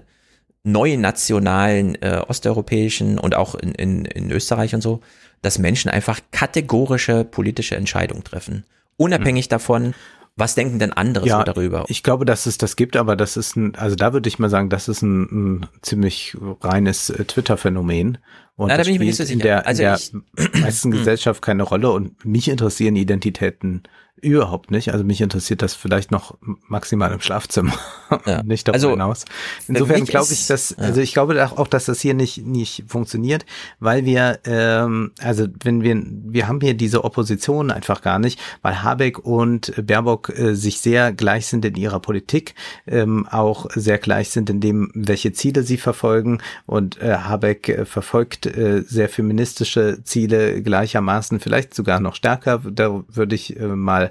neuen 0.63 1.01
nationalen 1.01 1.95
äh, 2.01 2.21
osteuropäischen 2.27 3.17
und 3.17 3.35
auch 3.35 3.55
in, 3.55 3.73
in, 3.73 4.05
in 4.05 4.31
Österreich 4.31 4.73
und 4.73 4.81
so, 4.81 5.01
dass 5.41 5.57
Menschen 5.57 5.89
einfach 5.89 6.19
kategorische 6.31 7.25
politische 7.25 7.75
Entscheidungen 7.75 8.23
treffen. 8.23 8.63
Unabhängig 8.97 9.47
mhm. 9.47 9.49
davon, 9.49 9.93
was 10.37 10.55
denken 10.55 10.79
denn 10.79 10.93
andere 10.93 11.27
ja, 11.27 11.39
so 11.39 11.43
darüber? 11.43 11.85
Ich 11.87 12.03
glaube, 12.03 12.25
dass 12.25 12.45
es 12.45 12.57
das 12.57 12.75
gibt, 12.75 12.95
aber 12.95 13.15
das 13.15 13.37
ist 13.37 13.55
ein, 13.55 13.75
also 13.75 13.95
da 13.95 14.13
würde 14.13 14.29
ich 14.29 14.39
mal 14.39 14.49
sagen, 14.49 14.69
das 14.69 14.87
ist 14.87 15.01
ein, 15.01 15.23
ein 15.23 15.65
ziemlich 15.81 16.37
reines 16.61 17.09
äh, 17.09 17.25
Twitter-Phänomen. 17.25 18.19
Und 18.55 18.67
Na, 18.67 18.77
da 18.77 18.83
bin 18.83 18.93
ich 18.93 18.99
mir 18.99 19.05
nicht 19.05 19.17
so 19.17 19.23
sicher. 19.23 19.33
in 19.33 19.39
der, 19.39 19.67
also 19.67 19.83
in 19.83 20.23
der 20.37 20.61
meisten 20.61 20.91
Gesellschaft 20.97 21.41
keine 21.41 21.63
Rolle 21.63 21.91
und 21.91 22.23
mich 22.23 22.47
interessieren 22.47 22.95
Identitäten 22.95 23.83
Überhaupt 24.21 24.69
nicht. 24.69 24.93
Also 24.93 25.03
mich 25.03 25.19
interessiert 25.19 25.63
das 25.63 25.73
vielleicht 25.73 26.11
noch 26.11 26.37
maximal 26.67 27.11
im 27.11 27.21
Schlafzimmer, 27.21 27.73
ja. 28.27 28.43
nicht 28.43 28.67
darüber 28.67 28.75
also, 28.75 28.89
hinaus. 28.91 29.25
Insofern 29.67 30.05
glaube 30.05 30.31
ich, 30.31 30.45
dass, 30.45 30.77
also 30.77 31.01
ich 31.01 31.13
glaube 31.13 31.43
auch, 31.57 31.67
dass 31.67 31.85
das 31.85 32.01
hier 32.01 32.13
nicht 32.13 32.45
nicht 32.45 32.83
funktioniert, 32.87 33.47
weil 33.79 34.05
wir, 34.05 34.39
ähm, 34.45 35.11
also 35.19 35.47
wenn 35.63 35.81
wir, 35.81 36.03
wir 36.05 36.47
haben 36.47 36.61
hier 36.61 36.75
diese 36.75 37.03
Opposition 37.03 37.71
einfach 37.71 38.03
gar 38.03 38.19
nicht, 38.19 38.39
weil 38.61 38.83
Habeck 38.83 39.17
und 39.17 39.73
Baerbock 39.87 40.29
äh, 40.37 40.53
sich 40.53 40.81
sehr 40.81 41.13
gleich 41.13 41.47
sind 41.47 41.65
in 41.65 41.75
ihrer 41.75 41.99
Politik, 41.99 42.53
ähm, 42.85 43.27
auch 43.27 43.71
sehr 43.73 43.97
gleich 43.97 44.29
sind 44.29 44.51
in 44.51 44.59
dem, 44.59 44.91
welche 44.93 45.33
Ziele 45.33 45.63
sie 45.63 45.77
verfolgen 45.77 46.43
und 46.67 47.01
äh, 47.01 47.15
Habeck 47.15 47.69
äh, 47.69 47.85
verfolgt 47.85 48.45
äh, 48.45 48.83
sehr 48.85 49.09
feministische 49.09 50.03
Ziele 50.03 50.61
gleichermaßen, 50.61 51.39
vielleicht 51.39 51.73
sogar 51.73 51.99
noch 51.99 52.13
stärker. 52.13 52.61
Da 52.63 53.03
würde 53.07 53.33
ich 53.33 53.59
äh, 53.59 53.65
mal 53.65 54.10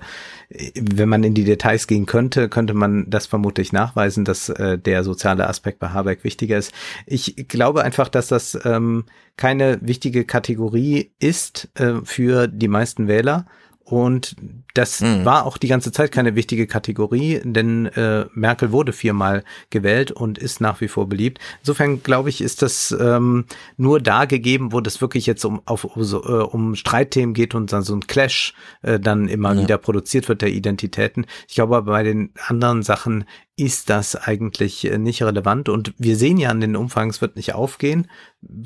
wenn 0.74 1.09
man 1.09 1.22
in 1.22 1.35
die 1.35 1.44
Details 1.44 1.86
gehen 1.86 2.06
könnte, 2.06 2.48
könnte 2.48 2.74
man 2.74 3.09
das 3.09 3.27
vermutlich 3.27 3.72
nachweisen, 3.72 4.24
dass 4.24 4.48
äh, 4.48 4.78
der 4.78 5.05
soziale 5.05 5.48
Aspekt 5.48 5.78
bei 5.78 5.90
Habeck 5.90 6.24
wichtiger 6.24 6.59
ist. 6.59 6.72
Ich 7.06 7.48
glaube 7.48 7.85
einfach, 7.85 8.09
dass 8.09 8.28
das 8.28 8.59
ähm, 8.64 9.05
keine 9.36 9.78
wichtige 9.81 10.24
Kategorie 10.24 11.12
ist 11.18 11.68
äh, 11.74 12.01
für 12.05 12.48
die 12.48 12.68
meisten 12.68 13.06
Wähler 13.06 13.47
und 13.91 14.37
das 14.75 15.01
mhm. 15.01 15.25
war 15.25 15.47
auch 15.47 15.59
die 15.59 15.69
ganze 15.69 15.91
Zeit 15.91 16.12
keine 16.12 16.37
wichtige 16.37 16.67
Kategorie, 16.67 17.41
denn 17.43 17.87
äh, 17.87 18.27
Merkel 18.35 18.71
wurde 18.71 18.93
viermal 18.93 19.43
gewählt 19.71 20.12
und 20.12 20.39
ist 20.39 20.61
nach 20.61 20.81
wie 20.81 20.89
vor 20.89 21.09
beliebt. 21.09 21.39
Insofern 21.61 22.03
glaube 22.03 22.29
ich, 22.29 22.41
ist 22.41 22.62
das 22.62 22.97
ähm, 22.99 23.47
nur 23.77 24.01
da 24.01 24.27
gegeben, 24.27 24.73
wo 24.73 24.81
das 24.81 25.01
wirklich 25.01 25.27
jetzt 25.27 25.45
um, 25.45 25.61
auf, 25.65 25.89
so, 25.97 26.23
äh, 26.23 26.45
um 26.45 26.77
Streitthemen 26.77 27.35
geht 27.35 27.55
und 27.55 27.73
dann 27.73 27.83
so 27.83 27.95
ein 27.95 28.07
Clash 28.07 28.55
äh, 28.83 29.01
dann 29.01 29.29
immer 29.29 29.55
ja. 29.55 29.62
wieder 29.62 29.79
produziert 29.79 30.29
wird 30.29 30.43
der 30.43 30.51
Identitäten. 30.51 31.27
Ich 31.49 31.57
glaube, 31.57 31.83
bei 31.83 32.03
den 32.03 32.33
anderen 32.47 32.83
Sachen 32.83 33.25
ist 33.61 33.91
das 33.91 34.16
eigentlich 34.16 34.91
äh, 34.91 34.97
nicht 34.97 35.23
relevant. 35.23 35.69
Und 35.69 35.93
wir 35.99 36.16
sehen 36.16 36.39
ja 36.39 36.49
an 36.49 36.61
den 36.61 36.77
Umfang, 36.77 37.11
es 37.11 37.20
wird 37.20 37.37
nicht 37.37 37.55
aufgehen. 37.55 38.09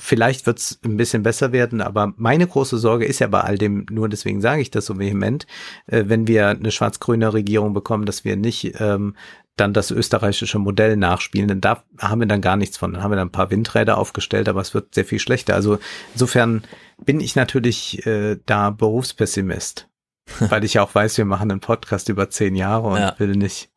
Vielleicht 0.01 0.47
wird 0.47 0.59
es 0.61 0.79
ein 0.85 0.97
bisschen 0.97 1.25
besser 1.25 1.51
werden, 1.51 1.81
aber 1.81 2.15
meine 2.16 2.47
große 2.47 2.79
Sorge 2.79 3.05
ist 3.05 3.19
ja 3.19 3.27
bei 3.27 3.41
all 3.41 3.59
dem, 3.59 3.87
nur 3.91 4.09
deswegen 4.09 4.41
sage 4.41 4.62
ich 4.62 4.71
das 4.71 4.87
so 4.87 4.97
vehement, 4.97 5.49
äh, 5.89 6.05
wenn 6.07 6.29
wir 6.29 6.49
eine 6.49 6.71
schwarz-grüne 6.71 7.33
Regierung 7.33 7.75
bekommen, 7.75 8.07
dass 8.07 8.25
wir 8.25 8.37
nicht 8.37 8.81
ähm, 8.81 9.16
dann 9.57 9.73
das 9.73 9.91
österreichische 9.91 10.61
Modell 10.61 10.97
nachspielen, 10.97 11.49
denn 11.49 11.61
da 11.61 11.83
haben 11.99 12.21
wir 12.21 12.29
dann 12.29 12.41
gar 12.41 12.57
nichts 12.57 12.77
von. 12.77 12.93
Dann 12.93 13.03
haben 13.03 13.11
wir 13.11 13.16
dann 13.16 13.29
ein 13.29 13.33
paar 13.33 13.51
Windräder 13.51 13.99
aufgestellt, 13.99 14.49
aber 14.49 14.61
es 14.61 14.75
wird 14.75 14.95
sehr 14.95 15.05
viel 15.05 15.19
schlechter. 15.19 15.55
Also 15.55 15.79
insofern 16.12 16.62
bin 17.05 17.19
ich 17.19 17.35
natürlich 17.35 18.07
äh, 18.07 18.39
da 18.47 18.71
Berufspessimist, 18.71 19.89
weil 20.39 20.62
ich 20.62 20.75
ja 20.75 20.85
auch 20.85 20.95
weiß, 20.95 21.19
wir 21.19 21.25
machen 21.25 21.51
einen 21.51 21.61
Podcast 21.61 22.09
über 22.09 22.31
zehn 22.31 22.55
Jahre 22.55 22.87
und 22.87 22.99
ja. 22.99 23.15
will 23.19 23.35
nicht. 23.35 23.74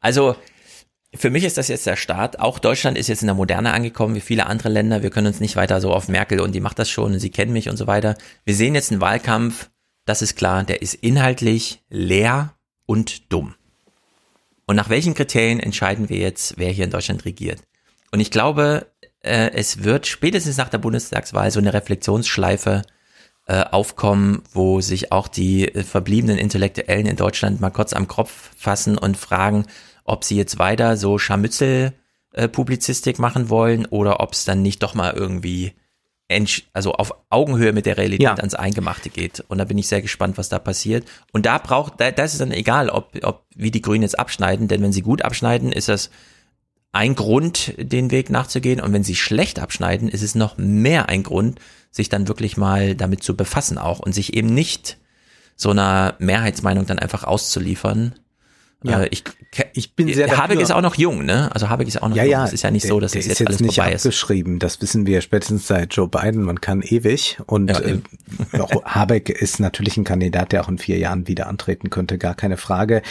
Also 0.00 0.36
für 1.14 1.30
mich 1.30 1.44
ist 1.44 1.56
das 1.56 1.68
jetzt 1.68 1.86
der 1.86 1.96
Start. 1.96 2.38
Auch 2.40 2.58
Deutschland 2.58 2.98
ist 2.98 3.08
jetzt 3.08 3.22
in 3.22 3.28
der 3.28 3.34
Moderne 3.34 3.72
angekommen, 3.72 4.14
wie 4.14 4.20
viele 4.20 4.46
andere 4.46 4.68
Länder. 4.68 5.02
Wir 5.02 5.10
können 5.10 5.26
uns 5.26 5.40
nicht 5.40 5.56
weiter 5.56 5.80
so 5.80 5.92
auf 5.92 6.08
Merkel 6.08 6.40
und 6.40 6.54
die 6.54 6.60
macht 6.60 6.78
das 6.78 6.90
schon 6.90 7.12
und 7.12 7.18
sie 7.18 7.30
kennen 7.30 7.52
mich 7.52 7.68
und 7.68 7.76
so 7.76 7.86
weiter. 7.86 8.16
Wir 8.44 8.54
sehen 8.54 8.74
jetzt 8.74 8.92
einen 8.92 9.00
Wahlkampf, 9.00 9.70
das 10.04 10.22
ist 10.22 10.36
klar, 10.36 10.64
der 10.64 10.82
ist 10.82 10.94
inhaltlich 10.94 11.82
leer 11.88 12.54
und 12.86 13.32
dumm. 13.32 13.54
Und 14.66 14.76
nach 14.76 14.90
welchen 14.90 15.14
Kriterien 15.14 15.60
entscheiden 15.60 16.10
wir 16.10 16.18
jetzt, 16.18 16.58
wer 16.58 16.70
hier 16.70 16.84
in 16.84 16.90
Deutschland 16.90 17.24
regiert? 17.24 17.62
Und 18.10 18.20
ich 18.20 18.30
glaube, 18.30 18.86
äh, 19.20 19.50
es 19.52 19.82
wird 19.82 20.06
spätestens 20.06 20.58
nach 20.58 20.68
der 20.68 20.78
Bundestagswahl 20.78 21.50
so 21.50 21.58
eine 21.58 21.72
Reflexionsschleife 21.72 22.82
äh, 23.46 23.64
aufkommen, 23.64 24.42
wo 24.52 24.82
sich 24.82 25.10
auch 25.10 25.26
die 25.26 25.74
äh, 25.74 25.82
verbliebenen 25.82 26.36
Intellektuellen 26.36 27.06
in 27.06 27.16
Deutschland 27.16 27.62
mal 27.62 27.70
kurz 27.70 27.94
am 27.94 28.08
Kopf 28.08 28.50
fassen 28.56 28.98
und 28.98 29.16
fragen, 29.16 29.64
ob 30.08 30.24
sie 30.24 30.36
jetzt 30.36 30.58
weiter 30.58 30.96
so 30.96 31.18
Scharmützel-Publizistik 31.18 33.18
äh, 33.18 33.20
machen 33.20 33.50
wollen 33.50 33.86
oder 33.86 34.20
ob 34.20 34.32
es 34.32 34.44
dann 34.44 34.62
nicht 34.62 34.82
doch 34.82 34.94
mal 34.94 35.12
irgendwie 35.14 35.74
also 36.74 36.92
auf 36.92 37.14
Augenhöhe 37.30 37.72
mit 37.72 37.86
der 37.86 37.96
Realität 37.96 38.22
ja. 38.22 38.34
ans 38.34 38.54
Eingemachte 38.54 39.08
geht. 39.08 39.42
Und 39.48 39.58
da 39.58 39.64
bin 39.64 39.78
ich 39.78 39.88
sehr 39.88 40.02
gespannt, 40.02 40.36
was 40.36 40.50
da 40.50 40.58
passiert. 40.58 41.08
Und 41.32 41.46
da 41.46 41.56
braucht, 41.56 42.00
da, 42.00 42.10
da 42.10 42.24
ist 42.24 42.34
es 42.34 42.38
dann 42.38 42.52
egal, 42.52 42.90
ob, 42.90 43.12
ob, 43.22 43.46
wie 43.54 43.70
die 43.70 43.80
Grünen 43.80 44.02
jetzt 44.02 44.18
abschneiden, 44.18 44.68
denn 44.68 44.82
wenn 44.82 44.92
sie 44.92 45.00
gut 45.00 45.22
abschneiden, 45.22 45.72
ist 45.72 45.88
das 45.88 46.10
ein 46.92 47.14
Grund, 47.14 47.72
den 47.78 48.10
Weg 48.10 48.28
nachzugehen. 48.28 48.80
Und 48.80 48.92
wenn 48.92 49.04
sie 49.04 49.14
schlecht 49.14 49.58
abschneiden, 49.58 50.08
ist 50.08 50.22
es 50.22 50.34
noch 50.34 50.58
mehr 50.58 51.08
ein 51.08 51.22
Grund, 51.22 51.60
sich 51.90 52.10
dann 52.10 52.28
wirklich 52.28 52.58
mal 52.58 52.94
damit 52.94 53.22
zu 53.22 53.34
befassen 53.34 53.78
auch 53.78 53.98
und 53.98 54.12
sich 54.12 54.34
eben 54.34 54.52
nicht 54.52 54.98
so 55.56 55.70
einer 55.70 56.14
Mehrheitsmeinung 56.18 56.86
dann 56.86 56.98
einfach 56.98 57.24
auszuliefern, 57.24 58.14
ja. 58.84 59.02
Äh, 59.02 59.08
ich, 59.10 59.24
ich 59.72 59.94
bin 59.94 60.12
sehr 60.12 60.28
dafür. 60.28 60.44
Habeck 60.44 60.60
ist 60.60 60.70
auch 60.70 60.82
noch 60.82 60.94
jung, 60.94 61.24
ne? 61.24 61.50
Also 61.52 61.68
Habeck 61.68 61.88
ist 61.88 62.00
auch 62.00 62.08
noch 62.08 62.16
ja, 62.16 62.22
jung. 62.22 62.32
Ja, 62.32 62.44
es 62.44 62.52
ist 62.52 62.62
ja 62.62 62.70
nicht 62.70 62.86
so, 62.86 63.00
dass 63.00 63.12
der 63.12 63.20
das 63.20 63.28
jetzt, 63.28 63.40
jetzt 63.40 63.48
alles 63.48 63.60
nicht 63.60 63.74
vorbei 63.76 63.94
abgeschrieben. 63.94 64.54
Ist. 64.54 64.62
Das 64.62 64.82
wissen 64.82 65.06
wir 65.06 65.20
spätestens 65.20 65.66
seit 65.66 65.94
Joe 65.94 66.08
Biden. 66.08 66.42
Man 66.42 66.60
kann 66.60 66.82
ewig. 66.82 67.38
Und 67.46 67.70
ja, 67.70 67.80
äh, 67.80 68.00
auch 68.60 68.84
Habeck 68.84 69.30
ist 69.30 69.58
natürlich 69.58 69.96
ein 69.96 70.04
Kandidat, 70.04 70.52
der 70.52 70.62
auch 70.62 70.68
in 70.68 70.78
vier 70.78 70.98
Jahren 70.98 71.26
wieder 71.26 71.48
antreten 71.48 71.90
könnte, 71.90 72.18
gar 72.18 72.34
keine 72.34 72.56
Frage. 72.56 73.02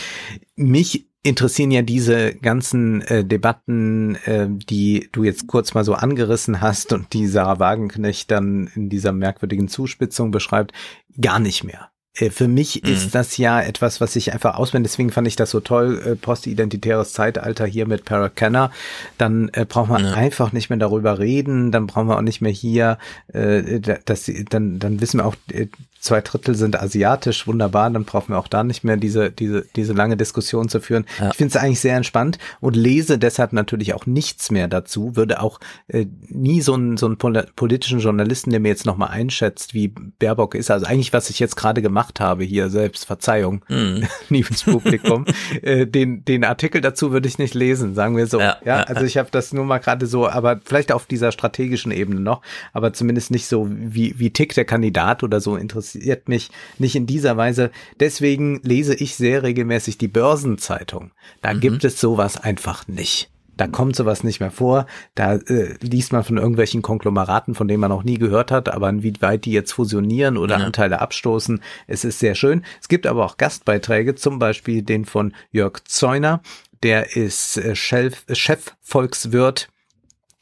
Mich 0.56 1.08
interessieren 1.24 1.72
ja 1.72 1.82
diese 1.82 2.36
ganzen 2.36 3.02
äh, 3.02 3.26
Debatten, 3.26 4.16
äh, 4.24 4.48
die 4.50 5.10
du 5.12 5.26
jetzt 5.26 5.48
kurz 5.48 5.74
mal 5.74 5.84
so 5.84 5.94
angerissen 5.94 6.62
hast 6.62 6.94
und 6.94 7.12
die 7.12 7.28
Sarah 7.28 7.60
Wagenknecht 7.60 8.32
dann 8.32 8.70
in 8.74 8.90
dieser 8.90 9.12
merkwürdigen 9.12 9.68
Zuspitzung 9.68 10.32
beschreibt, 10.32 10.72
gar 11.20 11.40
nicht 11.40 11.66
mehr. 11.66 11.90
Äh, 12.20 12.30
für 12.30 12.48
mich 12.48 12.84
mhm. 12.84 12.92
ist 12.92 13.16
das 13.16 13.38
ja 13.38 13.62
etwas, 13.62 14.02
was 14.02 14.16
ich 14.16 14.34
einfach 14.34 14.56
auswende. 14.56 14.90
Deswegen 14.90 15.12
fand 15.12 15.28
ich 15.28 15.36
das 15.36 15.52
so 15.52 15.60
toll, 15.60 16.02
äh, 16.06 16.16
postidentitäres 16.16 17.14
Zeitalter 17.14 17.66
hier 17.66 17.88
mit 17.88 18.06
Paracanna. 18.06 18.72
Dann 19.18 19.50
äh, 19.54 19.66
braucht 19.66 19.90
man 19.90 20.04
ja. 20.04 20.14
einfach 20.14 20.52
nicht 20.52 20.70
mehr 20.70 20.80
darüber 20.80 21.20
reden. 21.20 21.72
Dann 21.72 21.88
brauchen 21.88 22.08
wir 22.08 22.18
auch 22.18 22.22
nicht 22.22 22.42
mehr 22.42 22.52
hier, 22.52 22.98
äh, 23.34 23.80
dass 24.06 24.32
dann 24.50 24.80
dann 24.80 25.02
wissen 25.02 25.20
wir 25.20 25.26
auch, 25.26 25.36
äh, 25.52 25.68
zwei 26.08 26.22
Drittel 26.22 26.56
sind 26.56 26.80
asiatisch, 26.82 27.48
wunderbar, 27.48 27.90
dann 27.90 28.06
brauchen 28.06 28.30
wir 28.30 28.40
auch 28.40 28.48
da 28.48 28.64
nicht 28.64 28.84
mehr 28.84 28.98
diese, 28.98 29.30
diese, 29.30 29.66
diese 29.76 29.94
lange 29.94 30.16
Diskussion 30.16 30.70
zu 30.70 30.80
führen. 30.80 31.06
Ja. 31.20 31.30
Ich 31.30 31.36
finde 31.36 31.56
es 31.56 31.62
eigentlich 31.62 31.82
sehr 31.82 31.98
entspannt 31.98 32.40
und 32.62 32.76
lese 32.76 33.18
deshalb 33.20 33.52
natürlich 33.52 33.94
auch 33.94 34.06
nichts 34.06 34.50
mehr 34.50 34.70
dazu, 34.70 35.16
würde 35.16 35.42
auch 35.42 35.60
äh, 35.90 36.06
nie 36.30 36.62
so 36.62 36.74
einen, 36.74 36.96
so 36.98 37.08
einen 37.08 37.18
politischen 37.18 38.00
Journalisten, 38.00 38.52
der 38.52 38.62
mir 38.62 38.70
jetzt 38.70 38.86
nochmal 38.86 39.10
einschätzt, 39.10 39.74
wie 39.74 39.90
Baerbock 39.90 40.56
ist, 40.56 40.72
also 40.72 40.86
eigentlich, 40.86 41.12
was 41.12 41.30
ich 41.30 41.40
jetzt 41.40 41.58
gerade 41.58 41.82
gemacht 41.82 42.22
habe 42.22 42.46
hier 42.46 42.70
selbst, 42.70 43.06
Verzeihung, 43.06 43.64
mm. 43.68 44.04
liebes 44.30 44.64
Publikum, 44.64 45.26
äh, 45.62 45.86
den, 45.86 46.24
den 46.24 46.46
Artikel 46.46 46.80
dazu 46.80 47.12
würde 47.12 47.28
ich 47.28 47.38
nicht 47.38 47.54
lesen, 47.54 47.96
sagen 47.96 48.16
wir 48.16 48.28
so. 48.28 48.40
Ja, 48.40 48.58
ja 48.64 48.84
also 48.84 49.04
ich 49.04 49.18
habe 49.18 49.30
das 49.32 49.52
nur 49.52 49.66
mal 49.66 49.80
gerade 49.80 50.06
so, 50.06 50.30
aber 50.30 50.62
vielleicht 50.64 50.94
auf 50.94 51.06
dieser 51.06 51.34
strategischen 51.34 51.92
Ebene 51.92 52.22
noch, 52.22 52.42
aber 52.72 52.94
zumindest 52.94 53.30
nicht 53.30 53.48
so, 53.48 53.68
wie, 53.70 54.18
wie 54.18 54.30
tickt 54.30 54.56
der 54.56 54.64
Kandidat 54.64 55.22
oder 55.24 55.42
so 55.42 55.58
interessiert 55.58 55.97
interessiert 55.98 56.30
mich 56.30 56.50
nicht 56.78 56.96
in 56.96 57.06
dieser 57.06 57.38
Weise. 57.38 57.72
Deswegen 58.00 58.62
lese 58.64 58.96
ich 58.96 59.16
sehr 59.16 59.44
regelmäßig 59.44 59.98
die 59.98 60.08
Börsenzeitung. 60.08 61.12
Da 61.42 61.54
mhm. 61.54 61.60
gibt 61.60 61.84
es 61.84 62.00
sowas 62.00 62.40
einfach 62.40 62.88
nicht. 62.88 63.30
Da 63.56 63.66
kommt 63.66 63.96
sowas 63.96 64.24
nicht 64.24 64.40
mehr 64.40 64.52
vor. 64.52 64.86
Da 65.16 65.36
äh, 65.36 65.74
liest 65.82 66.14
man 66.14 66.24
von 66.24 66.38
irgendwelchen 66.38 66.84
Konglomeraten, 66.84 67.56
von 67.56 67.68
denen 67.68 67.80
man 67.80 67.90
noch 67.90 68.04
nie 68.04 68.20
gehört 68.20 68.52
hat, 68.52 68.70
aber 68.70 68.88
inwieweit 68.88 69.46
die 69.46 69.52
jetzt 69.52 69.72
fusionieren 69.72 70.38
oder 70.38 70.60
ja. 70.60 70.66
Anteile 70.66 71.02
abstoßen. 71.02 71.62
Es 71.88 72.06
ist 72.06 72.20
sehr 72.20 72.36
schön. 72.36 72.64
Es 72.80 72.88
gibt 72.88 73.08
aber 73.08 73.26
auch 73.26 73.38
Gastbeiträge, 73.38 74.14
zum 74.14 74.38
Beispiel 74.38 74.84
den 74.84 75.06
von 75.06 75.34
Jörg 75.50 75.84
Zeuner. 75.86 76.42
Der 76.84 77.16
ist 77.16 77.58
äh, 77.58 77.76
Chef, 77.76 78.26
Chefvolkswirt 78.32 79.70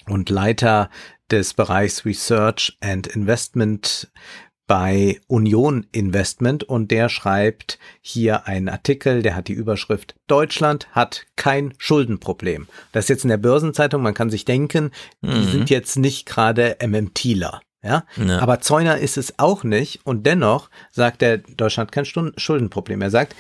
und 0.08 0.30
Leiter 0.30 0.90
des 1.32 1.54
Bereichs 1.54 2.06
Research 2.06 2.78
and 2.82 3.08
Investment 3.08 4.12
bei 4.68 5.20
Union 5.28 5.86
Investment 5.92 6.64
und 6.64 6.92
der 6.92 7.10
schreibt 7.10 7.80
hier 8.02 8.48
einen 8.48 8.70
Artikel, 8.70 9.22
der 9.22 9.36
hat 9.36 9.48
die 9.48 9.54
Überschrift 9.54 10.16
Deutschland 10.28 10.88
hat 10.92 11.26
kein 11.36 11.74
Schuldenproblem. 11.78 12.68
Das 12.92 13.06
ist 13.06 13.10
jetzt 13.10 13.26
in 13.26 13.30
der 13.30 13.38
Börsenzeitung, 13.38 14.02
man 14.02 14.14
kann 14.14 14.30
sich 14.30 14.46
denken, 14.46 14.92
die 15.22 15.28
mhm. 15.28 15.52
sind 15.52 15.70
jetzt 15.70 15.98
nicht 15.98 16.26
gerade 16.26 16.78
MMTler. 16.86 17.62
Ja, 17.86 18.04
ja, 18.18 18.40
aber 18.40 18.62
Zeuner 18.62 18.98
ist 18.98 19.16
es 19.16 19.38
auch 19.38 19.64
nicht 19.64 20.08
und 20.08 20.26
dennoch 20.26 20.72
sagt 20.92 21.22
er, 21.22 21.38
Deutschland 21.38 21.92
kein 21.92 22.06
Schuldenproblem. 22.06 23.00
Er 23.00 23.12
sagt, 23.12 23.36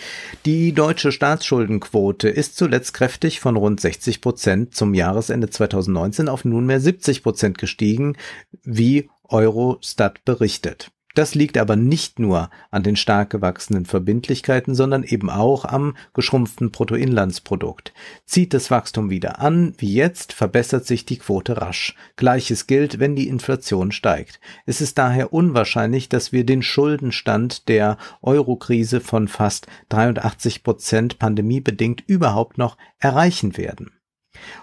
die 0.45 0.71
deutsche 0.71 1.11
Staatsschuldenquote 1.11 2.29
ist 2.29 2.55
zuletzt 2.55 2.93
kräftig 2.93 3.39
von 3.39 3.55
rund 3.55 3.81
60 3.81 4.21
Prozent 4.21 4.75
zum 4.75 4.93
Jahresende 4.93 5.49
2019 5.49 6.29
auf 6.29 6.45
nunmehr 6.45 6.79
70 6.79 7.23
Prozent 7.23 7.57
gestiegen, 7.57 8.17
wie 8.61 9.09
Eurostat 9.23 10.23
berichtet. 10.25 10.91
Das 11.15 11.33
liegt 11.33 11.57
aber 11.57 11.77
nicht 11.77 12.19
nur 12.19 12.49
an 12.71 12.83
den 12.83 12.97
stark 12.97 13.29
gewachsenen 13.29 13.85
Verbindlichkeiten, 13.85 14.75
sondern 14.75 15.03
eben 15.03 15.29
auch 15.29 15.63
am 15.63 15.95
geschrumpften 16.13 16.71
Bruttoinlandsprodukt. 16.71 17.93
Zieht 18.25 18.53
das 18.53 18.69
Wachstum 18.69 19.09
wieder 19.09 19.39
an, 19.39 19.73
wie 19.77 19.93
jetzt, 19.93 20.33
verbessert 20.33 20.85
sich 20.85 21.05
die 21.05 21.17
Quote 21.17 21.55
rasch. 21.61 21.95
Gleiches 22.17 22.67
gilt, 22.67 22.99
wenn 22.99 23.15
die 23.15 23.29
Inflation 23.29 23.93
steigt. 23.93 24.41
Es 24.65 24.81
ist 24.81 24.97
daher 24.97 25.31
unwahrscheinlich, 25.31 26.09
dass 26.09 26.33
wir 26.33 26.45
den 26.45 26.61
Schuldenstand 26.61 27.69
der 27.69 27.97
Eurokrise 28.21 28.99
von 28.99 29.29
fast 29.29 29.67
83 29.89 30.63
Prozent 30.63 31.17
pandemiebedingt 31.17 32.03
überhaupt 32.07 32.57
noch 32.57 32.77
erreichen 32.99 33.55
werden. 33.55 33.94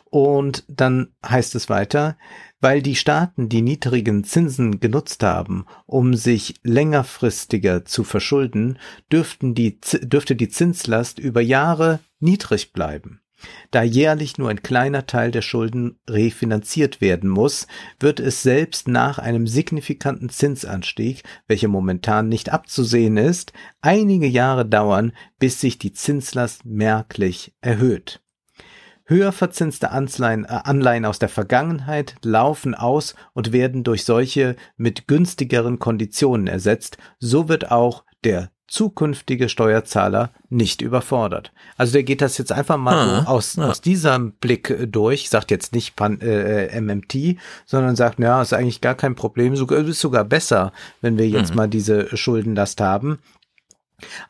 Und 0.04 0.64
dann 0.68 1.08
heißt 1.26 1.54
es 1.54 1.68
weiter, 1.68 2.16
weil 2.60 2.80
die 2.80 2.94
Staaten 2.94 3.48
die 3.48 3.60
niedrigen 3.60 4.24
Zinsen 4.24 4.78
genutzt 4.78 5.22
haben, 5.22 5.66
um 5.86 6.14
sich 6.14 6.54
längerfristiger 6.62 7.84
zu 7.84 8.04
verschulden, 8.04 8.78
dürften 9.10 9.54
die, 9.54 9.80
dürfte 10.02 10.36
die 10.36 10.48
Zinslast 10.48 11.18
über 11.18 11.40
Jahre 11.40 12.00
niedrig 12.20 12.72
bleiben. 12.72 13.22
Da 13.70 13.82
jährlich 13.82 14.38
nur 14.38 14.50
ein 14.50 14.62
kleiner 14.62 15.06
Teil 15.06 15.30
der 15.30 15.42
Schulden 15.42 15.98
refinanziert 16.08 17.00
werden 17.00 17.28
muss, 17.28 17.66
wird 17.98 18.20
es 18.20 18.42
selbst 18.42 18.88
nach 18.88 19.18
einem 19.18 19.46
signifikanten 19.46 20.28
Zinsanstieg, 20.28 21.22
welcher 21.48 21.68
momentan 21.68 22.28
nicht 22.28 22.50
abzusehen 22.50 23.16
ist, 23.16 23.52
einige 23.80 24.26
Jahre 24.26 24.66
dauern, 24.66 25.12
bis 25.38 25.60
sich 25.60 25.78
die 25.78 25.92
Zinslast 25.92 26.64
merklich 26.64 27.54
erhöht. 27.60 28.21
Höher 29.04 29.32
verzinste 29.32 29.90
Anleihen, 29.90 30.44
äh, 30.44 30.60
Anleihen 30.64 31.04
aus 31.04 31.18
der 31.18 31.28
Vergangenheit 31.28 32.16
laufen 32.22 32.74
aus 32.74 33.14
und 33.32 33.52
werden 33.52 33.84
durch 33.84 34.04
solche 34.04 34.56
mit 34.76 35.08
günstigeren 35.08 35.78
Konditionen 35.78 36.46
ersetzt. 36.46 36.98
So 37.18 37.48
wird 37.48 37.70
auch 37.70 38.04
der 38.24 38.50
zukünftige 38.72 39.50
Steuerzahler 39.50 40.30
nicht 40.48 40.80
überfordert. 40.80 41.52
Also 41.76 41.92
der 41.92 42.04
geht 42.04 42.22
das 42.22 42.38
jetzt 42.38 42.52
einfach 42.52 42.78
mal 42.78 42.94
ah, 42.94 43.20
so 43.20 43.28
aus, 43.28 43.56
ja. 43.56 43.68
aus 43.68 43.82
diesem 43.82 44.32
Blick 44.32 44.70
äh, 44.70 44.86
durch, 44.86 45.28
sagt 45.28 45.50
jetzt 45.50 45.74
nicht 45.74 45.94
Pan, 45.94 46.20
äh, 46.22 46.68
äh 46.68 46.80
MMT, 46.80 47.36
sondern 47.66 47.96
sagt, 47.96 48.18
ja, 48.18 48.40
ist 48.40 48.54
eigentlich 48.54 48.80
gar 48.80 48.94
kein 48.94 49.14
Problem, 49.14 49.56
sogar, 49.56 49.78
ist 49.80 50.00
sogar 50.00 50.24
besser, 50.24 50.72
wenn 51.02 51.18
wir 51.18 51.28
jetzt 51.28 51.50
mhm. 51.50 51.56
mal 51.56 51.68
diese 51.68 52.16
Schuldenlast 52.16 52.80
haben. 52.80 53.18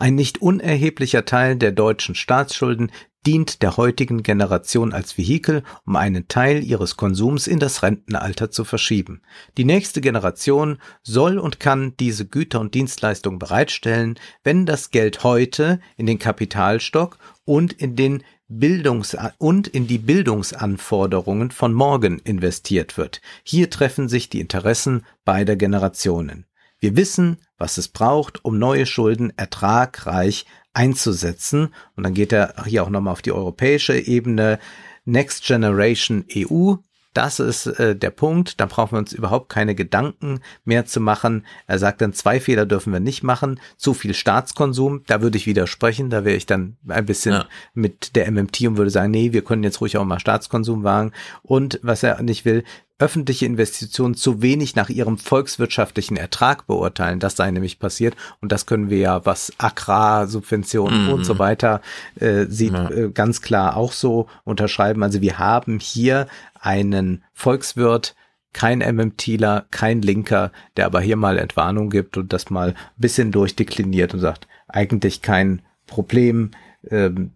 Ein 0.00 0.16
nicht 0.16 0.42
unerheblicher 0.42 1.24
Teil 1.24 1.56
der 1.56 1.72
deutschen 1.72 2.16
Staatsschulden 2.16 2.90
dient 3.26 3.62
der 3.62 3.76
heutigen 3.76 4.22
Generation 4.22 4.92
als 4.92 5.16
Vehikel, 5.16 5.62
um 5.86 5.96
einen 5.96 6.28
Teil 6.28 6.64
ihres 6.64 6.96
Konsums 6.96 7.46
in 7.46 7.58
das 7.58 7.82
Rentenalter 7.82 8.50
zu 8.50 8.64
verschieben. 8.64 9.22
Die 9.56 9.64
nächste 9.64 10.00
Generation 10.00 10.78
soll 11.02 11.38
und 11.38 11.60
kann 11.60 11.94
diese 11.98 12.26
Güter 12.26 12.60
und 12.60 12.74
Dienstleistungen 12.74 13.38
bereitstellen, 13.38 14.18
wenn 14.42 14.66
das 14.66 14.90
Geld 14.90 15.24
heute 15.24 15.80
in 15.96 16.06
den 16.06 16.18
Kapitalstock 16.18 17.18
und 17.44 17.72
in 17.72 17.96
den 17.96 18.22
Bildungs 18.48 19.16
und 19.38 19.66
in 19.68 19.86
die 19.86 19.98
Bildungsanforderungen 19.98 21.50
von 21.50 21.72
morgen 21.72 22.18
investiert 22.18 22.98
wird. 22.98 23.22
Hier 23.44 23.70
treffen 23.70 24.08
sich 24.08 24.28
die 24.28 24.40
Interessen 24.40 25.06
beider 25.24 25.56
Generationen. 25.56 26.46
Wir 26.78 26.96
wissen, 26.96 27.38
was 27.62 27.78
es 27.78 27.86
braucht, 27.86 28.44
um 28.44 28.58
neue 28.58 28.86
Schulden 28.86 29.32
ertragreich 29.38 30.46
einzusetzen. 30.74 31.72
Und 31.96 32.02
dann 32.02 32.12
geht 32.12 32.32
er 32.32 32.64
hier 32.66 32.82
auch 32.82 32.90
nochmal 32.90 33.12
auf 33.12 33.22
die 33.22 33.32
europäische 33.32 33.96
Ebene. 33.96 34.58
Next 35.04 35.46
Generation 35.46 36.24
EU, 36.34 36.74
das 37.14 37.38
ist 37.38 37.66
äh, 37.66 37.94
der 37.94 38.10
Punkt. 38.10 38.58
Da 38.60 38.66
brauchen 38.66 38.92
wir 38.92 38.98
uns 38.98 39.12
überhaupt 39.12 39.48
keine 39.48 39.76
Gedanken 39.76 40.40
mehr 40.64 40.86
zu 40.86 40.98
machen. 40.98 41.46
Er 41.68 41.78
sagt 41.78 42.00
dann, 42.00 42.14
zwei 42.14 42.40
Fehler 42.40 42.66
dürfen 42.66 42.92
wir 42.92 43.00
nicht 43.00 43.22
machen. 43.22 43.60
Zu 43.76 43.94
viel 43.94 44.14
Staatskonsum, 44.14 45.04
da 45.06 45.22
würde 45.22 45.38
ich 45.38 45.46
widersprechen. 45.46 46.10
Da 46.10 46.24
wäre 46.24 46.36
ich 46.36 46.46
dann 46.46 46.76
ein 46.88 47.06
bisschen 47.06 47.34
ja. 47.34 47.46
mit 47.74 48.16
der 48.16 48.30
MMT 48.30 48.62
und 48.62 48.76
würde 48.76 48.90
sagen, 48.90 49.12
nee, 49.12 49.32
wir 49.32 49.44
können 49.44 49.62
jetzt 49.62 49.80
ruhig 49.80 49.96
auch 49.98 50.04
mal 50.04 50.18
Staatskonsum 50.18 50.82
wagen. 50.82 51.12
Und 51.42 51.78
was 51.82 52.02
er 52.02 52.20
nicht 52.22 52.44
will, 52.44 52.64
öffentliche 52.98 53.46
Investitionen 53.46 54.14
zu 54.14 54.42
wenig 54.42 54.76
nach 54.76 54.88
ihrem 54.88 55.18
volkswirtschaftlichen 55.18 56.16
Ertrag 56.16 56.66
beurteilen. 56.66 57.18
Das 57.18 57.36
sei 57.36 57.50
nämlich 57.50 57.78
passiert. 57.78 58.14
Und 58.40 58.52
das 58.52 58.66
können 58.66 58.90
wir 58.90 58.98
ja, 58.98 59.26
was 59.26 59.52
Agrarsubventionen 59.58 61.06
mhm. 61.06 61.12
und 61.12 61.24
so 61.24 61.38
weiter 61.38 61.80
äh, 62.20 62.46
sieht, 62.46 62.72
ja. 62.72 62.90
äh, 62.90 63.10
ganz 63.10 63.42
klar 63.42 63.76
auch 63.76 63.92
so 63.92 64.28
unterschreiben. 64.44 65.02
Also 65.02 65.20
wir 65.20 65.38
haben 65.38 65.80
hier 65.80 66.28
einen 66.54 67.24
Volkswirt, 67.32 68.14
kein 68.52 68.78
MMTler, 68.78 69.66
kein 69.70 70.02
Linker, 70.02 70.52
der 70.76 70.86
aber 70.86 71.00
hier 71.00 71.16
mal 71.16 71.38
Entwarnung 71.38 71.90
gibt 71.90 72.16
und 72.16 72.32
das 72.32 72.50
mal 72.50 72.70
ein 72.70 72.76
bisschen 72.98 73.32
durchdekliniert 73.32 74.14
und 74.14 74.20
sagt, 74.20 74.46
eigentlich 74.68 75.22
kein 75.22 75.62
Problem. 75.86 76.50
Ähm, 76.88 77.32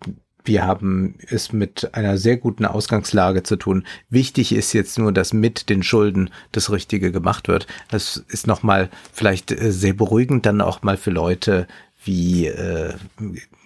wir 0.47 0.65
haben 0.65 1.17
es 1.29 1.53
mit 1.53 1.95
einer 1.95 2.19
sehr 2.19 2.37
guten 2.37 2.65
Ausgangslage 2.65 3.43
zu 3.43 3.57
tun. 3.57 3.85
Wichtig 4.09 4.53
ist 4.53 4.73
jetzt 4.73 4.99
nur, 4.99 5.13
dass 5.13 5.33
mit 5.33 5.69
den 5.69 5.83
Schulden 5.83 6.31
das 6.53 6.71
Richtige 6.71 7.13
gemacht 7.13 7.49
wird. 7.49 7.67
Das 7.91 8.25
ist 8.29 8.47
nochmal 8.47 8.89
vielleicht 9.13 9.53
äh, 9.53 9.73
sehr 9.73 9.95
beruhigend 9.95 10.47
dann 10.47 10.61
auch 10.61 10.83
mal 10.83 10.97
für 10.97 11.11
Leute, 11.11 11.67
wie 12.05 12.47
äh, 12.47 12.95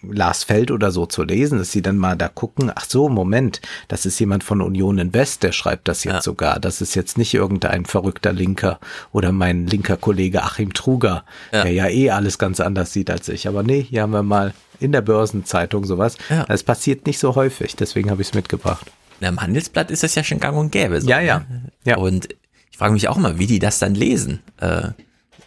Lars 0.02 0.44
Feld 0.44 0.70
oder 0.70 0.90
so 0.90 1.04
zu 1.04 1.22
lesen, 1.22 1.58
dass 1.58 1.72
sie 1.72 1.82
dann 1.82 1.98
mal 1.98 2.16
da 2.16 2.28
gucken, 2.28 2.72
ach 2.74 2.86
so, 2.88 3.08
Moment, 3.08 3.60
das 3.88 4.06
ist 4.06 4.18
jemand 4.18 4.44
von 4.44 4.62
Union 4.62 4.98
Invest, 4.98 5.42
der 5.42 5.52
schreibt 5.52 5.88
das 5.88 6.04
jetzt 6.04 6.14
ja. 6.14 6.22
sogar. 6.22 6.58
Das 6.58 6.80
ist 6.80 6.94
jetzt 6.94 7.18
nicht 7.18 7.34
irgendein 7.34 7.84
verrückter 7.84 8.32
Linker 8.32 8.80
oder 9.12 9.30
mein 9.30 9.66
linker 9.66 9.98
Kollege 9.98 10.42
Achim 10.42 10.72
Truger, 10.72 11.24
ja. 11.52 11.62
der 11.62 11.72
ja 11.72 11.88
eh 11.88 12.10
alles 12.10 12.38
ganz 12.38 12.60
anders 12.60 12.92
sieht 12.94 13.10
als 13.10 13.28
ich. 13.28 13.46
Aber 13.46 13.62
nee, 13.62 13.82
hier 13.82 14.02
haben 14.02 14.12
wir 14.12 14.22
mal 14.22 14.54
in 14.80 14.92
der 14.92 15.02
Börsenzeitung 15.02 15.84
sowas. 15.84 16.16
Ja. 16.28 16.44
Das 16.44 16.62
passiert 16.62 17.06
nicht 17.06 17.18
so 17.18 17.34
häufig, 17.34 17.76
deswegen 17.76 18.10
habe 18.10 18.22
ich 18.22 18.28
es 18.28 18.34
mitgebracht. 18.34 18.90
Na, 19.20 19.28
Im 19.28 19.40
Handelsblatt 19.40 19.90
ist 19.90 20.02
das 20.02 20.14
ja 20.14 20.24
schon 20.24 20.40
gang 20.40 20.56
und 20.56 20.72
gäbe. 20.72 21.00
So, 21.00 21.08
ja, 21.08 21.20
ja. 21.20 21.40
Ne? 21.40 21.72
ja. 21.84 21.96
Und 21.98 22.28
ich 22.70 22.78
frage 22.78 22.92
mich 22.92 23.08
auch 23.08 23.16
immer, 23.16 23.38
wie 23.38 23.46
die 23.46 23.58
das 23.58 23.78
dann 23.78 23.94
lesen. 23.94 24.40
Äh, 24.58 24.88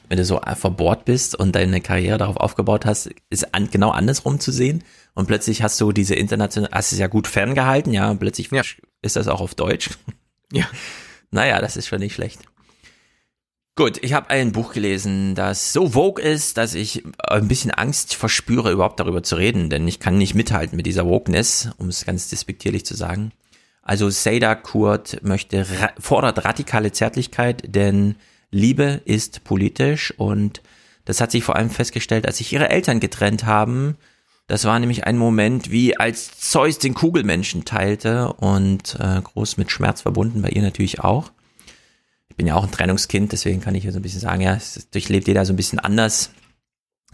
wenn 0.09 0.17
du 0.17 0.25
so 0.25 0.39
verbohrt 0.55 1.05
bist 1.05 1.33
und 1.33 1.55
deine 1.55 1.81
Karriere 1.81 2.19
darauf 2.19 2.37
aufgebaut 2.37 2.85
hast, 2.85 3.09
ist 3.31 3.55
an, 3.55 3.69
genau 3.71 3.89
andersrum 3.89 4.39
zu 4.39 4.51
sehen. 4.51 4.83
Und 5.15 5.27
plötzlich 5.27 5.63
hast 5.63 5.81
du 5.81 5.91
diese 5.91 6.13
international, 6.13 6.69
hast 6.71 6.91
es 6.91 6.99
ja 6.99 7.07
gut 7.07 7.27
ferngehalten, 7.27 7.93
ja, 7.93 8.11
und 8.11 8.19
plötzlich 8.19 8.51
ja. 8.51 8.61
ist 9.01 9.15
das 9.15 9.27
auch 9.27 9.41
auf 9.41 9.55
Deutsch. 9.55 9.89
Ja. 10.51 10.65
Naja, 11.31 11.59
das 11.61 11.77
ist 11.77 11.87
schon 11.87 11.97
nicht 11.97 12.13
schlecht. 12.13 12.41
Gut, 13.75 13.97
ich 14.03 14.13
habe 14.13 14.29
ein 14.29 14.51
Buch 14.51 14.71
gelesen, 14.71 15.33
das 15.33 15.73
so 15.73 15.89
vogue 15.89 16.23
ist, 16.23 16.57
dass 16.57 16.75
ich 16.75 17.03
ein 17.17 17.47
bisschen 17.47 17.71
Angst 17.71 18.13
verspüre, 18.13 18.71
überhaupt 18.71 18.99
darüber 18.99 19.23
zu 19.23 19.35
reden, 19.35 19.71
denn 19.71 19.87
ich 19.87 19.99
kann 19.99 20.19
nicht 20.19 20.35
mithalten 20.35 20.75
mit 20.75 20.85
dieser 20.85 21.07
Wokeness, 21.07 21.71
um 21.79 21.89
es 21.89 22.05
ganz 22.05 22.29
despektierlich 22.29 22.85
zu 22.85 22.93
sagen. 22.93 23.31
Also 23.81 24.11
Seda 24.11 24.53
Kurt 24.53 25.23
möchte, 25.23 25.65
fordert 25.99 26.45
radikale 26.45 26.91
Zärtlichkeit, 26.91 27.63
denn 27.65 28.13
Liebe 28.51 29.01
ist 29.05 29.43
politisch 29.43 30.13
und 30.17 30.61
das 31.05 31.19
hat 31.19 31.31
sich 31.31 31.43
vor 31.43 31.55
allem 31.55 31.71
festgestellt, 31.71 32.27
als 32.27 32.37
sich 32.37 32.53
ihre 32.53 32.69
Eltern 32.69 32.99
getrennt 32.99 33.47
haben. 33.47 33.97
Das 34.45 34.65
war 34.65 34.77
nämlich 34.77 35.07
ein 35.07 35.17
Moment, 35.17 35.71
wie 35.71 35.97
als 35.97 36.39
Zeus 36.39 36.77
den 36.77 36.93
Kugelmenschen 36.93 37.65
teilte 37.65 38.33
und 38.33 38.97
äh, 38.99 39.19
groß 39.19 39.57
mit 39.57 39.71
Schmerz 39.71 40.01
verbunden, 40.01 40.43
bei 40.43 40.49
ihr 40.49 40.61
natürlich 40.61 40.99
auch. 40.99 41.31
Ich 42.33 42.37
bin 42.37 42.47
ja 42.47 42.55
auch 42.55 42.63
ein 42.63 42.71
Trennungskind, 42.71 43.31
deswegen 43.31 43.61
kann 43.61 43.75
ich 43.75 43.83
hier 43.83 43.91
so 43.91 43.99
ein 43.99 44.01
bisschen 44.01 44.19
sagen, 44.19 44.41
ja, 44.41 44.55
es 44.55 44.89
durchlebt 44.89 45.27
jeder 45.27 45.45
so 45.45 45.53
ein 45.53 45.55
bisschen 45.55 45.77
anders. 45.77 46.31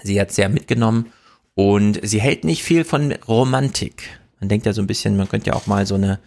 Sie 0.01 0.17
hat 0.17 0.31
sehr 0.31 0.47
mitgenommen 0.47 1.07
und 1.55 1.99
sie 2.01 2.21
hält 2.21 2.45
nicht 2.45 2.63
viel 2.63 2.85
von 2.85 3.11
Romantik. 3.27 4.03
Man 4.39 4.47
denkt 4.47 4.65
ja 4.65 4.71
so 4.71 4.81
ein 4.81 4.87
bisschen, 4.87 5.17
man 5.17 5.27
könnte 5.27 5.49
ja 5.49 5.57
auch 5.57 5.67
mal 5.67 5.85
so 5.85 5.95
eine 5.95 6.19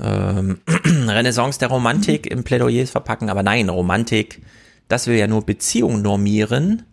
ähm, 0.00 0.60
Renaissance 0.86 1.58
der 1.58 1.68
Romantik 1.68 2.26
im 2.26 2.44
Plädoyer 2.44 2.86
verpacken, 2.86 3.28
aber 3.28 3.42
nein, 3.42 3.68
Romantik, 3.68 4.40
das 4.88 5.06
will 5.06 5.18
ja 5.18 5.26
nur 5.26 5.44
Beziehungen 5.44 6.00
normieren. 6.00 6.84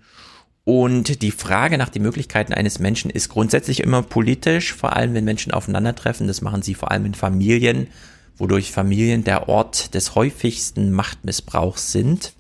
Und 0.66 1.22
die 1.22 1.32
Frage 1.32 1.78
nach 1.78 1.88
den 1.88 2.02
Möglichkeiten 2.02 2.52
eines 2.54 2.80
Menschen 2.80 3.10
ist 3.10 3.30
grundsätzlich 3.30 3.80
immer 3.80 4.02
politisch, 4.02 4.74
vor 4.74 4.98
allem 4.98 5.14
wenn 5.14 5.24
Menschen 5.24 5.54
aufeinandertreffen. 5.54 6.28
Das 6.28 6.42
machen 6.42 6.62
sie 6.62 6.76
vor 6.76 6.92
allem 6.92 7.06
in 7.06 7.14
Familien, 7.14 7.88
wodurch 8.42 8.72
Familien 8.72 9.24
der 9.24 9.48
Ort 9.48 9.94
des 9.94 10.16
häufigsten 10.16 10.92
Machtmissbrauchs 10.92 11.92
sind. 11.92 12.34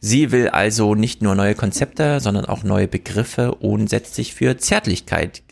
Sie 0.00 0.32
will 0.32 0.48
also 0.48 0.94
nicht 0.94 1.22
nur 1.22 1.34
neue 1.34 1.54
Konzepte, 1.54 2.20
sondern 2.20 2.44
auch 2.44 2.62
neue 2.62 2.88
Begriffe 2.88 3.54
und 3.54 3.88
setzt 3.88 4.14
sich 4.14 4.34
für 4.34 4.58
Zärtlichkeit 4.58 5.42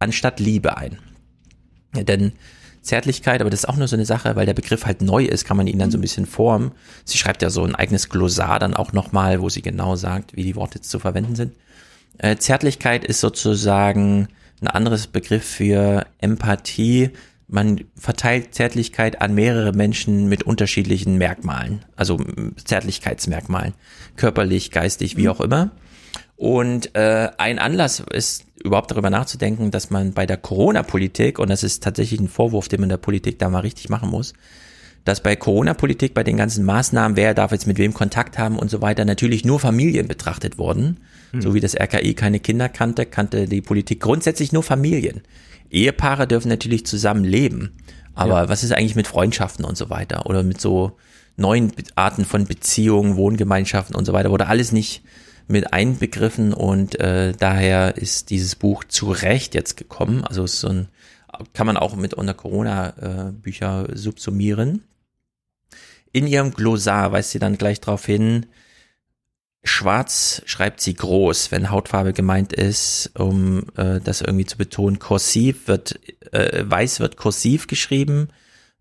anstatt 0.00 0.40
Liebe 0.40 0.76
ein. 0.76 0.98
Ja, 1.94 2.02
denn 2.02 2.32
Zärtlichkeit, 2.82 3.40
aber 3.40 3.50
das 3.50 3.60
ist 3.60 3.68
auch 3.68 3.76
nur 3.76 3.88
so 3.88 3.96
eine 3.96 4.06
Sache, 4.06 4.36
weil 4.36 4.46
der 4.46 4.54
Begriff 4.54 4.86
halt 4.86 5.02
neu 5.02 5.24
ist, 5.24 5.44
kann 5.44 5.56
man 5.56 5.66
ihn 5.66 5.78
dann 5.78 5.90
so 5.90 5.98
ein 5.98 6.00
bisschen 6.00 6.26
formen. 6.26 6.72
Sie 7.04 7.18
schreibt 7.18 7.42
ja 7.42 7.50
so 7.50 7.62
ein 7.62 7.74
eigenes 7.74 8.08
Glossar 8.08 8.58
dann 8.58 8.74
auch 8.74 8.92
nochmal, 8.92 9.42
wo 9.42 9.48
sie 9.48 9.62
genau 9.62 9.96
sagt, 9.96 10.34
wie 10.34 10.44
die 10.44 10.56
Worte 10.56 10.76
jetzt 10.76 10.90
zu 10.90 10.98
verwenden 10.98 11.36
sind. 11.36 11.54
Äh, 12.18 12.36
Zärtlichkeit 12.36 13.04
ist 13.04 13.20
sozusagen 13.20 14.28
ein 14.60 14.68
anderes 14.68 15.06
Begriff 15.06 15.44
für 15.44 16.06
Empathie. 16.18 17.10
Man 17.52 17.84
verteilt 17.96 18.54
Zärtlichkeit 18.54 19.20
an 19.20 19.34
mehrere 19.34 19.72
Menschen 19.72 20.28
mit 20.28 20.44
unterschiedlichen 20.44 21.18
Merkmalen, 21.18 21.84
also 21.96 22.18
Zärtlichkeitsmerkmalen, 22.64 23.74
körperlich, 24.16 24.70
geistig, 24.70 25.16
wie 25.16 25.24
mhm. 25.24 25.28
auch 25.30 25.40
immer. 25.40 25.72
Und 26.36 26.94
äh, 26.94 27.28
ein 27.38 27.58
Anlass 27.58 28.00
ist 28.12 28.44
überhaupt 28.62 28.90
darüber 28.90 29.10
nachzudenken, 29.10 29.70
dass 29.70 29.90
man 29.90 30.12
bei 30.12 30.26
der 30.26 30.36
Corona-Politik, 30.36 31.38
und 31.38 31.50
das 31.50 31.62
ist 31.62 31.82
tatsächlich 31.82 32.20
ein 32.20 32.28
Vorwurf, 32.28 32.68
den 32.68 32.80
man 32.80 32.88
der 32.88 32.98
Politik 32.98 33.38
da 33.38 33.50
mal 33.50 33.60
richtig 33.60 33.88
machen 33.88 34.10
muss, 34.10 34.32
dass 35.04 35.22
bei 35.22 35.34
Corona-Politik, 35.34 36.14
bei 36.14 36.22
den 36.22 36.36
ganzen 36.36 36.64
Maßnahmen, 36.64 37.16
wer 37.16 37.34
darf 37.34 37.52
jetzt 37.52 37.66
mit 37.66 37.78
wem 37.78 37.94
Kontakt 37.94 38.38
haben 38.38 38.58
und 38.58 38.70
so 38.70 38.80
weiter, 38.80 39.04
natürlich 39.04 39.44
nur 39.44 39.58
Familien 39.58 40.08
betrachtet 40.08 40.56
wurden. 40.56 41.00
Hm. 41.32 41.42
So 41.42 41.54
wie 41.54 41.60
das 41.60 41.74
RKI 41.74 42.14
keine 42.14 42.40
Kinder 42.40 42.68
kannte, 42.68 43.06
kannte 43.06 43.46
die 43.46 43.62
Politik 43.62 44.00
grundsätzlich 44.00 44.52
nur 44.52 44.62
Familien. 44.62 45.22
Ehepaare 45.70 46.26
dürfen 46.26 46.48
natürlich 46.48 46.86
zusammen 46.86 47.24
leben. 47.24 47.76
Aber 48.14 48.42
ja. 48.42 48.48
was 48.48 48.64
ist 48.64 48.72
eigentlich 48.72 48.96
mit 48.96 49.06
Freundschaften 49.06 49.64
und 49.64 49.76
so 49.76 49.90
weiter? 49.90 50.26
Oder 50.26 50.42
mit 50.42 50.60
so 50.60 50.96
neuen 51.36 51.72
Arten 51.94 52.24
von 52.24 52.44
Beziehungen, 52.46 53.16
Wohngemeinschaften 53.16 53.94
und 53.96 54.04
so 54.04 54.12
weiter? 54.12 54.30
Wurde 54.30 54.48
alles 54.48 54.72
nicht 54.72 55.02
mit 55.48 55.72
einbegriffen 55.72 56.52
und 56.52 57.00
äh, 57.00 57.32
daher 57.32 57.96
ist 57.96 58.30
dieses 58.30 58.54
Buch 58.54 58.84
zu 58.84 59.10
Recht 59.10 59.54
jetzt 59.54 59.76
gekommen. 59.76 60.24
Also 60.24 60.46
so 60.46 60.68
ein, 60.68 60.88
kann 61.52 61.66
man 61.66 61.76
auch 61.76 61.96
mit 61.96 62.14
unter 62.14 62.34
Corona-Bücher 62.34 63.88
äh, 63.88 63.96
subsumieren. 63.96 64.84
In 66.12 66.26
ihrem 66.26 66.52
Glossar 66.52 67.12
weist 67.12 67.30
sie 67.30 67.38
dann 67.38 67.58
gleich 67.58 67.80
darauf 67.80 68.04
hin, 68.04 68.46
Schwarz 69.62 70.42
schreibt 70.46 70.80
sie 70.80 70.94
groß, 70.94 71.50
wenn 71.50 71.70
Hautfarbe 71.70 72.12
gemeint 72.12 72.52
ist, 72.52 73.10
um 73.18 73.64
äh, 73.76 74.00
das 74.00 74.22
irgendwie 74.22 74.46
zu 74.46 74.56
betonen. 74.56 74.98
Kursiv 74.98 75.68
wird, 75.68 76.00
äh, 76.32 76.64
weiß 76.66 77.00
wird 77.00 77.16
kursiv 77.16 77.66
geschrieben 77.66 78.28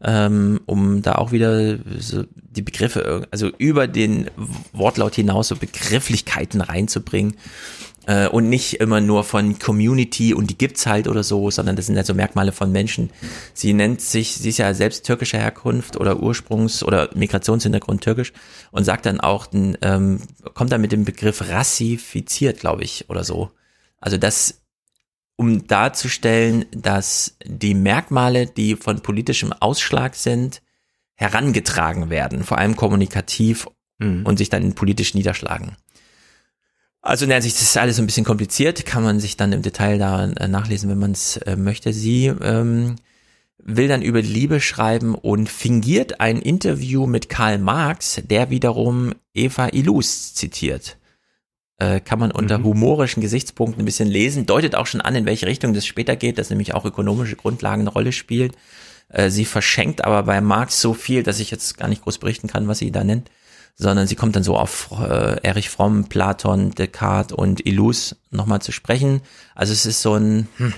ähm, 0.02 0.62
um 0.66 1.02
da 1.02 1.16
auch 1.16 1.32
wieder 1.32 1.78
so 1.98 2.24
die 2.34 2.62
Begriffe, 2.62 3.28
also 3.32 3.50
über 3.58 3.88
den 3.88 4.30
Wortlaut 4.72 5.16
hinaus 5.16 5.50
so 5.50 5.56
Begrifflichkeiten 5.56 6.62
reinzubringen 6.62 7.36
äh, 8.10 8.28
und 8.28 8.50
nicht 8.50 8.80
immer 8.80 9.02
nur 9.02 9.24
von 9.24 9.60
Community 9.60 10.34
und 10.34 10.50
die 10.50 10.58
gibt's 10.58 10.88
halt 10.88 11.08
oder 11.08 11.24
so, 11.24 11.52
sondern 11.52 11.76
das 11.76 11.86
sind 11.86 11.96
ja 11.96 12.04
so 12.04 12.16
Merkmale 12.16 12.52
von 12.52 12.72
Menschen. 12.72 13.12
Sie 13.54 13.72
nennt 13.72 14.02
sich, 14.02 14.34
sie 14.34 14.50
ist 14.50 14.58
ja 14.58 14.74
selbst 14.74 15.06
türkischer 15.06 15.38
Herkunft 15.38 15.96
oder 15.96 16.14
Ursprungs- 16.14 16.84
oder 16.84 17.12
Migrationshintergrund 17.14 18.02
türkisch 18.02 18.34
und 18.72 18.84
sagt 18.84 19.06
dann 19.06 19.20
auch, 19.20 19.48
ähm, 19.54 20.22
kommt 20.56 20.72
dann 20.72 20.82
mit 20.82 20.92
dem 20.92 21.06
Begriff 21.06 21.50
rassifiziert, 21.50 22.60
glaube 22.60 22.84
ich, 22.84 23.08
oder 23.12 23.24
so. 23.24 23.52
Also 24.00 24.18
das 24.18 24.62
um 25.36 25.68
darzustellen, 25.68 26.66
dass 26.72 27.38
die 27.46 27.76
Merkmale, 27.76 28.48
die 28.48 28.76
von 28.76 29.02
politischem 29.02 29.54
Ausschlag 29.54 30.16
sind, 30.16 30.64
herangetragen 31.14 32.10
werden, 32.10 32.44
vor 32.44 32.58
allem 32.58 32.76
kommunikativ 32.76 33.68
mhm. 34.00 34.26
und 34.26 34.38
sich 34.38 34.50
dann 34.50 34.74
politisch 34.74 35.14
niederschlagen. 35.14 35.78
Also 37.02 37.26
in 37.26 37.30
der 37.30 37.42
Sicht 37.42 37.62
ist 37.62 37.78
alles 37.78 37.98
ein 38.00 38.06
bisschen 38.06 38.26
kompliziert, 38.26 38.86
kann 38.86 39.04
man 39.04 39.20
sich 39.20 39.38
dann 39.38 39.54
im 39.54 39.62
Detail 39.62 39.98
da 39.98 40.26
äh, 40.26 40.48
nachlesen, 40.48 40.90
wenn 40.90 41.00
man 41.00 41.12
es 41.12 41.38
äh, 41.38 41.56
möchte. 41.56 41.94
Sie 41.94 42.26
ähm, 42.28 42.98
will 43.58 43.88
dann 43.88 44.02
über 44.02 44.22
Liebe 44.22 44.60
schreiben 44.60 45.16
und 45.16 45.48
fingiert 45.50 46.20
ein 46.20 46.42
Interview 46.42 47.06
mit 47.06 47.30
Karl 47.30 47.58
Marx, 47.58 48.22
der 48.30 48.50
wiederum 48.50 49.14
Eva 49.34 49.70
Illus 49.72 50.34
zitiert. 50.34 50.98
Äh, 51.78 52.02
kann 52.02 52.20
man 52.20 52.32
unter 52.32 52.58
mhm. 52.60 52.66
humorischen 52.66 53.22
Gesichtspunkten 53.22 53.82
ein 53.82 53.86
bisschen 53.86 54.10
lesen, 54.10 54.46
deutet 54.46 54.76
auch 54.76 54.86
schon 54.86 55.00
an, 55.00 55.16
in 55.16 55.26
welche 55.26 55.48
Richtung 55.48 55.74
das 55.74 55.86
später 55.86 56.18
geht, 56.18 56.38
dass 56.38 56.50
nämlich 56.50 56.74
auch 56.74 56.84
ökonomische 56.84 57.38
Grundlagen 57.38 57.84
eine 57.84 57.92
Rolle 57.92 58.12
spielen. 58.12 58.52
Äh, 59.08 59.30
sie 59.30 59.46
verschenkt 59.46 60.04
aber 60.04 60.24
bei 60.24 60.42
Marx 60.42 60.82
so 60.82 60.94
viel, 60.94 61.24
dass 61.24 61.40
ich 61.40 61.50
jetzt 61.50 61.78
gar 61.78 61.88
nicht 61.88 62.04
groß 62.04 62.18
berichten 62.18 62.50
kann, 62.50 62.68
was 62.68 62.80
sie 62.80 62.92
da 62.92 63.06
nennt 63.06 63.32
sondern 63.76 64.08
sie 64.08 64.16
kommt 64.16 64.36
dann 64.36 64.44
so 64.44 64.58
auf 64.58 64.90
äh, 64.92 65.42
Erich 65.42 65.70
Fromm, 65.70 66.06
Platon, 66.06 66.72
Descartes 66.72 67.36
und 67.36 67.66
Illus 67.66 68.16
nochmal 68.30 68.62
zu 68.62 68.72
sprechen. 68.72 69.22
Also 69.56 69.74
es 69.74 69.86
ist 69.86 70.02
so 70.02 70.16
ein, 70.16 70.48
hm, 70.58 70.74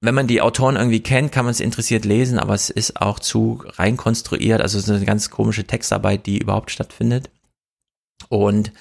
wenn 0.00 0.14
man 0.14 0.26
die 0.26 0.40
Autoren 0.40 0.76
irgendwie 0.76 1.02
kennt, 1.02 1.32
kann 1.32 1.44
man 1.44 1.52
es 1.52 1.60
interessiert 1.60 2.04
lesen, 2.04 2.38
aber 2.38 2.54
es 2.54 2.70
ist 2.70 3.00
auch 3.00 3.18
zu 3.18 3.62
rein 3.66 3.96
konstruiert. 3.96 4.60
Also 4.60 4.78
es 4.78 4.84
ist 4.84 4.90
eine 4.90 5.04
ganz 5.04 5.30
komische 5.30 5.64
Textarbeit, 5.64 6.26
die 6.26 6.38
überhaupt 6.38 6.70
stattfindet. 6.70 7.30
Und 8.28 8.72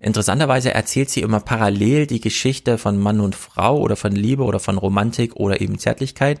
interessanterweise 0.00 0.74
erzählt 0.74 1.10
sie 1.10 1.20
immer 1.20 1.40
parallel 1.40 2.06
die 2.06 2.20
Geschichte 2.20 2.78
von 2.78 2.98
Mann 2.98 3.20
und 3.20 3.34
Frau 3.34 3.78
oder 3.78 3.96
von 3.96 4.12
Liebe 4.12 4.44
oder 4.44 4.60
von 4.60 4.78
Romantik 4.78 5.36
oder 5.36 5.60
eben 5.60 5.78
Zärtlichkeit 5.78 6.40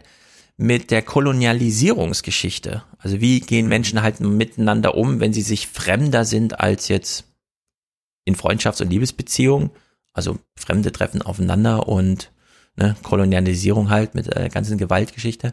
mit 0.56 0.90
der 0.90 1.02
Kolonialisierungsgeschichte. 1.02 2.82
Also 2.98 3.20
wie 3.20 3.40
gehen 3.40 3.68
Menschen 3.68 4.02
halt 4.02 4.20
miteinander 4.20 4.94
um, 4.94 5.20
wenn 5.20 5.32
sie 5.32 5.42
sich 5.42 5.66
fremder 5.68 6.24
sind 6.24 6.60
als 6.60 6.88
jetzt 6.88 7.24
in 8.24 8.36
Freundschafts- 8.36 8.82
und 8.82 8.90
Liebesbeziehungen. 8.90 9.70
Also 10.12 10.38
Fremde 10.56 10.92
treffen 10.92 11.20
aufeinander 11.20 11.88
und 11.88 12.32
ne, 12.76 12.96
Kolonialisierung 13.02 13.90
halt 13.90 14.14
mit 14.14 14.26
der 14.26 14.48
ganzen 14.48 14.78
Gewaltgeschichte. 14.78 15.52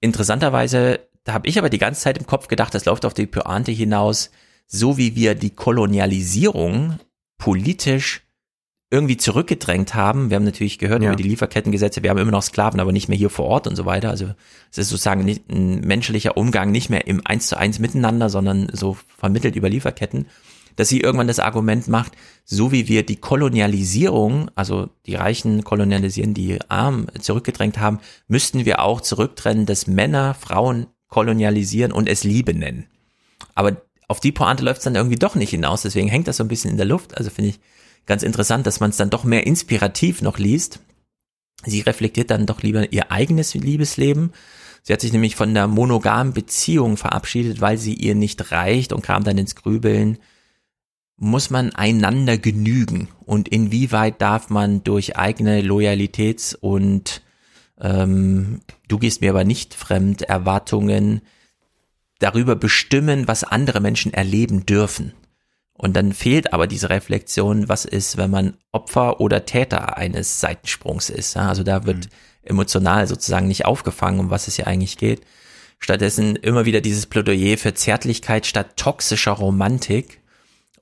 Interessanterweise, 0.00 1.00
da 1.22 1.32
habe 1.32 1.46
ich 1.48 1.58
aber 1.58 1.70
die 1.70 1.78
ganze 1.78 2.00
Zeit 2.00 2.18
im 2.18 2.26
Kopf 2.26 2.48
gedacht, 2.48 2.74
das 2.74 2.84
läuft 2.84 3.04
auf 3.04 3.14
die 3.14 3.26
Pointe 3.26 3.70
hinaus, 3.70 4.30
so 4.66 4.98
wie 4.98 5.14
wir 5.14 5.34
die 5.34 5.54
Kolonialisierung 5.54 6.98
politisch 7.38 8.23
irgendwie 8.94 9.16
zurückgedrängt 9.16 9.94
haben. 9.94 10.30
Wir 10.30 10.36
haben 10.36 10.44
natürlich 10.44 10.78
gehört 10.78 11.02
ja. 11.02 11.08
über 11.08 11.16
die 11.16 11.28
Lieferkettengesetze, 11.28 12.04
wir 12.04 12.10
haben 12.10 12.18
immer 12.18 12.30
noch 12.30 12.44
Sklaven, 12.44 12.78
aber 12.78 12.92
nicht 12.92 13.08
mehr 13.08 13.18
hier 13.18 13.28
vor 13.28 13.46
Ort 13.46 13.66
und 13.66 13.74
so 13.74 13.84
weiter. 13.84 14.10
Also 14.10 14.26
es 14.70 14.78
ist 14.78 14.90
sozusagen 14.90 15.24
nicht 15.24 15.50
ein 15.50 15.80
menschlicher 15.80 16.36
Umgang, 16.36 16.70
nicht 16.70 16.90
mehr 16.90 17.08
im 17.08 17.20
Eins 17.26 17.48
zu 17.48 17.58
eins 17.58 17.80
miteinander, 17.80 18.30
sondern 18.30 18.68
so 18.72 18.96
vermittelt 19.18 19.56
über 19.56 19.68
Lieferketten, 19.68 20.26
dass 20.76 20.88
sie 20.88 21.00
irgendwann 21.00 21.26
das 21.26 21.40
Argument 21.40 21.88
macht, 21.88 22.12
so 22.44 22.70
wie 22.70 22.86
wir 22.86 23.04
die 23.04 23.16
Kolonialisierung, 23.16 24.48
also 24.54 24.88
die 25.06 25.16
Reichen 25.16 25.64
kolonialisieren, 25.64 26.32
die 26.32 26.60
Armen 26.68 27.08
zurückgedrängt 27.20 27.78
haben, 27.78 27.98
müssten 28.28 28.64
wir 28.64 28.80
auch 28.80 29.00
zurücktrennen, 29.00 29.66
dass 29.66 29.88
Männer 29.88 30.34
Frauen 30.34 30.86
kolonialisieren 31.08 31.90
und 31.90 32.08
es 32.08 32.22
Liebe 32.22 32.54
nennen. 32.54 32.86
Aber 33.56 33.76
auf 34.06 34.20
die 34.20 34.32
Pointe 34.32 34.64
läuft 34.64 34.78
es 34.78 34.84
dann 34.84 34.94
irgendwie 34.94 35.18
doch 35.18 35.34
nicht 35.34 35.50
hinaus, 35.50 35.82
deswegen 35.82 36.08
hängt 36.08 36.28
das 36.28 36.36
so 36.36 36.44
ein 36.44 36.48
bisschen 36.48 36.70
in 36.70 36.76
der 36.76 36.86
Luft. 36.86 37.16
Also 37.16 37.30
finde 37.30 37.50
ich 37.50 37.60
ganz 38.06 38.22
interessant, 38.22 38.66
dass 38.66 38.80
man 38.80 38.90
es 38.90 38.96
dann 38.96 39.10
doch 39.10 39.24
mehr 39.24 39.46
inspirativ 39.46 40.22
noch 40.22 40.38
liest. 40.38 40.80
Sie 41.64 41.80
reflektiert 41.80 42.30
dann 42.30 42.46
doch 42.46 42.62
lieber 42.62 42.92
ihr 42.92 43.10
eigenes 43.10 43.54
Liebesleben. 43.54 44.32
Sie 44.82 44.92
hat 44.92 45.00
sich 45.00 45.12
nämlich 45.12 45.34
von 45.34 45.54
der 45.54 45.66
monogamen 45.66 46.34
Beziehung 46.34 46.96
verabschiedet, 46.96 47.60
weil 47.60 47.78
sie 47.78 47.94
ihr 47.94 48.14
nicht 48.14 48.52
reicht 48.52 48.92
und 48.92 49.02
kam 49.02 49.24
dann 49.24 49.38
ins 49.38 49.54
Grübeln. 49.54 50.18
Muss 51.16 51.48
man 51.48 51.74
einander 51.74 52.36
genügen 52.36 53.08
und 53.24 53.48
inwieweit 53.48 54.20
darf 54.20 54.50
man 54.50 54.84
durch 54.84 55.16
eigene 55.16 55.62
Loyalitäts- 55.62 56.54
und 56.54 57.22
ähm, 57.80 58.60
du 58.88 58.98
gehst 58.98 59.20
mir 59.20 59.30
aber 59.30 59.44
nicht 59.44 59.74
fremd 59.74 60.22
Erwartungen 60.22 61.22
darüber 62.18 62.56
bestimmen, 62.56 63.26
was 63.26 63.44
andere 63.44 63.80
Menschen 63.80 64.12
erleben 64.12 64.66
dürfen? 64.66 65.14
Und 65.76 65.94
dann 65.96 66.12
fehlt 66.12 66.52
aber 66.52 66.66
diese 66.66 66.88
Reflexion, 66.88 67.68
was 67.68 67.84
ist, 67.84 68.16
wenn 68.16 68.30
man 68.30 68.56
Opfer 68.72 69.20
oder 69.20 69.44
Täter 69.44 69.96
eines 69.96 70.40
Seitensprungs 70.40 71.10
ist. 71.10 71.36
Also 71.36 71.64
da 71.64 71.84
wird 71.84 72.06
mhm. 72.06 72.10
emotional 72.44 73.06
sozusagen 73.06 73.48
nicht 73.48 73.66
aufgefangen, 73.66 74.20
um 74.20 74.30
was 74.30 74.46
es 74.46 74.56
hier 74.56 74.68
eigentlich 74.68 74.96
geht. 74.98 75.22
Stattdessen 75.80 76.36
immer 76.36 76.64
wieder 76.64 76.80
dieses 76.80 77.06
Plädoyer 77.06 77.58
für 77.58 77.74
Zärtlichkeit 77.74 78.46
statt 78.46 78.76
toxischer 78.76 79.32
Romantik. 79.32 80.20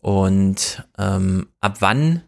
Und 0.01 0.86
ähm, 0.98 1.48
ab 1.60 1.77
wann, 1.81 2.23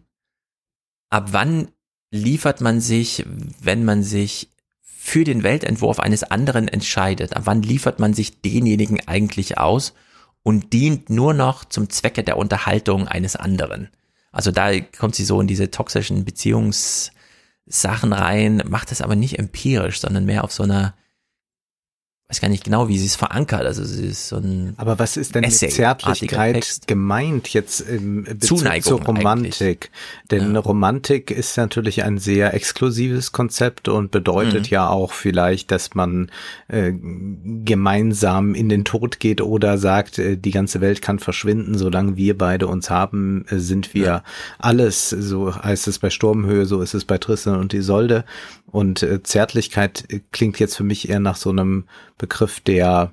ab 1.10 1.28
wann 1.32 1.68
liefert 2.10 2.60
man 2.60 2.80
sich, 2.80 3.24
wenn 3.60 3.84
man 3.84 4.02
sich 4.02 4.48
für 4.82 5.24
den 5.24 5.42
Weltentwurf 5.42 6.00
eines 6.00 6.24
anderen 6.24 6.66
entscheidet? 6.66 7.36
Ab 7.36 7.42
wann 7.44 7.62
liefert 7.62 7.98
man 7.98 8.14
sich 8.14 8.40
denjenigen 8.40 9.06
eigentlich 9.06 9.58
aus? 9.58 9.92
Und 10.44 10.72
dient 10.72 11.10
nur 11.10 11.34
noch 11.34 11.64
zum 11.64 11.90
Zwecke 11.90 12.22
der 12.22 12.36
Unterhaltung 12.36 13.08
eines 13.08 13.34
anderen. 13.34 13.88
Also 14.30 14.52
da 14.52 14.78
kommt 14.80 15.16
sie 15.16 15.24
so 15.24 15.40
in 15.40 15.48
diese 15.48 15.70
toxischen 15.70 16.24
Beziehungssachen 16.24 18.12
rein, 18.12 18.62
macht 18.68 18.90
das 18.92 19.00
aber 19.00 19.16
nicht 19.16 19.38
empirisch, 19.38 20.00
sondern 20.00 20.26
mehr 20.26 20.44
auf 20.44 20.52
so 20.52 20.62
einer 20.62 20.94
weiß 22.34 22.40
gar 22.40 22.48
nicht 22.48 22.64
genau, 22.64 22.88
wie 22.88 22.98
sie 22.98 23.06
es 23.06 23.14
verankert. 23.14 23.62
Also 23.62 23.84
sie 23.84 24.06
ist 24.06 24.28
so 24.28 24.36
ein 24.36 24.74
Aber 24.76 24.98
was 24.98 25.16
ist 25.16 25.34
denn 25.34 25.42
mit 25.42 25.52
Zärtlichkeit 25.52 26.66
gemeint 26.86 27.48
jetzt 27.50 27.80
im 27.80 28.24
Bezug 28.24 28.58
Zuneigung 28.58 28.82
zur 28.82 29.02
Romantik? 29.02 29.60
Eigentlich. 29.60 29.90
Denn 30.30 30.54
ja. 30.54 30.60
Romantik 30.60 31.30
ist 31.30 31.56
natürlich 31.56 32.02
ein 32.02 32.18
sehr 32.18 32.52
exklusives 32.54 33.30
Konzept 33.30 33.88
und 33.88 34.10
bedeutet 34.10 34.66
mhm. 34.66 34.70
ja 34.70 34.88
auch 34.88 35.12
vielleicht, 35.12 35.70
dass 35.70 35.94
man 35.94 36.30
äh, 36.68 36.92
gemeinsam 36.92 38.54
in 38.54 38.68
den 38.68 38.84
Tod 38.84 39.20
geht 39.20 39.40
oder 39.40 39.78
sagt, 39.78 40.18
äh, 40.18 40.36
die 40.36 40.50
ganze 40.50 40.80
Welt 40.80 41.02
kann 41.02 41.20
verschwinden, 41.20 41.78
solange 41.78 42.16
wir 42.16 42.36
beide 42.36 42.66
uns 42.66 42.90
haben, 42.90 43.44
äh, 43.48 43.58
sind 43.58 43.94
wir 43.94 44.06
ja. 44.06 44.22
alles. 44.58 45.10
So 45.10 45.54
heißt 45.54 45.86
es 45.86 46.00
bei 46.00 46.10
Sturmhöhe, 46.10 46.66
so 46.66 46.80
ist 46.80 46.94
es 46.94 47.04
bei 47.04 47.18
Tristan 47.18 47.60
und 47.60 47.74
Isolde. 47.74 48.24
Und 48.66 49.04
äh, 49.04 49.22
Zärtlichkeit 49.22 50.04
klingt 50.32 50.58
jetzt 50.58 50.76
für 50.76 50.82
mich 50.82 51.08
eher 51.08 51.20
nach 51.20 51.36
so 51.36 51.50
einem 51.50 51.84
Begriff 52.24 52.60
der 52.60 53.12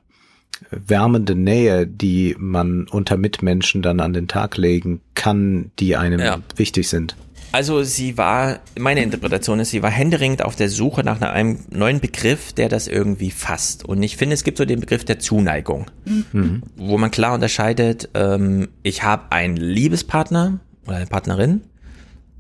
wärmende 0.70 1.36
Nähe, 1.36 1.86
die 1.86 2.34
man 2.40 2.88
unter 2.88 3.18
Mitmenschen 3.18 3.82
dann 3.82 4.00
an 4.00 4.14
den 4.14 4.28
Tag 4.28 4.58
legen 4.58 5.02
kann, 5.16 5.72
die 5.80 5.98
einem 5.98 6.20
ja. 6.20 6.38
wichtig 6.56 6.88
sind. 6.88 7.16
Also 7.52 7.84
sie 7.84 8.18
war, 8.18 8.60
meine 8.80 9.04
Interpretation 9.04 9.60
ist, 9.60 9.72
sie 9.72 9.84
war 9.84 9.90
händeringend 9.90 10.46
auf 10.46 10.56
der 10.56 10.70
Suche 10.70 11.04
nach 11.04 11.20
einem 11.20 11.60
neuen 11.70 12.00
Begriff, 12.00 12.54
der 12.54 12.70
das 12.70 12.88
irgendwie 12.88 13.32
fasst. 13.32 13.84
Und 13.84 14.02
ich 14.02 14.16
finde, 14.16 14.36
es 14.36 14.46
gibt 14.46 14.58
so 14.58 14.64
den 14.64 14.80
Begriff 14.80 15.04
der 15.04 15.20
Zuneigung, 15.20 15.92
mhm. 16.06 16.64
wo 16.78 16.98
man 16.98 17.12
klar 17.12 17.34
unterscheidet, 17.34 18.08
ähm, 18.14 18.70
ich 18.84 19.04
habe 19.04 19.32
einen 19.32 19.58
Liebespartner 19.58 20.60
oder 20.88 20.96
eine 20.96 21.08
Partnerin, 21.08 21.62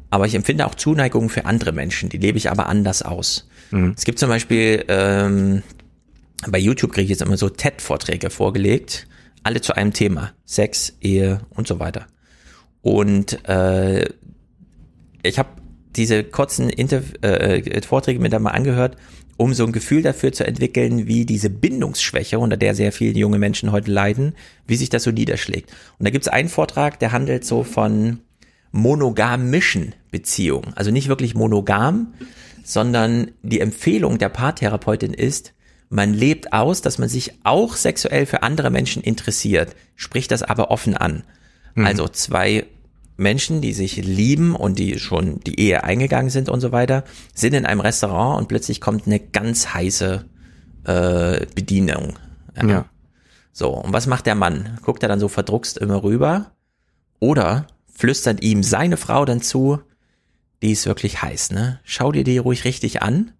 aber 0.09 0.25
ich 0.25 0.35
empfinde 0.35 0.65
auch 0.65 0.75
Zuneigung 0.75 1.27
für 1.27 1.45
andere 1.45 1.73
Menschen, 1.73 2.07
die 2.07 2.17
lebe 2.17 2.37
ich 2.37 2.49
aber 2.49 2.67
anders 2.67 3.01
aus. 3.01 3.49
Mhm. 3.71 3.93
Es 3.97 4.05
gibt 4.05 4.19
zum 4.19 4.29
Beispiel 4.29 4.85
ähm, 4.87 5.63
bei 6.47 6.57
YouTube 6.57 6.93
kriege 6.93 7.03
ich 7.03 7.09
jetzt 7.09 7.21
immer 7.21 7.37
so 7.37 7.49
TED-Vorträge 7.49 8.29
vorgelegt, 8.29 9.07
alle 9.43 9.61
zu 9.61 9.75
einem 9.75 9.93
Thema. 9.93 10.33
Sex, 10.45 10.97
Ehe 11.01 11.41
und 11.51 11.67
so 11.67 11.79
weiter. 11.79 12.07
Und 12.81 13.47
äh, 13.47 14.09
ich 15.23 15.37
habe 15.37 15.49
diese 15.95 16.23
kurzen 16.23 16.69
Interv 16.69 17.13
äh, 17.21 17.81
Vorträge 17.81 18.19
mir 18.19 18.29
dann 18.29 18.43
mal 18.43 18.51
angehört, 18.51 18.97
um 19.37 19.53
so 19.53 19.65
ein 19.65 19.71
Gefühl 19.71 20.01
dafür 20.01 20.31
zu 20.31 20.45
entwickeln, 20.45 21.07
wie 21.07 21.25
diese 21.25 21.49
Bindungsschwäche, 21.49 22.39
unter 22.39 22.57
der 22.57 22.75
sehr 22.75 22.91
viele 22.91 23.17
junge 23.17 23.39
Menschen 23.39 23.71
heute 23.71 23.91
leiden, 23.91 24.35
wie 24.67 24.75
sich 24.75 24.89
das 24.89 25.03
so 25.03 25.11
niederschlägt. 25.11 25.71
Und 25.97 26.05
da 26.05 26.11
gibt 26.11 26.25
es 26.25 26.31
einen 26.31 26.49
Vortrag, 26.49 26.99
der 26.99 27.11
handelt 27.11 27.45
so 27.45 27.63
von 27.63 28.19
monogamischen 28.71 29.95
Beziehungen. 30.11 30.73
Also 30.75 30.91
nicht 30.91 31.07
wirklich 31.07 31.35
monogam, 31.35 32.13
sondern 32.63 33.31
die 33.41 33.59
Empfehlung 33.59 34.17
der 34.17 34.29
Paartherapeutin 34.29 35.13
ist, 35.13 35.53
man 35.91 36.13
lebt 36.13 36.53
aus, 36.53 36.81
dass 36.81 36.99
man 36.99 37.09
sich 37.09 37.33
auch 37.43 37.75
sexuell 37.75 38.25
für 38.25 38.43
andere 38.43 38.69
Menschen 38.69 39.03
interessiert, 39.03 39.75
spricht 39.97 40.31
das 40.31 40.41
aber 40.41 40.71
offen 40.71 40.95
an. 40.95 41.23
Mhm. 41.75 41.85
Also 41.85 42.07
zwei 42.07 42.65
Menschen, 43.17 43.59
die 43.59 43.73
sich 43.73 43.97
lieben 43.97 44.55
und 44.55 44.79
die 44.79 44.99
schon 44.99 45.41
die 45.41 45.59
Ehe 45.59 45.83
eingegangen 45.83 46.29
sind 46.29 46.47
und 46.47 46.61
so 46.61 46.71
weiter, 46.71 47.03
sind 47.33 47.53
in 47.53 47.65
einem 47.65 47.81
Restaurant 47.81 48.39
und 48.39 48.47
plötzlich 48.47 48.79
kommt 48.79 49.05
eine 49.05 49.19
ganz 49.19 49.73
heiße 49.73 50.23
äh, 50.85 51.45
Bedienung. 51.53 52.13
Ja. 52.55 52.67
ja. 52.67 52.85
So, 53.51 53.71
und 53.71 53.91
was 53.91 54.07
macht 54.07 54.27
der 54.27 54.35
Mann? 54.35 54.79
Guckt 54.83 55.03
er 55.03 55.09
dann 55.09 55.19
so 55.19 55.27
verdruckst 55.27 55.77
immer 55.77 56.03
rüber? 56.03 56.53
Oder 57.19 57.67
flüstert 57.93 58.41
ihm 58.41 58.63
seine 58.63 58.95
Frau 58.95 59.25
dann 59.25 59.41
zu, 59.41 59.81
die 60.61 60.71
ist 60.71 60.85
wirklich 60.85 61.21
heiß, 61.21 61.51
ne? 61.51 61.81
Schau 61.83 62.13
dir 62.13 62.23
die 62.23 62.37
ruhig 62.37 62.63
richtig 62.63 63.01
an, 63.01 63.33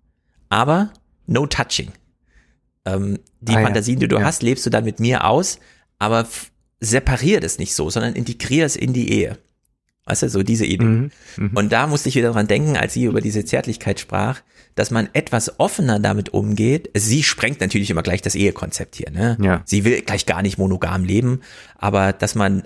aber 0.50 0.92
no 1.28 1.48
touching. 1.48 1.94
Ähm, 2.86 3.20
die 3.40 3.56
ah, 3.56 3.62
Fantasien, 3.62 4.00
die 4.00 4.08
du 4.08 4.18
ja. 4.18 4.24
hast, 4.24 4.44
lebst 4.44 4.66
du 4.66 4.70
dann 4.70 4.86
mit 4.86 5.00
mir 5.00 5.26
aus, 5.26 5.60
aber 6.00 6.28
separier 6.80 7.40
das 7.40 7.60
nicht 7.60 7.76
so, 7.76 7.90
sondern 7.90 8.14
integrier 8.14 8.66
es 8.66 8.76
in 8.76 8.94
die 8.94 9.12
Ehe. 9.12 9.38
Weißt 10.06 10.24
du, 10.24 10.30
so 10.30 10.42
diese 10.42 10.66
Idee. 10.66 10.84
Mhm, 10.84 11.12
mh. 11.38 11.50
Und 11.54 11.72
da 11.72 11.86
musste 11.86 12.10
ich 12.10 12.16
wieder 12.16 12.32
dran 12.32 12.48
denken, 12.48 12.76
als 12.76 12.94
sie 12.94 13.04
über 13.04 13.22
diese 13.22 13.46
Zärtlichkeit 13.46 14.00
sprach, 14.00 14.42
dass 14.74 14.90
man 14.90 15.10
etwas 15.14 15.60
offener 15.60 16.00
damit 16.00 16.34
umgeht. 16.34 16.90
Sie 16.96 17.24
sprengt 17.24 17.62
natürlich 17.62 17.92
immer 17.92 18.02
gleich 18.02 18.22
das 18.22 18.36
Ehekonzept 18.36 18.96
hier, 18.96 19.12
ne? 19.12 19.38
Ja. 19.42 19.62
Sie 19.66 19.86
will 19.86 20.02
gleich 20.02 20.26
gar 20.26 20.42
nicht 20.42 20.58
monogam 20.58 21.04
leben, 21.04 21.42
aber 21.76 22.14
dass 22.14 22.36
man 22.36 22.64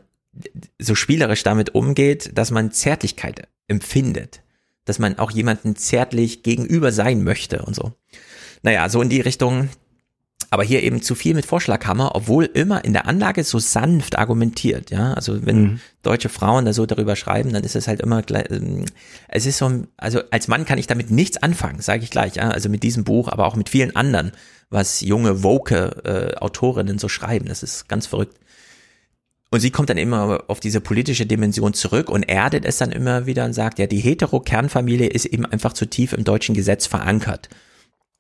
so 0.80 0.96
spielerisch 0.96 1.44
damit 1.44 1.76
umgeht, 1.76 2.38
dass 2.38 2.52
man 2.52 2.72
Zärtlichkeit 2.72 3.48
empfindet, 3.68 4.42
dass 4.86 5.00
man 5.00 5.18
auch 5.18 5.32
jemanden 5.32 5.76
zärtlich 5.76 6.44
gegenüber 6.44 6.92
sein 6.92 7.24
möchte 7.24 7.64
und 7.64 7.76
so. 7.76 7.94
Naja, 8.62 8.88
so 8.90 9.02
in 9.02 9.10
die 9.10 9.22
Richtung, 9.22 9.70
aber 10.50 10.64
hier 10.64 10.84
eben 10.84 11.02
zu 11.02 11.16
viel 11.16 11.34
mit 11.34 11.46
Vorschlaghammer, 11.46 12.16
obwohl 12.16 12.46
immer 12.46 12.84
in 12.86 12.94
der 12.94 13.08
Anlage 13.08 13.44
so 13.44 13.60
sanft 13.60 14.18
argumentiert, 14.18 14.92
ja. 14.92 15.14
Also 15.14 15.46
wenn 15.46 15.62
mhm. 15.62 15.80
deutsche 16.04 16.30
Frauen 16.30 16.66
da 16.66 16.74
so 16.74 16.86
darüber 16.86 17.16
schreiben, 17.16 17.54
dann 17.54 17.64
ist 17.64 17.76
es 17.76 17.88
halt 17.88 18.02
immer, 18.02 18.24
ähm, 18.50 18.86
es 19.28 19.46
ist 19.46 19.58
so, 19.58 19.84
also 19.98 20.22
als 20.32 20.48
Mann 20.48 20.66
kann 20.66 20.78
ich 20.78 20.88
damit 20.88 21.12
nichts 21.12 21.38
anfangen, 21.38 21.82
sage 21.82 22.04
ich 22.04 22.12
gleich, 22.12 22.36
ja. 22.36 22.50
Also 22.50 22.70
mit 22.70 22.84
diesem 22.84 23.04
Buch, 23.04 23.28
aber 23.28 23.46
auch 23.46 23.56
mit 23.56 23.70
vielen 23.70 23.96
anderen, 23.96 24.32
was 24.70 25.02
junge 25.02 25.44
woke 25.44 26.02
äh, 26.04 26.38
Autorinnen 26.38 27.00
so 27.00 27.10
schreiben, 27.10 27.48
das 27.48 27.64
ist 27.64 27.88
ganz 27.88 28.08
verrückt. 28.08 28.38
Und 29.52 29.60
sie 29.60 29.72
kommt 29.72 29.90
dann 29.90 29.98
immer 29.98 30.44
auf 30.48 30.60
diese 30.60 30.82
politische 30.82 31.26
Dimension 31.26 31.74
zurück 31.74 32.10
und 32.10 32.24
erdet 32.24 32.66
es 32.66 32.78
dann 32.78 32.92
immer 32.92 33.26
wieder 33.26 33.46
und 33.46 33.54
sagt, 33.54 33.80
ja, 33.80 33.88
die 33.88 34.00
hetero-Kernfamilie 34.00 35.08
ist 35.08 35.26
eben 35.26 35.46
einfach 35.46 35.74
zu 35.74 35.86
tief 35.86 36.14
im 36.14 36.24
deutschen 36.24 36.56
Gesetz 36.56 36.88
verankert. 36.88 37.50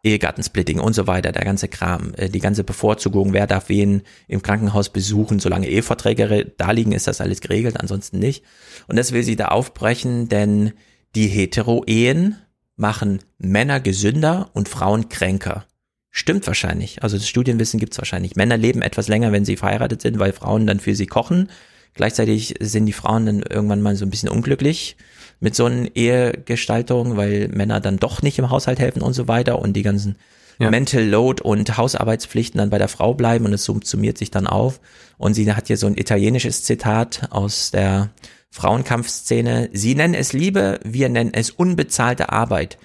Ehegattensplitting 0.05 0.79
und 0.79 0.93
so 0.93 1.07
weiter, 1.07 1.31
der 1.31 1.43
ganze 1.43 1.67
Kram, 1.67 2.13
äh, 2.15 2.29
die 2.29 2.39
ganze 2.39 2.63
Bevorzugung, 2.63 3.33
wer 3.33 3.47
darf 3.47 3.69
wen 3.69 4.03
im 4.27 4.41
Krankenhaus 4.41 4.89
besuchen, 4.89 5.39
solange 5.39 5.67
Eheverträge 5.67 6.53
da 6.57 6.71
liegen, 6.71 6.91
ist 6.91 7.07
das 7.07 7.21
alles 7.21 7.41
geregelt, 7.41 7.79
ansonsten 7.79 8.19
nicht. 8.19 8.43
Und 8.87 8.97
das 8.97 9.11
will 9.11 9.23
sie 9.23 9.35
da 9.35 9.47
aufbrechen, 9.47 10.29
denn 10.29 10.73
die 11.15 11.27
Hetero-Ehen 11.27 12.37
machen 12.75 13.19
Männer 13.37 13.79
gesünder 13.79 14.51
und 14.53 14.69
Frauen 14.69 15.09
kränker. 15.09 15.65
Stimmt 16.11 16.45
wahrscheinlich. 16.47 17.03
Also 17.03 17.17
das 17.17 17.27
Studienwissen 17.27 17.79
gibt's 17.79 17.97
wahrscheinlich. 17.97 18.35
Männer 18.35 18.57
leben 18.57 18.81
etwas 18.81 19.07
länger, 19.07 19.31
wenn 19.31 19.43
sie 19.43 19.57
verheiratet 19.57 20.01
sind, 20.01 20.19
weil 20.19 20.33
Frauen 20.33 20.67
dann 20.67 20.79
für 20.79 20.95
sie 20.95 21.07
kochen. 21.07 21.49
Gleichzeitig 21.93 22.55
sind 22.59 22.85
die 22.85 22.93
Frauen 22.93 23.25
dann 23.25 23.41
irgendwann 23.41 23.81
mal 23.81 23.95
so 23.95 24.05
ein 24.05 24.11
bisschen 24.11 24.29
unglücklich 24.29 24.97
mit 25.39 25.55
so 25.55 25.65
einer 25.65 25.95
Ehegestaltung, 25.95 27.17
weil 27.17 27.49
Männer 27.49 27.79
dann 27.79 27.97
doch 27.97 28.21
nicht 28.21 28.39
im 28.39 28.49
Haushalt 28.49 28.79
helfen 28.79 29.01
und 29.01 29.13
so 29.13 29.27
weiter 29.27 29.59
und 29.59 29.73
die 29.73 29.83
ganzen 29.83 30.15
ja. 30.59 30.69
Mental 30.69 31.03
Load 31.03 31.43
und 31.43 31.77
Hausarbeitspflichten 31.77 32.57
dann 32.57 32.69
bei 32.69 32.77
der 32.77 32.87
Frau 32.87 33.13
bleiben 33.13 33.45
und 33.45 33.53
es 33.53 33.65
summiert 33.65 34.17
sich 34.17 34.31
dann 34.31 34.47
auf. 34.47 34.79
Und 35.17 35.33
sie 35.33 35.51
hat 35.53 35.67
hier 35.67 35.77
so 35.77 35.87
ein 35.87 35.97
italienisches 35.97 36.63
Zitat 36.63 37.27
aus 37.31 37.71
der 37.71 38.11
Frauenkampfszene. 38.51 39.69
Sie 39.73 39.95
nennen 39.95 40.13
es 40.13 40.33
Liebe, 40.33 40.79
wir 40.83 41.09
nennen 41.09 41.33
es 41.33 41.51
unbezahlte 41.51 42.31
Arbeit. 42.31 42.77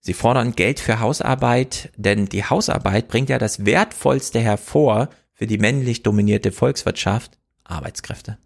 Sie 0.00 0.14
fordern 0.14 0.52
Geld 0.52 0.80
für 0.80 1.00
Hausarbeit, 1.00 1.90
denn 1.96 2.26
die 2.26 2.44
Hausarbeit 2.44 3.08
bringt 3.08 3.30
ja 3.30 3.38
das 3.38 3.64
Wertvollste 3.64 4.40
hervor 4.40 5.08
für 5.32 5.46
die 5.46 5.58
männlich 5.58 6.02
dominierte 6.02 6.52
Volkswirtschaft, 6.52 7.38
Arbeitskräfte. 7.64 8.38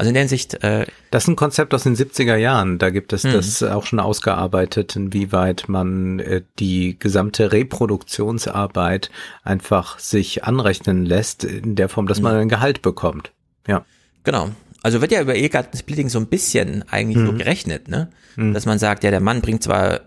Also 0.00 0.08
in 0.08 0.14
der 0.14 0.22
Hinsicht. 0.22 0.64
Äh, 0.64 0.86
das 1.10 1.24
ist 1.24 1.28
ein 1.28 1.36
Konzept 1.36 1.74
aus 1.74 1.82
den 1.82 1.94
70er 1.94 2.36
Jahren. 2.36 2.78
Da 2.78 2.88
gibt 2.88 3.12
es 3.12 3.24
mhm. 3.24 3.32
das 3.32 3.62
auch 3.62 3.84
schon 3.84 4.00
ausgearbeitet, 4.00 4.96
inwieweit 4.96 5.64
man 5.68 6.20
äh, 6.20 6.40
die 6.58 6.98
gesamte 6.98 7.52
Reproduktionsarbeit 7.52 9.10
einfach 9.44 9.98
sich 9.98 10.44
anrechnen 10.44 11.04
lässt, 11.04 11.44
in 11.44 11.76
der 11.76 11.90
Form, 11.90 12.06
dass 12.06 12.22
man 12.22 12.34
mhm. 12.34 12.40
ein 12.40 12.48
Gehalt 12.48 12.80
bekommt. 12.80 13.32
Ja. 13.68 13.84
Genau. 14.24 14.48
Also 14.82 15.02
wird 15.02 15.12
ja 15.12 15.20
über 15.20 15.34
Ehegattensplitting 15.34 16.08
so 16.08 16.18
ein 16.18 16.28
bisschen 16.28 16.82
eigentlich 16.88 17.18
mhm. 17.18 17.26
so 17.26 17.32
gerechnet, 17.34 17.88
ne? 17.88 18.08
Mhm. 18.36 18.54
Dass 18.54 18.64
man 18.64 18.78
sagt, 18.78 19.04
ja, 19.04 19.10
der 19.10 19.20
Mann 19.20 19.42
bringt 19.42 19.62
zwar 19.62 20.00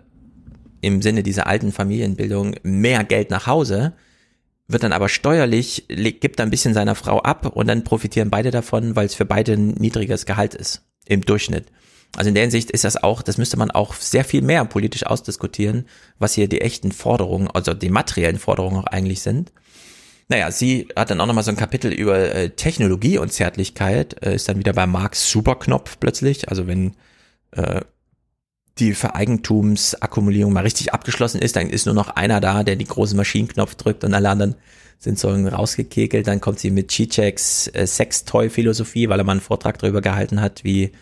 im 0.80 1.02
Sinne 1.02 1.22
dieser 1.22 1.46
alten 1.46 1.70
Familienbildung 1.70 2.56
mehr 2.64 3.04
Geld 3.04 3.30
nach 3.30 3.46
Hause, 3.46 3.92
wird 4.66 4.82
dann 4.82 4.92
aber 4.92 5.08
steuerlich, 5.08 5.86
gibt 5.88 6.40
ein 6.40 6.50
bisschen 6.50 6.74
seiner 6.74 6.94
Frau 6.94 7.20
ab 7.20 7.46
und 7.46 7.66
dann 7.66 7.84
profitieren 7.84 8.30
beide 8.30 8.50
davon, 8.50 8.96
weil 8.96 9.06
es 9.06 9.14
für 9.14 9.26
beide 9.26 9.52
ein 9.52 9.68
niedriges 9.68 10.26
Gehalt 10.26 10.54
ist 10.54 10.82
im 11.06 11.20
Durchschnitt. 11.20 11.66
Also 12.16 12.28
in 12.28 12.34
der 12.34 12.44
Hinsicht 12.44 12.70
ist 12.70 12.84
das 12.84 13.02
auch, 13.02 13.22
das 13.22 13.38
müsste 13.38 13.56
man 13.56 13.70
auch 13.70 13.94
sehr 13.94 14.24
viel 14.24 14.40
mehr 14.40 14.64
politisch 14.64 15.04
ausdiskutieren, 15.04 15.86
was 16.18 16.34
hier 16.34 16.48
die 16.48 16.60
echten 16.60 16.92
Forderungen, 16.92 17.48
also 17.48 17.74
die 17.74 17.90
materiellen 17.90 18.38
Forderungen 18.38 18.78
auch 18.78 18.86
eigentlich 18.86 19.20
sind. 19.20 19.52
Naja, 20.28 20.50
sie 20.50 20.88
hat 20.96 21.10
dann 21.10 21.20
auch 21.20 21.26
nochmal 21.26 21.44
so 21.44 21.50
ein 21.50 21.56
Kapitel 21.56 21.92
über 21.92 22.18
äh, 22.18 22.50
Technologie 22.50 23.18
und 23.18 23.32
Zärtlichkeit, 23.32 24.24
äh, 24.24 24.36
ist 24.36 24.48
dann 24.48 24.58
wieder 24.58 24.72
bei 24.72 24.86
Marx 24.86 25.30
Superknopf 25.30 25.98
plötzlich. 26.00 26.48
Also 26.48 26.66
wenn 26.66 26.94
äh, 27.50 27.80
die 28.78 28.94
Vereigentumsakkumulierung 28.94 30.52
mal 30.52 30.64
richtig 30.64 30.92
abgeschlossen 30.92 31.40
ist, 31.40 31.56
dann 31.56 31.70
ist 31.70 31.86
nur 31.86 31.94
noch 31.94 32.08
einer 32.08 32.40
da, 32.40 32.64
der 32.64 32.76
die 32.76 32.86
große 32.86 33.16
Maschinenknopf 33.16 33.76
drückt 33.76 34.04
und 34.04 34.14
alle 34.14 34.30
anderen 34.30 34.56
sind 34.98 35.18
so 35.18 35.28
rausgekekelt. 35.28 36.26
Dann 36.26 36.40
kommt 36.40 36.58
sie 36.58 36.70
mit 36.70 36.88
Chicheks 36.88 37.68
äh, 37.68 37.86
Sextoy-Philosophie, 37.86 39.08
weil 39.08 39.20
er 39.20 39.24
mal 39.24 39.32
einen 39.32 39.40
Vortrag 39.40 39.78
darüber 39.78 40.00
gehalten 40.00 40.40
hat, 40.40 40.64
wie 40.64 40.92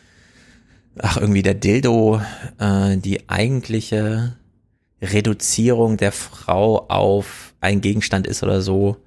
ach 0.98 1.16
irgendwie 1.16 1.42
der 1.42 1.54
Dildo 1.54 2.20
äh, 2.58 2.96
die 2.98 3.28
eigentliche 3.28 4.36
Reduzierung 5.00 5.96
der 5.96 6.12
Frau 6.12 6.86
auf 6.88 7.54
ein 7.60 7.80
Gegenstand 7.80 8.26
ist 8.26 8.42
oder 8.42 8.60
so. 8.60 8.98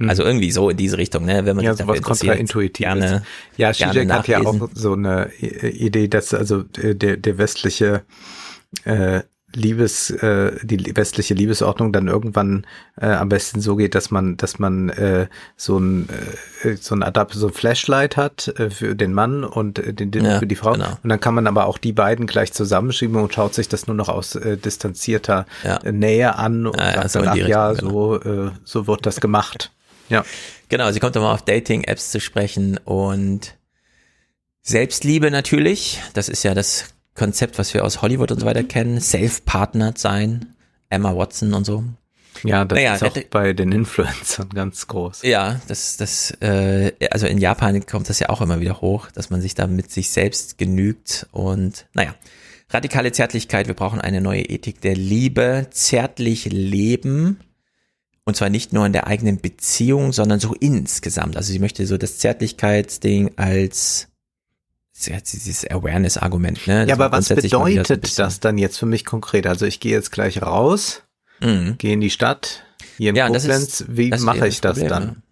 Hm. 0.00 0.08
Also 0.08 0.24
irgendwie 0.24 0.50
so 0.50 0.70
in 0.70 0.76
diese 0.76 0.98
Richtung, 0.98 1.26
ne? 1.26 1.44
Wenn 1.44 1.56
man 1.56 1.64
ja, 1.64 1.74
sich 1.74 1.86
dafür 1.86 2.00
kontraintuitiv 2.00 2.84
gerne, 2.84 3.16
ist. 3.16 3.22
Ja, 3.56 3.72
Zizek 3.72 4.10
hat 4.10 4.28
ja 4.28 4.40
auch 4.40 4.68
so 4.74 4.94
eine 4.94 5.30
Idee, 5.34 6.08
dass 6.08 6.32
also 6.32 6.64
äh, 6.78 6.94
der, 6.94 7.18
der 7.18 7.38
westliche 7.38 8.02
äh, 8.84 9.20
Liebes, 9.52 10.10
äh, 10.10 10.52
die 10.62 10.96
westliche 10.96 11.34
Liebesordnung 11.34 11.92
dann 11.92 12.06
irgendwann 12.06 12.66
äh, 12.96 13.06
am 13.06 13.28
besten 13.28 13.60
so 13.60 13.74
geht, 13.74 13.96
dass 13.96 14.12
man, 14.12 14.36
dass 14.36 14.60
man 14.60 14.90
äh, 14.90 15.26
so 15.56 15.78
ein 15.78 16.08
äh, 16.62 16.76
so 16.76 16.94
ein 16.94 17.02
Adapter, 17.02 17.36
so 17.36 17.48
ein 17.48 17.52
Flashlight 17.52 18.16
hat 18.16 18.46
äh, 18.58 18.70
für 18.70 18.94
den 18.94 19.12
Mann 19.12 19.42
und 19.42 19.80
äh, 19.80 19.92
den, 19.92 20.12
den 20.12 20.24
ja, 20.24 20.38
für 20.38 20.46
die 20.46 20.54
Frau. 20.54 20.74
Genau. 20.74 20.96
Und 21.02 21.08
dann 21.08 21.18
kann 21.18 21.34
man 21.34 21.48
aber 21.48 21.66
auch 21.66 21.78
die 21.78 21.92
beiden 21.92 22.26
gleich 22.26 22.52
zusammenschieben 22.52 23.16
und 23.16 23.34
schaut 23.34 23.54
sich 23.54 23.68
das 23.68 23.88
nur 23.88 23.96
noch 23.96 24.08
aus 24.08 24.36
äh, 24.36 24.56
distanzierter 24.56 25.46
ja. 25.64 25.78
äh, 25.78 25.90
Nähe 25.90 26.36
an 26.36 26.66
und 26.66 26.78
ja, 26.78 27.08
sagt 27.08 27.26
dann, 27.26 27.28
ach 27.28 27.48
ja, 27.48 27.72
genau. 27.72 27.90
so 27.90 28.20
äh, 28.20 28.50
so 28.62 28.86
wird 28.86 29.04
das 29.04 29.20
gemacht. 29.20 29.72
Ja. 30.10 30.24
Genau, 30.68 30.90
sie 30.92 31.00
kommt 31.00 31.14
mal 31.14 31.32
auf 31.32 31.42
Dating-Apps 31.42 32.10
zu 32.10 32.20
sprechen 32.20 32.78
und 32.78 33.56
Selbstliebe 34.62 35.30
natürlich. 35.30 36.00
Das 36.12 36.28
ist 36.28 36.42
ja 36.42 36.54
das 36.54 36.92
Konzept, 37.14 37.58
was 37.58 37.72
wir 37.74 37.84
aus 37.84 38.02
Hollywood 38.02 38.30
und 38.32 38.40
so 38.40 38.46
weiter 38.46 38.62
kennen. 38.62 39.00
Self-partnered 39.00 39.98
sein. 39.98 40.54
Emma 40.90 41.16
Watson 41.16 41.54
und 41.54 41.64
so. 41.64 41.84
Ja, 42.44 42.64
das 42.64 42.76
naja, 42.76 42.94
ist 42.94 43.02
auch 43.02 43.16
bei 43.30 43.52
den 43.52 43.72
Influencern 43.72 44.48
ganz 44.50 44.86
groß. 44.86 45.22
Ja, 45.22 45.60
das, 45.68 45.96
das, 45.96 46.30
äh, 46.40 46.92
also 47.10 47.26
in 47.26 47.38
Japan 47.38 47.84
kommt 47.86 48.08
das 48.08 48.18
ja 48.18 48.28
auch 48.28 48.40
immer 48.40 48.60
wieder 48.60 48.80
hoch, 48.80 49.10
dass 49.10 49.30
man 49.30 49.40
sich 49.40 49.54
da 49.54 49.66
mit 49.66 49.90
sich 49.90 50.10
selbst 50.10 50.58
genügt 50.58 51.26
und 51.32 51.86
naja. 51.92 52.14
Radikale 52.72 53.10
Zärtlichkeit, 53.10 53.66
wir 53.66 53.74
brauchen 53.74 54.00
eine 54.00 54.20
neue 54.20 54.42
Ethik 54.42 54.80
der 54.80 54.94
Liebe, 54.94 55.66
zärtlich 55.70 56.44
leben, 56.44 57.40
und 58.30 58.36
zwar 58.36 58.48
nicht 58.48 58.72
nur 58.72 58.86
in 58.86 58.92
der 58.92 59.06
eigenen 59.08 59.40
Beziehung, 59.40 60.12
sondern 60.12 60.38
so 60.38 60.54
insgesamt. 60.54 61.36
Also 61.36 61.52
sie 61.52 61.58
möchte 61.58 61.84
so 61.86 61.98
das 61.98 62.18
Zärtlichkeitsding 62.18 63.32
als 63.36 64.08
dieses 65.08 65.68
Awareness-Argument. 65.68 66.66
Ne? 66.66 66.86
ja, 66.86 66.94
aber 66.94 67.10
was 67.10 67.28
bedeutet 67.28 68.18
das 68.18 68.40
dann 68.40 68.56
jetzt 68.56 68.78
für 68.78 68.86
mich 68.86 69.04
konkret? 69.04 69.46
Also 69.46 69.66
ich 69.66 69.80
gehe 69.80 69.92
jetzt 69.92 70.12
gleich 70.12 70.42
raus, 70.42 71.02
mhm. 71.40 71.76
gehe 71.78 71.94
in 71.94 72.00
die 72.00 72.10
Stadt, 72.10 72.62
hier 72.98 73.10
in 73.10 73.16
ja, 73.16 73.26
Koblenz. 73.26 73.84
Wie 73.88 74.10
mache 74.10 74.46
ich 74.46 74.60
das 74.60 74.78
Problem, 74.78 74.88
dann? 74.88 75.22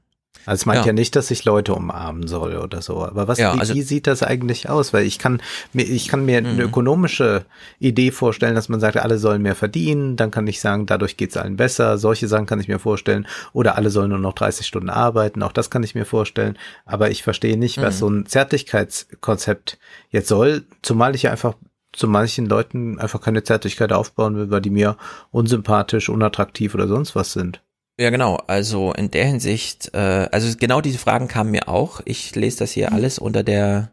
Also 0.48 0.62
es 0.62 0.66
meint 0.66 0.80
ja. 0.80 0.86
ja. 0.86 0.92
nicht, 0.94 1.14
dass 1.14 1.30
ich 1.30 1.44
Leute 1.44 1.74
umarmen 1.74 2.26
soll 2.26 2.56
oder 2.56 2.80
so. 2.80 3.04
Aber 3.04 3.28
was, 3.28 3.36
ja, 3.36 3.54
wie, 3.54 3.60
also, 3.60 3.74
wie 3.74 3.82
sieht 3.82 4.06
das 4.06 4.22
eigentlich 4.22 4.70
aus? 4.70 4.94
Weil 4.94 5.04
ich 5.04 5.18
kann 5.18 5.42
mir, 5.74 5.82
ich 5.82 6.08
kann 6.08 6.24
mir 6.24 6.38
eine 6.38 6.54
mhm. 6.54 6.60
ökonomische 6.60 7.44
Idee 7.78 8.10
vorstellen, 8.10 8.54
dass 8.54 8.70
man 8.70 8.80
sagt, 8.80 8.96
alle 8.96 9.18
sollen 9.18 9.42
mehr 9.42 9.54
verdienen. 9.54 10.16
Dann 10.16 10.30
kann 10.30 10.46
ich 10.46 10.60
sagen, 10.60 10.86
dadurch 10.86 11.18
geht's 11.18 11.36
allen 11.36 11.56
besser. 11.56 11.98
Solche 11.98 12.28
Sachen 12.28 12.46
kann 12.46 12.60
ich 12.60 12.68
mir 12.68 12.78
vorstellen. 12.78 13.26
Oder 13.52 13.76
alle 13.76 13.90
sollen 13.90 14.08
nur 14.08 14.18
noch 14.18 14.32
30 14.32 14.66
Stunden 14.66 14.88
arbeiten. 14.88 15.42
Auch 15.42 15.52
das 15.52 15.68
kann 15.68 15.82
ich 15.82 15.94
mir 15.94 16.06
vorstellen. 16.06 16.56
Aber 16.86 17.10
ich 17.10 17.22
verstehe 17.22 17.58
nicht, 17.58 17.76
was 17.82 17.96
mhm. 17.96 17.98
so 17.98 18.08
ein 18.08 18.26
Zärtlichkeitskonzept 18.26 19.78
jetzt 20.08 20.28
soll. 20.28 20.64
Zumal 20.80 21.14
ich 21.14 21.24
ja 21.24 21.30
einfach 21.30 21.56
zu 21.92 22.08
manchen 22.08 22.46
Leuten 22.46 22.98
einfach 22.98 23.20
keine 23.20 23.42
Zärtlichkeit 23.42 23.92
aufbauen 23.92 24.36
will, 24.36 24.50
weil 24.50 24.62
die 24.62 24.70
mir 24.70 24.96
unsympathisch, 25.30 26.08
unattraktiv 26.08 26.74
oder 26.74 26.88
sonst 26.88 27.14
was 27.14 27.34
sind. 27.34 27.60
Ja, 28.00 28.10
genau. 28.10 28.36
Also 28.46 28.92
in 28.92 29.10
der 29.10 29.26
Hinsicht, 29.26 29.90
äh, 29.92 30.28
also 30.30 30.56
genau 30.56 30.80
diese 30.80 30.98
Fragen 30.98 31.26
kamen 31.26 31.50
mir 31.50 31.68
auch. 31.68 32.00
Ich 32.04 32.34
lese 32.36 32.58
das 32.58 32.70
hier 32.70 32.92
alles 32.92 33.18
unter 33.18 33.42
der 33.42 33.90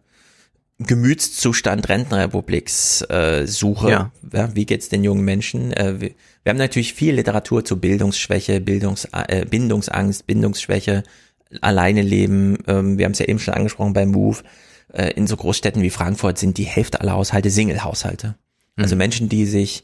Gemütszustand 0.77 1.89
Rentenrepubliks 1.89 3.01
äh, 3.09 3.47
suche. 3.47 3.89
Ja. 3.89 4.11
ja 4.31 4.55
wie 4.55 4.65
geht's 4.65 4.89
den 4.89 5.03
jungen 5.03 5.23
Menschen? 5.23 5.73
Äh, 5.73 6.01
wir, 6.01 6.11
wir, 6.43 6.49
haben 6.49 6.57
natürlich 6.57 6.93
viel 6.93 7.15
Literatur 7.15 7.65
zu 7.65 7.79
Bildungsschwäche, 7.79 8.61
Bildungs, 8.61 9.07
äh, 9.11 9.45
Bindungsangst, 9.45 10.27
Bindungsschwäche, 10.27 11.03
alleine 11.61 12.01
leben. 12.01 12.57
Ähm, 12.67 12.97
wir 12.97 13.05
haben 13.05 13.13
es 13.13 13.19
ja 13.19 13.25
eben 13.25 13.39
schon 13.39 13.53
angesprochen 13.53 13.93
beim 13.93 14.11
Move. 14.11 14.43
Äh, 14.93 15.11
in 15.11 15.25
so 15.25 15.37
Großstädten 15.37 15.81
wie 15.81 15.89
Frankfurt 15.89 16.37
sind 16.37 16.57
die 16.57 16.63
Hälfte 16.63 17.01
aller 17.01 17.13
Haushalte 17.13 17.49
Single-Haushalte. 17.49 18.35
Mhm. 18.75 18.83
Also 18.83 18.95
Menschen, 18.95 19.29
die 19.29 19.45
sich 19.45 19.83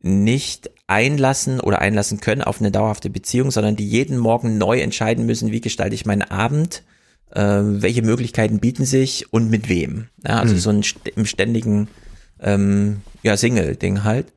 nicht 0.00 0.70
einlassen 0.86 1.60
oder 1.60 1.80
einlassen 1.80 2.20
können 2.20 2.42
auf 2.42 2.60
eine 2.60 2.70
dauerhafte 2.70 3.10
Beziehung, 3.10 3.50
sondern 3.50 3.76
die 3.76 3.88
jeden 3.88 4.18
Morgen 4.18 4.58
neu 4.58 4.80
entscheiden 4.80 5.26
müssen, 5.26 5.52
wie 5.52 5.60
gestalte 5.60 5.94
ich 5.94 6.06
meinen 6.06 6.22
Abend, 6.22 6.82
äh, 7.32 7.42
welche 7.42 8.02
Möglichkeiten 8.02 8.60
bieten 8.60 8.84
sich 8.84 9.32
und 9.32 9.50
mit 9.50 9.68
wem. 9.68 10.08
Ja, 10.26 10.38
also 10.38 10.54
mhm. 10.54 10.58
so 10.58 10.70
ein 10.70 10.84
im 11.16 11.26
ständigen 11.26 11.88
ähm, 12.40 13.02
ja, 13.22 13.36
Single-Ding 13.36 14.04
halt. 14.04 14.32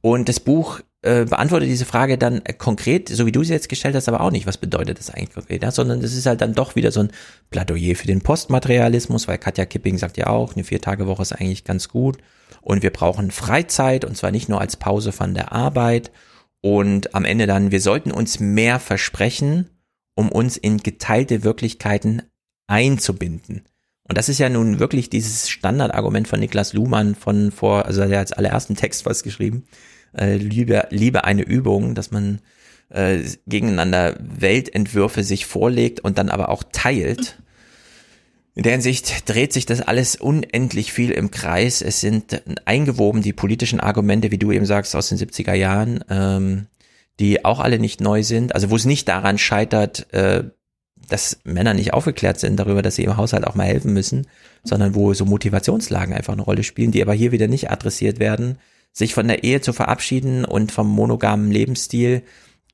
Und 0.00 0.28
das 0.28 0.40
Buch 0.40 0.80
äh, 1.02 1.24
beantwortet 1.24 1.68
diese 1.68 1.84
Frage 1.84 2.16
dann 2.16 2.42
konkret, 2.58 3.08
so 3.08 3.26
wie 3.26 3.32
du 3.32 3.42
sie 3.42 3.52
jetzt 3.52 3.68
gestellt 3.68 3.94
hast, 3.94 4.08
aber 4.08 4.20
auch 4.20 4.30
nicht, 4.30 4.46
was 4.46 4.58
bedeutet 4.58 4.98
das 4.98 5.10
eigentlich 5.10 5.34
konkret, 5.34 5.62
ja? 5.62 5.70
sondern 5.70 6.00
das 6.00 6.14
ist 6.14 6.26
halt 6.26 6.40
dann 6.40 6.54
doch 6.54 6.76
wieder 6.76 6.92
so 6.92 7.00
ein 7.00 7.10
Plädoyer 7.50 7.96
für 7.96 8.06
den 8.06 8.20
Postmaterialismus, 8.20 9.26
weil 9.26 9.38
Katja 9.38 9.66
Kipping 9.66 9.98
sagt 9.98 10.16
ja 10.16 10.28
auch, 10.28 10.54
eine 10.54 10.64
Vier-Tage-Woche 10.64 11.22
ist 11.22 11.32
eigentlich 11.32 11.64
ganz 11.64 11.88
gut 11.88 12.18
und 12.62 12.82
wir 12.82 12.90
brauchen 12.90 13.30
Freizeit 13.30 14.04
und 14.04 14.16
zwar 14.16 14.30
nicht 14.30 14.48
nur 14.48 14.60
als 14.60 14.76
Pause 14.76 15.12
von 15.12 15.34
der 15.34 15.52
Arbeit 15.52 16.10
und 16.60 17.14
am 17.14 17.24
Ende 17.24 17.46
dann, 17.46 17.70
wir 17.70 17.80
sollten 17.80 18.10
uns 18.10 18.40
mehr 18.40 18.78
versprechen, 18.78 19.70
um 20.14 20.30
uns 20.30 20.56
in 20.56 20.78
geteilte 20.78 21.42
Wirklichkeiten 21.42 22.22
einzubinden. 22.66 23.62
Und 24.08 24.18
das 24.18 24.28
ist 24.28 24.38
ja 24.38 24.48
nun 24.48 24.80
wirklich 24.80 25.08
dieses 25.08 25.48
Standardargument 25.48 26.28
von 26.28 26.40
Niklas 26.40 26.72
Luhmann 26.72 27.14
von 27.14 27.52
vor, 27.52 27.86
also 27.86 28.00
er 28.00 28.08
hat 28.08 28.16
als 28.16 28.32
allerersten 28.32 28.76
Text 28.76 29.06
was 29.06 29.22
geschrieben, 29.22 29.64
äh, 30.16 30.36
Liebe, 30.36 30.88
Liebe 30.90 31.24
eine 31.24 31.42
Übung, 31.42 31.94
dass 31.94 32.10
man 32.10 32.40
äh, 32.88 33.20
gegeneinander 33.46 34.16
Weltentwürfe 34.18 35.22
sich 35.22 35.46
vorlegt 35.46 36.00
und 36.00 36.18
dann 36.18 36.28
aber 36.28 36.48
auch 36.48 36.64
teilt. 36.72 37.40
In 38.54 38.64
der 38.64 38.72
Hinsicht 38.72 39.28
dreht 39.28 39.52
sich 39.52 39.64
das 39.64 39.80
alles 39.80 40.16
unendlich 40.16 40.92
viel 40.92 41.12
im 41.12 41.30
Kreis. 41.30 41.82
Es 41.82 42.00
sind 42.00 42.42
eingewoben 42.64 43.22
die 43.22 43.32
politischen 43.32 43.80
Argumente, 43.80 44.30
wie 44.30 44.38
du 44.38 44.50
eben 44.50 44.66
sagst, 44.66 44.96
aus 44.96 45.08
den 45.08 45.18
70er 45.18 45.54
Jahren, 45.54 46.04
ähm, 46.10 46.66
die 47.20 47.44
auch 47.44 47.60
alle 47.60 47.78
nicht 47.78 48.00
neu 48.00 48.22
sind. 48.22 48.54
Also 48.54 48.70
wo 48.70 48.76
es 48.76 48.84
nicht 48.84 49.08
daran 49.08 49.38
scheitert, 49.38 50.12
äh, 50.12 50.44
dass 51.08 51.40
Männer 51.44 51.74
nicht 51.74 51.92
aufgeklärt 51.92 52.40
sind 52.40 52.56
darüber, 52.56 52.82
dass 52.82 52.96
sie 52.96 53.04
im 53.04 53.16
Haushalt 53.16 53.46
auch 53.46 53.54
mal 53.54 53.66
helfen 53.66 53.92
müssen, 53.92 54.26
sondern 54.64 54.94
wo 54.94 55.12
so 55.14 55.24
Motivationslagen 55.24 56.14
einfach 56.14 56.32
eine 56.32 56.42
Rolle 56.42 56.62
spielen, 56.62 56.92
die 56.92 57.02
aber 57.02 57.14
hier 57.14 57.32
wieder 57.32 57.48
nicht 57.48 57.70
adressiert 57.70 58.18
werden. 58.18 58.58
Sich 58.92 59.14
von 59.14 59.28
der 59.28 59.44
Ehe 59.44 59.60
zu 59.60 59.72
verabschieden 59.72 60.44
und 60.44 60.72
vom 60.72 60.88
monogamen 60.88 61.50
Lebensstil 61.50 62.22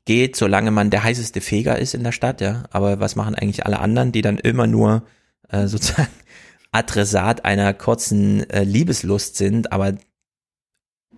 geht, 0.07 0.37
solange 0.37 0.71
man 0.71 0.91
der 0.91 1.03
heißeste 1.03 1.41
Feger 1.41 1.79
ist 1.79 1.95
in 1.95 2.05
der 2.05 2.13
Stadt, 2.13 2.41
ja. 2.41 2.65
Aber 2.71 3.01
was 3.01 3.17
machen 3.17 3.35
eigentlich 3.35 3.67
alle 3.67 3.81
anderen, 3.81 4.13
die 4.13 4.23
dann 4.23 4.39
immer 4.39 4.67
nur 4.67 5.03
äh, 5.49 5.67
sozusagen 5.67 6.09
Adressat 6.73 7.45
einer 7.45 7.73
kurzen 7.75 8.49
äh, 8.51 8.65
Liebeslust 8.65 9.37
sind, 9.37 9.73
aber 9.73 9.95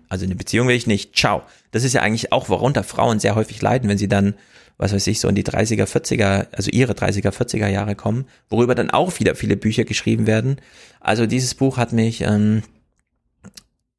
also 0.07 0.25
eine 0.25 0.35
Beziehung 0.35 0.67
will 0.67 0.75
ich 0.75 0.87
nicht. 0.87 1.15
Ciao. 1.15 1.43
Das 1.71 1.83
ist 1.83 1.93
ja 1.93 2.01
eigentlich 2.01 2.31
auch, 2.31 2.49
worunter 2.49 2.83
Frauen 2.83 3.19
sehr 3.19 3.35
häufig 3.35 3.61
leiden, 3.61 3.89
wenn 3.89 3.97
sie 3.97 4.07
dann 4.07 4.35
was 4.79 4.93
weiß 4.93 5.07
ich, 5.07 5.19
so 5.19 5.27
in 5.27 5.35
die 5.35 5.43
30er, 5.43 5.83
40er, 5.83 6.47
also 6.53 6.71
ihre 6.71 6.93
30er, 6.93 7.31
40er 7.31 7.67
Jahre 7.67 7.95
kommen, 7.95 8.25
worüber 8.49 8.75
dann 8.75 8.89
auch 8.89 9.19
wieder 9.19 9.35
viele 9.35 9.57
Bücher 9.57 9.83
geschrieben 9.83 10.25
werden. 10.25 10.55
Also 11.01 11.25
dieses 11.25 11.53
Buch 11.53 11.75
hat 11.75 11.91
mich 11.91 12.21
ähm, 12.21 12.63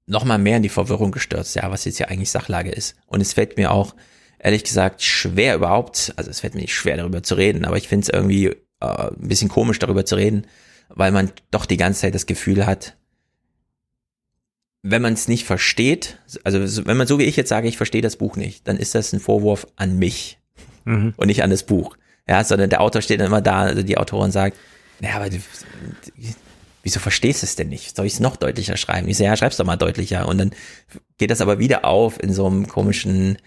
nochmal 0.07 0.39
mehr 0.39 0.57
in 0.57 0.63
die 0.63 0.71
Verwirrung 0.71 1.13
gestürzt, 1.13 1.55
ja, 1.55 1.71
was 1.71 1.85
jetzt 1.85 1.99
ja 1.99 2.09
eigentlich 2.09 2.31
Sachlage 2.31 2.71
ist. 2.71 2.97
Und 3.07 3.21
es 3.21 3.35
fällt 3.35 3.59
mir 3.59 3.73
auch, 3.73 3.95
ehrlich 4.39 4.65
gesagt, 4.65 5.03
schwer 5.03 5.55
überhaupt, 5.55 6.15
also 6.17 6.31
es 6.31 6.41
fällt 6.41 6.55
mir 6.55 6.63
nicht 6.63 6.75
schwer 6.75 6.97
darüber 6.97 7.23
zu 7.23 7.35
reden, 7.35 7.67
aber 7.67 7.77
ich 7.77 7.87
finde 7.87 8.05
es 8.05 8.09
irgendwie 8.09 8.57
äh, 8.81 8.87
ein 8.87 9.29
bisschen 9.29 9.49
komisch 9.49 9.79
darüber 9.79 10.05
zu 10.05 10.17
reden, 10.17 10.47
weil 10.89 11.13
man 11.13 11.33
doch 11.51 11.67
die 11.67 11.77
ganze 11.77 12.01
Zeit 12.01 12.15
das 12.15 12.27
Gefühl 12.27 12.67
hat, 12.67 12.97
wenn 14.83 15.03
man 15.03 15.13
es 15.13 15.29
nicht 15.29 15.45
versteht, 15.45 16.19
also 16.43 16.87
wenn 16.87 16.97
man 16.97 17.07
so 17.07 17.19
wie 17.19 17.25
ich 17.25 17.37
jetzt 17.37 17.51
sage, 17.51 17.69
ich 17.69 17.77
verstehe 17.77 18.03
das 18.03 18.17
Buch 18.17 18.37
nicht, 18.37 18.67
dann 18.67 18.79
ist 18.79 18.95
das 18.95 19.13
ein 19.13 19.21
Vorwurf 19.21 19.67
an 19.77 19.99
mich 19.99 20.39
mhm. 20.85 21.15
und 21.17 21.27
nicht 21.27 21.43
an 21.43 21.51
das 21.51 21.65
Buch. 21.65 21.97
Ja, 22.29 22.43
sondern 22.45 22.71
der 22.71 22.81
Autor 22.81 23.03
steht 23.03 23.21
dann 23.21 23.27
immer 23.27 23.43
da, 23.43 23.63
also 23.63 23.83
die 23.83 23.99
Autorin 23.99 24.31
sagt, 24.31 24.57
ja, 25.01 25.17
aber 25.17 25.31
du, 25.31 25.39
wieso 26.83 27.01
verstehst 27.01 27.43
du 27.43 27.47
es 27.47 27.57
denn 27.57 27.69
nicht? 27.69 27.97
Soll 27.97 28.07
ich 28.07 28.15
es 28.15 28.21
noch 28.21 28.37
deutlicher 28.37 28.77
schreiben? 28.77 29.09
Ich 29.09 29.17
sage, 29.17 29.29
ja, 29.29 29.37
schreib's 29.37 29.57
doch 29.57 29.65
mal 29.65 29.77
deutlicher. 29.77 30.29
Und 30.29 30.39
dann 30.39 30.53
geht 31.19 31.31
das 31.31 31.41
aber 31.41 31.59
wieder 31.59 31.85
auf 31.85 32.23
in 32.23 32.33
so 32.33 32.47
einem 32.47 32.69
komischen, 32.69 33.39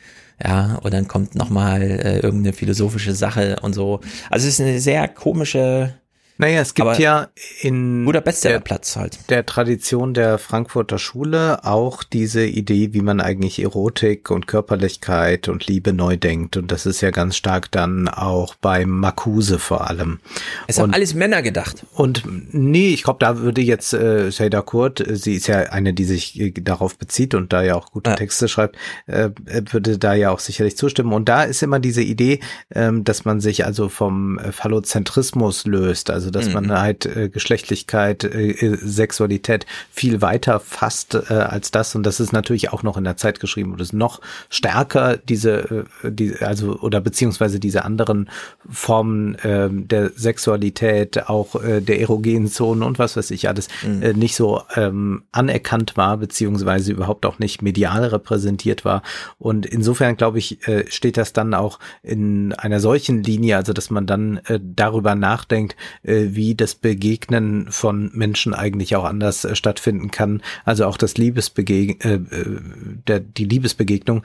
ja, 0.41 0.75
und 0.81 0.93
dann 0.93 1.07
kommt 1.07 1.35
nochmal 1.35 1.81
äh, 1.81 2.19
irgendeine 2.19 2.53
philosophische 2.53 3.13
Sache 3.13 3.57
und 3.61 3.73
so. 3.73 3.99
Also 4.29 4.47
es 4.47 4.55
ist 4.55 4.61
eine 4.61 4.79
sehr 4.79 5.07
komische 5.07 5.95
naja, 6.43 6.61
es 6.61 6.73
gibt 6.73 6.88
Aber 6.88 6.99
ja 6.99 7.30
in 7.61 8.03
guter 8.03 8.19
Bestsellerplatz 8.19 8.97
halt. 8.97 9.17
Der 9.30 9.45
Tradition 9.45 10.13
der 10.13 10.38
Frankfurter 10.38 10.99
Schule 10.99 11.63
auch 11.63 12.03
diese 12.03 12.45
Idee, 12.45 12.93
wie 12.93 13.01
man 13.01 13.22
eigentlich 13.22 13.61
Erotik 13.61 14.30
und 14.30 14.45
Körperlichkeit 14.45 15.47
und 15.47 15.67
Liebe 15.67 15.93
neu 15.93 16.17
denkt. 16.17 16.57
Und 16.57 16.72
das 16.72 16.85
ist 16.85 16.99
ja 16.99 17.11
ganz 17.11 17.38
stark 17.38 17.72
dann 17.72 18.09
auch 18.09 18.55
beim 18.55 18.89
Marcuse 18.89 19.57
vor 19.57 19.89
allem. 19.89 20.19
Es 20.67 20.77
und, 20.77 20.83
haben 20.83 20.93
alles 20.93 21.13
Männer 21.13 21.41
gedacht. 21.41 21.85
Und 21.93 22.23
nee, 22.51 22.89
ich 22.89 23.03
glaube, 23.03 23.19
da 23.19 23.39
würde 23.39 23.61
jetzt 23.61 23.93
äh, 23.93 24.30
Shada 24.30 24.61
Kurt, 24.61 25.01
sie 25.07 25.35
ist 25.35 25.47
ja 25.47 25.59
eine, 25.59 25.93
die 25.93 26.03
sich 26.05 26.38
äh, 26.39 26.51
darauf 26.51 26.97
bezieht 26.97 27.35
und 27.35 27.53
da 27.53 27.63
ja 27.63 27.75
auch 27.75 27.91
gute 27.91 28.09
ja. 28.09 28.15
Texte 28.17 28.49
schreibt, 28.49 28.75
äh, 29.05 29.30
würde 29.72 29.97
da 29.97 30.13
ja 30.13 30.31
auch 30.31 30.39
sicherlich 30.39 30.75
zustimmen. 30.75 31.13
Und 31.13 31.30
da 31.30 31.43
ist 31.43 31.63
immer 31.63 31.80
diese 31.80 32.01
Idee, 32.01 32.41
äh, 32.69 32.91
dass 32.93 33.23
man 33.23 33.39
sich 33.39 33.65
also 33.65 33.88
vom 33.88 34.39
äh, 34.39 34.51
Phallozentrismus 34.51 35.65
löst. 35.65 36.09
Also 36.09 36.32
dass 36.33 36.47
mhm. 36.47 36.53
man 36.53 36.71
halt 36.79 37.05
äh, 37.05 37.29
Geschlechtlichkeit, 37.29 38.23
äh, 38.23 38.51
äh, 38.51 38.77
Sexualität 38.81 39.65
viel 39.91 40.21
weiter 40.21 40.59
fasst 40.59 41.15
äh, 41.15 41.33
als 41.33 41.71
das. 41.71 41.95
Und 41.95 42.03
das 42.03 42.19
ist 42.19 42.33
natürlich 42.33 42.71
auch 42.73 42.83
noch 42.83 42.97
in 42.97 43.03
der 43.03 43.17
Zeit 43.17 43.39
geschrieben 43.39 43.73
und 43.73 43.81
ist 43.81 43.93
noch 43.93 44.21
stärker 44.49 45.17
diese, 45.17 45.85
äh, 46.03 46.11
die, 46.11 46.35
also 46.39 46.79
oder 46.79 47.01
beziehungsweise 47.01 47.59
diese 47.59 47.85
anderen 47.85 48.29
Formen 48.69 49.35
äh, 49.35 49.69
der 49.71 50.11
Sexualität, 50.15 51.29
auch 51.29 51.61
äh, 51.61 51.81
der 51.81 51.99
erogenen 51.99 52.47
Zonen 52.47 52.83
und 52.83 52.99
was 52.99 53.15
weiß 53.15 53.31
ich 53.31 53.47
alles, 53.47 53.67
mhm. 53.85 54.01
äh, 54.01 54.13
nicht 54.13 54.35
so 54.35 54.61
ähm, 54.75 55.23
anerkannt 55.31 55.95
war, 55.97 56.17
beziehungsweise 56.17 56.91
überhaupt 56.91 57.25
auch 57.25 57.39
nicht 57.39 57.61
medial 57.61 58.05
repräsentiert 58.05 58.85
war. 58.85 59.03
Und 59.37 59.65
insofern, 59.65 60.17
glaube 60.17 60.39
ich, 60.39 60.67
äh, 60.67 60.89
steht 60.89 61.17
das 61.17 61.33
dann 61.33 61.53
auch 61.53 61.79
in 62.01 62.53
einer 62.53 62.79
solchen 62.79 63.23
Linie, 63.23 63.57
also 63.57 63.73
dass 63.73 63.89
man 63.89 64.07
dann 64.07 64.37
äh, 64.45 64.59
darüber 64.61 65.15
nachdenkt, 65.15 65.75
äh, 66.03 66.12
äh, 66.12 66.12
wie 66.32 66.56
das 66.56 66.75
Begegnen 66.75 67.67
von 67.72 68.11
Menschen 68.14 68.53
eigentlich 68.53 68.95
auch 68.95 69.03
anders 69.03 69.45
äh, 69.45 69.56
stattfinden 69.56 70.11
kann. 70.11 70.42
Also 70.66 70.85
auch 70.85 70.98
das 70.98 71.17
Liebesbegeg 71.17 72.03
äh, 72.03 72.16
äh, 72.16 72.59
der, 73.08 73.19
die 73.19 73.45
Liebesbegegnung. 73.45 74.24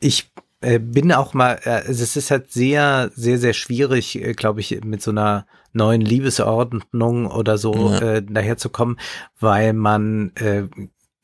Ich 0.00 0.30
äh, 0.60 0.78
bin 0.78 1.12
auch 1.12 1.34
mal, 1.34 1.60
äh, 1.64 1.82
es 1.88 2.16
ist 2.16 2.30
halt 2.30 2.50
sehr, 2.52 3.10
sehr, 3.14 3.38
sehr 3.38 3.52
schwierig, 3.52 4.20
äh, 4.20 4.32
glaube 4.32 4.60
ich, 4.60 4.80
mit 4.84 5.02
so 5.02 5.10
einer 5.10 5.46
neuen 5.72 6.00
Liebesordnung 6.00 7.26
oder 7.26 7.58
so 7.58 7.74
ja. 7.74 7.98
äh, 7.98 8.22
daherzukommen, 8.22 8.98
weil 9.38 9.72
man 9.72 10.32
äh, 10.36 10.64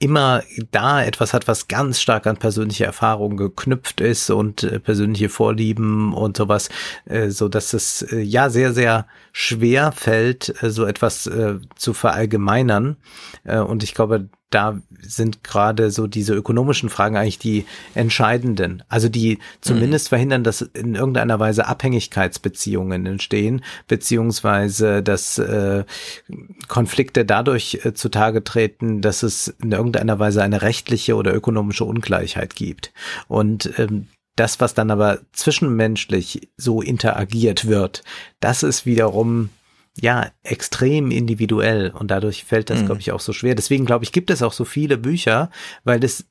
immer 0.01 0.43
da 0.71 1.05
etwas 1.05 1.35
hat, 1.35 1.47
was 1.47 1.69
ganz 1.69 2.01
stark 2.01 2.27
an 2.27 2.39
persönliche 2.39 2.87
Erfahrungen 2.87 3.37
geknüpft 3.37 4.01
ist 4.01 4.31
und 4.31 4.63
äh, 4.63 4.81
persönliche 4.81 5.29
Vorlieben 5.29 6.15
und 6.15 6.39
sowas, 6.39 6.71
äh, 7.05 7.29
so 7.29 7.49
dass 7.49 7.75
es 7.75 8.03
äh, 8.03 8.21
ja 8.21 8.49
sehr, 8.49 8.73
sehr 8.73 9.07
schwer 9.33 9.93
fällt, 9.93 10.63
äh, 10.63 10.71
so 10.71 10.87
etwas 10.87 11.27
äh, 11.27 11.59
zu 11.77 11.93
verallgemeinern. 11.93 12.97
Äh, 13.45 13.59
und 13.59 13.83
ich 13.83 13.95
glaube, 13.95 14.31
da 14.51 14.81
sind 15.01 15.45
gerade 15.45 15.91
so 15.91 16.07
diese 16.07 16.35
ökonomischen 16.35 16.89
Fragen 16.89 17.17
eigentlich 17.17 17.39
die 17.39 17.67
entscheidenden. 17.95 18.83
Also 18.89 19.09
die 19.09 19.39
zumindest 19.61 20.07
mhm. 20.07 20.09
verhindern, 20.09 20.45
dass 20.45 20.63
in 20.63 20.97
irgendeiner 20.97 21.39
Weise 21.39 21.67
Abhängigkeitsbeziehungen 21.67 23.07
entstehen, 23.07 23.63
beziehungsweise 23.87 25.03
dass 25.03 25.39
äh, 25.39 25.85
Konflikte 26.69 27.25
dadurch 27.25 27.81
äh, 27.85 27.95
zutage 27.95 28.43
treten, 28.43 29.01
dass 29.01 29.23
es 29.23 29.55
in 29.63 29.71
irgendeiner 29.73 30.19
Weise 30.19 30.43
eine 30.43 30.63
rechtliche 30.63 31.15
oder 31.15 31.33
ökonomische 31.35 31.85
Ungleichheit 31.85 32.57
gibt. 32.57 32.93
Und 33.29 33.79
ähm, 33.79 34.09
das, 34.37 34.61
was 34.61 34.75
dann 34.75 34.91
aber 34.91 35.21
zwischenmenschlich 35.33 36.49
so 36.57 36.83
interagiert 36.83 37.67
wird, 37.67 38.03
das 38.41 38.63
ist 38.63 38.87
wiederum 38.87 39.51
ja 39.99 40.31
extrem 40.43 41.11
individuell 41.11 41.91
und 41.91 42.11
dadurch 42.11 42.45
fällt 42.45 42.71
das, 42.71 42.83
mhm. 42.83 42.87
glaube 42.87 43.01
ich, 43.01 43.13
auch 43.13 43.21
so 43.21 43.33
schwer. 43.33 43.55
Deswegen 43.55 43.87
glaube 43.87 44.05
ich, 44.05 44.13
gibt 44.13 44.31
es 44.31 44.43
auch 44.43 44.53
so 44.53 44.65
viele 44.65 44.97
Bücher, 44.97 45.51
weil 45.85 45.99
das 45.99 46.27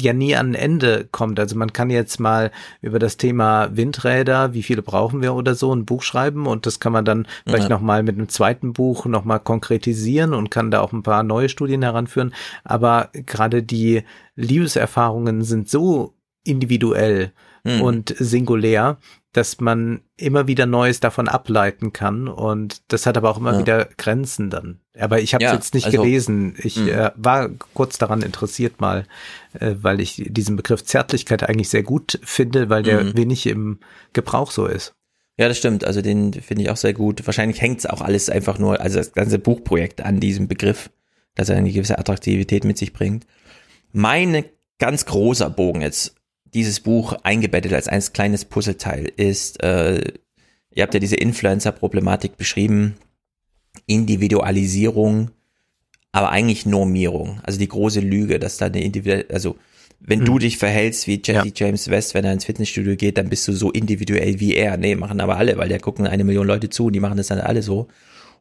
ja 0.00 0.12
nie 0.12 0.34
an 0.34 0.52
ein 0.52 0.54
Ende 0.54 1.08
kommt. 1.10 1.38
Also 1.38 1.56
man 1.56 1.72
kann 1.72 1.90
jetzt 1.90 2.18
mal 2.18 2.50
über 2.80 2.98
das 2.98 3.18
Thema 3.18 3.76
Windräder, 3.76 4.54
wie 4.54 4.62
viele 4.62 4.82
brauchen 4.82 5.20
wir 5.20 5.34
oder 5.34 5.54
so, 5.54 5.74
ein 5.74 5.84
Buch 5.84 6.02
schreiben 6.02 6.46
und 6.46 6.64
das 6.64 6.80
kann 6.80 6.92
man 6.92 7.04
dann 7.04 7.26
vielleicht 7.46 7.64
ja. 7.64 7.68
noch 7.68 7.80
mal 7.80 8.02
mit 8.02 8.16
einem 8.16 8.28
zweiten 8.28 8.72
Buch 8.72 9.04
noch 9.04 9.24
mal 9.24 9.38
konkretisieren 9.38 10.32
und 10.32 10.50
kann 10.50 10.70
da 10.70 10.80
auch 10.80 10.92
ein 10.92 11.02
paar 11.02 11.22
neue 11.22 11.50
Studien 11.50 11.82
heranführen. 11.82 12.34
Aber 12.64 13.10
gerade 13.12 13.62
die 13.62 14.04
Liebeserfahrungen 14.36 15.42
sind 15.42 15.68
so 15.68 16.14
individuell 16.44 17.32
mhm. 17.64 17.82
und 17.82 18.14
singulär, 18.18 18.98
dass 19.32 19.60
man 19.60 20.02
immer 20.16 20.46
wieder 20.46 20.66
Neues 20.66 21.00
davon 21.00 21.26
ableiten 21.26 21.92
kann 21.92 22.28
und 22.28 22.82
das 22.88 23.06
hat 23.06 23.16
aber 23.16 23.30
auch 23.30 23.38
immer 23.38 23.54
ja. 23.54 23.58
wieder 23.60 23.88
Grenzen 23.96 24.50
dann. 24.50 24.80
Aber 24.98 25.20
ich 25.20 25.32
habe 25.32 25.42
es 25.44 25.50
ja, 25.50 25.54
jetzt 25.54 25.74
nicht 25.74 25.86
also, 25.86 26.02
gelesen. 26.02 26.54
Ich 26.58 26.76
mhm. 26.76 26.88
äh, 26.88 27.10
war 27.16 27.48
kurz 27.72 27.96
daran 27.96 28.20
interessiert 28.20 28.80
mal, 28.80 29.06
äh, 29.58 29.74
weil 29.80 30.00
ich 30.00 30.22
diesen 30.26 30.56
Begriff 30.56 30.84
Zärtlichkeit 30.84 31.48
eigentlich 31.48 31.70
sehr 31.70 31.82
gut 31.82 32.20
finde, 32.22 32.68
weil 32.68 32.82
der 32.82 33.02
mhm. 33.02 33.16
wenig 33.16 33.46
im 33.46 33.78
Gebrauch 34.12 34.50
so 34.50 34.66
ist. 34.66 34.94
Ja, 35.38 35.48
das 35.48 35.56
stimmt. 35.56 35.84
Also 35.84 36.02
den 36.02 36.34
finde 36.34 36.64
ich 36.64 36.70
auch 36.70 36.76
sehr 36.76 36.92
gut. 36.92 37.26
Wahrscheinlich 37.26 37.60
hängt 37.62 37.78
es 37.78 37.86
auch 37.86 38.02
alles 38.02 38.28
einfach 38.28 38.58
nur, 38.58 38.80
also 38.80 38.98
das 38.98 39.12
ganze 39.12 39.38
Buchprojekt 39.38 40.02
an 40.02 40.20
diesem 40.20 40.46
Begriff, 40.46 40.90
dass 41.34 41.48
er 41.48 41.56
eine 41.56 41.72
gewisse 41.72 41.98
Attraktivität 41.98 42.64
mit 42.64 42.76
sich 42.76 42.92
bringt. 42.92 43.26
Meine 43.92 44.44
ganz 44.78 45.06
großer 45.06 45.48
Bogen 45.48 45.80
jetzt 45.80 46.16
dieses 46.54 46.80
Buch 46.80 47.14
eingebettet 47.22 47.72
als 47.72 47.88
ein 47.88 48.02
kleines 48.12 48.44
Puzzleteil 48.44 49.10
ist, 49.16 49.62
äh, 49.62 50.12
ihr 50.74 50.82
habt 50.82 50.94
ja 50.94 51.00
diese 51.00 51.16
Influencer-Problematik 51.16 52.36
beschrieben, 52.36 52.96
Individualisierung, 53.86 55.30
aber 56.12 56.30
eigentlich 56.30 56.66
Normierung. 56.66 57.40
Also 57.42 57.58
die 57.58 57.68
große 57.68 58.00
Lüge, 58.00 58.38
dass 58.38 58.58
da 58.58 58.66
eine 58.66 58.82
individuelle, 58.82 59.26
also 59.30 59.56
wenn 60.04 60.20
hm. 60.20 60.26
du 60.26 60.38
dich 60.38 60.58
verhältst 60.58 61.06
wie 61.06 61.22
Jesse 61.24 61.48
ja. 61.48 61.52
James 61.54 61.88
West, 61.88 62.14
wenn 62.14 62.24
er 62.24 62.32
ins 62.32 62.44
Fitnessstudio 62.44 62.96
geht, 62.96 63.18
dann 63.18 63.28
bist 63.28 63.46
du 63.48 63.52
so 63.52 63.70
individuell 63.70 64.40
wie 64.40 64.54
er. 64.54 64.76
Nee, 64.76 64.96
machen 64.96 65.20
aber 65.20 65.36
alle, 65.36 65.56
weil 65.56 65.68
der 65.68 65.80
gucken 65.80 66.06
eine 66.06 66.24
Million 66.24 66.46
Leute 66.46 66.70
zu 66.70 66.86
und 66.86 66.92
die 66.92 67.00
machen 67.00 67.16
das 67.16 67.28
dann 67.28 67.40
alle 67.40 67.62
so. 67.62 67.88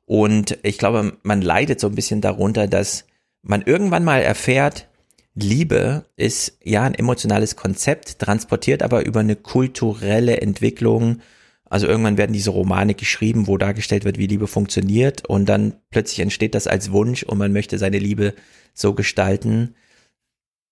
Und 0.05 0.57
ich 0.63 0.77
glaube, 0.77 1.17
man 1.23 1.41
leidet 1.41 1.79
so 1.79 1.87
ein 1.87 1.95
bisschen 1.95 2.19
darunter, 2.19 2.67
dass 2.67 3.05
man 3.43 3.61
irgendwann 3.61 4.03
mal 4.03 4.21
erfährt, 4.21 4.87
Liebe 5.33 6.05
ist 6.17 6.57
ja 6.63 6.83
ein 6.83 6.93
emotionales 6.93 7.55
Konzept, 7.55 8.19
transportiert 8.19 8.83
aber 8.83 9.05
über 9.05 9.21
eine 9.21 9.35
kulturelle 9.35 10.41
Entwicklung. 10.41 11.21
Also 11.69 11.87
irgendwann 11.87 12.17
werden 12.17 12.33
diese 12.33 12.49
Romane 12.49 12.95
geschrieben, 12.95 13.47
wo 13.47 13.57
dargestellt 13.57 14.03
wird, 14.03 14.17
wie 14.17 14.27
Liebe 14.27 14.47
funktioniert 14.47 15.25
und 15.25 15.47
dann 15.47 15.75
plötzlich 15.89 16.19
entsteht 16.19 16.53
das 16.53 16.67
als 16.67 16.91
Wunsch 16.91 17.23
und 17.23 17.37
man 17.37 17.53
möchte 17.53 17.77
seine 17.77 17.99
Liebe 17.99 18.33
so 18.73 18.93
gestalten. 18.93 19.75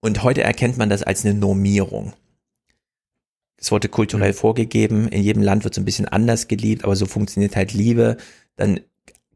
Und 0.02 0.24
heute 0.24 0.44
erkennt 0.44 0.78
man 0.78 0.90
das 0.90 1.04
als 1.04 1.26
eine 1.26 1.34
Normierung. 1.34 2.14
Es 3.58 3.72
wurde 3.72 3.90
kulturell 3.90 4.32
mhm. 4.32 4.38
vorgegeben, 4.38 5.08
in 5.08 5.22
jedem 5.22 5.44
Land 5.44 5.64
wird 5.64 5.74
es 5.74 5.78
ein 5.78 5.86
bisschen 5.86 6.08
anders 6.08 6.48
geliebt, 6.48 6.84
aber 6.84 6.96
so 6.96 7.06
funktioniert 7.06 7.56
halt 7.56 7.74
Liebe. 7.74 8.18
Dann 8.56 8.82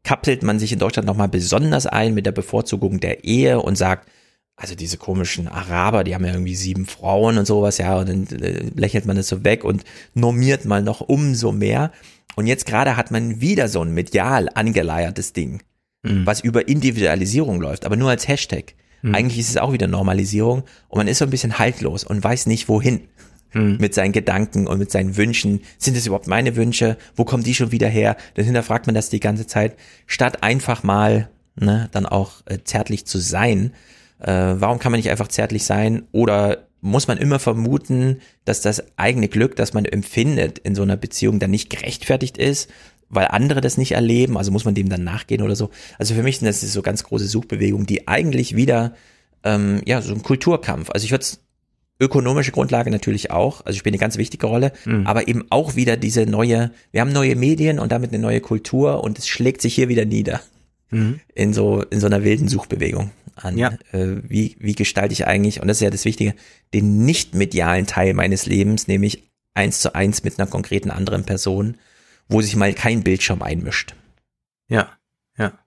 kappelt 0.02 0.42
man 0.42 0.58
sich 0.58 0.72
in 0.72 0.78
Deutschland 0.78 1.06
nochmal 1.06 1.28
besonders 1.28 1.86
ein 1.86 2.14
mit 2.14 2.26
der 2.26 2.32
Bevorzugung 2.32 3.00
der 3.00 3.24
Ehe 3.24 3.60
und 3.60 3.76
sagt, 3.76 4.08
also 4.56 4.74
diese 4.74 4.98
komischen 4.98 5.48
Araber, 5.48 6.04
die 6.04 6.14
haben 6.14 6.24
ja 6.24 6.32
irgendwie 6.32 6.54
sieben 6.54 6.86
Frauen 6.86 7.38
und 7.38 7.46
sowas, 7.46 7.78
ja, 7.78 7.98
und 7.98 8.08
dann 8.08 8.40
äh, 8.40 8.70
lächelt 8.76 9.04
man 9.04 9.16
das 9.16 9.28
so 9.28 9.42
weg 9.44 9.64
und 9.64 9.84
normiert 10.14 10.64
mal 10.64 10.82
noch 10.82 11.00
umso 11.00 11.50
mehr. 11.52 11.90
Und 12.36 12.46
jetzt 12.46 12.66
gerade 12.66 12.96
hat 12.96 13.10
man 13.10 13.40
wieder 13.40 13.68
so 13.68 13.80
ein 13.82 13.92
medial 13.92 14.48
angeleiertes 14.54 15.32
Ding, 15.32 15.62
mhm. 16.02 16.24
was 16.24 16.40
über 16.40 16.68
Individualisierung 16.68 17.60
läuft, 17.60 17.84
aber 17.84 17.96
nur 17.96 18.10
als 18.10 18.28
Hashtag. 18.28 18.74
Mhm. 19.02 19.14
Eigentlich 19.14 19.40
ist 19.40 19.50
es 19.50 19.56
auch 19.56 19.72
wieder 19.72 19.88
Normalisierung 19.88 20.62
und 20.88 20.98
man 20.98 21.08
ist 21.08 21.18
so 21.18 21.24
ein 21.24 21.30
bisschen 21.30 21.58
haltlos 21.58 22.04
und 22.04 22.22
weiß 22.22 22.46
nicht 22.46 22.68
wohin 22.68 23.08
mhm. 23.52 23.78
mit 23.80 23.92
seinen 23.92 24.12
Gedanken 24.12 24.68
und 24.68 24.78
mit 24.78 24.90
seinen 24.92 25.16
Wünschen. 25.16 25.62
Sind 25.78 25.96
es 25.96 26.06
überhaupt 26.06 26.28
meine 26.28 26.54
Wünsche? 26.54 26.96
Wo 27.16 27.24
kommen 27.24 27.42
die 27.42 27.54
schon 27.54 27.72
wieder 27.72 27.88
her? 27.88 28.16
Dann 28.34 28.44
hinterfragt 28.44 28.86
man 28.86 28.94
das 28.94 29.10
die 29.10 29.20
ganze 29.20 29.48
Zeit, 29.48 29.76
statt 30.06 30.44
einfach 30.44 30.84
mal 30.84 31.28
ne, 31.56 31.88
dann 31.92 32.06
auch 32.06 32.42
äh, 32.46 32.58
zärtlich 32.62 33.04
zu 33.04 33.18
sein 33.18 33.72
äh, 34.24 34.54
warum 34.58 34.78
kann 34.78 34.90
man 34.90 34.98
nicht 34.98 35.10
einfach 35.10 35.28
zärtlich 35.28 35.64
sein? 35.64 36.04
Oder 36.12 36.66
muss 36.80 37.08
man 37.08 37.18
immer 37.18 37.38
vermuten, 37.38 38.20
dass 38.44 38.62
das 38.62 38.82
eigene 38.96 39.28
Glück, 39.28 39.54
das 39.56 39.74
man 39.74 39.84
empfindet 39.84 40.58
in 40.58 40.74
so 40.74 40.82
einer 40.82 40.96
Beziehung, 40.96 41.38
dann 41.38 41.50
nicht 41.50 41.68
gerechtfertigt 41.68 42.38
ist, 42.38 42.70
weil 43.10 43.28
andere 43.28 43.60
das 43.60 43.76
nicht 43.76 43.92
erleben? 43.92 44.38
Also 44.38 44.50
muss 44.50 44.64
man 44.64 44.74
dem 44.74 44.88
dann 44.88 45.04
nachgehen 45.04 45.42
oder 45.42 45.56
so? 45.56 45.70
Also 45.98 46.14
für 46.14 46.22
mich 46.22 46.38
sind 46.38 46.46
das 46.46 46.60
so 46.60 46.82
ganz 46.82 47.04
große 47.04 47.26
Suchbewegungen, 47.26 47.86
die 47.86 48.08
eigentlich 48.08 48.56
wieder 48.56 48.94
ähm, 49.44 49.82
ja 49.84 50.00
so 50.00 50.14
ein 50.14 50.22
Kulturkampf. 50.22 50.90
Also 50.90 51.04
ich 51.04 51.10
würde 51.10 51.26
ökonomische 52.00 52.50
Grundlage 52.50 52.90
natürlich 52.90 53.30
auch, 53.30 53.64
also 53.66 53.78
spielt 53.78 53.92
eine 53.92 54.00
ganz 54.00 54.16
wichtige 54.16 54.46
Rolle, 54.46 54.72
mhm. 54.86 55.06
aber 55.06 55.28
eben 55.28 55.44
auch 55.50 55.76
wieder 55.76 55.98
diese 55.98 56.24
neue, 56.24 56.70
wir 56.92 57.02
haben 57.02 57.12
neue 57.12 57.36
Medien 57.36 57.78
und 57.78 57.92
damit 57.92 58.10
eine 58.10 58.22
neue 58.22 58.40
Kultur 58.40 59.04
und 59.04 59.18
es 59.18 59.28
schlägt 59.28 59.60
sich 59.60 59.74
hier 59.74 59.88
wieder 59.88 60.06
nieder 60.06 60.40
mhm. 60.90 61.20
in 61.34 61.52
so 61.52 61.82
in 61.82 62.00
so 62.00 62.06
einer 62.06 62.24
wilden 62.24 62.48
Suchbewegung 62.48 63.10
an, 63.36 63.58
ja. 63.58 63.72
äh, 63.92 64.16
wie, 64.22 64.56
wie 64.60 64.74
gestalte 64.74 65.12
ich 65.12 65.26
eigentlich, 65.26 65.60
und 65.60 65.68
das 65.68 65.78
ist 65.78 65.82
ja 65.82 65.90
das 65.90 66.04
Wichtige, 66.04 66.34
den 66.72 67.04
nicht 67.04 67.34
medialen 67.34 67.86
Teil 67.86 68.14
meines 68.14 68.46
Lebens, 68.46 68.86
nämlich 68.86 69.30
eins 69.54 69.80
zu 69.80 69.94
eins 69.94 70.24
mit 70.24 70.38
einer 70.38 70.48
konkreten 70.48 70.90
anderen 70.90 71.24
Person, 71.24 71.76
wo 72.28 72.40
sich 72.40 72.56
mal 72.56 72.74
kein 72.74 73.02
Bildschirm 73.02 73.42
einmischt. 73.42 73.94
Ja, 74.68 74.92
ja. 75.36 75.58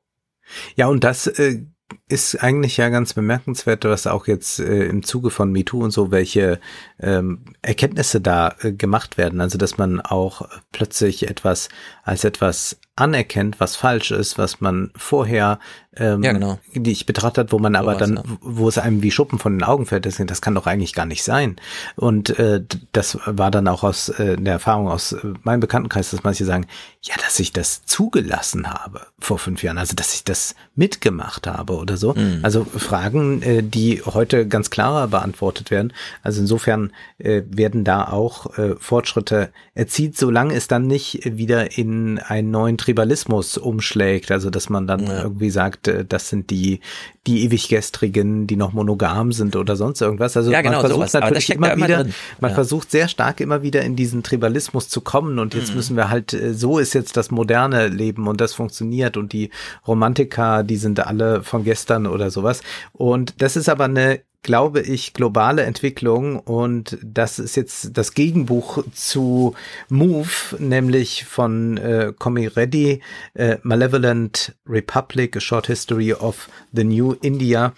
Ja, 0.76 0.88
und 0.88 1.04
das 1.04 1.28
äh, 1.28 1.62
ist 2.08 2.42
eigentlich 2.42 2.78
ja 2.78 2.90
ganz 2.90 3.14
bemerkenswert, 3.14 3.86
was 3.86 4.08
auch 4.08 4.28
jetzt 4.28 4.60
äh, 4.60 4.86
im 4.86 5.04
Zuge 5.04 5.30
von 5.30 5.52
MeToo 5.52 5.84
und 5.84 5.92
so, 5.92 6.12
welche 6.12 6.60
ähm, 7.00 7.46
Erkenntnisse 7.62 8.22
da 8.22 8.56
äh, 8.62 8.72
gemacht 8.72 9.18
werden. 9.18 9.42
Also, 9.42 9.58
dass 9.58 9.78
man 9.78 10.02
auch 10.02 10.48
plötzlich 10.72 11.30
etwas 11.30 11.70
als 12.04 12.24
etwas 12.24 12.80
anerkennt, 12.98 13.60
was 13.60 13.76
falsch 13.76 14.12
ist, 14.12 14.38
was 14.38 14.60
man 14.60 14.92
vorher 14.96 15.60
ähm, 16.00 16.24
ja, 16.24 16.34
genau. 16.34 16.60
die 16.74 16.92
ich 16.92 17.06
betrachtet 17.06 17.52
wo 17.52 17.60
man 17.60 17.74
so 17.74 17.80
aber 17.80 17.96
dann, 17.96 18.16
ja. 18.16 18.24
wo 18.42 18.68
es 18.68 18.78
einem 18.78 19.02
wie 19.02 19.12
Schuppen 19.12 19.40
von 19.40 19.54
den 19.54 19.64
Augen 19.64 19.86
fällt, 19.86 20.06
das, 20.06 20.18
das 20.18 20.42
kann 20.42 20.56
doch 20.56 20.68
eigentlich 20.68 20.94
gar 20.94 21.06
nicht 21.06 21.24
sein. 21.24 21.56
Und 21.96 22.38
äh, 22.40 22.64
das 22.92 23.18
war 23.26 23.52
dann 23.52 23.68
auch 23.68 23.84
aus 23.84 24.10
äh, 24.10 24.38
der 24.38 24.54
Erfahrung 24.54 24.88
aus 24.88 25.14
äh, 25.14 25.20
meinem 25.44 25.60
Bekanntenkreis, 25.60 26.12
dass 26.12 26.24
manche 26.24 26.46
sagen, 26.46 26.68
ja, 27.02 27.16
dass 27.24 27.40
ich 27.40 27.54
das 27.54 27.86
zugelassen 27.86 28.70
habe 28.70 29.02
vor 29.20 29.40
fünf 29.40 29.64
Jahren, 29.64 29.78
also 29.78 29.96
dass 29.96 30.14
ich 30.14 30.24
das 30.24 30.56
mitgemacht 30.76 31.48
habe 31.48 31.78
oder 31.78 31.98
so. 31.98 32.14
Mhm. 32.14 32.40
Also 32.44 32.66
Fragen, 32.66 33.42
äh, 33.42 33.64
die 33.64 34.02
heute 34.06 34.48
ganz 34.48 34.70
klarer 34.70 35.08
beantwortet 35.08 35.72
werden. 35.72 35.94
Also 36.22 36.42
insofern 36.42 36.92
äh, 37.18 37.44
werden 37.50 37.84
da 37.84 38.08
auch 38.08 38.58
äh, 38.58 38.76
Fortschritte 38.78 39.50
erzielt, 39.74 40.18
solange 40.18 40.54
es 40.54 40.68
dann 40.68 40.88
nicht 40.88 41.38
wieder 41.38 41.78
in 41.78 42.20
einen 42.20 42.52
neuen 42.52 42.78
Tribalismus 42.78 43.58
umschlägt, 43.58 44.32
also 44.32 44.50
dass 44.50 44.70
man 44.70 44.88
dann 44.88 45.06
ja. 45.06 45.24
irgendwie 45.24 45.50
sagt, 45.50 45.87
äh, 45.88 46.06
das 46.06 46.30
sind 46.30 46.50
die 46.50 46.80
die 47.28 47.44
ewiggestrigen, 47.44 48.48
die 48.48 48.56
noch 48.56 48.72
monogam 48.72 49.34
sind 49.34 49.58
oder 49.58 49.76
sonst 49.76 50.02
irgendwas. 50.02 50.38
Also 50.38 50.50
ja, 50.50 50.62
genau, 50.62 50.82
man 50.82 50.82
versucht 50.82 51.10
sowas. 51.12 51.14
natürlich 51.14 51.50
immer 51.50 51.76
wieder, 51.76 52.02
immer 52.02 52.14
man 52.40 52.52
ja. 52.52 52.56
versucht 52.56 52.90
sehr 52.90 53.10
stark 53.10 53.42
immer 53.42 53.62
wieder 53.62 53.82
in 53.82 53.98
diesen 53.98 54.24
Tribalismus 54.24 54.88
zu 54.88 55.02
kommen 55.02 55.38
und 55.38 55.54
jetzt 55.54 55.72
mhm. 55.72 55.76
müssen 55.76 55.98
wir 55.98 56.10
halt, 56.10 56.34
äh, 56.34 56.54
so 56.54 56.80
ist 56.80 56.94
jetzt 56.94 57.18
das 57.18 57.30
moderne 57.30 57.90
Leben 57.90 58.28
und 58.28 58.40
das 58.40 58.54
funktioniert 58.54 59.18
und 59.18 59.34
die 59.34 59.50
Romantiker, 59.86 60.64
die 60.64 60.78
sind 60.78 61.06
alle 61.06 61.44
von 61.44 61.66
gestern 61.66 62.08
oder 62.08 62.32
sowas. 62.32 62.62
Und 62.94 63.42
das 63.42 63.58
ist 63.58 63.68
aber 63.68 63.86
eine 63.86 64.22
glaube 64.44 64.82
ich, 64.82 65.14
globale 65.14 65.64
Entwicklung 65.64 66.40
und 66.40 66.98
das 67.04 67.38
ist 67.40 67.56
jetzt 67.56 67.98
das 67.98 68.14
Gegenbuch 68.14 68.84
zu 68.94 69.56
Move, 69.90 70.30
nämlich 70.60 71.26
von 71.26 71.78
äh, 71.78 72.14
Comi 72.18 72.48
Reddy, 72.48 73.02
äh, 73.34 73.58
Malevolent 73.64 74.56
Republic, 74.66 75.36
A 75.36 75.40
Short 75.40 75.68
History 75.68 76.14
of 76.14 76.50
the 76.72 76.84
New 76.84 77.14
India. 77.22 77.74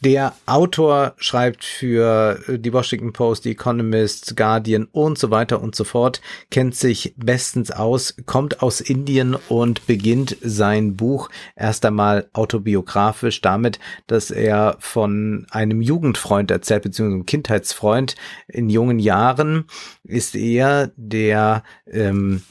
Der 0.00 0.34
Autor 0.44 1.14
schreibt 1.16 1.64
für 1.64 2.38
äh, 2.48 2.58
die 2.58 2.72
Washington 2.72 3.14
Post, 3.14 3.46
die 3.46 3.52
Economist, 3.52 4.36
Guardian 4.36 4.88
und 4.92 5.16
so 5.16 5.30
weiter 5.30 5.62
und 5.62 5.74
so 5.74 5.84
fort, 5.84 6.20
kennt 6.50 6.74
sich 6.74 7.14
bestens 7.16 7.70
aus, 7.70 8.14
kommt 8.26 8.62
aus 8.62 8.82
Indien 8.82 9.36
und 9.48 9.86
beginnt 9.86 10.36
sein 10.42 10.96
Buch 10.96 11.30
erst 11.56 11.86
einmal 11.86 12.28
autobiografisch 12.34 13.40
damit, 13.40 13.78
dass 14.06 14.30
er 14.30 14.76
von 14.80 15.46
einem 15.50 15.80
Jugendfreund 15.80 16.50
erzählt, 16.50 16.82
beziehungsweise 16.82 17.14
einem 17.14 17.26
Kindheitsfreund. 17.26 18.16
In 18.48 18.68
jungen 18.68 18.98
Jahren 18.98 19.64
ist 20.04 20.36
er 20.36 20.92
der 20.96 21.62
ähm, 21.90 22.42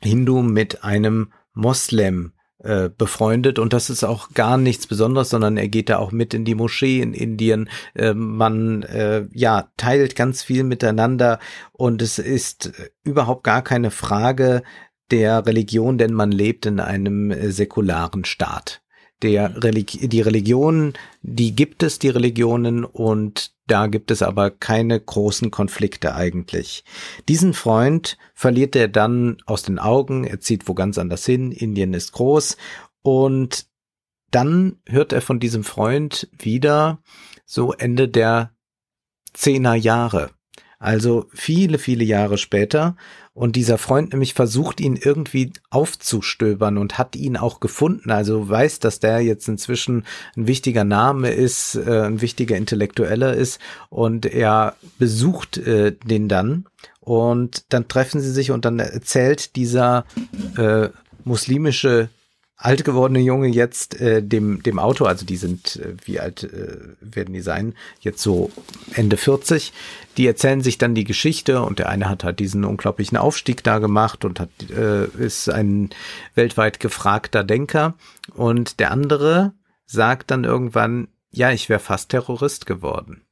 Hindu 0.00 0.42
mit 0.42 0.84
einem 0.84 1.32
Moslem 1.54 2.32
äh, 2.68 2.90
befreundet 2.96 3.58
und 3.58 3.72
das 3.72 3.88
ist 3.88 4.04
auch 4.04 4.34
gar 4.34 4.58
nichts 4.58 4.86
Besonderes, 4.86 5.30
sondern 5.30 5.56
er 5.56 5.68
geht 5.68 5.88
da 5.88 5.96
auch 5.98 6.12
mit 6.12 6.34
in 6.34 6.44
die 6.44 6.54
Moschee 6.54 7.00
in 7.00 7.14
Indien. 7.14 7.70
Äh, 7.94 8.12
man 8.12 8.82
äh, 8.82 9.26
ja 9.32 9.70
teilt 9.78 10.14
ganz 10.16 10.42
viel 10.42 10.64
miteinander 10.64 11.38
und 11.72 12.02
es 12.02 12.18
ist 12.18 12.72
überhaupt 13.04 13.44
gar 13.44 13.62
keine 13.62 13.90
Frage, 13.90 14.62
der 15.10 15.46
Religion, 15.46 15.96
denn 15.96 16.12
man 16.12 16.30
lebt 16.30 16.66
in 16.66 16.80
einem 16.80 17.30
äh, 17.30 17.50
säkularen 17.50 18.26
Staat. 18.26 18.82
Der 19.22 19.64
Religi 19.64 20.08
die 20.08 20.20
Religion, 20.20 20.92
die 21.22 21.54
gibt 21.54 21.82
es, 21.82 21.98
die 21.98 22.08
Religionen, 22.08 22.84
und 22.84 23.52
da 23.66 23.88
gibt 23.88 24.10
es 24.12 24.22
aber 24.22 24.50
keine 24.50 24.98
großen 25.00 25.50
Konflikte 25.50 26.14
eigentlich. 26.14 26.84
Diesen 27.28 27.52
Freund 27.52 28.16
verliert 28.34 28.76
er 28.76 28.86
dann 28.88 29.38
aus 29.44 29.62
den 29.62 29.80
Augen, 29.80 30.24
er 30.24 30.38
zieht 30.40 30.68
wo 30.68 30.74
ganz 30.74 30.98
anders 30.98 31.26
hin, 31.26 31.50
Indien 31.50 31.94
ist 31.94 32.12
groß, 32.12 32.56
und 33.02 33.66
dann 34.30 34.76
hört 34.86 35.12
er 35.12 35.20
von 35.20 35.40
diesem 35.40 35.64
Freund 35.64 36.28
wieder 36.38 37.02
so 37.44 37.72
Ende 37.72 38.08
der 38.08 38.52
Zehner 39.32 39.74
Jahre. 39.74 40.30
Also 40.78 41.26
viele, 41.32 41.78
viele 41.78 42.04
Jahre 42.04 42.38
später. 42.38 42.96
Und 43.38 43.54
dieser 43.54 43.78
Freund 43.78 44.10
nämlich 44.10 44.34
versucht 44.34 44.80
ihn 44.80 44.96
irgendwie 44.96 45.52
aufzustöbern 45.70 46.76
und 46.76 46.98
hat 46.98 47.14
ihn 47.14 47.36
auch 47.36 47.60
gefunden. 47.60 48.10
Also 48.10 48.48
weiß, 48.48 48.80
dass 48.80 48.98
der 48.98 49.20
jetzt 49.20 49.46
inzwischen 49.46 50.04
ein 50.36 50.48
wichtiger 50.48 50.82
Name 50.82 51.30
ist, 51.30 51.76
äh, 51.76 52.00
ein 52.00 52.20
wichtiger 52.20 52.56
Intellektueller 52.56 53.34
ist. 53.34 53.60
Und 53.90 54.26
er 54.26 54.74
besucht 54.98 55.56
äh, 55.56 55.92
den 55.92 56.26
dann. 56.26 56.66
Und 56.98 57.72
dann 57.72 57.86
treffen 57.86 58.20
sie 58.20 58.32
sich 58.32 58.50
und 58.50 58.64
dann 58.64 58.80
erzählt 58.80 59.54
dieser 59.54 60.04
äh, 60.56 60.88
muslimische 61.22 62.08
alt 62.58 62.84
gewordene 62.84 63.20
Junge 63.20 63.46
jetzt 63.46 64.00
äh, 64.00 64.20
dem 64.20 64.62
dem 64.64 64.80
Auto, 64.80 65.04
also 65.04 65.24
die 65.24 65.36
sind 65.36 65.76
äh, 65.76 65.94
wie 66.04 66.18
alt 66.18 66.42
äh, 66.42 66.76
werden 67.00 67.32
die 67.32 67.40
sein? 67.40 67.74
Jetzt 68.00 68.20
so 68.20 68.50
Ende 68.92 69.16
40. 69.16 69.72
Die 70.16 70.26
erzählen 70.26 70.60
sich 70.60 70.76
dann 70.76 70.96
die 70.96 71.04
Geschichte 71.04 71.62
und 71.62 71.78
der 71.78 71.88
eine 71.88 72.08
hat 72.08 72.24
halt 72.24 72.40
diesen 72.40 72.64
unglaublichen 72.64 73.16
Aufstieg 73.16 73.62
da 73.62 73.78
gemacht 73.78 74.24
und 74.24 74.40
hat 74.40 74.50
äh, 74.70 75.06
ist 75.06 75.48
ein 75.48 75.90
weltweit 76.34 76.80
gefragter 76.80 77.44
Denker 77.44 77.94
und 78.34 78.80
der 78.80 78.90
andere 78.90 79.52
sagt 79.86 80.32
dann 80.32 80.42
irgendwann, 80.42 81.08
ja, 81.30 81.52
ich 81.52 81.68
wäre 81.68 81.80
fast 81.80 82.10
Terrorist 82.10 82.66
geworden. 82.66 83.22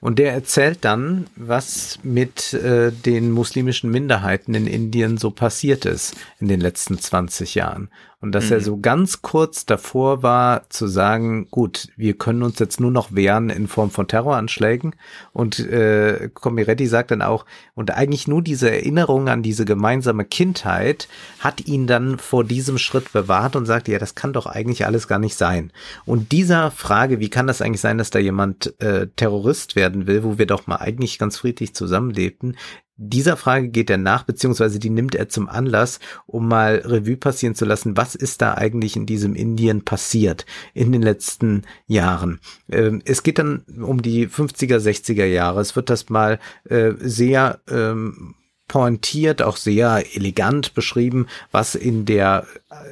Und 0.00 0.18
der 0.18 0.34
erzählt 0.34 0.78
dann, 0.82 1.26
was 1.34 1.98
mit 2.02 2.52
äh, 2.52 2.92
den 2.92 3.30
muslimischen 3.30 3.90
Minderheiten 3.90 4.54
in 4.54 4.66
Indien 4.66 5.16
so 5.16 5.30
passiert 5.30 5.86
ist 5.86 6.14
in 6.40 6.48
den 6.48 6.60
letzten 6.60 6.98
20 6.98 7.54
Jahren. 7.54 7.88
Und 8.22 8.32
dass 8.32 8.46
mhm. 8.46 8.52
er 8.52 8.60
so 8.60 8.78
ganz 8.78 9.20
kurz 9.20 9.66
davor 9.66 10.22
war 10.22 10.70
zu 10.70 10.86
sagen, 10.86 11.48
gut, 11.50 11.88
wir 11.96 12.16
können 12.16 12.44
uns 12.44 12.60
jetzt 12.60 12.80
nur 12.80 12.92
noch 12.92 13.12
wehren 13.12 13.50
in 13.50 13.66
Form 13.66 13.90
von 13.90 14.06
Terroranschlägen. 14.06 14.94
Und 15.32 15.58
äh, 15.58 16.30
Comiretti 16.32 16.86
sagt 16.86 17.10
dann 17.10 17.20
auch, 17.20 17.44
und 17.74 17.90
eigentlich 17.90 18.28
nur 18.28 18.40
diese 18.40 18.70
Erinnerung 18.70 19.28
an 19.28 19.42
diese 19.42 19.64
gemeinsame 19.64 20.24
Kindheit 20.24 21.08
hat 21.40 21.66
ihn 21.66 21.88
dann 21.88 22.16
vor 22.16 22.44
diesem 22.44 22.78
Schritt 22.78 23.12
bewahrt 23.12 23.56
und 23.56 23.66
sagt, 23.66 23.88
ja, 23.88 23.98
das 23.98 24.14
kann 24.14 24.32
doch 24.32 24.46
eigentlich 24.46 24.86
alles 24.86 25.08
gar 25.08 25.18
nicht 25.18 25.36
sein. 25.36 25.72
Und 26.06 26.30
dieser 26.30 26.70
Frage, 26.70 27.18
wie 27.18 27.28
kann 27.28 27.48
das 27.48 27.60
eigentlich 27.60 27.80
sein, 27.80 27.98
dass 27.98 28.10
da 28.10 28.20
jemand 28.20 28.80
äh, 28.80 29.08
Terrorist 29.16 29.74
werden 29.74 30.06
will, 30.06 30.22
wo 30.22 30.38
wir 30.38 30.46
doch 30.46 30.68
mal 30.68 30.76
eigentlich 30.76 31.18
ganz 31.18 31.38
friedlich 31.38 31.74
zusammenlebten, 31.74 32.56
dieser 33.08 33.36
Frage 33.36 33.68
geht 33.68 33.90
er 33.90 33.98
nach, 33.98 34.22
beziehungsweise 34.24 34.78
die 34.78 34.90
nimmt 34.90 35.14
er 35.14 35.28
zum 35.28 35.48
Anlass, 35.48 35.98
um 36.26 36.46
mal 36.46 36.82
Revue 36.84 37.16
passieren 37.16 37.54
zu 37.54 37.64
lassen, 37.64 37.96
was 37.96 38.14
ist 38.14 38.42
da 38.42 38.54
eigentlich 38.54 38.96
in 38.96 39.06
diesem 39.06 39.34
Indien 39.34 39.84
passiert 39.84 40.46
in 40.74 40.92
den 40.92 41.02
letzten 41.02 41.62
Jahren. 41.86 42.40
Ähm, 42.70 43.02
es 43.04 43.22
geht 43.22 43.38
dann 43.38 43.64
um 43.82 44.02
die 44.02 44.28
50er, 44.28 44.78
60er 44.78 45.24
Jahre. 45.24 45.60
Es 45.60 45.74
wird 45.74 45.90
das 45.90 46.08
mal 46.10 46.38
äh, 46.64 46.92
sehr 46.98 47.60
ähm, 47.68 48.34
pointiert, 48.72 49.42
auch 49.42 49.58
sehr 49.58 50.02
elegant 50.16 50.72
beschrieben, 50.72 51.26
was 51.50 51.74
in 51.74 52.06
der 52.06 52.46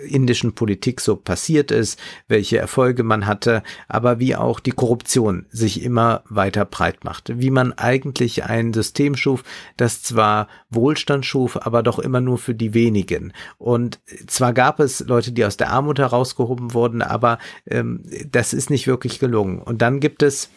indischen 0.06 0.54
Politik 0.54 1.00
so 1.00 1.16
passiert 1.16 1.70
ist, 1.70 1.98
welche 2.28 2.58
Erfolge 2.58 3.02
man 3.02 3.26
hatte, 3.26 3.62
aber 3.88 4.18
wie 4.18 4.36
auch 4.36 4.60
die 4.60 4.72
Korruption 4.72 5.46
sich 5.48 5.82
immer 5.82 6.22
weiter 6.28 6.66
breit 6.66 7.02
macht. 7.04 7.32
Wie 7.40 7.48
man 7.48 7.72
eigentlich 7.72 8.44
ein 8.44 8.74
System 8.74 9.16
schuf, 9.16 9.42
das 9.78 10.02
zwar 10.02 10.48
Wohlstand 10.68 11.24
schuf, 11.24 11.56
aber 11.56 11.82
doch 11.82 11.98
immer 11.98 12.20
nur 12.20 12.36
für 12.36 12.54
die 12.54 12.74
wenigen. 12.74 13.32
Und 13.56 14.00
zwar 14.26 14.52
gab 14.52 14.80
es 14.80 15.00
Leute, 15.00 15.32
die 15.32 15.46
aus 15.46 15.56
der 15.56 15.70
Armut 15.70 15.98
herausgehoben 15.98 16.74
wurden, 16.74 17.00
aber 17.00 17.38
ähm, 17.66 18.02
das 18.30 18.52
ist 18.52 18.68
nicht 18.68 18.86
wirklich 18.86 19.18
gelungen. 19.18 19.62
Und 19.62 19.80
dann 19.80 19.98
gibt 20.00 20.22
es 20.22 20.50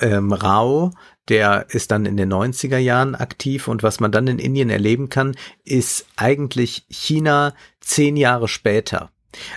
ähm, 0.00 0.32
Rao, 0.32 0.92
der 1.28 1.66
ist 1.70 1.90
dann 1.90 2.06
in 2.06 2.16
den 2.16 2.32
90er 2.32 2.78
Jahren 2.78 3.14
aktiv 3.14 3.68
und 3.68 3.82
was 3.82 4.00
man 4.00 4.12
dann 4.12 4.26
in 4.28 4.38
Indien 4.38 4.70
erleben 4.70 5.08
kann, 5.08 5.36
ist 5.64 6.06
eigentlich 6.16 6.86
China 6.88 7.54
zehn 7.80 8.16
Jahre 8.16 8.48
später. 8.48 9.10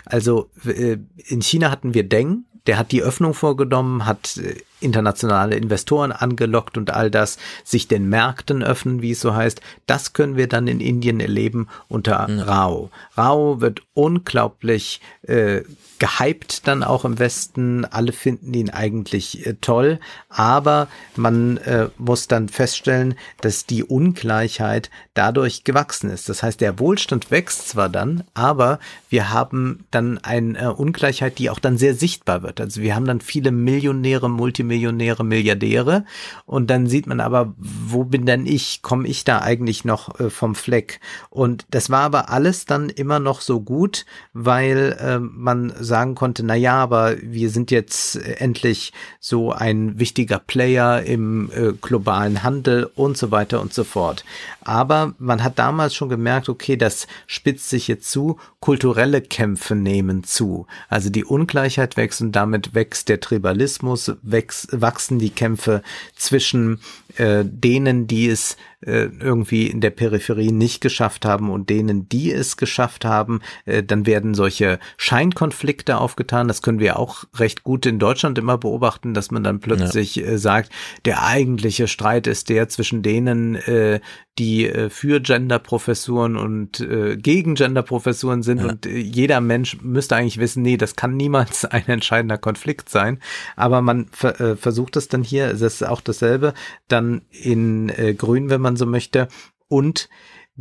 Also 0.05 0.49
äh, 0.65 0.97
in 1.15 1.41
China 1.41 1.71
hatten 1.71 1.93
wir 1.93 2.03
Deng, 2.03 2.45
der 2.67 2.77
hat 2.77 2.91
die 2.91 3.03
Öffnung 3.03 3.33
vorgenommen, 3.33 4.05
hat 4.05 4.37
äh, 4.37 4.55
internationale 4.79 5.55
Investoren 5.55 6.11
angelockt 6.11 6.77
und 6.77 6.91
all 6.91 7.11
das, 7.11 7.37
sich 7.63 7.87
den 7.87 8.09
Märkten 8.09 8.63
öffnen, 8.63 9.01
wie 9.01 9.11
es 9.11 9.21
so 9.21 9.35
heißt, 9.35 9.61
das 9.85 10.13
können 10.13 10.35
wir 10.35 10.47
dann 10.47 10.67
in 10.67 10.79
Indien 10.79 11.19
erleben 11.19 11.67
unter 11.87 12.27
mhm. 12.27 12.39
Rao. 12.39 12.89
Rao 13.15 13.61
wird 13.61 13.81
unglaublich 13.93 15.01
äh, 15.23 15.61
gehypt 15.99 16.67
dann 16.67 16.83
auch 16.83 17.05
im 17.05 17.19
Westen. 17.19 17.85
Alle 17.85 18.13
finden 18.13 18.53
ihn 18.53 18.69
eigentlich 18.69 19.45
äh, 19.45 19.55
toll, 19.61 19.99
aber 20.29 20.87
man 21.15 21.57
äh, 21.57 21.89
muss 21.97 22.27
dann 22.27 22.49
feststellen, 22.49 23.15
dass 23.41 23.65
die 23.65 23.83
Ungleichheit 23.83 24.89
dadurch 25.13 25.65
gewachsen 25.65 26.09
ist. 26.09 26.29
Das 26.29 26.41
heißt, 26.41 26.61
der 26.61 26.79
Wohlstand 26.79 27.29
wächst 27.29 27.67
zwar 27.69 27.89
dann, 27.89 28.23
aber 28.33 28.79
wir 29.09 29.31
haben 29.31 29.85
dann 29.91 30.17
eine 30.19 30.57
äh, 30.57 30.65
Ungleichheit, 30.67 31.37
die 31.37 31.49
auch 31.49 31.59
dann 31.59 31.77
sehr 31.77 31.93
sichtbar 31.93 32.41
wird. 32.41 32.61
Also 32.61 32.81
wir 32.81 32.95
haben 32.95 33.05
dann 33.05 33.21
viele 33.21 33.51
Millionäre, 33.51 34.29
Multimillionäre, 34.29 34.68
Multimillionäre, 34.69 35.23
Milliardäre. 35.23 36.05
Und 36.45 36.69
dann 36.69 36.87
sieht 36.87 37.07
man 37.07 37.19
aber, 37.19 37.53
wo 37.57 38.03
bin 38.03 38.25
denn 38.25 38.45
ich? 38.45 38.81
Komme 38.81 39.07
ich 39.07 39.23
da 39.23 39.39
eigentlich 39.39 39.83
noch 39.83 40.19
äh, 40.19 40.29
vom 40.29 40.55
Fleck? 40.55 40.99
Und 41.29 41.65
das 41.71 41.89
war 41.89 42.01
aber 42.01 42.29
alles 42.29 42.65
dann 42.65 42.89
immer 42.89 43.19
noch 43.19 43.41
so 43.41 43.61
gut, 43.61 44.05
weil 44.33 44.97
äh, 44.99 45.19
man 45.19 45.73
sagen 45.79 46.15
konnte, 46.15 46.43
na 46.45 46.55
ja, 46.55 46.75
aber 46.75 47.15
wir 47.21 47.49
sind 47.49 47.71
jetzt 47.71 48.15
endlich 48.15 48.93
so 49.19 49.51
ein 49.51 49.99
wichtiger 49.99 50.39
Player 50.39 51.01
im 51.01 51.49
äh, 51.51 51.73
globalen 51.73 52.43
Handel 52.43 52.89
und 52.95 53.17
so 53.17 53.31
weiter 53.31 53.61
und 53.61 53.73
so 53.73 53.83
fort. 53.83 54.23
Aber 54.61 55.13
man 55.17 55.43
hat 55.43 55.57
damals 55.57 55.95
schon 55.95 56.09
gemerkt, 56.09 56.47
okay, 56.49 56.77
das 56.77 57.07
spitzt 57.25 57.69
sich 57.69 57.87
jetzt 57.87 58.11
zu, 58.11 58.37
kulturelle 58.59 59.21
Kämpfe 59.21 59.75
nehmen 59.75 60.23
zu. 60.23 60.67
Also 60.89 61.09
die 61.09 61.23
Ungleichheit 61.23 61.97
wächst 61.97 62.21
und 62.21 62.33
damit 62.33 62.75
wächst 62.75 63.09
der 63.09 63.19
Tribalismus, 63.19 64.11
wächst, 64.21 64.58
wachsen 64.71 65.19
die 65.19 65.29
Kämpfe 65.29 65.81
zwischen 66.15 66.79
äh, 67.17 67.43
denen, 67.45 68.07
die 68.07 68.29
es 68.29 68.57
äh, 68.81 69.09
irgendwie 69.19 69.67
in 69.67 69.81
der 69.81 69.89
Peripherie 69.89 70.51
nicht 70.51 70.81
geschafft 70.81 71.25
haben 71.25 71.49
und 71.49 71.69
denen, 71.69 72.07
die 72.07 72.31
es 72.31 72.57
geschafft 72.57 73.05
haben, 73.05 73.41
äh, 73.65 73.83
dann 73.83 74.05
werden 74.05 74.33
solche 74.33 74.79
Scheinkonflikte 74.97 75.97
aufgetan. 75.97 76.47
Das 76.47 76.61
können 76.61 76.79
wir 76.79 76.97
auch 76.97 77.25
recht 77.35 77.63
gut 77.63 77.85
in 77.85 77.99
Deutschland 77.99 78.37
immer 78.37 78.57
beobachten, 78.57 79.13
dass 79.13 79.31
man 79.31 79.43
dann 79.43 79.59
plötzlich 79.59 80.15
ja. 80.15 80.25
äh, 80.25 80.37
sagt, 80.37 80.71
der 81.05 81.25
eigentliche 81.25 81.87
Streit 81.87 82.27
ist 82.27 82.49
der 82.49 82.69
zwischen 82.69 83.01
denen, 83.01 83.55
äh, 83.55 83.99
die 84.39 84.67
äh, 84.67 84.89
für 84.89 85.19
Genderprofessuren 85.19 86.37
und 86.37 86.79
äh, 86.79 87.17
gegen 87.17 87.55
Genderprofessuren 87.55 88.41
sind 88.41 88.61
ja. 88.61 88.69
und 88.69 88.85
äh, 88.85 88.97
jeder 88.97 89.41
Mensch 89.41 89.81
müsste 89.81 90.15
eigentlich 90.15 90.39
wissen, 90.39 90.63
nee, 90.63 90.77
das 90.77 90.95
kann 90.95 91.17
niemals 91.17 91.65
ein 91.65 91.85
entscheidender 91.87 92.37
Konflikt 92.37 92.89
sein. 92.89 93.19
Aber 93.55 93.81
man 93.81 94.07
ver 94.11 94.39
äh, 94.39 94.55
versucht 94.55 94.95
es 94.95 95.09
dann 95.09 95.23
hier, 95.23 95.47
es 95.47 95.61
ist 95.61 95.85
auch 95.85 96.01
dasselbe, 96.01 96.53
dann 96.87 97.21
in 97.31 97.89
äh, 97.89 98.13
Grün, 98.13 98.49
wenn 98.49 98.61
man 98.61 98.68
man 98.69 98.77
so 98.77 98.85
möchte. 98.85 99.27
Und 99.67 100.09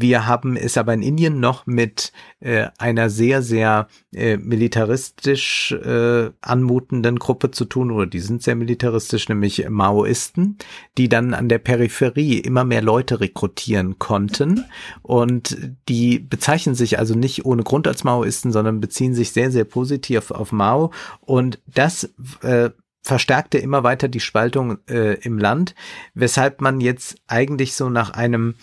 wir 0.01 0.29
haben 0.29 0.57
es 0.57 0.79
aber 0.79 0.95
in 0.95 1.03
Indien 1.03 1.41
noch 1.41 1.67
mit 1.67 2.13
äh, 2.39 2.69
einer 2.79 3.11
sehr, 3.11 3.43
sehr 3.43 3.89
äh, 4.15 4.37
militaristisch 4.37 5.73
äh, 5.73 6.31
anmutenden 6.41 7.19
Gruppe 7.19 7.51
zu 7.51 7.65
tun, 7.65 7.91
oder 7.91 8.07
die 8.07 8.21
sind 8.21 8.45
sehr 8.45 8.55
militaristisch, 8.55 9.29
nämlich 9.29 9.69
Maoisten, 9.69 10.57
die 10.99 11.09
dann 11.09 11.35
an 11.35 11.49
der 11.49 11.59
Peripherie 11.59 12.39
immer 12.39 12.63
mehr 12.63 12.81
Leute 12.81 13.19
rekrutieren 13.19 13.99
konnten. 13.99 14.65
Und 15.03 15.59
die 15.89 16.21
bezeichnen 16.21 16.77
sich 16.77 17.01
also 17.01 17.15
nicht 17.15 17.45
ohne 17.45 17.65
Grund 17.65 17.89
als 17.89 18.05
Maoisten, 18.05 18.53
sondern 18.53 18.81
beziehen 18.81 19.15
sich 19.15 19.33
sehr, 19.33 19.51
sehr 19.51 19.65
positiv 19.65 20.31
auf 20.31 20.53
Mao. 20.53 20.93
Und 21.23 21.59
das 21.67 22.09
äh, 22.43 22.71
verstärkte 23.03 23.59
immer 23.59 23.85
weiter 23.85 24.09
die 24.09 24.21
Spaltung 24.21 24.79
äh, 24.89 25.15
im 25.21 25.39
Land, 25.39 25.75
weshalb 26.15 26.61
man 26.61 26.81
jetzt 26.81 27.17
eigentlich 27.27 27.75
so 27.75 27.89
nach 27.89 28.11
einem 28.11 28.55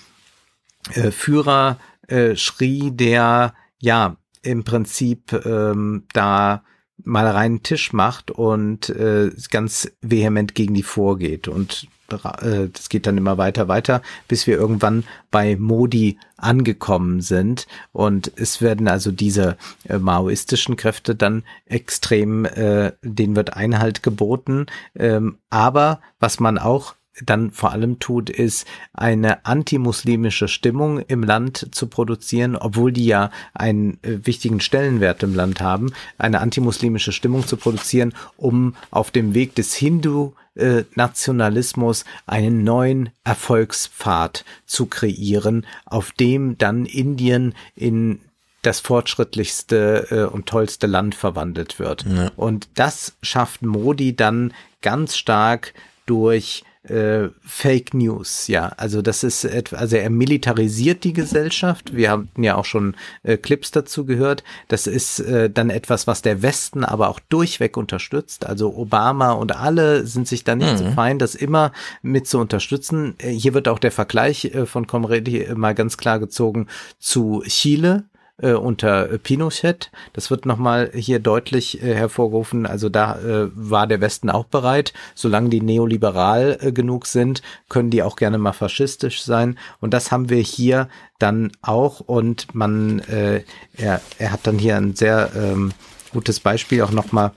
äh, 0.94 1.12
Führer 1.12 1.80
äh, 2.08 2.36
schrie, 2.36 2.92
der 2.92 3.54
ja 3.80 4.18
im 4.42 4.64
Prinzip 4.64 5.34
ähm, 5.46 6.06
da 6.14 6.64
mal 7.04 7.28
reinen 7.28 7.64
Tisch 7.64 7.94
macht 7.94 8.32
und 8.32 8.90
äh, 8.90 9.32
ganz 9.50 9.92
vehement 10.02 10.56
gegen 10.56 10.74
die 10.74 10.84
vorgeht. 10.84 11.48
Und 11.48 11.88
äh, 12.10 12.70
das 12.72 12.90
geht 12.90 13.08
dann 13.08 13.18
immer 13.18 13.38
weiter, 13.38 13.68
weiter, 13.68 14.02
bis 14.28 14.48
wir 14.48 14.58
irgendwann 14.58 15.04
bei 15.32 15.56
Modi 15.56 16.18
angekommen 16.38 17.22
sind. 17.22 17.68
Und 17.92 18.32
es 18.36 18.62
werden 18.62 18.88
also 18.88 19.12
diese 19.12 19.58
äh, 19.86 19.98
maoistischen 19.98 20.76
Kräfte 20.76 21.16
dann 21.16 21.44
extrem, 21.66 22.46
äh, 22.46 22.94
denen 23.02 23.36
wird 23.36 23.54
Einhalt 23.54 24.04
geboten. 24.04 24.66
Ähm, 24.96 25.38
aber 25.50 26.02
was 26.20 26.40
man 26.40 26.58
auch 26.58 26.96
dann 27.24 27.52
vor 27.52 27.72
allem 27.72 28.00
tut, 28.00 28.30
ist 28.30 28.68
eine 28.94 29.46
antimuslimische 29.46 30.48
Stimmung 30.48 31.00
im 31.00 31.24
Land 31.24 31.70
zu 31.72 31.88
produzieren, 31.88 32.56
obwohl 32.56 32.92
die 32.92 33.06
ja 33.06 33.32
einen 33.54 34.00
äh, 34.04 34.26
wichtigen 34.26 34.60
Stellenwert 34.60 35.24
im 35.24 35.34
Land 35.34 35.62
haben, 35.62 35.94
eine 36.18 36.42
antimuslimische 36.42 37.12
Stimmung 37.12 37.48
zu 37.48 37.58
produzieren, 37.58 38.14
um 38.38 38.76
auf 38.92 39.12
dem 39.12 39.34
Weg 39.34 39.56
des 39.56 39.74
Hindu 39.74 40.34
äh, 40.56 40.84
Nationalismus 40.96 42.06
einen 42.28 42.64
neuen 42.64 43.10
Erfolgspfad 43.24 44.44
zu 44.66 44.86
kreieren, 44.88 45.66
auf 45.86 46.12
dem 46.12 46.58
dann 46.58 46.86
Indien 46.86 47.54
in 47.76 48.20
das 48.62 48.80
fortschrittlichste 48.80 50.08
äh, 50.10 50.34
und 50.34 50.48
tollste 50.48 50.88
Land 50.88 51.16
verwandelt 51.16 51.80
wird. 51.80 52.06
Ja. 52.06 52.32
Und 52.36 52.68
das 52.76 53.14
schafft 53.22 53.62
Modi 53.62 54.16
dann 54.16 54.54
ganz 54.82 55.16
stark 55.18 55.74
durch 56.06 56.64
äh, 56.90 57.30
Fake 57.44 57.94
News, 57.94 58.48
ja. 58.48 58.72
Also 58.78 59.02
das 59.02 59.24
ist 59.24 59.44
etwa, 59.44 59.78
also 59.78 59.96
er 59.96 60.10
militarisiert 60.10 61.04
die 61.04 61.14
Gesellschaft. 61.14 61.96
Wir 61.96 62.12
haben 62.12 62.30
ja 62.38 62.56
auch 62.56 62.66
schon 62.66 62.96
äh, 63.24 63.38
Clips 63.38 63.72
dazu 63.72 64.06
gehört. 64.06 64.44
Das 64.68 64.88
ist 64.88 65.20
äh, 65.20 65.50
dann 65.50 65.70
etwas, 65.70 66.08
was 66.08 66.22
der 66.22 66.42
Westen 66.42 66.84
aber 66.84 67.10
auch 67.10 67.20
durchweg 67.30 67.78
unterstützt. 67.78 68.46
Also 68.46 68.76
Obama 68.76 69.32
und 69.32 69.56
alle 69.56 70.06
sind 70.06 70.28
sich 70.28 70.44
da 70.44 70.56
nicht 70.56 70.74
mhm. 70.74 70.78
so 70.78 70.92
fein, 70.92 71.20
das 71.20 71.36
immer 71.36 71.72
mit 72.02 72.28
zu 72.28 72.40
unterstützen. 72.40 73.16
Äh, 73.18 73.32
hier 73.32 73.54
wird 73.54 73.68
auch 73.68 73.80
der 73.80 73.92
Vergleich 73.92 74.46
äh, 74.46 74.66
von 74.66 74.88
Comredi 74.88 75.48
mal 75.56 75.76
ganz 75.76 75.98
klar 75.98 76.20
gezogen 76.20 76.68
zu 77.00 77.44
Chile 77.48 78.06
äh, 78.42 78.54
unter 78.54 79.18
Pinochet. 79.18 79.92
Das 80.14 80.30
wird 80.30 80.46
nochmal 80.46 80.92
hier 80.94 81.20
deutlich 81.20 81.82
äh, 81.82 81.96
hervorgerufen. 81.96 82.66
Also 82.66 82.90
da 82.90 83.18
äh, 83.20 83.50
war 83.54 83.88
der 83.88 84.02
Westen 84.02 84.30
auch 84.30 84.46
bereit. 84.46 84.94
Solange 85.14 85.50
die 85.50 85.62
neoliberal 85.62 86.58
äh, 86.62 86.72
genug 86.72 87.06
sind, 87.06 87.42
können 87.70 87.90
die 87.90 88.04
auch 88.04 88.16
gerne 88.16 88.38
mal 88.38 88.54
faschistisch 88.54 89.24
sein. 89.24 89.58
Und 89.80 89.94
das 89.94 90.12
haben 90.12 90.30
wir 90.30 90.42
hier 90.42 90.90
dann 91.20 91.52
auch. 91.62 92.02
Und 92.02 92.54
man, 92.54 93.00
äh, 93.00 93.44
er, 93.78 94.02
er 94.20 94.32
hat 94.32 94.46
dann 94.48 94.60
hier 94.60 94.76
ein 94.78 94.96
sehr 94.96 95.32
ähm, 95.36 95.72
gutes 96.12 96.40
Beispiel 96.40 96.82
auch 96.82 96.92
nochmal, 96.92 97.32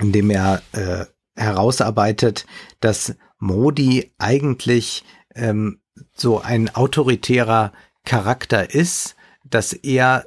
in 0.00 0.12
dem 0.12 0.30
er 0.30 0.62
äh, 0.72 1.06
herausarbeitet, 1.36 2.46
dass 2.80 3.16
Modi 3.38 4.12
eigentlich 4.18 5.04
ähm, 5.34 5.80
so 6.14 6.40
ein 6.40 6.74
autoritärer 6.74 7.72
Charakter 8.04 8.72
ist, 8.72 9.15
dass 9.50 9.72
er 9.72 10.26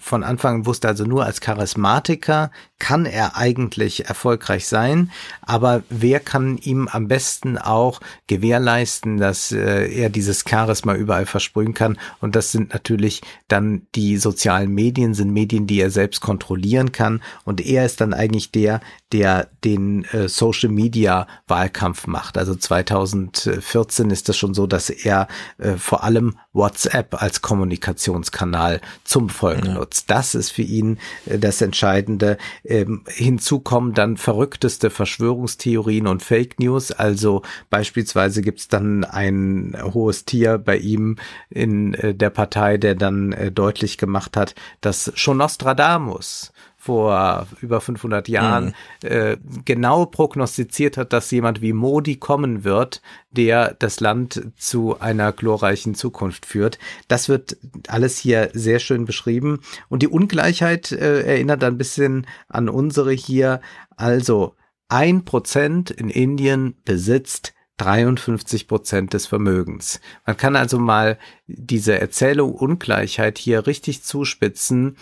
von 0.00 0.24
Anfang 0.24 0.66
wusste, 0.66 0.88
also 0.88 1.04
nur 1.04 1.24
als 1.24 1.40
Charismatiker 1.40 2.50
kann 2.80 3.06
er 3.06 3.36
eigentlich 3.36 4.06
erfolgreich 4.06 4.66
sein, 4.66 5.12
aber 5.42 5.82
wer 5.90 6.18
kann 6.18 6.56
ihm 6.58 6.88
am 6.88 7.06
besten 7.08 7.58
auch 7.58 8.00
gewährleisten, 8.26 9.18
dass 9.18 9.52
äh, 9.52 9.86
er 9.92 10.08
dieses 10.08 10.44
Charisma 10.48 10.94
überall 10.94 11.26
versprühen 11.26 11.74
kann? 11.74 11.98
Und 12.20 12.34
das 12.34 12.50
sind 12.52 12.72
natürlich 12.72 13.20
dann 13.48 13.82
die 13.94 14.16
sozialen 14.16 14.74
Medien, 14.74 15.14
sind 15.14 15.30
Medien, 15.30 15.66
die 15.66 15.80
er 15.80 15.90
selbst 15.90 16.20
kontrollieren 16.20 16.90
kann. 16.90 17.22
Und 17.44 17.60
er 17.60 17.84
ist 17.84 18.00
dann 18.00 18.14
eigentlich 18.14 18.50
der, 18.50 18.80
der 19.12 19.48
den 19.62 20.04
äh, 20.06 20.28
Social 20.28 20.70
Media 20.70 21.26
Wahlkampf 21.48 22.06
macht. 22.06 22.38
Also 22.38 22.54
2014 22.54 24.10
ist 24.10 24.28
das 24.28 24.38
schon 24.38 24.54
so, 24.54 24.66
dass 24.66 24.88
er 24.88 25.28
äh, 25.58 25.72
vor 25.76 26.02
allem 26.02 26.38
WhatsApp 26.52 27.20
als 27.22 27.42
Kommunikationskanal 27.42 28.80
zum 29.04 29.28
Volk 29.28 29.59
ja. 29.64 29.74
nutzt. 29.74 30.10
Das 30.10 30.34
ist 30.34 30.50
für 30.50 30.62
ihn 30.62 30.98
äh, 31.26 31.38
das 31.38 31.60
Entscheidende. 31.60 32.38
Ähm, 32.64 33.04
hinzu 33.06 33.60
kommen 33.60 33.94
dann 33.94 34.16
verrückteste 34.16 34.90
Verschwörungstheorien 34.90 36.06
und 36.06 36.22
Fake 36.22 36.58
News. 36.60 36.92
Also 36.92 37.42
beispielsweise 37.70 38.42
gibt 38.42 38.60
es 38.60 38.68
dann 38.68 39.04
ein 39.04 39.76
hohes 39.82 40.24
Tier 40.24 40.58
bei 40.58 40.76
ihm 40.76 41.16
in 41.50 41.94
äh, 41.94 42.14
der 42.14 42.30
Partei, 42.30 42.76
der 42.76 42.94
dann 42.94 43.32
äh, 43.32 43.50
deutlich 43.50 43.98
gemacht 43.98 44.36
hat, 44.36 44.54
dass 44.80 45.12
schon 45.14 45.36
Nostradamus 45.38 46.52
vor 46.80 47.46
über 47.60 47.82
500 47.82 48.26
Jahren 48.28 48.74
mhm. 49.02 49.08
äh, 49.08 49.36
genau 49.66 50.06
prognostiziert 50.06 50.96
hat, 50.96 51.12
dass 51.12 51.30
jemand 51.30 51.60
wie 51.60 51.74
Modi 51.74 52.16
kommen 52.16 52.64
wird, 52.64 53.02
der 53.30 53.76
das 53.78 54.00
Land 54.00 54.50
zu 54.56 54.98
einer 54.98 55.32
glorreichen 55.32 55.94
Zukunft 55.94 56.46
führt. 56.46 56.78
Das 57.06 57.28
wird 57.28 57.58
alles 57.86 58.16
hier 58.16 58.48
sehr 58.54 58.78
schön 58.78 59.04
beschrieben. 59.04 59.60
Und 59.90 60.00
die 60.00 60.08
Ungleichheit 60.08 60.90
äh, 60.90 61.20
erinnert 61.20 61.62
ein 61.64 61.76
bisschen 61.76 62.26
an 62.48 62.70
unsere 62.70 63.12
hier. 63.12 63.60
Also 63.96 64.54
ein 64.88 65.26
Prozent 65.26 65.90
in 65.90 66.08
Indien 66.08 66.76
besitzt 66.86 67.52
53 67.76 68.68
Prozent 68.68 69.12
des 69.12 69.26
Vermögens. 69.26 70.00
Man 70.24 70.36
kann 70.38 70.56
also 70.56 70.78
mal 70.78 71.18
diese 71.46 72.00
Erzählung 72.00 72.54
Ungleichheit 72.54 73.36
hier 73.36 73.66
richtig 73.66 74.02
zuspitzen 74.02 74.96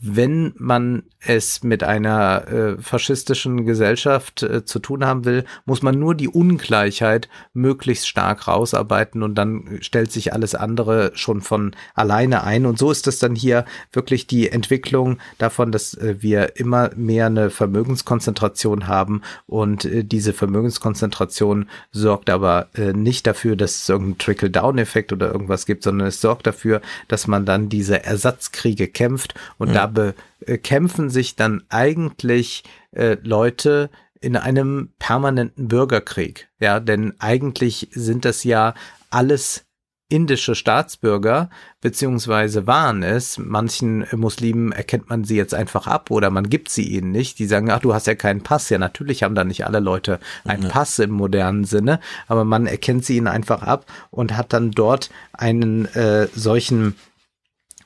wenn 0.00 0.52
man 0.58 1.04
es 1.26 1.62
mit 1.62 1.82
einer 1.82 2.46
äh, 2.48 2.82
faschistischen 2.82 3.64
Gesellschaft 3.64 4.42
äh, 4.42 4.64
zu 4.64 4.78
tun 4.78 5.04
haben 5.04 5.24
will, 5.24 5.44
muss 5.64 5.82
man 5.82 5.98
nur 5.98 6.14
die 6.14 6.28
Ungleichheit 6.28 7.30
möglichst 7.54 8.06
stark 8.06 8.46
rausarbeiten 8.46 9.22
und 9.22 9.34
dann 9.34 9.78
stellt 9.80 10.12
sich 10.12 10.34
alles 10.34 10.54
andere 10.54 11.12
schon 11.14 11.40
von 11.40 11.74
alleine 11.94 12.44
ein. 12.44 12.66
Und 12.66 12.78
so 12.78 12.90
ist 12.90 13.06
es 13.06 13.18
dann 13.18 13.34
hier 13.34 13.64
wirklich 13.92 14.26
die 14.26 14.50
Entwicklung 14.50 15.18
davon, 15.38 15.72
dass 15.72 15.94
äh, 15.94 16.16
wir 16.18 16.56
immer 16.56 16.90
mehr 16.96 17.26
eine 17.26 17.48
Vermögenskonzentration 17.48 18.86
haben 18.86 19.22
und 19.46 19.86
äh, 19.86 20.04
diese 20.04 20.34
Vermögenskonzentration 20.34 21.68
sorgt 21.92 22.28
aber 22.28 22.68
äh, 22.74 22.92
nicht 22.92 23.26
dafür, 23.26 23.56
dass 23.56 23.76
es 23.76 23.88
irgendeinen 23.88 24.18
Trickle-Down-Effekt 24.18 25.12
oder 25.12 25.32
irgendwas 25.32 25.64
gibt, 25.64 25.82
sondern 25.82 26.08
es 26.08 26.20
sorgt 26.20 26.46
dafür, 26.46 26.82
dass 27.08 27.26
man 27.26 27.46
dann 27.46 27.70
diese 27.70 28.04
Ersatzkriege 28.04 28.88
kämpft 28.88 29.34
und 29.56 29.73
da 29.74 30.12
bekämpfen 30.40 31.10
sich 31.10 31.36
dann 31.36 31.62
eigentlich 31.68 32.64
äh, 32.92 33.16
Leute 33.22 33.90
in 34.20 34.36
einem 34.36 34.90
permanenten 34.98 35.68
Bürgerkrieg. 35.68 36.48
Ja, 36.58 36.80
denn 36.80 37.14
eigentlich 37.18 37.88
sind 37.92 38.24
das 38.24 38.44
ja 38.44 38.74
alles 39.10 39.64
indische 40.08 40.54
Staatsbürger, 40.54 41.50
beziehungsweise 41.80 42.66
waren 42.66 43.02
es. 43.02 43.38
Manchen 43.38 44.06
Muslimen 44.12 44.70
erkennt 44.70 45.08
man 45.08 45.24
sie 45.24 45.36
jetzt 45.36 45.54
einfach 45.54 45.86
ab 45.86 46.10
oder 46.10 46.30
man 46.30 46.48
gibt 46.48 46.68
sie 46.68 46.84
ihnen 46.84 47.10
nicht. 47.10 47.38
Die 47.38 47.46
sagen, 47.46 47.70
ach, 47.70 47.80
du 47.80 47.94
hast 47.94 48.06
ja 48.06 48.14
keinen 48.14 48.42
Pass. 48.42 48.68
Ja, 48.70 48.78
natürlich 48.78 49.22
haben 49.22 49.34
da 49.34 49.44
nicht 49.44 49.66
alle 49.66 49.80
Leute 49.80 50.20
einen 50.44 50.64
ja. 50.64 50.68
Pass 50.68 50.98
im 50.98 51.10
modernen 51.10 51.64
Sinne, 51.64 52.00
aber 52.28 52.44
man 52.44 52.66
erkennt 52.66 53.04
sie 53.04 53.16
ihnen 53.16 53.26
einfach 53.26 53.62
ab 53.62 53.86
und 54.10 54.36
hat 54.36 54.52
dann 54.52 54.70
dort 54.70 55.10
einen 55.32 55.86
äh, 55.94 56.28
solchen 56.34 56.96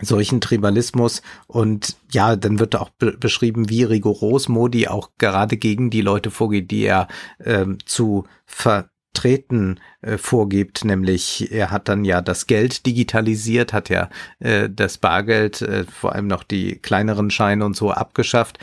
solchen 0.00 0.40
Tribalismus 0.40 1.22
und 1.46 1.96
ja, 2.12 2.36
dann 2.36 2.58
wird 2.58 2.76
auch 2.76 2.90
be 2.90 3.12
beschrieben, 3.12 3.68
wie 3.68 3.84
rigoros 3.84 4.48
Modi 4.48 4.88
auch 4.88 5.10
gerade 5.18 5.56
gegen 5.56 5.90
die 5.90 6.00
Leute 6.00 6.30
vorgeht, 6.30 6.70
die 6.70 6.84
er 6.84 7.08
ähm, 7.44 7.78
zu 7.84 8.24
vertreten 8.46 9.80
äh, 10.02 10.18
vorgibt, 10.18 10.84
nämlich 10.84 11.50
er 11.52 11.70
hat 11.70 11.88
dann 11.88 12.04
ja 12.04 12.20
das 12.20 12.46
Geld 12.46 12.86
digitalisiert, 12.86 13.72
hat 13.72 13.88
ja 13.88 14.08
äh, 14.38 14.68
das 14.70 14.98
Bargeld, 14.98 15.62
äh, 15.62 15.84
vor 15.84 16.14
allem 16.14 16.26
noch 16.26 16.44
die 16.44 16.76
kleineren 16.76 17.30
Scheine 17.30 17.64
und 17.64 17.76
so 17.76 17.90
abgeschafft. 17.90 18.58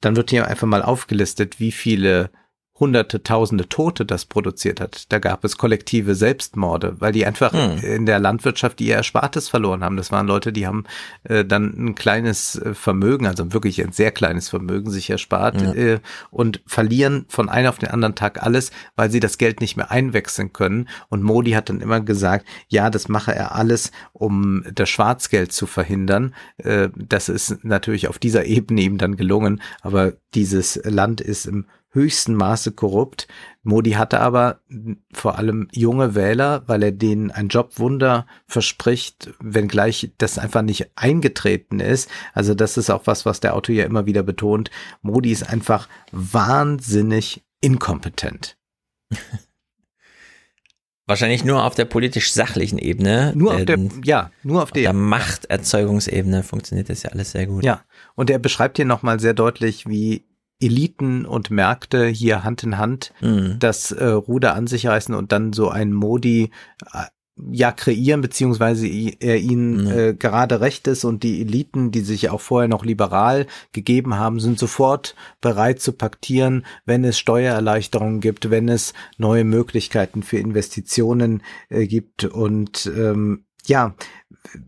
Dann 0.00 0.16
wird 0.16 0.30
hier 0.30 0.46
einfach 0.46 0.66
mal 0.66 0.82
aufgelistet, 0.82 1.60
wie 1.60 1.72
viele 1.72 2.30
hunderte, 2.80 3.22
tausende 3.22 3.68
Tote 3.68 4.06
das 4.06 4.24
produziert 4.24 4.80
hat. 4.80 5.12
Da 5.12 5.18
gab 5.18 5.44
es 5.44 5.58
kollektive 5.58 6.14
Selbstmorde, 6.14 6.96
weil 6.98 7.12
die 7.12 7.26
einfach 7.26 7.52
hm. 7.52 7.78
in 7.84 8.06
der 8.06 8.18
Landwirtschaft 8.18 8.80
ihr 8.80 8.96
Erspartes 8.96 9.48
verloren 9.48 9.84
haben. 9.84 9.98
Das 9.98 10.10
waren 10.10 10.26
Leute, 10.26 10.52
die 10.52 10.66
haben 10.66 10.84
äh, 11.24 11.44
dann 11.44 11.74
ein 11.76 11.94
kleines 11.94 12.56
äh, 12.56 12.72
Vermögen, 12.74 13.26
also 13.26 13.52
wirklich 13.52 13.84
ein 13.84 13.92
sehr 13.92 14.10
kleines 14.10 14.48
Vermögen 14.48 14.90
sich 14.90 15.10
erspart 15.10 15.60
ja. 15.60 15.74
äh, 15.74 16.00
und 16.30 16.62
verlieren 16.66 17.26
von 17.28 17.50
einem 17.50 17.68
auf 17.68 17.78
den 17.78 17.90
anderen 17.90 18.14
Tag 18.14 18.42
alles, 18.42 18.72
weil 18.96 19.10
sie 19.10 19.20
das 19.20 19.36
Geld 19.36 19.60
nicht 19.60 19.76
mehr 19.76 19.90
einwechseln 19.90 20.54
können. 20.54 20.88
Und 21.08 21.22
Modi 21.22 21.52
hat 21.52 21.68
dann 21.68 21.82
immer 21.82 22.00
gesagt, 22.00 22.46
ja, 22.68 22.88
das 22.88 23.08
mache 23.08 23.34
er 23.34 23.54
alles, 23.54 23.92
um 24.14 24.64
das 24.74 24.88
Schwarzgeld 24.88 25.52
zu 25.52 25.66
verhindern. 25.66 26.34
Äh, 26.56 26.88
das 26.96 27.28
ist 27.28 27.62
natürlich 27.62 28.08
auf 28.08 28.18
dieser 28.18 28.46
Ebene 28.46 28.80
ihm 28.80 28.96
dann 28.96 29.16
gelungen, 29.16 29.60
aber 29.82 30.14
dieses 30.34 30.80
Land 30.84 31.20
ist 31.20 31.44
im 31.44 31.66
höchsten 31.90 32.34
Maße 32.34 32.72
korrupt. 32.72 33.28
Modi 33.62 33.92
hatte 33.92 34.20
aber 34.20 34.60
vor 35.12 35.36
allem 35.38 35.68
junge 35.72 36.14
Wähler, 36.14 36.62
weil 36.66 36.82
er 36.82 36.92
denen 36.92 37.30
ein 37.30 37.48
Jobwunder 37.48 38.26
verspricht, 38.46 39.30
wenngleich 39.40 40.12
das 40.18 40.38
einfach 40.38 40.62
nicht 40.62 40.90
eingetreten 40.96 41.80
ist. 41.80 42.08
Also 42.32 42.54
das 42.54 42.76
ist 42.76 42.90
auch 42.90 43.06
was, 43.06 43.26
was 43.26 43.40
der 43.40 43.54
Autor 43.54 43.74
ja 43.74 43.84
immer 43.84 44.06
wieder 44.06 44.22
betont. 44.22 44.70
Modi 45.02 45.30
ist 45.32 45.48
einfach 45.48 45.88
wahnsinnig 46.12 47.42
inkompetent. 47.60 48.56
Wahrscheinlich 51.10 51.44
nur 51.44 51.64
auf 51.64 51.74
der 51.74 51.86
politisch 51.86 52.32
sachlichen 52.32 52.78
Ebene. 52.78 53.32
Nur 53.34 53.56
auf 53.56 53.64
der, 53.64 53.80
ja, 54.04 54.30
nur 54.44 54.62
auf 54.62 54.70
der, 54.70 54.82
der 54.82 54.92
Machterzeugungsebene 54.92 56.44
funktioniert 56.44 56.88
das 56.88 57.02
ja 57.02 57.10
alles 57.10 57.32
sehr 57.32 57.48
gut. 57.48 57.64
Ja, 57.64 57.82
und 58.14 58.30
er 58.30 58.38
beschreibt 58.38 58.76
hier 58.76 58.84
nochmal 58.84 59.18
sehr 59.18 59.34
deutlich, 59.34 59.88
wie 59.88 60.24
Eliten 60.60 61.24
und 61.24 61.50
Märkte 61.50 62.06
hier 62.06 62.44
Hand 62.44 62.62
in 62.62 62.78
Hand 62.78 63.12
mhm. 63.20 63.56
das 63.58 63.92
äh, 63.92 64.04
Ruder 64.04 64.54
an 64.54 64.66
sich 64.66 64.86
reißen 64.86 65.14
und 65.14 65.32
dann 65.32 65.52
so 65.52 65.68
ein 65.68 65.92
Modi 65.92 66.50
äh, 66.92 67.06
ja 67.50 67.72
kreieren, 67.72 68.20
beziehungsweise 68.20 68.86
er 68.86 69.38
ihnen 69.38 69.84
mhm. 69.84 69.90
äh, 69.90 70.14
gerade 70.14 70.60
recht 70.60 70.86
ist 70.86 71.04
und 71.04 71.22
die 71.22 71.40
Eliten, 71.40 71.90
die 71.90 72.00
sich 72.00 72.28
auch 72.30 72.40
vorher 72.40 72.68
noch 72.68 72.84
liberal 72.84 73.46
gegeben 73.72 74.16
haben, 74.16 74.40
sind 74.40 74.58
sofort 74.58 75.14
bereit 75.40 75.80
zu 75.80 75.92
paktieren, 75.92 76.66
wenn 76.84 77.04
es 77.04 77.18
Steuererleichterungen 77.18 78.20
gibt, 78.20 78.50
wenn 78.50 78.68
es 78.68 78.92
neue 79.16 79.44
Möglichkeiten 79.44 80.22
für 80.22 80.38
Investitionen 80.38 81.42
äh, 81.68 81.86
gibt 81.86 82.24
und 82.24 82.90
ähm, 82.94 83.44
ja, 83.66 83.94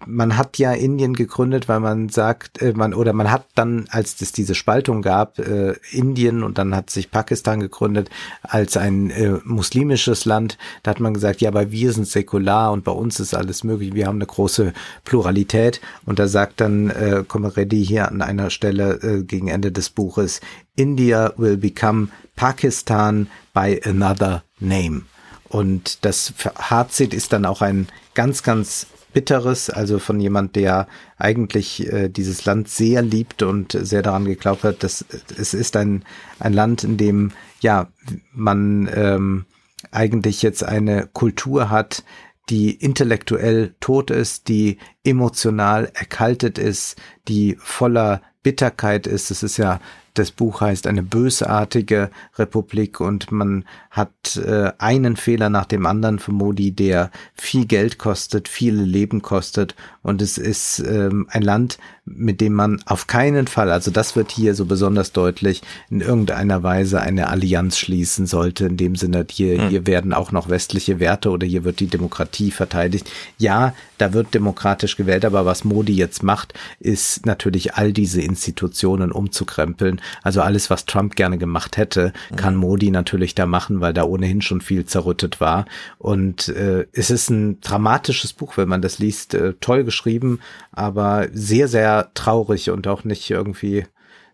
man 0.06 0.36
hat 0.36 0.58
ja 0.58 0.72
Indien 0.72 1.14
gegründet, 1.14 1.68
weil 1.68 1.80
man 1.80 2.08
sagt, 2.08 2.60
äh, 2.62 2.72
man 2.72 2.94
oder 2.94 3.12
man 3.12 3.30
hat 3.30 3.46
dann, 3.54 3.86
als 3.90 4.20
es 4.20 4.32
diese 4.32 4.54
Spaltung 4.54 5.02
gab, 5.02 5.38
äh, 5.38 5.74
Indien 5.90 6.42
und 6.42 6.58
dann 6.58 6.74
hat 6.74 6.90
sich 6.90 7.10
Pakistan 7.10 7.60
gegründet 7.60 8.10
als 8.42 8.76
ein 8.76 9.10
äh, 9.10 9.38
muslimisches 9.44 10.24
Land. 10.24 10.58
Da 10.82 10.90
hat 10.92 11.00
man 11.00 11.14
gesagt, 11.14 11.40
ja, 11.40 11.48
aber 11.48 11.70
wir 11.70 11.92
sind 11.92 12.06
säkular 12.06 12.72
und 12.72 12.84
bei 12.84 12.92
uns 12.92 13.18
ist 13.20 13.34
alles 13.34 13.64
möglich. 13.64 13.94
Wir 13.94 14.06
haben 14.06 14.16
eine 14.16 14.26
große 14.26 14.72
Pluralität. 15.04 15.80
Und 16.04 16.18
da 16.18 16.28
sagt 16.28 16.60
dann 16.60 16.90
äh, 16.90 17.24
Komeredi 17.26 17.84
hier 17.84 18.08
an 18.08 18.22
einer 18.22 18.50
Stelle 18.50 19.00
äh, 19.02 19.22
gegen 19.22 19.48
Ende 19.48 19.72
des 19.72 19.90
Buches, 19.90 20.40
India 20.76 21.32
will 21.36 21.56
become 21.56 22.08
Pakistan 22.36 23.28
by 23.52 23.80
another 23.84 24.42
name. 24.58 25.02
Und 25.48 26.04
das 26.04 26.32
Fazit 26.36 27.12
ist 27.12 27.32
dann 27.32 27.44
auch 27.44 27.60
ein 27.60 27.88
ganz, 28.14 28.42
ganz 28.42 28.86
bitteres, 29.12 29.70
also 29.70 29.98
von 29.98 30.20
jemand, 30.20 30.56
der 30.56 30.86
eigentlich 31.18 31.90
äh, 31.92 32.08
dieses 32.08 32.44
Land 32.44 32.68
sehr 32.68 33.02
liebt 33.02 33.42
und 33.42 33.76
sehr 33.78 34.02
daran 34.02 34.24
geglaubt 34.24 34.64
hat, 34.64 34.82
dass 34.82 35.04
es 35.36 35.54
ist 35.54 35.76
ein, 35.76 36.04
ein 36.38 36.52
Land, 36.52 36.84
in 36.84 36.96
dem 36.96 37.32
ja 37.60 37.88
man 38.32 38.88
ähm, 38.94 39.44
eigentlich 39.90 40.42
jetzt 40.42 40.64
eine 40.64 41.08
Kultur 41.12 41.70
hat, 41.70 42.04
die 42.48 42.72
intellektuell 42.72 43.74
tot 43.80 44.10
ist, 44.10 44.48
die 44.48 44.78
emotional 45.04 45.90
erkaltet 45.94 46.58
ist, 46.58 46.96
die 47.28 47.56
voller 47.60 48.20
Bitterkeit 48.42 49.06
ist. 49.06 49.30
Es 49.30 49.42
ist 49.42 49.56
ja 49.58 49.80
das 50.14 50.30
Buch 50.30 50.60
heißt 50.60 50.86
eine 50.86 51.02
bösartige 51.02 52.10
Republik 52.36 53.00
und 53.00 53.32
man 53.32 53.64
hat 53.90 54.36
äh, 54.36 54.72
einen 54.78 55.16
Fehler 55.16 55.48
nach 55.48 55.66
dem 55.66 55.86
anderen 55.86 56.18
für 56.18 56.32
Modi, 56.32 56.72
der 56.72 57.10
viel 57.34 57.66
Geld 57.66 57.98
kostet, 57.98 58.48
viele 58.48 58.82
Leben 58.82 59.22
kostet 59.22 59.74
und 60.02 60.20
es 60.20 60.36
ist 60.36 60.80
ähm, 60.80 61.26
ein 61.30 61.42
Land, 61.42 61.78
mit 62.04 62.40
dem 62.40 62.54
man 62.54 62.82
auf 62.86 63.06
keinen 63.06 63.46
Fall, 63.46 63.70
also 63.70 63.92
das 63.92 64.16
wird 64.16 64.32
hier 64.32 64.56
so 64.56 64.64
besonders 64.64 65.12
deutlich, 65.12 65.62
in 65.88 66.00
irgendeiner 66.00 66.64
Weise 66.64 67.00
eine 67.00 67.28
Allianz 67.28 67.78
schließen 67.78 68.26
sollte. 68.26 68.66
In 68.66 68.76
dem 68.76 68.96
Sinne, 68.96 69.24
hier, 69.30 69.56
hm. 69.62 69.68
hier 69.68 69.86
werden 69.86 70.12
auch 70.12 70.32
noch 70.32 70.48
westliche 70.48 70.98
Werte 70.98 71.30
oder 71.30 71.46
hier 71.46 71.62
wird 71.62 71.78
die 71.78 71.86
Demokratie 71.86 72.50
verteidigt. 72.50 73.08
Ja, 73.38 73.74
da 73.98 74.12
wird 74.12 74.34
demokratisch 74.34 74.96
gewählt, 74.96 75.24
aber 75.24 75.46
was 75.46 75.62
Modi 75.62 75.92
jetzt 75.92 76.24
macht, 76.24 76.54
ist 76.80 77.24
natürlich 77.24 77.74
all 77.74 77.92
diese 77.92 78.20
Institutionen 78.20 79.12
umzukrempeln. 79.12 80.00
Also 80.22 80.40
alles, 80.40 80.70
was 80.70 80.86
Trump 80.86 81.16
gerne 81.16 81.38
gemacht 81.38 81.76
hätte, 81.76 82.12
kann 82.36 82.56
Modi 82.56 82.90
natürlich 82.90 83.34
da 83.34 83.46
machen, 83.46 83.80
weil 83.80 83.92
da 83.92 84.04
ohnehin 84.04 84.42
schon 84.42 84.60
viel 84.60 84.84
zerrüttet 84.84 85.40
war. 85.40 85.66
Und 85.98 86.48
äh, 86.48 86.86
es 86.92 87.10
ist 87.10 87.30
ein 87.30 87.60
dramatisches 87.60 88.32
Buch, 88.32 88.56
wenn 88.56 88.68
man 88.68 88.82
das 88.82 88.98
liest. 88.98 89.34
Äh, 89.34 89.54
toll 89.60 89.84
geschrieben, 89.84 90.40
aber 90.72 91.28
sehr, 91.32 91.68
sehr 91.68 92.10
traurig 92.14 92.70
und 92.70 92.86
auch 92.88 93.04
nicht 93.04 93.30
irgendwie 93.30 93.84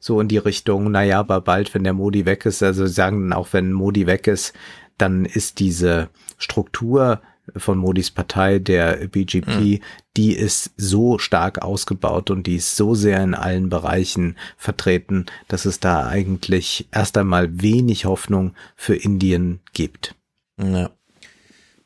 so 0.00 0.20
in 0.20 0.28
die 0.28 0.38
Richtung, 0.38 0.90
naja, 0.90 1.18
aber 1.20 1.40
bald, 1.40 1.74
wenn 1.74 1.84
der 1.84 1.92
Modi 1.92 2.24
weg 2.24 2.46
ist, 2.46 2.62
also 2.62 2.86
sagen 2.86 3.32
auch, 3.32 3.48
wenn 3.52 3.72
Modi 3.72 4.06
weg 4.06 4.26
ist, 4.26 4.54
dann 4.96 5.24
ist 5.24 5.58
diese 5.58 6.08
Struktur 6.38 7.20
von 7.56 7.78
Modis 7.78 8.10
Partei, 8.10 8.58
der 8.58 9.08
BGP, 9.08 9.46
mhm. 9.46 9.80
die 10.16 10.34
ist 10.34 10.72
so 10.76 11.18
stark 11.18 11.62
ausgebaut 11.62 12.30
und 12.30 12.46
die 12.46 12.56
ist 12.56 12.76
so 12.76 12.94
sehr 12.94 13.22
in 13.22 13.34
allen 13.34 13.68
Bereichen 13.68 14.36
vertreten, 14.56 15.26
dass 15.48 15.64
es 15.64 15.80
da 15.80 16.06
eigentlich 16.06 16.88
erst 16.92 17.16
einmal 17.16 17.62
wenig 17.62 18.04
Hoffnung 18.04 18.54
für 18.76 18.96
Indien 18.96 19.60
gibt. 19.72 20.14
Ja. 20.60 20.90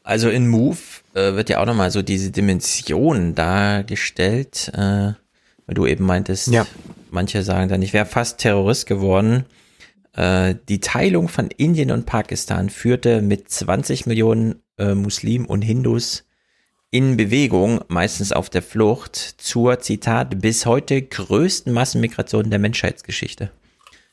Also 0.05 0.31
in 0.31 0.49
Move 0.49 0.78
äh, 1.15 1.34
wird 1.34 1.49
ja 1.49 1.60
auch 1.60 1.66
nochmal 1.66 1.91
so 1.91 2.02
diese 2.02 2.31
Dimension 2.31 3.34
dargestellt, 3.34 4.70
äh, 4.74 5.12
weil 5.66 5.74
du 5.74 5.86
eben 5.86 6.05
meintest, 6.05 6.49
ja. 6.49 6.66
manche 7.10 7.42
sagen 7.42 7.68
dann, 7.68 7.82
ich 7.82 7.92
wäre 7.92 8.07
fast 8.07 8.39
Terrorist 8.39 8.86
geworden. 8.86 9.44
Äh, 10.15 10.57
die 10.68 10.81
Teilung 10.81 11.28
von 11.28 11.50
Indien 11.50 11.91
und 11.91 12.07
Pakistan 12.07 12.68
führte 12.68 13.23
mit 13.23 13.49
20 13.50 14.07
Millionen 14.07 14.61
äh, 14.78 14.94
Muslimen 14.94 15.47
und 15.47 15.62
Hindus 15.62 16.25
in 16.91 17.17
Bewegung, 17.17 17.81
meistens 17.89 18.33
auf 18.33 18.51
der 18.51 18.62
Flucht, 18.62 19.17
zur 19.17 19.81
Zitat 19.81 20.41
bis 20.41 20.67
heute 20.67 21.01
größten 21.01 21.73
Massenmigration 21.73 22.51
der 22.51 22.59
Menschheitsgeschichte. 22.59 23.51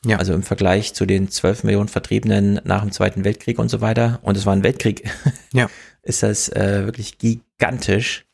Ja. 0.06 0.16
Also 0.16 0.32
im 0.32 0.42
Vergleich 0.42 0.94
zu 0.94 1.04
den 1.04 1.28
12 1.30 1.64
Millionen 1.64 1.88
Vertriebenen 1.88 2.60
nach 2.64 2.80
dem 2.80 2.90
Zweiten 2.90 3.22
Weltkrieg 3.24 3.58
und 3.58 3.68
so 3.68 3.82
weiter. 3.82 4.18
Und 4.22 4.36
es 4.36 4.46
war 4.46 4.54
ein 4.54 4.62
Weltkrieg. 4.62 5.08
Ja. 5.52 5.68
Ist 6.02 6.22
das 6.22 6.48
äh, 6.48 6.86
wirklich 6.86 7.18
gigantisch. 7.18 8.24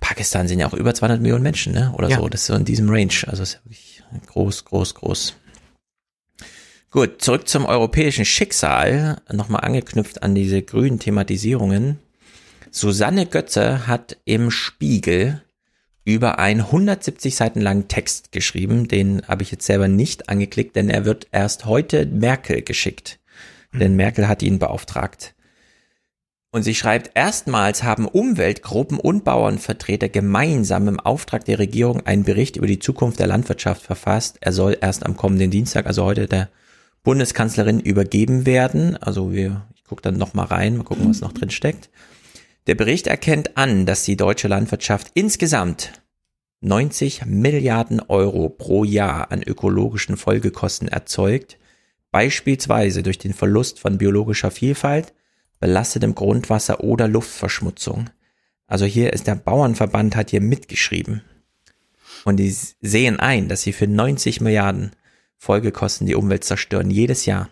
Pakistan 0.00 0.48
sind 0.48 0.58
ja 0.58 0.66
auch 0.66 0.74
über 0.74 0.92
200 0.92 1.22
Millionen 1.22 1.42
Menschen, 1.42 1.72
ne? 1.72 1.94
Oder 1.96 2.08
ja. 2.08 2.18
so. 2.18 2.28
Das 2.28 2.42
ist 2.42 2.46
so 2.48 2.54
in 2.54 2.66
diesem 2.66 2.90
Range. 2.90 3.14
Also 3.26 3.42
ist 3.44 3.60
wirklich 3.64 4.02
groß, 4.26 4.66
groß, 4.66 4.94
groß. 4.96 5.36
Gut, 6.90 7.20
zurück 7.20 7.48
zum 7.48 7.66
europäischen 7.66 8.24
Schicksal. 8.24 9.20
Nochmal 9.32 9.64
angeknüpft 9.64 10.22
an 10.22 10.34
diese 10.34 10.62
grünen 10.62 10.98
Thematisierungen. 10.98 11.98
Susanne 12.70 13.26
Götze 13.26 13.86
hat 13.86 14.16
im 14.24 14.50
Spiegel 14.50 15.42
über 16.04 16.38
einen 16.38 16.60
170 16.60 17.34
Seiten 17.34 17.60
langen 17.60 17.88
Text 17.88 18.30
geschrieben. 18.30 18.86
Den 18.86 19.22
habe 19.26 19.42
ich 19.42 19.50
jetzt 19.50 19.66
selber 19.66 19.88
nicht 19.88 20.28
angeklickt, 20.28 20.76
denn 20.76 20.88
er 20.88 21.04
wird 21.04 21.26
erst 21.32 21.66
heute 21.66 22.06
Merkel 22.06 22.62
geschickt. 22.62 23.18
Mhm. 23.72 23.78
Denn 23.80 23.96
Merkel 23.96 24.28
hat 24.28 24.42
ihn 24.42 24.60
beauftragt. 24.60 25.34
Und 26.52 26.62
sie 26.62 26.76
schreibt, 26.76 27.10
erstmals 27.14 27.82
haben 27.82 28.06
Umweltgruppen 28.06 28.98
und 28.98 29.24
Bauernvertreter 29.24 30.08
gemeinsam 30.08 30.86
im 30.86 31.00
Auftrag 31.00 31.44
der 31.44 31.58
Regierung 31.58 32.06
einen 32.06 32.22
Bericht 32.22 32.56
über 32.56 32.68
die 32.68 32.78
Zukunft 32.78 33.18
der 33.18 33.26
Landwirtschaft 33.26 33.82
verfasst. 33.82 34.38
Er 34.40 34.52
soll 34.52 34.78
erst 34.80 35.04
am 35.04 35.16
kommenden 35.16 35.50
Dienstag, 35.50 35.86
also 35.86 36.04
heute 36.04 36.26
der 36.26 36.48
Bundeskanzlerin 37.06 37.78
übergeben 37.78 38.46
werden. 38.46 38.96
Also 38.96 39.32
wir, 39.32 39.64
ich 39.76 39.84
gucke 39.84 40.02
dann 40.02 40.16
nochmal 40.16 40.46
rein, 40.46 40.76
mal 40.76 40.82
gucken, 40.82 41.08
was 41.08 41.20
noch 41.20 41.32
drin 41.32 41.50
steckt. 41.50 41.88
Der 42.66 42.74
Bericht 42.74 43.06
erkennt 43.06 43.56
an, 43.56 43.86
dass 43.86 44.02
die 44.02 44.16
deutsche 44.16 44.48
Landwirtschaft 44.48 45.12
insgesamt 45.14 46.02
90 46.62 47.24
Milliarden 47.26 48.00
Euro 48.00 48.48
pro 48.48 48.82
Jahr 48.82 49.30
an 49.30 49.40
ökologischen 49.40 50.16
Folgekosten 50.16 50.88
erzeugt, 50.88 51.58
beispielsweise 52.10 53.04
durch 53.04 53.18
den 53.18 53.34
Verlust 53.34 53.78
von 53.78 53.98
biologischer 53.98 54.50
Vielfalt, 54.50 55.14
belastetem 55.60 56.16
Grundwasser 56.16 56.82
oder 56.82 57.06
Luftverschmutzung. 57.06 58.10
Also 58.66 58.84
hier 58.84 59.12
ist 59.12 59.28
der 59.28 59.36
Bauernverband 59.36 60.16
hat 60.16 60.30
hier 60.30 60.40
mitgeschrieben. 60.40 61.22
Und 62.24 62.38
die 62.38 62.52
sehen 62.80 63.20
ein, 63.20 63.46
dass 63.46 63.62
sie 63.62 63.72
für 63.72 63.86
90 63.86 64.40
Milliarden 64.40 64.90
Folgekosten 65.38 66.06
die 66.06 66.14
Umwelt 66.14 66.44
zerstören, 66.44 66.90
jedes 66.90 67.26
Jahr. 67.26 67.48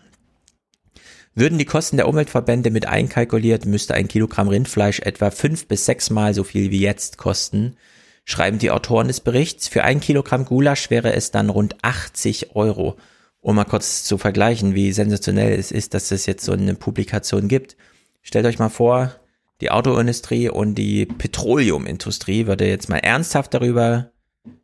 Würden 1.33 1.57
die 1.57 1.65
Kosten 1.65 1.97
der 1.97 2.07
Umweltverbände 2.07 2.71
mit 2.71 2.85
einkalkuliert, 2.85 3.65
müsste 3.65 3.93
ein 3.93 4.07
Kilogramm 4.07 4.47
Rindfleisch 4.47 5.01
etwa 5.01 5.31
fünf 5.31 5.67
bis 5.67 5.85
sechsmal 5.85 6.33
so 6.33 6.45
viel 6.45 6.71
wie 6.71 6.79
jetzt 6.79 7.17
kosten, 7.17 7.75
schreiben 8.23 8.57
die 8.57 8.71
Autoren 8.71 9.07
des 9.07 9.19
Berichts. 9.19 9.67
Für 9.67 9.83
ein 9.83 9.99
Kilogramm 9.99 10.45
Gulasch 10.45 10.89
wäre 10.89 11.13
es 11.13 11.31
dann 11.31 11.49
rund 11.49 11.75
80 11.83 12.55
Euro. 12.55 12.97
Um 13.41 13.57
mal 13.57 13.65
kurz 13.65 14.03
zu 14.05 14.17
vergleichen, 14.17 14.73
wie 14.75 14.91
sensationell 14.91 15.59
es 15.59 15.71
ist, 15.71 15.93
dass 15.93 16.11
es 16.11 16.25
jetzt 16.25 16.45
so 16.45 16.53
eine 16.53 16.73
Publikation 16.73 17.47
gibt. 17.47 17.75
Stellt 18.23 18.45
euch 18.45 18.57
mal 18.57 18.69
vor, 18.69 19.13
die 19.61 19.71
Autoindustrie 19.71 20.49
und 20.49 20.75
die 20.75 21.05
Petroleumindustrie 21.05 22.47
würde 22.47 22.67
jetzt 22.67 22.89
mal 22.89 22.97
ernsthaft 22.97 23.53
darüber 23.53 24.11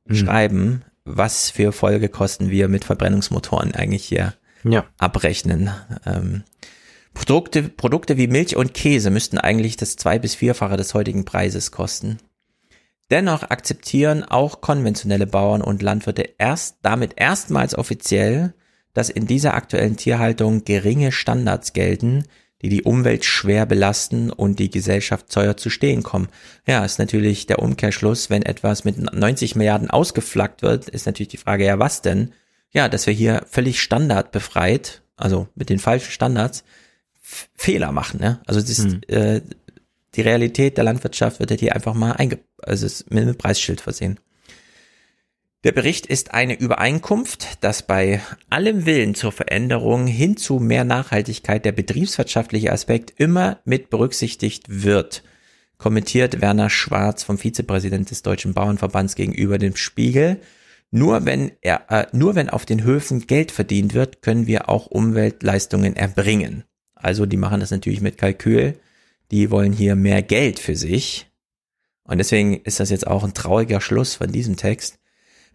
hm. 0.08 0.16
schreiben, 0.16 0.86
was 1.18 1.50
für 1.50 1.72
Folgekosten 1.72 2.50
wir 2.50 2.68
mit 2.68 2.86
Verbrennungsmotoren 2.86 3.74
eigentlich 3.74 4.06
hier 4.06 4.34
ja. 4.64 4.86
abrechnen. 4.98 5.72
Ähm, 6.06 6.44
Produkte, 7.14 7.64
Produkte 7.64 8.18
wie 8.18 8.28
Milch 8.28 8.56
und 8.56 8.74
Käse 8.74 9.10
müssten 9.10 9.38
eigentlich 9.38 9.78
das 9.78 9.96
zwei- 9.96 10.20
bis 10.20 10.36
vierfache 10.36 10.78
des 10.78 10.94
heutigen 10.94 11.26
Preises 11.26 11.72
kosten. 11.72 12.20
Dennoch 13.10 13.44
akzeptieren 13.44 14.24
auch 14.24 14.62
konventionelle 14.62 15.28
Bauern 15.28 15.62
und 15.62 15.82
Landwirte 15.82 16.30
erst 16.38 16.78
damit 16.82 17.14
erstmals 17.18 17.78
offiziell, 17.78 18.54
dass 18.94 19.10
in 19.10 19.28
dieser 19.28 19.54
aktuellen 19.54 19.98
Tierhaltung 19.98 20.64
geringe 20.64 21.12
Standards 21.12 21.74
gelten, 21.74 22.24
die 22.62 22.70
die 22.70 22.84
Umwelt 22.84 23.26
schwer 23.26 23.66
belasten 23.66 24.32
und 24.32 24.60
die 24.60 24.70
Gesellschaft 24.70 25.30
teuer 25.30 25.58
zu 25.58 25.70
stehen 25.70 26.04
kommen. 26.04 26.30
Ja, 26.66 26.86
ist 26.86 27.00
natürlich 27.00 27.48
der 27.48 27.60
Umkehrschluss, 27.60 28.30
wenn 28.30 28.44
etwas 28.44 28.84
mit 28.84 28.98
90 28.98 29.56
Milliarden 29.56 29.90
ausgeflaggt 29.90 30.62
wird, 30.62 30.90
ist 30.90 31.06
natürlich 31.06 31.30
die 31.30 31.38
Frage, 31.38 31.66
ja, 31.66 31.80
was 31.80 32.02
denn? 32.02 32.34
Ja, 32.72 32.88
dass 32.88 33.08
wir 33.08 33.14
hier 33.14 33.44
völlig 33.50 33.82
standardbefreit, 33.82 35.02
also 35.18 35.48
mit 35.56 35.70
den 35.70 35.80
falschen 35.80 36.12
Standards, 36.12 36.64
Fehler 37.56 37.92
machen. 37.92 38.20
Ne? 38.20 38.42
Also 38.46 38.60
das 38.60 38.70
ist, 38.70 38.84
hm. 38.84 39.02
äh, 39.08 39.42
die 40.16 40.22
Realität 40.22 40.78
der 40.78 40.84
Landwirtschaft 40.84 41.40
wird 41.40 41.52
hier 41.60 41.76
einfach 41.76 41.94
mal 41.94 42.12
einge 42.14 42.40
also 42.62 42.88
mit 43.10 43.24
einem 43.24 43.38
Preisschild 43.38 43.82
versehen. 43.82 44.20
Der 45.64 45.74
Bericht 45.74 46.08
ist 46.08 46.34
eine 46.34 46.60
Übereinkunft, 46.60 47.64
dass 47.64 47.86
bei 47.86 48.20
allem 48.50 48.88
Willen 48.88 49.14
zur 49.14 49.32
Veränderung 49.32 50.08
hin 50.08 50.36
zu 50.36 50.58
mehr 50.58 50.86
Nachhaltigkeit 50.86 51.64
der 51.66 51.72
betriebswirtschaftliche 51.72 52.72
Aspekt 52.72 53.14
immer 53.18 53.60
mit 53.64 53.92
berücksichtigt 53.92 54.66
wird, 54.68 55.22
kommentiert 55.78 56.42
Werner 56.42 56.72
Schwarz 56.72 57.22
vom 57.22 57.38
Vizepräsident 57.38 58.10
des 58.10 58.24
Deutschen 58.24 58.56
Bauernverbands 58.56 59.14
gegenüber 59.14 59.60
dem 59.60 59.76
Spiegel. 59.76 60.42
Nur 60.90 61.26
wenn 61.26 61.52
er, 61.62 61.92
äh, 61.92 62.08
nur 62.12 62.34
wenn 62.34 62.50
auf 62.50 62.66
den 62.66 62.84
Höfen 62.84 63.28
Geld 63.28 63.52
verdient 63.52 63.94
wird, 63.94 64.24
können 64.24 64.48
wir 64.48 64.68
auch 64.68 64.88
Umweltleistungen 64.88 65.96
erbringen. 65.96 66.64
Also 66.96 67.28
die 67.28 67.38
machen 67.38 67.60
das 67.60 67.70
natürlich 67.70 68.02
mit 68.02 68.18
Kalkül. 68.18 68.80
Die 69.30 69.52
wollen 69.52 69.74
hier 69.74 69.96
mehr 69.96 70.24
Geld 70.24 70.58
für 70.58 70.76
sich. 70.76 71.28
Und 72.04 72.18
deswegen 72.18 72.62
ist 72.62 72.80
das 72.80 72.90
jetzt 72.90 73.06
auch 73.06 73.24
ein 73.24 73.36
trauriger 73.36 73.80
Schluss 73.80 74.16
von 74.16 74.32
diesem 74.32 74.58
Text. 74.58 74.98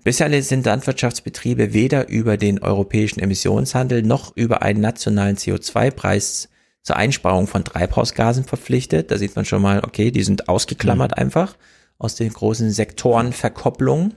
Bisher 0.05 0.42
sind 0.42 0.66
Landwirtschaftsbetriebe 0.66 1.73
weder 1.73 2.08
über 2.08 2.36
den 2.36 2.60
europäischen 2.60 3.20
Emissionshandel 3.20 4.02
noch 4.02 4.36
über 4.36 4.62
einen 4.62 4.81
nationalen 4.81 5.36
CO2-Preis 5.36 6.49
zur 6.83 6.97
Einsparung 6.97 7.49
von 7.49 7.65
Treibhausgasen 7.65 8.44
verpflichtet. 8.44 9.10
Da 9.10 9.18
sieht 9.18 9.34
man 9.34 9.44
schon 9.44 9.60
mal, 9.60 9.83
okay, 9.83 10.12
die 10.12 10.23
sind 10.23 10.49
ausgeklammert 10.49 11.12
mhm. 11.16 11.23
einfach 11.23 11.57
aus 11.99 12.15
den 12.15 12.33
großen 12.33 12.70
Sektorenverkopplungen. 12.70 14.15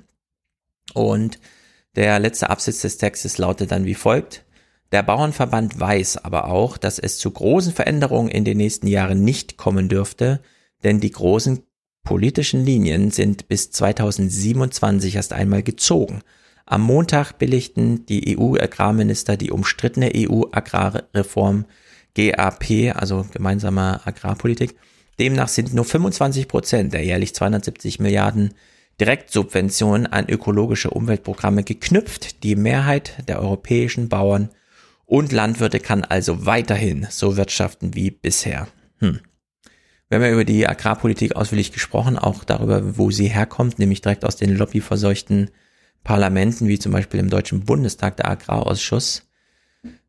Und 0.93 1.39
der 1.95 2.19
letzte 2.19 2.49
Absatz 2.49 2.81
des 2.81 2.97
Textes 2.97 3.39
lautet 3.39 3.71
dann 3.71 3.85
wie 3.85 3.95
folgt. 3.95 4.45
Der 4.91 5.03
Bauernverband 5.03 5.79
weiß 5.79 6.17
aber 6.17 6.45
auch, 6.45 6.77
dass 6.77 6.99
es 6.99 7.17
zu 7.17 7.31
großen 7.31 7.73
Veränderungen 7.73 8.29
in 8.29 8.45
den 8.45 8.57
nächsten 8.57 8.87
Jahren 8.87 9.23
nicht 9.23 9.57
kommen 9.57 9.89
dürfte, 9.89 10.41
denn 10.83 10.99
die 10.99 11.11
großen 11.11 11.63
politischen 12.09 12.65
Linien 12.65 13.11
sind 13.11 13.47
bis 13.49 13.69
2027 13.69 15.15
erst 15.15 15.31
einmal 15.31 15.61
gezogen. 15.61 16.23
Am 16.65 16.81
Montag 16.81 17.33
billigten 17.33 18.03
die 18.07 18.35
EU-Agrarminister 18.35 19.37
die 19.37 19.51
umstrittene 19.51 20.11
EU-Agrarreform 20.15 21.65
GAP, 22.15 22.95
also 22.95 23.27
gemeinsame 23.31 24.01
Agrarpolitik. 24.07 24.73
Demnach 25.19 25.49
sind 25.49 25.75
nur 25.75 25.85
25 25.85 26.47
Prozent 26.47 26.93
der 26.93 27.05
jährlich 27.05 27.35
270 27.35 27.99
Milliarden 27.99 28.55
Direktsubventionen 28.99 30.07
an 30.07 30.27
ökologische 30.29 30.89
Umweltprogramme 30.89 31.63
geknüpft. 31.63 32.41
Die 32.41 32.55
Mehrheit 32.55 33.23
der 33.27 33.39
europäischen 33.39 34.09
Bauern 34.09 34.49
und 35.05 35.31
Landwirte 35.31 35.79
kann 35.79 36.03
also 36.03 36.47
weiterhin 36.47 37.05
so 37.11 37.37
wirtschaften 37.37 37.93
wie 37.93 38.09
bisher. 38.09 38.67
Hm. 38.97 39.19
Wir 40.09 40.17
haben 40.17 40.25
ja 40.25 40.31
über 40.31 40.45
die 40.45 40.67
Agrarpolitik 40.67 41.35
ausführlich 41.35 41.71
gesprochen, 41.71 42.17
auch 42.17 42.43
darüber, 42.43 42.97
wo 42.97 43.11
sie 43.11 43.27
herkommt, 43.27 43.77
nämlich 43.77 44.01
direkt 44.01 44.25
aus 44.25 44.35
den 44.35 44.55
lobbyverseuchten 44.55 45.51
Parlamenten, 46.03 46.67
wie 46.67 46.79
zum 46.79 46.91
Beispiel 46.91 47.19
im 47.19 47.29
Deutschen 47.29 47.61
Bundestag, 47.65 48.17
der 48.17 48.29
Agrarausschuss. 48.29 49.29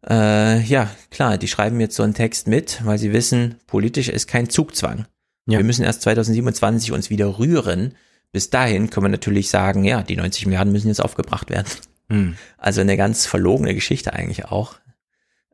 Äh, 0.08 0.62
ja, 0.62 0.90
klar, 1.10 1.36
die 1.36 1.48
schreiben 1.48 1.80
jetzt 1.80 1.96
so 1.96 2.02
einen 2.02 2.14
Text 2.14 2.46
mit, 2.46 2.80
weil 2.84 2.98
sie 2.98 3.12
wissen, 3.12 3.56
politisch 3.66 4.08
ist 4.08 4.26
kein 4.26 4.48
Zugzwang. 4.48 5.06
Ja. 5.46 5.58
Wir 5.58 5.64
müssen 5.64 5.84
erst 5.84 6.02
2027 6.02 6.92
uns 6.92 7.10
wieder 7.10 7.38
rühren. 7.38 7.94
Bis 8.32 8.48
dahin 8.48 8.88
können 8.88 9.06
wir 9.06 9.10
natürlich 9.10 9.50
sagen, 9.50 9.84
ja, 9.84 10.02
die 10.02 10.16
90 10.16 10.46
Milliarden 10.46 10.72
müssen 10.72 10.88
jetzt 10.88 11.02
aufgebracht 11.02 11.50
werden. 11.50 11.66
Hm. 12.08 12.36
Also 12.56 12.80
eine 12.80 12.96
ganz 12.96 13.26
verlogene 13.26 13.74
Geschichte 13.74 14.14
eigentlich 14.14 14.46
auch. 14.46 14.76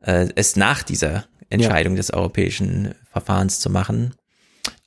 Äh, 0.01 0.29
es 0.35 0.55
nach 0.55 0.83
dieser 0.83 1.25
Entscheidung 1.49 1.93
ja. 1.93 1.97
des 1.97 2.11
europäischen 2.11 2.93
Verfahrens 3.11 3.59
zu 3.59 3.69
machen. 3.69 4.13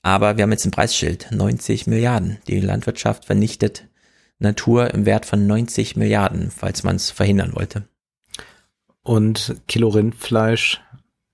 Aber 0.03 0.37
wir 0.37 0.43
haben 0.43 0.53
jetzt 0.53 0.65
ein 0.65 0.71
Preisschild, 0.71 1.29
90 1.31 1.87
Milliarden. 1.87 2.39
Die 2.47 2.61
Landwirtschaft 2.61 3.27
vernichtet 3.27 3.87
Natur 4.39 4.95
im 4.95 5.05
Wert 5.05 5.27
von 5.27 5.47
90 5.47 5.97
Milliarden, 5.97 6.51
falls 6.51 6.83
man 6.83 6.97
es 6.97 7.11
verhindern 7.11 7.55
wollte. 7.55 7.85
Und 9.03 9.57
Kilo 9.69 9.89
Rindfleisch 9.89 10.81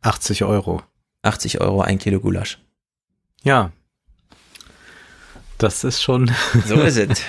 80 0.02 0.44
Euro. 0.44 0.82
80 1.22 1.60
Euro 1.60 1.80
ein 1.80 1.98
Kilo 1.98 2.20
Gulasch. 2.20 2.58
Ja. 3.42 3.72
Das 5.58 5.84
ist 5.84 6.02
schon. 6.02 6.30
so 6.66 6.74
ist 6.82 6.96
es. 6.96 7.22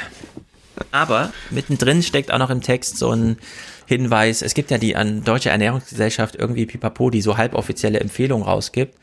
Aber 0.92 1.32
mittendrin 1.50 2.04
steckt 2.04 2.32
auch 2.32 2.38
noch 2.38 2.50
im 2.50 2.62
Text 2.62 2.98
so 2.98 3.12
ein 3.12 3.38
Hinweis. 3.86 4.42
Es 4.42 4.54
gibt 4.54 4.70
ja 4.70 4.78
die 4.78 4.96
an 4.96 5.24
Deutsche 5.24 5.50
Ernährungsgesellschaft 5.50 6.36
irgendwie 6.36 6.66
Pipapo, 6.66 7.10
die 7.10 7.22
so 7.22 7.38
halboffizielle 7.38 8.00
Empfehlungen 8.00 8.46
rausgibt. 8.46 8.96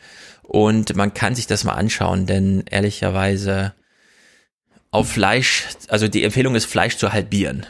Und 0.44 0.94
man 0.94 1.14
kann 1.14 1.34
sich 1.34 1.46
das 1.46 1.64
mal 1.64 1.72
anschauen, 1.72 2.26
denn 2.26 2.64
ehrlicherweise 2.70 3.74
auf 4.90 5.10
Fleisch, 5.10 5.66
also 5.88 6.06
die 6.06 6.22
Empfehlung 6.22 6.54
ist, 6.54 6.66
Fleisch 6.66 6.96
zu 6.96 7.12
halbieren. 7.12 7.66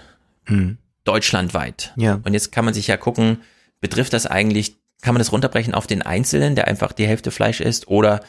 Mhm. 0.47 0.79
Deutschlandweit. 1.05 1.93
Ja. 1.97 2.21
Und 2.23 2.35
jetzt 2.35 2.53
kann 2.53 2.65
man 2.65 2.75
sich 2.75 2.87
ja 2.87 2.97
gucken, 2.97 3.39
betrifft 3.81 4.13
das 4.13 4.27
eigentlich, 4.27 4.77
kann 5.03 5.15
man 5.15 5.21
das 5.21 5.33
runterbrechen 5.33 5.75
auf 5.75 5.87
den 5.87 6.03
Einzelnen, 6.03 6.55
der 6.55 6.67
einfach 6.67 6.93
die 6.93 7.07
Hälfte 7.07 7.31
Fleisch 7.31 7.61
isst, 7.61 7.89
oder 7.89 8.21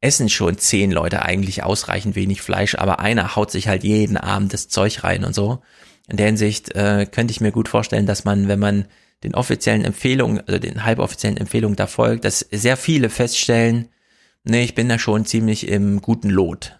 essen 0.00 0.28
schon 0.28 0.56
zehn 0.58 0.90
Leute 0.90 1.22
eigentlich 1.22 1.62
ausreichend 1.62 2.14
wenig 2.14 2.40
Fleisch, 2.40 2.74
aber 2.74 3.00
einer 3.00 3.36
haut 3.36 3.50
sich 3.50 3.68
halt 3.68 3.84
jeden 3.84 4.16
Abend 4.16 4.52
das 4.52 4.68
Zeug 4.68 5.04
rein 5.04 5.24
und 5.24 5.34
so. 5.34 5.62
In 6.08 6.16
der 6.16 6.26
Hinsicht 6.26 6.74
äh, 6.74 7.06
könnte 7.10 7.32
ich 7.32 7.40
mir 7.40 7.52
gut 7.52 7.68
vorstellen, 7.68 8.06
dass 8.06 8.24
man, 8.24 8.48
wenn 8.48 8.58
man 8.58 8.86
den 9.22 9.34
offiziellen 9.34 9.84
Empfehlungen, 9.84 10.40
also 10.46 10.58
den 10.58 10.84
halboffiziellen 10.84 11.36
Empfehlungen 11.36 11.76
da 11.76 11.86
folgt, 11.86 12.24
dass 12.24 12.40
sehr 12.50 12.76
viele 12.76 13.10
feststellen, 13.10 13.88
nee, 14.44 14.62
ich 14.62 14.74
bin 14.74 14.88
da 14.88 14.98
schon 14.98 15.26
ziemlich 15.26 15.68
im 15.68 16.00
guten 16.00 16.30
Lot. 16.30 16.78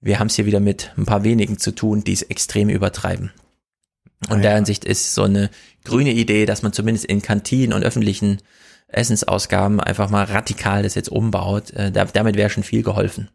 Wir 0.00 0.18
haben 0.18 0.28
es 0.28 0.36
hier 0.36 0.46
wieder 0.46 0.60
mit 0.60 0.92
ein 0.96 1.06
paar 1.06 1.24
wenigen 1.24 1.58
zu 1.58 1.72
tun, 1.72 2.04
die 2.04 2.12
es 2.12 2.22
extrem 2.22 2.68
übertreiben. 2.68 3.32
Und 4.28 4.32
ah, 4.32 4.36
ja. 4.36 4.42
der 4.42 4.54
Hinsicht 4.56 4.84
ist 4.84 5.14
so 5.14 5.22
eine 5.22 5.50
grüne 5.84 6.12
Idee, 6.12 6.46
dass 6.46 6.62
man 6.62 6.72
zumindest 6.72 7.06
in 7.06 7.22
Kantinen 7.22 7.72
und 7.72 7.82
öffentlichen 7.82 8.38
Essensausgaben 8.88 9.80
einfach 9.80 10.10
mal 10.10 10.24
radikal 10.24 10.82
das 10.82 10.94
jetzt 10.94 11.08
umbaut. 11.08 11.70
Äh, 11.72 11.90
damit 11.90 12.36
wäre 12.36 12.50
schon 12.50 12.62
viel 12.62 12.82
geholfen. 12.82 13.30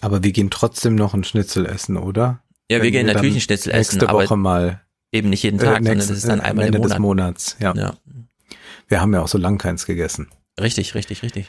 Aber 0.00 0.22
wir 0.22 0.32
gehen 0.32 0.50
trotzdem 0.50 0.94
noch 0.94 1.14
ein 1.14 1.24
Schnitzel 1.24 1.64
essen, 1.64 1.96
oder? 1.96 2.42
Ja, 2.70 2.78
Wenn 2.78 2.84
wir 2.84 2.90
gehen 2.90 3.06
natürlich 3.06 3.36
ein 3.36 3.40
Schnitzel 3.40 3.72
essen. 3.72 3.98
Nächste 3.98 4.12
Woche 4.12 4.36
mal 4.36 4.82
Eben 5.12 5.30
nicht 5.30 5.42
jeden 5.42 5.58
Tag, 5.58 5.78
äh, 5.78 5.80
nächst, 5.80 5.86
sondern 5.86 5.98
das 5.98 6.10
ist 6.10 6.28
dann 6.28 6.40
einmal 6.40 6.66
Ende 6.66 6.78
im 6.78 6.82
Monat. 6.82 6.96
des 6.96 7.00
Monats. 7.00 7.56
Ja. 7.60 7.74
ja. 7.74 7.94
Wir 8.88 9.00
haben 9.00 9.12
ja 9.14 9.22
auch 9.22 9.28
so 9.28 9.38
lang 9.38 9.58
keins 9.58 9.86
gegessen. 9.86 10.28
Richtig, 10.60 10.94
richtig, 10.94 11.22
richtig. 11.22 11.48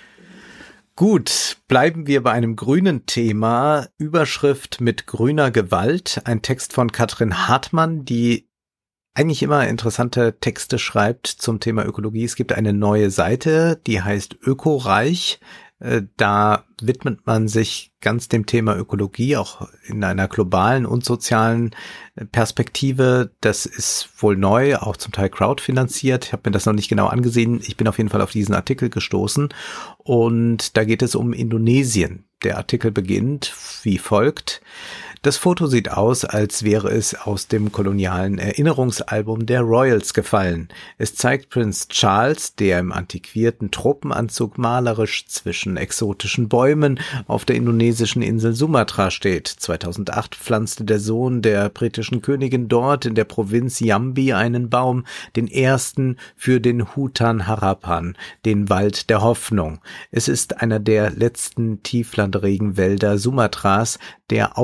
Gut, 0.95 1.57
bleiben 1.67 2.07
wir 2.07 2.23
bei 2.23 2.31
einem 2.31 2.55
grünen 2.55 3.05
Thema. 3.05 3.87
Überschrift 3.99 4.81
mit 4.81 5.05
grüner 5.05 5.51
Gewalt. 5.51 6.21
Ein 6.25 6.41
Text 6.41 6.73
von 6.73 6.91
Katrin 6.91 7.47
Hartmann, 7.47 8.03
die 8.03 8.49
eigentlich 9.13 9.43
immer 9.43 9.67
interessante 9.67 10.39
Texte 10.39 10.79
schreibt 10.79 11.27
zum 11.27 11.59
Thema 11.59 11.85
Ökologie. 11.85 12.23
Es 12.23 12.35
gibt 12.35 12.53
eine 12.53 12.73
neue 12.73 13.11
Seite, 13.11 13.79
die 13.85 14.01
heißt 14.01 14.37
Ökoreich. 14.41 15.39
Äh, 15.79 16.03
da 16.17 16.63
widmet 16.81 17.25
man 17.25 17.47
sich 17.47 17.91
ganz 18.01 18.27
dem 18.27 18.45
Thema 18.45 18.75
Ökologie, 18.75 19.37
auch 19.37 19.67
in 19.85 20.03
einer 20.03 20.27
globalen 20.27 20.85
und 20.85 21.05
sozialen 21.05 21.75
äh, 22.15 22.25
Perspektive. 22.25 23.31
Das 23.41 23.65
ist 23.65 24.09
wohl 24.17 24.37
neu, 24.37 24.77
auch 24.77 24.97
zum 24.97 25.11
Teil 25.11 25.29
crowdfinanziert. 25.29 26.25
Ich 26.25 26.33
habe 26.33 26.43
mir 26.45 26.51
das 26.51 26.65
noch 26.65 26.73
nicht 26.73 26.89
genau 26.89 27.07
angesehen. 27.07 27.61
Ich 27.63 27.77
bin 27.77 27.87
auf 27.87 27.97
jeden 27.97 28.09
Fall 28.09 28.21
auf 28.21 28.31
diesen 28.31 28.55
Artikel 28.55 28.89
gestoßen. 28.89 29.49
Und 29.97 30.77
da 30.77 30.83
geht 30.83 31.01
es 31.01 31.15
um 31.15 31.33
Indonesien. 31.33 32.25
Der 32.43 32.57
Artikel 32.57 32.91
beginnt 32.91 33.53
wie 33.83 33.97
folgt. 33.97 34.61
Das 35.23 35.37
Foto 35.37 35.65
sieht 35.65 35.91
aus, 35.91 36.25
als 36.25 36.63
wäre 36.63 36.89
es 36.89 37.15
aus 37.15 37.47
dem 37.47 37.71
kolonialen 37.71 38.37
Erinnerungsalbum 38.37 39.45
der 39.47 39.61
Royals 39.61 40.13
gefallen. 40.13 40.69
Es 40.97 41.15
zeigt 41.15 41.49
Prinz 41.49 41.87
Charles, 41.87 42.55
der 42.55 42.79
im 42.79 42.91
antiquierten 42.91 43.71
Truppenanzug 43.71 44.57
malerisch 44.57 45.25
zwischen 45.27 45.75
exotischen 45.75 46.49
Bäumen 46.49 46.99
auf 47.25 47.45
der 47.45 47.55
indonesischen 47.55 48.21
Insel 48.21 48.53
Sumatra 48.53 49.09
steht. 49.09 49.47
2008 49.47 50.35
pflanzte 50.35 50.85
der 50.85 50.99
Sohn 50.99 51.41
der 51.41 51.69
britischen 51.69 52.21
Königin 52.21 52.67
dort 52.67 53.05
in 53.05 53.15
der 53.15 53.25
Provinz 53.25 53.79
Jambi 53.79 54.33
einen 54.33 54.69
Baum, 54.69 55.05
den 55.35 55.47
ersten 55.47 56.17
für 56.35 56.61
den 56.61 56.95
Hutan 56.95 57.47
Harapan, 57.47 58.15
den 58.45 58.69
Wald 58.69 59.09
der 59.09 59.21
Hoffnung. 59.23 59.79
Es 60.11 60.27
ist 60.27 60.61
einer 60.61 60.79
der 60.79 61.09
letzten 61.09 61.81
Tieflandregenwälder 61.81 63.17
Sumatras, 63.17 63.97
der 64.29 64.57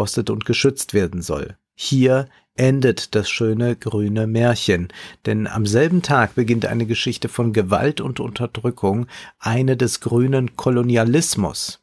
aufgeforstet 0.00 0.30
und 0.30 0.44
geschützt 0.44 0.94
werden 0.94 1.22
soll. 1.22 1.56
Hier 1.74 2.26
endet 2.56 3.14
das 3.14 3.30
schöne 3.30 3.76
grüne 3.76 4.26
Märchen, 4.26 4.88
denn 5.26 5.46
am 5.46 5.66
selben 5.66 6.02
Tag 6.02 6.34
beginnt 6.34 6.66
eine 6.66 6.86
Geschichte 6.86 7.28
von 7.28 7.52
Gewalt 7.52 8.00
und 8.00 8.20
Unterdrückung, 8.20 9.06
eine 9.38 9.76
des 9.76 10.00
grünen 10.00 10.56
Kolonialismus. 10.56 11.80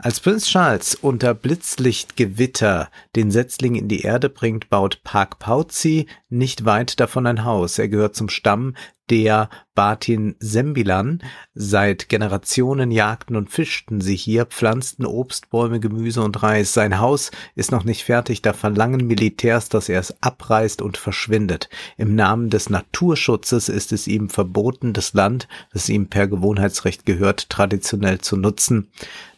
Als 0.00 0.20
Prinz 0.20 0.46
Charles 0.46 0.94
unter 0.94 1.34
Blitzlichtgewitter 1.34 2.88
den 3.16 3.32
Setzling 3.32 3.74
in 3.74 3.88
die 3.88 4.02
Erde 4.02 4.28
bringt, 4.28 4.70
baut 4.70 5.02
Park 5.02 5.40
Pauzi 5.40 6.06
nicht 6.28 6.64
weit 6.64 7.00
davon 7.00 7.26
ein 7.26 7.44
Haus. 7.44 7.80
Er 7.80 7.88
gehört 7.88 8.14
zum 8.14 8.28
Stamm 8.28 8.74
der 9.10 9.48
Batin 9.74 10.36
Sembilan. 10.38 11.22
Seit 11.54 12.08
Generationen 12.08 12.90
jagten 12.90 13.36
und 13.36 13.50
fischten 13.50 14.00
sie 14.00 14.16
hier, 14.16 14.46
pflanzten 14.46 15.06
Obstbäume, 15.06 15.80
Gemüse 15.80 16.22
und 16.22 16.42
Reis. 16.42 16.74
Sein 16.74 17.00
Haus 17.00 17.30
ist 17.54 17.72
noch 17.72 17.84
nicht 17.84 18.04
fertig, 18.04 18.42
da 18.42 18.52
verlangen 18.52 19.06
Militärs, 19.06 19.68
dass 19.68 19.88
er 19.88 20.00
es 20.00 20.14
abreißt 20.22 20.82
und 20.82 20.96
verschwindet. 20.96 21.68
Im 21.96 22.14
Namen 22.14 22.50
des 22.50 22.70
Naturschutzes 22.70 23.68
ist 23.68 23.92
es 23.92 24.06
ihm 24.06 24.30
verboten, 24.30 24.92
das 24.92 25.14
Land, 25.14 25.48
das 25.72 25.88
ihm 25.88 26.08
per 26.08 26.28
Gewohnheitsrecht 26.28 27.06
gehört, 27.06 27.48
traditionell 27.50 28.18
zu 28.20 28.36
nutzen. 28.36 28.88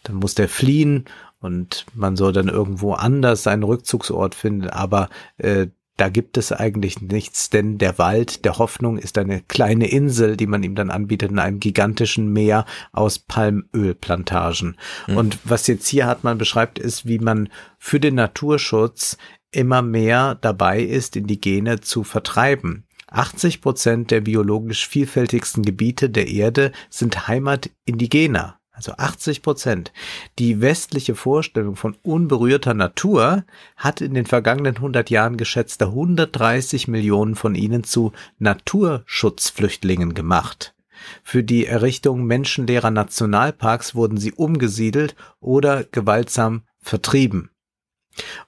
Dann 0.02 0.16
muss 0.16 0.34
der 0.34 0.48
fliehen 0.50 1.06
und 1.40 1.86
man 1.94 2.16
soll 2.16 2.32
dann 2.32 2.48
irgendwo 2.48 2.92
anders 2.92 3.42
seinen 3.42 3.62
Rückzugsort 3.62 4.34
finden, 4.34 4.68
aber 4.68 5.08
äh, 5.38 5.68
da 5.96 6.08
gibt 6.08 6.38
es 6.38 6.50
eigentlich 6.50 7.02
nichts, 7.02 7.50
denn 7.50 7.76
der 7.76 7.98
Wald 7.98 8.46
der 8.46 8.56
Hoffnung 8.56 8.96
ist 8.96 9.18
eine 9.18 9.42
kleine 9.42 9.90
Insel, 9.90 10.36
die 10.36 10.46
man 10.46 10.62
ihm 10.62 10.74
dann 10.74 10.90
anbietet 10.90 11.30
in 11.30 11.38
einem 11.38 11.60
gigantischen 11.60 12.32
Meer 12.32 12.64
aus 12.92 13.18
Palmölplantagen. 13.18 14.78
Mhm. 15.08 15.16
Und 15.16 15.38
was 15.44 15.66
jetzt 15.66 15.88
hier 15.88 16.06
Hartmann 16.06 16.38
beschreibt, 16.38 16.78
ist, 16.78 17.06
wie 17.06 17.18
man 17.18 17.50
für 17.78 18.00
den 18.00 18.14
Naturschutz 18.14 19.18
immer 19.50 19.82
mehr 19.82 20.36
dabei 20.36 20.80
ist, 20.80 21.16
Indigene 21.16 21.80
zu 21.80 22.02
vertreiben. 22.02 22.84
80 23.08 23.60
Prozent 23.60 24.10
der 24.10 24.22
biologisch 24.22 24.88
vielfältigsten 24.88 25.64
Gebiete 25.64 26.08
der 26.08 26.28
Erde 26.28 26.72
sind 26.88 27.28
Heimat 27.28 27.68
indigener 27.84 28.59
also 28.72 28.92
80 28.96 29.42
Prozent. 29.42 29.92
Die 30.38 30.60
westliche 30.60 31.14
Vorstellung 31.14 31.76
von 31.76 31.96
unberührter 32.02 32.74
Natur 32.74 33.44
hat 33.76 34.00
in 34.00 34.14
den 34.14 34.26
vergangenen 34.26 34.76
100 34.76 35.10
Jahren 35.10 35.36
geschätzte 35.36 35.86
130 35.86 36.88
Millionen 36.88 37.34
von 37.34 37.54
ihnen 37.54 37.84
zu 37.84 38.12
Naturschutzflüchtlingen 38.38 40.14
gemacht. 40.14 40.74
Für 41.22 41.42
die 41.42 41.66
Errichtung 41.66 42.24
menschenleerer 42.24 42.90
Nationalparks 42.90 43.94
wurden 43.94 44.18
sie 44.18 44.32
umgesiedelt 44.32 45.14
oder 45.40 45.84
gewaltsam 45.84 46.62
vertrieben. 46.80 47.50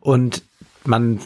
Und 0.00 0.42
man 0.84 1.20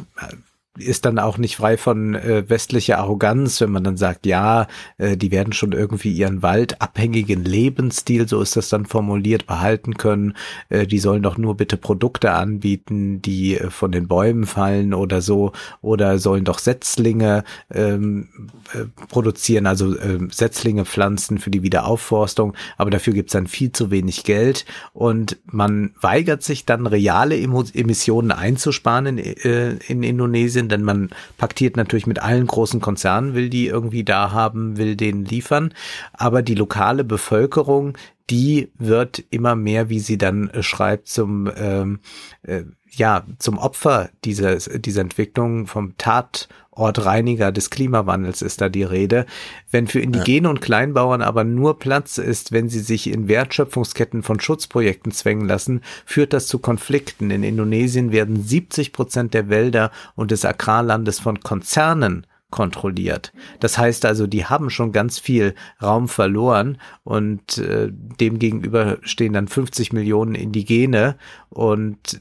ist 0.79 1.05
dann 1.05 1.19
auch 1.19 1.39
nicht 1.39 1.57
frei 1.57 1.77
von 1.77 2.15
äh, 2.15 2.49
westlicher 2.49 2.99
Arroganz, 2.99 3.61
wenn 3.61 3.71
man 3.71 3.85
dann 3.85 3.97
sagt, 3.97 4.27
ja, 4.27 4.67
äh, 4.99 5.17
die 5.17 5.31
werden 5.31 5.53
schon 5.53 5.73
irgendwie 5.73 6.13
ihren 6.13 6.43
waldabhängigen 6.43 7.45
Lebensstil, 7.45 8.29
so 8.29 8.41
ist 8.41 8.57
das 8.57 8.69
dann 8.69 8.87
formuliert, 8.87 9.47
behalten 9.47 9.95
können. 9.95 10.35
Äh, 10.69 10.87
die 10.87 10.99
sollen 10.99 11.23
doch 11.23 11.39
nur 11.39 11.57
bitte 11.57 11.77
Produkte 11.77 12.33
anbieten, 12.33 13.23
die 13.23 13.59
äh, 13.59 13.71
von 13.71 13.93
den 13.93 14.09
Bäumen 14.09 14.47
fallen 14.47 14.95
oder 14.95 15.21
so, 15.21 15.53
oder 15.81 16.19
sollen 16.19 16.45
doch 16.45 16.59
Setzlinge 16.59 17.45
ähm, 17.73 18.29
äh, 18.73 18.85
produzieren, 19.09 19.67
also 19.67 19.97
äh, 19.97 20.19
Setzlinge 20.31 20.85
pflanzen 20.85 21.39
für 21.39 21.51
die 21.51 21.63
Wiederaufforstung, 21.63 22.55
aber 22.77 22.91
dafür 22.91 23.13
gibt's 23.13 23.33
dann 23.33 23.47
viel 23.47 23.73
zu 23.73 23.91
wenig 23.91 24.25
Geld. 24.25 24.65
Und 24.93 25.39
man 25.47 25.93
weigert 26.01 26.43
sich 26.43 26.67
dann 26.67 26.87
reale 26.87 27.37
Emissionen 27.39 28.33
einzusparen 28.33 29.07
in, 29.07 29.19
äh, 29.19 29.73
in 29.89 30.03
Indonesien 30.03 30.66
sind, 30.67 30.73
denn 30.73 30.83
man 30.83 31.11
paktiert 31.39 31.77
natürlich 31.77 32.07
mit 32.07 32.21
allen 32.21 32.47
großen 32.47 32.81
Konzernen, 32.81 33.35
will 33.35 33.49
die 33.49 33.67
irgendwie 33.67 34.05
da 34.05 34.33
haben, 34.33 34.77
will 34.77 34.97
denen 34.97 35.25
liefern, 35.25 35.73
aber 36.13 36.43
die 36.43 36.55
lokale 36.55 37.05
Bevölkerung, 37.05 37.97
die 38.29 38.71
wird 38.77 39.25
immer 39.31 39.55
mehr, 39.55 39.89
wie 39.89 40.01
sie 40.01 40.19
dann 40.19 40.51
äh, 40.51 40.63
schreibt, 40.63 41.09
zum 41.09 41.51
ähm, 41.57 42.01
äh, 42.43 42.65
ja 42.91 43.25
zum 43.39 43.59
Opfer 43.59 44.11
dieser 44.25 44.57
dieser 44.57 45.01
Entwicklung 45.01 45.67
vom 45.67 45.97
Tatortreiniger 45.99 47.53
des 47.53 47.71
Klimawandels 47.71 48.43
ist 48.43 48.61
da 48.61 48.69
die 48.69 48.83
Rede. 48.83 49.27
Wenn 49.71 49.87
für 49.87 50.01
Indigene 50.01 50.49
und 50.49 50.61
Kleinbauern 50.61 51.23
aber 51.23 51.45
nur 51.45 51.79
Platz 51.79 52.19
ist, 52.19 52.53
wenn 52.53 52.69
sie 52.69 52.81
sich 52.81 53.09
in 53.09 53.29
Wertschöpfungsketten 53.29 54.23
von 54.23 54.41
Schutzprojekten 54.41 55.13
zwängen 55.13 55.47
lassen, 55.47 55.83
führt 56.05 56.33
das 56.33 56.47
zu 56.47 56.59
Konflikten. 56.59 57.31
In 57.31 57.43
Indonesien 57.43 58.13
werden 58.13 58.43
70 58.43 58.93
Prozent 58.93 59.35
der 59.35 59.49
Wälder 59.49 59.91
und 60.15 60.31
des 60.31 60.45
Agrarlandes 60.45 61.21
von 61.21 61.41
Konzernen 61.41 62.27
kontrolliert. 62.51 63.33
Das 63.61 63.77
heißt 63.77 64.05
also, 64.05 64.27
die 64.27 64.45
haben 64.45 64.71
schon 64.71 64.93
ganz 64.93 65.19
viel 65.19 65.55
Raum 65.83 66.09
verloren 66.09 66.79
und 67.03 67.59
äh, 67.59 67.89
dem 67.91 68.39
gegenüber 68.39 68.99
stehen 69.03 69.33
dann 69.33 69.49
50 69.49 69.93
Millionen 69.93 70.35
Indigene 70.35 71.17
und 71.49 72.21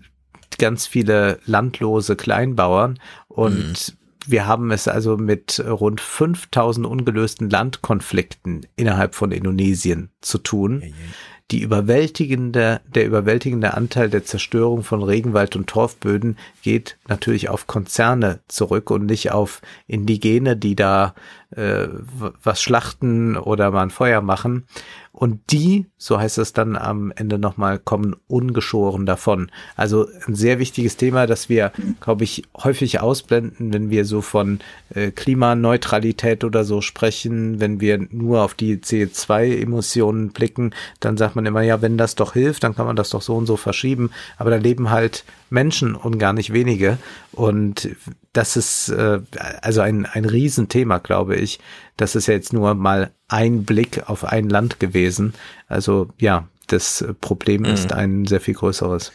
ganz 0.59 0.87
viele 0.87 1.39
landlose 1.45 2.15
Kleinbauern 2.15 2.99
und 3.27 3.55
mhm. 3.55 3.97
Wir 4.27 4.47
haben 4.47 4.71
es 4.71 4.87
also 4.87 5.17
mit 5.17 5.63
rund 5.63 6.01
5000 6.01 6.87
ungelösten 6.87 7.47
Landkonflikten 7.47 8.65
innerhalb 8.75 9.13
von 9.13 9.31
Indonesien 9.31 10.09
zu 10.21 10.39
tun. 10.39 10.81
Ja, 10.81 10.87
ja 10.87 10.93
die 11.51 11.61
überwältigende, 11.61 12.81
der 12.87 13.05
überwältigende 13.05 13.75
Anteil 13.75 14.09
der 14.09 14.25
Zerstörung 14.25 14.81
von 14.81 15.03
Regenwald 15.03 15.55
und 15.55 15.67
Torfböden 15.67 16.37
geht 16.63 16.97
natürlich 17.07 17.49
auf 17.49 17.67
Konzerne 17.67 18.39
zurück 18.47 18.89
und 18.89 19.05
nicht 19.05 19.31
auf 19.31 19.61
Indigene, 19.85 20.57
die 20.57 20.75
da 20.75 21.13
äh, 21.51 21.87
was 22.43 22.63
schlachten 22.63 23.37
oder 23.37 23.69
mal 23.69 23.83
ein 23.83 23.89
Feuer 23.91 24.21
machen. 24.21 24.65
Und 25.15 25.39
die, 25.49 25.85
so 25.97 26.19
heißt 26.19 26.37
es 26.39 26.51
dann 26.51 26.75
am 26.75 27.13
Ende 27.15 27.39
nochmal, 27.39 27.79
kommen 27.79 28.17
ungeschoren 28.27 29.05
davon. 29.05 29.49
Also 29.77 30.07
ein 30.27 30.35
sehr 30.35 30.59
wichtiges 30.59 30.97
Thema, 30.97 31.25
das 31.25 31.47
wir, 31.47 31.71
glaube 32.01 32.25
ich, 32.25 32.43
häufig 32.53 32.99
ausblenden, 32.99 33.73
wenn 33.73 33.89
wir 33.89 34.03
so 34.03 34.19
von 34.19 34.59
äh, 34.93 35.11
Klimaneutralität 35.11 36.43
oder 36.43 36.65
so 36.65 36.81
sprechen, 36.81 37.61
wenn 37.61 37.79
wir 37.79 38.05
nur 38.11 38.43
auf 38.43 38.55
die 38.55 38.75
CO2-Emissionen 38.75 40.33
blicken, 40.33 40.71
dann 40.99 41.15
sagt 41.15 41.37
man 41.37 41.45
immer, 41.45 41.61
ja, 41.61 41.81
wenn 41.81 41.97
das 41.97 42.15
doch 42.15 42.33
hilft, 42.33 42.65
dann 42.65 42.75
kann 42.75 42.85
man 42.85 42.97
das 42.97 43.11
doch 43.11 43.21
so 43.21 43.37
und 43.37 43.45
so 43.45 43.55
verschieben. 43.55 44.11
Aber 44.35 44.49
da 44.49 44.57
leben 44.57 44.89
halt 44.89 45.23
Menschen 45.49 45.95
und 45.95 46.19
gar 46.19 46.33
nicht 46.33 46.51
wenige. 46.51 46.97
Und 47.31 47.89
das 48.35 48.57
ist 48.57 48.89
äh, 48.89 49.19
also 49.61 49.81
ein, 49.81 50.05
ein 50.05 50.25
Riesenthema, 50.25 50.97
glaube 50.97 51.35
ich. 51.35 51.59
Das 51.97 52.15
ist 52.15 52.27
ja 52.27 52.33
jetzt 52.33 52.53
nur 52.53 52.73
mal 52.75 53.11
ein 53.27 53.63
Blick 53.63 54.09
auf 54.09 54.25
ein 54.25 54.49
Land 54.49 54.79
gewesen. 54.79 55.33
Also 55.67 56.09
ja, 56.19 56.47
das 56.67 57.05
Problem 57.21 57.61
mhm. 57.61 57.67
ist 57.67 57.93
ein 57.93 58.25
sehr 58.25 58.41
viel 58.41 58.53
größeres. 58.53 59.11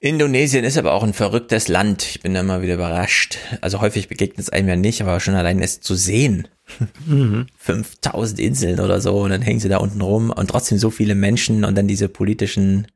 Indonesien 0.00 0.64
ist 0.64 0.78
aber 0.78 0.92
auch 0.92 1.02
ein 1.02 1.12
verrücktes 1.12 1.66
Land. 1.66 2.04
Ich 2.04 2.20
bin 2.20 2.32
da 2.32 2.44
mal 2.44 2.62
wieder 2.62 2.74
überrascht. 2.74 3.38
Also 3.62 3.80
häufig 3.80 4.08
begegnet 4.08 4.38
es 4.38 4.50
einem 4.50 4.68
ja 4.68 4.76
nicht, 4.76 5.02
aber 5.02 5.18
schon 5.18 5.34
allein 5.34 5.60
es 5.60 5.80
zu 5.80 5.96
sehen. 5.96 6.46
Mhm. 7.04 7.46
5000 7.56 8.38
Inseln 8.38 8.78
oder 8.78 9.00
so 9.00 9.18
und 9.22 9.30
dann 9.30 9.42
hängen 9.42 9.58
sie 9.58 9.68
da 9.68 9.78
unten 9.78 10.00
rum 10.00 10.30
und 10.30 10.48
trotzdem 10.48 10.78
so 10.78 10.90
viele 10.90 11.16
Menschen 11.16 11.64
und 11.64 11.76
dann 11.76 11.88
diese 11.88 12.08
politischen, 12.08 12.86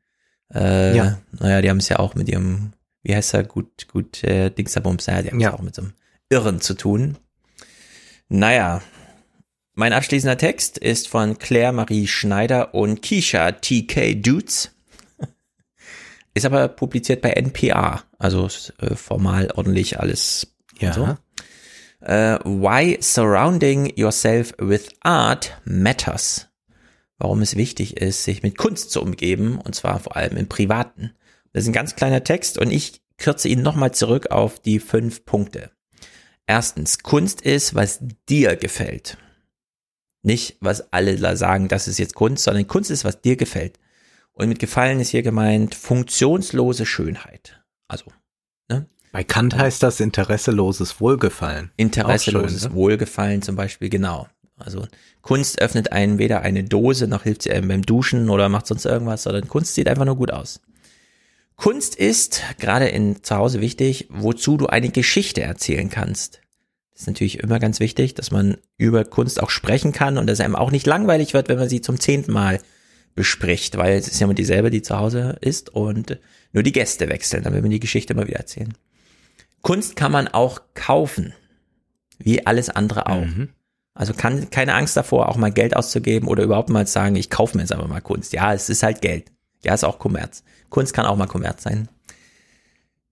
äh, 0.54 0.96
ja. 0.96 1.18
naja, 1.40 1.60
die 1.60 1.70
haben 1.70 1.78
es 1.78 1.88
ja 1.88 1.98
auch 1.98 2.14
mit 2.14 2.28
ihrem, 2.28 2.72
wie 3.02 3.14
heißt 3.14 3.34
er, 3.34 3.44
gut, 3.44 3.89
gut, 3.89 4.22
äh, 4.24 4.50
Dingsabums, 4.50 5.06
ja, 5.06 5.22
die 5.22 5.31
haben 5.31 5.40
ja. 5.40 5.55
auch 5.55 5.62
mit 5.62 5.74
so 5.74 5.82
einem 5.82 5.92
Irren 6.28 6.60
zu 6.60 6.74
tun. 6.74 7.18
Naja, 8.28 8.82
mein 9.74 9.92
abschließender 9.92 10.39
Text 10.39 10.78
ist 10.78 11.08
von 11.08 11.39
Claire 11.39 11.72
Marie 11.72 12.06
Schneider 12.06 12.74
und 12.74 13.02
Keisha 13.02 13.52
TK 13.52 14.14
Dudes. 14.20 14.70
Ist 16.34 16.47
aber 16.47 16.68
publiziert 16.68 17.20
bei 17.22 17.31
NPR, 17.31 18.05
also 18.18 18.48
äh, 18.78 18.94
formal 18.94 19.50
ordentlich 19.55 19.98
alles. 20.00 20.55
Ja. 20.78 20.92
So. 20.92 21.16
Uh, 22.05 22.39
why 22.44 22.98
surrounding 23.00 23.92
yourself 23.97 24.52
with 24.58 24.89
art 25.02 25.56
matters. 25.64 26.48
Warum 27.18 27.42
es 27.42 27.55
wichtig 27.55 27.98
ist, 27.98 28.24
sich 28.24 28.42
mit 28.42 28.58
Kunst 28.58 28.90
zu 28.90 29.00
umgeben, 29.00 29.58
und 29.58 29.76
zwar 29.76 30.00
vor 30.00 30.16
allem 30.16 30.36
im 30.36 30.48
Privaten. 30.48 31.12
Das 31.52 31.64
ist 31.64 31.68
ein 31.68 31.74
ganz 31.74 31.97
kleiner 31.97 32.24
Text 32.24 32.58
und 32.58 32.70
ich 32.70 33.02
kürze 33.18 33.48
ihn 33.48 33.62
nochmal 33.62 33.92
zurück 33.92 34.31
auf 34.31 34.58
die 34.58 34.78
fünf 34.78 35.24
Punkte. 35.24 35.70
Erstens, 36.47 36.98
Kunst 37.00 37.40
ist, 37.40 37.74
was 37.74 38.00
dir 38.28 38.56
gefällt. 38.56 39.16
Nicht, 40.22 40.56
was 40.60 40.92
alle 40.92 41.16
da 41.16 41.36
sagen, 41.36 41.68
das 41.68 41.89
ist 41.89 41.98
jetzt 41.98 42.14
Kunst, 42.14 42.44
sondern 42.44 42.66
Kunst 42.66 42.90
ist, 42.90 43.05
was 43.05 43.20
dir 43.20 43.36
gefällt. 43.36 43.78
Und 44.32 44.48
mit 44.48 44.58
Gefallen 44.58 45.00
ist 45.00 45.10
hier 45.10 45.22
gemeint 45.22 45.74
funktionslose 45.74 46.86
Schönheit. 46.86 47.60
Also, 47.89 48.06
ne? 48.68 48.86
Bei 49.12 49.24
Kant 49.24 49.56
heißt 49.56 49.82
das 49.82 50.00
interesseloses 50.00 51.00
Wohlgefallen. 51.00 51.70
Interesseloses 51.76 52.62
schön, 52.62 52.70
ne? 52.70 52.76
Wohlgefallen 52.76 53.42
zum 53.42 53.56
Beispiel, 53.56 53.90
genau. 53.90 54.26
Also 54.56 54.86
Kunst 55.22 55.60
öffnet 55.60 55.92
einen 55.92 56.18
weder 56.18 56.42
eine 56.42 56.64
Dose 56.64 57.08
noch 57.08 57.24
hilft 57.24 57.42
sie 57.42 57.50
einem 57.50 57.68
beim 57.68 57.82
Duschen 57.82 58.31
oder 58.31 58.48
macht 58.48 58.66
sonst 58.66 58.84
irgendwas, 58.86 59.24
sondern 59.24 59.48
Kunst 59.48 59.74
sieht 59.74 59.89
einfach 59.89 60.05
nur 60.05 60.16
gut 60.16 60.32
aus. 60.32 60.60
Kunst 61.62 61.94
ist 61.94 62.42
gerade 62.58 62.89
in 62.89 63.23
zu 63.23 63.36
Hause 63.36 63.60
wichtig, 63.60 64.08
wozu 64.10 64.57
du 64.57 64.66
eine 64.66 64.89
Geschichte 64.89 65.42
erzählen 65.42 65.91
kannst. 65.91 66.41
Das 66.91 67.02
ist 67.02 67.07
natürlich 67.07 67.39
immer 67.39 67.60
ganz 67.60 67.78
wichtig, 67.78 68.15
dass 68.15 68.32
man 68.32 68.57
über 68.78 69.05
Kunst 69.05 69.41
auch 69.41 69.49
sprechen 69.49 69.92
kann 69.92 70.18
und 70.18 70.26
dass 70.26 70.41
einem 70.41 70.57
auch 70.57 70.73
nicht 70.73 70.89
langweilig 70.89 71.34
wird, 71.34 71.49
wenn 71.49 71.60
man 71.60 71.68
sie 71.68 71.81
zum 71.81 72.00
zehnten 72.00 72.32
Mal 72.32 72.58
bespricht, 73.15 73.78
weil 73.78 73.97
es 73.97 74.08
ist 74.08 74.18
ja 74.18 74.24
immer 74.24 74.34
dieselbe, 74.34 74.70
die 74.70 74.82
zu 74.82 74.99
Hause 74.99 75.36
ist 75.41 75.70
und 75.70 76.18
nur 76.52 76.65
die 76.65 76.73
Gäste 76.73 77.08
wechseln, 77.08 77.44
dann 77.44 77.55
will 77.55 77.62
man 77.62 77.70
die 77.70 77.78
Geschichte 77.78 78.12
immer 78.12 78.26
wieder 78.26 78.41
erzählen. 78.41 78.74
Kunst 79.60 79.94
kann 79.94 80.10
man 80.10 80.26
auch 80.26 80.62
kaufen, 80.74 81.32
wie 82.18 82.44
alles 82.44 82.70
andere 82.70 83.07
auch. 83.07 83.24
Mhm. 83.24 83.50
Also 83.94 84.15
kann 84.15 84.50
keine 84.50 84.74
Angst 84.74 84.97
davor, 84.97 85.28
auch 85.28 85.36
mal 85.36 85.52
Geld 85.52 85.76
auszugeben 85.76 86.26
oder 86.26 86.42
überhaupt 86.42 86.70
mal 86.70 86.89
sagen, 86.89 87.15
ich 87.15 87.31
kaufe 87.31 87.57
mir 87.57 87.62
jetzt 87.62 87.73
einfach 87.73 87.86
mal 87.86 88.00
Kunst. 88.00 88.32
Ja, 88.32 88.52
es 88.52 88.68
ist 88.68 88.82
halt 88.82 89.00
Geld. 89.00 89.31
Ja, 89.65 89.74
ist 89.74 89.84
auch 89.84 90.00
Kommerz. 90.00 90.42
Kunst 90.73 90.94
kann 90.94 91.07
auch 91.07 91.17
mal 91.17 91.26
Kommerz 91.26 91.62
sein. 91.62 91.89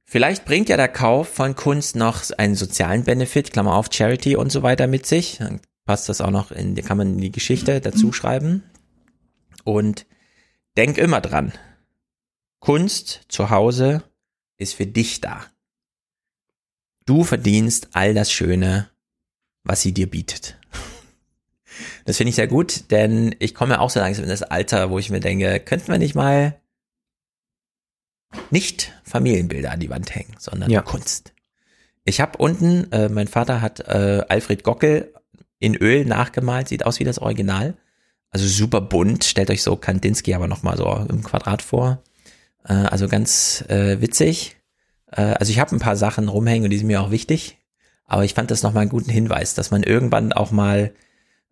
Vielleicht 0.04 0.44
bringt 0.44 0.68
ja 0.68 0.76
der 0.76 0.88
Kauf 0.88 1.28
von 1.28 1.54
Kunst 1.54 1.94
noch 1.94 2.22
einen 2.36 2.56
sozialen 2.56 3.04
Benefit, 3.04 3.52
Klammer 3.52 3.76
auf 3.76 3.90
Charity 3.92 4.34
und 4.34 4.50
so 4.50 4.64
weiter 4.64 4.88
mit 4.88 5.06
sich. 5.06 5.36
Dann 5.38 5.60
passt 5.84 6.08
das 6.08 6.20
auch 6.20 6.30
noch 6.30 6.50
in, 6.50 6.74
kann 6.74 6.96
man 6.96 7.14
in 7.14 7.20
die 7.20 7.30
Geschichte 7.30 7.80
dazu 7.80 8.12
schreiben. 8.12 8.64
Und 9.62 10.06
denk 10.76 10.98
immer 10.98 11.20
dran. 11.20 11.52
Kunst 12.58 13.26
zu 13.28 13.50
Hause 13.50 14.02
ist 14.56 14.74
für 14.74 14.86
dich 14.86 15.20
da. 15.20 15.44
Du 17.06 17.24
verdienst 17.24 17.90
all 17.92 18.14
das 18.14 18.32
Schöne, 18.32 18.88
was 19.64 19.82
sie 19.82 19.92
dir 19.92 20.10
bietet. 20.10 20.58
Das 22.04 22.16
finde 22.16 22.30
ich 22.30 22.36
sehr 22.36 22.48
gut, 22.48 22.90
denn 22.90 23.34
ich 23.38 23.54
komme 23.54 23.80
auch 23.80 23.90
so 23.90 24.00
langsam 24.00 24.24
in 24.24 24.30
das 24.30 24.42
Alter, 24.42 24.90
wo 24.90 24.98
ich 24.98 25.10
mir 25.10 25.20
denke, 25.20 25.60
könnten 25.60 25.88
wir 25.88 25.98
nicht 25.98 26.14
mal 26.14 26.59
nicht 28.50 28.92
Familienbilder 29.04 29.70
an 29.70 29.80
die 29.80 29.90
Wand 29.90 30.14
hängen, 30.14 30.34
sondern 30.38 30.70
ja. 30.70 30.82
Kunst. 30.82 31.32
Ich 32.04 32.20
habe 32.20 32.38
unten, 32.38 32.90
äh, 32.92 33.08
mein 33.08 33.28
Vater 33.28 33.60
hat 33.60 33.80
äh, 33.80 34.22
Alfred 34.28 34.64
Gockel 34.64 35.12
in 35.58 35.76
Öl 35.76 36.04
nachgemalt, 36.04 36.68
sieht 36.68 36.86
aus 36.86 36.98
wie 36.98 37.04
das 37.04 37.18
Original. 37.18 37.76
Also 38.30 38.46
super 38.46 38.80
bunt, 38.80 39.24
stellt 39.24 39.50
euch 39.50 39.62
so 39.62 39.76
Kandinsky 39.76 40.34
aber 40.34 40.46
nochmal 40.46 40.76
so 40.76 41.06
im 41.08 41.22
Quadrat 41.22 41.62
vor. 41.62 42.02
Äh, 42.64 42.72
also 42.72 43.08
ganz 43.08 43.64
äh, 43.68 44.00
witzig. 44.00 44.56
Äh, 45.10 45.22
also 45.22 45.50
ich 45.50 45.58
habe 45.58 45.74
ein 45.74 45.80
paar 45.80 45.96
Sachen 45.96 46.28
rumhängen 46.28 46.64
und 46.64 46.70
die 46.70 46.78
sind 46.78 46.86
mir 46.86 47.02
auch 47.02 47.10
wichtig. 47.10 47.58
Aber 48.06 48.24
ich 48.24 48.34
fand 48.34 48.50
das 48.50 48.62
nochmal 48.62 48.82
einen 48.82 48.90
guten 48.90 49.10
Hinweis, 49.10 49.54
dass 49.54 49.70
man 49.70 49.82
irgendwann 49.82 50.32
auch 50.32 50.50
mal 50.50 50.92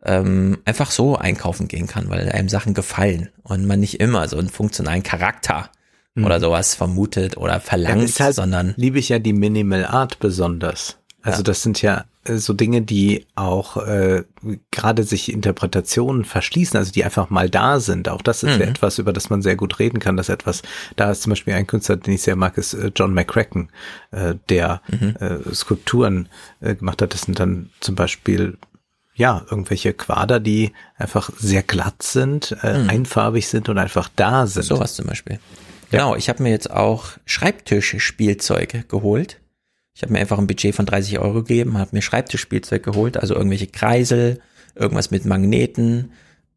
ähm, 0.04 0.58
einfach 0.64 0.90
so 0.90 1.16
einkaufen 1.16 1.68
gehen 1.68 1.86
kann, 1.86 2.08
weil 2.08 2.30
einem 2.30 2.48
Sachen 2.48 2.74
gefallen 2.74 3.30
und 3.42 3.66
man 3.66 3.80
nicht 3.80 4.00
immer 4.00 4.26
so 4.28 4.38
einen 4.38 4.48
funktionalen 4.48 5.02
Charakter 5.02 5.70
mhm. 6.18 6.26
oder 6.26 6.40
sowas 6.40 6.74
vermutet 6.74 7.36
oder 7.36 7.60
verlangt, 7.60 8.20
halt, 8.20 8.34
sondern 8.34 8.74
liebe 8.76 8.98
ich 8.98 9.08
ja 9.08 9.18
die 9.18 9.32
Minimal 9.32 9.84
Art 9.84 10.18
besonders. 10.18 10.98
Also 11.22 11.40
ja. 11.40 11.44
das 11.44 11.62
sind 11.62 11.82
ja 11.82 12.04
äh, 12.24 12.36
so 12.36 12.52
Dinge, 12.52 12.82
die 12.82 13.26
auch 13.34 13.76
äh, 13.78 14.24
gerade 14.70 15.02
sich 15.02 15.32
Interpretationen 15.32 16.24
verschließen, 16.24 16.76
also 16.76 16.92
die 16.92 17.04
einfach 17.04 17.30
mal 17.30 17.50
da 17.50 17.80
sind. 17.80 18.08
Auch 18.08 18.22
das 18.22 18.42
ist 18.42 18.54
mhm. 18.54 18.60
ja 18.60 18.66
etwas, 18.68 18.98
über 18.98 19.12
das 19.12 19.30
man 19.30 19.42
sehr 19.42 19.56
gut 19.56 19.78
reden 19.78 19.98
kann, 19.98 20.16
dass 20.16 20.28
etwas 20.28 20.62
da 20.96 21.10
ist. 21.10 21.22
Zum 21.22 21.30
Beispiel 21.30 21.54
ein 21.54 21.66
Künstler, 21.66 21.96
den 21.96 22.14
ich 22.14 22.22
sehr 22.22 22.36
mag, 22.36 22.56
ist 22.56 22.74
äh, 22.74 22.92
John 22.94 23.14
McCracken, 23.14 23.70
äh, 24.10 24.34
der 24.48 24.80
mhm. 24.88 25.16
äh, 25.20 25.54
Skulpturen 25.54 26.28
äh, 26.60 26.74
gemacht 26.74 27.02
hat. 27.02 27.14
Das 27.14 27.22
sind 27.22 27.40
dann 27.40 27.70
zum 27.80 27.94
Beispiel 27.94 28.56
ja, 29.14 29.44
irgendwelche 29.50 29.94
Quader, 29.94 30.38
die 30.38 30.72
einfach 30.96 31.30
sehr 31.36 31.64
glatt 31.64 32.04
sind, 32.04 32.56
äh, 32.62 32.78
mhm. 32.78 32.88
einfarbig 32.88 33.48
sind 33.48 33.68
und 33.68 33.76
einfach 33.76 34.08
da 34.14 34.46
sind. 34.46 34.62
Sowas 34.62 34.94
zum 34.94 35.06
Beispiel. 35.06 35.40
Genau, 35.90 36.14
ich 36.16 36.28
habe 36.28 36.42
mir 36.42 36.50
jetzt 36.50 36.70
auch 36.70 37.12
Schreibtischspielzeug 37.24 38.88
geholt. 38.88 39.40
Ich 39.94 40.02
habe 40.02 40.12
mir 40.12 40.20
einfach 40.20 40.38
ein 40.38 40.46
Budget 40.46 40.74
von 40.74 40.86
30 40.86 41.18
Euro 41.18 41.42
gegeben, 41.42 41.78
habe 41.78 41.96
mir 41.96 42.02
Schreibtischspielzeug 42.02 42.82
geholt, 42.82 43.16
also 43.16 43.34
irgendwelche 43.34 43.66
Kreisel, 43.66 44.40
irgendwas 44.74 45.10
mit 45.10 45.24
Magneten, 45.24 46.12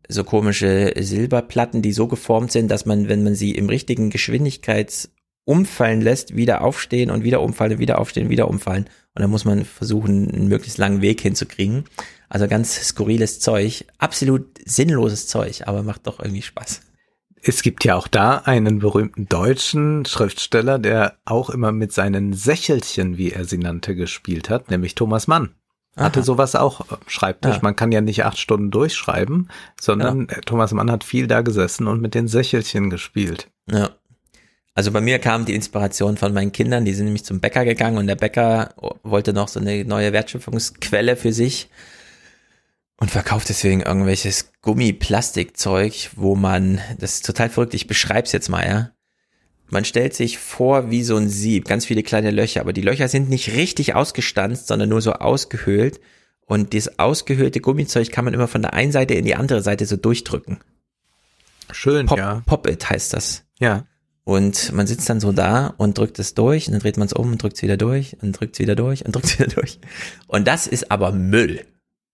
so 0.08 0.24
komische 0.24 0.94
Silberplatten, 1.00 1.82
die 1.82 1.94
so 1.94 2.08
geformt 2.08 2.52
sind, 2.52 2.70
dass 2.70 2.86
man, 2.86 3.08
wenn 3.08 3.24
man 3.24 3.34
sie 3.34 3.56
im 3.56 3.70
richtigen 3.70 4.10
Geschwindigkeitsumfallen 4.10 6.02
lässt, 6.02 6.36
wieder 6.36 6.62
aufstehen 6.62 7.10
und 7.10 7.24
wieder 7.24 7.42
umfallen, 7.42 7.80
wieder 7.80 8.00
aufstehen, 8.00 8.30
wieder 8.30 8.48
umfallen. 8.50 8.86
Und 9.16 9.22
dann 9.22 9.32
muss 9.32 9.46
man 9.46 9.66
versuchen, 9.66 10.30
einen 10.30 10.48
möglichst 10.50 10.78
langen 10.78 11.02
Weg 11.02 11.22
hinzukriegen. 11.22 11.86
Also 12.30 12.48
ganz 12.48 12.76
skurriles 12.76 13.40
Zeug, 13.40 13.86
absolut 13.98 14.46
sinnloses 14.66 15.28
Zeug, 15.28 15.64
aber 15.66 15.84
macht 15.84 16.06
doch 16.06 16.20
irgendwie 16.20 16.42
Spaß. 16.42 16.82
Es 17.44 17.64
gibt 17.64 17.86
ja 17.86 17.96
auch 17.96 18.08
da 18.08 18.38
einen 18.38 18.80
berühmten 18.80 19.28
deutschen 19.28 20.06
Schriftsteller, 20.06 20.78
der 20.78 21.18
auch 21.26 21.50
immer 21.50 21.72
mit 21.72 21.92
seinen 21.92 22.34
Sächelchen, 22.34 23.18
wie 23.18 23.32
er 23.32 23.46
sie 23.46 23.58
nannte, 23.58 23.96
gespielt 23.96 24.50
hat, 24.50 24.70
nämlich 24.70 24.94
Thomas 24.94 25.28
Mann. 25.28 25.56
Hatte 25.98 26.20
Aha. 26.20 26.26
sowas 26.26 26.56
auch 26.56 26.86
Schreibtisch. 27.08 27.56
Ja. 27.56 27.60
Man 27.64 27.76
kann 27.76 27.92
ja 27.92 28.00
nicht 28.00 28.24
acht 28.24 28.38
Stunden 28.38 28.72
durchschreiben, 28.72 29.50
sondern 29.80 30.28
ja. 30.30 30.40
Thomas 30.46 30.72
Mann 30.72 30.90
hat 30.90 31.04
viel 31.04 31.28
da 31.28 31.42
gesessen 31.42 31.88
und 31.88 32.02
mit 32.02 32.16
den 32.16 32.28
Sächelchen 32.28 32.90
gespielt. 32.90 33.50
Ja. 33.70 33.90
Also 34.74 34.92
bei 34.92 35.02
mir 35.02 35.20
kam 35.20 35.44
die 35.44 35.54
Inspiration 35.54 36.16
von 36.16 36.34
meinen 36.34 36.54
Kindern, 36.54 36.86
die 36.86 36.94
sind 36.94 37.06
nämlich 37.06 37.26
zum 37.26 37.42
Bäcker 37.42 37.66
gegangen 37.66 37.98
und 37.98 38.08
der 38.08 38.16
Bäcker 38.16 38.74
wollte 39.04 39.34
noch 39.34 39.50
so 39.50 39.60
eine 39.60 39.84
neue 39.84 40.14
Wertschöpfungsquelle 40.14 41.18
für 41.18 41.34
sich 41.34 41.70
und 43.02 43.10
verkauft 43.10 43.50
deswegen 43.50 43.82
irgendwelches 43.82 44.52
Gummiplastikzeug, 44.62 46.12
wo 46.16 46.36
man, 46.36 46.80
das 47.00 47.16
ist 47.16 47.26
total 47.26 47.50
verrückt, 47.50 47.74
ich 47.74 47.88
beschreib's 47.88 48.32
jetzt 48.32 48.48
mal, 48.48 48.64
ja. 48.64 48.92
Man 49.72 49.86
stellt 49.86 50.14
sich 50.14 50.38
vor 50.38 50.92
wie 50.92 51.02
so 51.02 51.16
ein 51.16 51.28
Sieb, 51.28 51.68
ganz 51.68 51.84
viele 51.84 52.04
kleine 52.04 52.30
Löcher, 52.30 52.62
aber 52.62 52.74
die 52.74 52.84
Löcher 52.84 53.08
sind 53.08 53.28
nicht 53.28 53.54
richtig 53.56 53.96
ausgestanzt, 53.96 54.68
sondern 54.68 54.90
nur 54.90 55.02
so 55.02 55.14
ausgehöhlt. 55.14 56.00
Und 56.46 56.74
dieses 56.74 57.00
ausgehöhlte 57.00 57.60
Gummizeug 57.60 58.12
kann 58.12 58.26
man 58.26 58.36
immer 58.36 58.48
von 58.48 58.62
der 58.62 58.76
einen 58.76 58.92
Seite 58.92 59.16
in 59.16 59.26
die 59.26 59.36
andere 59.36 59.64
Seite 59.64 59.88
so 59.88 59.98
durchdrücken. 59.98 60.60
Schön, 61.72 62.06
Pop, 62.06 62.20
ja. 62.20 62.44
Pop-It 62.46 62.88
heißt 62.88 63.14
das. 63.14 63.46
Ja. 63.60 63.88
Und 64.26 64.74
man 64.74 64.86
sitzt 64.86 65.10
dann 65.10 65.20
so 65.20 65.32
da 65.32 65.74
und 65.78 65.98
drückt 65.98 66.20
es 66.20 66.36
durch 66.36 66.68
und 66.68 66.74
dann 66.74 66.82
dreht 66.82 66.98
man 66.98 67.08
es 67.08 67.14
um 67.14 67.32
und 67.32 67.42
drückt 67.42 67.56
es 67.56 67.64
wieder 67.64 67.78
durch 67.78 68.16
und 68.22 68.40
drückt 68.40 68.58
es 68.58 68.60
wieder 68.60 68.76
durch 68.76 69.06
und 69.06 69.16
drückt 69.16 69.26
es 69.26 69.40
wieder 69.40 69.50
durch. 69.50 69.80
Und 70.28 70.48
das 70.48 70.68
ist 70.68 70.92
aber 70.92 71.12
Müll. 71.12 71.66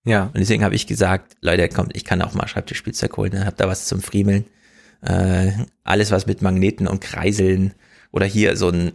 Ja. 0.07 0.23
Und 0.25 0.37
deswegen 0.37 0.63
habe 0.63 0.75
ich 0.75 0.87
gesagt, 0.87 1.35
Leute, 1.41 1.67
kommt, 1.69 1.95
ich 1.95 2.05
kann 2.05 2.21
auch 2.21 2.33
mal 2.33 2.47
Schreibtischspielzeug 2.47 3.15
holen, 3.17 3.31
dann 3.31 3.45
habt 3.45 3.59
da 3.59 3.67
was 3.67 3.85
zum 3.85 4.01
Friemeln. 4.01 4.45
Äh, 5.01 5.51
alles 5.83 6.11
was 6.11 6.25
mit 6.25 6.41
Magneten 6.41 6.87
und 6.87 7.01
Kreiseln 7.01 7.73
oder 8.11 8.25
hier 8.25 8.55
so 8.55 8.69
ein 8.69 8.93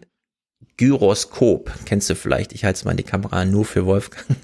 Gyroskop, 0.77 1.71
kennst 1.85 2.09
du 2.11 2.15
vielleicht, 2.15 2.53
ich 2.53 2.65
halte 2.65 2.79
es 2.79 2.85
mal 2.85 2.93
in 2.93 2.97
die 2.97 3.03
Kamera 3.03 3.45
nur 3.45 3.65
für 3.65 3.87
Wolfgang. 3.87 4.37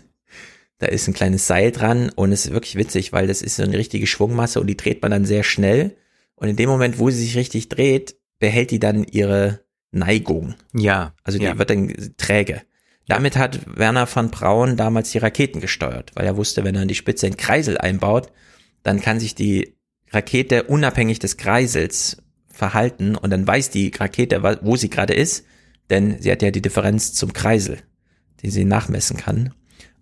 Da 0.80 0.86
ist 0.86 1.08
ein 1.08 1.14
kleines 1.14 1.48
Seil 1.48 1.72
dran 1.72 2.10
und 2.14 2.30
es 2.30 2.46
ist 2.46 2.52
wirklich 2.52 2.76
witzig, 2.76 3.12
weil 3.12 3.26
das 3.26 3.42
ist 3.42 3.56
so 3.56 3.64
eine 3.64 3.76
richtige 3.76 4.06
Schwungmasse 4.06 4.60
und 4.60 4.68
die 4.68 4.76
dreht 4.76 5.02
man 5.02 5.10
dann 5.10 5.24
sehr 5.24 5.42
schnell. 5.42 5.96
Und 6.36 6.46
in 6.46 6.54
dem 6.54 6.68
Moment, 6.68 7.00
wo 7.00 7.10
sie 7.10 7.18
sich 7.18 7.36
richtig 7.36 7.68
dreht, 7.68 8.14
behält 8.38 8.70
die 8.70 8.78
dann 8.78 9.02
ihre 9.02 9.58
Neigung. 9.90 10.54
Ja. 10.72 11.14
Also 11.24 11.40
die 11.40 11.46
ja. 11.46 11.58
wird 11.58 11.70
dann 11.70 11.92
träge. 12.16 12.62
Damit 13.08 13.38
hat 13.38 13.60
Werner 13.66 14.06
von 14.06 14.30
Braun 14.30 14.76
damals 14.76 15.10
die 15.10 15.18
Raketen 15.18 15.60
gesteuert, 15.60 16.12
weil 16.14 16.26
er 16.26 16.36
wusste, 16.36 16.62
wenn 16.62 16.74
er 16.74 16.82
in 16.82 16.88
die 16.88 16.94
Spitze 16.94 17.26
einen 17.26 17.38
Kreisel 17.38 17.78
einbaut, 17.78 18.30
dann 18.82 19.00
kann 19.00 19.18
sich 19.18 19.34
die 19.34 19.74
Rakete 20.10 20.64
unabhängig 20.64 21.18
des 21.18 21.38
Kreisels 21.38 22.18
verhalten 22.50 23.16
und 23.16 23.30
dann 23.30 23.46
weiß 23.46 23.70
die 23.70 23.90
Rakete, 23.96 24.42
wo 24.62 24.76
sie 24.76 24.90
gerade 24.90 25.14
ist, 25.14 25.46
denn 25.88 26.20
sie 26.20 26.30
hat 26.30 26.42
ja 26.42 26.50
die 26.50 26.60
Differenz 26.60 27.14
zum 27.14 27.32
Kreisel, 27.32 27.78
die 28.42 28.50
sie 28.50 28.66
nachmessen 28.66 29.16
kann. 29.16 29.54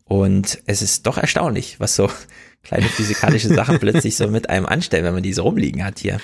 Und 0.05 0.63
es 0.67 0.83
ist 0.83 1.07
doch 1.07 1.17
erstaunlich, 1.17 1.79
was 1.79 1.95
so 1.95 2.11
kleine 2.65 2.89
physikalische 2.89 3.49
Sachen 3.49 3.79
plötzlich 3.79 4.17
so 4.17 4.29
mit 4.29 4.51
einem 4.51 4.67
anstellen, 4.67 5.05
wenn 5.05 5.15
man 5.15 5.23
diese 5.23 5.43
rumliegen 5.43 5.85
hat 5.85 6.01
hier. 6.01 6.19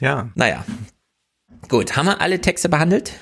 Ja. 0.00 0.30
Naja. 0.34 0.64
Gut, 1.68 1.94
haben 1.94 2.06
wir 2.06 2.20
alle 2.22 2.40
Texte 2.40 2.70
behandelt? 2.70 3.12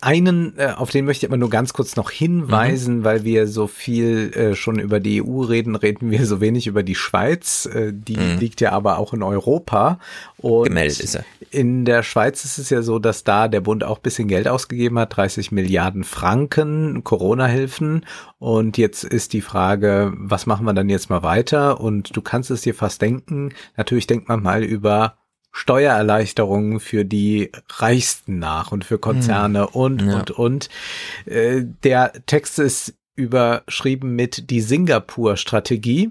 Einen, 0.00 0.58
äh, 0.58 0.72
auf 0.76 0.90
den 0.90 1.04
möchte 1.04 1.26
ich 1.26 1.30
aber 1.30 1.36
nur 1.36 1.50
ganz 1.50 1.72
kurz 1.72 1.96
noch 1.96 2.10
hinweisen, 2.10 2.98
mhm. 2.98 3.04
weil 3.04 3.24
wir 3.24 3.46
so 3.46 3.66
viel 3.66 4.32
äh, 4.34 4.54
schon 4.54 4.78
über 4.78 5.00
die 5.00 5.22
EU 5.22 5.42
reden, 5.42 5.74
reden 5.74 6.10
wir 6.10 6.26
so 6.26 6.40
wenig 6.40 6.66
über 6.66 6.82
die 6.82 6.94
Schweiz. 6.94 7.66
Äh, 7.66 7.92
die 7.92 8.16
mhm. 8.16 8.38
liegt 8.38 8.60
ja 8.60 8.72
aber 8.72 8.98
auch 8.98 9.12
in 9.12 9.22
Europa. 9.22 9.98
Und 10.38 10.64
Gemeldet 10.64 11.00
ist 11.00 11.14
er. 11.14 11.24
In 11.50 11.84
der 11.84 12.02
Schweiz 12.02 12.44
ist 12.44 12.58
es 12.58 12.70
ja 12.70 12.82
so, 12.82 12.98
dass 12.98 13.24
da 13.24 13.48
der 13.48 13.60
Bund 13.60 13.84
auch 13.84 13.98
bisschen 13.98 14.28
Geld 14.28 14.48
ausgegeben 14.48 14.98
hat, 14.98 15.16
30 15.16 15.52
Milliarden 15.52 16.04
Franken 16.04 17.04
Corona-Hilfen. 17.04 18.04
Und 18.38 18.78
jetzt 18.78 19.04
ist 19.04 19.32
die 19.32 19.40
Frage, 19.40 20.12
was 20.16 20.46
machen 20.46 20.66
wir 20.66 20.74
dann 20.74 20.88
jetzt 20.88 21.10
mal 21.10 21.22
weiter? 21.22 21.80
Und 21.80 22.16
du 22.16 22.20
kannst 22.20 22.50
es 22.50 22.62
dir 22.62 22.74
fast 22.74 23.00
denken. 23.00 23.52
Natürlich 23.76 24.06
denkt 24.06 24.28
man 24.28 24.42
mal 24.42 24.62
über 24.62 25.16
Steuererleichterungen 25.56 26.80
für 26.80 27.06
die 27.06 27.50
Reichsten 27.70 28.38
nach 28.38 28.72
und 28.72 28.84
für 28.84 28.98
Konzerne 28.98 29.60
hm. 29.60 29.72
und, 29.72 30.02
ja. 30.02 30.18
und, 30.18 30.30
und. 30.32 30.68
Äh, 31.24 31.62
der 31.82 32.12
Text 32.26 32.58
ist 32.58 32.94
überschrieben 33.14 34.14
mit 34.14 34.50
die 34.50 34.60
Singapur-Strategie. 34.60 36.10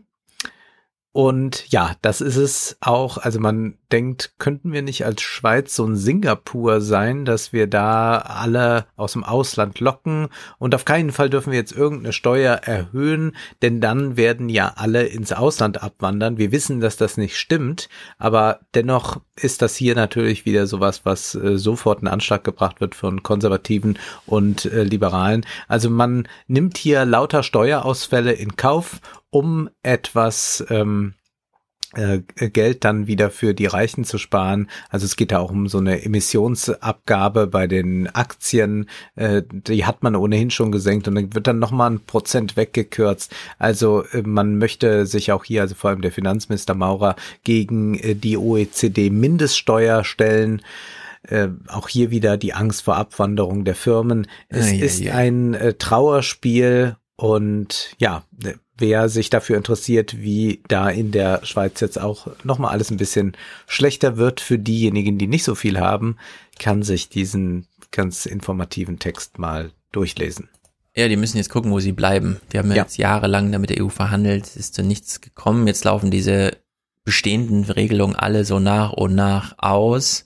Und 1.11 1.69
ja, 1.69 1.95
das 2.01 2.21
ist 2.21 2.37
es 2.37 2.77
auch. 2.81 3.19
Also 3.19 3.39
man 3.39 3.77
denkt, 3.91 4.33
könnten 4.37 4.71
wir 4.71 4.81
nicht 4.81 5.05
als 5.05 5.21
Schweiz 5.21 5.75
so 5.75 5.85
ein 5.85 5.95
Singapur 5.95 6.81
sein, 6.81 7.25
dass 7.25 7.53
wir 7.53 7.67
da 7.67 8.17
alle 8.17 8.85
aus 8.95 9.13
dem 9.13 9.23
Ausland 9.23 9.79
locken 9.79 10.29
und 10.57 10.75
auf 10.75 10.85
keinen 10.85 11.11
Fall 11.11 11.29
dürfen 11.29 11.51
wir 11.51 11.59
jetzt 11.59 11.75
irgendeine 11.75 12.13
Steuer 12.13 12.55
erhöhen, 12.55 13.35
denn 13.61 13.81
dann 13.81 14.17
werden 14.17 14.49
ja 14.49 14.73
alle 14.75 15.03
ins 15.03 15.31
Ausland 15.31 15.83
abwandern. 15.83 16.37
Wir 16.37 16.51
wissen, 16.51 16.79
dass 16.79 16.97
das 16.97 17.17
nicht 17.17 17.37
stimmt, 17.37 17.89
aber 18.17 18.59
dennoch 18.73 19.21
ist 19.35 19.61
das 19.61 19.75
hier 19.75 19.95
natürlich 19.95 20.45
wieder 20.45 20.67
sowas, 20.67 21.01
was 21.03 21.35
äh, 21.35 21.57
sofort 21.57 22.01
in 22.01 22.07
Anschlag 22.07 22.43
gebracht 22.43 22.81
wird 22.81 22.95
von 22.95 23.23
Konservativen 23.23 23.97
und 24.25 24.65
äh, 24.65 24.83
Liberalen. 24.83 25.45
Also 25.67 25.89
man 25.89 26.27
nimmt 26.47 26.77
hier 26.77 27.05
lauter 27.05 27.43
Steuerausfälle 27.43 28.33
in 28.33 28.55
Kauf, 28.55 28.99
um 29.29 29.69
etwas 29.83 30.65
ähm, 30.69 31.13
äh, 31.15 31.24
Geld 31.95 32.83
dann 32.83 33.07
wieder 33.07 33.29
für 33.29 33.53
die 33.53 33.65
Reichen 33.65 34.03
zu 34.03 34.17
sparen. 34.17 34.69
Also 34.89 35.05
es 35.05 35.15
geht 35.15 35.31
da 35.31 35.39
auch 35.39 35.51
um 35.51 35.67
so 35.67 35.77
eine 35.77 36.03
Emissionsabgabe 36.03 37.47
bei 37.47 37.67
den 37.67 38.07
Aktien. 38.07 38.89
Äh, 39.15 39.43
die 39.49 39.85
hat 39.85 40.03
man 40.03 40.15
ohnehin 40.15 40.51
schon 40.51 40.71
gesenkt 40.71 41.07
und 41.07 41.15
dann 41.15 41.33
wird 41.33 41.47
dann 41.47 41.59
nochmal 41.59 41.91
ein 41.91 41.99
Prozent 42.01 42.57
weggekürzt. 42.57 43.33
Also 43.59 44.03
äh, 44.11 44.21
man 44.23 44.57
möchte 44.57 45.05
sich 45.05 45.31
auch 45.31 45.45
hier, 45.45 45.61
also 45.61 45.75
vor 45.75 45.89
allem 45.89 46.01
der 46.01 46.11
Finanzminister 46.11 46.75
Maurer, 46.75 47.15
gegen 47.43 47.99
die 48.19 48.37
OECD-Mindeststeuer 48.37 50.03
stellen. 50.03 50.61
Äh, 51.23 51.49
auch 51.67 51.87
hier 51.87 52.11
wieder 52.11 52.37
die 52.37 52.53
Angst 52.53 52.83
vor 52.83 52.97
Abwanderung 52.97 53.65
der 53.65 53.75
Firmen. 53.75 54.27
Es 54.49 54.71
ja, 54.71 54.77
ja, 54.77 54.85
ist 54.85 54.99
ja. 54.99 55.13
ein 55.15 55.53
äh, 55.53 55.73
Trauerspiel 55.73 56.97
und 57.15 57.95
ja, 57.97 58.23
wer 58.77 59.09
sich 59.09 59.29
dafür 59.29 59.57
interessiert, 59.57 60.21
wie 60.21 60.61
da 60.67 60.89
in 60.89 61.11
der 61.11 61.45
Schweiz 61.45 61.79
jetzt 61.79 61.99
auch 61.99 62.27
nochmal 62.43 62.71
alles 62.71 62.91
ein 62.91 62.97
bisschen 62.97 63.35
schlechter 63.67 64.17
wird 64.17 64.41
für 64.41 64.59
diejenigen, 64.59 65.17
die 65.17 65.27
nicht 65.27 65.43
so 65.43 65.55
viel 65.55 65.79
haben, 65.79 66.17
kann 66.59 66.83
sich 66.83 67.09
diesen 67.09 67.67
ganz 67.91 68.25
informativen 68.25 68.99
Text 68.99 69.39
mal 69.39 69.71
durchlesen. 69.91 70.49
Ja, 70.95 71.07
die 71.09 71.17
müssen 71.17 71.37
jetzt 71.37 71.49
gucken, 71.49 71.71
wo 71.71 71.79
sie 71.79 71.91
bleiben. 71.91 72.39
Die 72.51 72.57
haben 72.57 72.69
ja. 72.69 72.77
jetzt 72.77 72.97
jahrelang 72.97 73.51
da 73.51 73.59
mit 73.59 73.69
der 73.69 73.83
EU 73.83 73.89
verhandelt, 73.89 74.55
ist 74.55 74.75
zu 74.75 74.83
nichts 74.83 75.19
gekommen. 75.19 75.67
Jetzt 75.67 75.83
laufen 75.83 76.09
diese 76.09 76.57
bestehenden 77.03 77.65
Regelungen 77.65 78.15
alle 78.15 78.45
so 78.45 78.59
nach 78.59 78.93
und 78.93 79.13
nach 79.15 79.55
aus. 79.57 80.23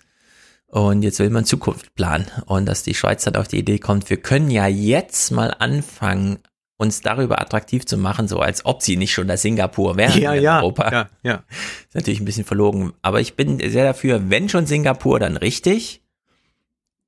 Und 0.67 1.01
jetzt 1.01 1.17
will 1.17 1.31
man 1.31 1.45
Zukunft 1.45 1.95
planen. 1.95 2.27
Und 2.45 2.67
dass 2.67 2.83
die 2.83 2.93
Schweiz 2.93 3.23
dann 3.23 3.35
auf 3.35 3.47
die 3.47 3.57
Idee 3.57 3.79
kommt, 3.79 4.11
wir 4.11 4.17
können 4.17 4.51
ja 4.51 4.67
jetzt 4.67 5.31
mal 5.31 5.55
anfangen, 5.57 6.37
uns 6.79 7.01
darüber 7.01 7.41
attraktiv 7.41 7.85
zu 7.85 7.97
machen, 7.97 8.29
so 8.29 8.39
als 8.39 8.65
ob 8.65 8.81
sie 8.81 8.95
nicht 8.95 9.11
schon 9.11 9.27
das 9.27 9.41
Singapur 9.41 9.97
wären 9.97 10.19
ja, 10.19 10.33
in 10.33 10.41
ja, 10.41 10.59
Europa. 10.59 10.89
Ja, 10.91 11.09
ja. 11.23 11.43
Ist 11.87 11.93
natürlich 11.93 12.21
ein 12.21 12.25
bisschen 12.25 12.45
verlogen. 12.45 12.93
Aber 13.01 13.19
ich 13.19 13.35
bin 13.35 13.59
sehr 13.59 13.83
dafür, 13.83 14.29
wenn 14.29 14.47
schon 14.47 14.65
Singapur, 14.65 15.19
dann 15.19 15.35
richtig. 15.35 16.01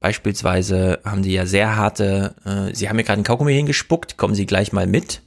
Beispielsweise 0.01 0.99
haben 1.05 1.23
die 1.23 1.31
ja 1.31 1.45
sehr 1.45 1.77
harte, 1.77 2.35
äh, 2.43 2.75
sie 2.75 2.89
haben 2.89 2.97
mir 2.97 3.03
gerade 3.03 3.19
einen 3.19 3.23
Kaugummi 3.23 3.53
hingespuckt, 3.53 4.17
kommen 4.17 4.35
sie 4.35 4.45
gleich 4.45 4.73
mal 4.73 4.87
mit, 4.87 5.21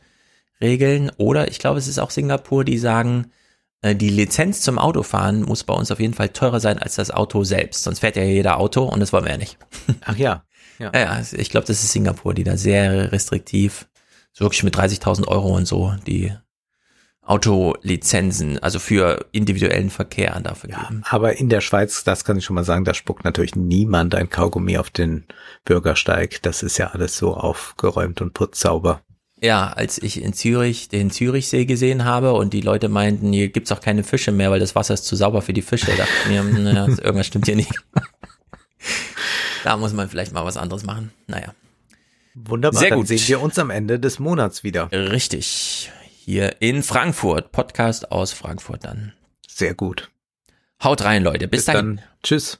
Regeln. 0.60 1.10
Oder 1.16 1.48
ich 1.48 1.58
glaube, 1.58 1.78
es 1.78 1.88
ist 1.88 1.98
auch 1.98 2.10
Singapur, 2.10 2.64
die 2.64 2.76
sagen, 2.76 3.30
äh, 3.80 3.96
die 3.96 4.10
Lizenz 4.10 4.60
zum 4.60 4.78
Autofahren 4.78 5.42
muss 5.42 5.64
bei 5.64 5.72
uns 5.72 5.90
auf 5.90 6.00
jeden 6.00 6.12
Fall 6.12 6.28
teurer 6.28 6.60
sein 6.60 6.78
als 6.78 6.96
das 6.96 7.10
Auto 7.10 7.44
selbst. 7.44 7.84
Sonst 7.84 8.00
fährt 8.00 8.16
ja 8.16 8.24
jeder 8.24 8.58
Auto 8.58 8.84
und 8.84 9.00
das 9.00 9.10
wollen 9.14 9.24
wir 9.24 9.32
ja 9.32 9.38
nicht. 9.38 9.56
Ach 10.04 10.18
ja. 10.18 10.44
Ja, 10.78 10.90
ja 10.94 11.22
ich 11.32 11.48
glaube, 11.48 11.66
das 11.66 11.82
ist 11.82 11.92
Singapur, 11.92 12.34
die 12.34 12.44
da 12.44 12.58
sehr 12.58 13.10
restriktiv 13.10 13.86
so 14.34 14.44
wirklich 14.44 14.64
mit 14.64 14.76
30.000 14.76 15.28
Euro 15.28 15.56
und 15.56 15.66
so 15.66 15.94
die 16.06 16.32
Autolizenzen, 17.22 18.58
also 18.58 18.78
für 18.78 19.24
individuellen 19.32 19.88
Verkehr 19.88 20.38
dafür 20.40 20.70
ja, 20.70 20.82
geben. 20.82 21.02
Aber 21.08 21.38
in 21.38 21.48
der 21.48 21.62
Schweiz, 21.62 22.04
das 22.04 22.24
kann 22.24 22.36
ich 22.36 22.44
schon 22.44 22.54
mal 22.54 22.64
sagen, 22.64 22.84
da 22.84 22.92
spuckt 22.92 23.24
natürlich 23.24 23.56
niemand 23.56 24.14
ein 24.14 24.28
Kaugummi 24.28 24.76
auf 24.76 24.90
den 24.90 25.24
Bürgersteig. 25.64 26.42
Das 26.42 26.62
ist 26.62 26.76
ja 26.76 26.88
alles 26.88 27.16
so 27.16 27.34
aufgeräumt 27.34 28.20
und 28.20 28.34
putzsauber. 28.34 29.00
Ja, 29.40 29.72
als 29.72 29.98
ich 29.98 30.22
in 30.22 30.32
Zürich 30.32 30.88
den 30.88 31.10
Zürichsee 31.10 31.64
gesehen 31.64 32.04
habe 32.04 32.34
und 32.34 32.52
die 32.52 32.60
Leute 32.60 32.88
meinten, 32.88 33.32
hier 33.32 33.48
gibt's 33.48 33.72
auch 33.72 33.80
keine 33.80 34.04
Fische 34.04 34.32
mehr, 34.32 34.50
weil 34.50 34.60
das 34.60 34.74
Wasser 34.74 34.94
ist 34.94 35.06
zu 35.06 35.16
sauber 35.16 35.40
für 35.40 35.52
die 35.52 35.62
Fische, 35.62 35.96
dachte 35.96 36.12
ich 36.24 36.30
mir, 36.30 36.42
naja, 36.60 36.86
irgendwas 36.88 37.26
stimmt 37.26 37.46
hier 37.46 37.56
nicht. 37.56 37.72
da 39.64 39.76
muss 39.76 39.92
man 39.94 40.08
vielleicht 40.08 40.32
mal 40.32 40.44
was 40.44 40.56
anderes 40.56 40.84
machen. 40.84 41.10
Naja. 41.26 41.54
Wunderbar, 42.34 42.80
Sehr 42.80 42.90
gut. 42.90 43.10
dann 43.10 43.16
sehen 43.16 43.28
wir 43.28 43.40
uns 43.40 43.58
am 43.58 43.70
Ende 43.70 44.00
des 44.00 44.18
Monats 44.18 44.64
wieder. 44.64 44.90
Richtig. 44.92 45.90
Hier 46.24 46.60
in 46.60 46.82
Frankfurt. 46.82 47.52
Podcast 47.52 48.10
aus 48.10 48.32
Frankfurt 48.32 48.84
dann. 48.84 49.12
Sehr 49.46 49.74
gut. 49.74 50.10
Haut 50.82 51.04
rein, 51.04 51.22
Leute. 51.22 51.46
Bis, 51.46 51.66
Bis 51.66 51.66
dahin. 51.66 51.96
Dann. 51.96 52.04
Tschüss. 52.22 52.58